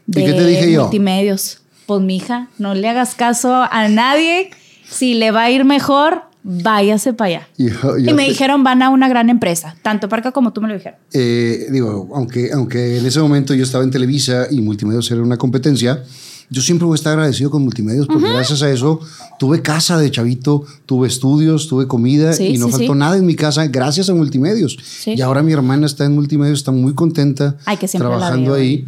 ¿Y 0.09 0.13
qué 0.13 0.33
te 0.33 0.47
dije 0.47 0.73
yo? 0.73 0.83
Multimedios. 0.83 1.63
Pues 1.87 2.01
mija, 2.01 2.49
no 2.59 2.75
le 2.75 2.89
hagas 2.89 3.15
caso 3.15 3.67
a 3.71 3.89
nadie. 3.89 4.51
Si 4.89 5.15
le 5.15 5.31
va 5.31 5.45
a 5.45 5.51
ir 5.51 5.65
mejor, 5.65 6.25
váyase 6.49 7.13
para 7.13 7.29
allá. 7.29 7.49
Yo- 7.59 7.99
y 7.99 8.05
me 8.15 8.23
te- 8.25 8.29
dijeron, 8.31 8.63
van 8.63 8.81
a 8.83 8.91
una 8.91 9.09
gran 9.09 9.29
empresa. 9.31 9.77
Tanto 9.83 10.09
Parca 10.09 10.31
como 10.33 10.53
tú 10.53 10.61
me 10.63 10.69
lo 10.69 10.75
dijeron. 10.75 10.99
Eh, 11.13 11.67
digo, 11.73 12.09
aunque, 12.15 12.51
aunque 12.53 12.99
en 12.99 13.05
ese 13.07 13.21
momento 13.21 13.53
yo 13.55 13.65
estaba 13.65 13.83
en 13.85 13.91
Televisa 13.91 14.47
y 14.51 14.61
Multimedios 14.61 15.11
era 15.11 15.23
una 15.23 15.37
competencia, 15.37 16.03
yo 16.49 16.63
siempre 16.63 16.87
voy 16.87 16.95
a 16.95 16.97
estar 16.97 17.13
agradecido 17.15 17.51
con 17.51 17.63
Multimedios 17.65 18.07
porque 18.07 18.29
gracias 18.29 18.63
a 18.63 18.71
eso 18.71 19.01
tuve 19.41 19.63
casa 19.63 19.99
de 19.99 20.09
chavito, 20.13 20.65
tuve 20.87 21.09
estudios, 21.09 21.67
tuve 21.67 21.89
comida 21.89 22.33
Sí, 22.35 22.45
y 22.55 22.59
no 22.59 22.67
sí, 22.67 22.73
faltó 22.73 22.93
sí. 22.93 22.99
nada 22.99 23.17
en 23.17 23.27
mi 23.27 23.35
casa 23.35 23.67
gracias 23.67 24.09
a 24.11 24.15
Multimedios. 24.15 24.79
Y 25.07 25.21
ahora 25.23 25.43
mi 25.43 25.53
hermana 25.53 25.87
está 25.87 26.05
en 26.05 26.15
Multimedios, 26.15 26.61
está 26.61 26.71
muy 26.71 26.95
contenta 26.95 27.57
Ay, 27.65 27.77
que 27.79 27.89
trabajando 27.89 28.55
ahí. 28.55 28.87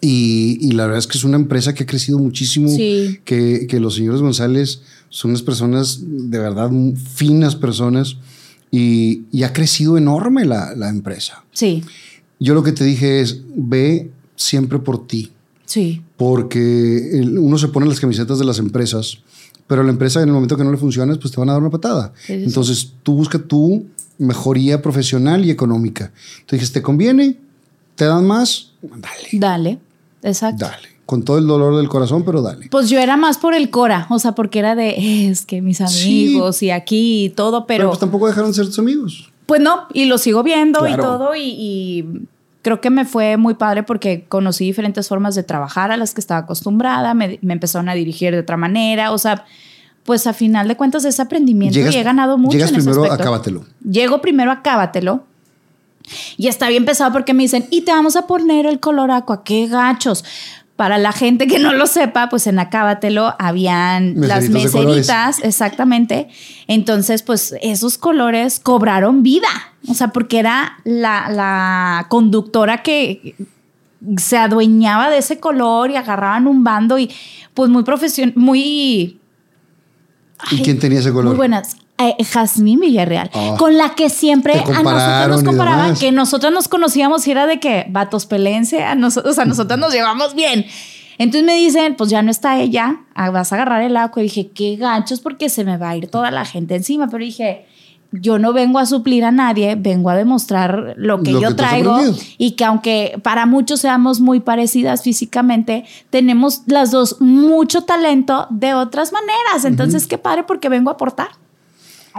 Y, 0.00 0.58
y 0.60 0.72
la 0.72 0.84
verdad 0.86 0.98
es 0.98 1.06
que 1.06 1.16
es 1.16 1.22
una 1.22 1.36
empresa 1.36 1.74
que 1.74 1.84
ha 1.84 1.86
crecido 1.86 2.18
muchísimo, 2.18 2.68
que, 2.76 3.66
que 3.68 3.78
los 3.78 3.94
señores 3.94 4.20
González 4.20 4.82
son 5.12 5.32
unas 5.32 5.42
personas 5.42 5.98
de 6.02 6.38
verdad 6.38 6.70
finas 7.14 7.54
personas 7.54 8.16
y, 8.70 9.24
y 9.30 9.42
ha 9.42 9.52
crecido 9.52 9.98
enorme 9.98 10.46
la, 10.46 10.74
la 10.74 10.88
empresa. 10.88 11.44
Sí, 11.52 11.84
Yo 12.40 12.54
lo 12.54 12.62
que 12.62 12.72
te 12.72 12.82
dije 12.84 13.20
es, 13.20 13.42
ve 13.54 14.10
siempre 14.36 14.78
por 14.78 15.06
ti, 15.06 15.30
sí. 15.66 16.02
porque 16.16 17.20
uno 17.38 17.58
se 17.58 17.68
pone 17.68 17.86
las 17.86 18.00
camisetas 18.00 18.38
de 18.38 18.46
las 18.46 18.58
empresas, 18.58 19.18
pero 19.66 19.82
la 19.82 19.90
empresa 19.90 20.22
en 20.22 20.28
el 20.28 20.34
momento 20.34 20.56
que 20.56 20.64
no 20.64 20.72
le 20.72 20.78
funciones, 20.78 21.18
pues 21.18 21.30
te 21.32 21.38
van 21.38 21.50
a 21.50 21.52
dar 21.52 21.60
una 21.60 21.70
patada. 21.70 22.14
Sí, 22.16 22.32
sí, 22.32 22.38
sí. 22.38 22.44
Entonces 22.44 22.92
tú 23.02 23.12
busca 23.14 23.38
tu 23.38 23.84
mejoría 24.18 24.80
profesional 24.80 25.44
y 25.44 25.50
económica. 25.50 26.10
Entonces, 26.40 26.72
¿te 26.72 26.80
conviene? 26.80 27.38
¿Te 27.96 28.06
dan 28.06 28.26
más? 28.26 28.72
Dale, 28.82 29.28
Dale. 29.32 29.78
Exacto. 30.22 30.64
dale. 30.64 30.88
Con 31.06 31.24
todo 31.24 31.38
el 31.38 31.46
dolor 31.46 31.76
del 31.76 31.88
corazón, 31.88 32.24
pero 32.24 32.42
dale. 32.42 32.68
Pues 32.70 32.88
yo 32.88 32.98
era 32.98 33.16
más 33.16 33.36
por 33.38 33.54
el 33.54 33.70
Cora, 33.70 34.06
o 34.08 34.18
sea, 34.18 34.32
porque 34.32 34.60
era 34.60 34.74
de, 34.74 35.28
es 35.28 35.44
que 35.44 35.60
mis 35.60 35.78
Sí. 35.78 35.84
amigos 36.34 36.62
y 36.62 36.70
aquí 36.70 37.24
y 37.26 37.30
todo, 37.30 37.66
Pero, 37.66 37.78
pero, 37.78 37.88
pues 37.90 37.98
tampoco 38.00 38.28
dejaron 38.28 38.50
de 38.50 38.54
ser 38.54 38.66
tus 38.66 38.78
amigos. 38.78 39.30
pues 39.46 39.60
no, 39.60 39.86
y 39.92 40.04
lo 40.06 40.16
sigo 40.18 40.42
viendo 40.42 40.80
y 40.86 40.94
Claro. 40.94 41.02
todo, 41.02 41.34
y, 41.34 41.42
y 41.58 42.04
creo 42.62 42.80
que 42.80 42.90
me 42.90 43.04
fue 43.04 43.36
muy 43.36 43.54
padre 43.54 43.82
porque 43.82 44.24
conocí 44.28 44.64
diferentes 44.64 45.08
formas 45.08 45.34
de 45.34 45.42
trabajar 45.42 45.90
a 45.90 45.96
las 45.96 46.14
que 46.14 46.20
estaba 46.20 46.40
acostumbrada, 46.42 47.12
me, 47.14 47.38
me 47.42 47.52
empezaron 47.52 47.88
a 47.88 47.94
dirigir 47.94 48.32
de 48.32 48.38
otra 48.38 48.56
manera, 48.56 49.10
o 49.10 49.18
sea, 49.18 49.44
pues 50.04 50.26
a 50.28 50.32
final 50.32 50.68
de 50.68 50.76
cuentas 50.76 51.04
ese 51.04 51.20
aprendimiento 51.20 51.78
y 51.78 51.82
he 51.82 52.02
ganado 52.04 52.38
mucho. 52.38 52.52
Llegas 52.56 52.70
en 52.70 52.76
ese 52.76 52.84
primero, 52.90 53.04
aspecto. 53.04 53.22
acábatelo. 53.24 53.64
Llego 53.88 54.20
primero, 54.20 54.50
acábatelo. 54.52 55.24
Y 56.36 56.48
está 56.48 56.68
bien 56.68 56.84
pesado 56.84 57.12
porque 57.12 57.34
me 57.34 57.42
dicen, 57.44 57.66
y 57.70 57.82
te 57.82 57.92
vamos 57.92 58.16
a 58.16 58.26
poner 58.26 58.66
el 58.66 58.80
color 58.80 59.10
aqua, 59.12 59.44
qué 59.44 59.66
gachos. 59.68 60.24
Para 60.82 60.98
la 60.98 61.12
gente 61.12 61.46
que 61.46 61.60
no 61.60 61.72
lo 61.74 61.86
sepa, 61.86 62.28
pues 62.28 62.48
en 62.48 62.58
Acábatelo 62.58 63.36
habían 63.38 64.20
las 64.20 64.48
Meseritos 64.48 64.84
meseritas, 64.84 65.38
exactamente. 65.44 66.26
Entonces, 66.66 67.22
pues 67.22 67.54
esos 67.62 67.98
colores 67.98 68.58
cobraron 68.58 69.22
vida. 69.22 69.46
O 69.86 69.94
sea, 69.94 70.08
porque 70.08 70.40
era 70.40 70.78
la, 70.82 71.30
la 71.30 72.06
conductora 72.08 72.82
que 72.82 73.36
se 74.16 74.36
adueñaba 74.36 75.08
de 75.08 75.18
ese 75.18 75.38
color 75.38 75.92
y 75.92 75.94
agarraban 75.94 76.48
un 76.48 76.64
bando 76.64 76.98
y 76.98 77.08
pues 77.54 77.70
muy 77.70 77.84
profesional, 77.84 78.34
muy... 78.34 79.20
¿Y 80.50 80.62
quién 80.64 80.80
tenía 80.80 80.98
ese 80.98 81.12
color? 81.12 81.26
Muy 81.26 81.36
buenas. 81.36 81.76
Eh, 82.08 82.16
Jazmín 82.24 82.80
Villarreal, 82.80 83.30
Ah. 83.34 83.54
con 83.58 83.76
la 83.76 83.94
que 83.94 84.10
siempre 84.10 84.54
a 84.54 84.82
nosotros 84.82 85.28
nos 85.28 85.42
comparaban, 85.44 85.94
que 85.96 86.12
nosotros 86.12 86.52
nos 86.52 86.68
conocíamos 86.68 87.26
y 87.26 87.30
era 87.30 87.46
de 87.46 87.60
que 87.60 87.86
vatos 87.88 88.26
pelense, 88.26 88.82
a 88.82 88.94
nosotros, 88.94 89.38
a 89.38 89.44
nosotros 89.44 89.78
nos 89.78 89.92
llevamos 89.92 90.34
bien. 90.34 90.66
Entonces 91.18 91.44
me 91.44 91.54
dicen, 91.54 91.94
pues 91.94 92.10
ya 92.10 92.22
no 92.22 92.30
está 92.30 92.58
ella, 92.58 93.00
ah, 93.14 93.30
vas 93.30 93.52
a 93.52 93.56
agarrar 93.56 93.82
el 93.82 93.96
agua. 93.96 94.20
Y 94.20 94.24
dije, 94.24 94.50
qué 94.50 94.76
ganchos, 94.76 95.20
porque 95.20 95.48
se 95.48 95.62
me 95.64 95.76
va 95.76 95.90
a 95.90 95.96
ir 95.96 96.08
toda 96.08 96.30
la 96.30 96.44
gente 96.44 96.74
encima. 96.74 97.08
Pero 97.08 97.22
dije, 97.22 97.66
yo 98.12 98.38
no 98.38 98.52
vengo 98.52 98.78
a 98.78 98.86
suplir 98.86 99.24
a 99.24 99.30
nadie, 99.30 99.74
vengo 99.74 100.10
a 100.10 100.16
demostrar 100.16 100.94
lo 100.96 101.22
que 101.22 101.32
Lo 101.32 101.40
yo 101.40 101.48
que 101.48 101.54
traigo 101.54 101.98
y 102.38 102.52
que 102.52 102.64
aunque 102.64 103.20
para 103.22 103.46
muchos 103.46 103.80
seamos 103.80 104.20
muy 104.20 104.40
parecidas 104.40 105.02
físicamente, 105.02 105.84
tenemos 106.10 106.62
las 106.66 106.90
dos 106.90 107.20
mucho 107.20 107.82
talento 107.82 108.46
de 108.50 108.74
otras 108.74 109.12
maneras. 109.12 109.64
Entonces, 109.64 110.06
qué 110.06 110.18
padre 110.18 110.42
porque 110.44 110.68
vengo 110.68 110.90
a 110.90 110.94
aportar. 110.94 111.28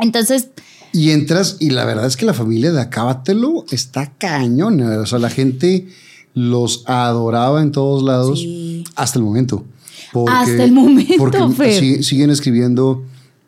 Entonces, 0.02 0.50
Y 0.92 1.10
entras, 1.10 1.58
y 1.60 1.72
la 1.72 1.86
verdad 1.86 2.06
es 2.06 2.16
que 2.18 2.26
la 2.26 2.34
familia 2.36 2.72
de 2.72 2.80
Acábatelo 2.82 3.66
está 3.72 4.12
cañona. 4.18 5.00
O 5.00 5.06
sea, 5.08 5.18
la 5.20 5.30
gente 5.32 5.88
los 6.36 6.84
adoraba 6.88 7.62
en 7.62 7.72
todos 7.72 8.04
lados 8.04 8.40
Sí. 8.40 8.84
hasta 8.96 9.18
el 9.20 9.26
momento. 9.26 9.66
Hasta 10.28 10.64
el 10.64 10.72
momento, 10.72 11.16
Porque 11.18 11.40
Fer. 11.56 12.04
siguen 12.04 12.30
escribiendo, 12.30 13.04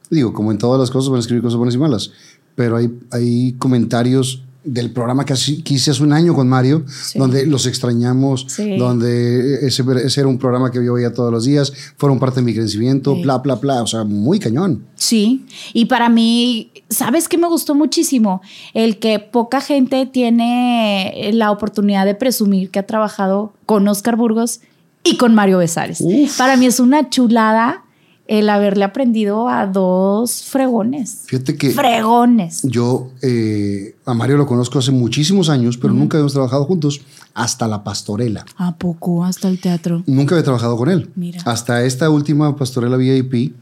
digo, 0.10 0.34
como 0.34 0.52
en 0.52 0.58
todas 0.58 0.80
las 0.80 0.90
cosas, 0.90 1.10
van 1.10 1.18
a 1.18 1.20
escribir 1.22 1.44
cosas 1.44 1.58
buenas 1.58 1.76
y 1.76 1.78
malas. 1.78 2.12
Pero 2.56 2.78
hay, 2.78 2.90
hay 3.12 3.54
comentarios 3.60 4.42
del 4.66 4.92
programa 4.92 5.24
que, 5.26 5.34
hice 5.34 5.92
hace 5.92 6.04
un 6.04 6.12
año 6.12 6.34
con 6.34 6.48
Mario, 6.50 6.84
Sí. 6.88 7.20
donde 7.20 7.46
los 7.46 7.66
extrañamos, 7.68 8.46
Sí. 8.50 8.78
donde 8.78 9.66
ese, 9.66 9.84
ese 10.04 10.20
era 10.22 10.28
un 10.28 10.38
programa 10.38 10.72
que 10.72 10.84
yo 10.84 10.96
veía 10.96 11.14
todos 11.14 11.32
los 11.32 11.46
días, 11.46 11.72
fueron 11.98 12.20
parte 12.20 12.40
de 12.42 12.46
mi 12.46 12.54
crecimiento, 12.54 13.16
Sí. 13.16 13.22
bla, 13.22 13.38
bla, 13.38 13.56
bla. 13.56 13.84
O 13.84 13.88
sea, 13.88 14.04
muy 14.04 14.40
cañón. 14.40 14.84
Sí, 14.96 15.46
y 15.74 15.86
para 15.86 16.10
mí, 16.10 16.72
¿sabes 16.90 17.28
qué 17.30 17.38
me 17.38 17.48
gustó 17.48 17.76
muchísimo? 17.76 18.42
El 18.74 18.98
que 19.00 19.20
poca 19.20 19.62
gente 19.62 20.06
tiene 20.08 21.30
la 21.34 21.52
oportunidad 21.52 22.06
de 22.06 22.16
presumir 22.16 22.72
que 22.72 22.80
ha 22.80 22.86
trabajado 22.88 23.54
con 23.66 23.88
Oscar 23.88 24.16
Burgos 24.16 24.62
y 25.04 25.18
con 25.18 25.36
Mario 25.36 25.60
Besares. 25.60 26.02
Uf. 26.02 26.38
Para 26.38 26.58
mí 26.58 26.66
es 26.66 26.80
una 26.80 27.10
chulada 27.10 27.85
el 28.28 28.50
haberle 28.50 28.84
aprendido 28.86 29.48
a 29.50 29.68
dos 29.68 30.44
fregones. 30.44 31.22
Fíjate 31.26 31.58
que... 31.58 31.72
Fregones. 31.72 32.62
Yo 32.64 33.12
eh, 33.22 33.96
a 34.06 34.14
Mario 34.14 34.38
lo 34.38 34.48
conozco 34.48 34.80
hace 34.80 34.92
muchísimos 34.92 35.50
años, 35.50 35.78
pero 35.78 35.94
nunca 35.94 36.18
habíamos 36.18 36.34
trabajado 36.34 36.66
juntos 36.66 37.02
hasta 37.34 37.68
la 37.68 37.84
pastorela. 37.84 38.46
¿A 38.58 38.76
poco? 38.76 39.24
Hasta 39.24 39.48
el 39.48 39.60
teatro. 39.60 40.04
Nunca 40.08 40.36
había 40.36 40.44
trabajado 40.44 40.76
con 40.78 40.90
él. 40.90 41.12
Mira. 41.16 41.42
Hasta 41.46 41.84
esta 41.84 42.10
última 42.10 42.56
pastorela 42.56 42.98
VIP. 42.98 43.54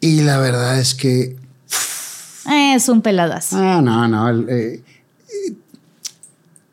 Y 0.00 0.22
la 0.22 0.38
verdad 0.38 0.78
es 0.78 0.94
que. 0.94 1.36
Es 2.74 2.88
un 2.88 3.02
peladas. 3.02 3.52
Ah, 3.52 3.80
no, 3.82 4.08
no. 4.08 4.30
eh, 4.48 4.82
eh, 4.82 4.82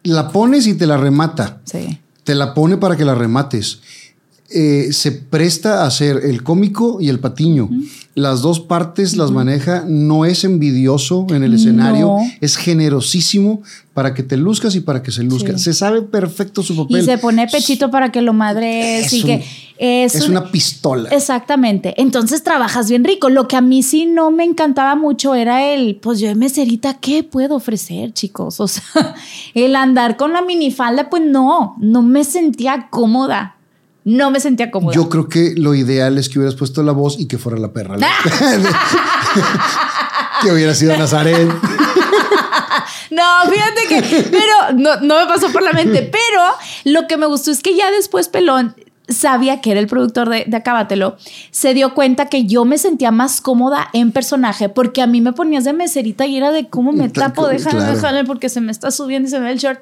la 0.04 0.32
pones 0.32 0.66
y 0.66 0.76
te 0.76 0.88
la 0.88 0.96
remata. 0.96 1.60
Sí. 1.66 2.00
Te 2.24 2.36
la 2.36 2.54
pone 2.54 2.78
para 2.78 2.96
que 2.96 3.04
la 3.04 3.16
remates. 3.16 3.82
Eh, 4.50 4.94
se 4.94 5.12
presta 5.12 5.84
a 5.84 5.88
hacer 5.88 6.22
el 6.24 6.42
cómico 6.42 7.00
y 7.02 7.10
el 7.10 7.20
patiño. 7.20 7.70
Las 8.16 8.42
dos 8.42 8.60
partes 8.62 9.18
las 9.18 9.30
maneja. 9.32 9.84
No 9.88 10.24
es 10.26 10.44
envidioso 10.46 11.28
en 11.32 11.44
el 11.44 11.54
escenario. 11.54 12.06
No. 12.08 12.20
Es 12.40 12.56
generosísimo 12.56 13.62
para 13.94 14.14
que 14.14 14.24
te 14.24 14.38
luzcas 14.38 14.74
y 14.76 14.80
para 14.80 15.04
que 15.04 15.12
se 15.12 15.24
luzca. 15.24 15.58
Sí. 15.58 15.64
Se 15.66 15.74
sabe 15.74 16.02
perfecto 16.02 16.64
su 16.64 16.76
papel. 16.78 17.02
Y 17.02 17.06
se 17.06 17.18
pone 17.18 17.46
pechito 17.48 17.92
para 17.92 18.12
que 18.12 18.22
lo 18.22 18.32
madres 18.34 19.08
Es 19.08 19.14
y 19.14 19.22
un- 19.22 19.28
que 19.28 19.46
es, 19.78 20.16
Es 20.16 20.24
un- 20.26 20.32
una 20.32 20.50
pistola. 20.50 21.10
Exactamente. 21.10 21.94
Entonces 22.02 22.42
trabajas 22.42 22.90
bien 22.90 23.04
rico. 23.04 23.30
Lo 23.30 23.48
que 23.50 23.58
a 23.58 23.62
mí 23.62 23.84
sí 23.84 24.06
no 24.06 24.32
me 24.32 24.46
encantaba 24.46 24.96
mucho 24.96 25.36
era 25.36 25.74
el, 25.74 25.98
pues 25.98 26.20
yo 26.20 26.28
de 26.30 26.36
meserita, 26.36 26.96
¿qué 26.96 27.24
puedo 27.24 27.56
ofrecer, 27.56 28.14
chicos? 28.14 28.60
O 28.68 28.68
sea, 28.70 29.14
el 29.54 29.76
andar 29.76 30.16
con 30.18 30.32
la 30.32 30.42
minifalda, 30.42 31.10
pues 31.10 31.22
no, 31.24 31.76
no 31.80 32.02
me 32.02 32.24
sentía 32.24 32.88
cómoda. 32.90 33.56
No 34.08 34.32
me 34.32 34.40
sentía 34.40 34.72
cómoda. 34.72 34.96
Yo 34.96 35.10
creo 35.10 35.28
que 35.28 35.54
lo 35.58 35.76
ideal 35.76 36.18
es 36.18 36.30
que 36.30 36.40
hubieras 36.40 36.56
puesto 36.56 36.82
la 36.82 36.94
voz 36.94 37.20
y 37.20 37.28
que 37.28 37.38
fuera 37.38 37.60
la 37.60 37.74
perra. 37.74 37.98
que 40.42 40.50
hubiera 40.50 40.74
sido 40.74 40.98
Nazaret. 40.98 41.46
No, 43.12 43.52
fíjate 43.52 43.82
que, 43.90 44.02
pero 44.32 44.78
no, 44.78 45.02
no 45.02 45.20
me 45.20 45.26
pasó 45.26 45.52
por 45.52 45.62
la 45.62 45.74
mente. 45.74 46.10
Pero 46.10 46.42
lo 46.86 47.06
que 47.08 47.18
me 47.18 47.26
gustó 47.26 47.52
es 47.52 47.62
que 47.62 47.76
ya 47.76 47.92
después 47.92 48.30
Pelón 48.30 48.78
sabía 49.10 49.60
que 49.60 49.72
era 49.72 49.82
el 49.82 49.88
productor 49.88 50.30
de, 50.30 50.46
de 50.48 50.56
Acábatelo, 50.56 51.18
se 51.52 51.74
dio 51.74 51.94
cuenta 51.94 52.28
que 52.28 52.46
yo 52.46 52.64
me 52.64 52.78
sentía 52.78 53.12
más 53.12 53.42
cómoda 53.42 53.90
en 53.92 54.14
personaje, 54.14 54.70
porque 54.70 55.02
a 55.02 55.08
mí 55.08 55.20
me 55.20 55.34
ponías 55.34 55.66
de 55.66 55.74
meserita 55.74 56.26
y 56.26 56.38
era 56.38 56.52
de 56.52 56.70
cómo 56.70 56.94
me 56.94 57.10
tapo, 57.10 57.46
déjame, 57.48 57.80
claro. 57.80 57.94
déjame, 57.94 58.24
porque 58.24 58.48
se 58.48 58.62
me 58.62 58.72
está 58.72 58.90
subiendo 58.90 59.28
y 59.28 59.32
se 59.32 59.40
me 59.40 59.46
ve 59.46 59.52
el 59.52 59.60
short. 59.60 59.82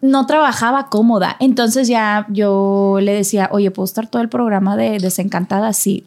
No 0.00 0.26
trabajaba 0.26 0.88
cómoda. 0.88 1.36
Entonces 1.40 1.88
ya 1.88 2.26
yo 2.30 2.98
le 3.00 3.12
decía, 3.14 3.48
oye, 3.52 3.70
¿puedo 3.70 3.84
estar 3.84 4.06
todo 4.08 4.22
el 4.22 4.28
programa 4.28 4.76
de 4.76 4.98
Desencantada? 4.98 5.72
Sí. 5.72 6.04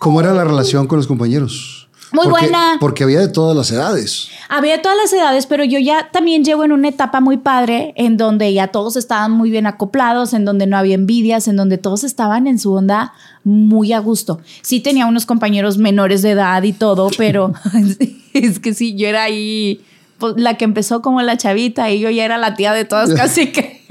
¿Cómo 0.00 0.20
era 0.20 0.32
la 0.32 0.44
relación 0.44 0.86
con 0.86 0.98
los 0.98 1.06
compañeros? 1.06 1.88
Muy 2.12 2.26
Porque- 2.26 2.42
buena. 2.48 2.76
Porque 2.78 3.04
había 3.04 3.20
de 3.20 3.28
todas 3.28 3.56
las 3.56 3.70
edades. 3.70 4.28
Había 4.50 4.76
de 4.76 4.82
todas 4.82 4.98
las 4.98 5.10
edades, 5.12 5.46
pero 5.46 5.64
yo 5.64 5.78
ya 5.78 6.10
también 6.12 6.44
llego 6.44 6.62
en 6.62 6.72
una 6.72 6.88
etapa 6.88 7.20
muy 7.20 7.38
padre 7.38 7.94
en 7.96 8.18
donde 8.18 8.52
ya 8.52 8.68
todos 8.68 8.96
estaban 8.96 9.30
muy 9.32 9.50
bien 9.50 9.66
acoplados, 9.66 10.34
en 10.34 10.44
donde 10.44 10.66
no 10.66 10.76
había 10.76 10.94
envidias, 10.94 11.48
en 11.48 11.56
donde 11.56 11.78
todos 11.78 12.04
estaban 12.04 12.46
en 12.46 12.58
su 12.58 12.72
onda 12.74 13.14
muy 13.44 13.94
a 13.94 13.98
gusto. 14.00 14.40
Sí 14.60 14.80
tenía 14.80 15.06
unos 15.06 15.24
compañeros 15.24 15.78
menores 15.78 16.20
de 16.20 16.32
edad 16.32 16.62
y 16.64 16.74
todo, 16.74 17.08
pero 17.16 17.52
es 18.34 18.58
que 18.58 18.74
sí, 18.74 18.94
yo 18.94 19.08
era 19.08 19.22
ahí 19.22 19.80
pues, 20.22 20.34
la 20.36 20.56
que 20.56 20.64
empezó 20.64 21.02
como 21.02 21.20
la 21.20 21.36
chavita 21.36 21.90
y 21.90 21.98
yo 21.98 22.08
ya 22.08 22.24
era 22.24 22.38
la 22.38 22.54
tía 22.54 22.72
de 22.72 22.84
todas 22.84 23.12
casi 23.16 23.50
que... 23.50 23.82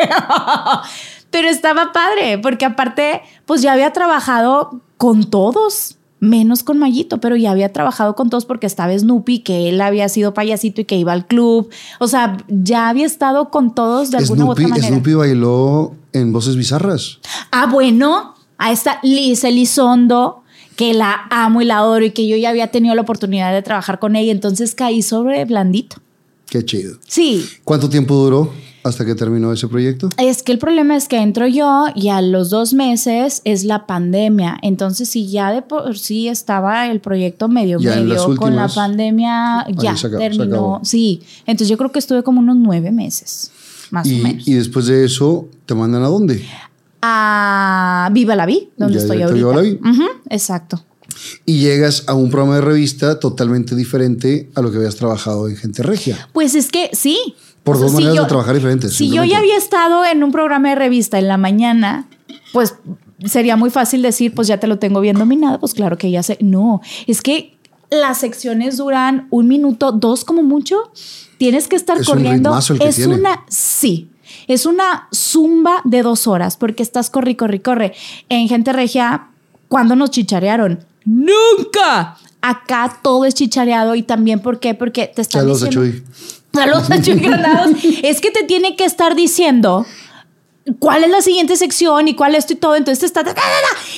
pero 1.29 1.49
estaba 1.49 1.91
padre, 1.91 2.37
porque 2.37 2.63
aparte, 2.63 3.21
pues 3.45 3.61
ya 3.61 3.73
había 3.73 3.91
trabajado 3.91 4.79
con 4.95 5.29
todos 5.29 5.97
menos 6.21 6.63
con 6.63 6.79
Mayito, 6.79 7.19
pero 7.19 7.35
ya 7.35 7.51
había 7.51 7.73
trabajado 7.73 8.15
con 8.15 8.29
todos 8.29 8.45
porque 8.45 8.65
estaba 8.65 8.97
Snoopy, 8.97 9.39
que 9.39 9.67
él 9.67 9.81
había 9.81 10.07
sido 10.07 10.33
payasito 10.33 10.79
y 10.79 10.85
que 10.85 10.95
iba 10.95 11.11
al 11.11 11.27
club. 11.27 11.69
O 11.99 12.07
sea, 12.07 12.37
ya 12.47 12.87
había 12.87 13.05
estado 13.07 13.49
con 13.49 13.75
todos 13.75 14.09
de 14.11 14.19
alguna 14.19 14.45
u 14.45 14.51
otra 14.51 14.69
manera. 14.69 14.87
Snoopy 14.87 15.15
bailó 15.15 15.93
en 16.13 16.31
Voces 16.31 16.55
Bizarras. 16.55 17.19
Ah, 17.51 17.65
bueno, 17.65 18.35
a 18.57 18.71
esta 18.71 18.99
Liz 19.03 19.43
Elizondo, 19.43 20.43
que 20.77 20.93
la 20.93 21.27
amo 21.29 21.61
y 21.61 21.65
la 21.65 21.79
adoro 21.79 22.05
y 22.05 22.11
que 22.11 22.25
yo 22.27 22.37
ya 22.37 22.51
había 22.51 22.67
tenido 22.67 22.95
la 22.95 23.01
oportunidad 23.01 23.51
de 23.51 23.63
trabajar 23.63 23.99
con 23.99 24.15
ella, 24.15 24.31
entonces 24.31 24.75
caí 24.75 25.01
sobre 25.01 25.43
blandito. 25.45 25.97
Qué 26.51 26.65
chido. 26.65 26.97
Sí, 27.07 27.45
¿Cuánto 27.63 27.87
tiempo 27.89 28.13
duró 28.13 28.51
hasta 28.83 29.05
que 29.05 29.15
terminó 29.15 29.53
ese 29.53 29.69
proyecto? 29.69 30.09
Es 30.17 30.43
que 30.43 30.51
el 30.51 30.57
problema 30.59 30.97
es 30.97 31.07
que 31.07 31.15
entro 31.21 31.47
yo 31.47 31.85
y 31.95 32.09
a 32.09 32.21
los 32.21 32.49
dos 32.49 32.73
meses 32.73 33.41
es 33.45 33.63
la 33.63 33.87
pandemia. 33.87 34.57
Entonces, 34.61 35.07
si 35.07 35.29
ya 35.31 35.53
de 35.53 35.61
por 35.61 35.97
sí 35.97 36.27
estaba 36.27 36.87
el 36.91 36.99
proyecto 36.99 37.47
medio 37.47 37.79
Ya 37.79 37.95
medio 37.95 38.35
con 38.35 38.57
la 38.57 38.67
pandemia, 38.67 39.65
ya 39.77 39.93
acabó- 39.93 40.17
terminó. 40.17 40.81
Sí, 40.83 41.21
entonces 41.45 41.69
yo 41.69 41.77
creo 41.77 41.93
que 41.93 41.99
estuve 41.99 42.21
como 42.21 42.41
unos 42.41 42.57
nueve 42.57 42.91
meses, 42.91 43.49
más 43.89 44.05
o 44.05 44.09
menos. 44.11 44.45
y 44.45 44.53
después 44.55 44.87
de 44.87 45.05
eso, 45.05 45.47
¿te 45.65 45.73
mandan 45.73 46.03
a 46.03 46.07
dónde? 46.07 46.45
a 47.01 48.09
Viva 48.11 48.35
la 48.35 48.45
Vi, 48.45 48.69
donde 48.77 48.95
Ya 48.95 48.99
estoy 49.01 49.21
ahorita. 49.21 49.35
Viva 49.35 49.55
la 49.55 49.89
Ujú, 49.89 50.03
exacto. 50.29 50.83
Y 51.45 51.59
llegas 51.59 52.03
a 52.07 52.13
un 52.13 52.29
programa 52.29 52.55
de 52.55 52.61
revista 52.61 53.19
totalmente 53.19 53.75
diferente 53.75 54.49
a 54.55 54.61
lo 54.61 54.71
que 54.71 54.77
habías 54.77 54.95
trabajado 54.95 55.47
en 55.47 55.55
Gente 55.57 55.83
Regia. 55.83 56.29
Pues 56.33 56.55
es 56.55 56.69
que 56.69 56.89
sí. 56.93 57.17
Por 57.63 57.75
O 57.75 57.79
sea, 57.79 57.83
dos 57.83 57.91
si 57.91 57.95
maneras 57.97 58.15
yo- 58.15 58.21
de 58.23 58.27
trabajar 58.29 58.55
diferentes. 58.55 58.93
Si 58.95 59.09
yo 59.09 59.23
ya 59.23 59.37
había 59.37 59.57
estado 59.57 60.03
en 60.05 60.23
un 60.23 60.31
programa 60.31 60.69
de 60.69 60.75
revista 60.75 61.19
en 61.19 61.27
la 61.27 61.37
mañana, 61.37 62.07
pues 62.53 62.75
sería 63.25 63.55
muy 63.55 63.69
fácil 63.69 64.01
decir, 64.01 64.33
pues 64.33 64.47
ya 64.47 64.59
te 64.59 64.65
lo 64.67 64.79
tengo 64.79 64.99
bien 64.99 65.17
dominado, 65.17 65.59
pues 65.59 65.73
claro 65.75 65.97
que 65.97 66.09
ya 66.09 66.23
sé. 66.23 66.37
No, 66.41 66.81
es 67.05 67.21
que 67.21 67.55
las 67.91 68.19
secciones 68.19 68.77
duran 68.77 69.27
un 69.29 69.47
minuto, 69.47 69.91
dos 69.91 70.25
como 70.25 70.41
mucho. 70.43 70.91
Tienes 71.37 71.67
que 71.67 71.75
estar 71.75 71.97
Es 71.99 72.07
un 72.07 72.15
corriendo. 72.15 72.57
el 72.57 72.79
que 72.79 72.87
es 72.87 72.95
tiene. 72.95 73.15
una, 73.15 73.43
sí. 73.47 74.09
Es 74.47 74.65
una 74.65 75.07
zumba 75.13 75.81
de 75.83 76.01
dos 76.01 76.25
horas 76.25 76.55
porque 76.57 76.81
estás 76.83 77.09
corre, 77.09 77.35
corre, 77.35 77.61
corre. 77.61 77.93
En 78.29 78.47
Gente 78.47 78.73
Regia, 78.73 79.27
¿cuándo 79.67 79.95
nos 79.95 80.09
chicharearon? 80.11 80.85
¡Nunca! 81.05 82.17
Acá 82.41 82.99
todo 83.03 83.25
es 83.25 83.33
chichareado 83.35 83.93
y 83.95 84.03
también, 84.03 84.39
¿por 84.39 84.59
qué? 84.59 84.73
Porque 84.73 85.11
te 85.13 85.21
están 85.21 85.41
Saludos 85.41 85.63
a 85.63 85.65
diciendo... 85.67 85.91
Chuy. 85.91 86.03
Saludos 86.53 86.91
a 86.91 87.01
Chuy 87.01 87.19
Granados. 87.19 87.71
es 88.03 88.19
que 88.19 88.31
te 88.31 88.43
tiene 88.43 88.75
que 88.75 88.83
estar 88.85 89.15
diciendo 89.15 89.85
cuál 90.79 91.03
es 91.03 91.09
la 91.11 91.21
siguiente 91.21 91.55
sección 91.55 92.07
y 92.07 92.15
cuál 92.15 92.35
esto 92.35 92.53
y 92.53 92.55
todo. 92.55 92.75
Entonces 92.75 93.11
te 93.13 93.19
está. 93.19 93.33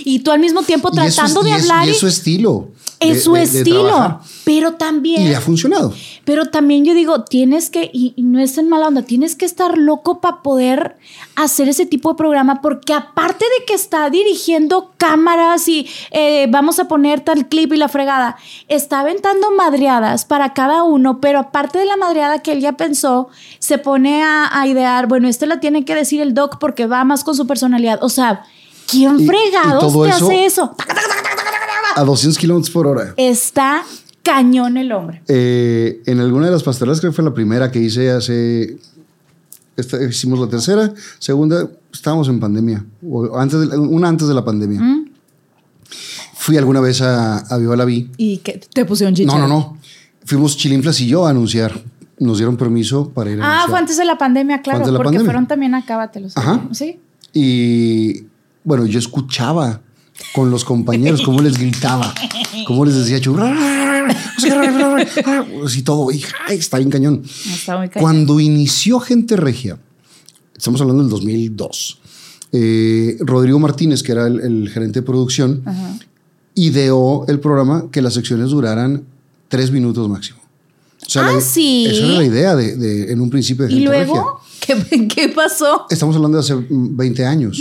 Y 0.03 0.19
tú 0.19 0.31
al 0.31 0.39
mismo 0.39 0.61
tiempo 0.63 0.89
Y 0.93 0.97
eso 0.97 1.05
es- 1.05 1.15
tratando 1.15 1.41
de 1.43 1.49
y 1.49 1.53
es- 1.53 1.61
hablar. 1.61 1.85
Y 1.87 1.89
y- 1.89 1.91
es 1.93 1.99
su 1.99 2.07
estilo. 2.07 2.67
es 2.99 3.15
de- 3.15 3.19
su 3.21 3.33
de- 3.33 3.43
estilo. 3.43 4.19
Pero 4.45 4.73
también. 4.73 5.21
Y 5.23 5.27
le 5.29 5.35
ha 5.35 5.41
funcionado. 5.41 5.93
Pero 6.25 6.45
también 6.47 6.85
yo 6.85 6.93
digo, 6.93 7.23
tienes 7.23 7.69
que, 7.69 7.89
y, 7.93 8.13
y 8.15 8.23
no 8.23 8.39
es 8.39 8.57
en 8.57 8.69
mala 8.69 8.87
onda, 8.87 9.01
tienes 9.01 9.35
que 9.35 9.45
estar 9.45 9.77
loco 9.77 10.19
para 10.21 10.41
poder 10.41 10.97
hacer 11.35 11.67
ese 11.69 11.85
tipo 11.85 12.09
de 12.11 12.15
programa, 12.15 12.61
porque 12.61 12.93
aparte 12.93 13.45
de 13.59 13.65
que 13.65 13.73
está 13.73 14.09
dirigiendo 14.09 14.91
cámaras 14.97 15.67
y 15.67 15.87
eh, 16.11 16.47
vamos 16.49 16.79
a 16.79 16.87
poner 16.87 17.21
tal 17.21 17.47
clip 17.47 17.73
y 17.73 17.77
la 17.77 17.87
fregada, 17.89 18.37
está 18.67 18.99
aventando 19.01 19.51
madreadas 19.51 20.25
para 20.25 20.53
cada 20.53 20.83
uno, 20.83 21.19
pero 21.21 21.39
aparte 21.39 21.79
de 21.79 21.85
la 21.85 21.97
madreada 21.97 22.39
que 22.39 22.51
él 22.53 22.59
ya 22.61 22.73
pensó, 22.73 23.29
se 23.59 23.77
pone 23.77 24.23
a, 24.23 24.49
a 24.59 24.67
idear, 24.67 25.07
bueno, 25.07 25.27
este 25.27 25.45
la 25.45 25.59
tiene 25.59 25.85
que 25.85 25.95
decir 25.95 26.21
el 26.21 26.33
doc 26.33 26.57
porque 26.59 26.85
va 26.87 27.03
más 27.03 27.23
con 27.23 27.35
su 27.35 27.47
personalidad. 27.47 27.99
O 28.03 28.09
sea, 28.09 28.43
¿quién 28.89 29.25
fregados 29.25 29.93
te 29.93 30.09
eso- 30.09 30.25
hace 30.25 30.45
eso? 30.45 30.75
A 31.95 32.03
200 32.03 32.37
kilómetros 32.39 32.71
por 32.73 32.87
hora. 32.87 33.13
Está 33.17 33.83
cañón 34.23 34.77
el 34.77 34.91
hombre. 34.91 35.21
Eh, 35.27 36.01
en 36.05 36.19
alguna 36.19 36.45
de 36.47 36.51
las 36.53 36.63
pastorelas, 36.63 36.99
creo 36.99 37.11
que 37.11 37.15
fue 37.17 37.25
la 37.25 37.33
primera 37.33 37.71
que 37.71 37.79
hice 37.79 38.09
hace. 38.11 38.77
esta- 39.75 40.03
hicimos 40.03 40.39
la 40.39 40.47
tercera, 40.47 40.93
segunda, 41.19 41.67
estábamos 41.91 42.27
en 42.29 42.39
pandemia, 42.39 42.85
o 43.09 43.37
antes 43.39 43.59
de, 43.69 43.77
una 43.77 44.07
antes 44.07 44.27
de 44.27 44.33
la 44.35 44.45
pandemia. 44.45 44.79
Mm. 44.79 45.09
Fui 46.35 46.57
alguna 46.57 46.79
vez 46.81 47.01
a, 47.01 47.37
a 47.39 47.57
Viva 47.57 47.75
la 47.75 47.85
Vi. 47.85 48.09
Y 48.17 48.37
que 48.37 48.59
te 48.73 48.85
pusieron 48.85 49.13
No, 49.13 49.17
chicharo. 49.17 49.39
no, 49.39 49.47
no. 49.47 49.77
Fuimos 50.25 50.57
Chilinflas 50.57 50.99
y 51.01 51.07
yo 51.07 51.25
a 51.25 51.29
anunciar. 51.31 51.81
Nos 52.19 52.37
dieron 52.37 52.55
permiso 52.57 53.09
para 53.09 53.31
ir 53.31 53.41
a 53.41 53.43
Ah, 53.43 53.47
anunciar. 53.47 53.69
fue 53.69 53.79
antes 53.79 53.97
de 53.97 54.05
la 54.05 54.17
pandemia, 54.17 54.61
claro, 54.61 54.79
la 54.79 54.85
porque 54.85 55.03
pandemia. 55.05 55.25
fueron 55.25 55.47
también 55.47 55.73
a 55.73 55.85
Cábatelos. 55.85 56.37
Ajá. 56.37 56.67
Sí. 56.71 56.99
Y 57.33 58.25
bueno, 58.63 58.85
yo 58.85 58.99
escuchaba 58.99 59.81
con 60.33 60.49
los 60.51 60.63
compañeros 60.65 61.21
cómo 61.21 61.41
les 61.41 61.57
gritaba, 61.57 62.13
cómo 62.67 62.85
les 62.85 62.95
decía, 62.95 63.19
"Chu, 63.19 63.35
así 65.65 65.81
todo, 65.83 66.09
está 66.49 66.77
bien 66.77 66.89
cañón. 66.89 67.23
Está 67.25 67.77
muy 67.77 67.89
cañón. 67.89 68.01
Cuando 68.03 68.39
inició 68.39 68.99
Gente 68.99 69.35
Regia, 69.35 69.77
estamos 70.55 70.81
hablando 70.81 71.03
del 71.03 71.09
2002, 71.09 71.99
eh, 72.51 73.17
Rodrigo 73.21 73.59
Martínez, 73.59 74.03
que 74.03 74.11
era 74.11 74.27
el, 74.27 74.39
el 74.39 74.69
gerente 74.69 74.99
de 75.01 75.05
producción, 75.05 75.61
Ajá. 75.65 75.97
ideó 76.55 77.25
el 77.27 77.39
programa 77.39 77.89
que 77.91 78.01
las 78.01 78.13
secciones 78.13 78.49
duraran 78.49 79.03
tres 79.47 79.71
minutos 79.71 80.07
máximo. 80.09 80.39
O 81.05 81.09
sea, 81.09 81.27
Ah, 81.27 81.33
la- 81.33 81.41
¿sí? 81.41 81.85
Esa 81.87 82.05
era 82.05 82.13
la 82.13 82.23
idea 82.23 82.55
de, 82.55 82.75
de- 82.77 83.11
en 83.11 83.19
un 83.21 83.29
principio 83.29 83.65
de 83.65 83.73
¿Y 83.73 83.75
Gente 83.79 83.89
Regia. 83.91 84.05
luego? 84.13 84.39
¿Qué, 84.59 85.07
qué 85.07 85.29
pasó? 85.29 85.85
Estamos 85.89 86.15
hablando 86.15 86.37
de 86.37 86.43
hace 86.43 86.55
mm, 86.55 86.95
20 86.95 87.25
años. 87.25 87.59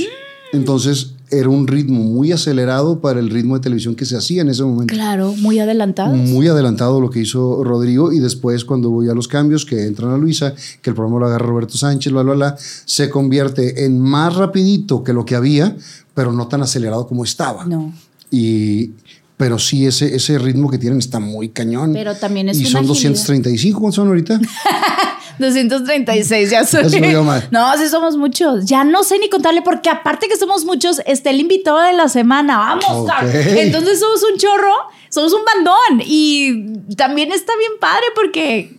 Entonces 0.52 1.14
era 1.32 1.48
un 1.48 1.66
ritmo 1.66 1.98
muy 2.04 2.30
acelerado 2.30 3.00
para 3.00 3.18
el 3.18 3.30
ritmo 3.30 3.54
de 3.54 3.62
televisión 3.62 3.94
que 3.94 4.04
se 4.04 4.16
hacía 4.16 4.42
en 4.42 4.50
ese 4.50 4.62
momento. 4.62 4.92
Claro, 4.92 5.34
muy 5.38 5.58
adelantados. 5.58 6.16
Muy 6.16 6.46
adelantado 6.46 7.00
lo 7.00 7.08
que 7.10 7.20
hizo 7.20 7.64
Rodrigo 7.64 8.12
y 8.12 8.20
después 8.20 8.64
cuando 8.66 8.90
voy 8.90 9.08
a 9.08 9.14
los 9.14 9.28
cambios 9.28 9.64
que 9.64 9.86
entran 9.86 10.10
a 10.10 10.18
Luisa, 10.18 10.54
que 10.82 10.90
el 10.90 10.94
programa 10.94 11.20
lo 11.20 11.26
agarra 11.26 11.46
Roberto 11.46 11.78
Sánchez, 11.78 12.12
bla, 12.12 12.22
bla, 12.22 12.34
bla, 12.34 12.56
se 12.58 13.08
convierte 13.08 13.86
en 13.86 13.98
más 13.98 14.36
rapidito 14.36 15.02
que 15.02 15.14
lo 15.14 15.24
que 15.24 15.34
había, 15.34 15.74
pero 16.14 16.32
no 16.32 16.46
tan 16.48 16.62
acelerado 16.62 17.06
como 17.06 17.24
estaba. 17.24 17.64
No. 17.64 17.92
Y, 18.30 18.92
pero 19.38 19.58
sí, 19.58 19.86
ese, 19.86 20.14
ese 20.14 20.38
ritmo 20.38 20.70
que 20.70 20.78
tienen 20.78 20.98
está 20.98 21.18
muy 21.18 21.48
cañón. 21.48 21.94
Pero 21.94 22.14
también 22.14 22.50
es 22.50 22.58
Y 22.58 22.60
una 22.60 22.70
son 22.70 22.84
agilidad. 22.84 23.10
235, 23.10 23.80
¿cuántos 23.80 23.96
son 23.96 24.08
ahorita? 24.08 24.38
236, 25.38 26.50
ya 26.50 26.64
soy. 26.64 26.82
Mal. 27.22 27.48
No, 27.50 27.76
sí 27.76 27.88
somos 27.88 28.16
muchos. 28.16 28.64
Ya 28.66 28.84
no 28.84 29.02
sé 29.04 29.18
ni 29.18 29.28
contarle, 29.28 29.62
porque 29.62 29.90
aparte 29.90 30.28
que 30.28 30.36
somos 30.36 30.64
muchos, 30.64 31.00
está 31.06 31.30
el 31.30 31.40
invitado 31.40 31.78
de 31.80 31.92
la 31.92 32.08
semana. 32.08 32.58
Vamos, 32.58 32.84
Ok. 32.86 33.08
cabrón. 33.08 33.32
Entonces 33.34 34.00
somos 34.00 34.22
un 34.30 34.38
chorro, 34.38 34.72
somos 35.08 35.32
un 35.32 35.40
bandón. 35.44 36.02
Y 36.06 36.94
también 36.96 37.32
está 37.32 37.52
bien 37.58 37.72
padre 37.80 38.04
porque 38.14 38.76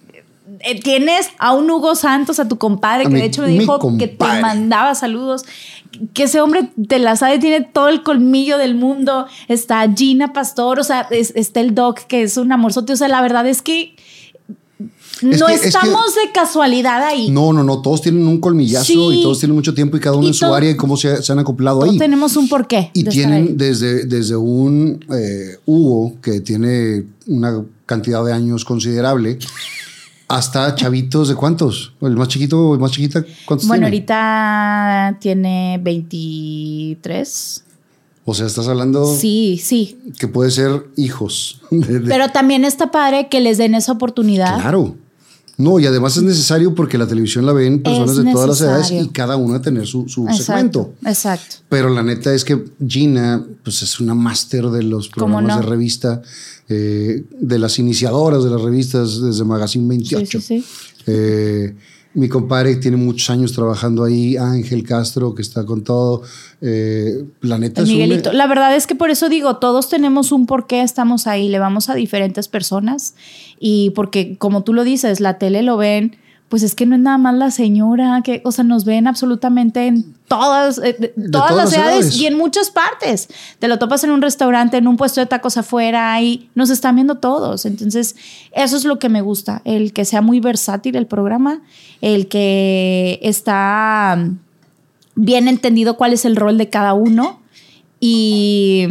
eh, 0.59 0.79
tienes 0.81 1.29
a 1.39 1.53
un 1.53 1.69
Hugo 1.69 1.95
Santos, 1.95 2.39
a 2.39 2.47
tu 2.47 2.57
compadre, 2.57 3.03
A 3.03 3.07
que 3.07 3.13
mi- 3.13 3.19
de 3.19 3.25
hecho 3.25 3.41
me 3.41 3.47
dijo 3.49 3.79
que 3.97 4.07
te 4.07 4.25
mandaba 4.41 4.95
saludos. 4.95 5.43
Que 6.13 6.23
ese 6.23 6.41
hombre 6.41 6.69
te 6.87 6.97
la 6.99 7.15
sabe, 7.15 7.37
tiene 7.37 7.61
todo 7.61 7.87
el 7.87 8.01
colmillo 8.01 8.57
del 8.57 8.73
mundo. 8.75 9.27
Está 9.47 9.85
Gina 9.95 10.33
Pastor, 10.33 10.79
o 10.79 10.83
sea, 10.83 11.07
es- 11.11 11.33
está 11.35 11.59
el 11.59 11.75
Doc, 11.75 11.99
que 12.07 12.23
es 12.23 12.37
un 12.37 12.51
amorzote. 12.51 12.93
O 12.93 12.97
sea, 12.97 13.07
la 13.09 13.21
verdad 13.21 13.45
es 13.47 13.61
que 13.61 13.95
Es 15.31 15.39
no 15.39 15.47
que- 15.47 15.53
es 15.53 15.61
que- 15.61 15.67
estamos 15.69 16.15
de 16.15 16.31
casualidad 16.33 17.03
ahí. 17.03 17.29
No, 17.29 17.53
no, 17.53 17.63
no, 17.63 17.81
todos 17.81 18.01
tienen 18.01 18.27
un 18.27 18.39
colmillazo 18.39 18.85
Sí. 18.85 19.19
y 19.19 19.21
todos 19.21 19.39
tienen 19.39 19.55
mucho 19.55 19.73
tiempo 19.73 19.95
y 19.97 19.99
cada 19.99 20.15
uno 20.15 20.25
Y 20.25 20.29
en 20.29 20.33
su 20.33 20.45
área 20.45 20.69
y 20.71 20.75
cómo 20.75 20.97
se, 20.97 21.21
se 21.21 21.31
han 21.31 21.39
acoplado 21.39 21.79
Todos 21.79 21.93
ahí. 21.93 21.97
tenemos 21.99 22.35
un 22.35 22.47
porqué. 22.49 22.91
Y 22.93 23.03
de 23.03 23.11
tienen 23.11 23.57
desde, 23.57 24.05
desde 24.05 24.35
un 24.35 24.99
eh, 25.15 25.57
Hugo 25.65 26.15
que 26.21 26.41
tiene 26.41 27.03
una 27.27 27.63
cantidad 27.85 28.23
de 28.25 28.33
años 28.33 28.65
considerable 28.65 29.37
hasta 30.27 30.73
chavitos 30.75 31.29
de 31.29 31.35
cuántos? 31.35 31.93
El 32.01 32.15
más 32.15 32.27
chiquito, 32.27 32.73
el 32.73 32.79
más 32.79 32.91
chiquita, 32.91 33.23
¿cuántos 33.45 33.67
Bueno, 33.67 33.87
tiene? 33.87 33.97
ahorita 33.97 35.17
tiene 35.19 35.79
23. 35.81 37.63
O 38.25 38.33
sea, 38.33 38.45
estás 38.45 38.67
hablando 38.69 39.05
Sí, 39.17 39.59
sí. 39.61 39.97
que 40.17 40.27
puede 40.29 40.49
ser 40.49 40.85
hijos. 40.95 41.59
de- 41.71 41.99
de- 41.99 42.07
Pero 42.09 42.29
también 42.31 42.63
está 42.65 42.89
padre 42.89 43.27
que 43.29 43.41
les 43.41 43.57
den 43.57 43.75
esa 43.75 43.91
oportunidad. 43.91 44.59
claro. 44.61 44.95
No, 45.57 45.79
y 45.79 45.85
además 45.85 46.17
es 46.17 46.23
necesario 46.23 46.73
porque 46.73 46.97
la 46.97 47.05
televisión 47.05 47.45
la 47.45 47.53
ven 47.53 47.83
personas 47.83 48.15
de 48.15 48.31
todas 48.31 48.49
las 48.49 48.61
edades 48.61 48.91
y 48.91 49.07
cada 49.09 49.35
una 49.35 49.61
tener 49.61 49.85
su, 49.85 50.07
su 50.09 50.23
Exacto, 50.23 50.43
segmento. 50.43 50.93
exacto. 51.05 51.55
Pero 51.69 51.89
la 51.89 52.01
neta 52.01 52.33
es 52.33 52.43
que 52.43 52.65
Gina, 52.87 53.45
pues 53.63 53.83
es 53.83 53.99
una 53.99 54.15
máster 54.15 54.65
de 54.69 54.81
los 54.83 55.09
¿Cómo 55.09 55.27
programas 55.35 55.57
no? 55.57 55.63
de 55.63 55.69
revista, 55.69 56.21
eh, 56.69 57.23
de 57.39 57.59
las 57.59 57.77
iniciadoras 57.77 58.43
de 58.43 58.49
las 58.49 58.61
revistas 58.61 59.21
desde 59.21 59.43
Magazine 59.43 59.87
28. 59.87 60.41
Sí, 60.41 60.45
sí, 60.47 60.61
sí. 60.61 60.65
Eh, 61.05 61.75
mi 62.13 62.29
compadre 62.29 62.75
tiene 62.75 62.97
muchos 62.97 63.29
años 63.29 63.53
trabajando 63.53 64.03
ahí, 64.03 64.37
Ángel 64.37 64.83
Castro, 64.83 65.33
que 65.33 65.41
está 65.41 65.65
con 65.65 65.83
todo. 65.83 66.21
Eh, 66.61 67.25
la 67.41 67.57
neta 67.57 67.81
El 67.81 67.87
Miguelito. 67.87 68.31
La 68.31 68.47
verdad 68.47 68.75
es 68.75 68.87
que 68.87 68.95
por 68.95 69.09
eso 69.09 69.29
digo, 69.29 69.57
todos 69.57 69.89
tenemos 69.89 70.31
un 70.31 70.45
por 70.45 70.67
qué 70.67 70.81
estamos 70.81 71.27
ahí, 71.27 71.49
le 71.49 71.59
vamos 71.59 71.89
a 71.89 71.95
diferentes 71.95 72.47
personas 72.47 73.15
y 73.59 73.91
porque 73.91 74.37
como 74.37 74.63
tú 74.63 74.73
lo 74.73 74.83
dices, 74.83 75.19
la 75.19 75.37
tele 75.37 75.63
lo 75.63 75.77
ven, 75.77 76.15
pues 76.53 76.61
es 76.61 76.75
que 76.75 76.85
no 76.85 76.93
es 76.95 77.01
nada 77.01 77.17
más 77.17 77.33
la 77.33 77.49
señora, 77.49 78.21
que, 78.23 78.43
o 78.45 78.51
sea, 78.51 78.63
nos 78.63 78.85
ven 78.85 79.07
absolutamente 79.07 79.87
en 79.87 80.13
todas, 80.27 80.77
eh, 80.77 80.95
de- 80.99 81.11
De 81.15 81.29
todas, 81.31 81.49
todas 81.49 81.71
las 81.71 81.73
edades. 81.73 82.15
y 82.15 82.27
en 82.27 82.37
muchas 82.37 82.69
partes. 82.69 83.27
Te 83.57 83.67
lo 83.67 83.79
topas 83.79 84.03
en 84.03 84.11
un 84.11 84.21
restaurante, 84.21 84.77
en 84.77 84.87
un 84.87 84.95
puesto 84.95 85.19
de 85.19 85.25
tacos 85.25 85.57
afuera 85.57 86.21
y 86.21 86.51
nos 86.53 86.69
están 86.69 86.93
viendo 86.93 87.15
todos. 87.15 87.65
Entonces, 87.65 88.15
eso 88.51 88.77
es 88.77 88.85
lo 88.85 88.99
que 88.99 89.09
me 89.09 89.21
gusta, 89.21 89.63
el 89.65 89.93
que 89.93 90.05
sea 90.05 90.21
muy 90.21 90.39
versátil 90.41 90.95
el 90.95 91.07
programa, 91.07 91.61
el 92.01 92.27
que 92.27 93.17
está 93.23 94.23
bien 95.15 95.47
entendido 95.47 95.97
cuál 95.97 96.13
es 96.13 96.23
el 96.23 96.35
rol 96.35 96.59
de 96.59 96.69
cada 96.69 96.93
uno 96.93 97.39
y 97.99 98.89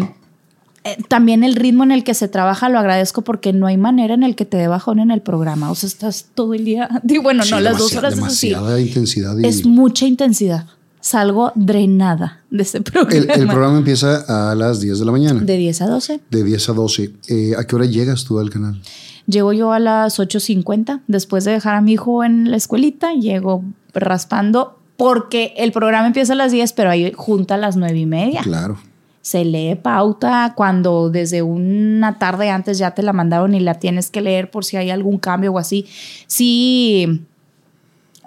eh, 0.84 0.96
también 1.08 1.44
el 1.44 1.54
ritmo 1.54 1.84
en 1.84 1.92
el 1.92 2.02
que 2.04 2.14
se 2.14 2.28
trabaja 2.28 2.68
lo 2.68 2.78
agradezco 2.78 3.22
porque 3.22 3.52
no 3.52 3.66
hay 3.66 3.76
manera 3.76 4.14
en 4.14 4.22
el 4.22 4.34
que 4.36 4.44
te 4.44 4.56
dé 4.56 4.66
bajón 4.68 4.98
en 4.98 5.10
el 5.10 5.20
programa. 5.22 5.70
O 5.70 5.74
sea, 5.74 5.86
estás 5.86 6.26
todo 6.34 6.54
el 6.54 6.64
día. 6.64 6.88
Bueno, 7.22 7.42
Sí, 7.44 7.50
no, 7.52 7.60
las 7.60 7.78
dos 7.78 7.94
horas 7.96 8.14
es 8.14 8.22
así. 8.24 8.48
Demasiada 8.50 8.80
intensidad. 8.80 9.38
y- 9.38 9.46
Es 9.46 9.64
mucha 9.64 10.06
intensidad. 10.06 10.66
Salgo 11.00 11.50
drenada 11.56 12.42
de 12.50 12.62
ese 12.62 12.80
programa. 12.80 13.12
el, 13.12 13.28
el 13.42 13.46
programa 13.48 13.78
empieza 13.78 14.50
a 14.50 14.54
las 14.54 14.80
10 14.80 15.00
de 15.00 15.04
la 15.04 15.10
mañana. 15.12 15.40
De 15.40 15.56
10 15.56 15.82
a 15.82 15.86
12. 15.88 16.20
De 16.30 16.44
10 16.44 16.68
a 16.68 16.72
12. 16.74 17.12
Eh, 17.28 17.52
¿A 17.58 17.64
qué 17.64 17.74
hora 17.76 17.86
llegas 17.86 18.24
tú 18.24 18.38
al 18.38 18.50
canal? 18.50 18.80
Llego 19.26 19.52
yo 19.52 19.72
a 19.72 19.78
las 19.80 20.18
8.50. 20.20 21.00
Después 21.08 21.44
de 21.44 21.52
dejar 21.52 21.74
a 21.74 21.80
mi 21.80 21.92
hijo 21.94 22.22
en 22.24 22.50
la 22.50 22.56
escuelita, 22.56 23.14
llego 23.14 23.64
raspando 23.94 24.78
porque 24.96 25.54
el 25.56 25.72
programa 25.72 26.06
empieza 26.06 26.34
a 26.34 26.36
las 26.36 26.52
10, 26.52 26.72
pero 26.74 26.90
ahí 26.90 27.12
junta 27.16 27.54
a 27.54 27.58
las 27.58 27.76
9 27.76 27.98
y 27.98 28.06
media. 28.06 28.40
Claro. 28.42 28.78
Se 29.22 29.44
lee 29.44 29.76
pauta 29.76 30.52
cuando 30.56 31.08
desde 31.08 31.42
una 31.42 32.18
tarde 32.18 32.50
antes 32.50 32.76
ya 32.76 32.90
te 32.90 33.04
la 33.04 33.12
mandaron 33.12 33.54
y 33.54 33.60
la 33.60 33.74
tienes 33.74 34.10
que 34.10 34.20
leer 34.20 34.50
por 34.50 34.64
si 34.64 34.76
hay 34.76 34.90
algún 34.90 35.18
cambio 35.18 35.52
o 35.52 35.58
así. 35.58 35.86
Sí, 36.26 37.24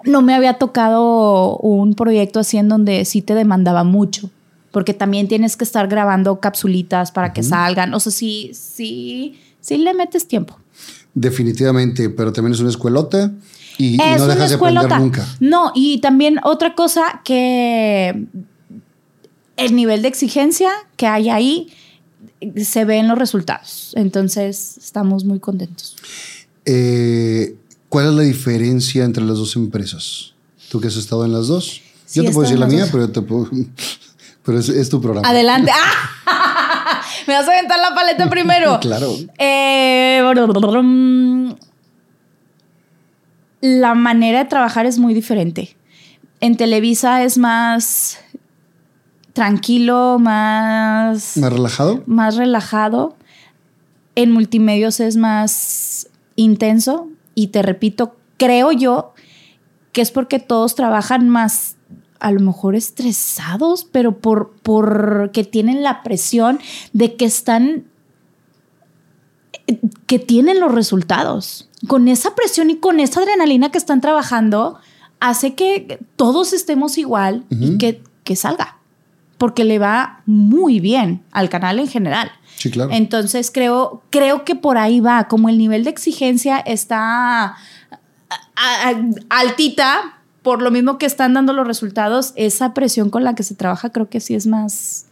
no 0.04 0.22
me 0.22 0.34
había 0.34 0.54
tocado 0.54 1.58
un 1.58 1.94
proyecto 1.94 2.40
así 2.40 2.56
en 2.56 2.68
donde 2.68 3.04
sí 3.04 3.20
te 3.20 3.34
demandaba 3.34 3.84
mucho, 3.84 4.30
porque 4.72 4.94
también 4.94 5.28
tienes 5.28 5.56
que 5.56 5.64
estar 5.64 5.86
grabando 5.86 6.40
capsulitas 6.40 7.12
para 7.12 7.34
que 7.34 7.42
salgan. 7.42 7.92
O 7.92 8.00
sea, 8.00 8.10
sí, 8.10 8.50
sí, 8.54 9.38
sí 9.60 9.76
le 9.76 9.92
metes 9.92 10.26
tiempo. 10.26 10.58
Definitivamente, 11.12 12.08
pero 12.08 12.32
también 12.32 12.54
es 12.54 12.60
una 12.60 12.70
escuelota 12.70 13.32
y, 13.76 13.96
y 13.96 14.00
es 14.00 14.18
no 14.18 14.24
una 14.24 14.34
dejas 14.34 14.48
de 14.50 14.56
aprender 14.56 14.98
nunca. 14.98 15.26
No, 15.40 15.72
y 15.74 15.98
también 15.98 16.40
otra 16.42 16.74
cosa 16.74 17.20
que 17.22 18.26
el 19.56 19.74
nivel 19.74 20.02
de 20.02 20.08
exigencia 20.08 20.70
que 20.96 21.06
hay 21.06 21.30
ahí 21.30 21.72
se 22.62 22.84
ve 22.84 22.98
en 22.98 23.08
los 23.08 23.18
resultados. 23.18 23.92
Entonces, 23.96 24.78
estamos 24.78 25.24
muy 25.24 25.40
contentos. 25.40 25.96
Eh, 26.64 27.56
¿Cuál 27.88 28.08
es 28.08 28.12
la 28.14 28.22
diferencia 28.22 29.04
entre 29.04 29.24
las 29.24 29.38
dos 29.38 29.56
empresas? 29.56 30.34
Tú 30.68 30.80
que 30.80 30.88
has 30.88 30.96
estado 30.96 31.24
en 31.24 31.32
las 31.32 31.46
dos. 31.46 31.82
Sí, 32.04 32.20
yo 32.20 32.24
te 32.24 32.30
puedo 32.32 32.42
decir 32.42 32.58
la 32.58 32.66
mía, 32.66 32.86
pero 32.90 33.06
yo 33.06 33.12
te 33.12 33.22
puedo. 33.22 33.48
Pero 34.44 34.60
es, 34.60 34.68
es 34.68 34.88
tu 34.88 35.00
programa. 35.00 35.28
Adelante. 35.28 35.72
¡Ah! 35.74 36.46
Me 37.26 37.34
vas 37.34 37.48
a 37.48 37.52
aventar 37.52 37.78
la 37.78 37.94
paleta 37.94 38.28
primero. 38.28 38.80
Claro. 38.80 39.12
Eh, 39.38 40.22
la 43.60 43.94
manera 43.94 44.40
de 44.40 44.44
trabajar 44.44 44.86
es 44.86 44.98
muy 44.98 45.14
diferente. 45.14 45.76
En 46.40 46.56
Televisa 46.56 47.22
es 47.22 47.38
más 47.38 48.18
tranquilo, 49.36 50.18
más, 50.18 51.36
¿Más 51.36 51.52
relajado? 51.52 52.02
más 52.06 52.36
relajado. 52.36 53.16
En 54.14 54.32
multimedios 54.32 54.98
es 54.98 55.18
más 55.18 56.08
intenso. 56.36 57.10
Y 57.34 57.48
te 57.48 57.60
repito, 57.60 58.16
creo 58.38 58.72
yo 58.72 59.12
que 59.92 60.00
es 60.00 60.10
porque 60.10 60.38
todos 60.38 60.74
trabajan 60.74 61.28
más, 61.28 61.76
a 62.18 62.30
lo 62.30 62.40
mejor 62.40 62.76
estresados, 62.76 63.84
pero 63.84 64.20
por, 64.20 64.54
porque 64.62 65.44
tienen 65.44 65.82
la 65.82 66.02
presión 66.02 66.58
de 66.94 67.14
que 67.16 67.26
están, 67.26 67.84
que 70.06 70.18
tienen 70.18 70.60
los 70.60 70.72
resultados. 70.72 71.68
Con 71.88 72.08
esa 72.08 72.34
presión 72.34 72.70
y 72.70 72.76
con 72.76 73.00
esa 73.00 73.20
adrenalina 73.20 73.70
que 73.70 73.76
están 73.76 74.00
trabajando, 74.00 74.78
hace 75.20 75.54
que 75.54 75.98
todos 76.16 76.54
estemos 76.54 76.96
igual 76.96 77.44
y 77.50 77.76
que, 77.76 78.02
que 78.24 78.34
salga. 78.34 78.76
Porque 79.38 79.64
le 79.64 79.78
va 79.78 80.22
muy 80.26 80.80
bien 80.80 81.22
al 81.32 81.48
canal 81.48 81.78
en 81.78 81.88
general. 81.88 82.30
Sí, 82.56 82.70
claro. 82.70 82.90
Entonces 82.92 83.50
creo, 83.52 84.02
creo 84.10 84.44
que 84.44 84.54
por 84.54 84.78
ahí 84.78 85.00
va, 85.00 85.28
como 85.28 85.48
el 85.48 85.58
nivel 85.58 85.84
de 85.84 85.90
exigencia 85.90 86.58
está 86.58 87.56
altita, 89.28 90.20
por 90.42 90.62
lo 90.62 90.70
mismo 90.70 90.98
que 90.98 91.06
están 91.06 91.34
dando 91.34 91.52
los 91.52 91.66
resultados, 91.66 92.32
esa 92.36 92.72
presión 92.74 93.10
con 93.10 93.24
la 93.24 93.34
que 93.34 93.42
se 93.42 93.54
trabaja 93.54 93.90
creo 93.90 94.08
que 94.08 94.20
sí 94.20 94.34
es 94.34 94.46
más, 94.46 95.06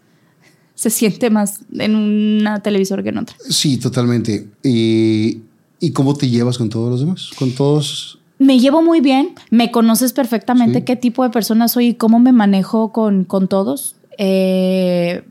se 0.74 0.90
siente 0.90 1.30
más 1.30 1.60
en 1.72 1.94
una 1.96 2.60
televisora 2.60 3.02
que 3.02 3.08
en 3.10 3.18
otra. 3.18 3.36
Sí, 3.48 3.76
totalmente. 3.78 4.48
Y, 4.62 5.42
¿Y 5.80 5.90
cómo 5.92 6.14
te 6.14 6.28
llevas 6.28 6.56
con 6.58 6.68
todos 6.68 6.90
los 6.90 7.00
demás? 7.00 7.30
Con 7.36 7.52
todos. 7.52 8.18
Me 8.38 8.58
llevo 8.58 8.82
muy 8.82 9.00
bien, 9.00 9.34
me 9.50 9.70
conoces 9.70 10.12
perfectamente 10.12 10.80
Sí. 10.80 10.84
qué 10.84 10.96
tipo 10.96 11.22
de 11.22 11.30
persona 11.30 11.68
soy 11.68 11.88
y 11.88 11.94
cómo 11.94 12.18
me 12.18 12.32
manejo 12.32 12.92
con, 12.92 13.24
con 13.24 13.48
todos. 13.48 13.96
Eh, 14.18 15.24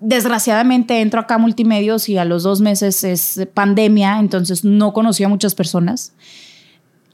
desgraciadamente 0.00 1.00
entro 1.00 1.20
acá 1.20 1.36
a 1.36 1.38
multimedios 1.38 2.08
y 2.08 2.18
a 2.18 2.24
los 2.24 2.42
dos 2.42 2.60
meses 2.60 3.04
es 3.04 3.48
pandemia, 3.54 4.18
entonces 4.20 4.64
no 4.64 4.92
conocí 4.92 5.24
a 5.24 5.28
muchas 5.28 5.54
personas. 5.54 6.12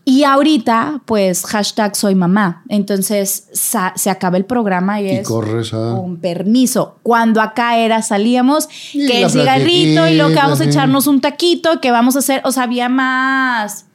Y 0.06 0.24
ahorita, 0.24 1.00
pues, 1.06 1.46
hashtag 1.46 1.96
soy 1.96 2.14
mamá. 2.14 2.62
Entonces 2.68 3.48
se 3.52 4.10
acaba 4.10 4.36
el 4.36 4.44
programa 4.44 5.00
y 5.00 5.06
Y 5.06 5.10
es 5.10 5.26
corres 5.26 5.72
a. 5.72 5.96
con 5.96 6.18
permiso. 6.18 6.98
Cuando 7.02 7.40
acá 7.40 7.78
era, 7.78 8.02
salíamos, 8.02 8.68
Y 8.92 9.06
que 9.06 9.22
el 9.22 9.30
cigarrito 9.30 10.06
y 10.06 10.16
lo 10.16 10.28
que 10.28 10.34
vamos 10.34 10.60
a 10.60 10.64
echarnos 10.64 11.06
un 11.06 11.22
taquito, 11.22 11.80
que 11.80 11.90
vamos 11.90 12.16
a 12.16 12.18
hacer, 12.18 12.42
o 12.44 12.52
sea, 12.52 12.64
había 12.64 12.88
más... 12.88 13.86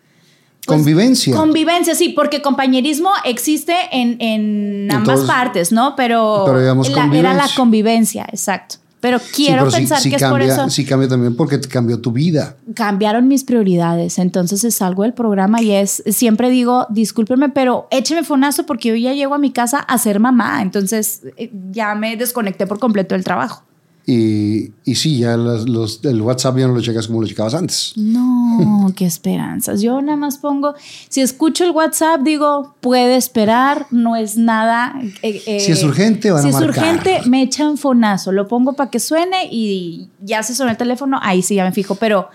pues, 0.66 0.78
Convivencia. 0.78 1.36
Convivencia, 1.36 1.96
sí, 1.96 2.10
porque 2.10 2.42
compañerismo 2.42 3.10
existe 3.26 3.74
en, 3.92 4.22
en 4.22 4.92
ambas 4.92 5.20
Entonces, 5.20 5.28
partes, 5.28 5.72
¿no? 5.72 5.96
Pero, 5.96 6.44
pero 6.46 6.60
digamos 6.60 6.90
la- 6.92 7.10
era 7.14 7.34
la 7.34 7.48
convivencia. 7.56 8.26
exacto. 8.32 8.76
Pero 9.02 9.18
Sí, 9.20 9.26
quiero 9.34 9.60
pero 9.60 9.72
sí- 9.72 9.78
pensar 9.78 10.02
sí 10.02 10.10
que 10.10 10.18
es 10.18 10.24
por 10.26 10.42
eso. 10.42 10.70
Sí 10.70 10.84
cambia 10.86 11.08
también 11.08 11.34
porque 11.38 11.58
te 11.58 11.70
cambió 11.70 12.02
tu 12.02 12.12
vida. 12.12 12.58
Cambiaron 12.76 13.30
mis 13.30 13.46
prioridades, 13.46 14.20
entonces 14.20 14.76
salgo 14.76 15.04
del 15.04 15.14
programa 15.14 15.62
y 15.62 15.72
es, 15.72 16.04
siempre 16.08 16.50
digo, 16.50 16.86
discúlpenme, 16.90 17.48
pero 17.48 17.88
écheme 17.92 18.24
fonazo 18.26 18.66
porque 18.66 18.90
yo 18.90 18.96
ya 18.96 19.14
llego 19.14 19.34
a 19.36 19.38
mi 19.38 19.52
casa 19.52 19.80
a 19.80 19.98
ser 19.98 20.20
mamá, 20.20 20.62
entonces 20.62 21.22
eh, 21.38 21.50
ya 21.72 21.96
me 21.96 22.18
desconecté 22.18 22.68
por 22.68 22.80
completo 22.80 23.16
del 23.16 23.24
trabajo. 23.24 23.64
Y, 24.12 24.72
y 24.86 24.96
sí, 24.96 25.20
ya 25.20 25.38
las- 25.38 25.70
los, 25.70 26.04
el 26.04 26.20
WhatsApp 26.22 26.58
ya 26.58 26.68
no 26.68 26.74
lo 26.74 26.82
checas 26.82 27.06
como 27.06 27.22
lo 27.22 27.28
checabas 27.28 27.54
antes. 27.54 27.94
No, 27.96 28.92
qué 28.96 29.06
esperanzas. 29.06 29.82
Yo 29.82 30.02
nada 30.02 30.18
más 30.18 30.38
pongo, 30.40 30.74
si 31.10 31.22
escucho 31.22 31.64
el 31.64 31.72
WhatsApp, 31.72 32.22
digo, 32.24 32.74
puede 32.82 33.18
esperar, 33.18 33.86
no 33.92 34.16
es 34.16 34.36
nada. 34.36 34.96
eh, 35.22 35.42
eh, 35.46 35.60
Si 35.60 35.72
es 35.72 35.84
urgente, 35.84 36.32
van 36.32 36.40
a 36.40 36.44
Si 36.44 36.50
es 36.50 36.56
marcar. 36.56 36.70
urgente, 36.96 37.30
me 37.30 37.44
echan 37.44 37.78
fonazo. 37.78 38.32
Lo 38.32 38.48
pongo 38.48 38.74
para 38.74 38.90
que 38.90 39.00
suene 39.00 39.48
y 39.52 40.10
ya 40.22 40.42
se 40.42 40.56
suena 40.56 40.72
el 40.72 40.78
teléfono, 40.78 41.20
ahí 41.22 41.44
sí 41.44 41.54
ya 41.54 41.64
me 41.66 41.72
fijo, 41.72 41.94
pero 41.96 42.30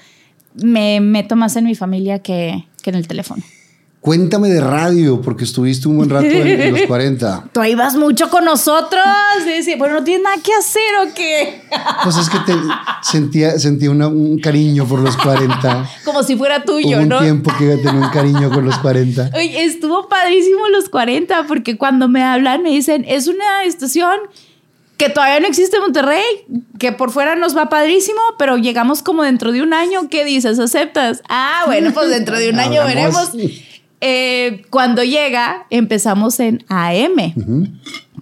me 0.62 1.00
meto 1.00 1.34
más 1.34 1.56
en 1.56 1.64
mi 1.64 1.74
familia 1.74 2.20
que, 2.20 2.66
que 2.82 2.90
en 2.90 2.96
el 2.96 3.08
teléfono. 3.08 3.42
Cuéntame 4.04 4.50
de 4.50 4.60
radio, 4.60 5.22
porque 5.22 5.44
estuviste 5.44 5.88
un 5.88 5.96
buen 5.96 6.10
rato 6.10 6.26
en, 6.26 6.46
en 6.60 6.72
los 6.74 6.82
40. 6.82 7.44
Tú 7.54 7.64
ibas 7.64 7.94
mucho 7.94 8.28
con 8.28 8.44
nosotros. 8.44 9.02
Decía, 9.46 9.78
bueno, 9.78 9.94
¿no 9.94 10.04
tienes 10.04 10.22
nada 10.22 10.36
que 10.42 10.52
hacer 10.52 10.82
o 11.08 11.14
qué? 11.14 11.62
Pues 12.04 12.18
es 12.18 12.28
que 12.28 12.36
te, 12.40 12.52
sentía, 13.02 13.58
sentía 13.58 13.90
una- 13.90 14.08
un 14.08 14.38
cariño 14.40 14.84
por 14.86 14.98
los 15.00 15.16
40. 15.16 15.88
Como 16.04 16.22
si 16.22 16.36
fuera 16.36 16.64
tuyo, 16.64 16.98
Hubo 16.98 17.02
un 17.02 17.08
¿no? 17.08 17.20
tiempo 17.20 17.50
que 17.58 17.76
tenía 17.78 17.92
un 18.04 18.10
cariño 18.10 18.50
con 18.50 18.66
los 18.66 18.76
40. 18.76 19.30
Oye, 19.36 19.64
estuvo 19.64 20.06
padrísimo 20.06 20.68
los 20.68 20.90
40 20.90 21.46
porque 21.46 21.78
cuando 21.78 22.06
me 22.06 22.22
hablan 22.22 22.62
me 22.62 22.68
dicen, 22.68 23.06
es 23.08 23.26
una 23.26 23.64
estación 23.64 24.18
que 24.98 25.08
todavía 25.08 25.40
no 25.40 25.46
existe 25.46 25.76
en 25.76 25.82
Monterrey, 25.82 26.22
que 26.78 26.92
por 26.92 27.10
fuera 27.10 27.36
nos 27.36 27.56
va 27.56 27.70
padrísimo, 27.70 28.20
pero 28.38 28.58
llegamos 28.58 29.02
como 29.02 29.22
dentro 29.22 29.50
de 29.50 29.62
un 29.62 29.72
año. 29.72 30.10
¿Qué 30.10 30.26
dices? 30.26 30.58
¿Aceptas? 30.58 31.22
Ah, 31.30 31.62
bueno, 31.64 31.90
pues 31.94 32.10
dentro 32.10 32.36
de 32.38 32.50
un 32.50 32.60
año 32.60 32.84
veremos. 32.84 33.30
Eh, 34.06 34.66
cuando 34.68 35.02
llega, 35.02 35.66
empezamos 35.70 36.38
en 36.38 36.62
AM. 36.68 37.34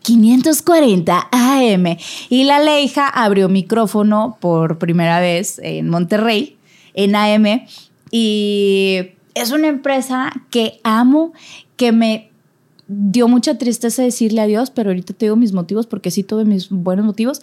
540 0.00 1.28
AM. 1.32 1.96
Y 2.28 2.44
la 2.44 2.60
Leija 2.60 3.08
abrió 3.08 3.48
micrófono 3.48 4.36
por 4.40 4.78
primera 4.78 5.18
vez 5.18 5.58
en 5.60 5.88
Monterrey, 5.88 6.56
en 6.94 7.16
AM. 7.16 7.66
Y 8.12 9.08
es 9.34 9.50
una 9.50 9.66
empresa 9.66 10.32
que 10.50 10.78
amo, 10.84 11.32
que 11.74 11.90
me 11.90 12.30
dio 12.86 13.26
mucha 13.26 13.58
tristeza 13.58 14.04
decirle 14.04 14.40
adiós, 14.40 14.70
pero 14.70 14.90
ahorita 14.90 15.14
te 15.14 15.24
digo 15.24 15.34
mis 15.34 15.52
motivos 15.52 15.88
porque 15.88 16.12
sí 16.12 16.22
tuve 16.22 16.44
mis 16.44 16.68
buenos 16.70 17.04
motivos. 17.04 17.42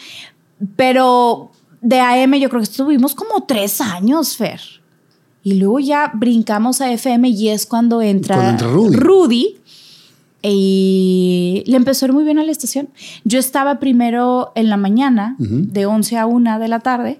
Pero 0.78 1.52
de 1.82 2.00
AM 2.00 2.36
yo 2.36 2.48
creo 2.48 2.62
que 2.62 2.70
estuvimos 2.72 3.16
como 3.16 3.44
tres 3.44 3.82
años, 3.82 4.38
Fer. 4.38 4.79
Y 5.44 5.54
luego 5.54 5.80
ya 5.80 6.12
brincamos 6.14 6.82
a 6.82 6.92
FM 6.92 7.30
y 7.30 7.50
es 7.50 7.66
cuando 7.66 8.02
entra, 8.02 8.36
Cuando 8.36 8.52
entra 8.52 8.68
Rudy. 8.68 8.96
Rudy. 8.98 9.56
Y 10.42 11.64
le 11.68 11.76
empezó 11.78 12.06
a 12.06 12.08
ir 12.10 12.14
muy 12.14 12.24
bien 12.24 12.40
a 12.40 12.44
la 12.44 12.52
estación. 12.52 12.90
Yo 13.24 13.40
estaba 13.40 13.80
primero 13.80 14.52
en 14.56 14.70
la 14.70 14.78
mañana, 14.78 15.36
de 15.38 15.86
11 15.86 16.18
a 16.18 16.26
1 16.26 16.60
de 16.60 16.68
la 16.68 16.80
tarde. 16.80 17.20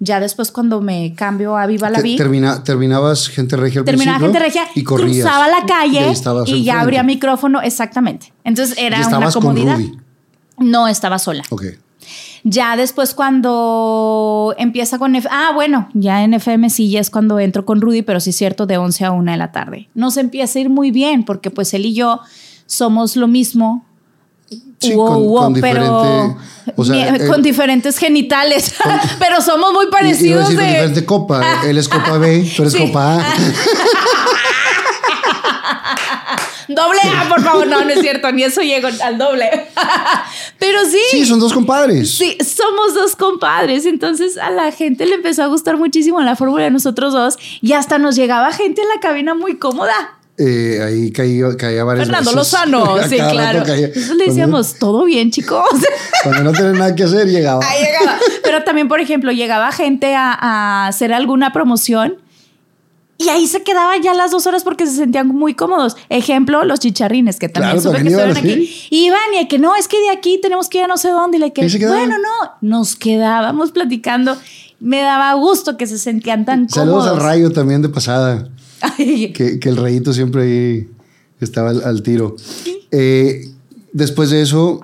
Ya 0.00 0.18
después 0.18 0.50
cuando 0.50 0.80
me 0.80 1.14
cambio 1.14 1.56
a 1.56 1.66
Viva 1.66 1.88
la 1.88 1.98
Te- 1.98 2.02
Vi, 2.02 2.16
termina- 2.16 2.64
terminabas 2.64 3.28
gente 3.28 3.56
regia 3.56 3.80
al 3.80 3.84
terminaba 3.84 4.18
gente 4.18 4.38
regia, 4.40 4.62
y 4.74 4.82
corrías. 4.82 5.24
cruzaba 5.24 5.46
la 5.48 5.60
Y 5.62 5.66
calle 5.66 6.12
y, 6.46 6.64
ya 6.64 6.80
abría 6.80 7.04
micrófono, 7.04 7.60
exactamente. 7.62 8.32
Entonces 8.42 8.76
Y 8.76 8.80
era 8.80 8.96
una 8.96 9.04
estabas 9.06 9.34
con 9.34 9.42
comodidad. 9.42 9.76
Rudy. 9.76 9.92
No, 10.58 10.88
estaba 10.88 11.20
sola. 11.20 11.44
Ya 12.44 12.76
después 12.76 13.14
cuando 13.14 14.54
empieza 14.58 14.98
con... 14.98 15.14
F 15.14 15.28
ah, 15.30 15.52
bueno, 15.54 15.88
ya 15.94 16.24
en 16.24 16.34
FM 16.34 16.70
sí, 16.70 16.90
ya 16.90 16.98
es 17.00 17.08
cuando 17.10 17.38
entro 17.38 17.64
con 17.64 17.80
Rudy, 17.80 18.02
pero 18.02 18.18
sí 18.20 18.30
es 18.30 18.36
cierto, 18.36 18.66
de 18.66 18.78
11 18.78 19.04
a 19.04 19.10
1 19.12 19.30
de 19.30 19.36
la 19.38 19.52
tarde. 19.52 19.88
Nos 19.94 20.16
empieza 20.16 20.58
a 20.58 20.62
ir 20.62 20.68
muy 20.70 20.90
bien 20.90 21.24
porque 21.24 21.50
pues 21.50 21.72
él 21.74 21.86
y 21.86 21.94
yo 21.94 22.20
somos 22.66 23.14
lo 23.16 23.28
mismo. 23.28 23.84
Sí, 24.80 24.94
Wow, 24.94 25.06
con- 25.06 25.26
wow, 25.28 25.42
con 25.44 25.52
pero 25.54 25.80
diferente- 26.34 26.36
o 26.76 26.84
sea, 26.84 26.94
Bien, 26.96 27.14
él- 27.14 27.28
con 27.28 27.40
diferentes 27.42 27.96
genitales, 27.98 28.74
pero 29.20 29.40
somos 29.40 29.72
muy 29.72 29.86
parecidos 29.86 30.40
decir 30.48 30.56
con 30.56 30.64
de... 30.66 30.70
diferente 30.72 31.04
copa. 31.06 31.42
Él 31.64 31.78
es 31.78 31.88
copa 31.88 32.18
B, 32.18 32.50
tú 32.56 32.62
eres 32.62 32.72
Sí. 32.74 32.86
copa 32.88 33.14
A. 33.20 33.34
Doble 36.74 37.00
A, 37.16 37.28
por 37.28 37.42
favor. 37.42 37.66
No, 37.66 37.84
no 37.84 37.90
es 37.90 38.00
cierto, 38.00 38.30
ni 38.32 38.42
eso 38.44 38.60
llego 38.62 38.88
al 39.02 39.18
doble. 39.18 39.50
Pero 40.58 40.84
sí. 40.84 40.98
Sí, 41.10 41.26
son 41.26 41.40
dos 41.40 41.52
compadres. 41.52 42.16
Sí, 42.16 42.36
somos 42.44 42.94
dos 42.94 43.16
compadres. 43.16 43.86
Entonces 43.86 44.38
a 44.38 44.50
la 44.50 44.72
gente 44.72 45.06
le 45.06 45.16
empezó 45.16 45.42
a 45.42 45.46
gustar 45.46 45.76
muchísimo 45.76 46.20
la 46.20 46.36
fórmula 46.36 46.64
de 46.64 46.70
nosotros 46.70 47.12
dos 47.12 47.38
y 47.60 47.72
hasta 47.72 47.98
nos 47.98 48.16
llegaba 48.16 48.52
gente 48.52 48.82
en 48.82 48.88
la 48.88 49.00
cabina 49.00 49.34
muy 49.34 49.56
cómoda. 49.56 50.18
Eh, 50.38 50.80
ahí 50.82 51.12
caía, 51.12 51.56
caía 51.58 51.84
varias 51.84 52.06
Fernando 52.06 52.30
veces. 52.30 52.52
Lozano, 52.52 52.96
sí, 53.08 53.16
claro. 53.16 53.58
Entonces 53.66 54.16
le 54.16 54.24
decíamos, 54.24 54.74
¿todo 54.78 55.04
bien, 55.04 55.30
chicos? 55.30 55.66
Cuando 56.22 56.44
no 56.44 56.52
tenía 56.52 56.72
nada 56.72 56.94
que 56.94 57.04
hacer, 57.04 57.28
llegaba. 57.28 57.64
Ahí 57.64 57.84
llegaba. 57.84 58.18
Pero 58.42 58.64
también, 58.64 58.88
por 58.88 59.00
ejemplo, 59.00 59.30
llegaba 59.30 59.70
gente 59.72 60.14
a, 60.14 60.32
a 60.32 60.86
hacer 60.86 61.12
alguna 61.12 61.52
promoción 61.52 62.21
y 63.24 63.28
ahí 63.28 63.46
se 63.46 63.62
quedaba 63.62 63.96
ya 63.98 64.14
las 64.14 64.30
dos 64.30 64.46
horas 64.46 64.64
porque 64.64 64.86
se 64.86 64.96
sentían 64.96 65.28
muy 65.28 65.54
cómodos. 65.54 65.96
Ejemplo, 66.08 66.64
los 66.64 66.80
chicharrines, 66.80 67.38
que 67.38 67.48
también 67.48 67.80
Claro, 67.80 67.82
supe 67.82 67.96
también 67.96 68.16
que 68.16 68.22
estuvieron 68.22 68.60
aquí. 68.60 68.86
Iban 68.90 69.20
y 69.40 69.48
que 69.48 69.58
no, 69.58 69.74
es 69.76 69.88
que 69.88 70.00
de 70.00 70.10
aquí 70.10 70.38
tenemos 70.42 70.68
que 70.68 70.78
ir 70.78 70.84
a 70.84 70.88
no 70.88 70.96
sé 70.96 71.08
dónde. 71.10 71.36
Y 71.36 71.40
le 71.40 71.52
que, 71.52 71.66
bueno, 71.86 72.16
no, 72.18 72.50
nos 72.60 72.96
quedábamos 72.96 73.72
platicando. 73.72 74.36
Me 74.80 75.00
daba 75.00 75.32
gusto 75.34 75.76
que 75.76 75.86
se 75.86 75.98
sentían 75.98 76.44
tan 76.44 76.68
Saludos 76.68 77.04
cómodos. 77.04 77.18
al 77.18 77.24
rayo 77.24 77.50
también 77.52 77.82
de 77.82 77.88
pasada. 77.88 78.48
Que, 78.96 79.58
que 79.60 79.68
el 79.68 79.76
rayito 79.76 80.12
siempre 80.12 80.42
ahí 80.42 80.88
estaba 81.40 81.70
al, 81.70 81.84
al 81.84 82.02
tiro. 82.02 82.34
Eh, 82.90 83.48
después 83.92 84.30
de 84.30 84.42
eso, 84.42 84.80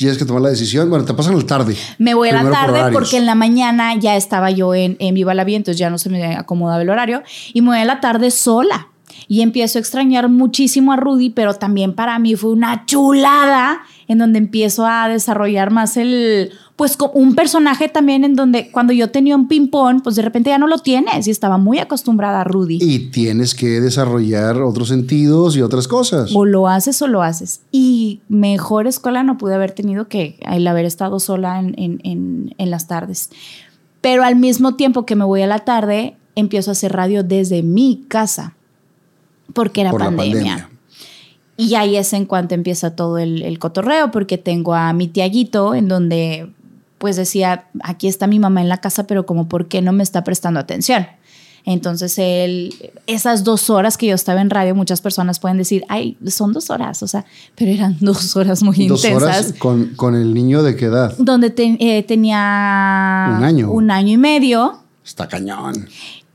tienes 0.00 0.16
que 0.16 0.24
tomar 0.24 0.40
la 0.40 0.48
decisión. 0.48 0.88
Bueno, 0.88 1.04
te 1.04 1.12
pasan 1.12 1.36
la 1.36 1.44
tarde. 1.44 1.76
Me 1.98 2.14
voy 2.14 2.30
a 2.30 2.32
la 2.32 2.42
por 2.42 2.52
tarde 2.52 2.90
porque 2.90 3.18
en 3.18 3.26
la 3.26 3.34
mañana 3.34 3.94
ya 3.96 4.16
estaba 4.16 4.50
yo 4.50 4.74
en, 4.74 4.96
en 4.98 5.14
Viva 5.14 5.34
la 5.34 5.44
Vida, 5.44 5.58
entonces 5.58 5.78
ya 5.78 5.90
no 5.90 5.98
se 5.98 6.08
me 6.08 6.36
acomodaba 6.36 6.80
el 6.80 6.88
horario. 6.88 7.22
Y 7.52 7.60
me 7.60 7.68
voy 7.68 7.78
a 7.80 7.84
la 7.84 8.00
tarde 8.00 8.30
sola. 8.30 8.88
Y 9.28 9.42
empiezo 9.42 9.76
a 9.76 9.80
extrañar 9.80 10.30
muchísimo 10.30 10.94
a 10.94 10.96
Rudy, 10.96 11.28
pero 11.28 11.52
también 11.52 11.92
para 11.92 12.18
mí 12.18 12.34
fue 12.34 12.50
una 12.50 12.86
chulada 12.86 13.82
en 14.10 14.18
donde 14.18 14.38
empiezo 14.40 14.84
a 14.86 15.08
desarrollar 15.08 15.70
más 15.70 15.96
el, 15.96 16.50
pues 16.74 16.98
un 17.14 17.36
personaje 17.36 17.88
también 17.88 18.24
en 18.24 18.34
donde 18.34 18.72
cuando 18.72 18.92
yo 18.92 19.12
tenía 19.12 19.36
un 19.36 19.46
ping-pong, 19.46 20.02
pues 20.02 20.16
de 20.16 20.22
repente 20.22 20.50
ya 20.50 20.58
no 20.58 20.66
lo 20.66 20.78
tienes 20.78 21.28
y 21.28 21.30
estaba 21.30 21.58
muy 21.58 21.78
acostumbrada 21.78 22.40
a 22.40 22.44
Rudy. 22.44 22.78
Y 22.80 23.10
tienes 23.10 23.54
que 23.54 23.80
desarrollar 23.80 24.60
otros 24.62 24.88
sentidos 24.88 25.56
y 25.56 25.62
otras 25.62 25.86
cosas. 25.86 26.32
O 26.34 26.44
lo 26.44 26.66
haces 26.66 27.00
o 27.02 27.06
lo 27.06 27.22
haces. 27.22 27.60
Y 27.70 28.18
mejor 28.28 28.88
escuela 28.88 29.22
no 29.22 29.38
pude 29.38 29.54
haber 29.54 29.70
tenido 29.70 30.08
que 30.08 30.40
el 30.40 30.66
haber 30.66 30.86
estado 30.86 31.20
sola 31.20 31.60
en, 31.60 31.74
en- 31.78 32.00
en- 32.02 32.54
en 32.58 32.70
las 32.72 32.88
tardes. 32.88 33.30
Pero 34.00 34.24
al 34.24 34.34
mismo 34.34 34.74
tiempo 34.74 35.06
que 35.06 35.14
me 35.14 35.24
voy 35.24 35.42
a 35.42 35.46
la 35.46 35.60
tarde, 35.60 36.16
empiezo 36.34 36.70
a 36.70 36.72
hacer 36.72 36.92
radio 36.92 37.22
desde 37.22 37.62
mi 37.62 38.04
casa. 38.08 38.54
Porque 39.52 39.82
era 39.82 39.92
Por 39.92 40.00
la 40.00 40.06
pandemia. 40.06 40.32
pandemia. 40.34 40.69
Y 41.60 41.74
ahí 41.74 41.96
es 41.96 42.12
en 42.12 42.24
cuanto 42.26 42.54
empieza 42.54 42.96
todo 42.96 43.18
el, 43.18 43.42
el 43.42 43.58
cotorreo, 43.58 44.10
porque 44.10 44.38
tengo 44.38 44.74
a 44.74 44.92
mi 44.92 45.08
tiaguito 45.08 45.74
en 45.74 45.88
donde 45.88 46.50
pues 46.98 47.16
decía, 47.16 47.64
aquí 47.82 48.08
está 48.08 48.26
mi 48.26 48.38
mamá 48.38 48.60
en 48.60 48.68
la 48.68 48.78
casa, 48.78 49.06
pero 49.06 49.24
como, 49.26 49.48
¿por 49.48 49.68
qué 49.68 49.80
no 49.82 49.92
me 49.92 50.02
está 50.02 50.22
prestando 50.22 50.60
atención? 50.60 51.06
Entonces, 51.66 52.18
él, 52.18 52.74
esas 53.06 53.44
dos 53.44 53.68
horas 53.68 53.98
que 53.98 54.06
yo 54.06 54.14
estaba 54.14 54.40
en 54.40 54.48
radio, 54.48 54.74
muchas 54.74 55.00
personas 55.02 55.38
pueden 55.40 55.58
decir, 55.58 55.84
ay, 55.88 56.16
son 56.26 56.52
dos 56.54 56.70
horas, 56.70 57.02
o 57.02 57.06
sea, 57.08 57.24
pero 57.54 57.70
eran 57.70 57.96
dos 58.00 58.34
horas 58.36 58.62
muy 58.62 58.86
Dos 58.86 59.04
intensas. 59.04 59.22
horas 59.22 59.54
con, 59.58 59.86
con 59.96 60.14
el 60.14 60.32
niño 60.34 60.62
de 60.62 60.76
qué 60.76 60.86
edad. 60.86 61.14
Donde 61.18 61.50
te- 61.50 61.76
eh, 61.80 62.02
tenía 62.02 63.34
Un 63.38 63.44
año. 63.44 63.70
un 63.70 63.90
año 63.90 64.12
y 64.14 64.18
medio 64.18 64.78
Está 65.04 65.26
cañón. 65.28 65.88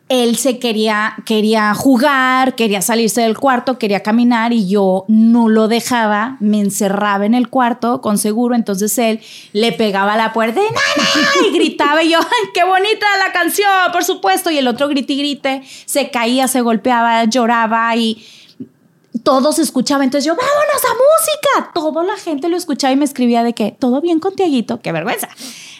Él 0.07 0.35
se 0.35 0.59
quería, 0.59 1.15
quería 1.25 1.73
jugar, 1.73 2.55
quería 2.55 2.83
salirse 2.83 3.21
del 3.21 3.37
cuarto, 3.37 3.79
quería 3.79 4.03
caminar 4.03 4.53
y 4.53 4.67
yo 4.67 5.03
no 5.07 5.49
lo 5.49 5.67
dejaba, 5.67 6.37
me 6.39 6.59
encerraba 6.59 7.25
en 7.25 7.33
el 7.33 7.49
cuarto 7.49 8.01
con 8.01 8.19
seguro, 8.19 8.53
entonces 8.53 8.95
él 8.99 9.19
le 9.53 9.71
pegaba 9.71 10.13
a 10.13 10.17
la 10.17 10.31
puerta 10.31 10.61
y, 10.61 11.53
gritaba 11.53 12.03
y 12.03 12.11
yo, 12.11 12.19
¡ay, 12.19 12.49
qué 12.53 12.63
bonita 12.63 13.05
la 13.17 13.33
canción, 13.33 13.67
por 13.91 14.03
supuesto! 14.03 14.51
Y 14.51 14.59
el 14.59 14.67
otro 14.67 14.87
grite 14.89 15.15
grite, 15.15 15.63
se 15.85 16.11
caía, 16.11 16.47
se 16.47 16.61
golpeaba, 16.61 17.23
lloraba 17.23 17.95
y 17.95 18.23
todo 19.23 19.53
se 19.53 19.63
escuchaba, 19.63 20.03
entonces 20.03 20.25
yo, 20.25 20.35
vámonos 20.35 20.85
a 20.85 20.93
música. 20.93 21.71
Toda 21.73 22.03
la 22.03 22.15
gente 22.17 22.47
lo 22.47 22.57
escuchaba 22.57 22.93
y 22.93 22.95
me 22.95 23.05
escribía 23.05 23.43
de 23.43 23.53
que, 23.53 23.71
todo 23.71 24.01
bien 24.01 24.19
con 24.19 24.35
Tiaguito, 24.35 24.81
qué 24.81 24.91
vergüenza. 24.91 25.29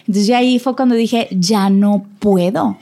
Entonces 0.08 0.34
ahí 0.34 0.58
fue 0.58 0.76
cuando 0.76 0.96
dije, 0.96 1.28
ya 1.32 1.70
no 1.70 2.06
puedo. 2.20 2.78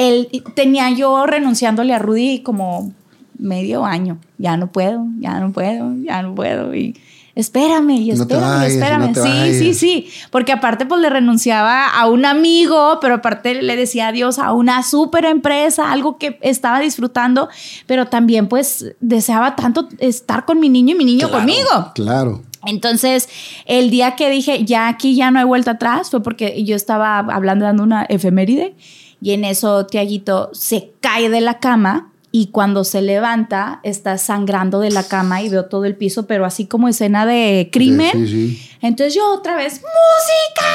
Él, 0.00 0.28
tenía 0.54 0.90
yo 0.90 1.26
renunciándole 1.26 1.92
a 1.94 1.98
Rudy 1.98 2.40
como 2.40 2.92
medio 3.38 3.84
año. 3.84 4.18
Ya 4.38 4.56
no 4.56 4.72
puedo, 4.72 5.04
ya 5.18 5.38
no 5.40 5.52
puedo, 5.52 5.92
ya 6.02 6.22
no 6.22 6.34
puedo. 6.34 6.74
Y 6.74 6.96
espérame, 7.34 7.90
y 7.90 8.08
No 8.08 8.14
espérame, 8.22 8.44
y 8.44 8.50
vayas, 8.50 8.72
espérame. 8.72 9.12
no 9.14 9.22
sí, 9.24 9.54
sí, 9.58 9.74
sí. 9.74 10.08
Porque 10.30 10.52
aparte, 10.52 10.86
pues 10.86 11.00
le 11.00 11.10
renunciaba 11.10 11.88
a 11.88 12.06
un 12.08 12.24
amigo, 12.24 12.98
pero 13.00 13.16
aparte 13.16 13.62
le 13.62 13.76
decía 13.76 14.08
adiós 14.08 14.38
a 14.38 14.52
una 14.52 14.82
súper 14.82 15.24
empresa, 15.26 15.92
algo 15.92 16.18
que 16.18 16.38
estaba 16.42 16.80
disfrutando, 16.80 17.48
pero 17.86 18.06
también, 18.06 18.48
pues, 18.48 18.94
deseaba 19.00 19.54
tanto 19.56 19.88
estar 19.98 20.44
con 20.44 20.60
mi 20.60 20.68
niño 20.68 20.94
y 20.94 20.98
mi 20.98 21.04
niño 21.04 21.28
Claro, 21.28 21.38
conmigo. 21.44 21.92
Claro. 21.94 22.42
Entonces, 22.66 23.28
el 23.64 23.90
día 23.90 24.16
que 24.16 24.28
dije, 24.30 24.64
ya 24.64 24.88
aquí 24.88 25.14
ya 25.14 25.30
no 25.30 25.38
hay 25.38 25.46
vuelta 25.46 25.72
atrás, 25.72 26.10
fue 26.10 26.22
porque 26.22 26.62
yo 26.64 26.76
estaba 26.76 27.18
hablando, 27.18 27.64
dando 27.64 27.82
una 27.82 28.04
efeméride, 28.04 28.74
y 29.20 29.32
en 29.32 29.44
eso 29.44 29.86
Tiaguito 29.86 30.50
se 30.52 30.92
cae 31.00 31.28
de 31.28 31.40
la 31.40 31.58
cama 31.58 32.12
y 32.32 32.48
cuando 32.48 32.84
se 32.84 33.02
levanta 33.02 33.80
está 33.82 34.16
sangrando 34.18 34.80
de 34.80 34.90
la 34.90 35.02
cama 35.02 35.42
y 35.42 35.48
veo 35.48 35.66
todo 35.66 35.84
el 35.84 35.96
piso, 35.96 36.26
pero 36.26 36.44
así 36.44 36.66
como 36.66 36.88
escena 36.88 37.26
de 37.26 37.70
crimen. 37.72 38.26
Sí, 38.26 38.28
sí. 38.28 38.70
Entonces 38.82 39.14
yo 39.14 39.32
otra 39.34 39.56
vez, 39.56 39.74
¡música! 39.74 40.70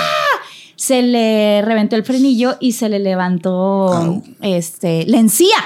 Se 0.76 1.02
le 1.02 1.62
reventó 1.62 1.96
el 1.96 2.04
frenillo 2.04 2.58
y 2.60 2.74
se 2.74 2.90
le 2.90 3.00
levantó 3.00 4.22
este, 4.42 5.06
la 5.06 5.18
encía. 5.18 5.58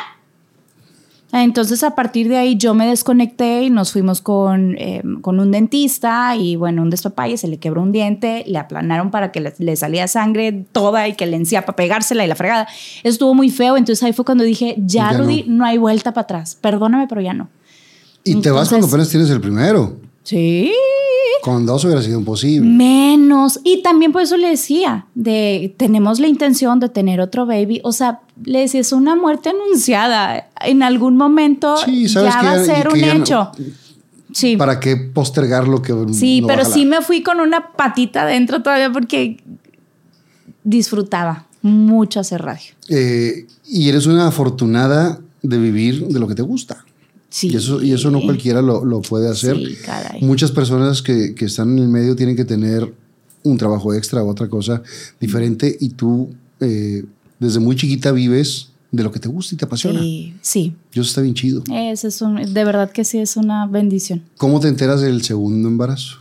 Entonces 1.32 1.84
a 1.84 1.94
partir 1.94 2.28
de 2.28 2.38
ahí 2.38 2.58
yo 2.58 2.74
me 2.74 2.88
desconecté 2.88 3.64
y 3.64 3.70
nos 3.70 3.92
fuimos 3.92 4.22
con, 4.22 4.76
eh, 4.80 5.04
con 5.22 5.40
un 5.40 5.52
dentista 5.52 6.36
y 6.36 6.56
bueno, 6.56 6.82
un 6.82 6.90
despapalle, 6.90 7.38
se 7.38 7.48
le 7.48 7.58
quebró 7.58 7.84
un 7.84 7.92
diente, 7.92 8.44
le 8.48 8.58
aplanaron 8.58 9.12
para 9.12 9.32
que 9.32 9.40
le, 9.40 9.54
le 9.60 9.76
salía 9.76 10.08
sangre 10.08 10.66
toda 10.72 11.08
y 11.08 11.14
que 11.14 11.28
le 11.28 11.38
encía 11.38 11.62
para 11.66 11.76
pegársela 11.76 12.26
y 12.26 12.28
la 12.28 12.36
fregada. 12.36 12.68
Estuvo 13.04 13.36
muy 13.36 13.52
feo, 13.52 13.78
entonces 13.78 14.02
ahí 14.04 14.14
fue 14.14 14.26
cuando 14.26 14.44
dije, 14.44 14.76
ya, 14.80 15.12
Ya 15.12 15.18
Rudy, 15.20 15.44
no. 15.48 15.58
no. 15.58 15.66
hay 15.66 15.78
vuelta 15.78 16.14
para 16.14 16.24
atrás, 16.24 16.56
perdóname, 16.56 17.08
pero 17.08 17.22
ya 17.22 17.34
no. 17.34 17.48
Y 18.24 18.36
te 18.42 18.50
vas 18.52 18.70
cuando 18.70 18.88
apenas 18.88 19.10
tienes 19.10 19.30
el 19.30 19.40
primero. 19.40 19.98
Sí. 20.24 20.74
Con 21.42 21.66
dos 21.66 21.86
hubiera 21.86 22.02
sido 22.02 22.20
imposible. 22.20 22.68
Menos. 22.68 23.60
Y 23.64 23.82
también 23.82 24.12
por 24.12 24.22
eso 24.22 24.38
le 24.38 24.50
decía, 24.50 25.06
de 25.16 25.74
tenemos 25.78 26.20
la 26.20 26.28
intención 26.28 26.80
de 26.80 26.90
tener 26.90 27.22
otro 27.22 27.46
baby. 27.46 27.80
O 27.84 27.92
sea, 27.92 28.22
le 28.44 28.60
decía, 28.60 28.82
es 28.82 28.92
una 28.92 29.16
muerte 29.16 29.50
anunciada. 29.50 30.50
En 30.62 30.84
algún 30.84 31.16
momento 31.18 31.78
Sí, 31.78 32.08
ya 32.08 32.22
va 32.22 32.52
a 32.52 32.64
ser 32.64 32.90
un 32.90 33.00
no- 33.00 33.08
hecho. 33.08 33.52
Sí. 34.32 34.58
¿Para 34.58 34.80
qué 34.80 34.96
postergar 34.96 35.68
lo 35.68 35.82
que 35.82 35.94
Sí, 36.12 36.42
no 36.42 36.48
pero 36.48 36.64
sí 36.66 36.86
me 36.86 37.02
fui 37.02 37.24
con 37.24 37.40
una 37.40 37.72
patita 37.72 38.24
adentro 38.24 38.62
todavía 38.62 38.92
porque 38.92 39.38
disfrutaba 40.64 41.46
mucho 41.62 42.20
hacer 42.20 42.42
radio. 42.42 42.72
Eh, 42.90 43.48
y 43.66 43.90
eres 43.90 44.06
una 44.06 44.28
afortunada 44.28 45.20
de 45.42 45.58
vivir 45.58 46.08
de 46.08 46.20
lo 46.20 46.28
que 46.28 46.36
te 46.36 46.42
gusta. 46.42 46.86
Sí. 47.30 47.50
Y 47.50 47.56
eso, 47.58 47.82
y 47.82 47.94
eso 47.94 48.10
no 48.10 48.22
cualquiera 48.22 48.62
lo, 48.62 48.84
lo 48.84 49.02
puede 49.02 49.30
hacer. 49.30 49.56
Sí, 49.56 49.76
caray. 49.86 50.22
Muchas 50.22 50.52
personas 50.52 51.02
que, 51.02 51.36
que 51.36 51.46
están 51.46 51.78
en 51.78 51.84
el 51.84 51.88
medio 51.90 52.16
tienen 52.16 52.36
que 52.36 52.46
tener 52.46 52.92
un 53.44 53.58
trabajo 53.58 53.94
extra 53.94 54.24
o 54.24 54.28
otra 54.28 54.50
cosa 54.50 54.82
diferente 55.20 55.76
y 55.80 55.90
tú 55.90 56.30
eh, 56.60 57.06
desde 57.40 57.60
muy 57.60 57.76
chiquita 57.76 58.12
vives 58.12 58.70
de 58.92 59.04
lo 59.04 59.12
que 59.12 59.20
te 59.20 59.30
gusta 59.30 59.56
y 59.56 59.58
te 59.58 59.66
apasiona. 59.66 60.00
Sí, 60.00 60.36
sí. 60.42 60.76
Y 60.94 61.00
eso 61.00 61.08
está 61.08 61.22
bien 61.22 61.36
chido. 61.36 61.64
Ese 61.72 62.08
es 62.08 62.22
un, 62.22 62.54
de 62.54 62.64
verdad 62.64 62.92
que 62.92 63.06
sí 63.06 63.20
es 63.20 63.38
una 63.38 63.68
bendición. 63.68 64.24
¿Cómo 64.38 64.60
te 64.60 64.68
enteras 64.68 65.02
del 65.02 65.24
segundo 65.24 65.70
embarazo? 65.70 66.18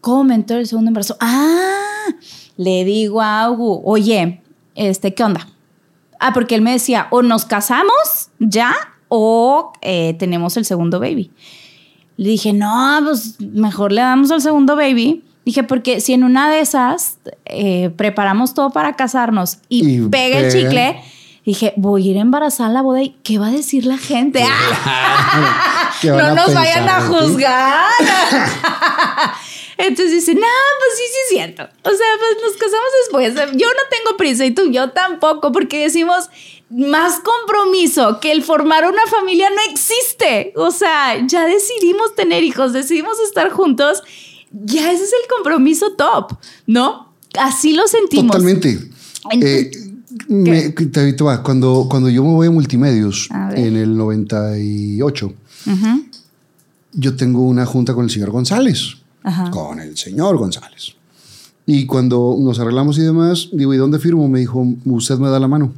¿Cómo 0.00 0.24
me 0.24 0.34
enteré 0.34 0.58
del 0.58 0.68
segundo 0.68 0.88
embarazo? 0.88 1.16
Ah, 1.20 2.06
le 2.56 2.84
digo 2.84 3.20
a 3.20 3.42
Augu, 3.42 3.82
oye, 3.84 4.42
este, 4.74 5.14
¿qué 5.14 5.24
onda? 5.24 5.48
Ah, 6.18 6.32
porque 6.34 6.54
él 6.54 6.62
me 6.62 6.72
decía, 6.72 7.08
o 7.10 7.22
nos 7.22 7.46
casamos 7.46 8.28
ya 8.38 8.74
o 9.10 9.72
eh, 9.82 10.14
tenemos 10.18 10.56
el 10.56 10.64
segundo 10.64 10.98
baby. 10.98 11.30
Le 12.16 12.30
dije, 12.30 12.54
no, 12.54 13.00
pues 13.04 13.38
mejor 13.40 13.92
le 13.92 14.00
damos 14.00 14.30
al 14.30 14.40
segundo 14.40 14.76
baby. 14.76 15.24
Dije, 15.44 15.64
porque 15.64 16.00
si 16.00 16.14
en 16.14 16.24
una 16.24 16.50
de 16.50 16.60
esas 16.60 17.18
eh, 17.44 17.90
preparamos 17.96 18.54
todo 18.54 18.70
para 18.70 18.94
casarnos 18.94 19.58
y, 19.68 19.96
Y 19.96 20.08
pega 20.08 20.38
el 20.38 20.52
chicle, 20.52 21.02
dije, 21.44 21.74
voy 21.76 22.08
a 22.08 22.10
ir 22.12 22.16
embarazada 22.18 22.70
a 22.70 22.72
la 22.72 22.82
boda 22.82 23.02
y 23.02 23.16
¿qué 23.22 23.38
va 23.38 23.48
a 23.48 23.50
decir 23.50 23.84
la 23.84 23.98
gente? 23.98 24.44
¡Ah! 24.46 25.90
¿Qué 26.00 26.10
van 26.10 26.34
no 26.34 26.34
nos 26.34 26.54
vayan 26.54 26.88
a 26.88 27.00
juzgar. 27.02 27.90
Entonces 29.86 30.12
dice, 30.12 30.34
no, 30.34 30.40
pues 30.40 30.96
sí, 30.96 31.02
sí 31.06 31.18
es 31.24 31.28
cierto. 31.30 31.62
O 31.62 31.90
sea, 31.90 32.06
pues 32.18 32.42
nos 32.42 32.52
casamos 32.54 32.90
después. 33.02 33.34
Yo 33.58 33.66
no 33.68 33.82
tengo 33.90 34.16
prisa 34.16 34.44
y 34.44 34.50
tú, 34.52 34.70
yo 34.70 34.90
tampoco, 34.90 35.52
porque 35.52 35.82
decimos, 35.84 36.28
más 36.70 37.20
compromiso 37.20 38.20
que 38.20 38.30
el 38.32 38.42
formar 38.42 38.86
una 38.88 39.04
familia 39.10 39.48
no 39.50 39.72
existe. 39.72 40.52
O 40.56 40.70
sea, 40.70 41.24
ya 41.26 41.46
decidimos 41.46 42.14
tener 42.14 42.44
hijos, 42.44 42.72
decidimos 42.72 43.18
estar 43.20 43.50
juntos. 43.50 44.02
Ya 44.52 44.92
ese 44.92 45.04
es 45.04 45.12
el 45.12 45.28
compromiso 45.34 45.92
top, 45.92 46.32
¿no? 46.66 47.12
Así 47.38 47.72
lo 47.74 47.86
sentimos. 47.86 48.26
Totalmente. 48.32 48.78
Eh, 49.32 49.70
me- 50.28 50.70
te- 50.70 51.12
te 51.12 51.24
va, 51.24 51.42
cuando, 51.42 51.86
cuando 51.88 52.08
yo 52.08 52.24
me 52.24 52.32
voy 52.32 52.48
a 52.48 52.50
multimedios 52.50 53.28
A 53.30 53.52
en 53.54 53.76
el 53.76 53.96
98, 53.96 55.26
Ujú. 55.66 56.04
yo 56.92 57.16
tengo 57.16 57.42
una 57.46 57.64
junta 57.66 57.94
con 57.94 58.04
el 58.04 58.10
señor 58.10 58.30
González. 58.30 58.96
Ajá. 59.22 59.50
Con 59.50 59.80
el 59.80 59.96
señor 59.96 60.36
González. 60.36 60.94
Y 61.66 61.86
cuando 61.86 62.36
nos 62.38 62.58
arreglamos 62.58 62.98
y 62.98 63.02
demás, 63.02 63.48
digo, 63.52 63.72
¿y 63.72 63.76
dónde 63.76 63.98
firmo? 63.98 64.28
Me 64.28 64.40
dijo, 64.40 64.66
usted 64.86 65.18
me 65.18 65.28
da 65.28 65.38
la 65.38 65.48
mano. 65.48 65.72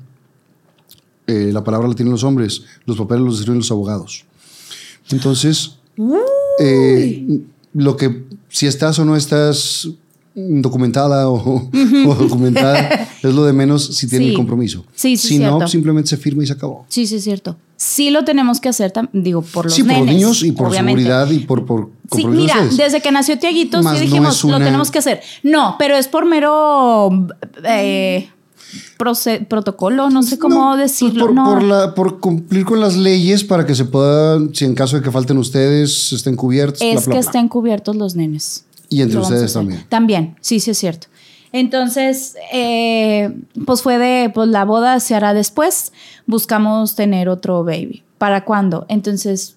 Eh, 1.27 1.51
la 1.53 1.63
palabra 1.63 1.89
la 1.89 1.95
tienen 1.95 2.13
los 2.13 2.25
hombres, 2.25 2.63
los 2.87 2.97
papeles 2.97 3.25
los 3.25 3.39
escriben 3.39 3.59
los 3.59 3.71
abogados. 3.71 4.25
Entonces, 5.11 5.77
eh, 6.59 7.41
lo 7.75 7.97
que, 7.97 8.25
si 8.49 8.67
estás 8.67 8.99
o 8.99 9.05
no 9.05 9.17
estás 9.17 9.89
documentada 10.35 11.29
o, 11.29 11.69
o 12.07 12.15
documentada, 12.15 13.09
es 13.23 13.35
lo 13.35 13.45
de 13.45 13.53
menos 13.53 13.85
si 13.97 14.09
tiene 14.09 14.25
Sí. 14.27 14.31
el 14.31 14.37
compromiso. 14.37 14.85
Sí, 14.95 15.17
sí, 15.17 15.29
si 15.29 15.39
no, 15.39 15.67
simplemente 15.69 16.09
se 16.11 16.17
firma 16.17 16.43
y 16.43 16.47
se 16.47 16.55
acabó. 16.55 16.87
Sí, 16.89 17.07
sí, 17.07 17.17
es 17.17 17.25
cierto. 17.25 17.57
Sí 17.77 18.11
lo 18.11 18.25
tenemos 18.25 18.61
que 18.61 18.69
hacer, 18.69 18.93
digo, 19.13 19.43
por 19.43 19.65
los 19.67 19.75
sí, 19.75 19.83
por 19.83 19.97
los 19.99 20.07
niños 20.07 20.43
y 20.45 20.53
por 20.53 20.69
obviamente. 20.69 21.03
seguridad 21.03 21.31
y 21.31 21.41
por, 21.41 21.67
por 21.67 21.91
Sí, 22.15 22.25
mira, 22.27 22.55
desde 22.77 23.01
que 23.01 23.11
nació 23.11 23.39
Tiaguito, 23.39 23.79
sí 23.79 23.85
no 23.85 23.93
dijimos, 23.95 24.45
lo 24.45 24.59
tenemos 24.59 24.91
que 24.91 24.99
hacer. 25.01 25.21
No, 25.43 25.75
pero 25.79 25.97
es 25.97 26.07
por 26.09 26.25
mero 26.25 27.11
eh, 27.65 28.29
protocolo, 29.49 30.11
no 30.11 30.23
sé 30.23 30.39
cómo 30.39 30.55
No, 30.55 30.77
decirlo. 30.77 31.27
Por, 31.27 31.35
no. 31.35 31.45
por 31.45 31.63
la- 31.63 31.95
por 31.95 32.21
cumplir 32.21 32.65
con 32.65 32.81
las 32.81 32.97
leyes 32.97 33.45
para 33.45 33.67
que 33.67 33.75
se 33.75 33.85
puedan, 33.85 34.55
si 34.55 34.65
en 34.65 34.75
caso 34.75 34.97
de 34.97 35.03
que 35.03 35.11
falten 35.11 35.39
ustedes, 35.39 36.13
estén 36.13 36.37
cubiertos. 36.37 36.79
bla, 36.81 36.89
es 36.89 36.95
bla, 37.07 37.15
que 37.15 37.21
bla. 37.21 37.21
estén 37.21 37.49
cubiertos 37.49 37.97
los 37.97 38.15
nenes. 38.15 38.65
Y 38.93 39.03
entre 39.03 39.19
ustedes 39.19 39.53
también. 39.53 39.85
También, 39.89 40.37
sí, 40.41 40.61
sí 40.61 40.71
es 40.71 40.79
cierto. 40.79 41.09
Entonces, 41.53 42.37
eh, 42.53 43.35
pues 43.67 43.83
fue 43.83 43.99
de, 43.99 44.31
pues 44.31 44.49
la 44.49 44.65
boda 44.65 45.01
se 45.01 45.15
hará 45.15 45.35
después, 45.35 45.93
buscamos 46.27 46.95
tener 46.95 47.29
otro 47.29 47.63
baby. 47.65 48.05
¿Para 48.19 48.45
cuándo? 48.45 48.87
Entonces, 48.89 49.57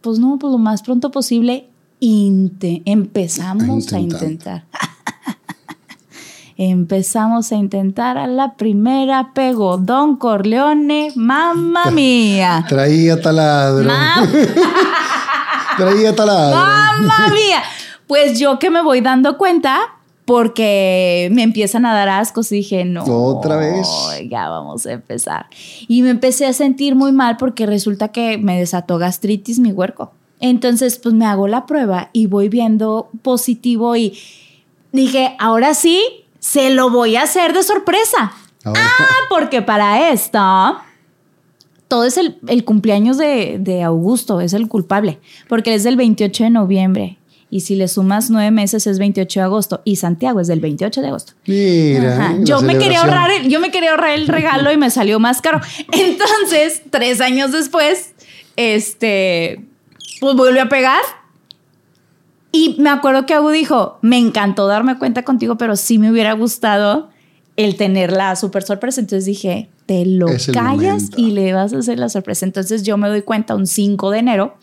pues 0.00 0.18
no, 0.18 0.38
pues 0.38 0.52
lo 0.52 0.58
más 0.58 0.82
pronto 0.82 1.10
posible, 1.10 1.68
empezamos 2.00 3.92
A 3.92 3.96
a 3.96 4.00
intentar. 4.00 4.64
Empezamos 6.56 7.50
a 7.50 7.56
intentar 7.56 8.16
a 8.16 8.28
la 8.28 8.54
primera 8.54 9.32
pegó 9.34 9.76
Don 9.76 10.16
Corleone, 10.16 11.12
mamma 11.16 11.86
mía. 11.90 12.64
Traía 12.68 13.20
taladro. 13.20 13.90
Traía 15.76 16.14
taladro. 16.14 16.56
¡Mamma 16.56 17.28
mía! 17.30 17.62
Pues 18.06 18.38
yo 18.38 18.58
que 18.58 18.70
me 18.70 18.82
voy 18.82 19.00
dando 19.00 19.38
cuenta 19.38 19.80
porque 20.24 21.28
me 21.32 21.42
empiezan 21.42 21.84
a 21.86 21.92
dar 21.94 22.08
ascos 22.08 22.50
y 22.52 22.56
dije, 22.56 22.84
no. 22.84 23.04
Otra 23.04 23.56
vez. 23.56 23.86
Ya 24.30 24.48
vamos 24.48 24.86
a 24.86 24.92
empezar. 24.92 25.46
Y 25.86 26.02
me 26.02 26.10
empecé 26.10 26.46
a 26.46 26.52
sentir 26.52 26.94
muy 26.94 27.12
mal 27.12 27.36
porque 27.36 27.66
resulta 27.66 28.08
que 28.08 28.38
me 28.38 28.58
desató 28.58 28.98
gastritis 28.98 29.58
mi 29.58 29.72
huerco. 29.72 30.12
Entonces, 30.40 30.98
pues 30.98 31.14
me 31.14 31.26
hago 31.26 31.46
la 31.48 31.66
prueba 31.66 32.10
y 32.12 32.26
voy 32.26 32.48
viendo 32.48 33.08
positivo 33.22 33.96
y 33.96 34.18
dije, 34.92 35.36
ahora 35.38 35.74
sí, 35.74 36.00
se 36.38 36.70
lo 36.70 36.90
voy 36.90 37.16
a 37.16 37.22
hacer 37.22 37.52
de 37.52 37.62
sorpresa. 37.62 38.32
Ahora- 38.64 38.80
Ah, 38.98 39.14
porque 39.28 39.60
para 39.62 40.10
esto, 40.10 40.38
todo 41.88 42.04
es 42.04 42.16
el, 42.16 42.38
el 42.48 42.64
cumpleaños 42.64 43.18
de, 43.18 43.58
de 43.60 43.82
Augusto, 43.82 44.40
es 44.40 44.52
el 44.54 44.68
culpable, 44.68 45.18
porque 45.48 45.74
es 45.74 45.84
del 45.84 45.96
28 45.96 46.44
de 46.44 46.50
noviembre. 46.50 47.18
Y 47.54 47.60
si 47.60 47.76
le 47.76 47.86
sumas 47.86 48.30
nueve 48.30 48.50
meses 48.50 48.84
es 48.88 48.98
28 48.98 49.38
de 49.38 49.44
agosto. 49.44 49.80
Y 49.84 49.94
Santiago 49.94 50.40
es 50.40 50.48
del 50.48 50.58
28 50.58 51.00
de 51.00 51.06
agosto. 51.06 51.34
Mira. 51.46 52.36
Yo 52.40 52.60
me 52.62 52.76
quería 52.78 52.98
ahorrar, 53.02 53.30
el- 53.30 53.48
yo 53.48 53.60
me 53.60 53.70
quería 53.70 53.92
ahorrar 53.92 54.10
el 54.18 54.26
regalo 54.26 54.72
y 54.72 54.76
me 54.76 54.90
salió 54.90 55.20
más 55.20 55.40
caro. 55.40 55.60
Entonces, 55.92 56.82
tres 56.90 57.20
años 57.20 57.52
después, 57.52 58.10
este, 58.56 59.64
pues 60.18 60.34
vuelve 60.34 60.58
a 60.62 60.68
pegar. 60.68 61.00
Y 62.50 62.74
me 62.80 62.90
acuerdo 62.90 63.24
que 63.24 63.34
Agu 63.34 63.50
dijo, 63.50 63.98
me 64.02 64.18
encantó 64.18 64.66
darme 64.66 64.98
cuenta 64.98 65.22
contigo, 65.22 65.56
pero 65.56 65.76
sí 65.76 65.98
me 65.98 66.10
hubiera 66.10 66.32
gustado 66.32 67.10
el 67.54 67.76
tener 67.76 68.10
la 68.10 68.34
super 68.34 68.64
sorpresa. 68.64 69.00
Entonces 69.00 69.26
dije, 69.26 69.68
te 69.86 70.04
lo 70.06 70.26
callas 70.52 71.02
momento. 71.04 71.16
y 71.20 71.30
le 71.30 71.52
vas 71.52 71.72
a 71.72 71.78
hacer 71.78 72.00
la 72.00 72.08
sorpresa. 72.08 72.46
Entonces 72.46 72.82
yo 72.82 72.96
me 72.96 73.08
doy 73.08 73.22
cuenta 73.22 73.54
un 73.54 73.68
5 73.68 74.10
de 74.10 74.18
enero 74.18 74.56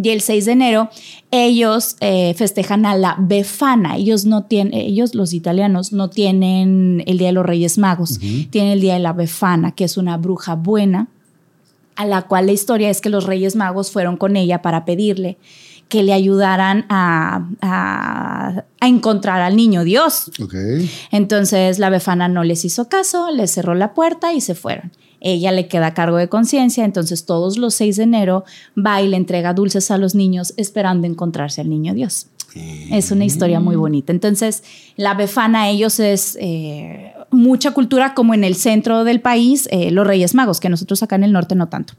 y 0.00 0.08
el 0.10 0.20
6 0.20 0.44
de 0.46 0.52
enero 0.52 0.90
ellos 1.30 1.96
eh, 2.00 2.34
festejan 2.36 2.86
a 2.86 2.96
la 2.96 3.16
Befana. 3.18 3.96
Ellos 3.96 4.24
no 4.24 4.44
tienen, 4.44 4.74
ellos 4.74 5.14
los 5.14 5.32
italianos 5.32 5.92
no 5.92 6.08
tienen 6.10 7.02
el 7.06 7.18
Día 7.18 7.28
de 7.28 7.32
los 7.32 7.46
Reyes 7.46 7.78
Magos, 7.78 8.18
tienen 8.50 8.72
el 8.72 8.80
Día 8.80 8.94
de 8.94 9.00
la 9.00 9.12
Befana, 9.12 9.72
que 9.72 9.84
es 9.84 9.96
una 9.96 10.16
bruja 10.16 10.54
buena, 10.54 11.08
a 11.96 12.06
la 12.06 12.22
cual 12.22 12.46
la 12.46 12.52
historia 12.52 12.88
es 12.90 13.00
que 13.00 13.10
los 13.10 13.24
Reyes 13.26 13.54
Magos 13.56 13.90
fueron 13.90 14.16
con 14.16 14.36
ella 14.36 14.62
para 14.62 14.84
pedirle 14.84 15.36
que 15.88 16.02
le 16.02 16.14
ayudaran 16.14 16.86
a, 16.88 17.46
a- 17.60 18.64
a 18.80 18.88
encontrar 18.88 19.42
al 19.42 19.56
niño 19.56 19.84
Dios. 19.84 20.30
Entonces 21.10 21.78
la 21.78 21.90
befana 21.90 22.28
no 22.28 22.44
les 22.44 22.64
hizo 22.64 22.88
caso, 22.88 23.30
les 23.30 23.50
cerró 23.52 23.74
la 23.74 23.92
puerta 23.92 24.32
y 24.32 24.40
se 24.40 24.54
fueron. 24.54 24.90
Ella 25.24 25.52
le 25.52 25.68
queda 25.68 25.88
a 25.88 25.94
cargo 25.94 26.16
de 26.16 26.28
conciencia, 26.28 26.84
entonces 26.84 27.24
todos 27.24 27.56
los 27.56 27.74
6 27.74 27.96
de 27.96 28.02
enero 28.02 28.44
va 28.76 29.00
y 29.00 29.08
le 29.08 29.16
entrega 29.16 29.54
dulces 29.54 29.90
a 29.90 29.98
los 29.98 30.14
niños 30.14 30.52
esperando 30.56 31.06
encontrarse 31.06 31.60
al 31.60 31.70
niño 31.70 31.94
Dios. 31.94 32.26
Es 32.90 33.10
una 33.10 33.24
historia 33.24 33.60
muy 33.60 33.76
bonita. 33.76 34.12
Entonces, 34.12 34.62
la 34.96 35.14
befana, 35.14 35.70
ellos 35.70 35.98
es 36.00 36.36
eh, 36.38 37.14
mucha 37.30 37.70
cultura 37.70 38.14
como 38.14 38.34
en 38.34 38.44
el 38.44 38.56
centro 38.56 39.04
del 39.04 39.20
país, 39.20 39.68
eh, 39.70 39.90
los 39.90 40.06
Reyes 40.06 40.34
Magos, 40.34 40.60
que 40.60 40.68
nosotros 40.68 41.02
acá 41.02 41.16
en 41.16 41.24
el 41.24 41.32
norte 41.32 41.54
no 41.54 41.68
tanto. 41.68 41.94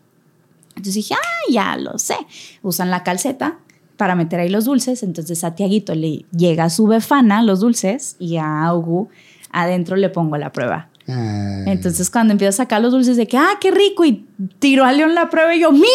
Entonces 0.69 0.93
dije, 0.93 1.15
ah, 1.15 1.51
ya 1.51 1.77
lo 1.77 1.97
sé. 1.97 2.17
Usan 2.61 2.91
la 2.91 3.03
calceta 3.03 3.57
para 3.97 4.15
meter 4.15 4.39
ahí 4.39 4.49
los 4.49 4.65
dulces. 4.65 5.01
Entonces 5.01 5.43
a 5.43 5.55
Tiaguito 5.55 5.95
le 5.95 6.25
llega 6.31 6.69
su 6.69 6.87
befana, 6.87 7.41
los 7.41 7.59
dulces, 7.59 8.15
y 8.19 8.37
a 8.37 8.65
Augu 8.65 9.09
adentro 9.51 9.95
le 9.95 10.09
pongo 10.09 10.37
la 10.37 10.51
prueba. 10.51 10.89
Ah. 11.07 11.63
Entonces 11.65 12.09
cuando 12.09 12.31
empieza 12.31 12.49
a 12.49 12.65
sacar 12.65 12.81
los 12.81 12.91
dulces 12.93 13.17
de 13.17 13.27
que, 13.27 13.37
ah, 13.37 13.57
qué 13.59 13.71
rico, 13.71 14.05
y 14.05 14.25
tiró 14.59 14.85
a 14.85 14.93
León 14.93 15.15
la 15.15 15.29
prueba 15.29 15.53
y 15.53 15.59
yo, 15.59 15.71
mira 15.71 15.87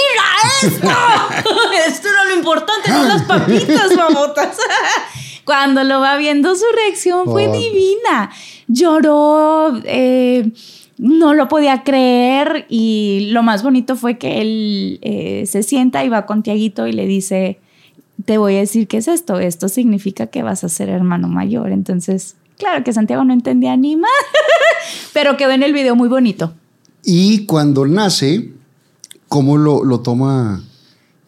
esto, 0.62 0.88
esto 1.88 2.08
era 2.08 2.24
lo 2.26 2.36
importante, 2.36 2.90
no 2.90 3.04
las 3.04 3.22
papitas, 3.22 3.96
mamotas. 3.96 4.56
cuando 5.44 5.82
lo 5.84 6.00
va 6.00 6.16
viendo 6.18 6.54
su 6.54 6.64
reacción 6.74 7.24
fue 7.24 7.48
Oh. 7.48 7.52
divina. 7.52 8.30
Lloró, 8.66 9.80
eh, 9.84 10.50
no 10.98 11.32
lo 11.32 11.48
podía 11.48 11.84
creer 11.84 12.66
y 12.68 13.28
lo 13.32 13.42
más 13.42 13.62
bonito 13.62 13.96
fue 13.96 14.18
que 14.18 14.40
él 14.42 14.98
eh, 15.00 15.44
se 15.46 15.62
sienta 15.62 16.04
y 16.04 16.08
va 16.10 16.26
con 16.26 16.42
Tiaguito 16.42 16.86
y 16.86 16.92
le 16.92 17.06
dice, 17.06 17.60
te 18.26 18.36
voy 18.36 18.56
a 18.56 18.58
decir 18.58 18.88
qué 18.88 18.98
es 18.98 19.08
esto, 19.08 19.38
esto 19.38 19.68
significa 19.68 20.26
que 20.26 20.42
vas 20.42 20.64
a 20.64 20.68
ser 20.68 20.88
hermano 20.90 21.28
mayor. 21.28 21.70
Entonces, 21.70 22.36
claro 22.58 22.84
que 22.84 22.92
Santiago 22.92 23.24
no 23.24 23.32
entendía 23.32 23.76
ni 23.76 23.96
más, 23.96 24.10
pero 25.12 25.36
quedó 25.36 25.50
en 25.52 25.62
el 25.62 25.72
video 25.72 25.96
muy 25.96 26.08
bonito. 26.08 26.52
Y 27.04 27.46
cuando 27.46 27.86
nace, 27.86 28.52
¿cómo 29.28 29.56
lo, 29.56 29.84
lo 29.84 30.00
toma 30.00 30.62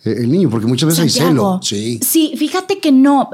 eh, 0.05 0.15
el 0.19 0.31
niño? 0.31 0.51
Porque 0.51 0.67
muchas 0.67 0.89
veces 0.89 1.05
hay 1.05 1.11
celo. 1.11 1.61
Sí. 1.63 2.01
Sí, 2.03 2.35
fíjate 2.37 2.79
que 2.79 2.93
no. 2.93 3.31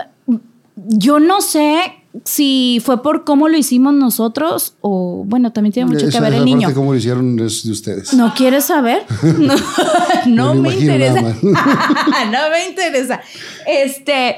Yo 0.77 1.19
no 1.19 1.41
sé 1.41 1.81
si 2.25 2.81
fue 2.85 3.03
por 3.03 3.25
cómo 3.25 3.49
lo 3.49 3.57
hicimos 3.57 3.95
nosotros 3.95 4.75
o, 4.81 5.25
bueno, 5.27 5.53
también 5.53 5.73
tiene 5.73 5.91
mucho 5.91 6.09
que 6.09 6.21
ver 6.21 6.35
el 6.35 6.45
niño. 6.45 6.63
parte 6.63 6.75
¿Cómo 6.75 6.93
lo 6.93 6.99
hicieron 6.99 7.39
es 7.41 7.65
de 7.65 7.73
ustedes? 7.73 8.15
¿No 8.15 8.33
quieres 8.35 8.65
saber? 8.67 9.05
No, 10.27 10.55
no 10.55 10.63
Me 10.63 10.75
interesa. 10.75 11.21
no 11.23 12.51
me 12.51 12.69
interesa. 12.69 13.21
Este, 13.67 14.37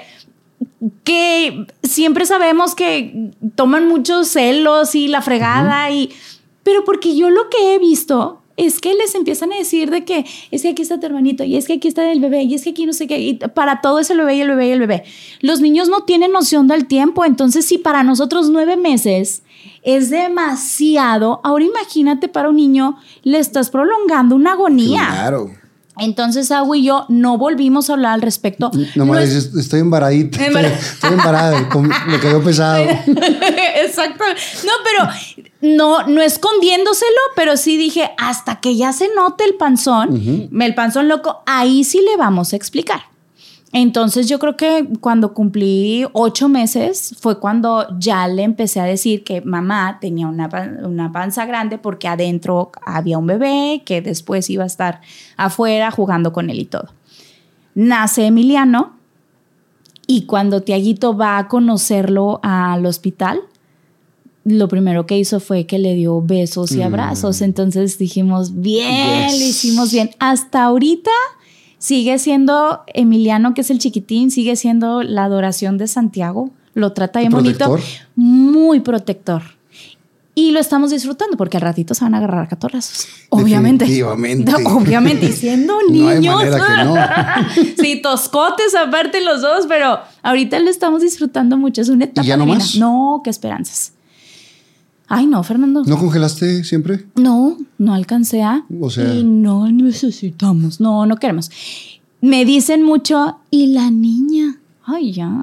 que 1.04 1.66
siempre 1.82 2.26
sabemos 2.26 2.74
que 2.74 3.32
toman 3.54 3.88
muchos 3.88 4.28
celos 4.28 4.94
y 4.94 5.08
la 5.08 5.22
fregada 5.22 5.90
y... 5.90 6.10
Pero 6.62 6.84
porque 6.84 7.16
yo 7.16 7.30
lo 7.30 7.48
que 7.48 7.74
he 7.74 7.78
visto 7.78 8.42
es 8.58 8.80
que 8.80 8.92
les 8.92 9.14
empiezan 9.14 9.52
a 9.52 9.56
decir 9.56 9.88
de 9.90 10.04
que 10.04 10.26
es 10.50 10.62
que 10.62 10.70
aquí 10.70 10.82
está 10.82 10.98
tu 10.98 11.06
hermanito 11.06 11.44
y 11.44 11.56
es 11.56 11.66
que 11.66 11.74
aquí 11.74 11.88
está 11.88 12.10
el 12.10 12.20
bebé 12.20 12.42
y 12.42 12.54
es 12.54 12.64
que 12.64 12.70
aquí 12.70 12.86
no 12.86 12.92
sé 12.92 13.06
qué 13.06 13.18
y 13.20 13.34
para 13.34 13.80
todo 13.80 14.00
es 14.00 14.10
el 14.10 14.18
bebé 14.18 14.34
y 14.34 14.40
el 14.40 14.48
bebé 14.48 14.68
y 14.68 14.70
el 14.72 14.80
bebé. 14.80 15.04
Los 15.40 15.60
niños 15.60 15.88
no 15.88 16.02
tienen 16.02 16.32
noción 16.32 16.66
del 16.66 16.86
tiempo, 16.86 17.24
entonces 17.24 17.64
si 17.64 17.78
para 17.78 18.02
nosotros 18.02 18.50
nueve 18.50 18.76
meses 18.76 19.44
es 19.84 20.10
demasiado, 20.10 21.40
ahora 21.44 21.64
imagínate 21.64 22.28
para 22.28 22.48
un 22.48 22.56
niño 22.56 22.98
le 23.22 23.38
estás 23.38 23.70
prolongando 23.70 24.34
una 24.34 24.52
agonía. 24.52 25.06
Claro. 25.08 25.50
Entonces 26.00 26.50
Agua 26.50 26.76
y 26.76 26.84
yo 26.84 27.04
no 27.08 27.38
volvimos 27.38 27.90
a 27.90 27.94
hablar 27.94 28.12
al 28.14 28.22
respecto. 28.22 28.70
Nomás 28.94 29.16
No 29.16 29.18
es- 29.18 29.34
dices, 29.34 29.54
estoy 29.56 29.80
embaradita. 29.80 30.38
Embara- 30.46 30.68
Estoy, 30.68 31.12
embarada. 31.12 31.68
con- 31.68 31.88
Me 32.06 32.18
cayó 32.20 32.42
pesado. 32.42 32.84
Exacto. 33.84 34.24
No, 34.64 34.72
pero 34.84 35.08
no, 35.76 36.06
no 36.06 36.22
escondiéndoselo, 36.22 37.20
pero 37.36 37.56
sí 37.56 37.76
dije, 37.76 38.10
hasta 38.18 38.56
que 38.60 38.76
ya 38.76 38.92
se 38.92 39.08
note 39.14 39.44
el 39.44 39.54
panzón, 39.54 40.48
el 40.60 40.74
panzón 40.74 41.08
loco, 41.08 41.42
ahí 41.46 41.84
sí 41.84 42.00
le 42.08 42.16
vamos 42.16 42.52
a 42.52 42.56
explicar. 42.56 43.00
Entonces 43.72 44.28
yo 44.28 44.38
creo 44.38 44.56
que 44.56 44.88
cuando 45.00 45.34
cumplí 45.34 46.06
ocho 46.14 46.48
meses 46.48 47.14
fue 47.20 47.38
cuando 47.38 47.86
ya 47.98 48.26
le 48.26 48.42
empecé 48.42 48.80
a 48.80 48.84
decir 48.84 49.24
que 49.24 49.42
mamá 49.42 49.98
tenía 50.00 50.26
una, 50.26 50.48
una 50.84 51.12
panza 51.12 51.44
grande 51.44 51.76
porque 51.76 52.08
adentro 52.08 52.72
había 52.86 53.18
un 53.18 53.26
bebé 53.26 53.82
que 53.84 54.00
después 54.00 54.48
iba 54.48 54.64
a 54.64 54.66
estar 54.68 55.02
afuera 55.36 55.90
jugando 55.90 56.32
con 56.32 56.48
él 56.48 56.60
y 56.60 56.64
todo. 56.64 56.88
Nace 57.74 58.24
Emiliano 58.26 58.96
y 60.06 60.22
cuando 60.22 60.62
Tiaguito 60.62 61.14
va 61.14 61.36
a 61.36 61.48
conocerlo 61.48 62.40
al 62.42 62.86
hospital, 62.86 63.40
lo 64.44 64.66
primero 64.68 65.04
que 65.04 65.18
hizo 65.18 65.40
fue 65.40 65.66
que 65.66 65.78
le 65.78 65.94
dio 65.94 66.22
besos 66.22 66.72
y 66.72 66.80
abrazos. 66.80 67.42
Entonces 67.42 67.98
dijimos, 67.98 68.62
bien, 68.62 69.28
Yes. 69.28 69.38
lo 69.38 69.44
hicimos 69.46 69.92
bien. 69.92 70.08
Hasta 70.18 70.64
ahorita 70.64 71.10
sigue 71.78 72.18
siendo 72.18 72.82
Emiliano, 72.88 73.54
que 73.54 73.62
es 73.62 73.70
el 73.70 73.78
chiquitín, 73.78 74.30
sigue 74.30 74.56
siendo 74.56 75.02
la 75.02 75.24
adoración 75.24 75.78
de 75.78 75.88
Santiago. 75.88 76.50
Lo 76.74 76.92
trata 76.92 77.20
bien 77.20 77.32
bonito. 77.32 77.64
¿Protector? 77.66 77.80
Muy 78.14 78.80
protector. 78.80 79.42
Y 80.38 80.52
lo 80.52 80.60
estamos 80.60 80.92
disfrutando 80.92 81.36
porque 81.36 81.56
al 81.56 81.62
ratito 81.62 81.94
se 81.94 82.04
van 82.04 82.14
a 82.14 82.18
agarrar 82.18 82.44
a 82.44 82.48
catorrazos. 82.48 83.08
Obviamente. 83.30 83.84
Definitivamente. 83.84 84.52
Obviamente. 84.66 85.26
Y 85.26 85.32
siendo 85.32 85.74
No 85.90 86.08
hay 86.08 86.20
niños. 86.20 86.36
manera 86.36 87.48
sí, 87.76 88.00
toscotes 88.00 88.76
aparte 88.76 89.20
los 89.20 89.42
dos, 89.42 89.66
pero 89.66 89.98
ahorita 90.22 90.60
lo 90.60 90.70
estamos 90.70 91.02
disfrutando 91.02 91.56
mucho. 91.56 91.80
Es 91.80 91.88
una 91.88 92.04
etapa 92.04 92.24
ya 92.24 92.36
no 92.36 92.46
más? 92.46 92.76
No, 92.76 93.20
qué 93.24 93.30
esperanzas. 93.30 93.94
Ay, 95.08 95.26
no, 95.26 95.42
Fernando. 95.42 95.82
¿No 95.86 95.96
congelaste 95.98 96.64
siempre? 96.64 97.06
No, 97.14 97.56
no 97.78 97.94
alcancé 97.94 98.42
a. 98.42 98.64
O 98.80 98.90
sea- 98.90 99.14
Y 99.14 99.24
no 99.24 99.66
necesitamos. 99.70 100.80
No, 100.80 101.06
no 101.06 101.16
queremos. 101.16 101.50
Me 102.20 102.44
dicen 102.44 102.82
mucho, 102.82 103.38
¿y 103.50 103.68
la 103.68 103.90
niña? 103.90 104.58
Ay, 104.84 105.12
ya. 105.12 105.42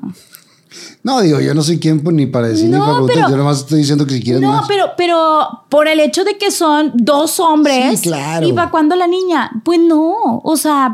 No, 1.04 1.22
digo, 1.22 1.40
yo 1.40 1.54
no 1.56 1.64
soy 1.64 1.80
quien 1.80 2.02
pues, 2.04 2.16
ni 2.16 2.26
para 2.26 2.50
decir 2.50 2.66
ni 2.66 2.74
para 2.78 2.86
preguntar. 2.92 3.16
pero- 3.16 3.30
yo 3.30 3.38
nomás 3.38 3.60
estoy 3.60 3.80
diciendo 3.80 4.06
que 4.06 4.16
si 4.16 4.22
quieres 4.24 4.42
No, 4.42 4.50
más. 4.50 4.68
pero, 4.68 4.88
pero 4.98 5.48
por 5.70 5.88
el 5.88 6.00
hecho 6.00 6.24
de 6.26 6.38
que 6.38 6.52
son 6.52 6.92
dos 6.96 7.40
hombres. 7.40 8.02
Sí, 8.02 8.10
claro. 8.10 8.46
¿Y 8.48 8.54
para 8.54 8.70
cuándo 8.70 8.96
la 8.96 9.08
niña? 9.08 9.50
Pues 9.64 9.80
no. 9.80 10.42
O 10.44 10.58
sea, 10.58 10.94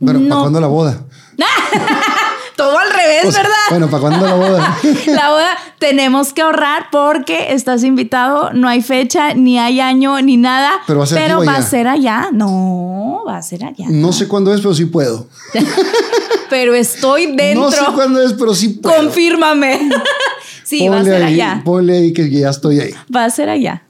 Bueno, 0.00 0.18
¿para 0.20 0.28
no. 0.30 0.40
cuándo 0.40 0.60
la 0.60 0.66
boda? 0.68 1.04
todo 2.56 2.78
al 2.78 2.90
revés, 2.90 3.24
O 3.26 3.32
sea, 3.32 3.42
¿verdad? 3.42 3.56
Bueno, 3.70 3.88
¿para 3.90 4.00
cuándo 4.00 4.26
la 4.26 4.34
boda? 4.34 4.78
La 5.06 5.30
boda 5.30 5.56
tenemos 5.78 6.32
que 6.32 6.42
ahorrar 6.42 6.86
porque 6.90 7.52
estás 7.52 7.82
invitado, 7.84 8.52
no 8.52 8.68
hay 8.68 8.82
fecha, 8.82 9.34
ni 9.34 9.58
hay 9.58 9.80
año, 9.80 10.20
ni 10.22 10.36
nada. 10.36 10.72
Pero 10.86 11.00
va 11.00 11.04
a 11.04 11.08
ser 11.08 11.18
aquí 11.22 11.32
o 11.32 11.44
va 11.44 11.52
a 11.52 11.56
allá. 11.56 11.66
ser 11.66 11.88
allá. 11.88 12.28
No, 12.32 13.24
va 13.26 13.36
a 13.38 13.42
ser 13.42 13.64
allá. 13.64 13.86
No 13.88 14.12
sé 14.12 14.28
cuándo 14.28 14.52
es, 14.54 14.60
pero 14.60 14.74
sí 14.74 14.86
puedo. 14.86 15.26
Pero 16.50 16.74
estoy 16.74 17.34
dentro. 17.34 17.64
No 17.64 17.70
sé 17.70 17.80
cuándo 17.94 18.22
es, 18.22 18.34
pero 18.34 18.54
sí 18.54 18.68
puedo. 18.68 18.94
Confírmame. 18.96 19.88
sí, 20.62 20.88
va 20.88 21.00
a 21.00 21.04
ser 21.04 21.22
ahí, 21.22 21.34
allá. 21.40 21.62
Ponle 21.64 21.96
ahí 21.96 22.12
que 22.12 22.30
ya 22.30 22.50
estoy 22.50 22.78
ahí. 22.80 22.94
Va 23.14 23.24
a 23.24 23.30
ser 23.30 23.48
allá. 23.48 23.82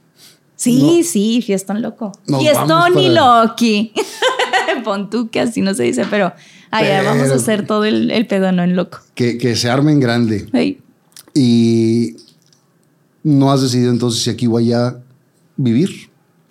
Sí, 0.55 0.99
No. 0.99 1.03
sí, 1.03 1.43
fiestón 1.45 1.81
loco. 1.81 2.13
Nos 2.25 2.41
Fiestón 2.41 2.97
y 2.97 3.09
Loki. 3.09 3.93
Pon 4.83 5.09
tú 5.09 5.29
que 5.29 5.41
así 5.41 5.61
no 5.61 5.73
se 5.73 5.83
dice, 5.83 6.05
pero 6.09 6.33
allá 6.71 6.99
Pero- 6.99 7.09
vamos 7.09 7.29
a 7.31 7.35
hacer 7.35 7.65
todo 7.65 7.85
el, 7.85 8.11
el 8.11 8.27
pedo, 8.27 8.51
no 8.51 8.63
en 8.63 8.75
loco. 8.75 8.99
Que, 9.15 9.37
que 9.37 9.55
se 9.55 9.69
armen 9.69 9.99
grande. 9.99 10.47
Ey. 10.53 10.79
Y 11.33 12.15
no 13.23 13.51
has 13.51 13.61
decidido 13.61 13.91
entonces 13.91 14.21
si 14.23 14.29
aquí 14.29 14.47
o 14.47 14.57
allá 14.57 14.99
vivir 15.57 16.09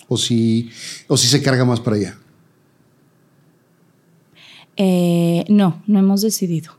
o 0.08 0.16
si, 0.16 0.70
o 1.08 1.16
si 1.16 1.26
se 1.28 1.42
carga 1.42 1.64
más 1.64 1.80
para 1.80 1.96
allá. 1.96 2.18
Eh, 4.76 5.44
no, 5.48 5.82
no 5.86 5.98
hemos 6.00 6.20
decidido. 6.22 6.72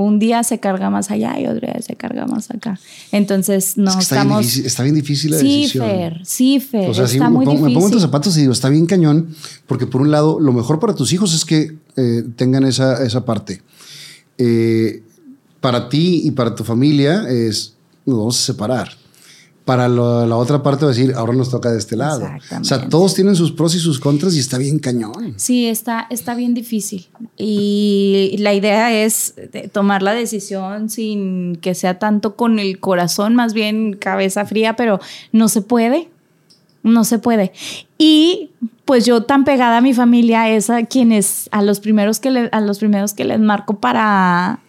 Un 0.00 0.18
día 0.18 0.42
se 0.42 0.58
carga 0.60 0.90
más 0.90 1.10
allá 1.10 1.38
y 1.38 1.46
otro 1.46 1.66
día 1.66 1.80
se 1.82 1.94
carga 1.94 2.26
más 2.26 2.50
acá. 2.50 2.78
Entonces, 3.12 3.76
no 3.76 3.90
es 3.90 3.96
que 3.96 4.02
está, 4.02 4.14
bien 4.16 4.22
estamos. 4.26 4.42
difícil, 4.42 4.66
está 4.66 4.82
bien 4.82 4.94
difícil 4.94 5.30
la 5.32 5.38
sí, 5.38 5.60
decisión. 5.62 5.86
Fer, 5.86 6.20
sí, 6.24 6.60
Fer. 6.60 6.90
O 6.90 6.94
sea, 6.94 7.06
sí, 7.06 7.16
está 7.16 7.28
me, 7.28 7.36
muy 7.36 7.44
pongo, 7.44 7.60
me 7.60 7.68
difícil. 7.68 7.74
pongo 7.74 7.86
en 7.88 7.92
tus 7.92 8.02
zapatos 8.02 8.36
y 8.36 8.40
digo, 8.40 8.52
está 8.52 8.68
bien 8.68 8.86
cañón, 8.86 9.34
porque 9.66 9.86
por 9.86 10.00
un 10.00 10.10
lado, 10.10 10.40
lo 10.40 10.52
mejor 10.52 10.78
para 10.80 10.94
tus 10.94 11.12
hijos 11.12 11.34
es 11.34 11.44
que 11.44 11.76
eh, 11.96 12.24
tengan 12.36 12.64
esa, 12.64 13.04
esa 13.04 13.24
parte. 13.24 13.62
Eh, 14.38 15.02
para 15.60 15.88
ti 15.88 16.22
y 16.24 16.30
para 16.30 16.54
tu 16.54 16.64
familia 16.64 17.28
es, 17.28 17.74
nos 18.06 18.16
vamos 18.18 18.40
a 18.40 18.42
separar. 18.42 18.99
Para 19.64 19.88
lo- 19.88 20.26
la 20.26 20.36
otra 20.36 20.62
parte 20.62 20.84
va 20.84 20.90
a 20.90 20.94
decir, 20.94 21.12
ahora 21.14 21.32
nos 21.34 21.50
toca 21.50 21.70
de 21.70 21.78
este 21.78 21.94
lado. 21.94 22.26
O 22.60 22.64
sea, 22.64 22.88
todos 22.88 23.14
tienen 23.14 23.36
sus 23.36 23.52
pros 23.52 23.74
y 23.74 23.78
sus 23.78 24.00
contras 24.00 24.34
y 24.34 24.38
está 24.40 24.58
bien 24.58 24.78
cañón. 24.78 25.34
Sí, 25.36 25.66
está, 25.68 26.06
está 26.10 26.34
bien 26.34 26.54
difícil. 26.54 27.08
Y 27.36 28.36
la 28.38 28.54
idea 28.54 28.92
es 29.04 29.34
de 29.52 29.68
tomar 29.68 30.02
la 30.02 30.12
decisión 30.14 30.88
sin 30.90 31.56
que 31.56 31.74
sea 31.74 31.98
tanto 31.98 32.34
con 32.36 32.58
el 32.58 32.80
corazón, 32.80 33.34
más 33.36 33.52
bien 33.54 33.92
cabeza 33.94 34.44
fría, 34.46 34.76
pero 34.76 34.98
no 35.32 35.48
se 35.48 35.60
puede. 35.62 36.08
No 36.82 37.04
se 37.04 37.18
puede. 37.18 37.52
Y 37.98 38.50
pues 38.86 39.04
yo 39.04 39.24
tan 39.24 39.44
pegada 39.44 39.76
a 39.76 39.80
mi 39.82 39.92
familia 39.92 40.48
es 40.48 40.70
a 40.70 40.84
quienes, 40.86 41.48
a 41.52 41.62
los 41.62 41.78
primeros 41.78 42.18
que, 42.18 42.30
le- 42.30 42.48
a 42.50 42.60
los 42.62 42.78
primeros 42.78 43.12
que 43.12 43.24
les 43.24 43.38
marco 43.38 43.78
para 43.78 44.60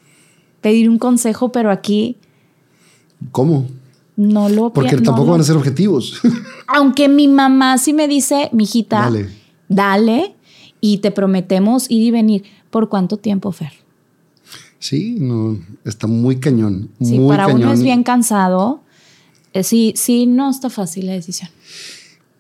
pedir 0.60 0.90
un 0.90 1.00
consejo, 1.00 1.52
pero 1.54 1.72
aquí 1.72 2.18
¿Cómo? 3.32 3.66
No 4.22 4.50
lo 4.50 4.72
Porque 4.74 4.96
no 4.96 5.02
tampoco 5.04 5.26
lo- 5.28 5.32
van 5.34 5.42
a 5.42 5.44
ser 5.44 5.58
objetivos. 5.58 6.20
Aunque 6.68 7.08
mi 7.10 7.28
mamá 7.28 7.78
sí 7.78 7.94
me 7.94 8.08
dice, 8.08 8.50
mijita, 8.54 9.02
Dale. 9.02 9.30
dale 9.70 10.36
y 10.80 10.98
te 11.00 11.12
prometemos 11.12 11.90
ir 11.90 12.04
y 12.04 12.12
venir. 12.12 12.44
¿Por 12.70 12.88
cuánto 12.90 13.18
tiempo, 13.18 13.52
Fer? 13.52 13.72
sí, 14.80 15.18
no, 15.20 15.60
está 15.86 16.08
muy 16.08 16.38
cañón. 16.40 16.90
Sí, 17.02 17.20
muy 17.20 17.28
para 17.30 17.46
cañón. 17.46 17.62
uno 17.64 17.74
es 17.74 17.84
bien 17.84 18.02
cansado. 18.04 18.82
Eh, 19.54 19.64
sí, 19.64 19.94
sí, 19.96 20.26
no 20.26 20.50
está 20.50 20.70
fácil 20.72 21.06
la 21.08 21.12
decisión. 21.14 21.50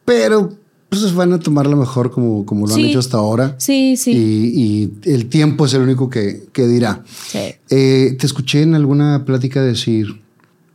Pero 0.05 0.53
pues 0.89 1.13
van 1.13 1.31
a 1.33 1.39
tomarlo 1.39 1.77
mejor 1.77 2.09
como, 2.11 2.45
como 2.45 2.65
lo 2.67 2.73
Sí. 2.73 2.81
han 2.83 2.89
hecho 2.89 2.99
hasta 2.99 3.17
ahora. 3.17 3.55
Sí, 3.59 3.95
sí. 3.95 4.11
Y, 4.11 4.61
y 5.05 5.09
el 5.11 5.27
tiempo 5.27 5.65
es 5.65 5.73
el 5.73 5.81
único 5.83 6.09
que, 6.09 6.47
que 6.51 6.65
dirá. 6.67 7.03
Sí. 7.07 7.39
Eh, 7.69 8.15
te 8.19 8.25
escuché 8.25 8.63
en 8.63 8.73
alguna 8.75 9.23
plática 9.23 9.61
decir 9.61 10.19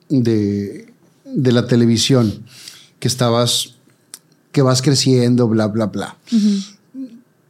de 0.09 0.86
de 1.37 1.53
la 1.53 1.67
televisión, 1.67 2.45
que 2.99 3.09
estabas, 3.09 3.75
que 4.53 4.63
vas 4.63 4.81
creciendo, 4.83 5.47
bla, 5.49 5.67
bla, 5.69 5.87
bla. 5.87 6.17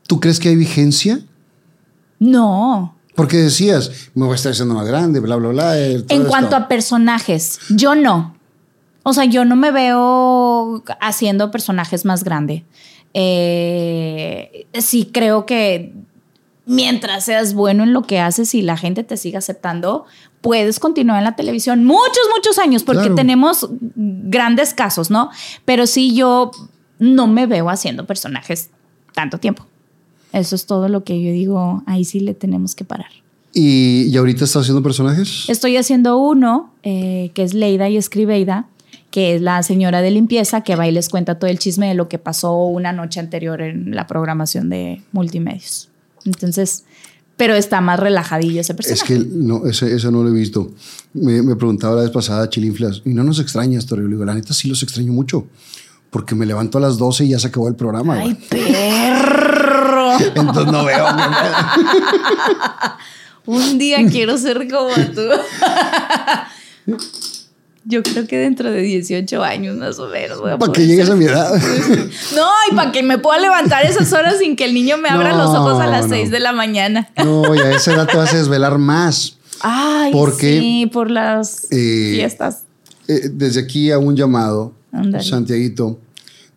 ¿Tú 0.06 0.20
crees 0.20 0.38
que 0.40 0.48
hay 0.50 0.56
vigencia? 0.56 1.20
No. 2.18 2.96
Porque 3.14 3.36
decías, 3.38 4.10
me 4.14 4.24
voy 4.26 4.32
a 4.32 4.36
estar 4.36 4.52
haciendo 4.52 4.74
más 4.74 4.86
grande, 4.86 5.20
bla, 5.20 5.36
bla, 5.36 5.48
bla. 5.48 5.78
eh, 5.78 5.94
En 5.94 6.02
esto. 6.22 6.26
cuanto 6.28 6.56
a 6.56 6.68
personajes, 6.68 7.58
yo 7.70 7.94
no. 7.94 8.36
O 9.04 9.12
sea, 9.12 9.24
yo 9.24 9.44
no 9.44 9.54
me 9.56 9.70
veo 9.70 10.82
haciendo 11.00 11.50
personajes 11.52 12.04
más 12.04 12.24
grande. 12.24 12.64
Eh, 13.14 14.66
sí 14.80 15.08
creo 15.12 15.46
que 15.46 15.94
mientras 16.66 17.24
seas 17.24 17.54
bueno 17.54 17.84
en 17.84 17.92
lo 17.92 18.02
que 18.02 18.18
haces 18.18 18.54
y 18.54 18.62
la 18.62 18.76
gente 18.76 19.04
te 19.04 19.16
siga 19.16 19.38
aceptando, 19.38 20.04
puedes 20.46 20.78
continuar 20.78 21.18
en 21.18 21.24
la 21.24 21.34
televisión 21.34 21.84
muchos, 21.84 22.22
muchos 22.34 22.58
años, 22.58 22.84
porque 22.84 23.00
Claro. 23.02 23.14
tenemos 23.16 23.68
grandes 23.96 24.72
casos, 24.74 25.10
¿no? 25.10 25.30
Pero 25.64 25.86
sí 25.86 26.14
yo 26.14 26.52
no 27.00 27.26
me 27.26 27.46
veo 27.46 27.68
haciendo 27.68 28.06
personajes 28.06 28.70
tanto 29.12 29.38
tiempo. 29.38 29.66
Eso 30.32 30.54
es 30.54 30.66
todo 30.66 30.88
lo 30.88 31.02
que 31.02 31.20
yo 31.20 31.32
digo, 31.32 31.82
ahí 31.86 32.04
sí 32.04 32.20
le 32.20 32.34
tenemos 32.34 32.74
que 32.76 32.84
parar. 32.84 33.10
¿Y, 33.52 34.02
y 34.04 34.16
ahorita 34.16 34.44
estás 34.44 34.62
haciendo 34.62 34.82
personajes? 34.82 35.46
Estoy 35.48 35.76
haciendo 35.78 36.18
uno 36.18 36.72
eh, 36.84 37.30
que 37.34 37.42
es 37.42 37.52
Leida 37.54 37.88
y 37.88 37.96
Escribeida, 37.96 38.66
que 39.10 39.34
es 39.34 39.42
la 39.42 39.62
señora 39.62 40.00
de 40.02 40.10
limpieza 40.10 40.60
que 40.60 40.76
va 40.76 40.86
y 40.86 40.92
les 40.92 41.08
cuenta 41.08 41.38
todo 41.38 41.50
el 41.50 41.58
chisme 41.58 41.88
de 41.88 41.94
lo 41.94 42.08
que 42.08 42.18
pasó 42.18 42.54
una 42.66 42.92
noche 42.92 43.18
anterior 43.18 43.62
en 43.62 43.94
la 43.96 44.06
programación 44.06 44.68
de 44.68 45.02
multimedios. 45.12 45.88
Entonces, 46.26 46.84
pero 47.36 47.54
está 47.54 47.80
más 47.80 48.00
relajadillo 48.00 48.60
ese 48.60 48.74
personaje. 48.74 49.02
Es 49.02 49.08
que 49.08 49.18
no, 49.30 49.66
ese, 49.66 49.94
ese 49.94 50.10
no 50.10 50.22
lo 50.22 50.30
he 50.30 50.32
visto. 50.32 50.72
Me, 51.12 51.42
me 51.42 51.56
preguntaba 51.56 51.96
la 51.96 52.02
vez 52.02 52.10
pasada 52.10 52.48
Chilinflas, 52.48 53.02
¿y 53.04 53.10
no 53.10 53.24
nos 53.24 53.38
extrañas, 53.40 53.86
Torre? 53.86 54.04
Le 54.04 54.10
digo, 54.10 54.24
la 54.24 54.34
neta 54.34 54.54
sí 54.54 54.68
los 54.68 54.82
extraño 54.82 55.12
mucho, 55.12 55.46
porque 56.10 56.34
me 56.34 56.46
levanto 56.46 56.78
a 56.78 56.80
las 56.80 56.96
12 56.98 57.26
y 57.26 57.28
ya 57.30 57.38
se 57.38 57.48
acabó 57.48 57.68
el 57.68 57.74
programa. 57.76 58.14
¡Ay, 58.14 58.32
güey. 58.32 58.48
perro! 58.48 60.18
Entonces 60.34 60.66
no 60.66 60.84
veo. 60.84 61.06
Un 63.46 63.78
día 63.78 63.98
quiero 64.10 64.36
ser 64.38 64.68
como 64.68 64.94
tú. 65.14 65.22
Yo 67.88 68.02
creo 68.02 68.26
que 68.26 68.36
dentro 68.36 68.70
de 68.70 68.80
18 68.82 69.44
años 69.44 69.76
más 69.76 69.98
o 70.00 70.08
menos. 70.08 70.40
voy 70.40 70.50
a 70.50 70.58
Para 70.58 70.72
que 70.72 70.86
llegues 70.86 71.08
a 71.08 71.14
mi 71.14 71.26
edad. 71.26 71.54
No, 72.34 72.48
y 72.70 72.74
para 72.74 72.90
que 72.90 73.02
me 73.04 73.18
pueda 73.18 73.38
levantar 73.38 73.86
esas 73.86 74.12
horas 74.12 74.38
sin 74.38 74.56
que 74.56 74.64
el 74.64 74.74
niño 74.74 74.98
me 74.98 75.08
abra 75.08 75.32
No, 75.32 75.38
los 75.38 75.54
ojos 75.54 75.80
a 75.80 75.86
las 75.86 76.08
no. 76.08 76.16
6 76.16 76.30
de 76.32 76.40
la 76.40 76.52
mañana. 76.52 77.08
No, 77.24 77.54
y 77.54 77.58
a 77.60 77.70
esa 77.70 77.94
edad 77.94 78.08
te 78.08 78.16
vas 78.16 78.34
a 78.34 78.38
desvelar 78.38 78.78
más. 78.78 79.38
Ay, 79.60 80.12
Porque, 80.12 80.58
sí, 80.58 80.90
por 80.92 81.10
las 81.10 81.68
eh, 81.70 82.12
fiestas. 82.16 82.64
Eh, 83.08 83.30
desde 83.32 83.60
aquí 83.60 83.90
a 83.92 83.98
un 83.98 84.16
llamado, 84.16 84.74
Ándale. 84.92 85.22
Santiaguito, 85.24 86.00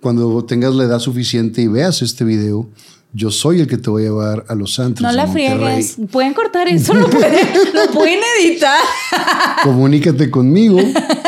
cuando 0.01 0.43
tengas 0.45 0.73
la 0.73 0.85
edad 0.85 0.99
suficiente 0.99 1.61
y 1.61 1.67
veas 1.67 2.01
este 2.01 2.23
video, 2.23 2.67
yo 3.13 3.31
soy 3.31 3.61
el 3.61 3.67
que 3.67 3.77
te 3.77 3.89
voy 3.89 4.03
a 4.03 4.05
llevar 4.05 4.45
a 4.49 4.55
los 4.55 4.79
antros. 4.79 5.01
No 5.01 5.11
la 5.15 5.27
friegues. 5.27 5.97
Pueden 6.11 6.33
cortar 6.33 6.67
eso, 6.67 6.93
lo 6.93 7.09
pueden, 7.09 7.47
lo 7.73 7.91
pueden 7.91 8.19
editar. 8.39 8.79
Comunícate 9.63 10.29
conmigo. 10.29 10.79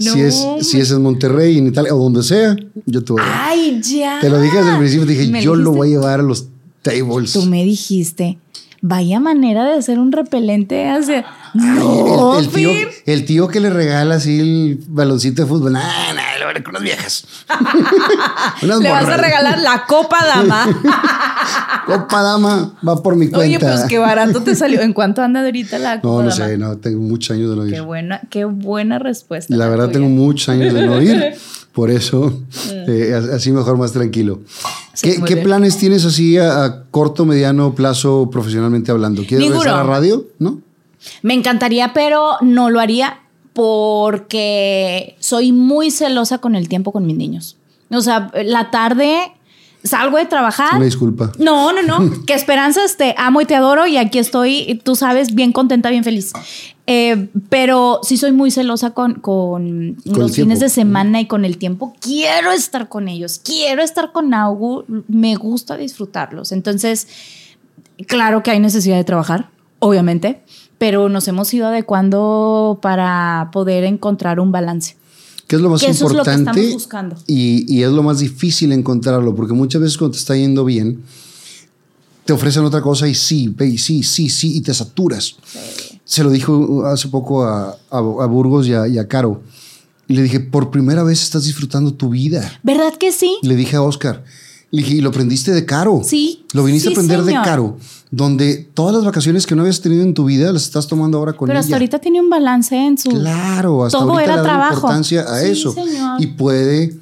No, 0.00 0.12
si, 0.14 0.20
es, 0.20 0.46
si 0.62 0.80
es 0.80 0.90
en 0.90 1.02
Monterrey, 1.02 1.58
en 1.58 1.66
Italia 1.66 1.94
o 1.94 2.02
donde 2.02 2.22
sea, 2.22 2.56
yo 2.86 3.04
te 3.04 3.12
voy 3.12 3.22
a 3.22 3.24
llevar. 3.24 3.40
Ay, 3.50 3.80
ya. 3.82 4.18
Te 4.20 4.30
lo 4.30 4.40
dije 4.40 4.56
desde 4.56 4.70
el 4.72 4.78
principio, 4.78 5.06
te 5.06 5.12
dije, 5.12 5.30
¿Me 5.30 5.42
yo 5.42 5.54
lo 5.54 5.72
voy 5.72 5.88
a 5.88 5.90
llevar 5.90 6.20
a 6.20 6.22
los 6.22 6.46
tables. 6.82 7.32
Tú 7.32 7.42
me 7.42 7.64
dijiste, 7.64 8.38
vaya 8.82 9.20
manera 9.20 9.64
de 9.64 9.74
hacer 9.74 9.98
un 9.98 10.12
repelente 10.12 10.88
hacia. 10.88 11.24
No, 11.54 12.38
el, 12.38 12.44
el 12.44 12.50
tío, 12.50 12.70
el 13.06 13.24
tío 13.24 13.48
que 13.48 13.60
le 13.60 13.70
regala 13.70 14.16
así 14.16 14.38
el 14.38 14.80
baloncito 14.88 15.42
de 15.42 15.48
fútbol. 15.48 15.72
Nah, 15.72 16.12
nah, 16.14 16.38
lo 16.38 16.46
veré 16.46 16.62
con 16.62 16.70
unas 16.70 16.82
viejas. 16.82 17.24
Le 18.62 18.88
vas 18.88 19.08
a 19.08 19.16
regalar 19.16 19.58
la 19.58 19.84
copa 19.86 20.24
dama. 20.24 20.66
Copa 21.86 22.22
dama, 22.22 22.74
va 22.86 23.02
por 23.02 23.16
mi 23.16 23.28
cuenta. 23.28 23.40
Oye, 23.40 23.58
pues 23.58 23.84
qué 23.88 23.98
barato 23.98 24.42
te 24.42 24.54
salió. 24.54 24.80
¿En 24.80 24.92
cuánto 24.92 25.22
anda 25.22 25.40
ahorita 25.40 25.78
la 25.78 26.00
copa 26.00 26.08
No, 26.08 26.22
no 26.22 26.30
dama? 26.30 26.46
sé, 26.46 26.58
no, 26.58 26.76
tengo 26.76 27.00
muchos 27.00 27.34
años 27.34 27.50
de 27.50 27.56
no 27.56 27.66
ir. 27.66 27.74
Qué 27.74 27.80
buena, 27.80 28.20
qué 28.30 28.44
buena 28.44 28.98
respuesta. 29.00 29.56
La 29.56 29.68
verdad, 29.68 29.86
tuya. 29.86 29.94
tengo 29.94 30.08
muchos 30.08 30.48
años 30.50 30.72
de 30.72 30.86
no 30.86 31.02
ir. 31.02 31.34
Por 31.72 31.90
eso, 31.90 32.32
eh, 32.88 33.14
así 33.32 33.52
mejor, 33.52 33.78
más 33.78 33.92
tranquilo. 33.92 34.36
Mm. 34.36 34.46
Sí, 34.94 35.22
¿Qué, 35.24 35.36
planes 35.36 35.78
tienes 35.78 36.04
así 36.04 36.36
a, 36.36 36.64
a 36.64 36.84
corto, 36.90 37.24
mediano 37.24 37.74
plazo 37.74 38.28
profesionalmente 38.30 38.90
hablando? 38.90 39.22
¿Quieres 39.22 39.40
Ninguno. 39.46 39.62
regresar 39.62 39.80
a 39.80 39.88
radio? 39.88 40.26
¿No? 40.38 40.60
Me 41.22 41.34
encantaría, 41.34 41.92
pero 41.94 42.32
no 42.42 42.70
lo 42.70 42.80
haría 42.80 43.20
porque 43.52 45.16
soy 45.20 45.52
muy 45.52 45.90
celosa 45.90 46.38
con 46.38 46.54
el 46.54 46.68
tiempo 46.68 46.92
con 46.92 47.06
mis 47.06 47.16
niños. 47.16 47.56
O 47.90 48.00
sea, 48.00 48.30
la 48.44 48.70
tarde 48.70 49.32
salgo 49.82 50.18
de 50.18 50.26
trabajar. 50.26 50.76
Una 50.76 50.84
disculpa. 50.84 51.32
No, 51.38 51.72
no, 51.72 51.82
no. 51.82 52.24
que 52.26 52.34
esperanzas, 52.34 52.96
te 52.96 53.14
amo 53.16 53.40
y 53.40 53.46
te 53.46 53.54
adoro 53.54 53.86
y 53.86 53.96
aquí 53.96 54.18
estoy, 54.18 54.64
y 54.68 54.74
tú 54.76 54.96
sabes, 54.96 55.34
bien 55.34 55.52
contenta, 55.52 55.90
bien 55.90 56.04
feliz. 56.04 56.32
Eh, 56.86 57.28
pero 57.48 58.00
sí 58.02 58.16
soy 58.16 58.32
muy 58.32 58.50
celosa 58.50 58.90
con, 58.90 59.14
con 59.14 59.96
los 60.04 60.34
fines 60.34 60.58
de 60.58 60.68
semana 60.68 61.20
y 61.20 61.26
con 61.26 61.44
el 61.44 61.56
tiempo. 61.56 61.94
Quiero 62.00 62.50
estar 62.50 62.88
con 62.88 63.08
ellos, 63.08 63.40
quiero 63.44 63.82
estar 63.82 64.12
con 64.12 64.34
Augu, 64.34 64.84
me 65.06 65.36
gusta 65.36 65.76
disfrutarlos. 65.76 66.50
Entonces, 66.50 67.06
claro 68.06 68.42
que 68.42 68.50
hay 68.50 68.58
necesidad 68.58 68.96
de 68.96 69.04
trabajar, 69.04 69.50
obviamente, 69.78 70.42
pero 70.78 71.08
nos 71.08 71.28
hemos 71.28 71.52
ido 71.54 71.68
adecuando 71.68 72.80
para 72.82 73.50
poder 73.52 73.84
encontrar 73.84 74.40
un 74.40 74.50
balance. 74.50 74.96
¿Qué 75.50 75.56
es 75.56 75.62
lo 75.62 75.68
más 75.68 75.80
Que 75.80 75.90
eso 75.90 76.06
es 76.06 76.12
lo 76.14 76.22
que 76.22 76.30
importante? 76.30 76.72
buscando. 76.72 77.16
Y, 77.26 77.66
y 77.74 77.82
es 77.82 77.90
lo 77.90 78.04
más 78.04 78.20
difícil 78.20 78.70
encontrarlo, 78.70 79.34
porque 79.34 79.52
muchas 79.52 79.82
veces 79.82 79.98
cuando 79.98 80.12
te 80.12 80.18
está 80.20 80.36
yendo 80.36 80.64
bien, 80.64 81.02
te 82.24 82.32
ofrecen 82.32 82.64
otra 82.64 82.80
cosa 82.80 83.08
y 83.08 83.16
sí, 83.16 83.52
y 83.58 83.76
sí, 83.78 84.04
sí, 84.04 84.28
sí, 84.28 84.56
y 84.58 84.60
te 84.60 84.72
saturas. 84.72 85.34
Se 86.04 86.22
lo 86.22 86.30
dijo 86.30 86.84
hace 86.86 87.08
poco 87.08 87.42
a, 87.44 87.70
a- 87.90 87.98
a 87.98 88.26
Burgos 88.26 88.68
y 88.68 88.74
a, 88.74 88.86
y 88.86 88.98
a 88.98 89.08
Caro. 89.08 89.42
Y 90.06 90.14
le 90.14 90.22
dije, 90.22 90.38
por 90.38 90.70
primera 90.70 91.02
vez 91.02 91.20
estás 91.20 91.44
disfrutando 91.44 91.94
tu 91.94 92.10
vida. 92.10 92.60
¿Verdad 92.62 92.94
que 92.96 93.10
sí? 93.10 93.36
Le 93.42 93.56
dije 93.56 93.74
a 93.74 93.82
Oscar, 93.82 94.22
le 94.72 94.82
dije, 94.82 94.94
y 94.96 95.00
lo 95.00 95.08
aprendiste 95.10 95.52
de 95.52 95.64
Caro. 95.66 96.02
Sí. 96.04 96.44
Lo 96.52 96.64
viniste 96.64 96.88
Sí, 96.88 96.94
a 96.94 96.96
aprender 96.96 97.24
señor. 97.24 97.42
de 97.42 97.48
Caro, 97.48 97.76
donde 98.10 98.68
todas 98.74 98.94
las 98.94 99.04
vacaciones 99.04 99.46
que 99.46 99.54
no 99.56 99.62
habías 99.62 99.80
tenido 99.80 100.02
en 100.02 100.14
tu 100.14 100.24
vida 100.24 100.52
las 100.52 100.62
estás 100.64 100.86
tomando 100.86 101.18
ahora 101.18 101.32
con 101.32 101.46
Pero 101.46 101.58
ella. 101.58 101.64
hasta 101.64 101.74
ahorita 101.76 101.98
tiene 101.98 102.20
un 102.20 102.30
balance 102.30 102.76
en 102.76 102.96
su... 102.98 103.08
Claro, 103.10 103.84
hasta 103.84 103.98
Todo 103.98 104.12
ahorita 104.12 104.24
era 104.24 104.32
le 104.36 104.38
da 104.38 104.44
trabajo. 104.44 104.74
importancia 104.74 105.22
a 105.22 105.40
Sí, 105.40 105.46
eso. 105.50 105.72
señor. 105.72 106.20
Y 106.22 106.26
puede, 106.28 106.96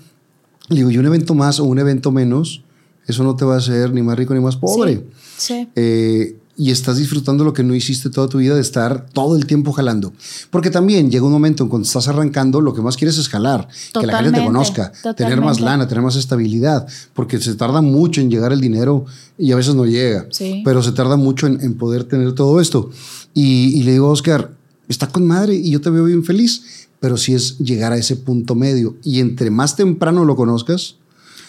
le 0.69 0.77
digo, 0.77 0.91
y 0.91 0.99
un 0.99 1.07
evento 1.07 1.35
más 1.35 1.61
o 1.61 1.65
un 1.65 1.79
evento 1.79 2.11
menos, 2.11 2.63
eso 3.07 3.23
no 3.25 3.37
te 3.37 3.45
va 3.45 3.55
a 3.55 3.59
hacer 3.59 3.93
ni 3.93 4.03
más 4.03 4.17
rico 4.19 4.35
ni 4.35 4.41
más 4.41 4.57
pobre. 4.57 5.05
Sí. 5.37 5.55
sí. 5.55 5.69
Eh, 5.77 6.37
y 6.59 6.73
estás 6.73 6.97
disfrutando 6.99 7.45
lo 7.45 7.53
que 7.53 7.63
no 7.63 7.75
hiciste 7.75 8.11
toda 8.11 8.29
tu 8.29 8.39
vida 8.39 8.55
de 8.57 8.61
estar 8.61 9.07
todo 9.13 9.37
el 9.37 9.47
tiempo 9.47 9.73
jalando. 9.73 10.13
Porque 10.51 10.71
también 10.71 11.09
llega 11.11 11.25
un 11.25 11.31
momento 11.33 11.63
en 11.63 11.69
cuando 11.71 11.87
estás 11.87 12.09
arrancando, 12.09 12.61
lo 12.61 12.75
que 12.75 12.83
más 12.83 12.97
quieres 12.97 13.17
es 13.17 13.29
jalar, 13.29 13.69
que 13.69 14.07
la 14.07 14.19
gente 14.19 14.33
te 14.33 14.37
Totalmente, 14.41 14.45
conozca, 14.45 14.91
tener 14.91 15.41
más 15.41 15.59
totalmente. 15.59 15.63
lana, 15.63 15.89
tener 15.89 16.03
más 16.03 16.17
estabilidad, 16.17 16.87
porque 17.15 17.39
se 17.41 17.55
tarda 17.55 17.81
mucho 17.81 18.21
en 18.21 18.29
llegar 18.31 18.53
el 18.53 18.61
dinero 18.61 19.07
y 19.39 19.53
a 19.53 19.57
veces 19.57 19.77
no 19.77 19.87
llega, 19.87 20.27
Sí. 20.31 20.63
pero 20.65 20.83
se 20.83 20.91
tarda 20.93 21.17
mucho 21.17 21.47
en, 21.47 21.61
en 21.61 21.79
poder 21.79 22.03
tener 22.05 22.33
todo 22.35 22.61
esto. 22.61 22.91
Y, 23.35 23.79
y 23.79 23.85
le 23.85 23.93
digo 23.93 24.09
a 24.09 24.11
Oscar, 24.11 24.51
está 24.89 25.07
con 25.07 25.27
madre 25.27 25.55
y 25.55 25.71
yo 25.71 25.81
te 25.81 25.91
veo 25.91 26.05
bien 26.05 26.25
feliz, 26.25 26.89
pero 26.99 27.17
sí 27.17 27.35
es 27.35 27.57
llegar 27.59 27.93
a 27.93 27.97
ese 27.99 28.17
punto 28.17 28.57
medio. 28.57 28.97
Y 29.05 29.21
entre 29.21 29.51
más 29.53 29.77
temprano 29.77 30.25
lo 30.25 30.35
conozcas, 30.35 30.97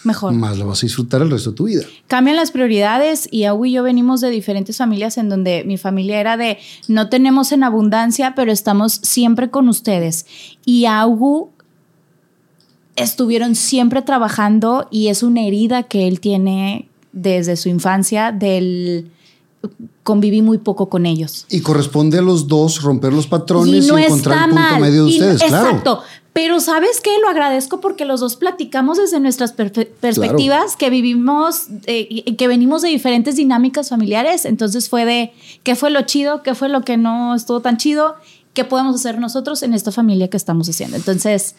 Mejor. 0.03 0.33
más 0.33 0.57
lo 0.57 0.67
vas 0.67 0.79
a 0.79 0.85
disfrutar 0.87 1.21
el 1.21 1.29
resto 1.29 1.51
de 1.51 1.55
tu 1.57 1.65
vida. 1.65 1.83
Cambian 2.07 2.35
las 2.35 2.51
prioridades 2.51 3.27
y 3.31 3.43
Agu 3.43 3.65
y 3.65 3.73
yo 3.73 3.83
venimos 3.83 4.21
de 4.21 4.29
diferentes 4.29 4.77
familias 4.77 5.17
en 5.17 5.29
donde 5.29 5.63
mi 5.65 5.77
familia 5.77 6.19
era 6.19 6.37
de 6.37 6.57
no 6.87 7.09
tenemos 7.09 7.51
en 7.51 7.63
abundancia, 7.63 8.33
pero 8.35 8.51
estamos 8.51 8.93
siempre 8.93 9.49
con 9.49 9.67
ustedes. 9.67 10.25
Y 10.65 10.85
Agu 10.85 11.49
estuvieron 12.95 13.55
siempre 13.55 14.01
trabajando 14.01 14.87
y 14.91 15.07
es 15.07 15.23
una 15.23 15.41
herida 15.41 15.83
que 15.83 16.07
él 16.07 16.19
tiene 16.19 16.89
desde 17.11 17.55
su 17.55 17.69
infancia 17.69 18.31
del 18.31 19.11
conviví 20.03 20.41
muy 20.41 20.57
poco 20.57 20.89
con 20.89 21.05
ellos. 21.05 21.45
Y 21.49 21.61
corresponde 21.61 22.19
a 22.19 22.21
los 22.21 22.47
dos 22.47 22.81
romper 22.81 23.13
los 23.13 23.27
patrones 23.27 23.85
y, 23.85 23.87
no 23.87 23.97
encontrar 23.97 24.49
el 24.49 24.55
punto 24.55 24.61
mal. 24.69 24.81
medio 24.81 25.05
de 25.05 25.11
Y 25.11 25.19
no- 25.19 25.25
ustedes, 25.25 25.49
claro. 25.49 25.67
Exacto. 25.67 26.01
Pero 26.41 26.61
¿sabes 26.61 27.01
qué? 27.03 27.09
Lo 27.21 27.27
agradezco 27.27 27.81
porque 27.81 28.05
los 28.05 28.21
dos 28.21 28.37
platicamos 28.37 28.97
desde 28.97 29.19
nuestras 29.19 29.51
perspectivas, 29.51 30.77
que 30.77 30.89
vivimos, 30.89 31.67
eh, 31.85 32.33
que 32.37 32.47
venimos 32.47 32.81
de 32.81 32.87
diferentes 32.87 33.35
dinámicas 33.35 33.89
familiares. 33.89 34.45
Entonces 34.45 34.87
fue 34.87 35.03
de 35.03 35.33
qué 35.63 35.75
fue 35.75 35.89
lo 35.89 36.01
chido, 36.03 36.41
qué 36.41 36.55
fue 36.55 36.69
lo 36.69 36.83
que 36.83 36.95
no 36.95 37.35
estuvo 37.35 37.59
tan 37.59 37.75
chido, 37.75 38.15
qué 38.53 38.63
podemos 38.63 38.95
hacer 38.95 39.19
nosotros 39.19 39.63
en 39.63 39.73
esta 39.73 39.91
familia 39.91 40.29
que 40.29 40.37
estamos 40.37 40.69
haciendo. 40.69 40.95
Entonces, 40.95 41.55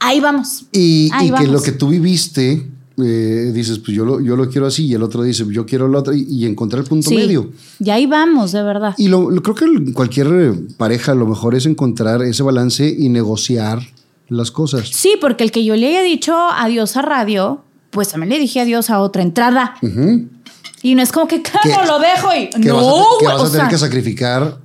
ahí 0.00 0.18
vamos. 0.18 0.64
Y, 0.72 1.08
Ahí 1.12 1.28
y 1.28 1.32
que 1.32 1.46
lo 1.46 1.62
que 1.62 1.70
tú 1.70 1.86
viviste, 1.86 2.68
eh, 2.98 3.50
dices, 3.54 3.78
pues 3.78 3.96
yo 3.96 4.04
lo, 4.04 4.20
yo 4.20 4.36
lo 4.36 4.48
quiero 4.48 4.66
así, 4.66 4.86
y 4.86 4.94
el 4.94 5.02
otro 5.02 5.22
dice, 5.22 5.44
yo 5.50 5.64
quiero 5.66 5.88
lo 5.88 5.98
otro, 5.98 6.12
y, 6.14 6.26
y 6.28 6.46
encontrar 6.46 6.82
el 6.82 6.88
punto 6.88 7.08
Sí. 7.08 7.16
medio. 7.16 7.50
Y 7.78 7.90
ahí 7.90 8.06
vamos, 8.06 8.52
de 8.52 8.62
verdad. 8.62 8.94
Y 8.98 9.08
lo, 9.08 9.30
lo- 9.30 9.42
creo 9.42 9.54
que 9.54 9.64
el- 9.64 9.92
cualquier 9.94 10.26
eh, 10.32 10.52
pareja 10.76 11.14
lo 11.14 11.26
mejor 11.26 11.54
es 11.54 11.66
encontrar 11.66 12.22
ese 12.22 12.42
balance 12.42 12.86
y 12.98 13.08
negociar 13.08 13.80
las 14.28 14.50
cosas. 14.50 14.88
Sí, 14.88 15.14
porque 15.20 15.44
el 15.44 15.50
que 15.52 15.64
yo 15.64 15.76
le 15.76 15.88
haya 15.88 16.02
dicho 16.02 16.34
adiós 16.36 16.96
a 16.96 17.02
radio, 17.02 17.62
pues 17.90 18.08
también 18.08 18.30
le 18.30 18.38
dije 18.38 18.60
adiós 18.60 18.88
a 18.90 19.00
otra 19.00 19.22
entrada. 19.22 19.74
Y 20.82 20.94
no 20.94 21.02
es 21.02 21.12
como 21.12 21.28
que, 21.28 21.42
claro, 21.62 21.86
lo 21.86 21.98
dejo 21.98 22.28
y. 22.34 22.50
No, 22.64 22.74
vas 22.76 22.86
a, 22.86 23.18
que 23.20 23.26
vas 23.26 23.34
a 23.34 23.42
o 23.42 23.44
tener 23.44 23.50
sea, 23.60 23.68
que 23.68 23.78
sacrificar 23.78 24.58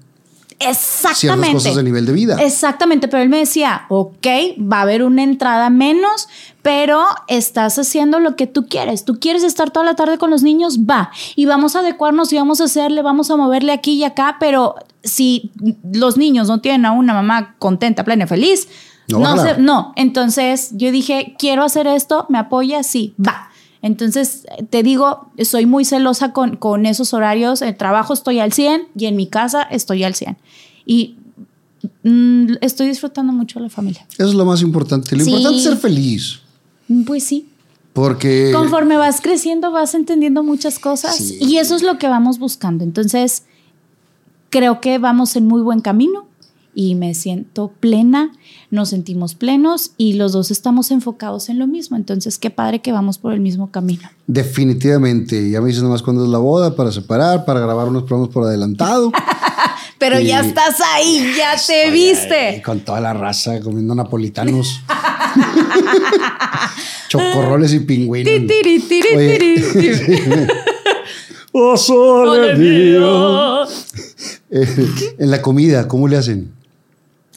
Exactamente. 0.59 1.53
cosas 1.53 1.75
de 1.75 1.83
nivel 1.83 2.05
de 2.05 2.13
vida. 2.13 2.37
Exactamente, 2.41 3.07
pero 3.07 3.21
él 3.23 3.29
me 3.29 3.37
decía, 3.37 3.85
ok, 3.89 4.25
va 4.59 4.79
a 4.79 4.81
haber 4.81 5.03
una 5.03 5.23
entrada 5.23 5.69
menos, 5.69 6.27
pero 6.61 7.05
estás 7.27 7.77
haciendo 7.77 8.19
lo 8.19 8.35
que 8.35 8.47
tú 8.47 8.67
quieres. 8.67 9.05
Tú 9.05 9.19
quieres 9.19 9.43
estar 9.43 9.69
toda 9.71 9.85
la 9.85 9.95
tarde 9.95 10.17
con 10.17 10.29
los 10.31 10.43
niños, 10.43 10.79
va. 10.79 11.11
Y 11.35 11.45
vamos 11.45 11.75
a 11.75 11.79
adecuarnos 11.79 12.31
y 12.33 12.37
vamos 12.37 12.59
a 12.61 12.65
hacerle, 12.65 13.01
vamos 13.01 13.29
a 13.31 13.35
moverle 13.37 13.71
aquí 13.71 13.93
y 13.93 14.03
acá, 14.03 14.37
pero 14.39 14.75
si 15.03 15.51
los 15.93 16.17
niños 16.17 16.47
no 16.47 16.59
tienen 16.59 16.85
a 16.85 16.91
una 16.91 17.13
mamá 17.13 17.55
contenta, 17.59 18.03
plena, 18.03 18.25
y 18.25 18.27
feliz, 18.27 18.67
No, 19.09 19.37
se- 19.37 19.57
no. 19.61 19.93
Entonces 19.95 20.71
yo 20.73 20.91
dije, 20.91 21.35
quiero 21.39 21.63
hacer 21.63 21.87
esto, 21.87 22.25
me 22.29 22.37
apoya, 22.39 22.83
sí, 22.83 23.15
va. 23.25 23.49
Entonces, 23.81 24.45
te 24.69 24.83
digo, 24.83 25.29
soy 25.43 25.65
muy 25.65 25.85
celosa 25.85 26.33
con, 26.33 26.57
con 26.57 26.85
esos 26.85 27.13
horarios. 27.13 27.61
En 27.61 27.69
el 27.69 27.77
trabajo 27.77 28.13
estoy 28.13 28.39
al 28.39 28.51
100 28.53 28.87
y 28.97 29.05
en 29.05 29.15
mi 29.15 29.27
casa 29.27 29.61
estoy 29.63 30.03
al 30.03 30.15
100. 30.15 30.37
Y 30.85 31.15
mm, 32.03 32.53
estoy 32.61 32.87
disfrutando 32.87 33.31
mucho 33.33 33.59
la 33.59 33.69
familia. 33.69 34.05
Eso 34.17 34.27
es 34.29 34.33
lo 34.35 34.45
más 34.45 34.61
importante. 34.61 35.15
Lo 35.15 35.23
Sí. 35.23 35.29
importante 35.29 35.57
es 35.57 35.63
ser 35.63 35.77
feliz. 35.77 36.39
Pues 37.05 37.23
sí. 37.23 37.49
Porque 37.93 38.51
Conforme 38.53 38.95
vas 38.97 39.21
creciendo, 39.21 39.71
vas 39.71 39.93
entendiendo 39.95 40.43
muchas 40.43 40.79
cosas 40.79 41.15
Sí. 41.15 41.37
y 41.41 41.57
eso 41.57 41.75
es 41.75 41.81
lo 41.81 41.97
que 41.97 42.07
vamos 42.07 42.37
buscando. 42.39 42.83
Entonces, 42.83 43.43
creo 44.49 44.81
que 44.81 44.97
vamos 44.99 45.35
en 45.35 45.47
muy 45.47 45.61
buen 45.61 45.81
camino 45.81 46.25
y 46.79 46.93
me 46.93 47.15
siento 47.15 47.71
plena, 47.79 48.31
nos 48.69 48.89
sentimos 48.89 49.33
plenos 49.33 49.93
y 49.97 50.13
los 50.13 50.31
dos 50.31 50.51
estamos 50.51 50.91
enfocados 50.91 51.49
en 51.49 51.57
lo 51.57 51.65
mismo. 51.65 51.97
Entonces, 51.97 52.37
qué 52.37 52.51
padre 52.51 52.83
que 52.83 52.91
vamos 52.91 53.17
por 53.17 53.33
el 53.33 53.39
mismo 53.39 53.71
camino. 53.71 54.07
definitivamente, 54.27 55.49
ya 55.49 55.59
me 55.59 55.69
dices 55.69 55.81
nomás 55.81 56.03
cuándo 56.03 56.23
es 56.23 56.29
la 56.29 56.37
boda 56.37 56.75
para 56.75 56.91
separar, 56.91 57.45
para 57.45 57.61
grabar 57.61 57.87
unos 57.87 58.03
programas 58.03 58.31
por 58.31 58.43
adelantado. 58.43 59.11
Pero 59.97 60.19
ya 60.19 60.41
estás 60.41 60.75
ahí, 60.93 61.33
ya 61.35 61.55
te 61.65 61.89
viste. 61.89 62.61
con 62.63 62.81
toda 62.81 63.01
la 63.01 63.11
raza 63.11 63.59
comiendo 63.59 63.95
napolitanos. 63.95 64.79
Chocorroles 67.09 67.73
y 67.73 67.79
pingüinos. 67.79 68.31
Ti, 68.31 68.45
tiri, 68.45 68.79
tiri, 68.81 69.15
Oye, 69.15 69.39
tiri, 69.39 69.61
tiri. 69.73 70.47
¡Oh, 71.53 72.35
mío. 72.55 73.63
Eh, 74.51 75.15
en 75.17 75.31
la 75.31 75.41
comida, 75.41 75.87
¿cómo 75.87 76.07
le 76.07 76.17
hacen? 76.17 76.55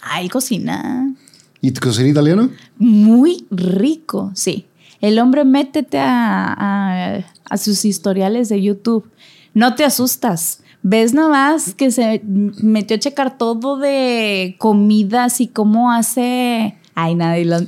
Ay, 0.03 0.29
cocina. 0.29 1.13
¿Y 1.61 1.73
tu 1.73 1.81
cocina 1.81 2.09
italiano? 2.09 2.51
Muy 2.79 3.47
rico, 3.51 4.31
sí. 4.35 4.67
El 5.01 5.19
hombre, 5.19 5.45
métete 5.45 5.99
a, 5.99 6.55
a- 6.59 7.21
a 7.51 7.57
sus 7.57 7.85
historiales 7.85 8.49
de 8.49 8.63
YouTube. 8.63 9.11
No 9.55 9.75
te 9.75 9.85
asustas. 9.85 10.63
Ves 10.83 11.13
nomás 11.13 11.75
que 11.75 11.91
se 11.91 12.23
metió 12.25 12.97
a 12.97 13.01
checar 13.01 13.37
todo 13.37 13.77
de 13.77 14.57
comidas 14.59 15.41
y 15.41 15.49
cómo 15.49 15.93
hace. 15.93 16.77
Ay, 16.95 17.15
nada, 17.15 17.39
y 17.39 17.45
las, 17.45 17.65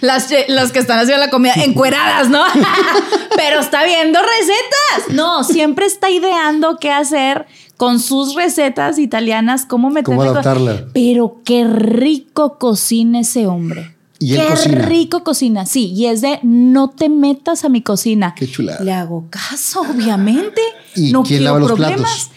las, 0.00 0.28
las 0.48 0.72
que 0.72 0.78
están 0.78 0.98
haciendo 0.98 1.24
la 1.24 1.30
comida 1.30 1.54
encueradas, 1.56 2.28
¿no? 2.30 2.42
Pero 3.36 3.60
está 3.60 3.84
viendo 3.84 4.18
recetas. 4.20 5.14
No, 5.14 5.44
siempre 5.44 5.86
está 5.86 6.10
ideando 6.10 6.78
qué 6.78 6.90
hacer 6.90 7.46
con 7.78 8.00
sus 8.00 8.34
recetas 8.34 8.98
italianas, 8.98 9.64
cómo 9.64 9.88
meterle. 9.88 10.16
¿Cómo 10.18 10.22
adaptarla? 10.30 10.84
Pero 10.92 11.40
qué 11.44 11.64
rico 11.64 12.58
cocina 12.58 13.20
ese 13.20 13.46
hombre. 13.46 13.94
¿Y 14.18 14.34
él 14.34 14.40
qué 14.42 14.46
cocina? 14.48 14.78
rico 14.86 15.22
cocina. 15.24 15.64
Sí, 15.64 15.92
y 15.94 16.06
es 16.06 16.20
de 16.20 16.40
no 16.42 16.90
te 16.90 17.08
metas 17.08 17.64
a 17.64 17.68
mi 17.68 17.80
cocina. 17.82 18.34
Qué 18.36 18.50
chulada. 18.50 18.82
Le 18.84 18.92
hago 18.92 19.26
caso, 19.30 19.82
obviamente. 19.82 20.60
¿Y 20.96 21.12
no 21.12 21.22
quién 21.22 21.44
lava 21.44 21.60
los 21.60 21.68
problemas. 21.68 21.96
platos? 22.00 22.30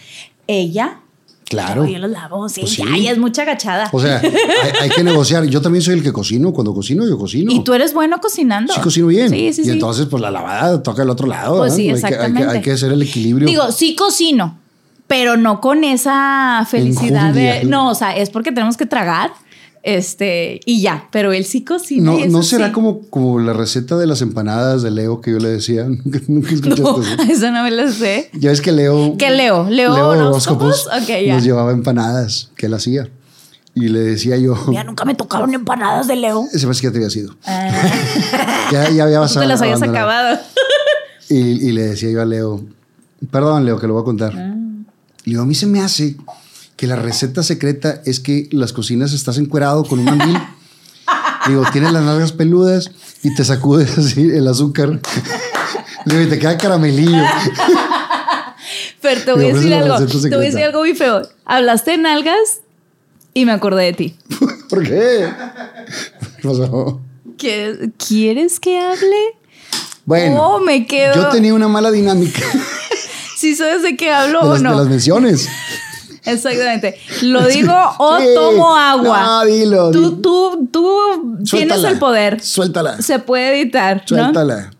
Ella. 0.46 1.00
Claro. 1.44 1.84
Yo 1.86 1.98
los 1.98 2.10
lavo, 2.10 2.48
sí, 2.48 2.60
Pues 2.62 2.72
sí. 2.74 2.82
ya, 2.88 2.96
ella 2.96 3.10
es 3.12 3.18
mucha 3.18 3.42
agachada. 3.42 3.90
O 3.92 4.00
sea, 4.00 4.20
hay, 4.20 4.30
hay 4.82 4.88
que 4.90 5.02
negociar. 5.04 5.44
Yo 5.46 5.60
también 5.60 5.82
soy 5.82 5.94
el 5.94 6.02
que 6.02 6.10
cocino. 6.12 6.52
Cuando 6.52 6.72
cocino, 6.72 7.06
yo 7.06 7.18
cocino. 7.18 7.52
y 7.52 7.62
tú 7.64 7.74
eres 7.74 7.92
bueno 7.92 8.20
cocinando. 8.22 8.72
Sí, 8.72 8.80
cocino 8.80 9.08
bien. 9.08 9.28
Sí, 9.28 9.52
sí, 9.52 9.62
y 9.66 9.70
entonces, 9.70 10.06
pues 10.08 10.22
la 10.22 10.30
lavada 10.30 10.82
toca 10.82 11.02
el 11.02 11.10
otro 11.10 11.26
lado. 11.26 11.58
Pues 11.58 11.76
¿verdad? 11.76 11.76
sí, 11.76 11.90
Hay 11.90 12.00
que- 12.00 12.06
hay 12.06 12.12
que- 12.12 12.14
Hay 12.16 12.32
que, 12.32 12.38
exactamente. 12.38 12.72
hacer 12.72 12.92
el 12.92 13.02
equilibrio. 13.02 13.46
Digo, 13.48 13.70
sí 13.72 13.94
cocino, 13.94 14.60
pero 15.12 15.36
no 15.36 15.60
con 15.60 15.84
esa 15.84 16.66
felicidad 16.70 17.34
de. 17.34 17.64
No, 17.64 17.90
o 17.90 17.94
sea, 17.94 18.16
es 18.16 18.30
porque 18.30 18.50
tenemos 18.50 18.78
que 18.78 18.86
tragar. 18.86 19.30
Este, 19.82 20.60
y 20.64 20.80
ya, 20.80 21.08
pero 21.10 21.32
él 21.34 21.44
sí 21.44 21.64
cocina. 21.64 22.12
no, 22.12 22.26
¿no 22.26 22.42
será 22.42 22.68
sí. 22.68 22.72
como, 22.72 23.02
como 23.10 23.38
la 23.40 23.52
receta 23.52 23.98
de 23.98 24.06
las 24.06 24.22
empanadas 24.22 24.82
de 24.82 24.90
Leo 24.90 25.20
que 25.20 25.32
yo 25.32 25.38
le 25.38 25.50
decía. 25.50 25.84
Nunca, 25.88 26.18
nunca 26.28 26.50
escuchaste 26.54 26.82
No, 26.82 27.02
eso. 27.02 27.22
eso 27.30 27.50
no 27.50 27.62
me 27.62 27.70
lo 27.72 27.92
sé. 27.92 28.30
Ya 28.32 28.48
ves 28.50 28.62
que 28.62 28.72
Leo. 28.72 29.16
¿Qué 29.18 29.28
Leo? 29.30 29.68
¿Leo 29.68 29.92
horóscopos? 29.92 30.86
Ok, 30.86 31.08
ya. 31.26 31.34
Nos 31.34 31.44
llevaba 31.44 31.72
empanadas 31.72 32.50
que 32.56 32.66
él 32.66 32.74
hacía. 32.74 33.10
Y 33.74 33.88
le 33.88 34.00
decía 34.00 34.38
yo. 34.38 34.54
Mira, 34.68 34.84
nunca 34.84 35.04
me 35.04 35.14
tocaron 35.14 35.52
empanadas 35.52 36.08
de 36.08 36.16
Leo. 36.16 36.46
Ese 36.54 36.64
parece 36.64 36.80
que 36.80 36.86
ya 36.86 36.92
te 36.92 36.98
había 36.98 37.10
sido. 37.10 37.36
Ya, 38.72 38.88
ya 38.88 39.04
había 39.04 39.20
Tú 39.26 39.40
te 39.40 39.46
las 39.46 39.60
habías 39.60 39.82
abandonado. 39.82 40.30
acabado. 40.30 40.40
Y, 41.28 41.36
y 41.68 41.72
le 41.72 41.82
decía 41.82 42.10
yo 42.10 42.22
a 42.22 42.24
Leo, 42.24 42.64
perdón 43.30 43.66
Leo, 43.66 43.78
que 43.78 43.86
lo 43.86 43.92
voy 43.92 44.00
a 44.02 44.04
contar. 44.06 44.32
Ah. 44.34 44.61
Le 45.24 45.30
digo, 45.32 45.42
a 45.42 45.46
mí 45.46 45.54
se 45.54 45.66
me 45.66 45.80
hace 45.80 46.16
que 46.76 46.86
la 46.86 46.96
receta 46.96 47.42
secreta 47.42 48.02
es 48.04 48.18
que 48.20 48.48
las 48.50 48.72
cocinas 48.72 49.12
estás 49.12 49.38
encuerado 49.38 49.84
con 49.84 49.98
un 50.00 50.04
mandil. 50.06 50.38
Digo, 51.46 51.64
tienes 51.72 51.92
las 51.92 52.02
nalgas 52.04 52.32
peludas 52.32 52.90
y 53.22 53.34
te 53.34 53.44
sacudes 53.44 53.96
así 53.98 54.22
el 54.30 54.46
azúcar. 54.48 55.00
Le 56.06 56.14
digo, 56.18 56.26
y 56.26 56.30
te 56.30 56.38
queda 56.38 56.56
caramelillo. 56.58 57.22
Pero 59.00 59.20
te 59.22 59.32
voy 59.32 59.44
a 59.44 59.46
Digo, 59.48 59.58
decir 59.58 59.74
algo. 59.74 60.06
Te 60.06 60.36
voy 60.36 60.46
a 60.46 60.48
decir 60.48 60.64
algo 60.64 60.80
muy 60.80 60.94
feo. 60.94 61.22
Hablaste 61.44 61.92
de 61.92 61.98
nalgas 61.98 62.60
y 63.34 63.44
me 63.44 63.52
acordé 63.52 63.84
de 63.84 63.92
ti. 63.92 64.16
¿Por 64.68 64.82
qué? 64.84 65.28
¿Qué 67.38 67.90
¿quieres 67.98 68.60
que 68.60 68.78
hable? 68.78 69.16
Bueno, 70.04 70.36
Oh, 70.56 70.60
me 70.60 70.86
quedo. 70.86 71.14
yo 71.14 71.28
tenía 71.28 71.54
una 71.54 71.68
mala 71.68 71.90
dinámica 71.90 72.40
Si 73.42 73.56
sabes 73.56 73.82
de 73.82 73.96
qué 73.96 74.10
hablo 74.12 74.40
de 74.40 74.46
o 74.46 74.52
las, 74.52 74.62
de 74.62 74.68
no. 74.68 74.76
las 74.76 74.86
menciones. 74.88 75.48
Exactamente. 76.24 76.96
¿Lo 77.22 77.44
digo 77.48 77.74
o 77.98 78.18
Sí. 78.18 78.26
tomo 78.34 78.76
agua? 78.76 79.22
No, 79.24 79.44
dilo, 79.44 79.90
Tú, 79.90 80.20
tú, 80.22 80.68
tú 80.70 81.42
tienes 81.50 81.82
el 81.82 81.98
poder. 81.98 82.40
Suéltala. 82.40 83.02
Se 83.02 83.18
puede 83.18 83.60
editar, 83.60 83.96
¿no? 84.02 84.06
Suéltala. 84.06 84.70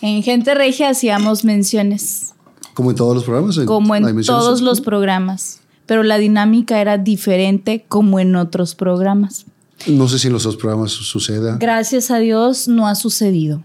En 0.00 0.22
Gente 0.22 0.54
Regia 0.54 0.90
hacíamos 0.90 1.44
menciones, 1.44 2.34
Como 2.74 2.90
en 2.90 2.96
todos 2.96 3.14
los 3.14 3.24
programas. 3.24 3.58
como 3.64 3.94
en 3.94 4.22
todos 4.24 4.60
los 4.60 4.80
programas. 4.80 5.60
Pero 5.86 6.02
la 6.02 6.18
dinámica 6.18 6.80
era 6.80 6.98
diferente 6.98 7.84
como 7.88 8.18
en 8.20 8.36
otros 8.36 8.74
programas. 8.74 9.46
No 9.86 10.08
sé 10.08 10.18
si 10.18 10.26
en 10.28 10.32
los 10.32 10.42
dos 10.44 10.56
programas 10.56 10.92
su- 10.92 11.04
suceda. 11.04 11.56
Gracias 11.58 12.10
a 12.10 12.18
Dios 12.18 12.68
no 12.68 12.86
ha 12.88 12.94
sucedido. 12.94 13.62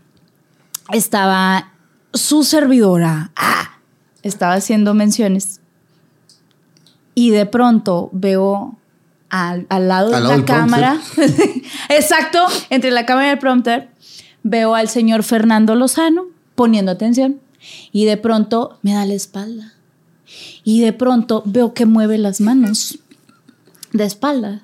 Estaba 0.94 1.74
su 2.14 2.44
servidora, 2.44 3.32
ah, 3.36 3.80
estaba 4.24 4.54
haciendo 4.54 4.94
menciones 4.94 5.62
y 7.16 7.32
de 7.32 7.46
pronto 7.46 8.10
veo 8.12 8.78
al, 9.30 9.66
al 9.70 9.88
lado 9.88 10.08
de 10.08 10.22
lado 10.22 10.38
la 10.38 10.46
cámara, 10.46 11.02
exacto, 11.90 12.40
entre 12.70 12.92
la 12.92 13.06
cámara 13.06 13.28
y 13.28 13.32
el 13.32 13.40
prompter, 13.40 13.90
veo 14.44 14.76
al 14.76 14.90
señor 14.90 15.24
Fernando 15.24 15.76
Lozano 15.76 16.26
poniendo 16.56 16.92
atención 16.92 17.40
y 17.92 18.06
de 18.06 18.18
pronto 18.18 18.80
me 18.82 18.94
da 18.94 19.06
la 19.06 19.14
espalda 19.14 19.74
y 20.64 20.82
de 20.82 20.94
pronto 20.94 21.44
veo 21.46 21.74
que 21.74 21.86
mueve 21.86 22.18
las 22.18 22.42
manos 22.42 23.00
de 23.94 24.06
espalda. 24.06 24.62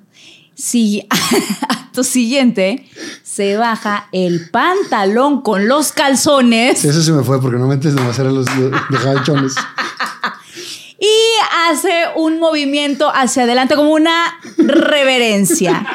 Sí, 0.56 1.08
acto 1.94 2.04
siguiente, 2.04 2.90
se 3.22 3.56
baja 3.56 4.08
el 4.12 4.50
pantalón 4.50 5.44
con 5.44 5.68
los 5.68 5.92
calzones 5.92 6.84
Ese 6.84 7.04
se 7.04 7.12
me 7.12 7.22
fue 7.24 7.40
porque 7.40 7.60
normalmente 7.60 7.90
nomás 7.90 8.18
eran 8.18 8.34
los, 8.34 8.48
los 8.56 8.72
de 8.90 8.98
jachones. 8.98 9.54
y 11.00 11.16
hace 11.70 12.06
un 12.16 12.40
movimiento 12.40 13.12
hacia 13.14 13.44
adelante 13.44 13.76
como 13.76 13.92
una 13.92 14.40
reverencia. 14.58 15.86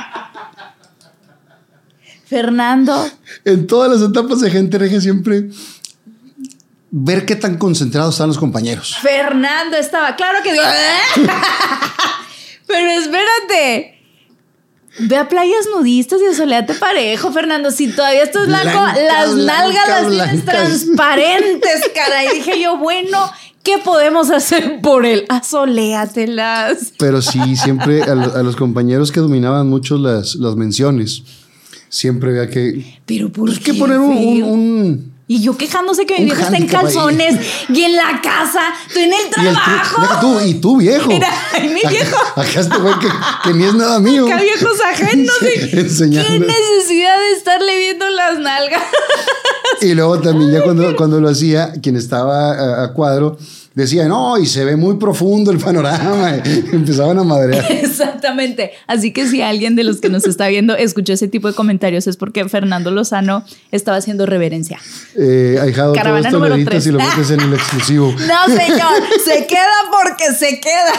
Fernando, 2.27 3.11
En 3.45 3.67
todas 3.67 3.91
las 3.91 4.09
etapas 4.09 4.41
de 4.41 4.53
gente 4.53 4.79
regia 4.79 5.01
siempre 5.01 5.49
ver 6.93 7.27
qué 7.27 7.35
tan 7.35 7.59
concentrados 7.59 8.15
están 8.15 8.29
los 8.29 8.39
compañeros. 8.39 8.99
Fernando 9.03 9.77
estaba, 9.77 10.15
claro 10.15 10.45
que 10.45 10.53
digo, 10.53 10.65
pero 12.69 12.89
espérate. 12.89 13.98
Ve 15.01 15.17
a 15.17 15.29
playas 15.29 15.67
nudistas 15.77 16.21
y 16.21 16.27
asoleate 16.33 16.75
parejo, 16.75 17.33
Fernando. 17.33 17.71
Si 17.71 17.89
todavía 17.89 18.23
estás 18.25 18.47
blanco, 18.47 18.69
las 19.07 19.35
nalgas 19.35 20.11
las 20.13 20.29
tienes 20.31 20.45
transparentes, 20.45 21.81
cara. 21.95 22.25
Y 22.25 22.37
dije 22.39 22.61
yo, 22.61 22.77
bueno, 22.79 23.19
¿Qué 23.65 23.77
podemos 23.85 24.31
hacer 24.31 24.81
por 24.81 25.05
él? 25.05 25.27
Asoléatelas. 25.29 26.93
Pero 26.99 27.21
sí, 27.21 27.57
siempre 27.57 28.03
a, 28.03 28.15
lo- 28.15 28.35
a 28.35 28.43
los 28.43 28.57
compañeros 28.57 29.13
que 29.13 29.21
dominaban 29.21 29.69
mucho 29.69 29.99
las, 29.99 30.37
las 30.37 30.57
menciones, 30.57 31.23
siempre 31.91 32.31
había 32.31 32.49
que, 32.51 32.99
Pero 33.05 33.31
por 33.31 33.47
pues, 33.47 33.59
que 33.59 33.73
qué, 33.73 33.79
poner 33.79 33.99
un, 33.99 34.13
un- 34.17 34.37
feo? 34.37 34.47
un- 34.47 35.13
Y 35.31 35.43
yo 35.43 35.59
quejándose 35.59 36.07
que 36.07 36.19
mi 36.19 36.25
viejo 36.25 36.41
está 36.41 36.57
en 36.57 36.63
ahí. 36.63 36.69
calzones 36.69 37.37
y 37.69 37.83
en 37.83 37.97
la 37.97 38.21
casa, 38.23 38.61
tú 38.93 38.99
en 38.99 39.13
el 39.13 39.21
y, 39.21 39.47
el, 39.47 39.53
trabajo. 39.55 40.01
deja 40.01 40.21
tú, 40.21 40.41
y 40.41 40.55
tú, 40.55 40.77
viejo. 40.79 41.09
Mira, 41.09 41.29
ay, 41.53 41.69
mi 41.69 41.83
viejo. 41.87 42.17
Acá, 42.17 42.41
acá 42.41 42.61
este 42.61 42.79
güey 42.79 42.95
que, 42.99 43.09
que 43.45 43.55
ni 43.55 43.65
es 43.65 43.75
nada 43.75 44.01
mío. 44.01 44.27
Acá 44.27 44.37
viejos 44.41 44.81
ajenos. 44.85 45.35
Sí, 45.89 46.11
¿Qué 46.11 46.39
necesidad 46.41 47.19
de 47.19 47.33
estarle 47.37 47.77
viendo 47.77 48.09
las 48.09 48.39
nalgas? 48.39 48.83
Y 49.81 49.95
luego 49.95 50.19
también 50.21 50.51
ya 50.51 50.63
cuando, 50.63 50.97
cuando 50.97 51.21
lo 51.21 51.29
hacía, 51.29 51.73
quien 51.83 51.97
estaba 51.97 52.53
a, 52.53 52.85
a 52.85 52.93
cuadro 52.93 53.37
decía, 53.83 54.07
no, 54.09 54.37
y 54.39 54.47
se 54.47 54.65
ve 54.65 54.77
muy 54.77 54.97
profundo 54.97 55.51
el 55.51 55.59
panorama. 55.59 56.37
Y 56.45 56.75
empezaban 56.75 57.19
a 57.19 57.25
madrear. 57.25 57.65
Exactamente. 57.71 58.73
Así 58.87 59.13
que 59.13 59.27
si 59.29 59.43
alguien 59.43 59.77
de 59.77 59.85
los 59.85 60.01
que 60.01 60.09
nos 60.09 60.25
está 60.27 60.49
viendo 60.49 60.75
escuchó 60.77 61.13
ese 61.13 61.29
tipo 61.29 61.49
de 61.49 61.55
comentarios 61.55 62.07
es 62.07 62.17
porque 62.17 62.49
Fernando 62.49 62.91
Lozano 62.91 63.45
estaba 63.73 63.97
haciendo 63.97 64.27
reverencia. 64.27 64.79
Eh, 65.17 65.59
ahijado, 65.61 65.93
todo 65.93 65.97
Caravana 66.03 66.29
esto 66.29 66.39
número 66.39 66.55
editas 66.57 66.71
tres. 66.73 66.87
y 66.87 66.91
lo 66.93 66.99
metes 66.99 67.31
en 67.31 67.41
el 67.41 67.53
exclusivo. 67.55 68.15
No, 68.29 68.47
señor, 68.47 69.03
se 69.25 69.47
queda 69.47 69.75
porque 69.91 70.33
se 70.35 70.61
queda. 70.61 70.93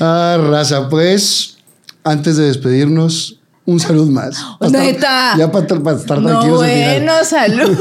Ah, 0.00 0.38
raza, 0.50 0.88
pues, 0.88 1.56
antes 2.04 2.36
de 2.36 2.44
despedirnos, 2.46 3.40
un 3.64 3.80
salud 3.80 4.08
más. 4.08 4.36
Estar- 4.60 4.70
Neta. 4.82 5.34
ya 5.36 5.50
para, 5.50 5.64
estar 5.64 6.20
No, 6.20 6.28
tranquilos 6.30 6.64
final. 6.64 7.00
bueno, 7.00 7.12
salud. 7.24 7.78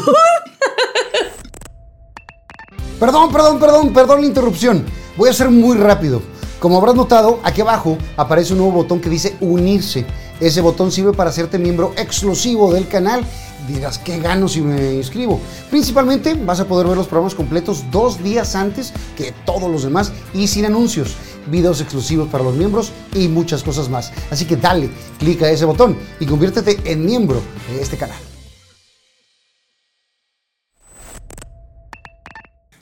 Perdón, 3.00 3.32
perdón, 3.32 3.60
perdón, 3.60 3.94
perdón 3.94 4.22
la 4.22 4.28
interrupción. 4.28 4.84
Voy 5.18 5.30
a 5.30 5.34
ser 5.34 5.52
muy 5.52 5.78
rápido. 5.78 6.20
Como 6.60 6.78
habrás 6.78 6.96
notado, 6.96 7.40
aquí 7.44 7.62
abajo 7.62 7.96
aparece 8.16 8.54
un 8.54 8.60
nuevo 8.60 8.74
botón 8.74 9.00
que 9.00 9.10
dice 9.10 9.38
unirse. 9.40 10.04
Ese 10.40 10.62
botón 10.62 10.92
sirve 10.92 11.14
para 11.14 11.30
hacerte 11.30 11.60
miembro 11.60 11.94
exclusivo 11.96 12.74
del 12.74 12.88
canal. 12.88 13.24
Dirás, 13.68 14.00
¿qué 14.00 14.20
gano 14.20 14.48
si 14.48 14.62
me 14.62 14.96
inscribo? 14.96 15.40
Principalmente 15.70 16.34
vas 16.34 16.60
a 16.60 16.66
poder 16.66 16.88
ver 16.88 16.98
los 16.98 17.06
programas 17.06 17.36
completos 17.36 17.84
dos 17.92 18.24
días 18.24 18.56
antes 18.56 18.94
que 19.16 19.32
todos 19.46 19.70
los 19.70 19.84
demás 19.84 20.12
y 20.34 20.48
sin 20.48 20.66
anuncios, 20.66 21.16
videos 21.52 21.82
exclusivos 21.82 22.28
para 22.30 22.44
los 22.44 22.56
miembros 22.56 22.92
y 23.14 23.28
muchas 23.28 23.62
cosas 23.62 23.90
más. 23.90 24.12
Así 24.32 24.46
que 24.46 24.56
dale, 24.56 24.90
clica 25.20 25.50
ese 25.52 25.66
botón 25.66 25.96
y 26.20 26.26
conviértete 26.26 26.80
en 26.84 27.06
miembro 27.06 27.42
de 27.70 27.80
este 27.80 27.98
canal. 27.98 28.18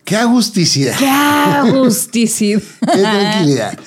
¡Qué 0.05 0.15
agusticidad! 0.15 0.95
¡Qué 0.99 1.09
agusticidad! 1.09 2.61
¡Qué 2.93 2.99
tranquilidad! 3.01 3.77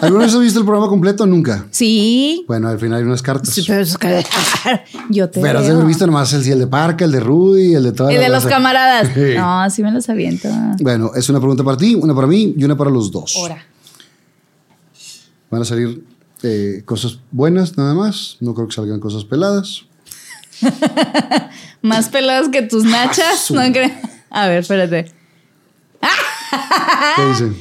¿Alguna 0.00 0.24
vez 0.24 0.34
has 0.34 0.40
visto 0.40 0.58
el 0.58 0.64
programa 0.64 0.88
completo? 0.88 1.26
Nunca. 1.26 1.64
Sí. 1.70 2.44
Bueno, 2.48 2.68
al 2.68 2.78
final 2.80 2.98
hay 2.98 3.04
unas 3.04 3.22
cartas. 3.22 3.54
Sí, 3.54 3.62
pero 3.64 3.80
es 3.80 3.96
que 3.96 4.24
yo 5.10 5.30
te 5.30 5.40
Pero 5.40 5.60
has 5.60 5.86
visto 5.86 6.06
nomás 6.06 6.32
el, 6.32 6.44
el 6.44 6.58
de 6.58 6.66
Parca, 6.66 7.04
el 7.04 7.12
de 7.12 7.20
Rudy, 7.20 7.74
el 7.74 7.84
de 7.84 7.92
toda 7.92 8.12
El 8.12 8.20
de 8.20 8.28
los 8.28 8.46
camaradas. 8.46 9.10
Sí. 9.14 9.34
No, 9.36 9.70
sí 9.70 9.82
me 9.84 9.92
los 9.92 10.08
aviento. 10.08 10.48
Bueno, 10.80 11.12
es 11.14 11.28
una 11.28 11.38
pregunta 11.38 11.62
para 11.62 11.76
ti, 11.76 11.94
una 11.94 12.14
para 12.16 12.26
mí 12.26 12.52
y 12.58 12.64
una 12.64 12.76
para 12.76 12.90
los 12.90 13.12
dos. 13.12 13.36
Ahora. 13.36 13.64
Van 15.52 15.62
a 15.62 15.64
salir 15.64 16.04
eh, 16.42 16.82
cosas 16.84 17.18
buenas 17.30 17.76
nada 17.78 17.94
más. 17.94 18.38
No 18.40 18.54
creo 18.54 18.66
que 18.66 18.74
salgan 18.74 18.98
cosas 18.98 19.24
peladas. 19.24 19.82
Más 21.82 22.08
pelados 22.08 22.48
que 22.48 22.62
tus 22.62 22.82
nachas. 22.84 23.38
su- 23.46 23.54
No 23.54 23.62
creo. 23.70 23.90
A 24.30 24.48
ver, 24.48 24.58
espérate. 24.58 25.12
¿Qué 27.16 27.26
dicen? 27.26 27.56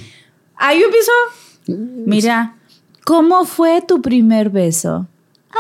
Ah, 0.58 0.74
yo 0.74 0.86
empiezo. 0.86 1.12
Mira, 2.06 2.56
¿cómo 3.06 3.46
fue 3.46 3.82
tu 3.82 4.02
primer 4.02 4.50
beso? 4.50 5.08
Ay. 5.52 5.58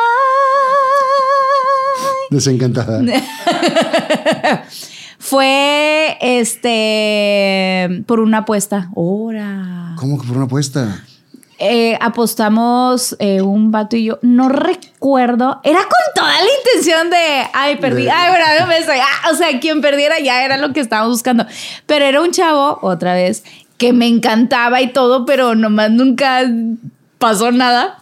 Desencantada. 2.31 3.01
Fue 5.21 6.17
este 6.21 8.03
por 8.07 8.19
una 8.19 8.39
apuesta. 8.39 8.89
Ahora. 8.95 9.93
¿Cómo 9.97 10.19
que 10.19 10.25
por 10.25 10.37
una 10.37 10.45
apuesta? 10.45 11.03
Eh, 11.59 11.97
apostamos 12.01 13.15
eh, 13.19 13.41
un 13.41 13.71
vato 13.71 13.95
y 13.97 14.05
yo. 14.05 14.19
No 14.21 14.49
recuerdo. 14.49 15.59
Era 15.63 15.79
con 15.79 16.13
toda 16.15 16.31
la 16.33 16.47
intención 16.65 17.09
de. 17.09 17.17
Ay, 17.53 17.75
perdí. 17.77 18.03
De- 18.03 18.11
Ay, 18.11 18.29
bueno, 18.29 18.45
me 18.67 18.79
beso. 18.79 18.91
Ah, 18.93 19.29
o 19.31 19.35
sea, 19.35 19.59
quien 19.59 19.81
perdiera 19.81 20.19
ya 20.19 20.43
era 20.43 20.57
lo 20.57 20.71
que 20.73 20.79
estábamos 20.79 21.11
buscando. 21.13 21.45
Pero 21.85 22.05
era 22.05 22.21
un 22.21 22.31
chavo, 22.31 22.79
otra 22.81 23.13
vez, 23.13 23.43
que 23.77 23.93
me 23.93 24.07
encantaba 24.07 24.81
y 24.81 24.91
todo, 24.93 25.25
pero 25.25 25.55
nomás 25.55 25.91
nunca 25.91 26.43
pasó 27.17 27.51
nada. 27.51 27.98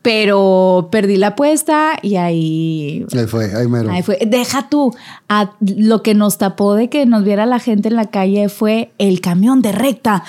Pero 0.00 0.88
perdí 0.92 1.16
la 1.16 1.28
apuesta 1.28 1.98
y 2.02 2.16
ahí 2.16 3.04
Ahí 3.16 3.26
fue, 3.26 3.52
ahí 3.54 3.66
mero. 3.66 3.90
Ahí 3.90 4.02
fue. 4.02 4.18
Deja 4.26 4.68
tú. 4.68 4.94
A- 5.28 5.52
lo 5.60 6.02
que 6.02 6.14
nos 6.14 6.38
tapó 6.38 6.74
de 6.74 6.88
que 6.88 7.04
nos 7.04 7.24
viera 7.24 7.46
la 7.46 7.58
gente 7.58 7.88
en 7.88 7.96
la 7.96 8.06
calle 8.06 8.48
fue 8.48 8.92
el 8.98 9.20
camión 9.20 9.60
de 9.60 9.72
recta. 9.72 10.24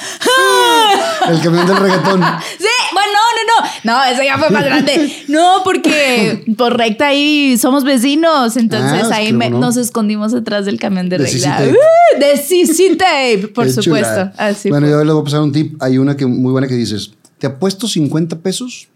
El 1.30 1.40
camión 1.42 1.68
del 1.68 1.78
reggaetón. 1.78 2.22
Sí, 2.58 2.66
bueno, 2.94 3.10
no, 3.14 3.36
no, 3.36 3.94
no. 3.94 4.04
No, 4.06 4.12
eso 4.12 4.24
ya 4.24 4.38
fue 4.38 4.50
más 4.50 4.66
grande. 4.66 5.12
No, 5.28 5.62
porque 5.64 6.44
por 6.58 6.76
recta 6.78 7.08
ahí 7.08 7.56
somos 7.58 7.84
vecinos. 7.84 8.58
Entonces 8.58 9.04
Ah, 9.12 9.16
ahí 9.18 9.28
cómo 9.28 9.38
me- 9.40 9.50
no. 9.52 9.60
nos 9.60 9.78
escondimos 9.78 10.32
detrás 10.32 10.66
del 10.66 10.80
camión 10.80 11.08
de 11.10 11.20
recta. 11.20 11.62
¡Uh! 11.64 12.20
de 12.20 12.38
CC 12.38 12.96
Tape, 12.96 13.50
por 13.54 13.66
Qué 13.68 13.74
supuesto. 13.74 14.10
chulada. 14.10 14.34
Así 14.38 14.70
bueno, 14.70 14.88
fue. 14.88 14.92
yo 14.96 15.04
les 15.04 15.14
voy 15.14 15.22
a 15.22 15.24
pasar 15.26 15.42
un 15.42 15.52
tip. 15.52 15.82
Hay 15.82 15.98
una 16.00 16.18
que 16.18 16.26
muy 16.26 16.52
buena 16.52 16.68
que 16.68 16.74
dices: 16.74 17.12
Te 17.38 17.46
apuesto 17.48 17.88
50 17.88 18.38
pesos 18.40 18.88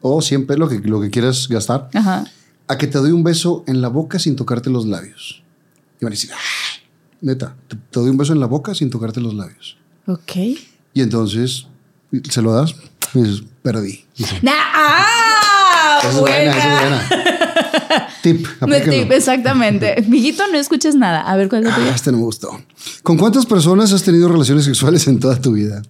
o 0.00 0.20
100 0.22 0.46
pesos, 0.46 0.58
lo 0.58 0.68
que, 0.68 0.78
lo 0.78 1.00
que 1.00 1.10
quieras 1.10 1.48
gastar, 1.48 1.88
Ajá. 1.94 2.24
a 2.68 2.78
que 2.78 2.86
te 2.86 2.98
doy 2.98 3.12
un 3.12 3.22
beso 3.22 3.64
en 3.66 3.80
la 3.82 3.88
boca 3.88 4.18
sin 4.18 4.36
tocarte 4.36 4.70
los 4.70 4.86
labios. 4.86 5.42
Y 6.00 6.04
van 6.04 6.12
a 6.12 6.16
decir: 6.16 6.30
"Ah, 6.32 6.38
Neta, 7.20 7.54
te, 7.68 7.76
te 7.76 8.00
doy 8.00 8.08
un 8.10 8.16
beso 8.16 8.32
en 8.32 8.40
la 8.40 8.46
boca 8.46 8.74
sin 8.74 8.88
tocarte 8.90 9.20
los 9.20 9.34
labios. 9.34 9.76
Ok. 10.06 10.36
Y 10.94 11.02
entonces 11.02 11.66
se 12.30 12.42
lo 12.42 12.52
das 12.52 12.74
y 13.14 13.22
dices: 13.22 13.42
Perdí. 13.62 14.04
Dice, 14.16 14.38
Na- 14.42 14.52
¡Ah! 14.56 16.00
Es 16.08 16.18
buena, 16.18 17.02
es. 17.02 18.12
Tip. 18.22 18.46
Exactamente. 19.12 20.02
Mijito, 20.08 20.46
no 20.48 20.56
escuches 20.58 20.94
nada. 20.94 21.20
A 21.20 21.36
ver 21.36 21.48
cuál 21.48 21.62
es 21.66 21.68
la 21.68 21.76
Ah, 21.76 21.92
este 21.94 22.10
no 22.12 22.18
me 22.18 22.24
gustó. 22.24 22.58
¿Con 23.02 23.16
cuántas 23.18 23.46
personas 23.46 23.92
has 23.92 24.02
tenido 24.02 24.28
relaciones 24.28 24.64
sexuales 24.64 25.06
en 25.08 25.18
toda 25.20 25.40
tu 25.40 25.52
vida? 25.52 25.82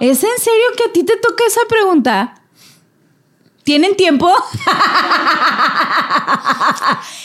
¿Es 0.00 0.22
en 0.24 0.38
serio 0.38 0.64
que 0.76 0.84
a 0.84 0.92
ti 0.92 1.04
te 1.04 1.16
toca 1.16 1.44
esa 1.46 1.60
pregunta? 1.68 2.34
¿Tienen 3.64 3.94
tiempo? 3.96 4.28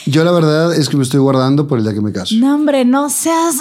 Yo 0.06 0.24
la 0.24 0.32
verdad 0.32 0.76
es 0.76 0.90
que 0.90 0.98
me 0.98 1.04
estoy 1.04 1.20
guardando 1.20 1.68
por 1.68 1.78
el 1.80 1.86
día 1.86 1.94
que 1.94 2.02
me 2.02 2.12
caso. 2.12 2.36
No, 2.36 2.56
hombre, 2.56 2.86
no 2.86 3.10
seas. 3.10 3.56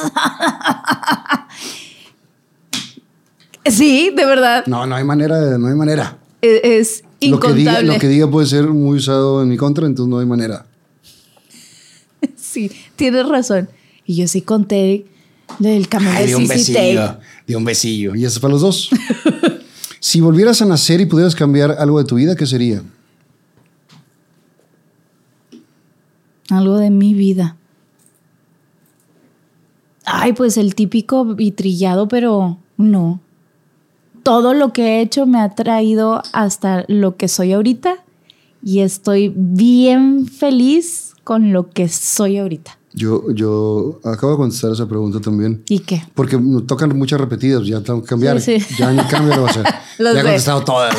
sí, 3.67 4.13
de 4.15 4.25
verdad. 4.27 4.65
No, 4.67 4.87
no 4.87 4.97
hay 4.97 5.05
manera, 5.05 5.59
no 5.59 5.69
hay 5.69 5.75
manera. 5.75 6.19
Es, 6.43 7.05
es 7.21 7.31
Lo 7.31 7.41
que, 7.41 7.53
diga, 7.55 7.73
incontable. 7.73 7.95
lo 7.95 7.99
que 8.01 8.09
diga 8.09 8.31
puede 8.31 8.47
ser 8.47 8.67
muy 8.69 8.99
usado 8.99 9.43
en 9.43 9.49
mi 9.49 9.57
contra, 9.57 9.87
entonces 9.87 10.11
no 10.11 10.19
hay 10.19 10.27
manera. 10.27 10.67
Sí, 12.37 12.71
tienes 12.97 13.29
razón. 13.29 13.69
Y 14.07 14.15
yo 14.17 14.29
sí 14.29 14.41
conté 14.41 15.07
del 15.59 15.89
camión 15.89 16.15
de 16.15 16.37
un 16.37 16.47
besillo, 16.49 17.19
de 17.47 17.57
un 17.57 17.65
besillo. 17.65 18.15
Y 18.15 18.25
eso 18.25 18.37
es 18.37 18.39
para 18.39 18.53
los 18.53 18.61
dos. 18.63 18.91
si 20.05 20.21
volvieras 20.21 20.61
a 20.61 20.67
nacer 20.67 21.01
y 21.01 21.07
pudieras 21.07 21.35
cambiar 21.35 21.77
algo 21.79 21.99
de 21.99 22.05
tu 22.05 22.17
vida, 22.17 22.37
¿qué 22.37 22.45
sería? 22.45 22.83
Algo 26.51 26.77
de 26.77 26.91
mi 26.91 27.15
vida. 27.15 27.57
Ay, 30.05 30.35
pues 30.35 30.59
el 30.59 30.75
típico 30.75 31.35
y 31.39 31.53
trillado, 31.53 32.07
pero 32.07 32.59
no. 32.77 33.23
Todo 34.23 34.53
lo 34.53 34.75
que 34.75 34.83
he 34.83 35.01
hecho 35.01 35.25
me 35.25 35.41
ha 35.41 35.55
traído 35.55 36.23
hasta 36.35 36.85
lo 36.87 37.17
que 37.17 37.27
soy 37.27 37.55
ahorita 37.55 38.05
y 38.63 38.81
estoy 38.81 39.33
bien 39.35 40.27
feliz 40.27 41.15
con 41.25 41.55
lo 41.55 41.71
que 41.71 41.89
soy 41.89 42.37
ahorita. 42.37 42.77
Yo, 42.97 43.33
yo 43.33 43.99
acabo 44.05 44.33
de 44.33 44.39
contestar 44.39 44.71
esa 44.71 44.87
pregunta 44.87 45.21
también. 45.21 45.63
¿Y 45.69 45.81
qué? 45.81 46.05
Porque 46.15 46.39
nos 46.39 46.65
tocan 46.67 46.97
muchas 46.97 47.21
repetidas, 47.21 47.67
ya 47.67 47.81
tengo 47.81 48.03
que 48.03 48.09
cambiar. 48.09 48.41
Sí, 48.41 48.61
sí. 48.61 48.77
Ya 48.79 48.93
ni 48.93 49.03
cambio 49.03 49.35
lo 49.35 49.43
va 49.43 49.49
a 49.49 49.51
hacer. 49.51 49.65
Ya 49.99 50.11
he 50.13 50.23
contestado 50.23 50.63
todas. 50.65 50.95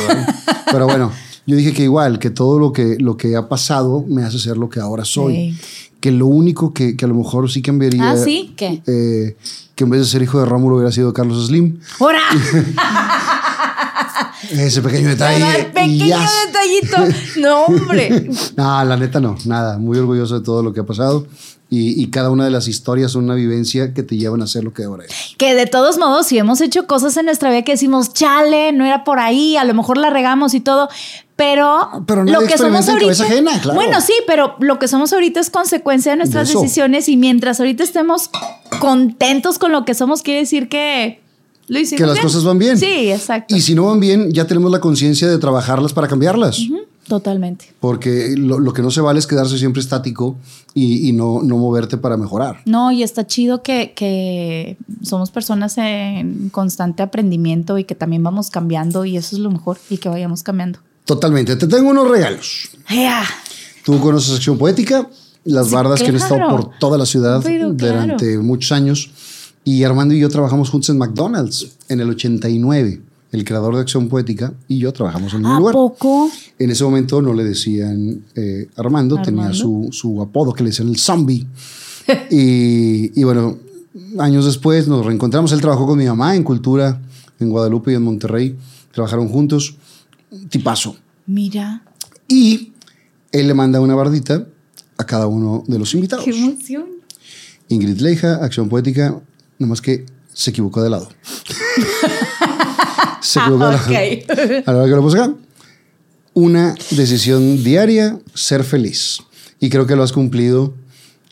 Pero 0.69 0.85
bueno, 0.87 1.11
yo 1.45 1.55
dije 1.55 1.73
que 1.73 1.83
igual, 1.83 2.19
que 2.19 2.29
todo 2.29 2.59
lo 2.59 2.73
que, 2.73 2.97
lo 2.99 3.15
que 3.15 3.35
ha 3.37 3.47
pasado 3.47 4.03
me 4.07 4.23
hace 4.23 4.39
ser 4.39 4.57
lo 4.57 4.69
que 4.69 4.81
ahora 4.81 5.05
soy. 5.05 5.53
Sí. 5.53 5.57
Que 6.01 6.11
lo 6.11 6.27
único 6.27 6.73
que, 6.73 6.97
que 6.97 7.05
a 7.05 7.07
lo 7.07 7.15
mejor 7.15 7.49
sí 7.49 7.61
cambiaría. 7.61 8.11
Ah, 8.11 8.17
¿sí? 8.17 8.53
¿Qué? 8.57 8.81
eh, 8.85 9.37
que 9.73 9.83
en 9.85 9.89
vez 9.89 10.01
de 10.01 10.05
ser 10.07 10.21
hijo 10.21 10.39
de 10.39 10.45
Rómulo 10.45 10.75
hubiera 10.75 10.91
sido 10.91 11.13
Carlos 11.13 11.47
Slim. 11.47 11.79
¡Hora! 11.99 12.19
Ese 14.51 14.81
pequeño 14.81 15.09
detalle. 15.09 15.65
Pequeño 15.73 16.17
detallito. 16.47 17.15
No, 17.37 17.65
hombre. 17.65 18.29
No, 18.57 18.83
la 18.85 18.97
neta 18.97 19.19
no, 19.19 19.35
nada. 19.45 19.77
Muy 19.77 19.97
orgulloso 19.97 20.39
de 20.39 20.45
todo 20.45 20.63
lo 20.63 20.73
que 20.73 20.79
ha 20.81 20.85
pasado. 20.85 21.27
Y, 21.69 22.01
y 22.01 22.11
cada 22.11 22.29
una 22.29 22.45
de 22.45 22.51
las 22.51 22.67
historias 22.67 23.11
son 23.11 23.23
una 23.25 23.33
vivencia 23.33 23.93
que 23.93 24.03
te 24.03 24.17
llevan 24.17 24.41
a 24.43 24.47
ser 24.47 24.63
lo 24.63 24.71
que 24.71 24.83
ahora 24.83 25.05
eres. 25.05 25.15
Que 25.37 25.55
de 25.55 25.65
todos 25.65 25.97
modos, 25.97 26.27
si 26.27 26.37
hemos 26.37 26.61
hecho 26.61 26.85
cosas 26.85 27.17
en 27.17 27.25
nuestra 27.25 27.49
vida 27.49 27.63
que 27.63 27.71
decimos, 27.71 28.13
chale, 28.13 28.71
no 28.71 28.85
era 28.85 29.03
por 29.03 29.17
ahí, 29.19 29.57
a 29.57 29.63
lo 29.63 29.73
mejor 29.73 29.97
la 29.97 30.11
regamos 30.11 30.53
y 30.53 30.59
todo, 30.59 30.89
pero, 31.35 32.03
Pero 32.05 32.23
nadie 32.23 32.39
lo 32.39 32.47
que 32.47 32.57
somos 32.57 32.87
ahorita. 32.87 33.23
ajena, 33.23 33.59
claro. 33.59 33.75
Bueno, 33.75 33.99
sí, 33.99 34.13
pero 34.27 34.55
lo 34.59 34.77
que 34.77 34.87
somos 34.87 35.11
ahorita 35.11 35.39
es 35.39 35.49
consecuencia 35.49 36.11
de 36.11 36.17
nuestras 36.19 36.47
De 36.47 36.53
decisiones 36.53 37.09
y 37.09 37.17
mientras 37.17 37.59
ahorita 37.59 37.83
estemos 37.83 38.29
contentos 38.79 39.57
con 39.57 39.71
lo 39.71 39.85
que 39.85 39.95
somos, 39.95 40.21
quiere 40.21 40.41
decir 40.41 40.69
que 40.69 41.19
lo 41.67 41.79
hicimos. 41.79 41.99
Que 41.99 42.05
las 42.05 42.15
bien. 42.15 42.23
cosas 42.23 42.43
van 42.43 42.59
bien. 42.59 42.77
Sí, 42.77 43.11
exacto. 43.11 43.55
Y 43.55 43.61
si 43.61 43.75
no 43.75 43.85
van 43.87 43.99
bien, 43.99 44.31
ya 44.31 44.45
tenemos 44.45 44.71
la 44.71 44.79
conciencia 44.79 45.27
de 45.27 45.37
trabajarlas 45.37 45.93
para 45.93 46.07
cambiarlas. 46.07 46.59
Totalmente. 47.07 47.71
Porque 47.79 48.33
lo, 48.35 48.59
lo 48.59 48.73
que 48.73 48.81
no 48.81 48.89
se 48.89 48.99
vale 48.99 49.19
es 49.19 49.27
quedarse 49.27 49.59
siempre 49.59 49.79
estático 49.79 50.37
y, 50.73 51.07
y 51.07 51.11
no, 51.13 51.41
no 51.43 51.57
moverte 51.57 51.97
para 51.97 52.17
mejorar. 52.17 52.61
No, 52.65 52.91
y 52.91 53.03
está 53.03 53.27
chido 53.27 53.61
que, 53.61 53.93
que 53.95 54.77
somos 55.03 55.29
personas 55.29 55.77
en 55.77 56.49
constante 56.49 57.03
aprendimiento 57.03 57.77
y 57.77 57.83
que 57.83 57.93
también 57.93 58.23
vamos 58.23 58.49
cambiando 58.49 59.05
y 59.05 59.17
eso 59.17 59.35
es 59.35 59.41
lo 59.41 59.51
mejor 59.51 59.77
y 59.89 59.97
que 59.97 60.09
vayamos 60.09 60.41
cambiando. 60.41 60.79
Totalmente. 61.05 61.55
Te 61.55 61.67
tengo 61.67 61.91
unos 61.91 62.09
regalos. 62.09 62.69
¡Ea! 62.89 63.23
Tú 63.83 63.99
conoces 63.99 64.33
Acción 64.35 64.57
Poética, 64.57 65.07
las 65.43 65.67
Sí, 65.67 65.75
bardas 65.75 66.01
que 66.01 66.09
han 66.09 66.15
estado 66.15 66.49
por 66.49 66.71
toda 66.79 66.97
la 66.97 67.05
ciudad 67.05 67.41
Pero 67.43 67.71
durante 67.71 68.39
muchos 68.39 68.71
años. 68.71 69.11
Y 69.65 69.83
Armando 69.83 70.13
y 70.13 70.19
yo 70.19 70.29
trabajamos 70.29 70.69
juntos 70.69 70.89
en 70.91 70.97
McDonald's 70.97 71.75
en 71.89 71.99
el 71.99 72.09
89. 72.11 73.01
El 73.31 73.43
creador 73.43 73.75
de 73.75 73.81
Acción 73.81 74.07
Poética 74.07 74.53
y 74.69 74.77
yo 74.77 74.93
trabajamos 74.93 75.33
en 75.33 75.45
¿A 75.45 75.59
lugar. 75.59 75.73
poco? 75.73 76.29
En 76.57 76.69
ese 76.69 76.83
momento 76.85 77.21
no 77.21 77.33
le 77.33 77.43
decían 77.43 78.23
eh, 78.35 78.69
Armando, 78.77 79.21
tenía 79.21 79.47
Armando. 79.47 79.57
su, 79.57 79.89
su 79.91 80.21
apodo 80.21 80.53
que 80.53 80.63
le 80.63 80.69
decían 80.69 80.87
el 80.87 80.97
zombie. 80.97 81.45
y, 82.31 83.19
y 83.19 83.23
bueno, 83.23 83.57
años 84.19 84.45
después 84.45 84.87
nos 84.87 85.05
reencontramos. 85.05 85.51
Él 85.51 85.59
trabajó 85.61 85.85
con 85.85 85.97
mi 85.97 86.05
mamá 86.05 86.35
en 86.35 86.43
cultura 86.43 87.01
en 87.39 87.49
Guadalupe 87.49 87.91
y 87.91 87.95
en 87.95 88.03
Monterrey. 88.03 88.55
Trabajaron 88.93 89.27
juntos. 89.27 89.75
Tipazo. 90.49 90.95
Mira, 91.25 91.83
Y 92.27 92.71
él 93.31 93.47
le 93.47 93.53
manda 93.53 93.81
una 93.81 93.95
bardita 93.95 94.45
a 94.97 95.05
cada 95.05 95.27
uno 95.27 95.63
de 95.67 95.79
los 95.79 95.93
invitados. 95.93 96.23
qué 96.23 96.31
emoción. 96.31 96.85
Ingrid 97.67 97.99
Leija, 97.99 98.35
Acción 98.35 98.69
Poética, 98.69 99.19
nomás 99.59 99.81
que 99.81 100.05
se 100.33 100.51
equivocó 100.51 100.81
de 100.83 100.89
lado. 100.89 101.09
se 103.21 103.39
equivocó 103.39 103.65
de 103.67 103.71
lado. 103.73 104.63
A 104.65 104.71
la 104.71 104.77
hora 104.79 104.89
que 104.89 104.95
lo 104.95 105.01
puse 105.01 105.19
acá. 105.19 105.33
Una 106.33 106.75
decisión 106.91 107.63
diaria, 107.63 108.19
ser 108.33 108.63
feliz. 108.63 109.19
Y 109.59 109.69
creo 109.69 109.87
que 109.87 109.95
lo 109.95 110.03
has 110.03 110.11
cumplido 110.11 110.73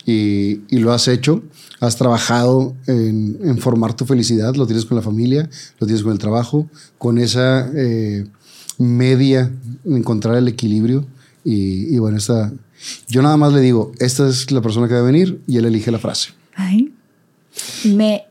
y, 0.06 0.62
y 0.68 0.78
lo 0.78 0.92
has 0.92 1.08
hecho. 1.08 1.42
Has 1.80 1.96
trabajado 1.96 2.74
en, 2.86 3.38
en 3.42 3.58
formar 3.58 3.94
tu 3.94 4.06
felicidad. 4.06 4.54
Lo 4.54 4.66
tienes 4.66 4.86
con 4.86 4.96
la 4.96 5.02
familia, 5.02 5.50
lo 5.78 5.86
tienes 5.86 6.02
con 6.02 6.12
el 6.12 6.18
trabajo, 6.18 6.68
con 6.96 7.18
esa 7.18 7.70
eh, 7.74 8.26
media, 8.78 9.52
encontrar 9.84 10.36
el 10.36 10.48
equilibrio. 10.48 11.04
Y, 11.44 11.94
y 11.94 11.98
bueno, 11.98 12.16
esta, 12.16 12.50
yo 13.08 13.20
nada 13.20 13.36
más 13.36 13.52
le 13.52 13.60
digo, 13.60 13.92
esta 13.98 14.26
es 14.26 14.50
la 14.50 14.62
persona 14.62 14.88
que 14.88 14.94
va 14.94 15.00
a 15.00 15.02
venir 15.02 15.42
y 15.46 15.58
él 15.58 15.66
elige 15.66 15.90
la 15.90 15.98
frase. 15.98 16.30
Ay, 16.54 16.93
me 17.84 18.24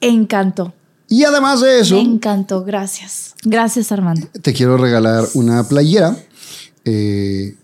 encantó. 0.00 0.72
Y 1.08 1.24
además 1.24 1.60
de 1.60 1.80
eso, 1.80 1.96
Me 1.96 2.02
encantó. 2.02 2.64
Gracias. 2.64 3.34
Gracias, 3.42 3.90
Armando. 3.90 4.28
te 4.42 4.52
quiero 4.52 4.76
regalar 4.76 5.24
una 5.34 5.66
playera 5.66 6.16
eh, 6.84 7.56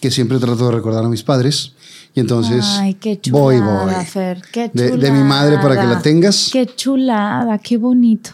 que 0.00 0.10
siempre 0.10 0.38
trato 0.38 0.66
de 0.66 0.72
recordar 0.74 1.04
a 1.04 1.08
mis 1.08 1.22
padres. 1.22 1.72
Y 2.14 2.20
entonces 2.20 2.64
Ay, 2.78 2.94
qué 2.94 3.20
voy, 3.30 3.56
chulada, 3.56 3.96
voy. 3.96 4.04
Fer. 4.04 4.40
Qué 4.52 4.70
De- 4.72 4.90
chulada. 4.90 4.96
de 5.02 5.10
mi 5.10 5.24
madre 5.24 5.56
para 5.58 5.80
que 5.80 5.86
la 5.86 6.00
tengas. 6.00 6.50
Qué 6.52 6.64
chulada, 6.66 7.58
qué 7.58 7.76
bonito. 7.76 8.30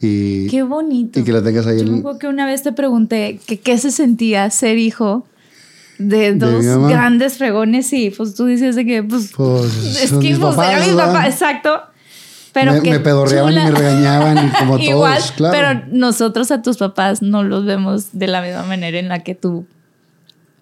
Y, 0.00 0.48
Qué 0.48 0.62
bonito. 0.62 1.18
y 1.18 1.24
que 1.24 1.32
la 1.32 1.42
tengas 1.42 1.66
ahí 1.66 1.78
Yo 1.78 1.86
en, 1.86 2.18
que 2.18 2.26
una 2.28 2.44
vez 2.46 2.62
te 2.62 2.72
pregunté 2.72 3.40
que 3.46 3.58
qué 3.60 3.78
se 3.78 3.90
sentía 3.90 4.48
ser 4.50 4.76
hijo 4.78 5.26
de 5.98 6.34
dos 6.34 6.64
grandes 6.88 7.38
fregones 7.38 7.92
y 7.92 8.10
pues 8.10 8.34
tú 8.34 8.46
dices 8.46 8.74
de 8.76 8.84
que 8.84 9.02
pues, 9.02 9.32
Pues, 9.36 10.02
es 10.02 10.10
que 10.12 10.36
pues, 10.36 10.38
papás, 10.38 10.72
era 10.72 10.86
mi 10.86 10.92
papá, 10.94 11.26
exacto. 11.26 11.80
Pero 12.52 12.72
me, 12.74 12.82
qué 12.82 12.90
me 12.90 13.00
pedorreaban 13.00 13.50
chula. 13.52 13.62
y 13.68 13.72
me 13.72 13.78
regañaban 13.78 14.46
y 14.46 14.50
como 14.50 14.74
todos, 14.76 14.88
Igual, 14.88 15.22
claro. 15.36 15.54
pero 15.56 15.82
nosotros 15.96 16.50
a 16.52 16.62
tus 16.62 16.76
papás 16.76 17.20
no 17.22 17.42
los 17.42 17.64
vemos 17.64 18.08
de 18.12 18.26
la 18.28 18.42
misma 18.42 18.62
manera 18.64 18.98
en 18.98 19.08
la 19.08 19.20
que 19.24 19.34
tú 19.34 19.66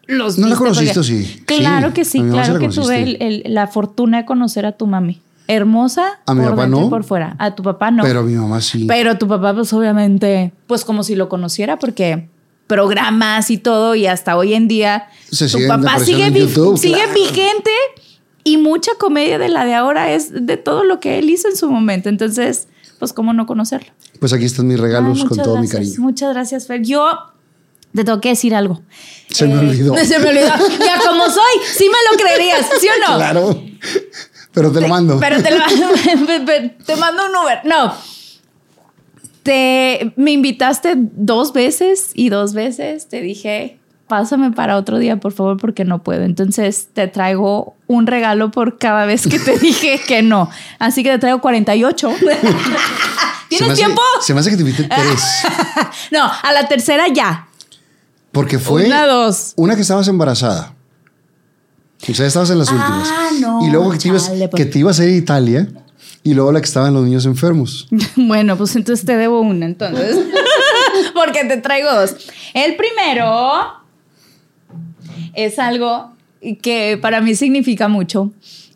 los 0.07 0.39
¿No 0.39 0.49
la 0.49 0.57
conociste 0.57 0.95
porque- 0.95 1.07
sí? 1.25 1.43
Claro 1.47 1.89
Sí, 1.89 1.93
que 1.95 2.05
sí, 2.05 2.19
claro 2.23 2.55
la 2.55 2.59
que 2.59 2.69
tuve 2.69 2.85
conociste. 2.85 3.27
el- 3.27 3.43
el- 3.47 3.55
la 3.55 3.67
fortuna 3.69 4.19
de 4.19 4.25
conocer 4.25 4.67
a 4.67 4.73
tu 4.73 4.87
mami. 4.87 5.21
Hermosa 5.49 6.21
A 6.27 6.35
mi 6.35 6.41
por 6.43 6.51
papá 6.51 6.67
y 6.67 6.71
no. 6.71 6.89
por 6.89 7.05
fuera. 7.05 7.37
A 7.39 7.55
tu 7.55 7.63
papá 7.63 7.91
no. 7.91 8.03
Pero 8.05 8.21
a 8.21 8.23
mi 8.23 8.33
mamá 8.35 8.61
sí. 8.61 8.85
Pero 8.89 9.19
tu 9.19 9.29
papá, 9.29 9.53
pues 9.55 9.73
obviamente, 9.73 10.53
pues 10.67 10.85
como 10.85 11.03
si 11.03 11.15
lo 11.15 11.29
conociera, 11.29 11.79
porque 11.79 12.29
programas 12.73 13.51
y 13.51 13.59
todo, 13.59 13.95
y 13.95 14.07
hasta 14.07 14.37
hoy 14.37 14.55
en 14.55 14.67
día, 14.67 15.09
Se 15.31 15.47
tu 15.49 15.59
papá 15.69 15.99
sigue, 16.01 16.27
en 16.27 16.33
vi- 16.35 16.41
YouTube, 16.41 16.79
sigue 16.79 16.95
claro. 16.95 17.13
vigente 17.15 17.71
y 18.45 18.57
mucha 18.57 18.93
comedia 18.99 19.39
de 19.39 19.49
la 19.51 19.65
de 19.67 19.75
ahora 19.75 20.13
es 20.13 20.31
de 20.47 20.57
todo 20.57 20.83
lo 20.85 20.99
que 21.01 21.19
él 21.19 21.29
hizo 21.29 21.49
en 21.49 21.57
su 21.57 21.71
momento. 21.71 22.09
Entonces, 22.09 22.69
pues, 22.99 23.13
¿cómo 23.13 23.33
no 23.35 23.45
conocerlo? 23.47 23.91
Pues 24.21 24.33
aquí 24.33 24.45
están 24.47 24.69
mis 24.69 24.81
regalos 24.81 25.19
Ay, 25.21 25.27
con 25.29 25.39
todo 25.39 25.59
mi 25.59 25.69
cariño. 25.69 25.95
Muchas 25.99 26.33
gracias, 26.33 26.67
Fer. 26.67 26.83
Yo 26.83 27.05
te 27.95 28.05
tengo 28.05 28.21
que 28.21 28.31
decir 28.31 28.55
algo. 28.55 28.81
Se 29.29 29.47
me 29.47 29.59
olvidó. 29.59 29.95
Se 30.05 30.19
me 30.19 30.29
olvidó. 30.31 30.47
Ya 30.79 30.99
como 31.07 31.27
soy, 31.27 31.55
sí 31.77 31.87
me 31.91 31.99
lo 32.11 32.23
creerías, 32.25 32.67
¿sí 32.81 32.87
o 32.89 33.11
no? 33.11 33.17
Claro. 33.17 33.63
Pero 34.55 34.71
te 34.73 34.81
lo 34.81 34.89
mando. 34.89 35.19
Pero 35.21 35.43
te, 35.43 35.51
lo- 35.51 35.65
te 36.87 36.97
mando 36.97 37.23
un 37.27 37.37
Uber. 37.45 37.61
No. 37.65 37.93
Te, 39.43 40.13
me 40.17 40.31
invitaste 40.33 40.95
dos 40.97 41.53
veces 41.53 42.11
y 42.15 42.29
dos 42.29 42.55
veces 42.55 43.09
te 43.09 43.21
dije, 43.21 43.79
pásame 44.07 44.53
para 44.53 44.77
otro 44.77 44.99
día, 44.99 45.19
por 45.19 45.33
favor, 45.33 45.57
porque 45.57 45.85
no 45.85 46.03
puedo. 46.03 46.23
Entonces 46.23 46.89
te 46.93 47.09
traigo 47.09 47.75
un 47.89 48.07
regalo 48.07 48.51
por 48.53 48.79
cada 48.79 49.05
vez 49.07 49.27
que 49.27 49.39
te 49.41 49.59
dije 49.59 50.01
que 50.07 50.23
no. 50.23 50.49
Así 50.79 51.03
que 51.03 51.11
te 51.11 51.19
traigo 51.19 51.41
48. 51.41 52.11
Se 52.21 52.25
me 52.25 52.35
¿Tienes 53.59 53.69
hace- 53.73 53.83
tiempo? 53.85 54.03
Se 54.21 54.33
me 54.35 54.41
hace 54.41 54.51
que 54.51 54.57
te 54.57 54.63
invité 54.63 54.85
tres. 54.85 55.23
No, 56.11 56.25
a 56.25 56.53
la 56.53 56.69
tercera 56.69 57.05
ya. 57.09 57.49
Porque 58.31 58.59
fue 58.59 58.87
Una, 58.87 59.07
dos. 59.07 59.53
una 59.57 59.75
que 59.75 59.83
estabas 59.83 60.09
embarazada. 60.09 60.75
O 62.09 62.15
sea, 62.15 62.27
estabas 62.27 62.49
en 62.51 62.59
las 62.59 62.69
Ah, 62.71 62.75
últimas. 62.75 63.41
no, 63.41 63.67
y 63.67 63.71
luego 63.71 63.91
que 63.91 63.99
te, 63.99 64.09
ibas, 64.09 64.27
chale, 64.27 64.49
pues. 64.49 64.63
que 64.65 64.71
te 64.71 64.79
ibas 64.79 64.99
a 65.01 65.05
ir 65.05 65.11
a 65.13 65.17
Italia. 65.17 65.69
Y 66.25 66.35
luego 66.35 66.53
la 66.53 66.61
que 66.61 66.67
estaban 66.67 66.95
los 66.95 67.05
niños 67.05 67.27
enfermos. 67.27 67.89
Bueno, 68.17 68.57
pues 68.57 68.77
entonces 68.77 69.05
te 69.05 69.17
debo 69.17 69.41
una, 69.41 69.67
entonces. 69.67 70.19
Porque 71.15 71.45
te 71.45 71.57
traigo 71.57 71.93
dos. 71.93 72.17
El 72.55 72.77
primero 72.77 73.63
es 75.35 75.59
algo 75.59 76.13
que 76.61 76.99
para 77.01 77.21
mí 77.21 77.35
significa 77.35 77.89
mucho 77.89 78.33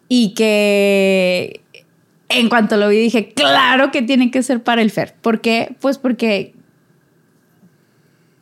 y 0.08 0.34
que 0.34 1.60
en 2.28 2.48
cuanto 2.48 2.76
lo 2.76 2.88
vi 2.88 2.98
dije, 2.98 3.32
claro 3.32 3.90
que 3.90 4.02
tiene 4.02 4.30
que 4.30 4.42
ser 4.42 4.62
para 4.62 4.82
el 4.82 4.90
Fer. 4.90 5.14
¿Por 5.20 5.40
qué? 5.40 5.76
Pues 5.80 5.98
porque 5.98 6.54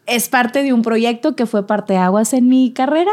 es 0.07 0.29
parte 0.29 0.63
de 0.63 0.73
un 0.73 0.83
proyecto 0.83 1.35
que 1.35 1.47
fue 1.47 1.67
parte 1.67 1.97
aguas 1.97 2.33
en 2.33 2.49
mi 2.49 2.73
carrera 2.73 3.13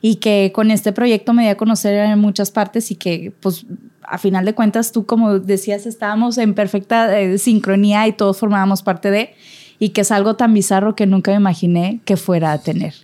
y 0.00 0.16
que 0.16 0.52
con 0.54 0.70
este 0.70 0.92
proyecto 0.92 1.32
me 1.32 1.44
di 1.44 1.48
a 1.48 1.56
conocer 1.56 1.94
en 1.94 2.18
muchas 2.18 2.50
partes 2.50 2.90
y 2.90 2.94
que 2.94 3.32
pues 3.40 3.66
a 4.10 4.18
final 4.18 4.44
de 4.44 4.54
cuentas 4.54 4.92
tú 4.92 5.06
como 5.06 5.38
decías 5.38 5.86
estábamos 5.86 6.38
en 6.38 6.54
perfecta 6.54 7.18
eh, 7.20 7.38
sincronía 7.38 8.06
y 8.06 8.12
todos 8.12 8.38
formábamos 8.38 8.82
parte 8.82 9.10
de 9.10 9.34
y 9.78 9.90
que 9.90 10.00
es 10.02 10.10
algo 10.10 10.36
tan 10.36 10.54
bizarro 10.54 10.94
que 10.96 11.06
nunca 11.06 11.30
me 11.30 11.36
imaginé 11.36 12.00
que 12.04 12.16
fuera 12.16 12.52
a 12.52 12.58
tener. 12.58 12.94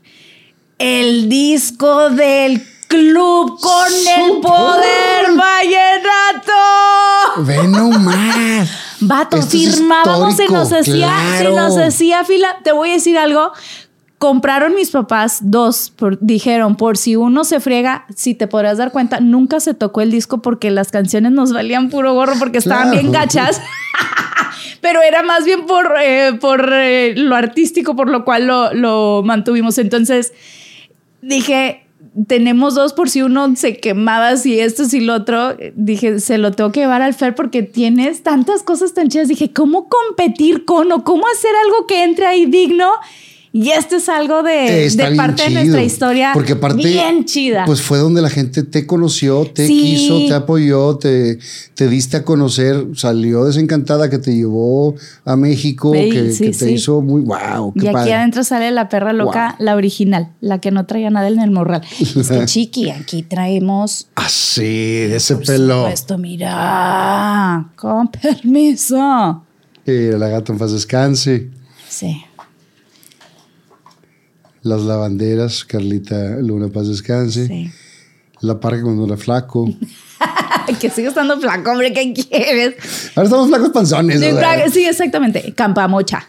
El 0.79 1.29
disco 1.29 2.11
del 2.11 2.61
club 2.89 3.59
con 3.61 3.93
el 3.93 4.41
poder 4.41 5.37
vallenato. 5.37 6.53
Ve 7.39 7.69
nomás. 7.69 8.71
Vato, 9.01 9.43
firmábamos, 9.43 10.37
se 10.37 10.49
nos 10.49 10.73
hacía, 10.73 11.13
se 11.39 11.51
nos 11.51 11.77
hacía 11.77 12.25
fila. 12.25 12.59
Te 12.63 12.73
voy 12.73 12.91
a 12.91 12.95
decir 12.95 13.19
algo. 13.19 13.53
Compraron 14.25 14.75
mis 14.75 14.91
papás 14.91 15.41
dos, 15.43 15.91
por- 15.95 16.19
dijeron, 16.19 16.77
por 16.77 16.97
si 16.97 17.15
uno 17.15 17.45
se 17.45 17.61
friega, 17.61 18.07
si 18.17 18.35
te 18.35 18.47
podrás 18.47 18.79
dar 18.79 18.91
cuenta, 18.91 19.21
nunca 19.21 19.61
se 19.61 19.75
tocó 19.75 20.01
el 20.01 20.11
disco 20.11 20.41
porque 20.41 20.71
las 20.71 20.91
canciones 20.91 21.33
nos 21.33 21.53
valían 21.53 21.91
puro 21.91 22.15
gorro 22.15 22.33
porque 22.39 22.57
estaban 22.57 22.89
Claro. 22.89 23.01
bien 23.03 23.13
gachas. 23.13 23.61
Pero 24.81 25.03
era 25.03 25.23
más 25.23 25.45
bien 25.45 25.67
por, 25.67 25.93
eh, 26.03 26.33
por 26.41 26.71
eh, 26.73 27.13
lo 27.19 27.37
artístico, 27.37 27.95
por 27.97 28.09
lo 28.09 28.25
cual 28.25 28.47
lo, 28.47 28.73
lo 28.73 29.23
mantuvimos. 29.23 29.77
Entonces 29.77 30.33
dije, 31.21 31.87
tenemos 32.27 32.75
dos 32.75 32.95
por 32.95 33.11
si 33.11 33.21
uno 33.21 33.55
se 33.57 33.77
quemaba, 33.77 34.39
si 34.39 34.59
esto, 34.59 34.87
si 34.87 35.01
lo 35.01 35.17
otro. 35.17 35.55
Dije, 35.75 36.19
se 36.19 36.39
lo 36.39 36.51
tengo 36.53 36.73
que 36.73 36.81
llevar 36.81 37.03
al 37.03 37.13
Fer 37.13 37.35
porque 37.35 37.63
tienes 37.63 38.23
tantas 38.23 38.63
cosas 38.63 38.95
tan 38.95 39.09
chidas. 39.09 39.29
Dije, 39.29 39.53
¿cómo 39.53 39.87
competir 39.91 40.65
con 40.65 40.91
o 40.93 41.05
cómo 41.05 41.25
hacer 41.35 41.51
algo 41.67 41.87
que 41.87 42.05
entre 42.05 42.25
ahí 42.25 42.47
digno? 42.47 42.89
Y 43.57 43.71
esto 43.71 43.95
es 43.95 44.09
algo 44.09 44.43
de, 44.43 44.91
bien 44.97 45.17
parte 45.17 45.45
de 45.45 45.51
nuestra 45.51 45.85
historia 45.85 46.33
Porque 46.35 46.55
aparte, 46.55 46.83
bien 46.89 47.25
chida. 47.25 47.65
Pues 47.67 47.83
fue 47.83 47.99
donde 47.99 48.21
la 48.21 48.29
gente 48.29 48.65
te 48.65 48.85
conoció, 48.85 49.45
te 49.47 49.69
Sí. 49.69 49.79
quiso, 49.81 50.19
te 50.27 50.35
apoyó, 50.35 50.97
te, 50.97 51.39
te 51.75 51.87
diste 51.87 52.17
a 52.17 52.25
conocer, 52.25 52.85
salió 52.97 53.45
desencantada, 53.45 54.11
que 54.11 54.19
te 54.19 54.35
llevó 54.35 54.97
a 55.25 55.37
México, 55.37 55.93
Sí, 55.95 56.11
que, 56.11 56.33
sí, 56.33 56.45
que 56.47 56.51
te 56.51 56.73
hizo 56.73 57.01
muy 57.01 57.23
wow. 57.23 57.73
y 57.77 57.81
Qué 57.81 57.87
aquí 57.91 57.95
padre. 57.95 58.15
adentro 58.15 58.43
sale 58.43 58.73
la 58.73 58.89
perra 58.89 59.13
loca, 59.13 59.55
la 59.61 59.77
original, 59.77 60.33
la 60.41 60.61
que 60.61 60.73
no 60.73 60.85
traía 60.87 61.11
nada 61.11 61.29
en 61.29 61.39
el 61.39 61.53
morral. 61.53 61.83
Es 62.01 62.29
que 62.29 62.47
chiqui, 62.47 62.91
aquí 62.91 63.23
traemos 63.23 64.09
Así, 64.17 64.63
de 64.65 65.15
ese 65.15 65.37
por 65.37 65.47
pelo. 65.47 65.77
supuesto, 65.83 66.19
mira, 66.19 67.69
con 67.77 68.09
permiso. 68.09 69.45
Eh, 69.87 70.17
la 70.19 70.27
gata 70.27 70.53
en 70.53 70.59
paz 70.59 70.73
descanse. 70.73 71.51
Sí. 71.89 72.21
Las 74.65 74.81
lavanderas, 74.83 75.65
Carlita 75.65 76.37
Luna 76.41 76.69
paz 76.69 76.89
descanse. 76.89 77.47
Sí. 77.47 77.71
La 78.41 78.59
parca 78.59 78.83
cuando 78.83 79.07
era 79.07 79.17
flaco. 79.17 79.73
que 80.81 80.91
sigue 80.91 81.09
estando 81.09 81.39
flaco, 81.41 81.71
hombre, 81.71 81.93
¿qué 81.93 82.13
quieres? 82.13 82.75
Ahora 83.15 83.25
estamos 83.29 83.49
flacos 83.49 83.69
panzones. 83.71 84.21
Sí, 84.21 84.27
flaco- 84.31 84.71
sí, 84.73 84.85
exactamente. 84.85 85.53
Campamocha. 85.55 86.27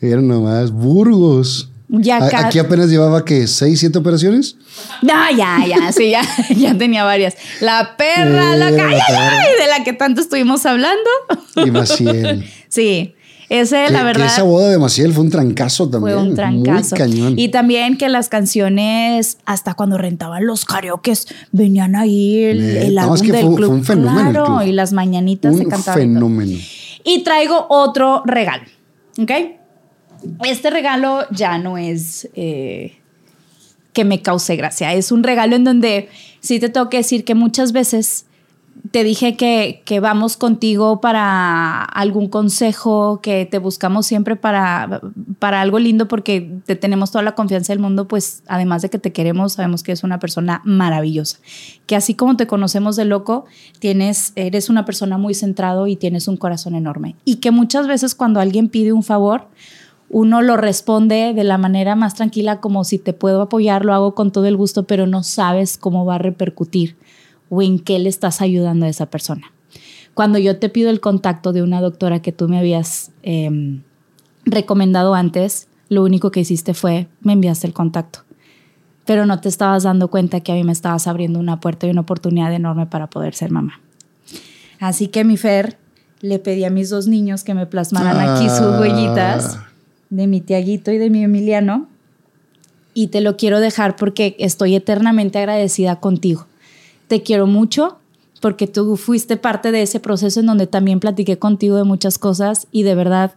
Eran 0.00 0.28
nomás 0.28 0.70
Burgos. 0.70 1.68
Ya 1.88 2.16
acá- 2.24 2.46
Aquí 2.46 2.58
apenas 2.58 2.88
llevaba 2.88 3.22
que 3.24 3.46
seis, 3.46 3.80
siete 3.80 3.98
operaciones. 3.98 4.56
No, 5.02 5.12
ya, 5.36 5.58
ya, 5.66 5.92
sí, 5.92 6.10
ya, 6.10 6.22
ya 6.56 6.76
tenía 6.76 7.04
varias. 7.04 7.34
La 7.60 7.96
perra, 7.98 8.52
Sí, 8.54 8.58
la 8.60 8.70
calle, 8.76 8.96
de 9.60 9.66
la 9.68 9.84
que 9.84 9.92
tanto 9.92 10.20
estuvimos 10.22 10.64
hablando. 10.66 11.10
Y 11.56 11.70
Maciel. 11.70 12.46
Sí, 12.68 13.14
ese, 13.60 13.84
Que- 13.86 13.92
la 13.92 13.98
que 14.00 14.04
verdad. 14.04 14.26
esa 14.26 14.42
boda 14.44 14.70
de 14.70 14.78
Maciel 14.78 15.12
fue 15.12 15.24
un 15.24 15.30
trancazo 15.30 15.88
también. 15.88 16.16
Fue 16.18 16.28
un 16.28 16.34
trancazo. 16.34 16.96
Muy 16.96 16.98
cañón. 16.98 17.38
Y 17.38 17.48
también 17.48 17.96
que 17.98 18.08
las 18.08 18.28
canciones, 18.28 19.38
hasta 19.44 19.74
cuando 19.74 19.98
rentaban 19.98 20.46
los 20.46 20.64
karaokes, 20.64 21.26
venían 21.52 21.94
ahí 21.96 22.42
el, 22.44 22.66
Neta, 22.66 22.80
el 22.86 22.98
álbum 22.98 23.16
del 23.18 23.30
fue- 23.30 23.54
club. 23.56 23.66
fue 23.66 23.74
un 23.76 23.84
fenómeno 23.84 24.20
el 24.28 24.34
Claro, 24.34 24.44
club. 24.58 24.62
y 24.68 24.72
las 24.72 24.92
mañanitas 24.92 25.56
se 25.56 25.64
un 25.64 25.70
cantaban. 25.70 26.00
y 26.00 26.04
todo. 26.06 26.14
fenómeno. 26.14 26.58
Y 27.04 27.22
traigo 27.24 27.66
otro 27.68 28.22
regalo, 28.24 28.64
¿ok? 29.18 29.30
Este 30.44 30.70
regalo 30.70 31.24
ya 31.30 31.58
no 31.58 31.76
es 31.78 32.28
eh, 32.34 32.96
que 33.92 34.04
me 34.04 34.22
cause 34.22 34.54
gracia, 34.56 34.94
es 34.94 35.10
un 35.12 35.22
regalo 35.24 35.56
en 35.56 35.64
donde 35.64 36.08
sí 36.40 36.60
te 36.60 36.68
tengo 36.68 36.88
que 36.88 36.98
decir 36.98 37.24
que 37.24 37.34
muchas 37.34 37.72
veces 37.72 38.26
te 38.92 39.04
dije 39.04 39.36
que, 39.36 39.82
que 39.86 40.00
vamos 40.00 40.36
contigo 40.36 41.00
para 41.00 41.82
algún 41.82 42.28
consejo, 42.28 43.20
que 43.22 43.46
te 43.46 43.58
buscamos 43.58 44.06
siempre 44.06 44.36
para, 44.36 45.00
para 45.38 45.62
algo 45.62 45.78
lindo 45.78 46.08
porque 46.08 46.60
te 46.66 46.76
tenemos 46.76 47.10
toda 47.10 47.22
la 47.22 47.34
confianza 47.34 47.72
del 47.72 47.80
mundo, 47.80 48.06
pues 48.06 48.42
además 48.48 48.82
de 48.82 48.90
que 48.90 48.98
te 48.98 49.12
queremos, 49.12 49.54
sabemos 49.54 49.82
que 49.82 49.92
eres 49.92 50.04
una 50.04 50.18
persona 50.18 50.60
maravillosa, 50.64 51.38
que 51.86 51.96
así 51.96 52.14
como 52.14 52.36
te 52.36 52.46
conocemos 52.46 52.94
de 52.96 53.06
loco, 53.06 53.46
tienes, 53.78 54.32
eres 54.36 54.68
una 54.68 54.84
persona 54.84 55.16
muy 55.16 55.32
centrado 55.32 55.86
y 55.86 55.96
tienes 55.96 56.28
un 56.28 56.36
corazón 56.36 56.74
enorme. 56.74 57.16
Y 57.24 57.36
que 57.36 57.50
muchas 57.50 57.86
veces 57.86 58.14
cuando 58.14 58.40
alguien 58.40 58.68
pide 58.68 58.92
un 58.92 59.02
favor, 59.02 59.48
uno 60.10 60.42
lo 60.42 60.58
responde 60.58 61.32
de 61.32 61.44
la 61.44 61.56
manera 61.56 61.96
más 61.96 62.14
tranquila, 62.14 62.60
como 62.60 62.84
si 62.84 62.98
te 62.98 63.14
puedo 63.14 63.40
apoyar, 63.40 63.86
lo 63.86 63.94
hago 63.94 64.14
con 64.14 64.32
todo 64.32 64.44
el 64.44 64.58
gusto, 64.58 64.82
pero 64.82 65.06
no 65.06 65.22
sabes 65.22 65.78
cómo 65.78 66.04
va 66.04 66.16
a 66.16 66.18
repercutir 66.18 66.96
o 67.54 67.60
en 67.60 67.78
qué 67.78 67.98
le 67.98 68.08
estás 68.08 68.40
ayudando 68.40 68.86
a 68.86 68.88
esa 68.88 69.10
persona. 69.10 69.52
Cuando 70.14 70.38
yo 70.38 70.58
te 70.58 70.70
pido 70.70 70.88
el 70.88 71.00
contacto 71.00 71.52
de 71.52 71.62
una 71.62 71.82
doctora 71.82 72.22
que 72.22 72.32
tú 72.32 72.48
me 72.48 72.58
habías 72.58 73.10
eh, 73.22 73.78
recomendado 74.46 75.12
antes, 75.12 75.68
lo 75.90 76.02
único 76.02 76.30
que 76.30 76.40
hiciste 76.40 76.72
fue 76.72 77.08
me 77.20 77.34
enviaste 77.34 77.66
el 77.66 77.74
contacto, 77.74 78.20
pero 79.04 79.26
no 79.26 79.38
te 79.38 79.50
estabas 79.50 79.82
dando 79.82 80.08
cuenta 80.08 80.40
que 80.40 80.50
a 80.50 80.54
mí 80.54 80.64
me 80.64 80.72
estabas 80.72 81.06
abriendo 81.06 81.38
una 81.38 81.60
puerta 81.60 81.86
y 81.86 81.90
una 81.90 82.00
oportunidad 82.00 82.54
enorme 82.54 82.86
para 82.86 83.08
poder 83.08 83.34
ser 83.34 83.50
mamá. 83.50 83.82
Así 84.80 85.08
que 85.08 85.22
mi 85.22 85.36
Fer 85.36 85.76
le 86.22 86.38
pedí 86.38 86.64
a 86.64 86.70
mis 86.70 86.88
dos 86.88 87.06
niños 87.06 87.44
que 87.44 87.52
me 87.52 87.66
plasmaran 87.66 88.18
aquí 88.18 88.48
sus 88.48 88.60
Ah. 88.60 88.80
huellitas 88.80 89.58
de 90.08 90.26
mi 90.26 90.40
Tiaguito 90.40 90.90
y 90.90 90.96
de 90.96 91.10
mi 91.10 91.22
Emiliano. 91.22 91.86
Y 92.94 93.08
te 93.08 93.20
lo 93.20 93.36
quiero 93.36 93.60
dejar 93.60 93.96
porque 93.96 94.36
estoy 94.38 94.74
eternamente 94.74 95.38
agradecida 95.38 95.96
contigo. 96.00 96.46
Te 97.12 97.22
quiero 97.22 97.46
mucho 97.46 97.98
porque 98.40 98.66
tú 98.66 98.96
fuiste 98.96 99.36
parte 99.36 99.70
de 99.70 99.82
ese 99.82 100.00
proceso 100.00 100.40
en 100.40 100.46
donde 100.46 100.66
también 100.66 100.98
platiqué 100.98 101.38
contigo 101.38 101.76
de 101.76 101.84
muchas 101.84 102.16
cosas 102.16 102.68
y 102.72 102.84
de 102.84 102.94
verdad 102.94 103.34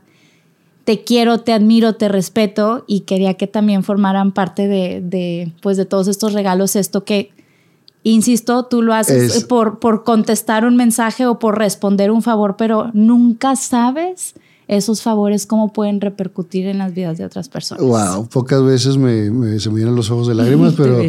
te 0.86 1.04
quiero, 1.04 1.42
te 1.42 1.52
admiro, 1.52 1.96
te 1.96 2.08
respeto 2.08 2.86
y 2.88 3.02
quería 3.02 3.34
que 3.34 3.48
también 3.48 3.84
formaran 3.84 4.32
parte 4.32 4.70
de, 4.70 5.02
de, 5.04 5.52
pues 5.62 5.76
de 5.76 5.84
todos 5.84 6.08
estos 6.08 6.32
regalos, 6.32 6.78
esto 6.78 7.04
que, 7.04 7.32
insisto, 8.04 8.64
tú 8.64 8.82
lo 8.82 8.94
haces 8.94 9.36
Es- 9.36 9.44
por, 9.44 9.80
por 9.80 10.06
contestar 10.06 10.64
un 10.64 10.78
mensaje 10.78 11.26
o 11.26 11.38
por 11.38 11.58
responder 11.58 12.12
un 12.12 12.22
favor, 12.22 12.56
pero 12.58 12.92
nunca 12.94 13.58
sabes 13.58 14.36
esos 14.70 15.02
favores 15.02 15.46
cómo 15.46 15.74
pueden 15.74 16.00
repercutir 16.00 16.66
en 16.68 16.78
las 16.78 16.94
vidas 16.94 17.18
de 17.18 17.26
otras 17.26 17.50
personas. 17.50 17.84
Wow, 17.84 18.28
pocas 18.30 18.64
veces 18.64 18.96
me, 18.96 19.30
me- 19.32 19.60
se 19.60 19.70
me 19.70 19.80
llenan 19.82 19.98
los 19.98 20.10
ojos 20.12 20.28
de 20.30 20.36
lágrimas, 20.36 20.74
pero. 20.78 21.04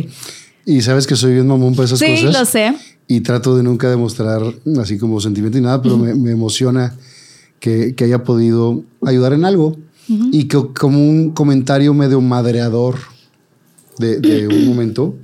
Y 0.66 0.82
sabes 0.82 1.06
que 1.06 1.16
soy 1.16 1.32
bien 1.32 1.46
mamón 1.46 1.74
para 1.74 1.86
esas 1.86 1.98
Sí, 2.00 2.06
cosas. 2.26 2.38
lo 2.40 2.44
sé. 2.44 2.74
Y 3.08 3.20
trato 3.20 3.56
de 3.56 3.62
nunca 3.62 3.88
demostrar 3.88 4.42
así 4.80 4.98
como 4.98 5.20
sentimiento 5.20 5.56
y 5.58 5.60
nada, 5.62 5.80
pero 5.80 5.96
me, 5.96 6.12
me 6.14 6.32
emociona 6.32 6.94
que, 7.60 7.94
que 7.94 8.04
haya 8.04 8.24
podido 8.24 8.82
ayudar 9.02 9.32
en 9.32 9.44
algo. 9.44 9.76
Y 10.08 10.44
que 10.48 10.58
como 10.78 10.98
un 10.98 11.30
comentario 11.30 11.92
medio 11.94 12.20
madreador 12.20 12.96
de, 13.98 14.20
de 14.20 14.46
un 14.48 14.66
momento, 14.68 15.14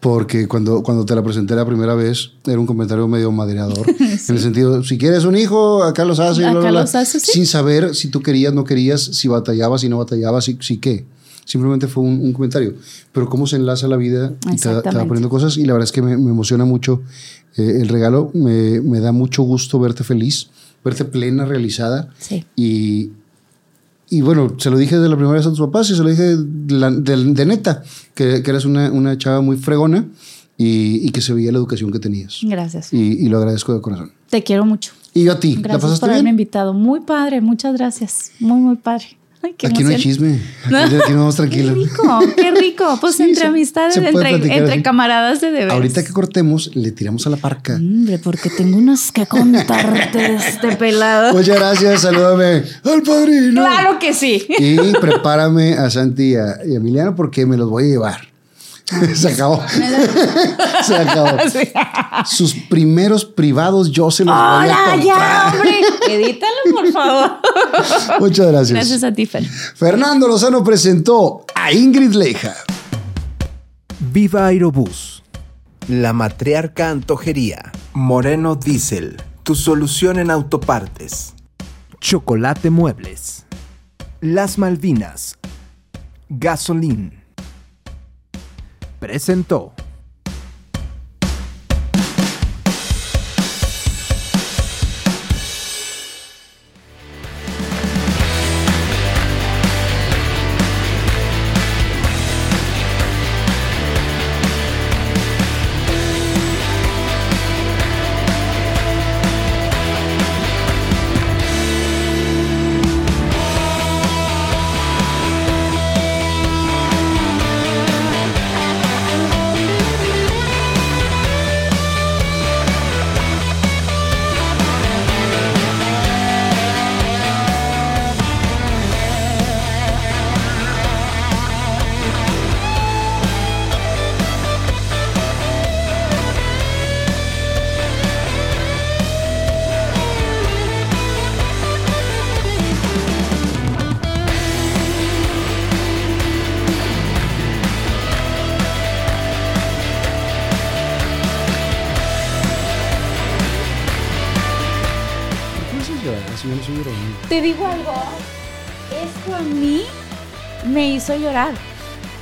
porque 0.00 0.46
cuando, 0.46 0.82
cuando 0.82 1.04
te 1.04 1.14
la 1.14 1.22
presenté 1.22 1.54
la 1.54 1.66
primera 1.66 1.94
vez, 1.94 2.30
era 2.46 2.58
un 2.58 2.66
comentario 2.66 3.06
medio 3.08 3.32
madreador. 3.32 3.86
En 3.98 4.34
el 4.36 4.40
sentido, 4.40 4.82
si 4.84 4.96
quieres 4.98 5.24
un 5.24 5.36
hijo, 5.36 5.82
acá 5.82 6.04
los 6.04 6.18
hace, 6.20 6.40
bla, 6.40 6.50
Acá 6.50 6.60
bla, 6.60 6.70
bla. 6.70 6.80
los 6.82 6.94
hace, 6.94 7.18
sí. 7.20 7.32
sin 7.32 7.46
saber 7.46 7.94
si 7.94 8.08
tú 8.08 8.20
querías, 8.22 8.52
no 8.54 8.64
querías, 8.64 9.00
si 9.02 9.26
batallabas, 9.28 9.80
si 9.80 9.88
no 9.88 9.98
batallabas, 9.98 10.44
si, 10.44 10.56
si 10.60 10.76
qué. 10.78 11.04
Simplemente 11.48 11.86
fue 11.86 12.02
un, 12.04 12.20
un 12.20 12.32
comentario. 12.34 12.74
Pero 13.10 13.26
cómo 13.28 13.46
se 13.46 13.56
enlaza 13.56 13.88
la 13.88 13.96
vida 13.96 14.34
y 14.40 14.40
te, 14.40 14.48
va- 14.50 14.56
te 14.56 14.68
va 14.68 14.74
Exactamente. 14.78 15.08
poniendo 15.08 15.28
cosas. 15.30 15.56
Y 15.56 15.64
la 15.64 15.72
verdad 15.72 15.84
es 15.86 15.92
que 15.92 16.02
me, 16.02 16.16
me 16.18 16.30
emociona 16.30 16.66
mucho 16.66 17.00
eh, 17.56 17.78
el 17.80 17.88
regalo. 17.88 18.30
Me, 18.34 18.80
me 18.82 19.00
da 19.00 19.12
mucho 19.12 19.42
gusto 19.44 19.80
verte 19.80 20.04
feliz, 20.04 20.50
verte 20.84 21.06
plena, 21.06 21.46
realizada. 21.46 22.10
Sí. 22.18 22.44
Y, 22.54 23.10
y 24.10 24.20
bueno, 24.20 24.54
se 24.58 24.70
lo 24.70 24.76
dije 24.78 24.98
de 24.98 25.08
la 25.08 25.16
primera 25.16 25.36
vez 25.38 25.46
a 25.46 25.50
tus 25.50 25.60
papás 25.60 25.90
y 25.90 25.94
se 25.96 26.02
lo 26.02 26.08
dije 26.10 26.36
de, 26.36 26.74
la- 26.74 26.90
de- 26.90 27.32
de 27.32 27.46
neta, 27.46 27.82
que, 28.14 28.42
que 28.42 28.50
eres 28.50 28.64
una, 28.66 28.92
una 28.92 29.16
chava 29.18 29.40
muy 29.40 29.56
fregona 29.56 30.06
y, 30.58 31.06
y 31.06 31.10
que 31.10 31.20
se 31.22 31.32
veía 31.32 31.50
la 31.52 31.58
educación 31.58 31.90
que 31.90 31.98
tenías. 31.98 32.40
Gracias. 32.42 32.92
Y, 32.92 32.98
y 33.24 33.28
lo 33.28 33.38
agradezco 33.38 33.72
de 33.74 33.80
corazón. 33.80 34.12
Te 34.30 34.42
quiero 34.42 34.64
mucho. 34.66 34.92
Y 35.14 35.24
yo 35.24 35.32
a 35.32 35.40
ti, 35.40 35.56
¿la 35.56 35.62
Gracias 35.62 35.82
pasaste 35.82 36.00
por 36.00 36.10
haberme 36.10 36.24
bien? 36.24 36.34
invitado. 36.34 36.74
Muy 36.74 37.00
padre, 37.00 37.40
muchas 37.40 37.74
gracias. 37.76 38.32
Muy, 38.40 38.60
muy 38.60 38.76
padre. 38.76 39.17
Ay, 39.42 39.54
qué 39.56 39.66
Aquí 39.68 39.84
no 39.84 39.90
hay 39.90 39.96
chisme. 39.96 40.40
Aquí, 40.66 40.74
aquí 40.74 41.12
nos 41.12 41.18
vamos 41.18 41.36
Qué 41.36 41.42
tranquilos. 41.42 41.74
rico, 41.74 42.20
qué 42.36 42.50
rico. 42.50 42.84
Pues 43.00 43.16
Sí, 43.16 43.22
entre 43.22 43.46
amistades, 43.46 43.96
entre, 43.96 44.82
camaradas 44.82 45.40
de 45.40 45.50
deber. 45.50 45.70
Ahorita 45.70 46.04
que 46.04 46.12
cortemos, 46.12 46.74
le 46.74 46.90
tiramos 46.92 47.26
a 47.26 47.30
la 47.30 47.36
parca. 47.36 47.74
Hombre, 47.74 48.18
porque 48.18 48.50
tengo 48.50 48.76
unas 48.76 49.12
que 49.12 49.26
contarte 49.26 50.18
de 50.18 50.36
este 50.36 50.76
pelado. 50.76 51.32
Muchas 51.32 51.56
gracias, 51.56 52.02
salúdame 52.02 52.64
al 52.84 53.02
padrino. 53.02 53.64
Claro 53.64 53.98
que 53.98 54.14
sí. 54.14 54.46
Y 54.58 54.76
prepárame 55.00 55.74
a 55.74 55.90
Santi 55.90 56.30
y 56.30 56.36
a 56.36 56.54
Emiliano 56.62 57.14
porque 57.14 57.46
me 57.46 57.56
los 57.56 57.68
voy 57.68 57.84
a 57.84 57.86
llevar. 57.88 58.27
Se 59.14 59.32
acabó. 59.32 59.62
Se 60.84 60.96
acabó. 60.96 61.28
Sí. 61.50 61.70
Sus 62.26 62.54
primeros 62.54 63.24
privados 63.24 63.90
yo 63.90 64.10
se 64.10 64.24
los 64.24 64.34
voy 64.34 64.42
a 64.44 64.58
Hola, 64.58 64.76
comprar. 64.90 65.00
ya, 65.02 65.52
hombre. 65.54 65.80
Edítalo, 66.08 66.52
por 66.74 66.92
favor. 66.92 67.30
Muchas 68.20 68.46
gracias. 68.48 68.70
Gracias 68.70 69.04
a 69.04 69.12
ti, 69.12 69.26
Fer. 69.26 69.44
Fernando 69.44 70.28
Lozano 70.28 70.62
presentó 70.64 71.44
a 71.54 71.72
Ingrid 71.72 72.12
Leija. 72.12 72.54
Viva 74.12 74.46
Aerobús. 74.46 75.22
La 75.88 76.12
matriarca 76.12 76.90
antojería. 76.90 77.72
Moreno 77.94 78.54
Diesel. 78.56 79.16
Tu 79.42 79.54
solución 79.54 80.18
en 80.18 80.30
autopartes. 80.30 81.34
Chocolate 82.00 82.70
Muebles. 82.70 83.44
Las 84.20 84.58
Malvinas. 84.58 85.38
Gasolín. 86.28 87.17
Presentó. 88.98 89.72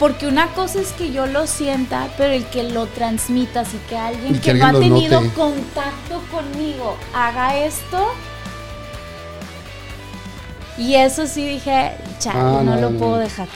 Porque 0.06 0.28
una 0.28 0.52
cosa 0.54 0.80
es 0.80 0.92
que 0.92 1.10
yo 1.10 1.26
lo 1.26 1.48
sienta, 1.48 2.06
pero 2.16 2.32
el 2.32 2.44
que 2.46 2.62
lo 2.62 2.86
transmita, 2.86 3.62
así 3.62 3.76
que 3.88 3.96
alguien 3.96 4.40
que 4.40 4.54
no 4.54 4.66
ha 4.68 4.72
tenido 4.72 5.20
note. 5.20 5.34
contacto 5.34 6.22
conmigo 6.30 6.96
haga 7.12 7.56
esto. 7.58 8.06
Y 10.78 10.94
eso 10.94 11.26
sí 11.26 11.44
dije, 11.48 11.96
chale, 12.20 12.38
Ah, 12.38 12.42
no, 12.42 12.62
no, 12.62 12.76
lo 12.80 12.90
no. 12.90 12.98
puedo 13.00 13.16
dejar. 13.18 13.48